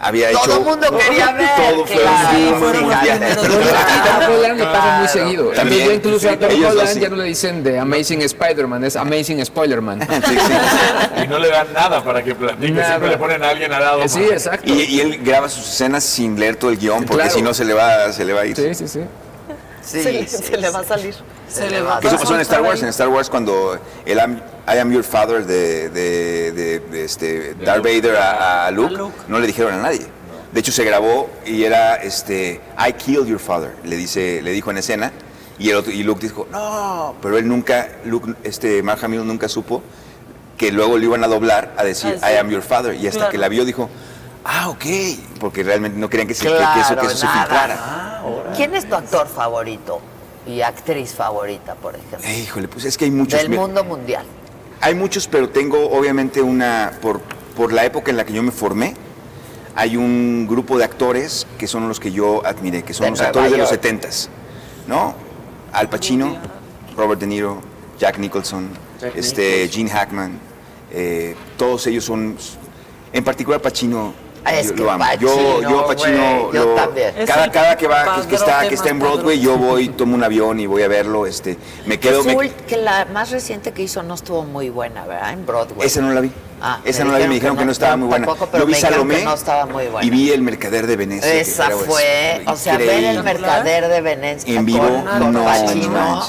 había 0.06 0.32
Todo 0.32 0.44
hecho... 0.44 0.58
el 0.58 0.64
mundo 0.66 0.98
quería 0.98 1.32
ver. 1.32 1.50
Todo 1.56 1.86
fue 1.86 2.04
un 2.04 2.92
Holland 4.36 4.58
le 4.60 4.66
pasa 4.66 4.98
muy 5.00 5.08
seguido. 5.08 5.50
También, 5.52 5.80
También, 5.80 5.96
incluso 5.96 6.30
a 6.30 6.38
Tom 6.38 6.50
Holland 6.64 7.00
ya 7.00 7.10
no 7.10 7.16
le 7.16 7.24
dicen 7.26 7.64
de 7.64 7.80
Amazing 7.80 8.22
Spider-Man, 8.22 8.84
es 8.84 8.96
Amazing 8.96 9.44
Spoiler-Man. 9.46 10.08
Y 11.24 11.28
no 11.28 11.40
le 11.40 11.50
dan 11.50 11.74
nada 11.74 12.04
para 12.04 12.24
que 12.24 12.36
platique, 12.36 12.84
siempre 12.84 13.10
le 13.10 13.18
ponen 13.18 13.44
a 13.44 13.50
alguien 13.50 13.72
al 13.72 13.82
lado. 13.82 14.08
Sí, 14.08 14.24
exacto. 14.24 14.72
Y, 14.72 14.84
y 14.84 15.00
él 15.00 15.20
graba 15.24 15.50
sus 15.50 15.68
escenas 15.68 16.04
sin 16.04 16.40
leer 16.40 16.56
todo 16.56 16.72
el 16.72 16.78
guion, 16.78 17.06
porque 17.06 17.30
si 17.30 17.42
no 17.42 17.54
se 17.54 17.66
le 17.66 17.74
va, 17.74 18.12
se 18.12 18.26
le 18.26 18.34
va 18.34 18.42
a 18.42 18.46
ir. 18.46 18.56
Sí, 18.56 18.76
sí, 18.76 18.88
sí. 18.88 19.00
Sí, 19.82 20.02
se, 20.02 20.12
le, 20.12 20.28
sí, 20.28 20.38
se 20.38 20.58
le 20.58 20.70
va 20.70 20.80
a 20.80 20.84
salir. 20.84 21.16
Se 21.48 21.70
le 21.70 21.82
va. 21.82 22.00
Eso 22.02 22.18
pasó 22.18 22.36
en 22.36 22.42
Star 22.42 22.62
Wars, 22.62 22.82
en 22.84 22.90
Star 22.90 23.08
Wars 23.08 23.30
cuando 23.30 23.78
el 24.06 24.18
I 24.18 24.78
am 24.80 24.92
your 24.92 25.04
father 25.04 25.46
de, 25.46 25.90
de- 25.90 26.52
de- 26.52 26.80
de 26.80 27.04
este 27.06 27.54
Darth 27.56 27.84
Vader 27.84 28.16
a, 28.18 28.66
a 28.68 28.72
Luke, 28.72 28.96
no 29.28 29.40
le 29.40 29.48
dijeron 29.48 29.74
a 29.74 29.78
nadie. 29.78 30.06
De 30.52 30.60
hecho 30.60 30.72
se 30.72 30.84
grabó 30.86 31.30
y 31.46 31.64
era 31.64 31.96
este 31.96 32.62
I 32.80 32.94
killed 32.94 33.26
your 33.28 33.40
father, 33.40 33.76
le 33.84 33.96
dice, 33.98 34.42
le 34.42 34.52
dijo 34.52 34.72
en 34.72 34.78
escena 34.78 35.12
y 35.60 35.70
el 35.70 35.76
otro, 35.78 35.92
y 35.92 36.02
Luke 36.04 36.22
dijo 36.22 36.48
no, 36.52 37.16
pero 37.22 37.38
él 37.38 37.48
nunca, 37.48 37.90
Luke, 38.06 38.34
este 38.44 38.82
Mark 38.84 39.00
Hamill 39.04 39.26
nunca 39.28 39.48
supo 39.50 39.84
que 40.58 40.72
luego 40.72 40.98
le 40.98 41.06
iban 41.06 41.24
a 41.24 41.28
doblar 41.28 41.74
a 41.78 41.84
decir 41.84 42.18
Ah, 42.22 42.28
sí. 42.30 42.34
I 42.34 42.38
am 42.38 42.50
your 42.50 42.62
father 42.62 42.96
y 42.96 43.06
hasta 43.08 43.20
Claro. 43.20 43.32
que 43.32 43.38
la 43.38 43.50
vio 43.50 43.66
dijo 43.66 43.90
ah 44.46 44.70
ok, 44.70 44.86
porque 45.40 45.62
realmente 45.64 46.00
no 46.00 46.10
querían 46.10 46.28
que, 46.28 46.34
se, 46.34 46.46
que- 46.48 46.56
Claro, 46.56 46.74
que 46.74 46.80
eso, 46.82 46.96
que 47.02 47.06
eso 47.08 47.18
se 47.18 47.28
filtrara. 47.28 48.22
¿Quién 48.56 48.74
es 48.76 48.88
tu 48.88 48.96
actor 48.96 49.28
favorito 49.28 50.00
y 50.48 50.62
actriz 50.62 51.14
favorita, 51.14 51.76
por 51.76 51.96
ejemplo? 51.96 52.20
Eh, 52.24 52.40
híjole, 52.40 52.68
pues 52.68 52.86
es 52.86 52.98
que 52.98 53.06
hay 53.06 53.12
muchos. 53.12 53.40
Del 53.40 53.50
mundo 53.50 53.84
mundial. 53.84 54.26
Hay 54.82 54.96
muchos, 54.96 55.28
pero 55.28 55.50
tengo 55.50 55.90
obviamente 55.90 56.42
una, 56.42 56.94
por, 57.02 57.22
por 57.56 57.74
la 57.74 57.86
época 57.86 58.12
en 58.12 58.18
la 58.18 58.26
que 58.26 58.34
yo 58.34 58.44
me 58.44 58.52
formé, 58.52 58.94
hay 59.76 59.98
un 59.98 60.48
grupo 60.48 60.78
de 60.78 60.86
actores 60.86 61.48
que 61.58 61.68
son 61.68 61.88
los 61.88 62.00
que 62.00 62.12
yo 62.12 62.46
admiré, 62.46 62.84
que 62.84 62.94
son 62.94 63.06
De 63.06 63.10
los 63.12 63.20
Nueva 63.20 63.30
actores 63.30 63.52
de 63.52 63.58
los. 63.58 63.72
70s, 63.72 64.28
¿no? 64.88 65.16
Al 65.74 65.90
Pacino, 65.90 66.38
Robert 66.96 67.20
De 67.20 67.28
Niro, 67.28 67.62
Jack 68.00 68.18
Nicholson, 68.20 68.70
Jack 69.00 69.16
este, 69.16 69.42
Nicholson. 69.42 69.72
Gene 69.74 69.90
Hackman, 69.90 70.40
eh, 70.92 71.36
todos 71.58 71.88
ellos 71.88 72.06
son, 72.06 72.38
en 73.12 73.24
particular 73.24 73.62
Pacino, 73.62 74.14
Es 74.54 74.68
yo 74.70 74.76
que 74.76 74.82
lo 74.84 74.92
amo. 74.92 75.04
Pacino, 75.04 75.30
yo, 75.30 75.62
yo 75.62 75.88
Pacino, 75.88 76.18
güey, 76.42 76.54
yo 76.54 76.66
lo- 76.66 76.76
también. 76.76 77.14
Cada, 77.26 77.52
cada 77.52 77.78
que 77.78 77.88
va, 77.88 78.22
que, 78.22 78.28
que 78.28 78.36
está, 78.36 78.68
que 78.68 78.76
está 78.76 78.90
en 78.90 79.00
Broadway, 79.00 79.40
yo 79.40 79.58
voy, 79.58 79.90
tomo 79.90 80.16
un 80.16 80.24
avión 80.24 80.60
y 80.60 80.66
voy 80.68 80.84
a 80.84 80.88
verlo, 80.88 81.26
este, 81.26 81.58
me 81.86 82.00
quedo, 82.00 82.24
me- 82.24 82.36
ult- 82.36 82.52
que 82.68 82.78
la 82.78 83.06
más 83.06 83.32
reciente 83.32 83.72
que 83.72 83.82
hizo 83.84 84.04
no 84.04 84.14
estuvo 84.14 84.44
muy 84.44 84.70
buena, 84.70 85.06
¿verdad? 85.06 85.34
En 85.34 85.46
Broadway. 85.46 85.88
esa 85.88 86.02
no 86.02 86.12
la 86.14 86.22
vi. 86.22 86.32
Ah, 86.62 86.80
Esa 86.86 87.04
me 87.04 87.12
no 87.12 87.18
la 87.18 87.20
vi, 87.24 87.28
me 87.28 87.34
dijeron 87.36 87.58
que 87.58 87.66
no, 87.66 87.72
estaba 87.72 87.98
muy 87.98 88.08
buena. 88.08 88.26
tampoco, 88.28 88.50
pero 88.52 88.64
Yo 88.64 88.68
vi 88.68 88.76
Salomé 88.76 89.18
que 89.18 89.24
no 89.26 89.34
estaba 89.34 89.66
muy 89.66 89.88
buena. 89.88 90.06
y 90.08 90.10
vi 90.10 90.32
El 90.32 90.42
Mercader 90.42 90.88
de 90.88 90.96
Venecia. 90.96 91.34
Esa 91.34 91.70
fue, 91.72 92.42
o 92.48 92.56
sea, 92.56 92.78
ver 92.78 93.04
el 93.04 93.24
mercader 93.24 93.88
de 93.90 94.02
Venecia 94.02 94.58
en 94.58 94.66
vivo, 94.66 94.80
con, 95.20 95.34
no, 95.34 95.44
Pacino. 95.44 96.22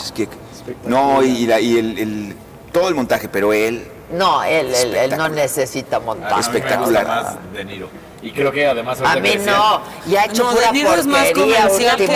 no, 0.87 1.23
y, 1.23 1.29
y 1.29 1.47
la- 1.47 1.61
y 1.61 1.79
el, 1.79 1.99
el- 1.99 2.37
todo 2.73 2.89
el 2.89 2.95
montaje, 2.95 3.29
pero 3.29 3.53
él, 3.53 3.89
No, 4.13 4.43
él, 4.45 4.73
él, 4.75 4.95
él 4.95 5.17
no 5.17 5.29
necesita 5.29 5.97
A 5.97 6.01
mí 6.01 6.07
montaje. 6.07 6.35
me 6.35 6.41
espectacular. 6.41 7.05
gusta 7.07 7.23
más 7.23 7.53
De 7.55 7.65
Niro. 7.65 7.89
Y 8.27 8.33
creo 8.33 8.51
que 8.51 8.67
además... 8.67 8.99
A 9.05 9.15
mí 9.21 9.37
no, 9.47 9.81
y 10.05 10.17
ha 10.17 10.25
hecho 10.25 10.43
No, 10.43 10.51
pura 10.51 10.73
Niro 10.73 10.95
es 10.97 11.07
más 11.07 11.27
porquería 11.27 11.69
últimamente. 11.69 12.09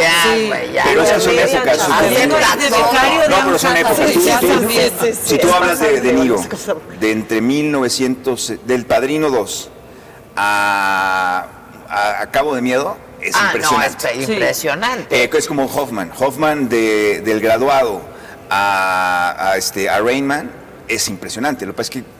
Ya, 0.00 0.22
Sí. 0.22 0.46
güey, 0.48 0.72
ya. 0.72 0.84
Pero 0.84 1.02
esas 1.02 1.22
son 1.22 1.38
épocas, 1.38 1.88
No, 3.28 3.36
pero 3.44 3.58
son 3.58 3.76
épocas. 3.76 4.10
Si 5.22 5.38
tú 5.38 5.52
hablas 5.52 5.80
de, 5.80 6.00
Niro, 6.14 6.36
de 6.98 7.12
entre 7.12 7.42
1900, 7.42 8.54
del 8.64 8.86
Padrino 8.86 9.28
2 9.28 9.70
a, 10.36 11.46
a, 11.90 12.20
a 12.22 12.30
Cabo 12.30 12.54
de 12.54 12.62
Miedo, 12.62 12.96
es 13.20 13.34
Ah, 13.36 13.40
no, 13.52 13.58
impresionante. 13.58 14.08
es 14.22 14.28
impresionante. 14.30 15.24
Eh, 15.24 15.30
es 15.30 15.46
como 15.46 15.64
Hoffman. 15.66 16.10
Hoffman 16.18 16.70
de- 16.70 17.20
del 17.20 17.40
graduado 17.40 18.00
a, 18.48 19.50
a 19.50 19.56
este, 19.58 19.90
a 19.90 20.00
Rain 20.00 20.26
Man 20.26 20.50
es 20.88 21.06
impresionante. 21.08 21.66
Lo 21.66 21.72
que 21.72 21.76
pasa 21.76 21.90
es 21.92 22.02
que 22.02 22.17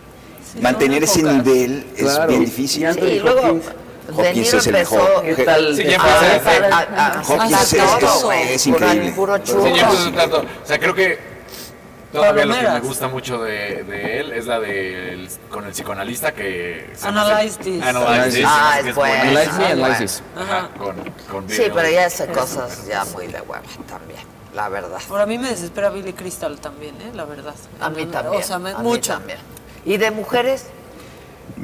mantener 0.61 1.05
ese 1.05 1.23
nivel 1.23 1.87
es 1.97 2.03
Claro. 2.03 2.29
bien 2.29 2.45
difícil. 2.45 2.93
Sí, 2.95 3.01
y 3.01 3.19
luego 3.21 3.61
Hopkins 4.17 4.55
es 4.55 4.67
el 4.67 4.73
mejor. 4.73 5.23
¿Qué 5.23 5.45
tal? 5.45 5.77
Sí, 5.77 5.85
ya 5.85 6.01
a- 6.01 6.07
a- 6.07 6.79
a- 6.79 7.19
a- 7.19 7.23
Hopkins 7.23 7.63
es- 7.63 7.73
es- 7.75 7.99
todo, 7.99 8.33
es 8.33 8.65
puro- 8.65 8.77
increíble. 8.79 9.13
Puro 9.13 9.39
churro. 9.39 9.65
Sí. 9.65 9.81
O 10.63 10.67
sea, 10.67 10.79
creo 10.79 10.95
que 10.95 11.19
todavía 12.13 12.47
lo 12.47 12.55
que 12.55 12.63
me 12.63 12.81
gusta 12.81 13.09
mucho 13.09 13.43
de, 13.43 13.85
de 13.85 14.21
él 14.21 14.33
es 14.33 14.47
la 14.47 14.61
de 14.61 15.29
con 15.51 15.67
el 15.67 15.73
psicoanalista 15.73 16.33
que... 16.33 16.91
se 16.95 17.07
Analyze 17.07 17.59
this. 17.59 17.83
Analyze 17.83 18.37
this, 18.39 18.47
Ah, 18.49 18.81
es 18.83 18.95
bueno. 18.95 19.15
Analyze 19.41 20.23
me. 20.35 20.43
Ajá, 20.43 20.71
con, 20.79 20.97
con 21.31 21.51
Sí, 21.51 21.65
pero 21.75 21.91
ya 21.91 22.07
hace 22.07 22.27
cosas 22.29 22.87
ya 22.87 23.05
muy 23.07 23.27
de 23.27 23.41
hueva 23.43 23.61
también, 23.87 24.21
la 24.55 24.71
verdad. 24.71 24.99
Ahora 25.11 25.25
a 25.25 25.27
mí 25.27 25.37
me 25.37 25.51
desespera 25.51 25.91
Billy 25.91 26.15
Crystal 26.15 26.59
también, 26.59 26.95
¿eh? 27.03 27.11
La 27.15 27.27
verdad. 27.27 27.55
A 27.79 27.91
mí 27.91 28.07
también. 28.07 28.43
O 28.43 28.47
sea, 28.47 28.59
me- 28.59 28.71
a 28.71 28.79
mí 28.79 28.83
mucho. 28.85 29.13
también. 29.13 29.39
¿Y 29.85 29.97
de 29.97 30.11
mujeres? 30.11 30.65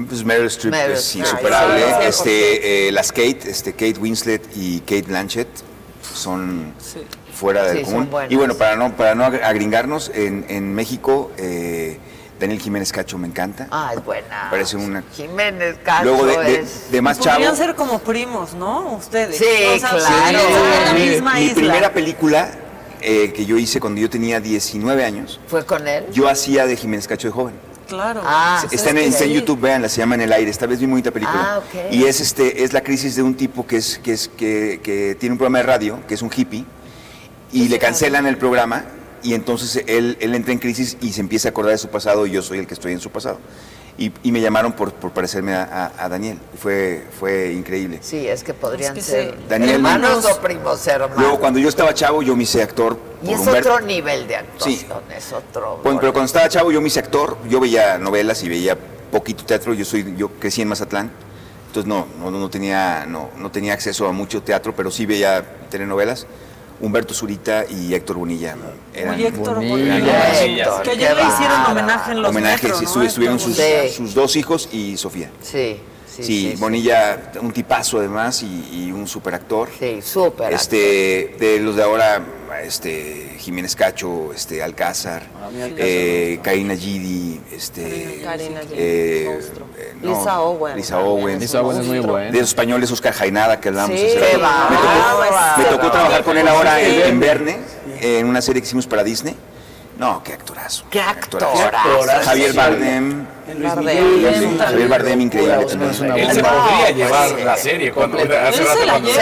Pues 0.08 0.24
Meryl 0.24 0.46
Streep 0.46 0.72
Meryl 0.74 0.94
es 0.94 1.14
insuperable. 1.16 1.84
Ah, 1.84 1.98
sí, 2.00 2.08
este, 2.08 2.88
eh, 2.88 2.92
las 2.92 3.12
Kate, 3.12 3.38
este, 3.46 3.72
Kate 3.72 3.98
Winslet 4.00 4.42
y 4.56 4.80
Kate 4.80 5.02
Blanchett 5.02 5.48
son 6.14 6.72
fuera 7.32 7.64
del 7.64 7.78
Sí, 7.78 7.84
común. 7.84 8.08
Y 8.28 8.36
bueno, 8.36 8.54
para 8.54 8.76
no, 8.76 8.96
para 8.96 9.14
no 9.14 9.24
agringarnos, 9.24 10.10
en, 10.14 10.46
en 10.48 10.74
México, 10.74 11.30
eh, 11.36 11.98
Daniel 12.40 12.60
Jiménez 12.60 12.92
Cacho 12.92 13.18
me 13.18 13.28
encanta. 13.28 13.68
Ah, 13.70 13.92
es 13.94 14.04
buena. 14.04 14.48
Parece 14.50 14.76
una... 14.76 15.04
Jiménez 15.14 15.76
Cacho 15.84 16.04
Luego 16.04 16.26
de, 16.26 16.38
de- 16.38 16.60
es... 16.60 16.90
de 16.90 17.00
más 17.02 17.20
chavo, 17.20 17.36
Podrían 17.36 17.56
ser 17.56 17.74
como 17.76 17.98
primos, 18.00 18.54
¿no? 18.54 18.94
Ustedes. 18.96 19.36
Sí, 19.36 19.44
O 19.76 19.78
sea, 19.78 19.90
claro. 19.90 20.38
la 20.86 20.92
mi, 20.94 21.08
misma 21.10 21.34
mi 21.34 21.42
isla. 21.42 21.54
primera 21.54 21.92
película 21.92 22.50
eh, 23.00 23.32
que 23.32 23.44
yo 23.46 23.56
hice 23.58 23.78
cuando 23.80 24.00
yo 24.00 24.10
tenía 24.10 24.40
19 24.40 25.04
años, 25.04 25.38
¿Fue 25.46 25.64
con 25.64 25.86
él? 25.86 26.06
yo 26.12 26.28
hacía 26.28 26.66
de 26.66 26.76
Jiménez 26.76 27.06
Cacho 27.06 27.28
de 27.28 27.32
joven. 27.32 27.54
Claro. 27.88 28.20
Ah, 28.24 28.64
Está 28.70 28.90
en, 28.90 28.98
está 28.98 29.24
en 29.24 29.32
YouTube, 29.32 29.60
veanla, 29.60 29.88
se 29.88 29.98
llama 29.98 30.14
En 30.14 30.22
el 30.22 30.32
aire, 30.32 30.50
esta 30.50 30.66
vez 30.66 30.78
vi 30.80 30.86
muy 30.86 30.94
bonita 30.94 31.10
película. 31.10 31.54
Ah, 31.56 31.58
ok. 31.58 31.92
Y 31.92 32.04
es 32.04 32.20
este, 32.20 32.64
es 32.64 32.72
la 32.72 32.82
crisis 32.82 33.16
de 33.16 33.22
un 33.22 33.34
tipo 33.34 33.66
que 33.66 33.76
es, 33.76 33.98
que 33.98 34.12
es, 34.12 34.28
que, 34.28 34.80
que 34.82 35.16
tiene 35.18 35.32
un 35.34 35.38
programa 35.38 35.58
de 35.58 35.64
radio, 35.64 35.98
que 36.08 36.14
es 36.14 36.22
un 36.22 36.30
hippie, 36.34 36.64
y 37.52 37.68
le 37.68 37.78
cancelan 37.78 38.26
el 38.26 38.36
programa, 38.38 38.84
y 39.22 39.34
entonces 39.34 39.84
él, 39.86 40.16
él 40.20 40.34
entra 40.34 40.52
en 40.52 40.58
crisis 40.58 40.96
y 41.00 41.12
se 41.12 41.20
empieza 41.20 41.48
a 41.48 41.50
acordar 41.50 41.72
de 41.72 41.78
su 41.78 41.88
pasado, 41.88 42.26
y 42.26 42.30
yo 42.32 42.42
soy 42.42 42.58
el 42.58 42.66
que 42.66 42.74
estoy 42.74 42.92
en 42.92 43.00
su 43.00 43.10
pasado. 43.10 43.38
Y, 43.96 44.10
y 44.24 44.32
me 44.32 44.40
llamaron 44.40 44.72
por, 44.72 44.92
por 44.92 45.12
parecerme 45.12 45.54
a, 45.54 45.62
a- 45.96 46.04
a 46.04 46.08
Daniel. 46.08 46.36
Fue, 46.60 47.04
fue 47.20 47.52
increíble. 47.52 48.00
Sí, 48.02 48.26
es 48.26 48.42
que 48.42 48.52
podrían 48.52 48.96
Es 48.96 49.04
que 49.04 49.10
ser 49.12 49.30
sí. 49.38 49.44
Daniel 49.48 49.76
hermanos 49.76 50.24
Manos. 50.24 50.36
o 50.36 50.40
primos 50.40 50.84
hermanos. 50.88 51.16
Luego, 51.18 51.38
cuando 51.38 51.60
yo 51.60 51.68
estaba 51.68 51.94
chavo, 51.94 52.20
yo 52.20 52.34
me 52.34 52.42
hice 52.42 52.60
actor. 52.60 52.98
Y 53.26 53.32
es 53.32 53.38
Humberto. 53.40 53.74
otro 53.74 53.86
nivel 53.86 54.26
de 54.28 54.36
actuación, 54.36 55.02
es 55.16 55.32
otro... 55.32 55.80
Bueno, 55.82 56.00
pero 56.00 56.12
cuando 56.12 56.26
estaba 56.26 56.48
chavo 56.48 56.70
yo 56.72 56.80
me 56.80 56.88
hice 56.88 57.00
actor, 57.00 57.36
yo 57.48 57.60
veía 57.60 57.98
novelas 57.98 58.42
y 58.42 58.48
veía 58.48 58.76
poquito 59.10 59.44
teatro, 59.44 59.74
yo 59.74 59.84
soy, 59.84 60.14
yo 60.16 60.28
crecí 60.28 60.62
en 60.62 60.68
Mazatlán, 60.68 61.10
entonces 61.68 61.86
no, 61.88 62.06
no, 62.18 62.30
no 62.30 62.50
tenía, 62.50 63.04
no, 63.06 63.30
no 63.38 63.50
tenía 63.50 63.72
acceso 63.72 64.06
a 64.08 64.12
mucho 64.12 64.42
teatro, 64.42 64.74
pero 64.76 64.90
sí 64.90 65.06
veía 65.06 65.44
telenovelas. 65.70 66.26
Humberto 66.80 67.14
Zurita 67.14 67.64
y 67.70 67.94
Héctor 67.94 68.16
Bonilla 68.16 68.56
eran 68.92 69.14
Oye, 69.14 69.28
Héctor 69.28 69.54
Bonilla. 69.54 69.94
Bonilla. 69.94 70.42
Héctor, 70.44 70.82
Que 70.82 70.90
ayer 70.90 71.16
le 71.16 71.22
hicieron 71.22 71.60
homenaje 71.70 72.10
en 72.12 72.22
los 72.22 72.30
homenajes, 72.30 72.62
metros, 72.72 72.92
sí, 72.92 73.06
estuvieron 73.06 73.38
sus, 73.38 73.56
Sí. 73.56 73.62
sus 73.96 74.12
dos 74.12 74.34
hijos 74.34 74.68
y 74.72 74.96
Sofía. 74.96 75.30
Sí, 75.40 75.50
sí, 75.50 75.80
Sí, 76.16 76.22
sí. 76.24 76.50
sí. 76.50 76.56
Bonilla, 76.60 77.30
un 77.40 77.52
tipazo 77.52 77.98
además 77.98 78.42
y, 78.42 78.68
y 78.72 78.92
un 78.92 79.06
super 79.06 79.34
actor. 79.34 79.68
Sí, 79.78 80.02
súper. 80.02 80.52
Este, 80.52 81.36
de 81.38 81.60
los 81.60 81.76
de 81.76 81.84
ahora, 81.84 82.20
este, 82.62 83.36
Jiménez 83.38 83.74
Cacho, 83.76 84.32
este, 84.34 84.62
Alcázar, 84.62 85.22
eh, 85.76 86.38
Karina 86.42 86.74
Gidi, 86.76 87.40
este, 87.52 88.20
Karina 88.24 88.60
eh, 88.72 89.40
eh, 89.76 89.94
no, 90.02 90.10
Lisa 90.18 90.40
Owen. 90.40 90.76
Lisa 90.76 90.98
Owen. 91.00 91.34
es 91.36 91.40
Lisa 91.42 91.62
Owen 91.62 91.80
es 91.80 91.86
muy 91.86 91.98
buena. 92.00 92.30
De 92.30 92.40
los 92.40 92.48
españoles, 92.48 92.90
Oscar 92.90 93.12
Jainada, 93.12 93.60
que 93.60 93.68
hablamos 93.68 93.98
Sí, 93.98 94.06
hace 94.06 94.38
rato. 94.38 94.70
Me 94.70 94.76
tocó, 94.76 95.58
me 95.58 95.64
tocó 95.64 95.90
trabajar 95.90 96.24
con 96.24 96.36
él 96.38 96.48
ahora 96.48 96.76
Sí. 96.78 96.84
en, 96.86 97.00
en 97.08 97.20
Verne, 97.20 97.58
en 98.00 98.26
una 98.26 98.40
serie 98.42 98.60
que 98.62 98.66
hicimos 98.66 98.86
para 98.86 99.02
Disney. 99.04 99.36
No, 99.98 100.22
qué 100.24 100.32
actorazo. 100.32 100.84
Qué 100.90 101.00
actorazo. 101.00 101.62
actorazo. 101.66 102.28
Javier. 102.28 102.52
Bardem. 102.52 103.26
Bardem. 103.62 104.58
Javier 104.58 104.88
Bardem, 104.88 105.20
increíble. 105.20 105.54
Él 105.54 105.68
se 106.32 106.42
podría 106.42 106.90
llevar 106.90 107.30
la 107.38 107.56
serie 107.56 107.92
cuando 107.92 108.18
hace 108.18 108.28
Él 108.62 108.66
rato 108.66 108.80
se 108.80 108.86
la 108.86 108.98
lleva. 108.98 109.14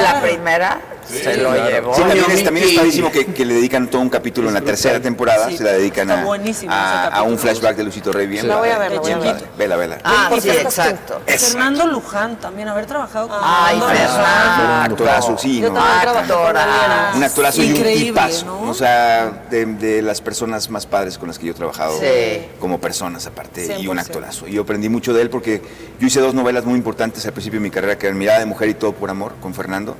la 0.00 0.22
lleva, 0.40 0.80
Sí. 1.08 1.18
se 1.18 1.36
lo 1.38 1.54
llevó. 1.54 1.94
Sí, 1.94 2.02
también 2.02 2.30
es, 2.30 2.44
también 2.44 2.68
es 2.68 2.74
padrísimo 2.74 3.10
que, 3.10 3.26
que 3.26 3.44
le 3.44 3.54
dedican 3.54 3.88
todo 3.88 4.02
un 4.02 4.10
capítulo 4.10 4.48
en 4.48 4.54
la 4.54 4.60
tercera 4.60 5.00
temporada, 5.00 5.48
Sí, 5.48 5.56
se 5.56 5.64
la 5.64 5.72
dedican 5.72 6.10
a, 6.10 6.24
a- 6.68 7.06
a 7.08 7.22
un 7.22 7.38
flashback 7.38 7.76
de 7.76 7.82
Luisito 7.84 8.12
Rey 8.12 8.26
bien 8.26 8.46
La 8.46 8.56
voy 8.56 8.68
a 8.68 8.78
ver, 8.78 8.92
la 8.92 9.00
voy 9.00 9.12
a 9.12 9.18
ver. 9.18 9.44
Vela, 9.56 9.76
vela. 9.76 9.98
Ah, 10.04 10.26
¿Por 10.28 10.40
sí, 10.40 10.50
exacto. 10.50 11.20
Fernando 11.26 11.86
Luján 11.86 12.36
también, 12.36 12.68
haber 12.68 12.86
trabajado 12.86 13.28
con 13.28 13.38
Ay, 13.42 13.80
Fernando. 13.80 14.94
Actorazo, 14.94 15.38
sí, 15.38 15.60
Yo 15.60 15.70
¿no? 15.72 15.80
Actorazo. 15.80 17.16
Un 17.16 17.22
actorazo 17.24 17.62
y 17.62 17.70
un 17.70 17.76
Increíble, 17.76 18.06
tipazo. 18.08 18.46
¿no? 18.46 18.70
O 18.70 18.74
sea, 18.74 19.44
de, 19.50 19.66
de 19.66 20.02
las 20.02 20.20
personas 20.20 20.68
más 20.70 20.86
padres 20.86 21.18
con 21.18 21.28
las 21.28 21.38
que 21.38 21.46
yo 21.46 21.52
he 21.52 21.54
trabajado 21.54 21.98
Sí. 21.98 22.46
como 22.60 22.80
personas 22.80 23.26
aparte 23.26 23.64
y 23.64 23.84
100%. 23.86 23.88
un 23.90 23.98
actorazo. 23.98 24.46
Y 24.48 24.52
yo 24.52 24.62
aprendí 24.62 24.88
mucho 24.88 25.12
de 25.12 25.22
él 25.22 25.30
porque 25.30 25.62
yo 25.98 26.06
hice 26.06 26.20
dos 26.20 26.34
novelas 26.34 26.64
muy 26.64 26.74
importantes 26.78 27.24
al 27.26 27.32
principio 27.32 27.58
de 27.60 27.64
mi 27.64 27.70
carrera, 27.70 27.96
que 27.98 28.06
eran 28.06 28.18
Mirada 28.18 28.38
de 28.40 28.46
Mujer 28.46 28.68
y 28.68 28.74
Todo 28.74 28.92
por 28.92 29.10
Amor, 29.10 29.32
con 29.40 29.54
Fernando. 29.54 29.96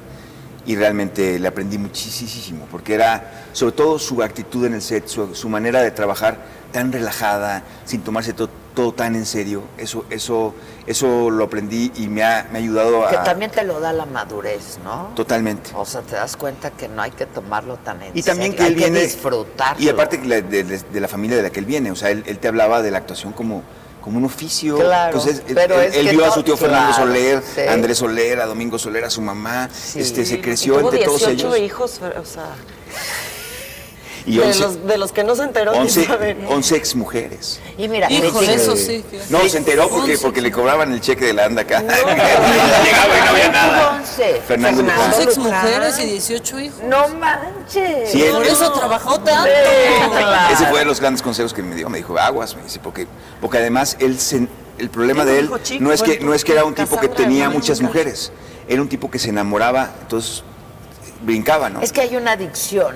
Y 0.69 0.77
realmente 0.77 1.39
le 1.39 1.49
aprendí 1.49 1.79
muchísimo, 1.79 2.67
porque 2.71 2.95
era 2.95 3.49
sobre 3.55 3.73
todo 3.73 3.99
su 3.99 4.23
actitud 4.23 4.67
en 4.67 4.75
el 4.75 4.83
set, 4.83 5.09
su, 5.09 5.35
su 5.35 5.49
manera 5.49 5.81
de 5.83 5.91
trabajar 5.91 6.37
tan 6.73 6.93
relajada, 6.93 7.63
sin 7.87 8.03
tomarse 8.03 8.35
to- 8.35 8.51
todo 8.75 8.93
tan 8.93 9.17
en 9.17 9.25
serio. 9.25 9.63
Eso, 9.79 10.05
eso, 10.11 10.55
eso 10.87 11.31
lo 11.31 11.45
aprendí 11.45 11.91
y 11.97 12.09
me 12.09 12.23
ha, 12.23 12.47
me 12.53 12.59
ha 12.59 12.61
ayudado 12.63 13.07
a... 13.07 13.11
Que 13.11 13.17
también 13.17 13.51
te 13.51 13.65
lo 13.65 13.81
da 13.81 13.95
la 13.95 14.05
madurez, 14.05 14.79
¿no? 14.85 15.13
Totalmente. 15.17 15.71
O 15.75 15.87
sea, 15.87 16.03
te 16.03 16.17
das 16.17 16.37
cuenta 16.37 16.71
que 16.71 16.87
no 16.87 17.01
hay 17.01 17.13
que 17.13 17.25
tomarlo 17.25 17.79
tan 17.79 18.03
en 18.03 18.17
Y 18.17 18.23
también 18.23 18.53
serio, 18.53 18.57
que 18.59 18.63
hay 18.65 18.69
él 18.73 18.75
viene. 18.77 18.99
que 18.99 19.05
disfrutarlo. 19.07 19.83
Y 19.83 19.89
aparte 19.89 20.21
que 20.21 20.29
de, 20.43 20.65
de- 20.65 20.79
de 20.79 21.01
la 21.01 21.09
familia 21.09 21.39
de 21.39 21.45
la 21.45 21.51
que 21.51 21.61
él 21.61 21.67
viene. 21.67 21.91
O 21.91 21.97
sea, 21.97 22.11
él, 22.11 22.23
él 22.27 22.39
te 22.39 22.47
hablaba 22.49 22.83
de 22.83 22.91
la 22.91 22.99
actuación 22.99 23.33
como, 23.33 23.63
como 24.01 24.19
un 24.19 24.25
oficio. 24.25 24.77
Claro, 24.79 25.17
Entonces, 25.19 25.43
él, 25.49 25.55
pero 25.55 25.81
él- 25.81 25.89
es 25.89 25.97
él 25.97 26.07
que 26.07 26.13
vio 26.17 26.25
a 26.25 26.31
su 26.33 26.43
tío 26.43 26.57
Fernando 26.57 26.89
claro, 26.95 27.07
Soler, 27.07 27.43
sí. 27.55 27.61
a 27.63 27.73
Andrés 27.73 27.99
Soler, 27.99 28.41
a 28.41 28.47
Domingo 28.47 28.79
Soler, 28.79 29.05
a 29.05 29.11
su 29.11 29.21
mamá. 29.21 29.69
Este, 29.95 30.25
se 30.25 30.41
creció 30.41 30.75
Tuvo 30.79 30.89
entre 30.93 31.05
todos 31.05 31.19
18 31.21 31.55
ellos. 31.55 31.67
hijos, 31.67 32.01
o 32.03 32.25
sea, 32.25 32.55
Y 34.29 34.37
de, 34.37 34.45
11, 34.45 34.61
los, 34.61 34.87
de 34.87 34.99
los 34.99 35.13
que 35.13 35.25
no 35.25 35.35
se 35.35 35.43
enteró 35.45 35.73
ni 35.73 35.79
11, 35.79 36.05
saben. 36.05 36.47
11 36.49 36.77
exmujeres. 36.77 37.61
Y 37.79 37.89
mira, 37.89 38.11
Híjole, 38.11 38.47
de- 38.49 38.55
eso 38.55 38.77
sí. 38.77 39.05
que- 39.11 39.21
No, 39.31 39.41
se 39.49 39.59
enteró 39.59 39.89
porque, 39.89 40.19
porque 40.19 40.41
le 40.43 40.53
cobraban 40.53 40.93
el 40.93 41.01
cheque 41.01 41.25
de 41.27 41.33
la 41.33 41.47
anda 41.47 41.63
acá. 41.63 41.81
No. 41.89 41.95
Llegaba 41.95 43.17
y 43.17 43.21
no 43.25 43.31
había 43.31 43.49
nada. 43.51 43.97
Once. 43.97 44.43
Fernando 44.47 44.83
Luján. 44.83 45.11
Dos 45.11 45.37
Luján. 45.37 45.67
exmujeres 45.67 45.99
y 46.01 46.07
18 46.07 46.61
hijos. 46.61 46.79
No 46.85 47.09
manches. 47.09 48.11
Sí, 48.11 48.23
él- 48.23 48.33
Por 48.33 48.47
eso 48.47 48.73
trabajó 48.73 49.19
tanto. 49.21 49.49
claro. 50.11 50.55
Ese 50.55 50.67
fue 50.67 50.81
de 50.81 50.85
los 50.85 51.01
grandes 51.01 51.23
consejos 51.23 51.55
que 51.55 51.63
me 51.63 51.75
dio. 51.75 51.89
Me 51.89 51.99
dijo, 51.99 52.19
aguas, 52.19 52.55
me 52.57 52.63
dice, 52.63 52.79
porque, 52.81 53.07
porque 53.41 53.59
además 53.59 53.97
él 54.01 54.19
se- 54.21 54.47
el 54.79 54.91
problema 54.91 55.25
¿Qué 55.25 55.31
de 55.33 55.39
él 55.41 55.51
chico? 55.63 55.83
no 55.85 55.93
es 55.93 56.03
que 56.03 56.21
no 56.21 56.35
es 56.35 56.45
que 56.45 56.53
era 56.53 56.65
un 56.65 56.75
tipo 56.75 57.01
que 57.01 57.09
tenía 57.09 57.49
muchas 57.51 57.81
mujeres, 57.81 58.31
era 58.69 58.81
un 58.81 58.89
tipo 58.89 59.11
que 59.11 59.19
se 59.19 59.31
enamoraba, 59.31 59.91
entonces 60.03 60.45
brincaba, 61.23 61.69
¿no? 61.69 61.81
Es 61.81 61.93
que 61.93 62.01
hay 62.03 62.15
una 62.17 62.33
adicción 62.33 62.95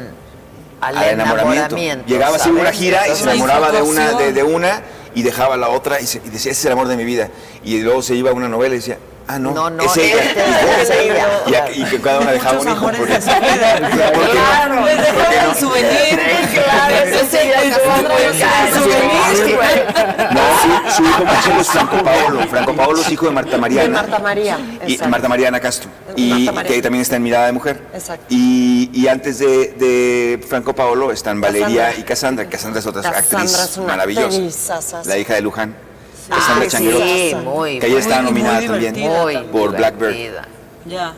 al, 0.82 0.98
Al 0.98 1.08
enamoramiento. 1.10 1.76
Llegaba 2.06 2.36
así 2.36 2.50
una 2.50 2.72
gira 2.72 3.08
y 3.08 3.14
se 3.16 3.22
enamoraba 3.24 3.70
de 3.72 3.82
una, 3.82 4.12
de, 4.12 4.32
de 4.32 4.42
una 4.42 4.82
y 5.14 5.22
dejaba 5.22 5.56
la 5.56 5.68
otra 5.68 6.00
y, 6.00 6.06
se- 6.06 6.18
y 6.24 6.28
decía, 6.30 6.52
ese 6.52 6.60
es 6.60 6.64
el 6.66 6.72
amor 6.72 6.88
de 6.88 6.96
mi 6.96 7.04
vida. 7.04 7.28
Y 7.64 7.80
luego 7.80 8.02
se 8.02 8.14
iba 8.14 8.30
a 8.30 8.34
una 8.34 8.48
novela 8.48 8.74
y 8.74 8.78
decía, 8.78 8.98
ah, 9.28 9.38
no, 9.38 9.52
No, 9.52 9.70
no, 9.70 9.82
es 9.84 9.96
ella. 9.96 10.22
este 10.22 10.82
es 10.82 10.90
ella. 10.90 11.26
Y, 11.46 11.54
a- 11.54 11.70
y 11.72 11.84
que 11.84 12.00
cada 12.00 12.20
una 12.20 12.32
dejaba 12.32 12.60
un 12.60 12.68
hijo. 12.68 12.80
Porque, 12.96 13.04
de 13.14 13.20
su 13.20 13.28
vida. 13.30 13.78
¿por 13.80 13.90
qué 13.90 13.96
no? 14.26 14.30
Claro, 14.32 14.84
Les 14.86 14.96
¿Por 14.96 15.04
qué 15.06 15.12
dejaron 15.12 15.48
no? 15.48 15.54
souvenir. 15.54 16.20
Claro, 16.52 16.94
estuvo 16.96 17.52
muy 17.52 18.38
caro, 18.38 18.84
güey. 19.56 20.32
No, 20.32 20.40
su, 20.62 20.96
su 20.96 21.02
hijo 21.08 21.24
más 21.24 21.44
chico 21.44 21.60
es 21.60 21.66
Franco 21.68 22.02
Paolo. 22.04 22.40
Franco 22.48 22.72
Paolo 22.74 23.00
es 23.00 23.10
hijo 23.10 23.26
de 23.26 23.32
Marta 23.32 23.50
De 23.52 23.58
Mariana. 23.58 24.02
Marta 24.02 24.18
María. 24.18 24.58
Y. 24.86 24.98
Marta 24.98 25.28
Mariana 25.28 25.60
Castro. 25.60 25.90
Y 26.16 26.50
María. 26.52 26.70
que 26.72 26.82
también 26.82 27.02
está 27.02 27.16
en 27.16 27.22
Mirada 27.22 27.46
de 27.46 27.52
Mujer. 27.52 27.82
Exacto. 27.94 28.24
Y, 28.28 28.90
y 28.92 29.08
antes 29.08 29.38
de, 29.38 29.46
de 29.78 30.44
Franco 30.48 30.74
Paolo 30.74 31.12
están 31.12 31.40
Valeria 31.40 31.86
Cassandra. 31.86 32.00
y 32.00 32.02
Cassandra. 32.04 32.48
Cassandra 32.48 32.80
es 32.80 32.86
otra 32.86 33.02
Cassandra 33.02 33.38
actriz 33.38 33.52
es 33.70 33.76
una 33.76 33.86
maravillosa. 33.88 34.26
actrizazaza. 34.26 35.02
La 35.08 35.18
hija 35.18 35.34
de 35.34 35.40
Luján. 35.42 35.74
Ah, 36.30 36.60
sí, 36.68 37.34
muy 37.44 37.78
Que 37.78 37.96
estaba 37.98 38.22
muy 38.22 38.30
nominada 38.32 38.60
también 38.66 38.98
Muy 39.00 39.36
por 39.50 39.76
Blackbird. 39.76 40.14
Ya. 40.86 41.14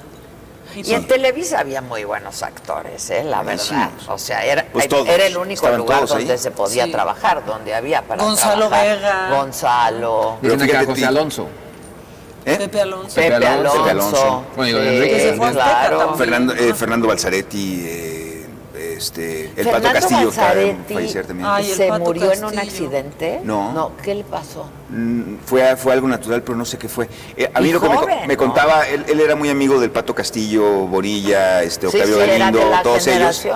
Y 0.77 0.93
en 0.93 1.07
Televisa 1.07 1.61
había 1.61 1.81
muy 1.81 2.03
buenos 2.03 2.43
actores, 2.43 3.09
¿eh? 3.11 3.23
la 3.23 3.43
verdad. 3.45 3.91
O 4.09 4.19
sea, 4.19 4.45
era, 4.45 4.67
Pues 4.73 4.89
todos, 4.89 5.09
era 5.09 5.25
el 5.27 5.37
único 5.37 5.69
lugar 5.71 6.03
ahí. 6.03 6.09
donde 6.09 6.37
se 6.39 6.51
podía 6.51 6.87
Sí. 6.87 6.91
trabajar, 6.91 7.45
donde 7.47 7.73
había 7.75 8.03
para 8.03 8.25
Gonzalo 8.25 8.67
trabajar. 8.69 8.97
Vega. 8.97 9.29
Gonzalo. 9.37 10.39
Pero 10.43 10.59
fíjate, 10.59 10.87
José 10.87 11.01
ti- 11.01 11.05
Alonso. 11.05 11.49
¿Eh? 12.47 12.57
Pepe 12.59 12.81
Alonso. 12.81 13.15
Pepe 13.15 13.31
Pepe 13.31 13.47
Alonso. 13.47 13.71
Alonso. 13.73 13.79
Pepe 13.85 13.91
Alonso. 13.91 14.45
Bueno, 14.57 14.79
digo, 14.79 14.81
Sí, 14.81 14.97
Enrique 14.97 15.39
claro. 15.53 16.15
Fernando, 16.17 16.55
eh, 16.55 16.75
Fernando 16.75 17.07
Balzaretti, 17.09 17.83
eh, 17.87 18.24
este, 19.05 19.53
el 19.57 19.69
Pato 19.69 19.93
Castillo, 19.93 20.27
Balzaretti 20.27 20.95
fallecer 20.95 21.27
también. 21.27 21.49
Ay, 21.51 21.73
¿Se 21.73 21.89
Pato 21.89 22.05
murió 22.05 22.33
en 22.33 22.45
un 22.45 22.59
accidente? 22.59 23.41
No. 23.45 23.73
No, 23.73 23.93
¿qué 24.03 24.15
le 24.15 24.25
pasó? 24.25 24.67
Mm, 24.89 25.37
Fue, 25.45 25.77
fue 25.77 25.93
algo 25.93 26.09
natural, 26.09 26.43
pero 26.43 26.57
no 26.57 26.65
sé 26.65 26.79
qué 26.79 26.89
fue. 26.89 27.09
Eh, 27.37 27.51
a 27.53 27.61
mí 27.61 27.71
lo 27.71 27.81
que 27.81 27.89
me, 28.27 28.37
contaba, 28.37 28.89
él, 28.89 29.05
él 29.09 29.21
era 29.21 29.37
muy 29.37 29.51
amigo 29.51 29.79
del 29.79 29.91
Pato 29.91 30.15
Castillo, 30.15 30.87
Bonilla, 30.87 31.63
este, 31.63 31.89
Sí, 31.91 31.99
Octavio 31.99 32.15
sí, 32.23 32.31
Galindo, 32.31 32.59
de 32.59 32.71
la 32.71 32.83
todos 32.83 33.07
ellos. 33.07 33.47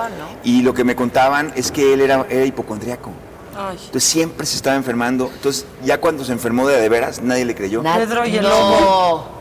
Y 0.43 0.61
lo 0.61 0.73
que 0.73 0.83
me 0.83 0.95
contaban 0.95 1.51
es 1.55 1.71
que 1.71 1.93
él 1.93 2.01
era, 2.01 2.25
era 2.29 2.45
hipocondriaco. 2.45 3.11
Ay. 3.57 3.77
Entonces 3.77 4.03
siempre 4.03 4.45
se 4.45 4.55
estaba 4.55 4.75
enfermando. 4.75 5.29
Entonces 5.33 5.65
ya 5.83 5.99
cuando 5.99 6.23
se 6.23 6.31
enfermó 6.31 6.67
de, 6.67 6.79
de 6.79 6.89
veras, 6.89 7.21
nadie 7.21 7.43
le 7.45 7.55
creyó. 7.55 7.81
Pedro 7.81 8.25
y 8.25 8.37
el 8.37 8.43
no. 8.43 9.38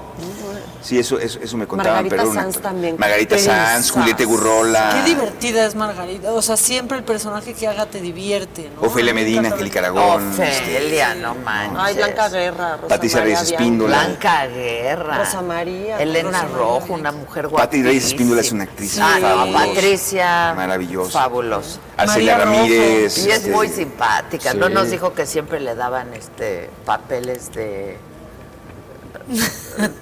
Sí, 0.82 0.98
eso, 0.98 1.18
eso, 1.18 1.38
eso 1.42 1.56
me 1.56 1.66
contaban. 1.66 2.04
Margarita 2.04 2.16
pero 2.16 2.32
Sanz 2.32 2.60
también. 2.60 2.96
Margarita 2.98 3.38
Sanz. 3.38 3.90
Julieta 3.90 4.24
Gurrola. 4.24 4.90
Qué 4.94 5.10
divertida 5.10 5.66
es 5.66 5.74
Margarita. 5.74 6.32
O 6.32 6.42
sea, 6.42 6.56
siempre 6.56 6.98
el 6.98 7.04
personaje 7.04 7.52
que 7.54 7.66
haga 7.66 7.86
te 7.86 8.00
divierte, 8.00 8.70
¿no? 8.74 8.86
Ofelia 8.86 9.12
Me 9.12 9.22
Medina, 9.22 9.48
Angélica 9.48 9.80
Aragón. 9.80 10.30
Ofelia, 10.30 11.08
este, 11.10 11.20
no 11.20 11.34
manches. 11.34 11.78
Ay, 11.78 11.94
Blanca 11.96 12.28
Guerra, 12.28 12.76
Rosa 12.76 12.88
Patricia 12.88 13.18
María 13.18 13.34
Reyes. 13.34 13.50
Espíndola. 13.52 13.98
Blanca 13.98 14.46
Guerra. 14.46 15.18
Rosa 15.18 15.42
María. 15.42 15.98
Elena 15.98 16.42
Rosa 16.42 16.54
Rojo, 16.54 16.94
una 16.94 17.12
mujer 17.12 17.48
guapísima. 17.48 17.66
Pati 17.66 17.82
Reyes 17.82 18.06
Espíndola 18.06 18.40
es 18.40 18.52
una 18.52 18.64
actriz 18.64 18.94
fabulosa. 18.94 19.52
Patricia. 19.52 20.54
Maravillosa. 20.54 21.10
Fabulosa. 21.10 21.80
Arcelia. 21.96 22.38
Ramírez. 22.38 23.18
Y 23.26 23.30
es 23.30 23.38
este, 23.38 23.50
muy 23.50 23.68
simpática. 23.68 24.52
sí. 24.52 24.58
No 24.58 24.68
nos 24.68 24.90
dijo 24.90 25.12
que 25.12 25.26
siempre 25.26 25.60
le 25.60 25.74
daban 25.74 26.14
este 26.14 26.70
papeles 26.84 27.52
de 27.52 27.98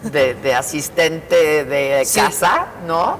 de, 0.02 0.34
de 0.34 0.54
asistente 0.54 1.64
de 1.64 2.04
Sí. 2.04 2.20
casa, 2.20 2.66
¿no? 2.86 3.18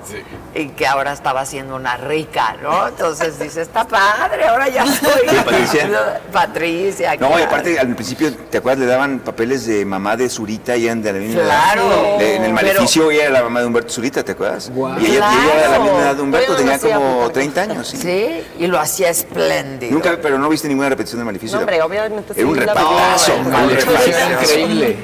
Y 0.55 0.69
que 0.71 0.87
ahora 0.87 1.13
estaba 1.13 1.45
siendo 1.45 1.77
una 1.77 1.97
rica, 1.97 2.57
¿no? 2.63 2.89
Entonces 2.89 3.39
dice, 3.39 3.63
está 3.63 3.87
padre, 3.87 4.45
ahora 4.47 4.69
ya 4.69 4.85
estoy. 4.85 5.11
¿Quién, 5.29 5.45
Patricia? 5.45 6.21
Patricia. 6.33 7.11
No, 7.17 7.27
y 7.29 7.33
claro. 7.33 7.45
aparte 7.45 7.79
al 7.79 7.95
principio, 7.95 8.35
¿te 8.35 8.59
acuerdas? 8.59 8.81
Le 8.81 8.87
daban 8.87 9.19
papeles 9.21 9.67
de 9.67 9.85
mamá 9.85 10.17
de 10.17 10.29
Zurita 10.29 10.77
y 10.77 10.87
eran 10.87 11.03
de 11.03 11.13
la 11.13 11.19
misma 11.19 11.43
Claro. 11.43 11.83
edad. 11.83 12.23
En 12.23 12.45
el 12.45 12.55
Pero- 12.55 12.55
maleficio 12.55 13.11
ella 13.11 13.23
era 13.25 13.31
la 13.33 13.43
mamá 13.43 13.61
de 13.61 13.67
Humberto 13.67 13.91
Zurita, 13.93 14.23
¿te 14.25 14.33
acuerdas? 14.33 14.71
Y 14.75 14.81
ella, 14.81 14.97
y 15.01 15.07
ella 15.15 15.55
era 15.55 15.63
de 15.63 15.69
la 15.71 15.79
misma 15.85 15.99
edad 16.01 16.15
de 16.17 16.23
Humberto, 16.23 16.53
no 16.53 16.59
tenía 16.59 16.79
como 16.79 17.01
Plutarco. 17.01 17.33
30 17.33 17.63
años. 17.63 17.89
Sí. 17.89 17.97
Sí, 17.99 18.45
y 18.59 18.67
lo 18.67 18.79
hacía 18.79 19.11
espléndido. 19.11 19.93
Nunca, 19.93 20.19
pero 20.23 20.39
no 20.39 20.49
viste 20.49 20.69
ninguna 20.69 20.89
repetición 20.89 21.19
del 21.19 21.27
maleficio. 21.27 21.57
No, 21.57 21.61
hombre, 21.63 21.83
obviamente 21.83 22.33
Era 22.37 22.47
un 22.49 22.55
sí, 22.57 22.61
vi. 22.61 22.71
un 23.33 23.53
increíble. 24.43 24.97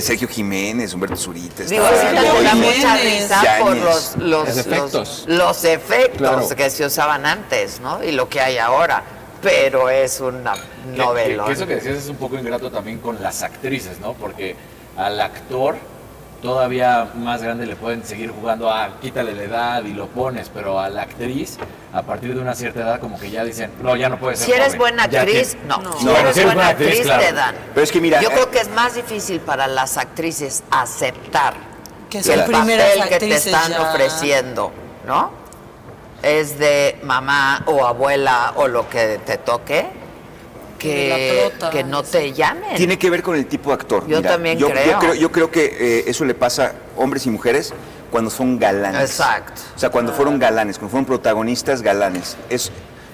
Sergio 0.00 0.28
Jiménez, 0.28 0.92
Humberto 0.98 1.16
Zurita. 1.16 1.62
Digo, 1.62 1.84
sí 1.94 2.06
te 2.08 2.42
da 2.42 2.54
mucha 2.54 2.96
risa 2.96 3.42
por 3.60 3.76
los, 3.76 4.16
los, 4.16 4.48
Los 4.48 4.56
efectos. 4.56 5.24
Los, 5.26 5.38
los 5.38 5.64
efectos 5.64 6.18
Claro. 6.18 6.48
que 6.56 6.70
se 6.70 6.84
usaban 6.86 7.24
antes, 7.24 7.80
¿no? 7.80 8.02
Y 8.02 8.10
lo 8.12 8.28
que 8.28 8.40
hay 8.40 8.58
ahora. 8.58 9.02
Pero 9.40 9.88
es 9.88 10.20
una 10.20 10.54
novela. 10.96 11.44
Que, 11.44 11.48
que 11.50 11.52
eso 11.52 11.66
que 11.68 11.74
decías 11.76 11.98
es 11.98 12.08
un 12.08 12.16
poco 12.16 12.36
ingrato 12.36 12.72
también 12.72 12.98
con 12.98 13.22
las 13.22 13.44
actrices, 13.44 14.00
¿no? 14.00 14.14
Porque 14.14 14.56
al 14.96 15.20
actor 15.20 15.76
todavía 16.42 17.08
más 17.16 17.42
grande 17.42 17.66
le 17.66 17.76
pueden 17.76 18.04
seguir 18.04 18.30
jugando 18.30 18.70
a 18.70 19.00
quítale 19.00 19.34
la 19.34 19.42
edad 19.42 19.84
y 19.84 19.92
lo 19.92 20.06
pones, 20.06 20.50
pero 20.52 20.78
a 20.78 20.88
la 20.88 21.02
actriz 21.02 21.58
a 21.92 22.02
partir 22.02 22.34
de 22.34 22.40
una 22.40 22.54
cierta 22.54 22.80
edad 22.80 23.00
como 23.00 23.18
que 23.18 23.30
ya 23.30 23.44
dicen, 23.44 23.72
no, 23.82 23.96
ya 23.96 24.08
no 24.08 24.18
puede 24.18 24.36
ser 24.36 24.46
Si 24.46 24.52
eres 24.52 24.66
joven, 24.68 24.78
buena 24.78 25.02
actriz, 25.04 25.56
no. 25.66 25.78
No, 25.78 25.98
Si 25.98 26.04
no, 26.04 26.16
eres 26.16 26.34
si 26.34 26.40
eres 26.40 26.44
buena 26.44 26.54
buena 26.54 26.68
actriz, 26.68 26.88
actriz, 26.88 27.06
claro. 27.06 27.22
te 27.22 27.32
dan. 27.32 27.54
Pero 27.74 27.84
es 27.84 27.92
que 27.92 28.00
mira, 28.00 28.20
Yo 28.20 28.28
eh, 28.28 28.32
creo 28.32 28.50
que 28.50 28.60
es 28.60 28.70
más 28.70 28.94
difícil 28.94 29.40
para 29.40 29.66
las 29.66 29.96
actrices 29.96 30.62
aceptar 30.70 31.54
Que 32.10 32.22
son 32.22 32.38
el 32.40 32.50
papel 32.50 32.80
que 33.08 33.18
te 33.18 33.34
están 33.34 33.72
ya. 33.72 33.82
ofreciendo, 33.82 34.72
¿no? 35.06 35.30
Es 36.22 36.58
de 36.58 36.98
mamá 37.02 37.62
o 37.66 37.86
abuela 37.86 38.52
o 38.56 38.66
lo 38.68 38.88
que 38.88 39.20
te 39.24 39.38
toque, 39.38 39.88
que, 40.78 41.08
la 41.40 41.48
prota, 41.50 41.70
que 41.70 41.84
no 41.84 42.02
te 42.02 42.32
llamen. 42.32 42.76
Tiene 42.76 42.98
que 42.98 43.10
ver 43.10 43.22
con 43.22 43.36
el 43.36 43.46
tipo 43.46 43.70
de 43.70 43.74
actor. 43.74 44.06
Yo 44.06 44.22
también 44.22 44.58
yo, 44.58 44.68
creo. 44.70 44.86
Yo 44.92 44.98
creo, 44.98 45.14
yo 45.14 45.32
creo 45.32 45.50
que 45.50 45.64
eh, 45.78 46.04
eso 46.06 46.24
le 46.24 46.34
pasa 46.34 46.66
a 46.96 47.00
hombres 47.00 47.26
y 47.26 47.30
mujeres 47.30 47.72
cuando 48.10 48.30
son 48.30 48.58
galanes. 48.58 49.02
Exacto. 49.10 49.60
O 49.74 49.78
sea, 49.78 49.90
cuando 49.90 50.12
fueron 50.12 50.38
galanes, 50.38 50.78
cuando 50.78 50.90
fueron 50.92 51.04
protagonistas 51.06 51.82
galanes. 51.82 52.36
Es, 52.48 52.70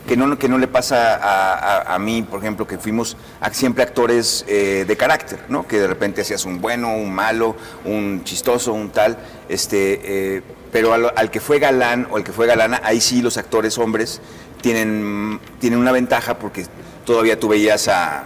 que 0.07 0.19
no, 0.19 0.39
que 0.39 0.51
no 0.51 0.59
le 0.59 0.69
pasa 0.69 1.15
a, 1.15 1.55
a- 1.55 1.95
a 1.95 1.99
mí, 1.99 2.21
por 2.23 2.39
ejemplo, 2.39 2.67
que 2.67 2.77
fuimos 2.77 3.17
a- 3.41 3.51
siempre 3.55 3.83
actores 3.83 4.45
eh, 4.47 4.85
de 4.87 4.97
carácter, 4.99 5.39
¿no? 5.49 5.67
Que 5.67 5.79
de 5.79 5.87
repente 5.87 6.21
hacías 6.21 6.45
un 6.45 6.61
bueno, 6.61 6.95
un 6.95 7.11
malo, 7.11 7.57
un 7.87 8.23
chistoso, 8.23 8.75
un 8.75 8.91
tal, 8.91 9.17
este, 9.49 10.01
eh, 10.37 10.43
pero 10.71 10.93
al, 10.93 11.11
al 11.17 11.31
que 11.31 11.41
fue 11.41 11.59
galán 11.59 12.07
o 12.11 12.19
el 12.19 12.25
que 12.25 12.33
fue 12.33 12.47
galana, 12.47 12.83
ahí 12.85 13.01
sí 13.01 13.23
los 13.23 13.39
actores 13.39 13.79
hombres 13.79 14.21
tienen, 14.61 15.41
tienen 15.59 15.79
una 15.79 15.93
ventaja 15.93 16.39
porque 16.39 16.67
todavía 17.05 17.39
tú 17.39 17.49
veías 17.49 17.89
a, 17.89 18.25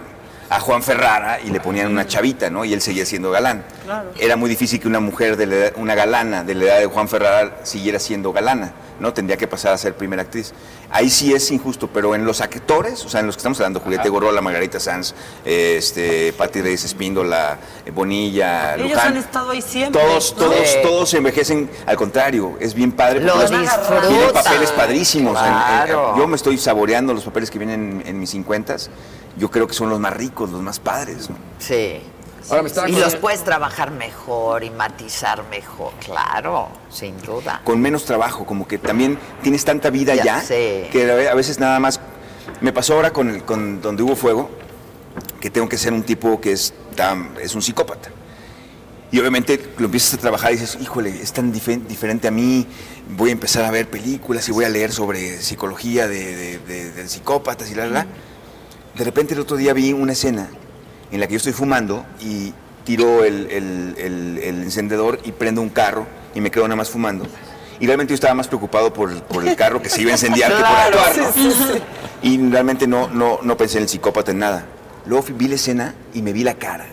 a 0.49 0.59
Juan 0.59 0.81
Ferrara 0.81 1.39
y 1.41 1.49
le 1.49 1.59
ponían 1.59 1.91
una 1.91 2.07
chavita, 2.07 2.49
¿no? 2.49 2.65
Y 2.65 2.73
él 2.73 2.81
seguía 2.81 3.05
siendo 3.05 3.29
galán. 3.31 3.63
Claro. 3.85 4.11
Era 4.19 4.35
muy 4.35 4.49
difícil 4.49 4.79
que 4.79 4.87
una 4.87 4.99
mujer, 4.99 5.37
de 5.37 5.45
la 5.45 5.55
edad- 5.55 5.73
una 5.75 5.95
galana 5.95 6.43
de 6.43 6.55
la 6.55 6.63
edad 6.65 6.79
de 6.79 6.85
Juan 6.87 7.07
Ferrara 7.07 7.57
siguiera 7.63 7.99
siendo 7.99 8.31
galana, 8.33 8.71
¿no? 8.99 9.13
Tendría 9.13 9.37
que 9.37 9.47
pasar 9.47 9.73
a 9.73 9.77
ser 9.77 9.93
primera 9.95 10.21
actriz. 10.23 10.53
Ahí 10.91 11.09
sí 11.09 11.33
es 11.33 11.51
injusto, 11.51 11.87
pero 11.93 12.15
en 12.15 12.25
los 12.25 12.41
actores, 12.41 13.05
o 13.05 13.09
sea, 13.09 13.19
en 13.19 13.27
los 13.27 13.35
que 13.35 13.39
estamos 13.39 13.59
hablando, 13.59 13.79
Julieta 13.79 14.09
Gorola, 14.09 14.41
Margarita 14.41 14.79
Sanz, 14.79 15.13
eh, 15.45 15.75
este, 15.77 16.33
Patti 16.33 16.61
Reyes 16.61 16.83
Espíndola, 16.85 17.57
eh, 17.85 17.91
Bonilla, 17.91 18.75
Ellos 18.75 18.89
Luján, 18.91 19.07
han 19.09 19.17
estado 19.17 19.51
ahí 19.51 19.61
siempre. 19.61 20.01
todos, 20.01 20.33
¿no? 20.37 20.45
todos, 20.45 20.81
todos 20.81 21.09
se 21.09 21.17
envejecen, 21.17 21.69
al 21.85 21.95
contrario, 21.95 22.57
es 22.59 22.73
bien 22.73 22.91
padre. 22.91 23.21
Los-. 23.21 23.49
Tienen 23.49 24.31
papeles 24.33 24.71
padrísimos. 24.71 25.37
En- 25.39 25.45
en- 25.45 25.51
Claro. 25.53 26.15
yo 26.17 26.27
me 26.27 26.35
estoy 26.35 26.57
saboreando 26.57 27.13
los 27.13 27.23
papeles 27.23 27.51
que 27.51 27.59
vienen 27.59 28.01
en, 28.01 28.07
en 28.07 28.19
mis 28.19 28.31
50 28.31 28.75
Yo 29.37 29.49
creo 29.51 29.67
que 29.67 29.73
son 29.73 29.89
los 29.89 29.99
más 29.99 30.13
ricos, 30.13 30.49
los 30.49 30.61
más 30.61 30.79
padres. 30.79 31.29
¿no? 31.29 31.35
Sí. 31.59 32.01
Ahora 32.49 32.63
me 32.63 32.69
y 32.89 32.93
los 32.95 33.15
puedes 33.15 33.43
trabajar 33.43 33.91
mejor 33.91 34.63
y 34.63 34.69
matizar 34.69 35.43
mejor, 35.49 35.93
claro, 36.03 36.69
sin 36.89 37.19
duda. 37.21 37.61
Con 37.63 37.81
menos 37.81 38.05
trabajo, 38.05 38.45
como 38.45 38.67
que 38.67 38.77
también 38.77 39.17
tienes 39.43 39.65
tanta 39.65 39.89
vida 39.89 40.15
Ya 40.15 40.23
ya, 40.23 40.41
que 40.91 41.09
a 41.11 41.15
ve- 41.15 41.29
a 41.29 41.33
veces 41.35 41.59
nada 41.59 41.79
más. 41.79 41.99
Me 42.61 42.71
pasó 42.73 42.95
ahora 42.95 43.11
con, 43.11 43.29
el, 43.29 43.43
con 43.43 43.81
Donde 43.81 44.03
Hubo 44.03 44.15
Fuego, 44.15 44.49
que 45.39 45.49
tengo 45.49 45.69
que 45.69 45.77
ser 45.77 45.93
un 45.93 46.03
tipo 46.03 46.41
que 46.41 46.51
es, 46.51 46.73
tan- 46.95 47.31
es 47.41 47.55
un 47.55 47.61
psicópata. 47.61 48.09
Y 49.11 49.19
obviamente 49.19 49.73
lo 49.77 49.85
empiezas 49.85 50.13
a 50.15 50.17
trabajar 50.17 50.51
y 50.51 50.57
dices, 50.57 50.77
híjole, 50.81 51.09
es 51.09 51.33
tan 51.33 51.51
dife- 51.53 51.81
diferente 51.87 52.27
a 52.27 52.31
mí, 52.31 52.67
voy 53.17 53.29
a 53.29 53.33
empezar 53.33 53.63
a 53.65 53.71
ver 53.71 53.89
películas 53.89 54.47
y 54.49 54.51
voy 54.51 54.65
a 54.65 54.69
leer 54.69 54.91
sobre 54.91 55.41
psicología 55.41 56.07
de, 56.07 56.35
de- 56.35 56.59
de- 56.59 56.91
de 56.91 57.09
psicópatas 57.09 57.71
y 57.71 57.75
la, 57.75 57.87
la. 57.87 58.05
De 58.95 59.03
repente 59.03 59.33
el 59.33 59.39
otro 59.39 59.57
día 59.57 59.73
vi 59.73 59.93
una 59.93 60.11
escena 60.13 60.49
en 61.11 61.19
la 61.19 61.27
que 61.27 61.33
yo 61.33 61.37
estoy 61.37 61.53
fumando 61.53 62.05
y 62.21 62.53
tiro 62.85 63.23
el, 63.23 63.47
el- 63.51 63.95
el- 63.97 64.37
el 64.43 64.63
encendedor 64.63 65.19
y 65.23 65.31
prendo 65.31 65.61
un 65.61 65.69
carro 65.69 66.05
y 66.35 66.41
me 66.41 66.49
quedo 66.51 66.65
nada 66.67 66.75
más 66.75 66.89
fumando. 66.89 67.25
Y 67.79 67.85
realmente 67.87 68.11
yo 68.11 68.15
estaba 68.15 68.33
más 68.33 68.47
preocupado 68.47 68.91
por, 68.91 69.21
por 69.23 69.47
el 69.47 69.55
carro 69.55 69.81
que 69.81 69.89
se 69.89 70.01
iba 70.01 70.09
a 70.11 70.13
incendiar 70.13 70.51
que 70.51 70.57
por 70.57 70.65
actuar. 70.65 71.17
¿no? 71.17 71.31
sí, 71.31 71.51
sí. 71.51 71.81
Y 72.23 72.49
realmente 72.49 72.87
no, 72.87 73.07
no, 73.09 73.39
no 73.41 73.55
pensé 73.57 73.77
en 73.77 73.83
el 73.83 73.89
psicópata 73.89 74.31
en 74.31 74.39
nada. 74.39 74.65
Luego 75.05 75.25
vi 75.35 75.47
la 75.47 75.55
escena 75.55 75.95
y 76.13 76.21
me 76.21 76.33
vi 76.33 76.43
la 76.43 76.55
cara. 76.55 76.87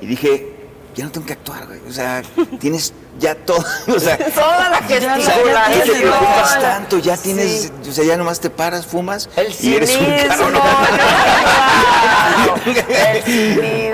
Y 0.00 0.06
dije, 0.06 0.57
ya 0.98 1.04
no 1.04 1.10
tengo 1.12 1.26
que 1.26 1.32
actuar, 1.32 1.66
güey. 1.66 1.80
O 1.88 1.92
sea, 1.92 2.22
tienes 2.60 2.92
ya 3.18 3.34
todo. 3.34 3.64
O 3.88 3.98
sea, 4.00 4.18
Toda 4.34 4.68
la 4.70 4.78
o 4.78 4.88
sea, 4.88 4.98
gesticulación. 5.16 5.82
¿qué 5.82 5.90
te 5.90 6.00
preocupas 6.00 6.60
tanto? 6.60 6.98
Ya 6.98 7.16
tienes, 7.16 7.72
o 7.88 7.92
sea, 7.92 8.04
ya 8.04 8.16
nomás 8.16 8.40
te 8.40 8.50
paras, 8.50 8.84
fumas 8.86 9.28
y 9.60 9.74
eres 9.74 9.96
un 9.96 10.28
carro. 10.28 10.50
¿no? 10.50 10.60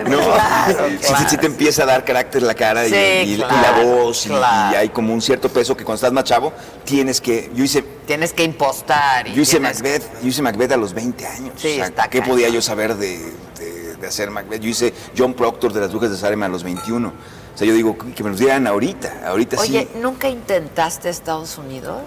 No, 0.04 0.20
claro, 0.20 0.88
sí, 0.90 0.98
sí, 1.00 1.06
claro. 1.08 1.28
sí 1.30 1.36
te 1.38 1.46
empieza 1.46 1.82
a 1.82 1.86
dar 1.86 2.04
carácter 2.04 2.42
la 2.42 2.54
cara 2.54 2.86
y, 2.86 3.36
la 3.36 3.72
voz 3.82 4.26
y- 4.26 4.32
hay 4.32 4.88
como 4.90 5.12
un 5.14 5.22
cierto 5.22 5.48
peso 5.48 5.76
que 5.76 5.84
cuando 5.84 5.96
estás 5.96 6.12
más 6.12 6.24
chavo 6.24 6.52
tienes 6.84 7.20
que 7.20 7.50
yo 7.54 7.64
hice 7.64 7.82
Tienes 8.06 8.32
que 8.32 8.44
impostar. 8.44 9.26
yo 9.28 9.40
hice 9.42 9.58
Macbeth 9.60 10.02
yo 10.22 10.28
hice 10.28 10.42
Macbeth 10.42 10.72
a 10.72 10.76
los 10.76 10.92
20 10.92 11.26
años 11.26 11.52
Sí, 11.56 11.80
O 11.80 11.86
sea, 11.86 12.08
qué 12.08 12.22
podía 12.22 12.48
yo 12.50 12.60
saber 12.60 12.96
de, 12.96 13.18
de- 13.58 13.83
de 14.04 14.08
hacer 14.08 14.30
Macbeth 14.30 14.60
yo 14.60 14.68
hice 14.68 14.92
John 15.16 15.34
Proctor 15.34 15.72
de 15.72 15.80
las 15.80 15.90
Brujas 15.90 16.10
de 16.10 16.16
Salem 16.16 16.42
a 16.42 16.48
los 16.48 16.62
21 16.62 17.08
o 17.08 17.58
sea 17.58 17.66
yo 17.66 17.74
digo 17.74 17.96
que 17.98 18.22
me 18.22 18.30
los 18.30 18.38
dieran 18.38 18.66
ahorita 18.66 19.22
ahorita 19.26 19.58
Oye, 19.60 19.88
sí 19.92 19.98
¿nunca 20.00 20.28
intentaste 20.28 21.08
Estados 21.08 21.58
Unidos? 21.58 22.02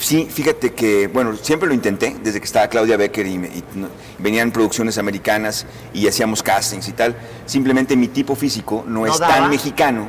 Sí, 0.00 0.28
fíjate 0.30 0.74
que, 0.74 1.08
bueno, 1.08 1.34
siempre 1.42 1.66
lo 1.68 1.74
intenté, 1.74 2.16
desde 2.22 2.38
que 2.38 2.44
estaba 2.46 2.68
Claudia 2.68 2.96
Becker 2.96 3.26
y, 3.26 3.36
me- 3.36 3.48
y 3.48 3.64
no- 3.74 3.88
venían 4.20 4.52
producciones 4.52 4.96
americanas 4.96 5.66
y 5.92 6.06
hacíamos 6.06 6.40
castings 6.40 6.86
y 6.86 6.92
tal. 6.92 7.16
Simplemente 7.46 7.96
mi 7.96 8.06
tipo 8.06 8.36
físico 8.36 8.84
no, 8.86 9.00
¿No 9.00 9.06
es 9.12 9.18
daba? 9.18 9.34
tan 9.34 9.50
mexicano 9.50 10.08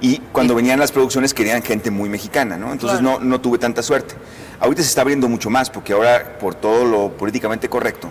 y 0.00 0.20
cuando 0.32 0.54
venían 0.54 0.78
las 0.78 0.90
producciones 0.90 1.34
querían 1.34 1.62
gente 1.62 1.90
muy 1.90 2.08
mexicana, 2.08 2.56
¿no? 2.56 2.72
Entonces 2.72 3.00
Claro. 3.00 3.18
no, 3.20 3.24
no 3.26 3.40
tuve 3.42 3.58
tanta 3.58 3.82
suerte. 3.82 4.14
Ahorita 4.58 4.80
se 4.80 4.88
está 4.88 5.02
abriendo 5.02 5.28
mucho 5.28 5.50
más 5.50 5.68
porque 5.68 5.92
ahora, 5.92 6.38
por 6.38 6.54
todo 6.54 6.86
lo 6.86 7.10
políticamente 7.12 7.68
correcto, 7.68 8.08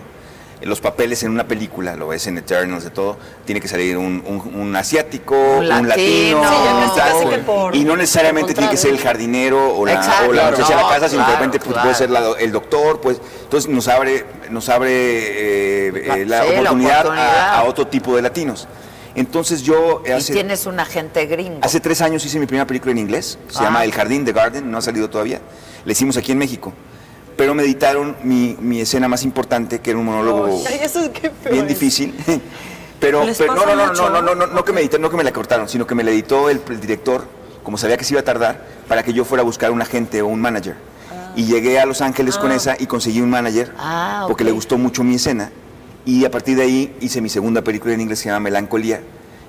los 0.62 0.80
papeles 0.80 1.22
en 1.22 1.30
una 1.32 1.46
película, 1.46 1.96
lo 1.96 2.08
ves 2.08 2.26
en 2.26 2.38
Eternals, 2.38 2.82
de 2.84 2.90
todo, 2.90 3.18
tiene 3.44 3.60
que 3.60 3.68
salir 3.68 3.96
un, 3.98 4.22
un- 4.26 4.54
un 4.60 4.74
asiático, 4.76 5.34
Un 5.58 5.70
un, 5.70 5.88
latino. 5.88 6.42
Sí, 6.44 7.36
por- 7.44 7.76
y 7.76 7.84
no 7.84 7.96
necesariamente 7.96 8.54
tiene 8.54 8.70
que 8.70 8.76
ser 8.76 8.90
el 8.92 8.98
jardinero 8.98 9.76
o 9.76 9.84
la, 9.84 9.92
Exacto, 9.94 10.30
o 10.30 10.32
la 10.32 10.50
de 10.50 10.58
la 10.58 10.66
casa, 10.66 11.08
sino 11.08 11.08
que 11.08 11.08
de 11.08 11.14
claro, 11.14 11.32
repente 11.32 11.58
pues, 11.58 11.72
claro. 11.72 11.82
puede 11.82 11.94
ser 11.94 12.10
la- 12.10 12.32
el 12.38 12.52
doctor, 12.52 13.00
pues 13.00 13.20
entonces 13.42 13.70
nos 13.70 13.86
abre, 13.88 14.24
nos 14.50 14.68
abre 14.68 14.90
eh, 14.92 15.92
eh, 16.22 16.24
la, 16.26 16.42
sí, 16.44 16.48
oportunidad, 16.54 17.00
oportunidad. 17.00 17.38
A, 17.38 17.58
a 17.60 17.64
otro 17.64 17.86
tipo 17.86 18.16
de 18.16 18.22
latinos. 18.22 18.66
Entonces 19.14 19.62
yo 19.62 20.02
Y 20.06 20.10
hace, 20.10 20.32
tienes 20.34 20.66
un 20.66 20.78
agente 20.78 21.24
gringo. 21.26 21.60
hace 21.62 21.80
tres 21.80 22.00
años 22.02 22.24
hice 22.24 22.38
mi 22.38 22.46
primera 22.46 22.66
película 22.66 22.92
en 22.92 22.98
inglés, 22.98 23.38
se 23.48 23.58
Ah. 23.58 23.62
llama 23.64 23.84
El 23.84 23.92
Jardín, 23.92 24.24
The 24.24 24.32
Garden, 24.32 24.70
no 24.70 24.78
ha 24.78 24.82
salido 24.82 25.08
todavía. 25.08 25.40
La 25.84 25.92
hicimos 25.92 26.16
aquí 26.16 26.32
en 26.32 26.38
México. 26.38 26.72
Pero 27.36 27.54
me 27.54 27.62
editaron 27.64 28.16
mi, 28.22 28.56
mi 28.60 28.80
escena 28.80 29.08
más 29.08 29.22
importante, 29.24 29.80
que 29.80 29.90
era 29.90 29.98
un 29.98 30.06
monólogo 30.06 30.46
Ay, 30.66 30.78
eso 30.82 31.00
es 31.00 31.10
que 31.10 31.30
feo 31.30 31.52
bien 31.52 31.64
es. 31.64 31.68
difícil. 31.68 32.14
Pero, 32.98 33.20
pero 33.36 33.54
no, 33.54 33.66
no, 33.66 33.76
no, 33.76 33.92
no, 33.92 34.08
no, 34.10 34.22
no, 34.22 34.34
no, 34.34 34.46
no 34.46 34.64
que 34.64 34.72
me 34.72 34.80
editaron, 34.80 35.02
no 35.02 35.10
que 35.10 35.18
me 35.18 35.22
la 35.22 35.30
cortaron, 35.30 35.68
sino 35.68 35.86
que 35.86 35.94
me 35.94 36.02
la 36.02 36.12
editó 36.12 36.48
el, 36.48 36.62
el 36.70 36.80
director, 36.80 37.28
como 37.62 37.76
sabía 37.76 37.98
que 37.98 38.04
se 38.04 38.14
iba 38.14 38.20
a 38.22 38.24
tardar, 38.24 38.64
para 38.88 39.02
que 39.02 39.12
yo 39.12 39.26
fuera 39.26 39.42
a 39.42 39.44
buscar 39.44 39.70
un 39.70 39.82
agente 39.82 40.22
o 40.22 40.28
un 40.28 40.40
manager. 40.40 40.76
Y 41.36 41.44
llegué 41.44 41.78
a 41.78 41.84
Los 41.84 42.00
Ángeles 42.00 42.38
con 42.38 42.52
Ah. 42.52 42.54
esa 42.54 42.74
y 42.78 42.86
conseguí 42.86 43.20
un 43.20 43.28
manager 43.28 43.74
Ah, 43.78 44.24
porque 44.26 44.44
ok. 44.44 44.46
le 44.46 44.52
gustó 44.52 44.78
mucho 44.78 45.04
mi 45.04 45.16
escena. 45.16 45.50
Y 46.06 46.24
a 46.24 46.30
partir 46.30 46.56
de 46.56 46.62
ahí 46.62 46.96
hice 47.02 47.20
mi 47.20 47.28
segunda 47.28 47.60
película 47.60 47.92
en 47.92 48.00
inglés 48.00 48.18
que 48.20 48.22
se 48.22 48.28
llama 48.30 48.40
Melancolía, 48.44 49.02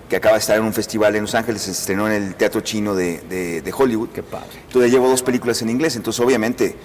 que 0.10 0.18
acaba 0.18 0.34
de 0.36 0.40
estar 0.42 0.58
en 0.58 0.66
un 0.66 0.74
festival 0.74 1.16
en 1.16 1.22
Los 1.22 1.34
Ángeles, 1.34 1.62
se 1.62 1.72
estrenó 1.72 2.06
en 2.12 2.22
el 2.22 2.36
Teatro 2.36 2.60
Chino 2.60 2.96
de, 2.96 3.22
de- 3.30 3.62
de 3.62 3.74
Hollywood. 3.76 4.10
Qué 4.10 4.24
padre. 4.24 4.50
Entonces 4.68 4.92
llevo 4.92 5.08
dos 5.08 5.24
películas 5.24 5.62
en 5.62 5.70
inglés, 5.70 5.96
entonces 5.96 6.20
obviamente, 6.20 6.76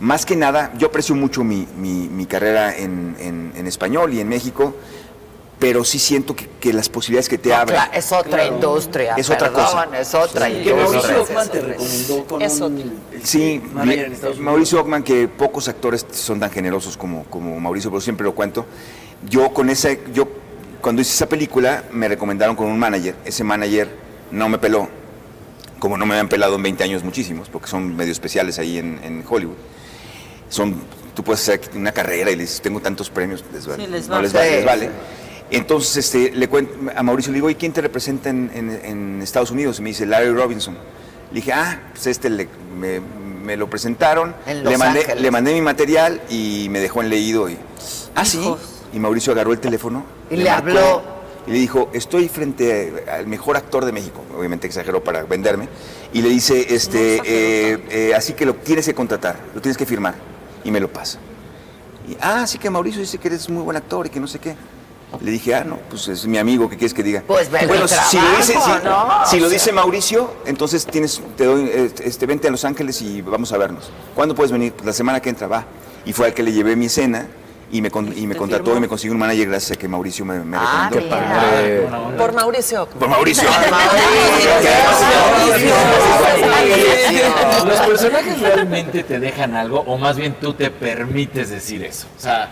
más 0.00 0.26
que 0.26 0.36
nada, 0.36 0.72
yo 0.76 0.88
aprecio 0.88 1.14
mucho 1.14 1.44
mi, 1.44 1.66
mi- 1.78 2.08
mi 2.08 2.26
carrera 2.26 2.76
en, 2.76 3.16
en- 3.18 3.52
en 3.56 3.66
español 3.66 4.12
y 4.14 4.20
en 4.20 4.28
México, 4.28 4.74
pero 5.58 5.84
sí 5.84 5.98
siento 5.98 6.34
que, 6.36 6.48
que 6.60 6.72
las 6.72 6.88
posibilidades 6.88 7.28
que 7.28 7.38
te 7.38 7.48
No, 7.50 7.54
abren... 7.56 7.80
es 7.94 8.12
otra 8.12 8.44
industria. 8.44 9.14
Es 9.16 9.30
otra 9.30 9.48
perdón, 9.50 9.64
cosa. 9.64 9.98
Es 10.00 10.14
otra 10.14 10.46
Sí. 10.48 10.62
Que 10.64 10.74
Mauricio 10.74 10.94
industria. 10.98 11.20
Ockman 11.22 11.48
te 11.48 11.60
recomendó 11.60 12.24
con 12.26 12.42
Es 12.42 12.60
un 12.60 12.92
Sí, 13.22 13.62
en. 13.86 14.42
Mauricio 14.42 14.80
Ockman, 14.80 15.02
que 15.04 15.28
pocos 15.28 15.68
actores 15.68 16.04
son 16.10 16.40
tan 16.40 16.50
generosos 16.50 16.96
como, 16.96 17.24
como 17.24 17.58
Mauricio, 17.60 17.90
pero 17.90 18.00
siempre 18.00 18.24
lo 18.24 18.34
cuento. 18.34 18.66
Yo 19.30 19.54
con 19.54 19.70
esa, 19.70 19.90
yo 20.12 20.28
cuando 20.82 21.00
hice 21.00 21.12
esa 21.14 21.28
película 21.28 21.84
me 21.92 22.08
recomendaron 22.08 22.56
con 22.56 22.66
un 22.66 22.78
manager. 22.78 23.14
Ese 23.24 23.42
manager 23.44 23.88
no 24.32 24.48
me 24.50 24.58
peló, 24.58 24.88
como 25.78 25.96
no 25.96 26.04
me 26.04 26.14
habían 26.14 26.28
pelado 26.28 26.56
en 26.56 26.62
20 26.64 26.84
años 26.84 27.04
muchísimos, 27.04 27.48
porque 27.48 27.68
son 27.68 27.96
medio 27.96 28.12
especiales 28.12 28.58
ahí 28.58 28.76
en, 28.76 29.00
en 29.02 29.24
Hollywood. 29.26 29.54
Son, 30.54 30.72
tú 31.16 31.24
puedes 31.24 31.40
hacer 31.42 31.60
una 31.74 31.90
carrera 31.90 32.30
y 32.30 32.36
le 32.36 32.42
dices, 32.42 32.60
tengo 32.60 32.78
tantos 32.80 33.10
premios, 33.10 33.42
les 33.52 33.66
vale. 33.66 33.84
Sí, 33.84 33.90
les 33.90 34.06
no 34.08 34.14
vale. 34.14 34.22
les 34.22 34.32
vale, 34.32 34.48
Sí, 34.50 34.54
les 34.56 34.64
vale. 34.64 34.90
Entonces 35.50 35.96
este, 35.96 36.30
le 36.30 36.48
cuento, 36.48 36.72
a 36.94 37.02
Mauricio 37.02 37.32
le 37.32 37.36
digo, 37.38 37.50
¿y 37.50 37.56
quién 37.56 37.72
te 37.72 37.80
representa 37.80 38.30
en, 38.30 38.50
en- 38.54 38.70
en 38.84 39.22
Estados 39.22 39.50
Unidos? 39.50 39.80
Y 39.80 39.82
me 39.82 39.88
dice, 39.90 40.06
Larry 40.06 40.30
Robinson. 40.30 40.76
Le 41.32 41.34
dije, 41.40 41.52
ah, 41.52 41.80
pues 41.92 42.06
este 42.06 42.30
le- 42.30 42.48
me, 42.78 43.00
me 43.44 43.56
lo 43.56 43.68
presentaron, 43.68 44.32
En 44.46 44.62
Los 44.62 44.72
le 44.72 44.78
mandé, 44.78 45.14
le 45.16 45.30
mandé 45.32 45.52
mi 45.52 45.60
material 45.60 46.22
y 46.30 46.68
me 46.70 46.78
dejó 46.78 47.02
en 47.02 47.08
leído. 47.10 47.48
Y, 47.50 47.58
ah, 48.14 48.24
sí. 48.24 48.40
Y 48.92 48.98
Mauricio 49.00 49.32
agarró 49.32 49.52
el 49.52 49.58
teléfono. 49.58 50.04
Y 50.30 50.36
le 50.36 50.50
habló. 50.50 51.02
Y 51.46 51.50
le 51.50 51.58
dijo, 51.58 51.90
estoy 51.92 52.28
frente 52.28 53.04
al 53.12 53.26
mejor 53.26 53.56
actor 53.56 53.84
de 53.84 53.92
México. 53.92 54.22
Obviamente 54.38 54.66
exageró 54.66 55.02
para 55.04 55.24
venderme. 55.24 55.68
Y 56.12 56.22
le 56.22 56.28
dice, 56.30 56.74
este, 56.74 57.16
eh, 57.24 57.84
eh, 57.90 58.14
así 58.16 58.32
que 58.34 58.46
lo 58.46 58.54
tienes 58.54 58.86
que 58.86 58.94
contratar, 58.94 59.36
lo 59.54 59.60
tienes 59.60 59.76
que 59.76 59.84
firmar. 59.84 60.14
Y 60.64 60.70
me 60.70 60.80
lo 60.80 60.90
pasa. 60.92 61.18
Y, 62.08 62.16
ah, 62.20 62.46
sí 62.46 62.58
que 62.58 62.68
Mauricio 62.70 63.00
dice 63.00 63.18
que 63.18 63.28
eres 63.28 63.48
muy 63.48 63.62
buen 63.62 63.76
actor 63.76 64.06
y 64.06 64.10
que 64.10 64.20
no 64.20 64.26
sé 64.26 64.38
qué. 64.38 64.56
Le 65.20 65.30
dije, 65.30 65.54
ah, 65.54 65.64
no, 65.64 65.78
pues 65.88 66.08
es 66.08 66.26
mi 66.26 66.38
amigo, 66.38 66.68
¿qué 66.68 66.76
quieres 66.76 66.92
que 66.92 67.02
diga? 67.02 67.22
Pues 67.26 67.48
bueno, 67.48 67.72
el 67.72 67.88
si 67.88 68.18
lo 68.18 68.36
dice, 68.36 68.52
trabajo, 68.52 68.80
si, 68.82 68.84
¿no? 68.84 69.30
si 69.30 69.40
lo 69.40 69.48
sea. 69.48 69.54
dice 69.54 69.72
Mauricio, 69.72 70.34
entonces 70.44 70.84
tienes, 70.86 71.22
te 71.36 71.44
doy, 71.44 71.70
eh, 71.72 71.94
este, 72.02 72.26
vente 72.26 72.48
a 72.48 72.50
Los 72.50 72.64
Ángeles 72.64 73.00
y 73.00 73.22
vamos 73.22 73.52
a 73.52 73.58
vernos. 73.58 73.92
¿Cuándo 74.16 74.34
puedes 74.34 74.50
venir? 74.50 74.72
Pues 74.72 74.84
la 74.84 74.92
semana 74.92 75.20
que 75.20 75.28
entra, 75.28 75.46
va. 75.46 75.66
Y 76.04 76.12
fue 76.12 76.26
al 76.26 76.34
que 76.34 76.42
le 76.42 76.52
llevé 76.52 76.74
mi 76.74 76.86
escena 76.86 77.28
y 77.74 77.82
me, 77.82 77.90
con- 77.90 78.16
y 78.16 78.24
me 78.28 78.36
contrató 78.36 78.76
y 78.76 78.80
me 78.80 78.86
consiguió 78.88 79.14
un 79.14 79.18
manager 79.18 79.48
gracias 79.48 79.72
a 79.72 79.80
que 79.80 79.88
Mauricio 79.88 80.24
me, 80.24 80.38
me 80.44 80.56
Ah, 80.60 80.88
recomendó. 80.92 81.26
mira. 81.26 82.16
Por 82.16 82.32
Mauricio. 82.32 82.86
Por 82.88 83.08
Mauricio. 83.08 83.48
¿Los 87.66 87.80
personajes 87.80 88.40
realmente 88.40 89.02
te 89.02 89.18
dejan 89.18 89.54
algo 89.56 89.80
o 89.80 89.96
más 89.98 90.16
bien 90.16 90.34
tú 90.40 90.52
te 90.54 90.70
permites 90.70 91.50
decir 91.50 91.82
eso? 91.84 92.06
O 92.16 92.20
sea, 92.20 92.48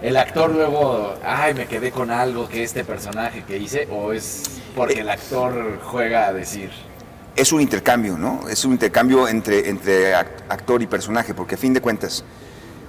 el 0.00 0.16
actor 0.16 0.50
luego, 0.50 1.14
ay, 1.24 1.54
me 1.54 1.66
quedé 1.66 1.90
con 1.90 2.10
algo 2.10 2.48
que 2.48 2.62
este 2.62 2.84
personaje 2.84 3.44
que 3.46 3.58
hice 3.58 3.88
o 3.90 4.12
es 4.12 4.42
porque 4.74 5.00
el 5.00 5.08
actor 5.10 5.80
juega 5.82 6.26
a 6.28 6.32
decir. 6.32 6.70
es 7.36 7.52
un 7.52 7.60
intercambio, 7.60 8.16
¿no? 8.18 8.48
Es 8.48 8.64
un 8.64 8.72
intercambio 8.72 9.26
entre, 9.28 9.68
entre 9.68 10.14
act- 10.14 10.44
actor 10.48 10.80
y 10.82 10.86
personaje, 10.86 11.34
porque 11.34 11.54
a 11.54 11.58
fin 11.58 11.72
de 11.74 11.80
cuentas, 11.80 12.24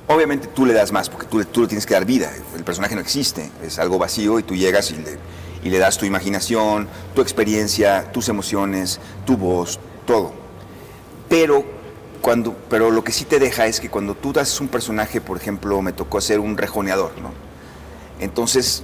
obviamente 0.07 0.47
tú 0.47 0.65
le 0.65 0.73
das 0.73 0.91
más, 0.91 1.09
porque 1.09 1.27
tú, 1.27 1.43
tú 1.45 1.61
le 1.61 1.67
tienes 1.67 1.85
que 1.85 1.93
dar 1.93 2.05
vida. 2.05 2.31
El 2.55 2.63
personaje 2.63 2.95
no 2.95 3.01
existe, 3.01 3.49
es 3.63 3.79
algo 3.79 3.97
vacío 3.97 4.39
y 4.39 4.43
tú 4.43 4.55
llegas 4.55 4.91
y 4.91 4.95
le, 4.95 5.17
y 5.63 5.69
le 5.69 5.79
das 5.79 5.97
tu 5.97 6.05
imaginación, 6.05 6.87
tu 7.15 7.21
experiencia, 7.21 8.11
tus 8.11 8.29
emociones, 8.29 8.99
tu 9.25 9.37
voz, 9.37 9.79
todo. 10.05 10.33
Pero, 11.29 11.63
cuando, 12.21 12.55
pero 12.69 12.91
lo 12.91 13.03
que 13.03 13.11
sí 13.11 13.25
te 13.25 13.39
deja 13.39 13.65
es 13.67 13.79
que 13.79 13.89
cuando 13.89 14.15
tú 14.15 14.33
das 14.33 14.59
un 14.61 14.67
personaje, 14.67 15.21
por 15.21 15.37
ejemplo, 15.37 15.81
me 15.81 15.93
tocó 15.93 16.17
hacer 16.17 16.39
un 16.39 16.57
rejoneador, 16.57 17.11
¿no? 17.21 17.31
Entonces, 18.19 18.83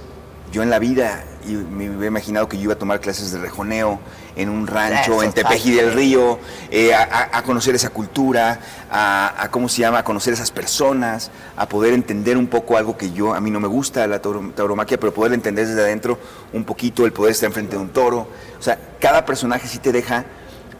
yo 0.52 0.62
en 0.62 0.70
la 0.70 0.78
vida 0.78 1.24
y 1.46 1.52
me 1.52 1.88
hubiera 1.88 2.06
imaginado 2.06 2.48
que 2.48 2.56
yo 2.56 2.64
iba 2.64 2.74
a 2.74 2.78
tomar 2.78 3.00
clases 3.00 3.32
de 3.32 3.38
rejoneo 3.38 3.98
en 4.36 4.48
un 4.48 4.66
rancho, 4.66 5.14
Eso 5.14 5.22
en 5.22 5.32
Tepeji 5.32 5.72
del. 5.72 5.92
Río, 5.92 6.38
eh, 6.70 6.94
a, 6.94 7.42
conocer 7.42 7.74
esa 7.74 7.90
cultura, 7.90 8.60
a, 8.90 9.34
a, 9.44 9.50
¿cómo 9.50 9.68
se 9.68 9.80
llama? 9.80 9.98
A 9.98 10.04
conocer 10.04 10.32
esas 10.32 10.50
personas, 10.50 11.30
a 11.56 11.68
poder 11.68 11.94
entender 11.94 12.36
un 12.36 12.46
poco 12.46 12.76
algo 12.76 12.96
que 12.96 13.12
yo, 13.12 13.34
a 13.34 13.40
mí 13.40 13.50
no 13.50 13.60
me 13.60 13.68
gusta 13.68 14.06
la 14.06 14.20
tauro- 14.22 14.52
tauromaquia, 14.54 14.98
pero 15.00 15.12
poder 15.12 15.32
entender 15.32 15.66
desde 15.66 15.80
adentro 15.82 16.18
un 16.52 16.64
poquito, 16.64 17.04
el 17.06 17.12
poder 17.12 17.32
estar 17.32 17.48
enfrente 17.48 17.76
de 17.76 17.82
un 17.82 17.88
toro. 17.90 18.28
O 18.58 18.62
sea, 18.62 18.78
cada 19.00 19.24
personaje 19.24 19.66
sí 19.66 19.78
te 19.78 19.92
deja, 19.92 20.24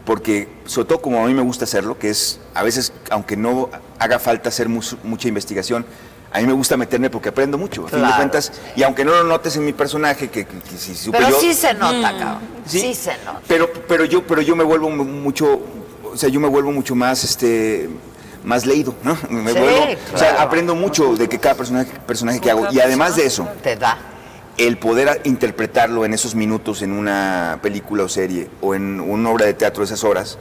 porque 0.05 0.49
sobre 0.65 0.87
todo 0.87 1.01
como 1.01 1.23
a 1.23 1.27
mí 1.27 1.33
me 1.33 1.41
gusta 1.43 1.65
hacerlo, 1.65 1.97
que 1.99 2.09
es 2.09 2.39
a 2.53 2.63
veces, 2.63 2.93
aunque 3.09 3.35
no 3.37 3.69
haga 3.99 4.19
falta 4.19 4.49
hacer 4.49 4.69
mucha 4.69 5.27
investigación, 5.27 5.85
a 6.33 6.39
mí 6.39 6.47
me 6.47 6.53
gusta 6.53 6.77
meterme 6.77 7.09
porque 7.09 7.29
aprendo 7.29 7.57
mucho, 7.57 7.85
a 7.85 7.89
fin 7.89 8.01
de 8.05 8.13
cuentas, 8.15 8.51
y 8.75 8.83
aunque 8.83 9.03
no 9.03 9.11
lo 9.11 9.23
notes 9.25 9.55
en 9.57 9.65
mi 9.65 9.73
personaje, 9.73 10.29
que, 10.29 10.45
que- 10.45 10.59
que 10.59 10.77
si 10.77 10.95
supe 10.95 11.17
Pero 11.17 11.29
yo... 11.31 11.39
sí 11.39 11.53
se 11.53 11.73
nota, 11.73 12.13
Mm. 12.13 12.19
cabrón. 12.19 12.39
Sí. 12.65 12.79
Sí 12.79 12.93
se 12.95 13.11
nota. 13.25 13.41
Pero, 13.47 13.69
pero 13.87 14.05
yo, 14.05 14.25
pero 14.25 14.41
yo 14.41 14.55
me 14.55 14.63
vuelvo 14.63 14.89
mu- 14.89 15.03
mucho, 15.03 15.59
o 16.13 16.15
sea, 16.15 16.29
yo 16.29 16.39
me 16.39 16.47
vuelvo 16.47 16.71
mucho 16.71 16.95
más, 16.95 17.23
este, 17.23 17.89
más 18.45 18.65
leído, 18.65 18.95
¿no? 19.03 19.17
Me 19.29 19.51
Sí, 19.51 19.59
vuelvo, 19.59 19.85
o 20.13 20.17
sea, 20.17 20.41
aprendo 20.41 20.73
mucho 20.73 21.15
de 21.15 21.27
que 21.27 21.37
cada 21.39 21.55
personaje, 21.55 21.91
personaje 22.07 22.39
que 22.39 22.49
hago. 22.49 22.67
Y 22.71 22.79
además 22.79 23.15
de 23.17 23.25
eso, 23.25 23.47
Te 23.61 23.75
da. 23.75 23.97
el 24.57 24.77
poder 24.77 25.21
interpretarlo 25.25 26.05
en 26.05 26.13
esos 26.13 26.33
minutos 26.33 26.81
en 26.81 26.93
una 26.93 27.59
película 27.61 28.03
o 28.03 28.09
serie 28.09 28.49
o 28.61 28.73
en 28.73 28.99
una 29.01 29.29
obra 29.29 29.45
de 29.47 29.53
teatro 29.53 29.81
de 29.81 29.85
esas 29.85 30.03
horas, 30.05 30.37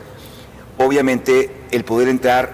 obviamente 0.78 1.50
el 1.70 1.84
poder 1.84 2.08
entrar 2.08 2.52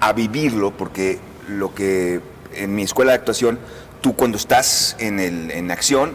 a 0.00 0.12
vivirlo, 0.12 0.72
porque 0.72 1.20
lo 1.48 1.74
que 1.74 2.20
en 2.54 2.74
mi 2.74 2.82
escuela 2.82 3.12
de 3.12 3.18
actuación, 3.18 3.58
tú 4.00 4.14
cuando 4.14 4.36
estás 4.36 4.96
en, 4.98 5.18
el, 5.20 5.50
en 5.50 5.70
acción, 5.70 6.14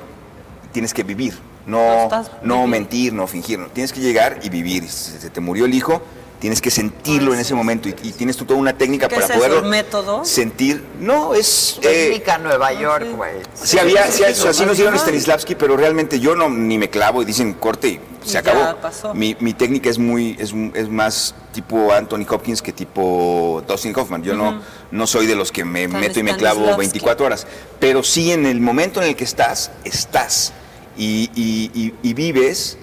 tienes 0.71 0.93
que 0.93 1.03
vivir, 1.03 1.33
no, 1.65 2.09
no 2.43 2.67
mentir, 2.67 3.13
no 3.13 3.27
fingir, 3.27 3.59
no. 3.59 3.67
tienes 3.67 3.93
que 3.93 3.99
llegar 3.99 4.39
y 4.43 4.49
vivir. 4.49 4.87
Si 4.89 5.17
se 5.17 5.29
te 5.29 5.41
murió 5.41 5.65
el 5.65 5.73
hijo, 5.73 6.01
tienes 6.39 6.61
que 6.61 6.69
sentirlo 6.69 7.33
en 7.33 7.39
ese 7.39 7.53
momento 7.55 7.89
y, 7.89 7.95
y 8.03 8.11
tienes 8.11 8.37
tú 8.37 8.45
toda 8.45 8.59
una 8.59 8.77
técnica 8.77 9.07
¿Qué 9.07 9.15
para 9.15 9.27
es 9.27 9.31
poderlo 9.33 9.59
el 9.59 9.65
método? 9.65 10.23
sentir. 10.23 10.83
No, 10.99 11.33
es... 11.33 11.79
eh, 11.81 12.09
Técnica 12.09 12.37
Nueva 12.37 12.71
York, 12.73 13.07
güey. 13.15 13.31
Sí, 13.55 13.79
había, 13.79 14.09
sí, 14.11 14.23
así 14.23 14.65
nos 14.65 14.77
dieron 14.77 14.97
Stanislavski, 14.97 15.55
pero 15.55 15.75
realmente 15.77 16.19
yo 16.19 16.35
no 16.35 16.49
ni 16.49 16.77
me 16.77 16.89
clavo 16.89 17.21
y 17.21 17.25
dicen 17.25 17.53
corte 17.53 17.87
y 17.87 17.99
se 18.23 18.29
Y 18.29 18.33
ya 18.33 18.39
acabó. 18.39 18.77
pasó. 18.81 19.13
Mi, 19.13 19.35
mi 19.39 19.53
técnica 19.53 19.89
es 19.89 19.97
muy, 19.97 20.35
es, 20.39 20.53
es 20.75 20.89
más 20.89 21.33
tipo 21.53 21.91
Anthony 21.91 22.25
Hopkins 22.29 22.61
que 22.61 22.71
tipo 22.73 23.63
Dustin 23.67 23.93
Hoffman. 23.97 24.21
Yo 24.23 24.35
no, 24.35 24.61
no 24.91 25.07
soy 25.07 25.25
de 25.25 25.35
los 25.35 25.51
que 25.51 25.65
me 25.65 25.87
meto 25.87 26.19
y 26.19 26.23
me 26.23 26.35
clavo 26.35 26.59
Stanislavski. 26.59 26.79
24 26.79 27.25
horas. 27.25 27.47
Pero 27.79 28.03
sí 28.03 28.31
en 28.31 28.45
el 28.45 28.61
momento 28.61 29.01
en 29.01 29.07
el 29.09 29.15
que 29.15 29.23
estás, 29.23 29.71
estás. 29.83 30.53
Y, 30.97 31.29
y- 31.35 31.71
y- 31.73 31.93
y 32.03 32.13
vives. 32.13 32.77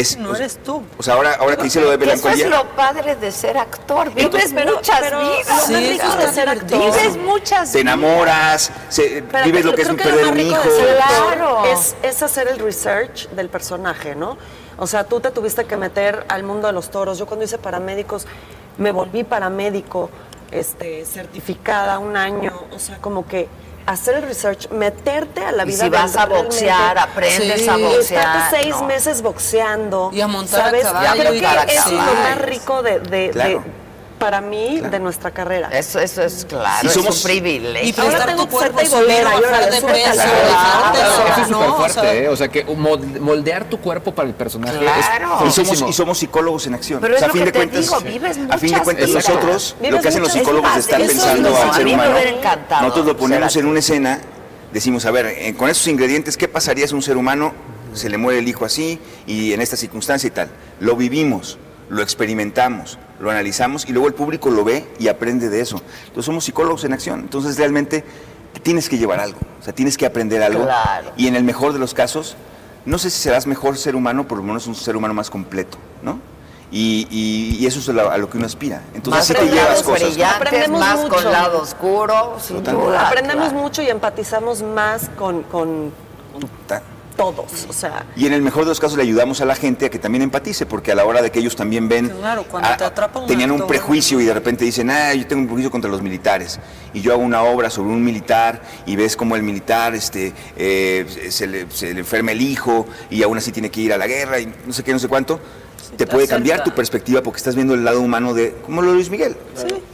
Es, 0.00 0.16
No 0.16 0.34
eres 0.34 0.58
tú. 0.62 0.82
o 0.98 1.02
sea, 1.02 1.14
ahora, 1.14 1.34
ahora 1.40 1.56
que 1.56 1.66
hice 1.66 1.80
lo 1.80 1.90
de 1.90 1.98
Que 1.98 2.04
eso 2.04 2.14
es 2.14 2.24
melancolía. 2.24 2.58
lo 2.58 2.68
padre 2.76 3.16
de 3.16 3.32
ser 3.32 3.56
actor. 3.58 4.08
Vives 4.10 4.24
Entonces, 4.24 4.52
pero- 4.54 4.76
muchas 4.76 5.00
pero 5.00 5.18
vidas. 5.20 5.46
lo 5.48 5.54
más 5.54 5.64
amiga. 5.68 5.90
rico 6.04 6.16
de 6.16 6.32
ser 6.32 6.48
actor- 6.48 6.78
Vives 6.78 7.16
muchas 7.16 7.72
Te 7.72 7.80
enamoras, 7.80 8.70
se- 8.88 9.22
vives 9.44 9.64
lo 9.64 9.74
que 9.74 9.82
es 9.82 9.88
un 9.88 9.96
lo 9.96 10.02
perder 10.02 10.26
un 10.28 10.40
hijo. 10.40 10.62
de 10.62 10.70
ser 10.70 10.98
actor 11.00 11.26
Claro. 11.36 11.64
Es, 11.66 11.96
es 12.02 12.22
hacer 12.22 12.48
el 12.48 12.58
research 12.58 13.28
del 13.30 13.48
personaje, 13.48 14.14
¿no? 14.14 14.36
O 14.78 14.86
sea, 14.86 15.04
tú 15.04 15.20
te 15.20 15.30
tuviste 15.30 15.64
que 15.64 15.76
meter 15.76 16.24
al 16.28 16.42
mundo 16.42 16.66
de 16.66 16.72
los 16.74 16.90
toros. 16.90 17.16
Yo 17.18 17.26
cuando 17.26 17.44
hice 17.44 17.56
paramédicos 17.58 18.26
me 18.76 18.92
volví 18.92 19.24
paramédico, 19.24 20.10
este, 20.50 21.04
certificada 21.06 21.98
un 21.98 22.16
año. 22.16 22.52
O 22.72 22.78
sea, 22.78 22.98
como 22.98 23.26
que 23.26 23.48
hacer 23.86 24.16
el 24.16 24.22
research, 24.22 24.68
meterte 24.70 25.44
a 25.44 25.52
la 25.52 25.62
Y 25.64 25.66
vida 25.66 25.84
si 25.84 25.88
vas 25.88 26.16
a 26.16 26.26
boxear, 26.26 26.98
aprendes 26.98 27.62
Sí. 27.62 27.68
a 27.68 27.78
Y 27.78 27.82
boxear. 27.82 28.24
estarte 28.24 28.56
seis 28.62 28.74
¿no? 28.76 28.84
meses 28.84 29.22
boxeando. 29.22 30.10
Y 30.12 30.20
a 30.20 30.26
montar 30.26 30.74
a 30.74 30.80
caballo 30.80 31.20
Creo 31.20 31.34
y 31.34 31.40
que 31.40 31.46
a 31.46 31.62
es 31.62 31.86
lo 31.92 31.98
más 32.14 32.38
rico 32.42 32.82
de, 32.82 32.98
de- 33.00 33.30
Claro. 33.30 33.50
de- 33.60 33.85
para 34.18 34.40
mí, 34.40 34.80
de 34.80 34.98
nuestra 34.98 35.30
carrera. 35.30 35.68
Eso, 35.70 35.98
eso 36.00 36.22
es 36.22 36.44
claro, 36.48 36.86
Y 36.86 36.90
somos- 36.92 37.16
es 37.18 37.24
un 37.24 37.30
privilegio. 37.30 37.88
Y 37.88 38.00
Ahora 38.00 38.24
prestar 38.24 38.36
tu 38.36 38.48
cuerpo 38.48 38.78
teibolera, 38.78 39.30
subir, 39.30 39.38
y 39.38 39.50
bajar 39.50 39.64
de 39.64 39.70
peso, 39.82 39.88
Eso 39.88 40.22
es 40.22 41.34
súper 41.34 41.50
¿no? 41.50 41.60
O 41.72 41.76
fuerte, 41.76 42.00
sea, 42.00 42.14
¿eh? 42.14 42.28
O 42.28 42.36
sea, 42.36 42.48
que 42.48 42.66
mol- 42.66 43.20
moldear 43.20 43.64
tu 43.68 43.78
cuerpo 43.78 44.12
para 44.14 44.28
el 44.28 44.34
personaje 44.34 44.78
Claro. 44.78 45.38
es 45.46 45.58
Y 45.58 45.64
somos, 45.64 45.90
y 45.90 45.92
somos 45.92 46.18
psicólogos 46.18 46.66
en 46.66 46.74
acción. 46.74 47.00
Pero 47.00 47.14
O 47.14 47.16
es 47.16 47.22
lo 47.22 47.28
a 47.28 47.30
fin 47.30 47.40
que 47.40 47.44
de 47.46 47.52
te 47.52 47.58
cuentas, 47.58 47.80
digo, 47.80 48.00
vives 48.00 48.38
a 48.50 48.58
fin 48.58 48.72
de 48.74 48.80
cuentas 48.80 49.06
vidas. 49.08 49.28
nosotros, 49.28 49.76
lo 49.90 50.00
que 50.00 50.08
hacen 50.08 50.22
los 50.22 50.32
psicólogos 50.32 50.70
es 50.72 50.76
estar 50.78 50.98
pensando 51.00 51.56
al 51.56 51.70
a 51.70 51.74
ser 51.74 51.84
mí 51.84 51.90
me 51.90 51.94
humano. 51.96 52.12
hubiera 52.12 52.30
encantado 52.30 52.82
Nosotros 52.82 53.06
lo 53.06 53.16
ponemos 53.16 53.56
en 53.56 53.66
una 53.66 53.78
escena, 53.80 54.20
decimos, 54.72 55.04
a 55.06 55.10
ver, 55.10 55.26
eh, 55.26 55.54
con 55.56 55.68
esos 55.68 55.86
ingredientes, 55.88 56.36
¿qué 56.36 56.48
pasaría 56.48 56.86
si 56.86 56.92
a 56.92 56.96
un 56.96 57.02
ser 57.02 57.16
humano 57.16 57.52
se 57.92 58.08
le 58.08 58.18
muere 58.18 58.38
el 58.40 58.48
hijo 58.48 58.64
así 58.64 58.98
y 59.26 59.52
en 59.52 59.60
esta 59.60 59.76
circunstancia 59.76 60.26
y 60.26 60.30
tal? 60.30 60.48
Lo 60.80 60.96
vivimos, 60.96 61.58
lo 61.88 62.02
experimentamos, 62.02 62.98
lo 63.20 63.30
analizamos 63.30 63.86
y 63.88 63.92
luego 63.92 64.08
el 64.08 64.14
público 64.14 64.50
lo 64.50 64.64
ve 64.64 64.86
y 64.98 65.08
aprende 65.08 65.48
de 65.48 65.60
eso. 65.60 65.80
Entonces 66.06 66.24
somos 66.26 66.44
psicólogos 66.44 66.84
en 66.84 66.92
acción. 66.92 67.20
Entonces 67.20 67.56
realmente 67.56 68.04
tienes 68.62 68.88
que 68.88 68.98
llevar 68.98 69.20
algo, 69.20 69.38
o 69.60 69.62
sea, 69.62 69.72
tienes 69.74 69.96
que 69.96 70.06
aprender 70.06 70.42
algo. 70.42 70.64
Claro. 70.64 71.12
Y 71.16 71.26
en 71.28 71.36
el 71.36 71.44
mejor 71.44 71.72
de 71.72 71.78
los 71.78 71.94
casos, 71.94 72.36
no 72.84 72.98
sé 72.98 73.10
si 73.10 73.18
serás 73.20 73.46
mejor 73.46 73.76
ser 73.76 73.96
humano, 73.96 74.26
por 74.26 74.38
lo 74.38 74.44
menos 74.44 74.66
un 74.66 74.74
ser 74.74 74.96
humano 74.96 75.12
más 75.14 75.28
completo, 75.30 75.78
¿no? 76.02 76.18
Y, 76.70 77.06
y- 77.10 77.56
y 77.62 77.66
eso 77.66 77.78
es 77.78 77.88
a 77.88 77.92
lo, 77.92 78.10
a 78.10 78.18
lo 78.18 78.28
que 78.28 78.38
uno 78.38 78.46
aspira. 78.46 78.82
Entonces 78.94 79.18
Más 79.20 79.26
sí 79.26 79.34
te 79.34 79.54
llevas 79.54 79.82
cosas. 79.84 80.16
Aprendemos 80.34 80.80
más 80.80 80.98
mucho. 81.00 81.14
con 81.14 81.24
lado 81.32 81.62
oscuro, 81.62 82.36
sin 82.40 82.56
Totalmente. 82.56 82.88
duda. 82.90 83.06
Aprendemos 83.08 83.48
claro. 83.50 83.60
mucho 83.62 83.82
y 83.82 83.88
empatizamos 83.88 84.62
más 84.62 85.08
con, 85.16 85.42
con 85.44 85.92
todos. 87.16 87.66
O 87.68 87.72
sea, 87.72 88.06
Y 88.16 88.26
en 88.26 88.32
el 88.32 88.42
mejor 88.42 88.64
de 88.64 88.70
los 88.70 88.80
casos 88.80 88.96
le 88.96 89.02
ayudamos 89.02 89.40
a 89.40 89.44
la 89.44 89.54
gente 89.54 89.86
a 89.86 89.90
que 89.90 89.98
también 89.98 90.22
empatice, 90.22 90.66
porque 90.66 90.92
a 90.92 90.94
la 90.94 91.04
hora 91.04 91.22
de 91.22 91.30
que 91.30 91.38
ellos 91.38 91.56
también 91.56 91.88
ven, 91.88 92.08
Claro, 92.08 92.44
cuando 92.44 92.68
te 92.76 92.84
atrapa 92.84 93.20
un 93.20 93.26
tenían 93.26 93.50
un 93.50 93.66
prejuicio 93.66 94.20
y 94.20 94.24
de 94.24 94.34
repente 94.34 94.64
dicen, 94.64 94.90
ah, 94.90 95.14
yo 95.14 95.26
tengo 95.26 95.42
un 95.42 95.46
prejuicio 95.46 95.70
contra 95.70 95.90
los 95.90 96.02
militares, 96.02 96.60
y 96.92 97.00
yo 97.00 97.12
hago 97.12 97.22
una 97.22 97.42
obra 97.42 97.70
sobre 97.70 97.90
un 97.90 98.04
militar 98.04 98.62
y 98.86 98.96
ves 98.96 99.16
cómo 99.16 99.36
el 99.36 99.42
militar 99.42 99.94
este, 99.94 100.32
eh, 100.56 101.28
se, 101.30 101.46
le, 101.46 101.70
se 101.70 101.92
le 101.92 102.00
enferma 102.00 102.32
el 102.32 102.40
hijo 102.40 102.86
y 103.10 103.22
aún 103.22 103.38
así 103.38 103.52
tiene 103.52 103.70
que 103.70 103.80
ir 103.80 103.92
a 103.92 103.98
la 103.98 104.06
guerra 104.06 104.38
y 104.38 104.52
no 104.66 104.72
sé 104.72 104.82
qué, 104.82 104.92
no 104.92 104.98
sé 104.98 105.08
cuánto, 105.08 105.40
te 105.96 106.06
puede 106.06 106.26
cambiar 106.26 106.64
tu 106.64 106.72
perspectiva 106.72 107.22
porque 107.22 107.38
estás 107.38 107.54
viendo 107.54 107.74
el 107.74 107.84
lado 107.84 108.00
humano 108.00 108.34
de, 108.34 108.54
como 108.64 108.82
lo 108.82 108.88
de 108.88 108.94
Luis 108.94 109.10
Miguel, 109.10 109.36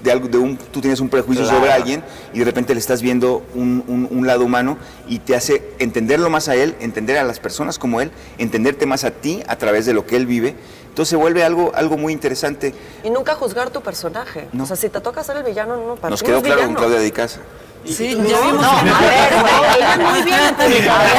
de 0.02 0.12
algo, 0.12 0.28
de 0.28 0.38
un, 0.38 0.56
tú 0.56 0.80
tienes 0.80 1.00
un 1.00 1.08
prejuicio 1.08 1.44
Claro. 1.44 1.58
sobre 1.58 1.72
alguien 1.72 2.02
y 2.32 2.38
de 2.40 2.44
repente 2.44 2.74
le 2.74 2.80
estás 2.80 3.02
viendo 3.02 3.42
un, 3.54 3.84
un- 3.86 4.08
un 4.10 4.26
lado 4.26 4.44
humano 4.44 4.78
y 5.08 5.18
te 5.20 5.36
hace 5.36 5.72
entenderlo 5.78 6.30
más 6.30 6.48
a 6.48 6.54
él, 6.56 6.74
entender 6.80 7.18
a 7.18 7.24
las 7.24 7.38
personas 7.40 7.78
como 7.78 8.00
él, 8.00 8.10
entenderte 8.38 8.86
más 8.86 9.04
a 9.04 9.10
ti 9.10 9.42
a 9.46 9.56
través 9.56 9.86
de 9.86 9.92
lo 9.94 10.06
que 10.06 10.16
él 10.16 10.26
vive. 10.26 10.54
Entonces 10.88 11.10
se 11.10 11.16
vuelve 11.16 11.42
algo, 11.42 11.72
algo 11.74 11.96
muy 11.96 12.12
interesante. 12.12 12.74
y 13.02 13.08
nunca 13.10 13.34
juzgar 13.34 13.70
tu 13.70 13.80
personaje. 13.80 14.48
No. 14.52 14.64
O 14.64 14.66
sea, 14.66 14.76
si 14.76 14.88
te 14.90 15.00
toca 15.00 15.24
ser 15.24 15.36
el 15.38 15.42
villano, 15.44 15.76
no, 15.76 15.94
para 15.96 16.10
Nos 16.10 16.22
quedó 16.22 16.42
claro 16.42 16.64
con. 16.64 16.74
Claudia 16.74 16.98
de 16.98 17.10
Casa. 17.12 17.40
Sí, 17.84 18.10
ya 18.14 18.40
vimos. 18.40 18.62
No, 18.62 18.70
a 18.70 19.00
ver, 19.00 19.32
güey. 19.42 20.12
Muy 20.12 20.22
bien, 20.22 20.54
A 20.54 20.66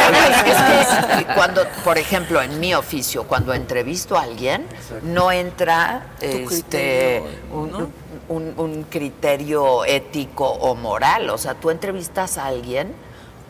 ver, 0.10 0.32
es 0.48 1.18
que 1.18 1.34
cuando, 1.34 1.64
por 1.84 1.98
ejemplo, 1.98 2.42
en 2.42 2.60
mi 2.60 2.74
oficio, 2.74 3.24
cuando 3.26 3.54
entrevisto 3.54 4.18
a 4.18 4.22
alguien, 4.24 4.66
no 5.04 5.32
entra 5.32 6.04
este, 6.22 6.46
criterio, 6.46 7.24
un, 7.52 7.94
un- 8.30 8.54
un 8.58 8.84
criterio 8.90 9.84
ético 9.86 10.48
o 10.48 10.76
moral. 10.76 11.30
O 11.30 11.38
sea, 11.38 11.54
tú 11.56 11.70
entrevistas 11.70 12.38
a 12.38 12.46
alguien 12.46 12.94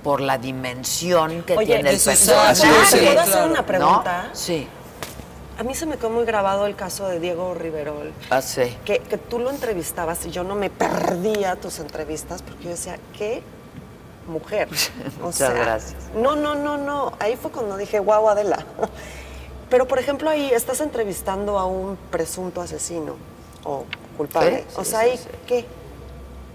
por 0.03 0.19
la 0.19 0.37
dimensión 0.37 1.43
que 1.43 1.55
Oye, 1.55 1.75
tiene 1.75 1.91
el 1.91 1.99
personaje. 1.99 2.67
¿Puedo 2.67 3.19
hacer 3.21 3.45
¿no? 3.45 3.51
una 3.51 3.65
pregunta? 3.65 4.29
Sí, 4.33 4.67
A 5.57 5.63
mí 5.63 5.75
se 5.75 5.85
me 5.85 5.97
quedó 5.97 6.09
muy 6.09 6.25
grabado 6.25 6.65
el 6.65 6.75
caso 6.75 7.07
de 7.07 7.19
Diego 7.19 7.53
Riverol. 7.53 8.11
así. 8.29 8.75
Que, 8.85 8.99
que 8.99 9.17
tú 9.17 9.39
lo 9.39 9.49
entrevistabas 9.51 10.25
y 10.25 10.31
yo 10.31 10.43
no 10.43 10.55
me 10.55 10.69
perdía 10.69 11.55
tus 11.55 11.79
entrevistas 11.79 12.41
porque 12.41 12.63
yo 12.65 12.69
decía, 12.71 12.97
qué 13.17 13.43
mujer. 14.27 14.67
O 15.21 15.25
Muchas 15.27 15.37
sea, 15.37 15.51
gracias. 15.51 15.95
No, 16.15 16.35
no, 16.35 16.55
no, 16.55 16.77
no. 16.77 17.13
Ahí 17.19 17.35
fue 17.35 17.51
cuando 17.51 17.77
dije, 17.77 17.99
guau, 17.99 18.27
Adela. 18.29 18.65
Pero, 19.69 19.87
por 19.87 19.99
ejemplo, 19.99 20.29
ahí 20.29 20.51
estás 20.51 20.81
entrevistando 20.81 21.57
a 21.59 21.65
un 21.65 21.97
presunto 22.11 22.61
asesino 22.61 23.15
o 23.63 23.85
culpable. 24.17 24.65
Sí, 24.69 24.75
o 24.75 24.83
sí, 24.83 24.89
sea, 24.91 25.01
sí, 25.01 25.05
ahí, 25.09 25.17
sí. 25.17 25.27
¿qué? 25.47 25.65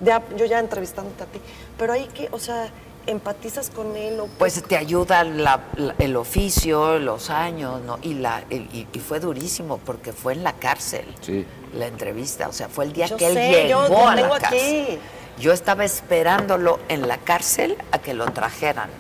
Ya, 0.01 0.23
yo 0.37 0.45
ya 0.45 0.59
entrevistándote 0.61 1.23
a 1.25 1.27
ti. 1.27 1.41
Pero 1.77 1.93
ahí, 1.93 2.09
¿qué? 2.15 2.29
O 2.31 2.39
sea, 2.39 2.69
empatizas 3.09 3.71
con 3.71 3.97
él 3.97 4.21
o 4.21 4.27
Pues 4.39 4.63
te 4.63 4.77
ayuda 4.77 5.25
la- 5.25 5.61
la- 5.77 5.95
el 5.99 6.17
oficio, 6.17 6.99
los 6.99 7.31
años, 7.31 7.81
¿no? 7.83 7.99
Y, 8.03 8.15
la, 8.15 8.43
y, 8.51 8.87
y 8.93 8.99
fue 9.01 9.19
durísimo 9.21 9.79
porque 9.79 10.13
fue 10.13 10.35
en 10.35 10.45
la 10.45 10.53
cárcel 10.55 11.07
Sí. 11.21 11.45
la 11.75 11.87
entrevista. 11.87 12.49
O 12.49 12.53
sea, 12.53 12.69
fue 12.69 12.85
el 12.85 12.93
día 12.93 13.07
Yo 13.07 13.17
que 13.17 13.27
él 13.27 13.35
sé, 13.35 13.65
llegó 13.69 14.09
a 14.09 14.15
la 14.15 14.23
tengo 14.23 14.35
cárcel. 14.39 14.59
aquí. 14.85 14.99
Yo 15.41 15.53
estaba 15.53 15.85
esperándolo 15.85 16.81
en 16.89 17.07
la 17.09 17.19
cárcel 17.19 17.77
a 17.93 17.99
que 17.99 18.13
lo 18.15 18.27
trajeran. 18.33 18.91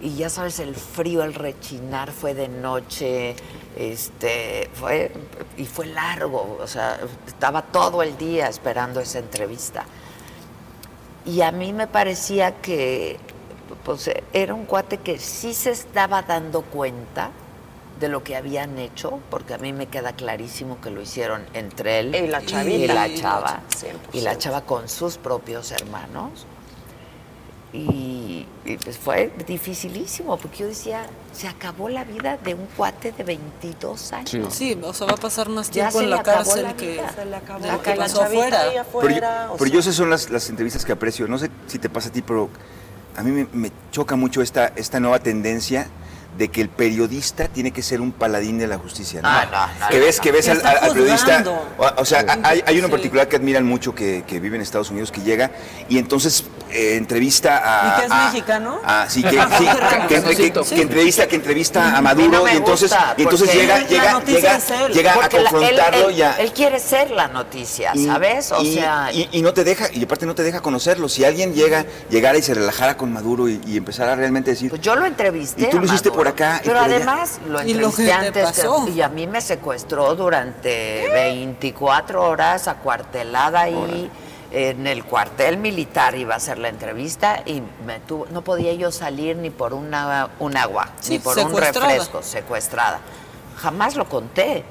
Y 0.00 0.14
ya 0.14 0.30
sabes, 0.30 0.60
el 0.60 0.76
frío, 0.76 1.24
el 1.24 1.34
rechinar 1.34 2.12
fue 2.12 2.32
de 2.34 2.46
noche, 2.46 3.34
este, 3.76 4.70
fue, 4.74 5.10
y 5.56 5.64
fue 5.64 5.86
largo, 5.86 6.58
o 6.60 6.66
sea, 6.68 7.00
estaba 7.26 7.62
todo 7.62 8.02
el 8.02 8.16
día 8.16 8.46
esperando 8.48 9.00
esa 9.00 9.18
entrevista. 9.18 9.84
Y 11.28 11.42
a 11.42 11.52
mí 11.52 11.74
me 11.74 11.86
parecía 11.86 12.52
que 12.62 13.18
pues, 13.84 14.10
era 14.32 14.54
un 14.54 14.64
cuate 14.64 14.96
que 14.98 15.18
sí 15.18 15.52
se 15.52 15.70
estaba 15.70 16.22
dando 16.22 16.62
cuenta 16.62 17.30
de 18.00 18.08
lo 18.08 18.22
que 18.24 18.34
habían 18.36 18.78
hecho, 18.78 19.18
porque 19.28 19.52
a 19.54 19.58
mí 19.58 19.72
me 19.74 19.86
queda 19.88 20.12
clarísimo 20.14 20.80
que 20.80 20.88
lo 20.90 21.02
hicieron 21.02 21.44
entre 21.52 21.98
él 21.98 22.14
Y 22.14 22.28
la 22.28 22.44
chavita. 22.46 22.78
y 22.78 22.86
la 22.86 23.14
chava, 23.14 23.62
cha- 23.68 23.86
100%. 23.88 23.92
y 24.14 24.20
la 24.22 24.38
chava 24.38 24.60
con 24.62 24.88
sus 24.88 25.18
propios 25.18 25.70
hermanos. 25.72 26.46
Y, 27.72 28.46
y, 28.64 28.76
pues 28.78 28.96
fue 28.96 29.30
dificilísimo, 29.46 30.38
porque 30.38 30.58
yo 30.58 30.66
decía, 30.66 31.06
se 31.32 31.48
acabó 31.48 31.90
la 31.90 32.04
vida 32.04 32.38
de 32.38 32.54
un 32.54 32.66
cuate 32.76 33.12
de 33.12 33.24
22 33.24 34.12
años. 34.14 34.54
Sí, 34.54 34.78
o 34.82 34.92
sea, 34.94 35.06
va 35.06 35.12
a 35.12 35.16
pasar 35.16 35.50
más 35.50 35.70
Ya 35.70 35.90
tiempo 35.90 36.00
en 36.00 36.10
la 36.10 36.22
cárcel 36.22 36.62
la 36.62 36.74
que 36.74 36.98
se 37.14 37.24
le 37.26 37.36
acabó. 37.36 37.66
lo 37.66 37.82
que 37.82 37.90
la 37.90 37.96
pasó 37.96 38.22
afuera. 38.22 38.62
Pero, 38.70 38.80
afuera, 38.80 39.50
pero 39.58 39.70
yo 39.70 39.80
esas 39.80 39.94
son 39.94 40.08
las, 40.08 40.30
las 40.30 40.48
entrevistas 40.48 40.86
que 40.86 40.92
aprecio. 40.92 41.28
No 41.28 41.36
sé 41.36 41.50
si 41.66 41.78
te 41.78 41.90
pasa 41.90 42.08
a 42.08 42.12
ti, 42.12 42.22
pero 42.22 42.48
a 43.16 43.22
mí 43.22 43.32
me, 43.32 43.46
me 43.52 43.70
choca 43.90 44.16
mucho 44.16 44.40
esta, 44.40 44.68
esta 44.68 44.98
nueva 44.98 45.18
tendencia 45.18 45.88
de 46.38 46.48
que 46.48 46.60
el 46.60 46.68
periodista 46.68 47.48
tiene 47.48 47.72
que 47.72 47.82
ser 47.82 48.00
un 48.00 48.12
paladín 48.12 48.58
de 48.58 48.66
la 48.68 48.78
justicia. 48.78 49.20
¿no? 49.20 49.28
Ah, 49.28 49.46
no, 49.50 49.80
no, 49.86 49.88
que 49.90 49.98
ves, 49.98 50.16
no. 50.18 50.22
que 50.22 50.32
ves 50.32 50.48
al, 50.48 50.92
periodista. 50.92 51.44
O, 51.76 52.00
o 52.00 52.04
sea, 52.04 52.24
hay, 52.44 52.62
hay 52.64 52.76
uno 52.78 52.84
en 52.86 52.90
Sí. 52.90 52.92
particular 52.92 53.28
que 53.28 53.36
admiran 53.36 53.64
mucho 53.64 53.94
que, 53.94 54.24
que 54.26 54.38
vive 54.40 54.56
en 54.56 54.62
Estados 54.62 54.90
Unidos 54.90 55.10
que 55.10 55.20
llega 55.20 55.50
y 55.88 55.98
entonces 55.98 56.44
eh, 56.70 56.96
entrevista 56.96 57.62
a. 57.64 57.88
¿Y 57.96 58.00
que 58.00 58.06
es 58.06 58.12
a- 58.12 58.24
mexicano? 58.30 58.78
Ah, 58.84 59.06
sí, 59.08 59.22
que, 59.22 59.30
sí, 59.58 59.66
que, 60.08 60.14
que- 60.22 60.36
que- 60.52 60.52
que 60.76 60.82
entrevista, 60.82 61.26
que 61.26 61.36
entrevista 61.36 61.96
a 61.96 62.00
Maduro 62.00 62.46
y 62.46 62.56
entonces, 62.56 62.90
gusta, 62.90 63.14
y 63.16 63.22
entonces 63.22 63.52
llega, 63.54 63.78
la 63.80 63.86
llega, 63.88 64.20
llega, 64.24 64.58
llega 64.92 65.12
a 65.12 65.14
Porque 65.14 65.36
la- 65.36 65.42
él- 65.42 65.48
confrontarlo 65.50 66.08
él, 66.10 66.16
y 66.16 66.22
a- 66.22 66.32
él 66.38 66.52
quiere 66.52 66.78
ser 66.78 67.10
la 67.10 67.28
noticia, 67.28 67.92
y- 67.94 68.04
¿sabes? 68.06 68.52
O 68.52 68.62
y, 68.62 68.74
sea, 68.74 69.10
y, 69.12 69.28
y 69.32 69.42
no 69.42 69.52
te 69.54 69.64
deja, 69.64 69.86
y 69.92 70.04
aparte 70.04 70.24
no 70.26 70.34
te 70.34 70.42
deja 70.44 70.60
conocerlo. 70.60 71.08
Si 71.08 71.24
alguien 71.24 71.52
llega, 71.54 71.84
llegara 72.10 72.38
y 72.38 72.42
se 72.42 72.54
relajara 72.54 72.96
con 72.96 73.12
Maduro 73.12 73.48
y, 73.48 73.60
y 73.66 73.76
empezara 73.76 74.12
a 74.12 74.16
realmente 74.16 74.50
decir. 74.50 74.70
Pues 74.70 74.82
yo 74.82 74.94
lo 74.94 75.06
entrevisté. 75.06 75.62
Y 75.62 75.70
tú 75.70 75.78
a 75.78 75.80
lo 75.80 75.86
hiciste 75.86 76.10
Maduro, 76.10 76.22
por 76.32 76.42
acá 76.44 76.60
y 76.62 76.66
Pero 76.66 76.80
por 76.80 76.90
además 76.90 77.40
lo 77.46 77.60
entrevisté 77.60 78.04
te 78.06 78.12
antes 78.12 78.52
que- 78.84 78.90
y 78.90 79.02
a 79.02 79.08
mí 79.08 79.26
me 79.26 79.40
secuestró 79.40 80.14
durante 80.14 81.08
24 81.12 82.22
horas 82.24 82.68
acuartelada 82.68 83.60
ahí 83.62 84.10
en 84.50 84.86
el 84.86 85.04
cuartel 85.04 85.58
militar 85.58 86.14
iba 86.14 86.34
a 86.34 86.36
hacer 86.38 86.58
la 86.58 86.68
entrevista 86.68 87.42
y 87.44 87.62
me 87.84 88.00
tuvo, 88.00 88.26
no 88.30 88.42
podía 88.42 88.72
yo 88.72 88.90
salir 88.90 89.36
ni 89.36 89.50
por 89.50 89.74
una, 89.74 90.30
un 90.38 90.56
agua, 90.56 90.88
Sí, 91.00 91.12
ni 91.12 91.18
por 91.18 91.38
un 91.38 91.54
refresco, 91.54 92.22
secuestrada. 92.22 93.00
Jamás 93.56 93.94
lo 93.96 94.08
conté. 94.08 94.64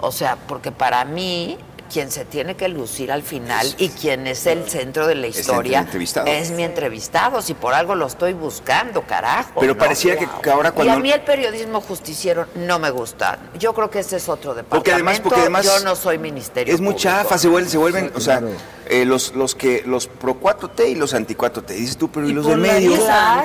O 0.00 0.10
sea, 0.10 0.36
porque 0.48 0.72
para 0.72 1.04
mí 1.04 1.56
quien 1.92 2.10
se 2.10 2.24
tiene 2.24 2.56
que 2.56 2.68
lucir 2.68 3.12
al 3.12 3.22
final 3.22 3.74
y 3.78 3.88
quien 3.90 4.26
es 4.26 4.46
el 4.46 4.68
centro 4.68 5.06
de 5.06 5.14
la 5.14 5.26
historia 5.26 5.86
es 6.26 6.50
mi 6.50 6.64
entrevistado. 6.64 7.42
Si 7.42 7.54
por 7.54 7.74
algo 7.74 7.94
lo 7.94 8.06
estoy 8.06 8.32
buscando, 8.32 9.02
carajo. 9.02 9.60
Pero 9.60 9.74
¿no? 9.74 9.78
pareciera 9.78 10.18
que, 10.18 10.28
que 10.42 10.50
ahora 10.50 10.70
Y 10.70 10.72
cuando. 10.72 10.92
a 10.94 10.98
mí 10.98 11.10
el 11.12 11.20
periodismo 11.22 11.80
justiciero 11.80 12.46
no 12.54 12.78
me 12.78 12.90
gusta. 12.90 13.38
Yo 13.58 13.74
creo 13.74 13.90
que 13.90 14.00
ese 14.00 14.16
es 14.16 14.28
otro 14.28 14.54
departamento. 14.54 14.68
Porque 14.76 14.92
además- 14.92 15.20
porque 15.20 15.40
además 15.40 15.64
yo 15.64 15.80
no 15.84 15.94
soy 15.96 16.18
ministerio 16.18 16.74
Es 16.74 16.80
muy 16.80 16.94
público. 16.94 17.10
chafa, 17.10 17.38
se 17.38 17.48
vuelven, 17.48 17.70
se 17.70 17.78
vuelven 17.78 18.12
o 18.14 18.20
sea, 18.20 18.42
eh, 18.88 19.04
los, 19.04 19.34
los 19.34 19.54
que 19.54 19.82
los 19.86 20.06
pro 20.06 20.38
4T 20.40 20.88
y 20.90 20.94
los 20.94 21.14
anti 21.14 21.34
4T. 21.34 21.66
Dices 21.74 21.96
tú, 21.96 22.10
pero 22.10 22.28
¿y, 22.28 22.32
los 22.32 22.46
del 22.46 22.58
medio? 22.58 22.90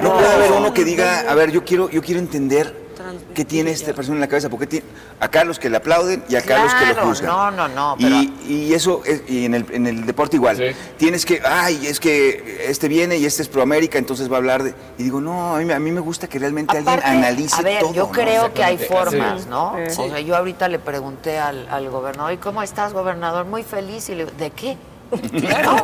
No 0.02 0.14
puede 0.14 0.28
haber 0.34 0.52
uno 0.52 0.74
que 0.74 0.84
diga, 0.84 1.26
a 1.30 1.36
ver, 1.36 1.52
yo 1.52 1.64
quiero, 1.64 1.90
yo 1.90 2.02
quiero 2.02 2.20
entender 2.20 2.89
qué 3.34 3.46
tiene 3.46 3.72
esta 3.72 3.94
persona 3.94 4.16
en 4.16 4.22
la 4.22 4.28
cabeza, 4.28 4.50
porque 4.50 4.68
tiene 4.68 4.86
acá 5.20 5.44
los 5.44 5.60
que 5.60 5.70
le 5.70 5.78
aplauden 5.78 6.24
y 6.30 6.36
acá 6.36 6.64
los 6.64 6.74
que 6.74 6.86
lo 6.86 6.94
Claro, 6.94 7.08
juzgan. 7.08 7.28
no, 7.30 7.52
no, 7.52 7.68
no, 7.68 7.96
pero- 8.00 8.16
Y, 8.16 8.34
y 8.48 8.74
eso, 8.74 9.02
es- 9.06 9.24
y 9.28 9.46
en 9.46 9.54
el, 9.56 9.66
en 9.72 9.88
el 9.88 10.06
deporte 10.06 10.36
igual. 10.38 10.76
Tienes 10.98 11.26
que, 11.26 11.42
ay, 11.46 11.88
es 11.88 12.00
que 12.00 12.66
este 12.70 12.88
viene 12.88 13.18
y 13.18 13.26
este 13.26 13.42
es 13.42 13.48
pro 13.48 13.62
América, 13.62 13.98
entonces 13.98 14.30
va 14.32 14.36
a 14.36 14.38
hablar 14.38 14.64
de. 14.64 14.74
Y 14.98 15.04
digo, 15.04 15.22
no, 15.22 15.56
a 15.56 15.60
mí, 15.60 15.66
me- 15.66 15.74
a 15.74 15.80
mí 15.80 15.92
me 15.92 16.00
gusta 16.02 16.28
que 16.28 16.40
realmente 16.40 16.78
Aparte, 16.78 17.06
alguien 17.06 17.24
analice 17.24 17.56
a 17.60 17.62
ver, 17.64 17.80
todo. 17.82 17.94
yo 17.94 18.04
¿no? 18.08 18.12
creo 18.12 18.54
que 18.54 18.64
hay 18.64 18.78
formas, 18.78 19.44
Sí. 19.44 19.48
¿no? 19.50 19.76
Sí. 19.90 20.02
O 20.02 20.10
sea, 20.10 20.20
yo 20.20 20.36
ahorita 20.36 20.68
le 20.68 20.80
pregunté 20.80 21.38
al, 21.40 21.68
al 21.70 21.90
gobernador, 21.90 22.34
¿y 22.34 22.38
cómo 22.38 22.62
estás, 22.64 22.94
gobernador? 22.94 23.46
Muy 23.46 23.64
feliz. 23.64 24.08
Y 24.10 24.16
le 24.16 24.26
digo, 24.26 24.38
¿de 24.38 24.52
qué? 24.52 24.78
¿No? 25.64 25.76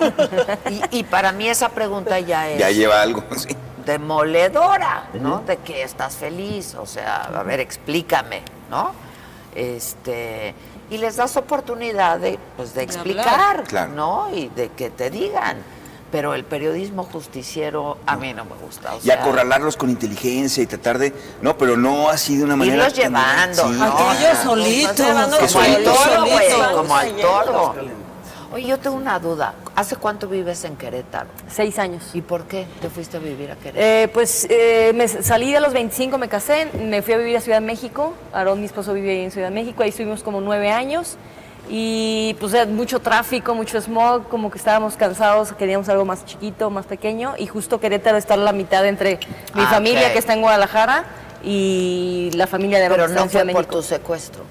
y, 0.91 0.99
y 0.99 1.03
para 1.03 1.31
mí 1.31 1.47
esa 1.49 1.69
pregunta 1.69 2.19
ya 2.19 2.47
es 2.49 2.59
Ya 2.59 2.69
lleva 2.69 3.01
algo, 3.01 3.23
sí. 3.35 3.49
Demoledora, 3.85 5.07
¿no? 5.13 5.43
De 5.45 5.57
que 5.57 5.83
estás 5.83 6.15
feliz, 6.15 6.75
o 6.75 6.85
sea, 6.85 7.23
a 7.23 7.43
ver, 7.43 7.59
explícame, 7.59 8.41
¿no? 8.69 8.91
Este, 9.53 10.53
y 10.89 10.97
les 10.97 11.15
das 11.15 11.37
oportunidad 11.37 12.19
de, 12.19 12.37
pues, 12.57 12.73
de 12.73 12.83
explicar, 12.83 13.63
Claro. 13.63 13.91
¿no? 13.93 14.29
Y 14.35 14.49
de 14.49 14.69
que 14.69 14.89
te 14.89 15.09
digan. 15.09 15.57
Pero 16.11 16.33
el 16.33 16.45
periodismo 16.45 17.03
justiciero 17.03 17.97
a 18.05 18.15
mí 18.15 18.33
no 18.33 18.45
me 18.45 18.53
gusta. 18.55 18.93
O 18.95 18.99
y 18.99 19.01
sea, 19.01 19.21
acorralarlos 19.21 19.75
con 19.75 19.89
inteligencia 19.89 20.63
y 20.63 20.65
tratar 20.67 20.97
de. 20.97 21.13
No, 21.41 21.57
pero 21.57 21.75
no 21.75 22.09
así 22.09 22.37
de 22.37 22.45
una 22.45 22.55
manera. 22.55 22.77
Irlos 22.77 22.93
llevando, 22.93 23.63
Sí. 23.67 23.73
¿no? 23.79 24.13
Sea, 24.15 24.43
solitos. 24.43 24.97
los 24.99 25.07
llevando 25.07 25.37
Que 25.39 25.47
como 25.47 25.59
al 25.59 25.71
solitos. 25.73 26.03
toro, 26.03 26.21
güey, 26.21 26.49
Solitos. 26.51 26.71
como 26.73 26.95
al 26.95 27.15
toro. 27.17 27.75
Oye, 28.53 28.67
yo 28.67 28.77
tengo 28.79 28.95
una 28.95 29.19
duda. 29.19 29.53
¿Hace 29.75 29.95
cuánto 29.97 30.27
vives 30.27 30.63
en 30.65 30.75
Querétaro? 30.77 31.27
Seis 31.49 31.77
años. 31.79 32.03
¿Y 32.13 32.21
por 32.21 32.43
qué 32.45 32.65
te 32.81 32.89
fuiste 32.89 33.17
a 33.17 33.19
vivir 33.19 33.51
a 33.51 33.55
Querétaro? 33.55 33.83
Eh, 33.85 34.07
pues 34.13 34.47
eh, 34.49 34.91
me 34.95 35.07
salí 35.07 35.53
a 35.55 35.59
los 35.59 35.73
25, 35.73 36.17
me 36.17 36.27
casé, 36.29 36.67
me 36.79 37.01
fui 37.01 37.13
a 37.13 37.17
vivir 37.17 37.37
a 37.37 37.41
Ciudad 37.41 37.59
de 37.59 37.65
México. 37.65 38.13
Aarón, 38.33 38.59
mi 38.59 38.65
esposo, 38.65 38.93
vive 38.93 39.11
ahí 39.11 39.23
en 39.25 39.31
Ciudad 39.31 39.49
de 39.49 39.53
México. 39.55 39.83
Ahí 39.83 39.89
estuvimos 39.89 40.23
como 40.23 40.39
nueve 40.41 40.71
años. 40.71 41.17
Y 41.67 42.35
pues 42.39 42.53
era 42.53 42.65
mucho 42.67 42.99
tráfico, 42.99 43.55
mucho 43.55 43.81
smog, 43.81 44.27
como 44.27 44.51
que 44.51 44.57
estábamos 44.59 44.95
cansados, 44.95 45.51
queríamos 45.53 45.89
algo 45.89 46.05
más 46.05 46.23
chiquito, 46.23 46.69
más 46.69 46.85
pequeño. 46.85 47.33
Y 47.39 47.47
justo 47.47 47.79
Querétaro 47.79 48.17
está 48.17 48.35
a 48.35 48.37
la 48.37 48.51
mitad 48.53 48.85
entre 48.85 49.19
mi 49.55 49.63
Ah, 49.63 49.67
familia, 49.71 50.13
que 50.13 50.19
está 50.19 50.33
en 50.33 50.41
Guadalajara, 50.41 51.05
y 51.43 52.29
la 52.35 52.45
familia 52.45 52.77
de 52.77 52.83
Aarón, 52.85 52.97
Pero 53.09 53.19
no 53.19 53.29
fue 53.29 53.39
por 53.41 53.45
México. 53.47 53.75
tu 53.77 53.81
secuestro. 53.81 54.43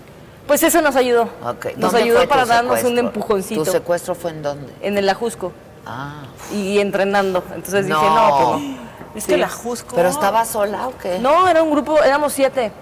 Pues 0.47 0.63
eso 0.63 0.81
nos 0.83 0.95
ayudó. 0.97 1.29
Nos 1.43 1.77
¿Dónde 1.77 2.03
ayudó 2.03 2.29
para 2.29 2.45
darnos 2.45 2.83
un 2.85 2.99
empujoncito. 2.99 3.65
¿Tu 3.65 3.71
secuestro 3.71 4.15
fue 4.15 4.31
en 4.31 4.43
dónde? 4.43 4.73
En 4.83 4.99
el 4.99 5.09
Ajusco. 5.09 5.53
Ah. 5.87 6.23
Y 6.53 6.79
entrenando. 6.81 7.43
Entonces 7.55 7.87
dije, 7.87 7.99
No. 7.99 8.15
no, 8.15 8.37
pues 8.37 8.63
no. 8.63 8.85
Es 9.15 9.25
Sí. 9.25 9.31
que 9.33 9.37
la 9.39 9.49
Jusco. 9.49 9.95
¿Pero 9.95 10.09
estaba 10.09 10.45
sola 10.45 10.89
o 10.89 10.99
qué? 10.99 11.19
No, 11.19 11.49
era 11.49 11.63
un 11.63 11.71
grupo, 11.71 12.03
éramos 12.03 12.33
siete. 12.33 12.73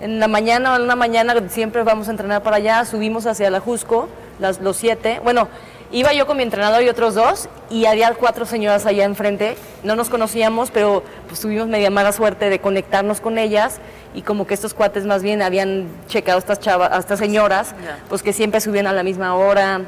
En 0.00 0.20
la 0.20 0.28
mañana, 0.28 0.76
en 0.76 0.82
una 0.82 0.96
mañana 0.96 1.34
siempre 1.48 1.82
vamos 1.82 2.08
a 2.08 2.10
entrenar 2.12 2.42
para 2.42 2.56
allá, 2.56 2.84
subimos 2.84 3.26
hacia 3.26 3.50
la 3.50 3.60
Jusco, 3.60 4.08
las, 4.38 4.60
los 4.60 4.76
siete. 4.76 5.20
Bueno, 5.24 5.48
iba 5.92 6.12
yo 6.12 6.26
con 6.26 6.36
mi 6.36 6.42
entrenador 6.42 6.82
y 6.82 6.88
otros 6.88 7.14
dos, 7.14 7.48
y 7.70 7.86
había 7.86 8.12
cuatro 8.14 8.46
señoras 8.46 8.86
allá 8.86 9.04
enfrente. 9.04 9.56
No 9.82 9.96
nos 9.96 10.08
conocíamos, 10.08 10.70
pero 10.70 11.02
pues 11.28 11.40
tuvimos 11.40 11.66
media 11.68 11.90
mala 11.90 12.12
suerte 12.12 12.48
de 12.50 12.58
conectarnos 12.60 13.20
con 13.20 13.38
ellas, 13.38 13.80
y 14.14 14.22
como 14.22 14.46
que 14.46 14.54
estos 14.54 14.74
cuates 14.74 15.04
más 15.06 15.22
bien 15.22 15.42
habían 15.42 15.86
checado 16.08 16.36
a 16.36 16.40
estas 16.40 16.60
chavas, 16.60 16.90
a 16.92 16.98
estas 16.98 17.18
señoras, 17.18 17.74
pues 18.08 18.22
que 18.22 18.32
siempre 18.32 18.60
subían 18.60 18.86
a 18.86 18.92
la 18.92 19.02
misma 19.02 19.34
hora, 19.36 19.82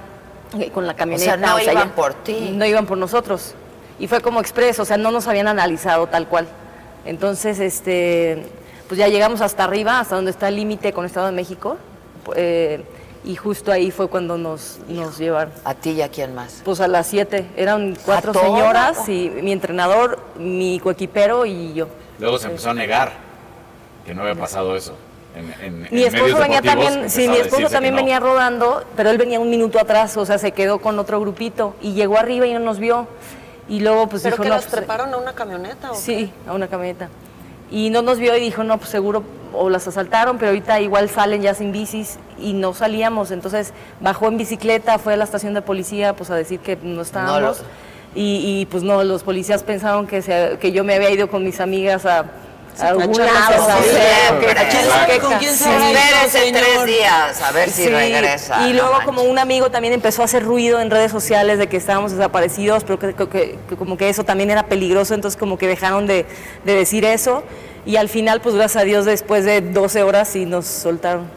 eh, 0.59 0.71
con 0.71 0.87
la 0.87 0.95
camioneta. 0.95 1.37
no 1.37 1.59
iban 1.61 1.89
ya- 1.89 1.95
por 1.95 2.15
ti. 2.15 2.53
No 2.55 2.65
iban 2.67 2.87
por 2.87 2.99
nosotros. 2.99 3.55
Y 3.99 4.07
fue 4.09 4.21
como 4.21 4.41
expreso, 4.41 4.83
o 4.83 4.85
sea, 4.85 4.97
no 4.97 5.11
nos 5.11 5.27
habían 5.29 5.49
analizado 5.49 6.07
tal 6.09 6.27
cual. 6.27 6.47
Entonces, 7.05 7.59
este, 7.61 8.47
pues 8.89 8.99
ya 8.99 9.09
llegamos 9.09 9.41
hasta 9.41 9.65
arriba, 9.65 9.99
hasta 10.01 10.15
donde 10.17 10.31
está 10.31 10.49
el 10.49 10.57
límite 10.57 10.93
con 10.93 11.05
Estado 11.05 11.27
de 11.27 11.33
México. 11.33 11.77
eh, 12.37 12.85
y 13.25 13.37
justo 13.37 13.71
ahí 13.73 13.91
fue 13.91 14.09
cuando 14.09 14.37
nos, 14.39 14.79
nos 14.89 15.19
llevaron. 15.19 15.53
¿A 15.65 15.75
ti 15.75 15.91
y 15.91 16.03
a 16.03 16.09
quién 16.09 16.35
más? 16.35 16.63
Pues 16.65 16.81
a 16.81 16.89
las 16.89 17.07
siete. 17.07 17.47
Eran 17.57 17.97
cuatro 18.05 18.35
señoras 18.35 19.09
y 19.09 19.31
mi 19.43 19.53
entrenador, 19.53 20.19
mi 20.39 20.81
coequipero 20.81 21.47
y 21.47 21.73
yo. 21.75 21.89
Luego 22.19 22.39
se 22.39 22.49
empezó 22.49 22.71
a 22.71 22.75
negar 22.75 23.13
que 24.05 24.15
no 24.15 24.23
había 24.23 24.35
pasado 24.35 24.77
eso. 24.77 24.95
En, 25.35 25.65
en- 25.65 25.89
Mi 25.91 26.03
esposo 26.03 26.37
venía 26.37 26.61
también, 26.61 27.09
sí, 27.09 27.27
mi 27.29 27.37
a 27.37 27.41
esposo 27.43 27.69
también 27.71 27.95
no. 27.95 28.01
venía 28.03 28.21
rodando, 28.21 28.85
pero 28.97 29.09
él 29.11 29.17
venía 29.17 29.41
un 29.41 29.49
minuto 29.49 29.79
atrás, 29.81 30.15
o 30.19 30.27
sea, 30.27 30.37
se 30.37 30.53
quedó 30.53 30.79
con 30.81 30.99
otro 30.99 31.21
grupito 31.21 31.75
y 31.81 31.95
llegó 31.95 32.19
arriba 32.19 32.47
y 32.47 32.53
no 32.53 32.59
nos 32.61 32.79
vio. 32.79 33.07
Y 33.69 33.81
luego 33.81 34.09
pues 34.09 34.23
¿Pero 34.25 34.35
dijo, 34.35 34.43
que 34.43 34.49
no, 34.51 34.57
las 34.57 34.65
pues, 34.65 34.75
treparon 34.75 35.15
a 35.15 35.17
una 35.17 35.33
camioneta 35.35 35.93
o 35.93 35.95
Sí, 35.95 36.31
a 36.47 36.53
una 36.53 36.67
camioneta. 36.69 37.09
Y 37.73 37.89
no 37.91 38.03
nos 38.03 38.19
vio 38.19 38.37
y 38.37 38.41
dijo, 38.41 38.63
no, 38.65 38.77
pues 38.77 38.91
seguro 38.91 39.23
o 39.55 39.69
las 39.71 39.89
asaltaron, 39.89 40.37
pero 40.39 40.51
ahorita 40.51 40.81
igual 40.81 41.09
salen 41.09 41.41
ya 41.43 41.55
sin 41.55 41.73
bicis 41.73 42.19
y 42.39 42.53
no 42.53 42.75
salíamos. 42.75 43.31
Entonces 43.31 43.73
bajó 44.01 44.29
en 44.29 44.37
bicicleta, 44.37 44.99
fue 44.99 45.15
a 45.15 45.17
la 45.17 45.25
estación 45.25 45.55
de 45.55 45.63
policía 45.63 46.15
pues 46.15 46.31
a 46.31 46.35
decir 46.37 46.61
que 46.61 46.77
no 46.83 47.01
estábamos. 47.03 47.59
y, 48.15 48.61
y, 48.61 48.67
pues 48.67 48.83
no, 48.83 49.03
los 49.05 49.23
policías 49.23 49.63
pensaron 49.63 50.07
que, 50.07 50.21
se- 50.21 50.59
que 50.61 50.71
yo 50.73 50.85
me 50.85 50.95
había 50.95 51.11
ido 51.11 51.29
con 51.31 51.43
mis 51.45 51.61
amigas 51.61 52.05
a, 52.05 52.27
a 52.81 52.89
algún 52.89 53.11
echar 53.11 53.27
lado. 53.27 53.69
la 53.69 53.77
sí, 53.79 53.89
siempre. 53.91 54.55
que- 54.55 55.13
que- 55.15 55.19
¿Con 55.21 55.35
quién 55.39 55.53
sí. 55.55 55.65
se 55.65 55.71
Espérese 55.93 56.53
tres 56.53 56.67
señor? 56.69 56.87
días, 56.87 57.43
a 57.43 57.53
ver 57.53 57.71
si 57.71 57.89
regresa, 57.89 58.67
Y 58.67 58.71
no 58.73 58.75
luego 58.79 58.91
manches. 58.93 59.07
como 59.07 59.23
un 59.23 59.39
amigo 59.39 59.71
también 59.71 59.93
empezó 59.95 60.23
a 60.23 60.25
hacer 60.25 60.43
ruido 60.45 60.81
en 60.81 60.91
redes 60.91 61.13
sociales 61.13 61.59
de 61.59 61.69
que 61.69 61.77
estábamos 61.77 62.13
desaparecidos, 62.13 62.85
pero 62.85 62.99
que, 62.99 63.15
que- 63.15 63.29
que- 63.29 63.59
que 63.69 63.77
como 63.77 63.97
que 63.97 64.09
eso 64.09 64.25
también 64.25 64.51
era 64.51 64.65
peligroso, 64.65 65.15
entonces 65.15 65.39
como 65.39 65.59
que 65.59 65.67
dejaron 65.67 66.07
de, 66.07 66.27
de 66.65 66.75
decir 66.75 67.05
eso. 67.05 67.43
Y 67.85 67.97
al 67.97 68.09
final, 68.09 68.41
pues 68.41 68.55
gracias 68.55 68.81
a 68.83 68.85
Dios, 68.85 69.05
después 69.05 69.45
de 69.45 69.61
12 69.61 70.03
horas 70.03 70.29
sí 70.29 70.47
nos 70.47 70.67
soltaron. 70.67 71.29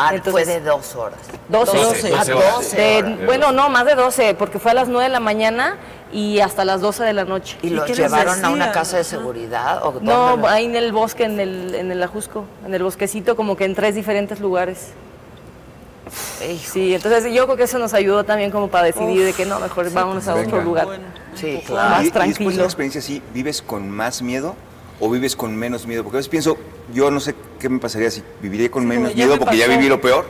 Ah, 0.00 0.12
fue 0.30 0.44
de 0.44 0.60
dos 0.60 0.94
horas. 0.94 1.18
12, 1.48 1.76
12, 1.76 2.08
12. 2.10 2.10
12 2.10 2.34
horas. 2.34 2.70
De 2.76 3.18
bueno, 3.26 3.50
no, 3.50 3.68
más 3.68 3.84
de 3.84 3.96
12, 3.96 4.34
porque 4.34 4.60
fue 4.60 4.70
a 4.70 4.74
las 4.74 4.86
9 4.86 5.04
de 5.04 5.08
la 5.10 5.18
mañana 5.18 5.76
y 6.12 6.40
hasta 6.40 6.64
las 6.64 6.80
12 6.80 7.04
de 7.04 7.12
la 7.12 7.24
noche. 7.24 7.56
¿Y 7.62 7.70
los 7.70 7.86
llevaron 7.96 8.44
a 8.44 8.50
una 8.50 8.72
casa 8.72 8.96
de 8.98 9.04
seguridad? 9.04 9.80
¿o 9.84 10.00
No, 10.00 10.36
los- 10.36 10.50
ahí 10.50 10.64
en 10.64 10.76
el 10.76 10.92
bosque, 10.92 11.24
en 11.24 11.38
el, 11.40 11.74
en 11.74 11.90
el 11.92 12.02
Ajusco, 12.02 12.44
en 12.66 12.74
el 12.74 12.82
bosquecito, 12.82 13.36
como 13.36 13.56
que 13.56 13.64
en 13.64 13.74
tres 13.74 13.94
diferentes 13.94 14.40
lugares. 14.40 14.88
Sí, 16.72 16.94
entonces 16.94 17.32
yo 17.34 17.44
creo 17.44 17.56
que 17.56 17.64
eso 17.64 17.78
nos 17.78 17.92
ayudó 17.92 18.24
también 18.24 18.50
como 18.50 18.68
para 18.68 18.84
decidir 18.86 19.24
de 19.26 19.32
que 19.34 19.44
no, 19.44 19.60
mejor 19.60 19.90
vámonos 19.92 20.26
a 20.28 20.34
otro 20.34 20.62
lugar. 20.62 20.86
Sí, 21.34 21.60
Más 21.70 22.02
Y- 22.04 22.06
y, 22.06 22.10
después 22.10 22.10
de 22.10 22.10
tranquilo. 22.10 22.50
una 22.54 22.64
experiencia 22.64 22.98
así, 23.00 23.22
¿vives 23.34 23.60
con 23.60 23.90
más 23.90 24.22
miedo 24.22 24.56
o 25.00 25.10
vives 25.10 25.36
con 25.36 25.54
menos 25.54 25.86
miedo? 25.86 26.02
Porque 26.02 26.16
a 26.16 26.20
veces 26.20 26.30
pienso, 26.30 26.56
yo 26.94 27.10
no 27.10 27.20
sé 27.20 27.34
qué 27.60 27.68
me 27.68 27.78
pasaría 27.78 28.10
si 28.10 28.22
viviría 28.40 28.70
con 28.70 28.86
menos 28.86 29.10
ya 29.10 29.16
miedo 29.16 29.32
me 29.32 29.38
porque 29.40 29.58
ya 29.58 29.66
pasó. 29.66 29.76
viví 29.78 29.88
lo 29.90 30.00
peor. 30.00 30.24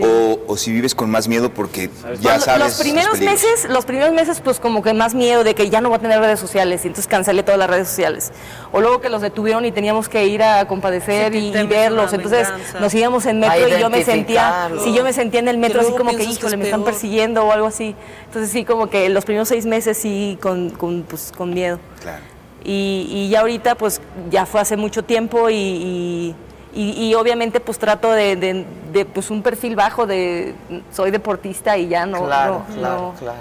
O, 0.00 0.40
o 0.46 0.56
si 0.56 0.72
vives 0.72 0.94
con 0.94 1.10
más 1.10 1.28
miedo 1.28 1.50
porque 1.50 1.90
ya 2.20 2.30
Cuando- 2.30 2.44
sabes 2.44 2.60
los 2.64 2.80
primeros 2.80 3.10
peligros. 3.18 3.42
meses, 3.42 3.68
los 3.70 3.84
primeros 3.84 4.12
meses, 4.14 4.40
pues 4.40 4.58
como 4.58 4.82
que 4.82 4.94
más 4.94 5.14
miedo 5.14 5.44
de 5.44 5.54
que 5.54 5.68
ya 5.68 5.82
no 5.82 5.90
voy 5.90 5.96
a 5.96 6.00
tener 6.00 6.18
redes 6.20 6.40
sociales, 6.40 6.84
y 6.84 6.88
entonces 6.88 7.06
cancelé 7.06 7.42
todas 7.42 7.58
las 7.58 7.68
redes 7.68 7.88
sociales. 7.88 8.32
O 8.72 8.80
luego 8.80 9.00
que 9.02 9.10
los 9.10 9.20
detuvieron 9.20 9.64
y 9.66 9.72
teníamos 9.72 10.08
que 10.08 10.24
ir 10.26 10.42
a 10.42 10.66
compadecer 10.66 11.32
Sí, 11.32 11.52
y, 11.54 11.66
verlos. 11.66 12.12
Entonces 12.14 12.48
nos 12.80 12.94
íbamos 12.94 13.26
en 13.26 13.40
metro 13.40 13.68
y 13.68 13.78
yo 13.80 13.90
me 13.90 14.02
sentía, 14.04 14.70
sí, 14.82 14.94
yo 14.94 15.04
me 15.04 15.12
sentía 15.12 15.40
en 15.40 15.48
el 15.48 15.58
metro 15.58 15.82
así 15.82 15.92
como 15.92 16.16
que, 16.16 16.24
híjole, 16.24 16.54
es 16.54 16.58
me 16.58 16.64
están 16.64 16.82
persiguiendo 16.84 17.44
o 17.44 17.52
algo 17.52 17.66
así. 17.66 17.94
Entonces 18.24 18.50
sí, 18.50 18.64
como 18.64 18.88
que 18.88 19.08
los 19.10 19.24
primeros 19.26 19.48
seis 19.48 19.66
meses 19.66 19.98
sí 19.98 20.38
con, 20.40 20.70
con, 20.70 21.02
pues, 21.02 21.30
con 21.36 21.52
miedo. 21.52 21.78
Claro. 22.00 22.22
Y, 22.64 23.06
y 23.10 23.28
ya 23.28 23.40
ahorita, 23.40 23.74
pues 23.74 24.00
ya 24.30 24.46
fue 24.46 24.62
hace 24.62 24.78
mucho 24.78 25.04
tiempo 25.04 25.50
y, 25.50 25.54
y, 25.54 26.34
y- 26.74 27.08
y 27.08 27.14
obviamente 27.14 27.60
pues 27.60 27.78
trato 27.78 28.10
de, 28.10 28.36
de- 28.36 28.66
de, 28.92 29.04
pues 29.04 29.30
un 29.30 29.42
perfil 29.42 29.76
bajo 29.76 30.06
de 30.06 30.54
soy 30.92 31.10
deportista 31.10 31.76
y 31.76 31.88
ya 31.88 32.06
no. 32.06 32.24
Claro, 32.24 32.64
no- 32.68 32.74
claro, 32.74 33.00
no. 33.12 33.14
claro. 33.18 33.38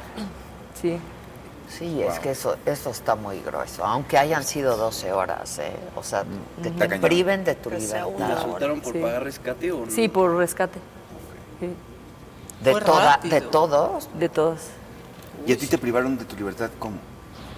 Sí. 0.81 0.97
Sí, 1.69 2.03
es 2.03 2.19
que 2.19 2.29
eso, 2.31 2.55
eso 2.67 2.91
está 2.91 3.15
muy 3.15 3.39
grueso, 3.39 3.83
aunque 3.83 4.17
hayan 4.19 4.43
sido 4.43 4.77
12 4.77 5.11
horas, 5.11 5.57
¿eh? 5.57 5.71
O 5.95 6.03
sea, 6.03 6.23
que 6.61 6.69
te 6.69 6.87
cañón. 6.87 7.01
priven 7.01 7.43
de 7.43 7.55
tu 7.55 7.71
Que 7.71 7.79
libertad. 7.79 8.07
una 8.15 8.35
¿Resultaron 8.35 8.81
por 8.81 8.93
Sí. 8.93 8.99
pagar 8.99 9.23
rescate 9.23 9.71
o 9.71 9.85
no? 9.85 9.91
Sí, 9.91 10.07
por 10.07 10.35
rescate. 10.37 10.77
Sí. 11.59 11.69
¿De, 12.63 12.79
toda, 12.79 13.15
rápido. 13.15 13.33
¿De 13.33 13.41
todos? 13.41 14.09
De 14.13 14.29
todos. 14.29 14.59
¿Y 15.47 15.53
a 15.53 15.57
ti 15.57 15.65
te 15.65 15.79
privaron 15.79 16.15
de 16.15 16.25
tu 16.25 16.35
libertad 16.35 16.69
cómo? 16.77 16.97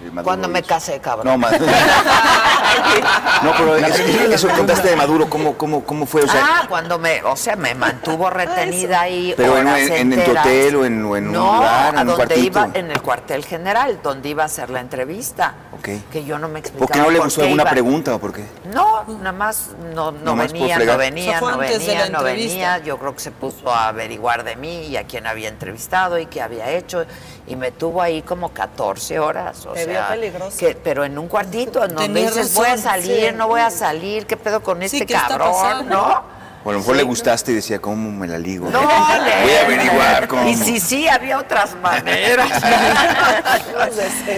Eh, 0.06 0.10
Maduro 0.10 0.24
Cuando 0.24 0.48
me 0.48 0.62
casé, 0.62 0.98
cabrón. 1.00 1.26
No, 1.26 1.38
más. 1.38 1.52
no, 3.42 3.52
pero 3.56 3.76
eso, 3.76 4.02
eso 4.32 4.48
contaste 4.48 4.88
de 4.90 4.96
Maduro, 4.96 5.28
¿cómo, 5.28 5.54
cómo, 5.56 5.84
cómo 5.84 6.06
fue? 6.06 6.22
O 6.22 6.28
sea, 6.28 6.42
ah, 6.62 6.66
cuando 6.68 6.98
me, 6.98 7.22
o 7.22 7.36
sea, 7.36 7.56
me 7.56 7.74
mantuvo 7.74 8.30
retenida 8.30 9.00
ahí 9.02 9.34
pero 9.36 9.58
en, 9.58 9.66
horas 9.66 9.80
en- 9.80 10.12
en 10.12 10.24
tu 10.24 10.30
hotel 10.32 10.76
o 10.76 10.84
en, 10.84 11.04
o 11.04 11.16
en 11.16 11.32
no, 11.32 11.50
un 11.50 11.56
lugar, 11.56 11.84
a 11.84 11.88
en 11.88 11.98
un 12.00 12.06
donde 12.06 12.14
cuartito. 12.16 12.46
iba, 12.46 12.68
en 12.74 12.90
el 12.90 13.02
cuartel 13.02 13.44
general, 13.44 14.00
donde 14.02 14.28
iba 14.28 14.42
a 14.42 14.46
hacer 14.46 14.70
la 14.70 14.80
entrevista. 14.80 15.54
Ok. 15.72 15.88
Que 16.10 16.24
yo 16.24 16.38
no 16.38 16.48
me 16.48 16.58
explicaba 16.60 16.86
¿Por 16.86 16.94
qué 16.96 17.02
no 17.02 17.10
le 17.10 17.18
gustó 17.18 17.42
alguna 17.42 17.62
iba. 17.62 17.70
pregunta 17.70 18.14
o 18.14 18.18
por 18.18 18.32
qué? 18.32 18.44
No, 18.72 19.04
nada 19.04 19.32
más 19.32 19.70
no, 19.94 20.12
no 20.12 20.18
Nomás 20.20 20.52
venía, 20.52 20.78
no 20.78 20.96
venía, 20.96 21.38
sea, 21.38 21.40
no 21.50 21.58
venía, 21.58 22.08
no 22.10 22.22
venía. 22.22 22.78
Yo 22.78 22.98
creo 22.98 23.14
que 23.14 23.20
se 23.20 23.30
puso 23.30 23.70
a 23.72 23.88
averiguar 23.88 24.44
de 24.44 24.56
mí 24.56 24.86
y 24.86 24.96
a 24.96 25.04
quién 25.04 25.26
había 25.26 25.48
entrevistado 25.48 26.18
y 26.18 26.26
qué 26.26 26.42
había 26.42 26.70
hecho. 26.70 27.04
Y 27.46 27.56
me 27.56 27.70
tuvo 27.70 28.02
ahí 28.02 28.22
como 28.22 28.52
14 28.52 29.18
horas. 29.18 29.64
O 29.66 29.72
vio 29.72 29.95
sea, 29.96 30.58
que- 30.58 30.74
pero 30.82 31.04
en 31.04 31.18
un 31.18 31.28
cuartito, 31.28 31.82
en 31.84 31.94
donde 31.94 32.06
Tenía 32.20 32.30
dices, 32.30 32.54
voy 32.54 32.68
a 32.68 32.76
salir, 32.78 33.30
sí. 33.30 33.34
no 33.36 33.48
voy 33.48 33.60
a 33.60 33.70
salir, 33.70 34.26
¿qué 34.26 34.36
pedo 34.36 34.62
con 34.62 34.78
Sí, 34.80 34.84
este 34.98 35.06
¿qué 35.06 35.14
está 35.14 35.28
cabrón? 35.38 35.88
¿No? 35.88 36.36
O 36.64 36.70
a 36.70 36.72
lo 36.72 36.80
mejor 36.80 36.96
le 36.96 37.04
gustaste 37.04 37.52
y 37.52 37.54
decía, 37.54 37.78
¿cómo 37.78 38.10
me 38.10 38.26
la 38.26 38.38
ligo? 38.38 38.68
No, 38.70 38.80
Voy 38.82 38.90
a 38.92 39.60
averiguar 39.64 40.26
cómo. 40.28 40.48
Y 40.48 40.56
si 40.56 40.80
sí, 40.80 41.06
había 41.06 41.38
otras 41.38 41.76
maneras. 41.76 42.50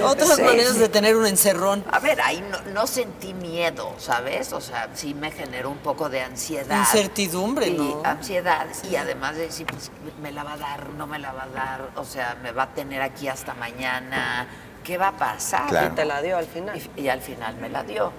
Otras 0.04 0.36
Sí, 0.36 0.42
maneras 0.42 0.74
sí. 0.74 0.78
de 0.78 0.88
tener 0.90 1.16
un 1.16 1.26
encerrón. 1.26 1.84
A 1.90 1.98
ver, 2.00 2.20
ahí 2.20 2.44
no, 2.50 2.60
no 2.72 2.86
sentí 2.86 3.32
miedo, 3.32 3.94
¿sabes? 3.98 4.52
O 4.52 4.60
sea, 4.60 4.88
sí 4.94 5.14
me 5.14 5.30
generó 5.30 5.70
un 5.70 5.78
poco 5.78 6.10
de 6.10 6.20
ansiedad. 6.22 6.78
Incertidumbre, 6.78 7.68
y 7.68 7.72
¿no? 7.72 8.02
Ansiedad. 8.04 8.66
Y 8.90 8.96
además 8.96 9.36
de 9.36 9.42
decir, 9.42 9.66
pues, 9.66 9.90
me 10.20 10.30
la 10.30 10.44
va 10.44 10.52
a 10.52 10.56
dar, 10.58 10.90
no 10.90 11.06
me 11.06 11.18
la 11.18 11.32
va 11.32 11.44
a 11.44 11.48
dar. 11.48 11.88
O 11.96 12.04
sea, 12.04 12.36
me 12.42 12.52
va 12.52 12.64
a 12.64 12.68
tener 12.74 13.00
aquí 13.00 13.28
hasta 13.28 13.54
mañana. 13.54 14.46
¿Qué 14.84 14.98
va 14.98 15.08
a 15.08 15.16
pasar? 15.16 15.68
Claro. 15.68 15.92
Y 15.92 15.96
te 15.96 16.04
la 16.04 16.22
dio 16.22 16.36
al 16.36 16.46
final. 16.46 16.80
Y, 16.96 17.02
y 17.02 17.08
al 17.08 17.20
final 17.20 17.56
me 17.56 17.68
la 17.68 17.82
dio. 17.82 18.12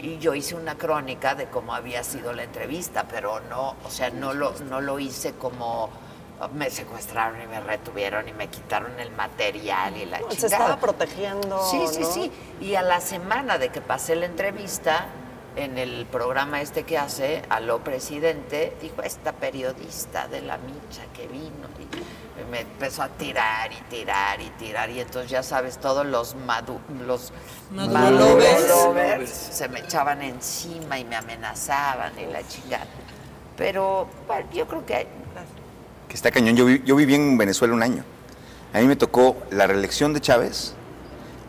Y 0.00 0.18
yo 0.18 0.34
hice 0.34 0.54
una 0.54 0.76
crónica 0.76 1.34
de 1.34 1.46
cómo 1.46 1.74
había 1.74 2.02
sido 2.02 2.32
la 2.32 2.42
entrevista, 2.44 3.04
pero 3.08 3.40
no, 3.48 3.76
o 3.84 3.90
sea, 3.90 4.10
no 4.10 4.34
lo, 4.34 4.52
no 4.68 4.80
lo 4.80 4.98
hice 4.98 5.34
como 5.34 5.90
me 6.54 6.70
secuestraron 6.70 7.40
y 7.40 7.46
me 7.46 7.60
retuvieron 7.60 8.28
y 8.28 8.32
me 8.32 8.48
quitaron 8.48 8.98
el 8.98 9.12
material 9.12 9.96
y 9.96 10.06
la 10.06 10.18
Se 10.18 10.24
chingada. 10.28 10.46
estaba 10.46 10.80
protegiendo. 10.80 11.62
Sí, 11.64 11.80
sí, 11.92 12.00
¿no? 12.00 12.06
sí. 12.12 12.32
Y 12.60 12.74
a 12.74 12.82
la 12.82 13.00
semana 13.00 13.58
de 13.58 13.68
que 13.68 13.80
pasé 13.80 14.16
la 14.16 14.26
entrevista, 14.26 15.06
en 15.54 15.78
el 15.78 16.06
programa 16.06 16.60
este 16.60 16.84
que 16.84 16.98
hace, 16.98 17.42
Aló 17.48 17.84
Presidente, 17.84 18.76
dijo, 18.80 19.02
esta 19.02 19.32
periodista 19.32 20.26
de 20.26 20.40
la 20.42 20.56
micha 20.58 21.02
que 21.14 21.28
vino. 21.28 21.68
Y 21.78 21.86
me 22.50 22.60
empezó 22.60 23.02
a 23.02 23.08
tirar 23.08 23.70
y 23.72 23.76
tirar 23.90 24.40
y 24.40 24.48
tirar. 24.58 24.90
Y 24.90 25.00
entonces 25.00 25.30
ya 25.30 25.42
sabes, 25.42 25.78
todos 25.78 26.04
los 26.06 26.34
madu 26.34 26.78
los 27.06 27.32
Maduro 27.70 27.92
Maduro 27.92 28.28
lovers. 28.34 28.68
lovers 28.68 29.30
se 29.30 29.68
me 29.68 29.80
echaban 29.80 30.22
encima 30.22 30.98
y 30.98 31.04
me 31.04 31.16
amenazaban 31.16 32.12
y 32.18 32.26
la 32.32 32.46
chingada. 32.46 32.86
Pero 33.56 34.08
bueno, 34.26 34.48
yo 34.52 34.66
creo 34.66 34.84
que 34.86 35.06
Que 36.08 36.14
está 36.14 36.30
cañón. 36.30 36.56
Yo, 36.56 36.66
vi- 36.66 36.82
yo 36.84 36.96
viví 36.96 37.14
en 37.14 37.38
Venezuela 37.38 37.72
un 37.74 37.82
año. 37.82 38.04
A 38.74 38.78
mí 38.80 38.86
me 38.86 38.96
tocó 38.96 39.36
la 39.50 39.66
reelección 39.66 40.12
de 40.14 40.20
Chávez, 40.20 40.74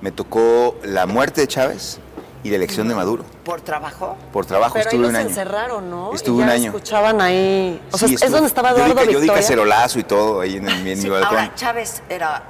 me 0.02 0.12
tocó 0.12 0.78
la 0.84 1.06
muerte 1.06 1.42
de 1.42 1.48
Chávez 1.48 2.00
y 2.44 2.50
la 2.50 2.58
elección 2.58 2.88
de 2.88 2.96
Maduro. 2.96 3.24
por 3.46 3.62
trabajo. 3.62 4.18
Por 4.34 4.46
trabajo 4.46 4.74
Pero 4.74 4.84
ahí 4.84 4.88
estuve 4.90 5.02
los 5.02 5.10
un 5.12 5.16
año. 5.16 5.28
encerraron, 5.30 5.90
¿no? 5.90 6.14
Estuve 6.14 6.36
Y 6.36 6.40
ya 6.40 6.44
un 6.46 6.50
año. 6.50 6.66
escuchaban 6.72 7.22
ahí. 7.22 7.82
O 7.92 7.98
sea, 7.98 8.08
Sí, 8.08 8.16
es 8.22 8.32
donde 8.32 8.48
estaba 8.48 8.70
yo 8.72 8.76
di 8.76 8.82
Eduardo 8.82 8.96
ca- 9.00 9.04
Yo 9.06 9.08
di 9.12 9.16
Victoria. 9.24 9.42
cacerolazo 9.42 10.00
y 10.00 10.04
todo 10.04 10.42
ahí 10.42 10.58
en, 10.58 10.68
el- 10.68 10.88
en 10.88 10.98
Sí, 10.98 11.04
mi 11.06 11.10
balcón. 11.10 11.38
ahora, 11.38 11.56
Chávez 11.56 12.02
era 12.10 12.44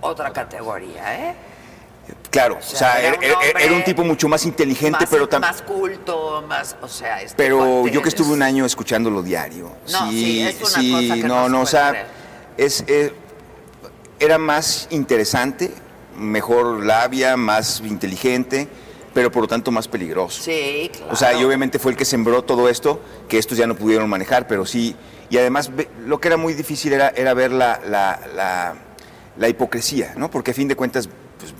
otra 0.00 0.32
categoría, 0.32 1.28
¿eh? 1.30 1.34
claro, 2.30 2.58
o 2.58 2.62
sea, 2.62 2.98
era 3.00 3.08
era, 3.08 3.16
un 3.18 3.24
era- 3.24 3.34
hombre 3.34 3.64
era 3.64 3.74
un 3.74 3.84
tipo 3.84 4.02
mucho 4.04 4.28
más 4.28 4.44
inteligente, 4.46 4.98
más, 5.00 5.08
pero 5.10 5.28
también... 5.28 5.52
más 5.52 5.62
culto, 5.62 6.42
más, 6.48 6.76
o 6.80 6.88
sea, 6.88 7.20
este 7.22 7.36
Pero 7.36 7.86
yo 7.88 8.02
que 8.02 8.08
estuve 8.08 8.28
es- 8.28 8.32
un 8.32 8.42
año 8.42 8.64
escuchándolo 8.64 9.22
diario. 9.22 9.70
No, 9.92 10.08
sí, 10.10 10.42
es 10.42 10.56
una 10.60 10.68
sí, 10.68 10.92
cosa 10.92 11.14
que 11.16 11.22
no, 11.24 11.48
no 11.48 11.60
o 11.62 11.66
sea, 11.66 11.90
creer. 11.90 12.06
es, 12.56 12.84
eh, 12.86 13.12
era 14.20 14.38
más 14.38 14.86
interesante, 14.90 15.72
mejor 16.16 16.84
labia, 16.84 17.36
más 17.36 17.80
inteligente, 17.80 18.68
pero 19.14 19.30
por 19.30 19.42
lo 19.42 19.48
tanto 19.48 19.70
más 19.70 19.88
peligroso. 19.88 20.42
Sí, 20.42 20.90
claro. 20.94 21.12
O 21.12 21.16
sea, 21.16 21.32
y 21.34 21.42
obviamente 21.44 21.78
fue 21.78 21.92
el 21.92 21.96
que 21.98 22.04
sembró 22.04 22.42
todo 22.42 22.68
esto, 22.68 23.00
que 23.28 23.38
estos 23.38 23.58
ya 23.58 23.66
no 23.66 23.74
pudieron 23.74 24.08
manejar, 24.08 24.46
pero 24.46 24.64
sí. 24.66 24.94
Y 25.30 25.38
además, 25.38 25.70
lo 26.06 26.20
que 26.20 26.28
era 26.28 26.36
muy 26.36 26.54
difícil 26.54 26.92
era, 26.92 27.08
era 27.10 27.34
ver 27.34 27.52
la, 27.52 27.80
la, 27.86 28.20
la- 28.34 28.74
la 29.36 29.48
hipocresía, 29.48 30.14
¿no? 30.16 30.30
Porque 30.30 30.50
a 30.50 30.54
fin 30.54 30.68
de 30.68 30.76
cuentas, 30.76 31.08
pues, 31.38 31.54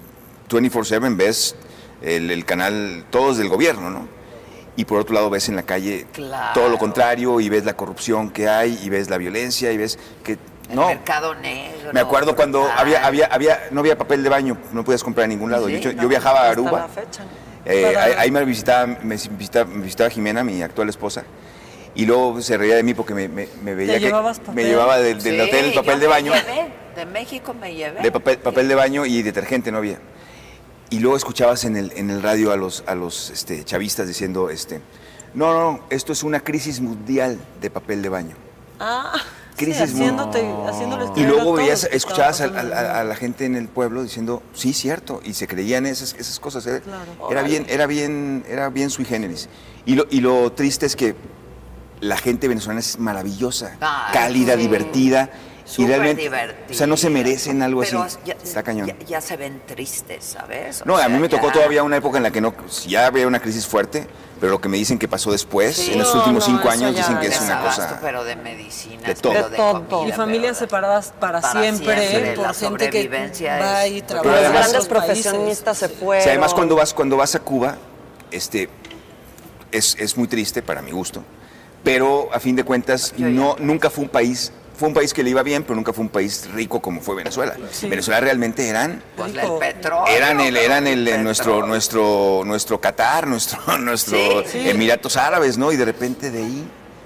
24-7 0.62 1.16
ves 1.16 1.54
el, 2.02 2.30
el 2.30 2.44
canal, 2.44 3.04
todos 3.10 3.38
del 3.38 3.48
gobierno, 3.48 3.90
¿no? 3.90 4.08
Y 4.76 4.84
por 4.84 4.98
otro 5.00 5.14
lado 5.14 5.30
ves 5.30 5.48
en 5.48 5.56
la 5.56 5.62
calle 5.64 6.06
Claro. 6.12 6.52
todo 6.54 6.68
lo 6.68 6.78
contrario 6.78 7.40
y 7.40 7.48
ves 7.48 7.64
la 7.64 7.74
corrupción 7.76 8.30
que 8.30 8.48
hay 8.48 8.78
y 8.82 8.88
ves 8.88 9.08
la 9.10 9.18
violencia 9.18 9.72
y 9.72 9.76
ves 9.76 9.98
que... 10.24 10.38
No, 10.74 10.86
mercado 10.88 11.34
negro. 11.34 11.90
me 11.92 12.00
acuerdo 12.00 12.34
cuando 12.36 12.60
brutal. 12.60 12.78
había, 12.78 13.06
había, 13.06 13.26
había, 13.26 13.60
no 13.70 13.80
había 13.80 13.96
papel 13.98 14.22
de 14.22 14.28
baño, 14.28 14.56
no 14.72 14.84
podías 14.84 15.02
comprar 15.02 15.24
en 15.24 15.30
ningún 15.30 15.50
lado. 15.50 15.66
Sí, 15.68 15.80
no. 15.84 16.02
yo 16.02 16.08
viajaba 16.08 16.40
a 16.46 16.50
Aruba. 16.50 16.88
fecha. 16.88 17.24
Eh, 17.64 17.94
ahí, 17.96 18.12
ahí 18.16 18.30
me 18.30 18.44
visitaba, 18.44 18.86
me 19.02 19.16
visitaba, 19.16 19.70
me 19.70 19.82
visitaba 19.84 20.08
Jimena, 20.10 20.42
mi 20.44 20.62
actual 20.62 20.88
esposa. 20.88 21.24
Y 21.94 22.06
luego 22.06 22.40
se 22.40 22.56
reía 22.56 22.76
de 22.76 22.82
mí 22.84 22.94
porque 22.94 23.14
me, 23.14 23.28
me- 23.28 23.48
me 23.62 23.74
veía 23.74 23.98
que 23.98 24.12
me 24.54 24.64
llevaba 24.64 24.98
del, 24.98 25.20
del 25.22 25.34
Sí, 25.34 25.40
hotel 25.40 25.64
el 25.66 25.74
papel 25.74 26.00
de 26.00 26.06
baño. 26.06 26.32
llevé, 26.32 26.72
de 26.96 27.06
México 27.06 27.52
me 27.52 27.74
llevé. 27.74 28.00
De 28.00 28.12
papel, 28.12 28.38
papel 28.38 28.68
de 28.68 28.74
baño 28.76 29.04
y 29.06 29.22
detergente 29.22 29.70
no 29.72 29.78
había. 29.78 29.98
Y 30.88 31.00
luego 31.00 31.16
escuchabas 31.16 31.64
en 31.64 31.76
el, 31.76 31.92
en 31.96 32.10
el 32.10 32.22
radio 32.22 32.52
a 32.52 32.56
los, 32.56 32.84
a 32.86 32.94
los 32.94 33.30
este, 33.30 33.64
chavistas 33.64 34.06
diciendo, 34.08 34.50
este, 34.50 34.80
no, 35.34 35.52
no, 35.52 35.80
esto 35.90 36.12
es 36.12 36.22
una 36.22 36.40
crisis 36.40 36.80
mundial 36.80 37.38
de 37.60 37.70
papel 37.70 38.02
de 38.02 38.08
baño. 38.08 38.36
Ah, 38.78 39.12
Crisis 39.64 39.90
sí, 39.90 39.96
haciéndote, 39.96 40.52
haciéndoles 40.68 41.10
Y 41.16 41.24
luego 41.24 41.52
veías, 41.52 41.84
escuchabas 41.92 42.40
a, 42.40 42.48
pasando 42.48 42.74
a- 42.74 43.00
a 43.00 43.04
la 43.04 43.14
gente 43.14 43.44
en 43.44 43.54
el 43.56 43.68
pueblo 43.68 44.02
diciendo, 44.02 44.42
sí, 44.54 44.72
cierto, 44.72 45.20
y 45.24 45.34
se 45.34 45.46
creían 45.46 45.86
esas, 45.86 46.14
esas 46.18 46.40
cosas. 46.40 46.66
Era, 46.66 46.80
Claro. 46.80 47.30
era 47.30 47.42
bien, 47.42 47.66
era 47.68 47.86
bien, 47.86 48.44
era 48.48 48.68
bien 48.70 48.90
sui 48.90 49.04
generis. 49.04 49.48
Y 49.86 49.94
lo, 49.94 50.06
y 50.10 50.20
lo 50.20 50.52
triste 50.52 50.86
es 50.86 50.96
que 50.96 51.14
la 52.00 52.16
gente 52.16 52.48
venezolana 52.48 52.80
es 52.80 52.98
maravillosa, 52.98 53.76
Ay, 53.80 54.12
cálida, 54.14 54.54
sí. 54.54 54.60
divertida. 54.60 55.30
Y 55.78 55.86
realmente, 55.86 56.28
o 56.70 56.74
sea, 56.74 56.86
no 56.86 56.96
se 56.96 57.10
merecen 57.10 57.62
algo 57.62 57.80
Pero 57.82 58.02
así. 58.02 58.18
ya, 58.24 58.34
Está 58.34 58.62
cañón. 58.62 58.86
ya- 58.88 58.96
ya 59.06 59.20
se 59.20 59.36
ven 59.36 59.62
tristes, 59.66 60.24
¿sabes? 60.24 60.82
O 60.82 60.84
No, 60.84 60.96
a 60.96 61.08
mí 61.08 61.18
me 61.18 61.28
tocó 61.28 61.50
todavía 61.52 61.82
una 61.82 61.96
época 61.96 62.16
en 62.18 62.24
la 62.24 62.30
que 62.30 62.40
no, 62.40 62.54
ya 62.86 63.06
había 63.06 63.26
una 63.26 63.40
crisis 63.40 63.66
fuerte, 63.66 64.06
pero 64.40 64.52
lo 64.52 64.60
que 64.60 64.68
me 64.68 64.76
dicen 64.78 64.98
que 64.98 65.06
pasó 65.06 65.30
después, 65.30 65.76
Sí. 65.76 65.92
en 65.92 65.98
los 66.00 66.14
últimos 66.14 66.48
no, 66.48 66.56
cinco 66.56 66.70
años, 66.70 66.96
dicen 66.96 67.18
que 67.20 67.28
es 67.28 67.40
una 67.40 67.60
cosa... 67.60 67.98
pero 68.02 68.24
de 68.24 68.36
medicinas, 68.36 69.04
de 69.06 69.14
todo. 69.14 69.32
pero 69.32 69.44
De 69.46 69.50
de 69.50 69.56
todo. 69.56 69.86
comida, 69.88 70.08
Y 70.08 70.12
familias 70.16 70.58
separadas 70.58 71.12
para, 71.20 71.40
Para 71.40 71.60
siempre, 71.62 72.08
siempre, 72.08 72.32
por 72.34 72.46
la 72.46 72.54
gente 72.54 72.90
que 72.90 73.08
va 73.08 73.84
es- 73.84 73.92
y 73.92 74.02
Pero 74.02 74.06
trabaja 74.22 74.28
en 74.40 74.44
además- 74.46 74.68
otros 74.68 74.88
grandes 74.88 74.88
profesionistas 74.88 75.78
se 75.78 75.86
O 75.86 75.88
fueron. 75.90 76.22
sea, 76.24 76.32
además 76.32 76.54
cuando 76.54 76.74
vas, 76.76 76.92
cuando 76.94 77.16
vas 77.16 77.34
a 77.34 77.40
Cuba, 77.40 77.76
este, 78.30 78.68
es, 79.72 79.96
es 79.98 80.16
muy 80.16 80.26
triste 80.26 80.62
para 80.62 80.82
mi 80.82 80.90
gusto, 80.90 81.22
pero 81.84 82.28
a 82.32 82.40
fin 82.40 82.56
de 82.56 82.64
cuentas 82.64 83.14
no, 83.18 83.56
nunca 83.58 83.88
fue 83.90 84.04
un 84.04 84.10
país, 84.10 84.52
fue 84.80 84.88
un 84.88 84.94
país 84.94 85.12
que 85.12 85.22
le 85.22 85.28
iba 85.30 85.42
bien, 85.42 85.62
pero 85.62 85.76
nunca 85.76 85.92
fue 85.92 86.02
un 86.02 86.08
país 86.08 86.48
rico 86.54 86.80
como 86.80 87.02
fue 87.02 87.14
Venezuela. 87.14 87.54
Venezuela 87.82 88.18
realmente 88.20 88.66
eran 88.66 89.02
Pues 89.14 89.34
el 89.34 89.52
petróleo. 89.58 90.06
eran 90.08 90.40
el 90.40 90.56
eran 90.56 90.86
el, 90.86 91.22
nuestro 91.22 91.66
nuestro 91.66 92.42
nuestro 92.46 92.80
Qatar, 92.80 93.26
nuestro 93.26 93.58
nuestro 93.78 94.16
Sí, 94.44 94.48
sí. 94.52 94.68
Emiratos 94.70 95.18
Árabes, 95.18 95.58
¿no? 95.58 95.70
Y 95.70 95.76
de 95.76 95.84
repente 95.84 96.30
de 96.30 96.38
ahí 96.38 96.64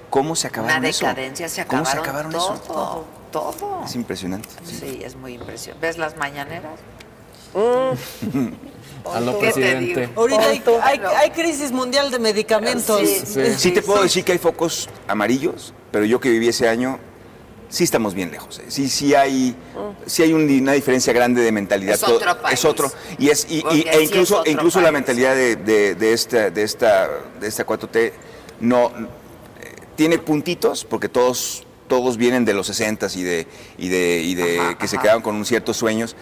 cómo 0.09 0.36
se 0.36 0.47
acabaron 0.47 0.78
Una 0.78 0.89
eso? 0.89 1.05
decadencia, 1.05 1.49
se 1.49 1.67
¿Cómo 1.67 1.83
acabaron, 1.83 2.05
se 2.05 2.09
acabaron 2.09 2.33
todo, 2.33 2.55
eso? 2.55 3.07
todo. 3.33 3.83
Es 3.85 3.94
impresionante. 3.97 4.49
Sí, 4.65 5.01
es 5.05 5.17
muy 5.17 5.35
impresionante. 5.35 5.85
¿Ves 5.85 5.99
las 5.99 6.17
mañaneras? 6.17 6.78
A 9.12 9.20
lo 9.20 9.39
¿Qué 9.39 9.47
te 9.49 9.53
presidente. 9.53 10.09
Ahorita 10.17 10.47
hay, 10.49 10.62
hay- 10.83 11.01
hay 11.19 11.31
crisis 11.31 11.73
mundial 11.73 12.11
de 12.11 12.19
medicamentos. 12.20 13.03
Sí, 13.59 13.70
te 13.73 13.83
puedo 13.83 14.03
decir 14.03 14.25
que 14.25 14.33
hay 14.33 14.39
focos 14.39 14.89
amarillos, 15.09 15.75
pero 15.91 16.05
yo 16.05 16.20
que 16.20 16.31
viví 16.31 16.49
ese 16.49 16.69
año, 16.69 16.99
sí 17.68 17.84
estamos 17.84 18.15
bien 18.15 18.31
lejos. 18.31 18.59
¿eh? 18.60 18.65
Sí, 18.68 18.89
sí 18.89 19.15
hay, 19.15 19.55
sí 20.07 20.23
hay 20.23 20.33
un- 20.33 20.49
una 20.60 20.73
diferencia 20.73 21.12
grande 21.12 21.43
de 21.43 21.52
mentalidad. 21.52 21.94
Es 21.94 22.02
otro 22.02 22.41
país. 22.41 22.59
Es 22.59 22.65
otro. 22.65 22.93
Y, 23.18 23.28
es, 23.31 23.47
y, 23.51 23.57
y- 23.73 23.81
e 23.81 23.83
sí 23.83 23.89
es 23.91 24.02
incluso, 24.10 24.43
incluso 24.47 24.81
la 24.81 24.93
mentalidad 24.93 25.34
de, 25.34 25.57
de- 25.57 25.94
de 25.94 26.12
esta, 26.12 26.51
de, 26.51 26.62
esta, 26.62 27.09
de 27.41 27.47
esta 27.49 27.67
4T 27.67 28.12
no, 28.60 28.86
eh, 29.60 29.75
tiene 29.97 30.18
puntitos, 30.18 30.84
porque 30.84 31.09
todos, 31.09 31.65
todos 31.89 32.17
vienen 32.17 32.44
de 32.44 32.55
los 32.55 32.70
60s 32.70 33.17
y 33.17 33.23
de, 33.23 33.47
y 33.78 33.89
de, 33.89 34.20
y 34.23 34.34
de 34.34 34.76
que 34.78 34.86
se 34.89 34.99
quedaron 34.99 35.23
con 35.23 35.34
un 35.34 35.44
ciertos 35.44 35.76
sueños. 35.76 36.15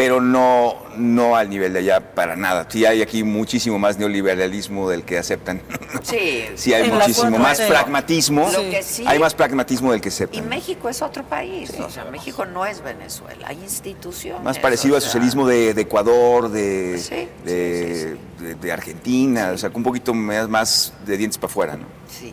Pero 0.00 0.20
no, 0.20 0.76
no 0.96 1.36
al 1.36 1.50
nivel 1.50 1.74
de 1.74 1.80
allá 1.80 2.14
para 2.14 2.34
nada. 2.34 2.66
Sí 2.70 2.86
hay 2.86 3.02
aquí 3.02 3.22
muchísimo 3.22 3.78
más 3.78 3.98
neoliberalismo 3.98 4.88
del 4.88 5.02
que 5.04 5.18
aceptan. 5.18 5.60
Sí. 6.02 6.44
Sí, 6.54 6.72
hay 6.72 6.90
muchísimo 6.90 7.36
4T. 7.36 7.38
más 7.38 7.60
pragmatismo. 7.60 8.48
Lo 8.50 8.60
que 8.70 8.82
sí- 8.82 9.04
Hay 9.06 9.18
más 9.18 9.34
pragmatismo 9.34 9.92
del 9.92 10.00
que 10.00 10.08
Y 10.08 10.12
aceptan. 10.12 10.48
México 10.48 10.88
es 10.88 11.02
otro 11.02 11.22
país. 11.24 11.70
O 11.78 11.90
sea, 11.90 12.04
México 12.06 12.46
no 12.46 12.64
es 12.64 12.82
Venezuela. 12.82 13.48
Hay 13.48 13.58
instituciones. 13.62 14.42
Más 14.42 14.58
parecido 14.58 14.94
al 14.94 15.02
sea, 15.02 15.10
socialismo 15.10 15.46
de, 15.46 15.74
de 15.74 15.82
Ecuador, 15.82 16.48
de, 16.50 16.98
Sí, 16.98 17.28
de, 17.44 18.16
de- 18.38 18.54
de 18.54 18.72
Argentina, 18.72 19.50
o 19.52 19.58
sea, 19.58 19.70
un 19.74 19.82
poquito 19.82 20.14
más, 20.14 20.48
más 20.48 20.92
de 21.04 21.16
dientes 21.18 21.36
para 21.38 21.50
afuera, 21.50 21.76
¿no? 21.76 21.84
Sí. 22.08 22.32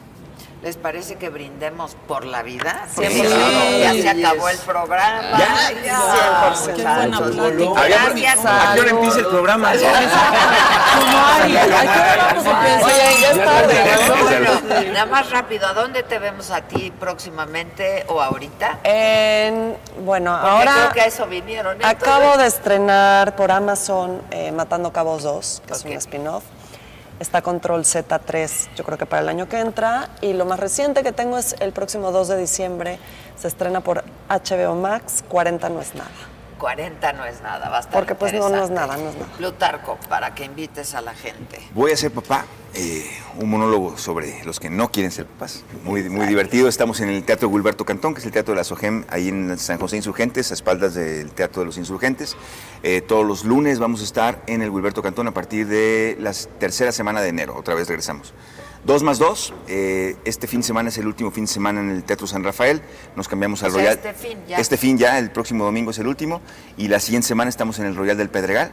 ¿Les 0.67 0.75
parece 0.75 1.15
que 1.15 1.29
brindemos 1.29 1.95
por 2.09 2.25
la 2.25 2.43
vida? 2.43 2.87
Sí, 2.93 2.99
claro. 3.01 3.77
ya 3.79 3.93
se 3.93 4.09
acabó 4.09 4.49
el 4.49 4.57
programa. 4.57 5.39
¿Ya? 5.39 5.71
Ya, 5.85 5.97
100%. 6.51 6.75
muchachos. 6.75 7.55
Qué 7.57 7.63
buena. 7.63 7.87
Gracias 7.87 8.39
¿A 8.45 8.73
qué 8.73 8.81
hora 8.81 8.89
empieza 8.89 9.19
el 9.19 9.27
programa? 9.27 9.71
Oye, 9.71 9.81
ya 13.21 13.29
es 13.31 13.45
tarde, 13.45 14.91
nada 14.91 15.05
más 15.05 15.29
rápido, 15.29 15.67
¿a 15.67 15.73
dónde 15.73 16.03
te 16.03 16.19
vemos 16.19 16.51
a 16.51 16.59
ti 16.63 16.91
próximamente 16.99 18.03
o 18.09 18.21
ahorita? 18.21 18.79
En- 18.83 19.77
bueno, 20.03 20.33
Porque 20.37 20.49
ahora 20.51 20.73
creo 20.73 20.91
que 20.91 21.01
a 21.01 21.05
eso 21.05 21.27
vinieron. 21.27 21.77
acabo 21.85 22.35
de 22.35 22.47
estrenar 22.47 23.37
por 23.37 23.53
Amazon 23.53 24.21
eh, 24.31 24.51
Matando 24.51 24.91
Cabos 24.91 25.23
2, 25.23 25.61
que 25.65 25.73
es 25.75 25.85
un 25.85 25.93
spin-off. 25.93 26.43
Está 27.19 27.41
Control 27.41 27.81
Z3, 27.81 28.75
yo 28.75 28.83
creo 28.83 28.97
que 28.97 29.07
para 29.07 29.23
el 29.23 29.29
año 29.29 29.49
que 29.49 29.59
entra. 29.59 30.09
Y 30.21 30.33
lo 30.33 30.45
más 30.45 30.59
reciente 30.59 31.01
que 31.03 31.11
tengo 31.11 31.37
es 31.37 31.55
el 31.59 31.71
próximo 31.71 32.11
2 32.11 32.27
de 32.27 32.37
diciembre. 32.37 32.99
Se 33.35 33.47
estrena 33.47 33.81
por 33.81 34.03
HBO 34.29 34.75
Max, 34.75 35.23
40 35.27 35.69
no 35.69 35.81
es 35.81 35.95
nada. 35.95 36.36
40 36.57 37.13
no 37.13 37.25
es 37.25 37.41
nada, 37.41 37.69
va 37.69 37.77
a 37.77 37.79
estar 37.81 37.93
Porque 37.93 38.15
pues 38.15 38.33
no, 38.33 38.49
no 38.49 38.63
es 38.63 38.69
nada, 38.69 38.97
no 38.97 39.09
es 39.09 39.15
nada. 39.15 39.31
Plutarco, 39.37 39.97
para 40.09 40.33
que 40.33 40.45
invites 40.45 40.93
a 40.95 41.01
la 41.01 41.13
gente. 41.13 41.59
Voy 41.73 41.91
a 41.91 41.97
ser 41.97 42.11
papá, 42.11 42.45
eh, 42.73 43.05
un 43.39 43.49
monólogo 43.49 43.97
sobre 43.97 44.43
los 44.43 44.59
que 44.59 44.69
no 44.69 44.91
quieren 44.91 45.11
ser 45.11 45.25
papás. 45.25 45.63
Muy, 45.83 46.03
muy 46.09 46.27
divertido. 46.27 46.67
Estamos 46.67 46.99
en 46.99 47.09
el 47.09 47.23
Teatro 47.23 47.49
Gilberto 47.49 47.85
Cantón, 47.85 48.13
que 48.13 48.19
es 48.19 48.25
el 48.25 48.31
Teatro 48.31 48.53
de 48.53 48.57
la 48.57 48.63
SOGEM, 48.63 49.05
ahí 49.09 49.29
en 49.29 49.57
San 49.57 49.79
José 49.79 49.97
Insurgentes, 49.97 50.51
a 50.51 50.53
espaldas 50.53 50.93
del 50.93 51.31
Teatro 51.31 51.61
de 51.61 51.67
los 51.67 51.77
Insurgentes. 51.77 52.35
Eh, 52.83 53.01
todos 53.01 53.25
los 53.25 53.45
lunes 53.45 53.79
vamos 53.79 54.01
a 54.01 54.03
estar 54.03 54.41
en 54.47 54.61
el 54.61 54.71
Gilberto 54.71 55.01
Cantón 55.01 55.27
a 55.27 55.33
partir 55.33 55.67
de 55.67 56.17
la 56.19 56.33
tercera 56.59 56.91
semana 56.91 57.21
de 57.21 57.29
enero. 57.29 57.55
Otra 57.55 57.75
vez 57.75 57.87
regresamos. 57.87 58.33
Dos 58.85 59.03
más 59.03 59.19
dos. 59.19 59.53
eh, 59.67 60.15
este 60.23 60.47
fin 60.47 60.61
de 60.61 60.67
semana 60.67 60.89
es 60.89 60.97
el 60.97 61.07
último 61.07 61.31
fin 61.31 61.45
de 61.45 61.51
semana 61.51 61.81
en 61.81 61.89
el 61.89 62.03
Teatro 62.03 62.25
San 62.27 62.43
Rafael. 62.43 62.81
Nos 63.15 63.27
cambiamos 63.27 63.63
al 63.63 63.69
O 63.69 63.73
sea, 63.73 63.81
Royal. 63.81 63.95
este 63.95 64.13
fin 64.13 64.37
ya. 64.47 64.57
Este 64.57 64.77
fin 64.77 64.97
ya, 64.97 65.19
el 65.19 65.31
próximo 65.31 65.65
domingo 65.65 65.91
es 65.91 65.99
el 65.99 66.07
último. 66.07 66.41
Y 66.77 66.87
la 66.87 66.99
siguiente 66.99 67.27
semana 67.27 67.49
estamos 67.49 67.79
en 67.79 67.85
el 67.85 67.95
Royal 67.95 68.17
del 68.17 68.29
Pedregal. 68.29 68.71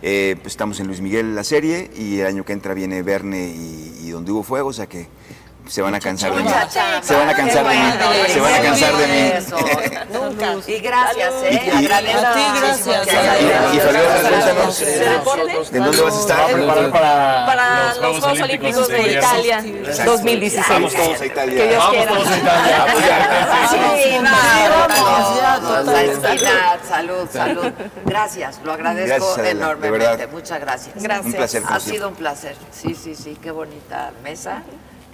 Eh, 0.00 0.36
pues 0.42 0.52
estamos 0.52 0.78
en 0.80 0.86
Luis 0.86 1.00
Miguel 1.00 1.34
la 1.34 1.42
serie 1.42 1.90
y 1.96 2.20
el 2.20 2.26
año 2.26 2.44
que 2.44 2.52
entra 2.52 2.72
viene 2.72 3.02
Verne 3.02 3.48
y, 3.48 3.98
y 4.04 4.10
Donde 4.10 4.30
hubo 4.30 4.44
fuego, 4.44 4.68
o 4.68 4.72
sea 4.72 4.86
que 4.86 5.08
se 5.68 5.82
van 5.82 5.94
a 5.94 6.00
cansar 6.00 6.30
de 6.32 6.38
mí. 6.38 6.42
Muchacha, 6.44 7.02
Se 7.02 7.14
van 7.14 7.28
a 7.28 7.34
cansar 7.34 7.66
de 7.68 7.74
mí. 7.76 7.92
Se 8.32 8.40
van 8.40 8.54
a 8.54 8.60
cansar 8.60 8.96
de 8.96 9.06
mí. 9.06 9.32
Nunca. 10.12 10.48
Y 10.68 10.78
gracias, 10.80 11.32
¿eh? 11.44 11.72
Y- 11.78 11.84
gracias. 11.84 12.86
Y, 13.68 13.74
¿de 15.72 15.78
dónde 15.80 16.02
vas 16.02 16.16
a 16.16 16.20
estar? 16.20 16.52
preparar 16.52 16.90
para, 16.90 17.46
Para 17.46 17.94
los 17.94 18.18
Juegos 18.20 18.40
Olímpicos 18.40 18.88
de 18.88 19.12
Italia 19.12 19.58
Exacto. 19.64 20.12
2016. 20.12 20.66
Vamos 20.68 20.94
todos 20.94 21.20
a 21.20 21.26
Italia. 21.26 21.54
Que 21.56 21.68
Dios 21.68 21.78
Vamos 21.78 21.96
quiera. 21.96 22.12
todos 22.12 22.28
a 22.28 22.36
Italia 22.36 22.76
a 22.76 22.82
apoyar. 22.84 23.28
Sí, 24.02 24.10
vamos, 24.14 24.88
vamos, 24.88 25.40
ya, 25.40 25.58
vamos, 25.60 25.84
total. 25.84 25.96
a 25.96 26.02
esquinar. 26.02 26.78
Salud, 26.88 27.28
salud. 27.32 27.72
Gracias, 28.04 28.60
lo 28.64 28.72
agradezco 28.72 29.42
enormemente. 29.42 30.26
Muchas 30.28 30.60
gracias. 30.60 30.94
Gracias. 31.02 31.26
Un 31.26 31.32
placer, 31.32 31.62
como 31.62 31.74
Ha 31.74 31.80
sido 31.80 32.08
un 32.08 32.14
placer. 32.14 32.56
Sí, 32.72 32.94
sí, 32.94 33.14
sí. 33.14 33.36
Qué 33.42 33.50
bonita 33.50 34.12
mesa, 34.22 34.62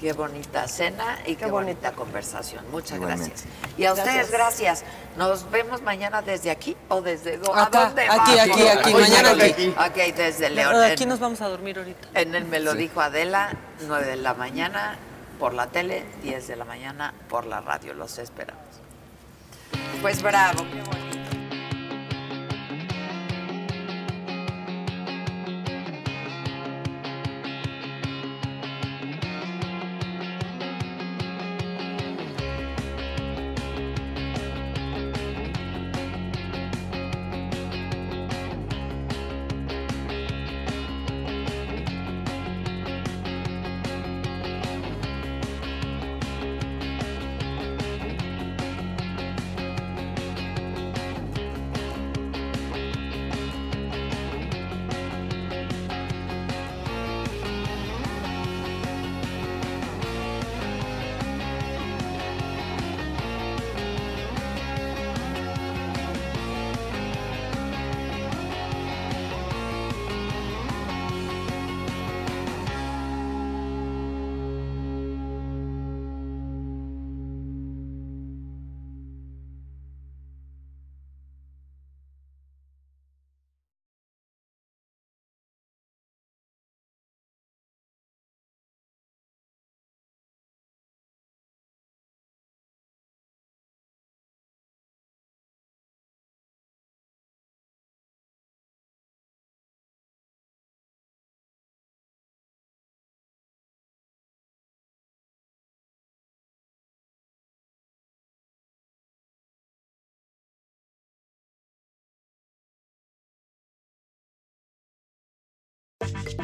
qué 0.04 0.12
bonita 0.12 0.68
cena 0.68 1.18
y 1.24 1.34
qué, 1.34 1.46
bonita 1.46 1.92
conversación. 1.92 2.62
Muchas 2.70 2.96
Igualmente. 2.98 3.30
gracias. 3.30 3.78
Y 3.78 3.86
a 3.86 3.94
ustedes, 3.94 4.30
gracias. 4.30 4.84
Nos 5.16 5.50
vemos 5.50 5.80
mañana 5.80 6.20
desde 6.20 6.50
aquí 6.50 6.76
o 6.90 7.00
desde 7.00 7.38
do- 7.38 7.54
¿A 7.56 7.70
dónde 7.70 8.02
aquí, 8.02 8.36
va? 8.36 8.42
aquí, 8.42 8.68
aquí, 8.68 8.92
Oye, 8.94 9.00
mañana 9.08 9.32
ok, 9.32 9.40
aquí. 9.40 9.68
Ok, 9.78 10.14
desde 10.14 10.50
León. 10.50 10.76
Aquí 10.82 11.04
En- 11.04 11.08
nos 11.08 11.20
vamos 11.20 11.40
a 11.40 11.48
dormir 11.48 11.78
ahorita. 11.78 12.08
en 12.20 12.34
el 12.34 12.44
Me 12.44 12.60
lo 12.60 12.74
dijo 12.74 13.00
Adela, 13.00 13.50
9 13.86 14.04
de 14.06 14.16
la 14.16 14.34
mañana 14.34 14.98
por 15.38 15.54
la 15.54 15.68
tele, 15.68 16.04
10 16.22 16.48
de 16.48 16.56
la 16.56 16.66
mañana 16.66 17.14
por 17.30 17.46
la 17.46 17.62
radio. 17.62 17.94
Los 17.94 18.18
esperamos. 18.18 18.62
Pues 20.02 20.20
bravo, 20.22 20.64
qué 20.70 20.82
bonito. 20.82 21.03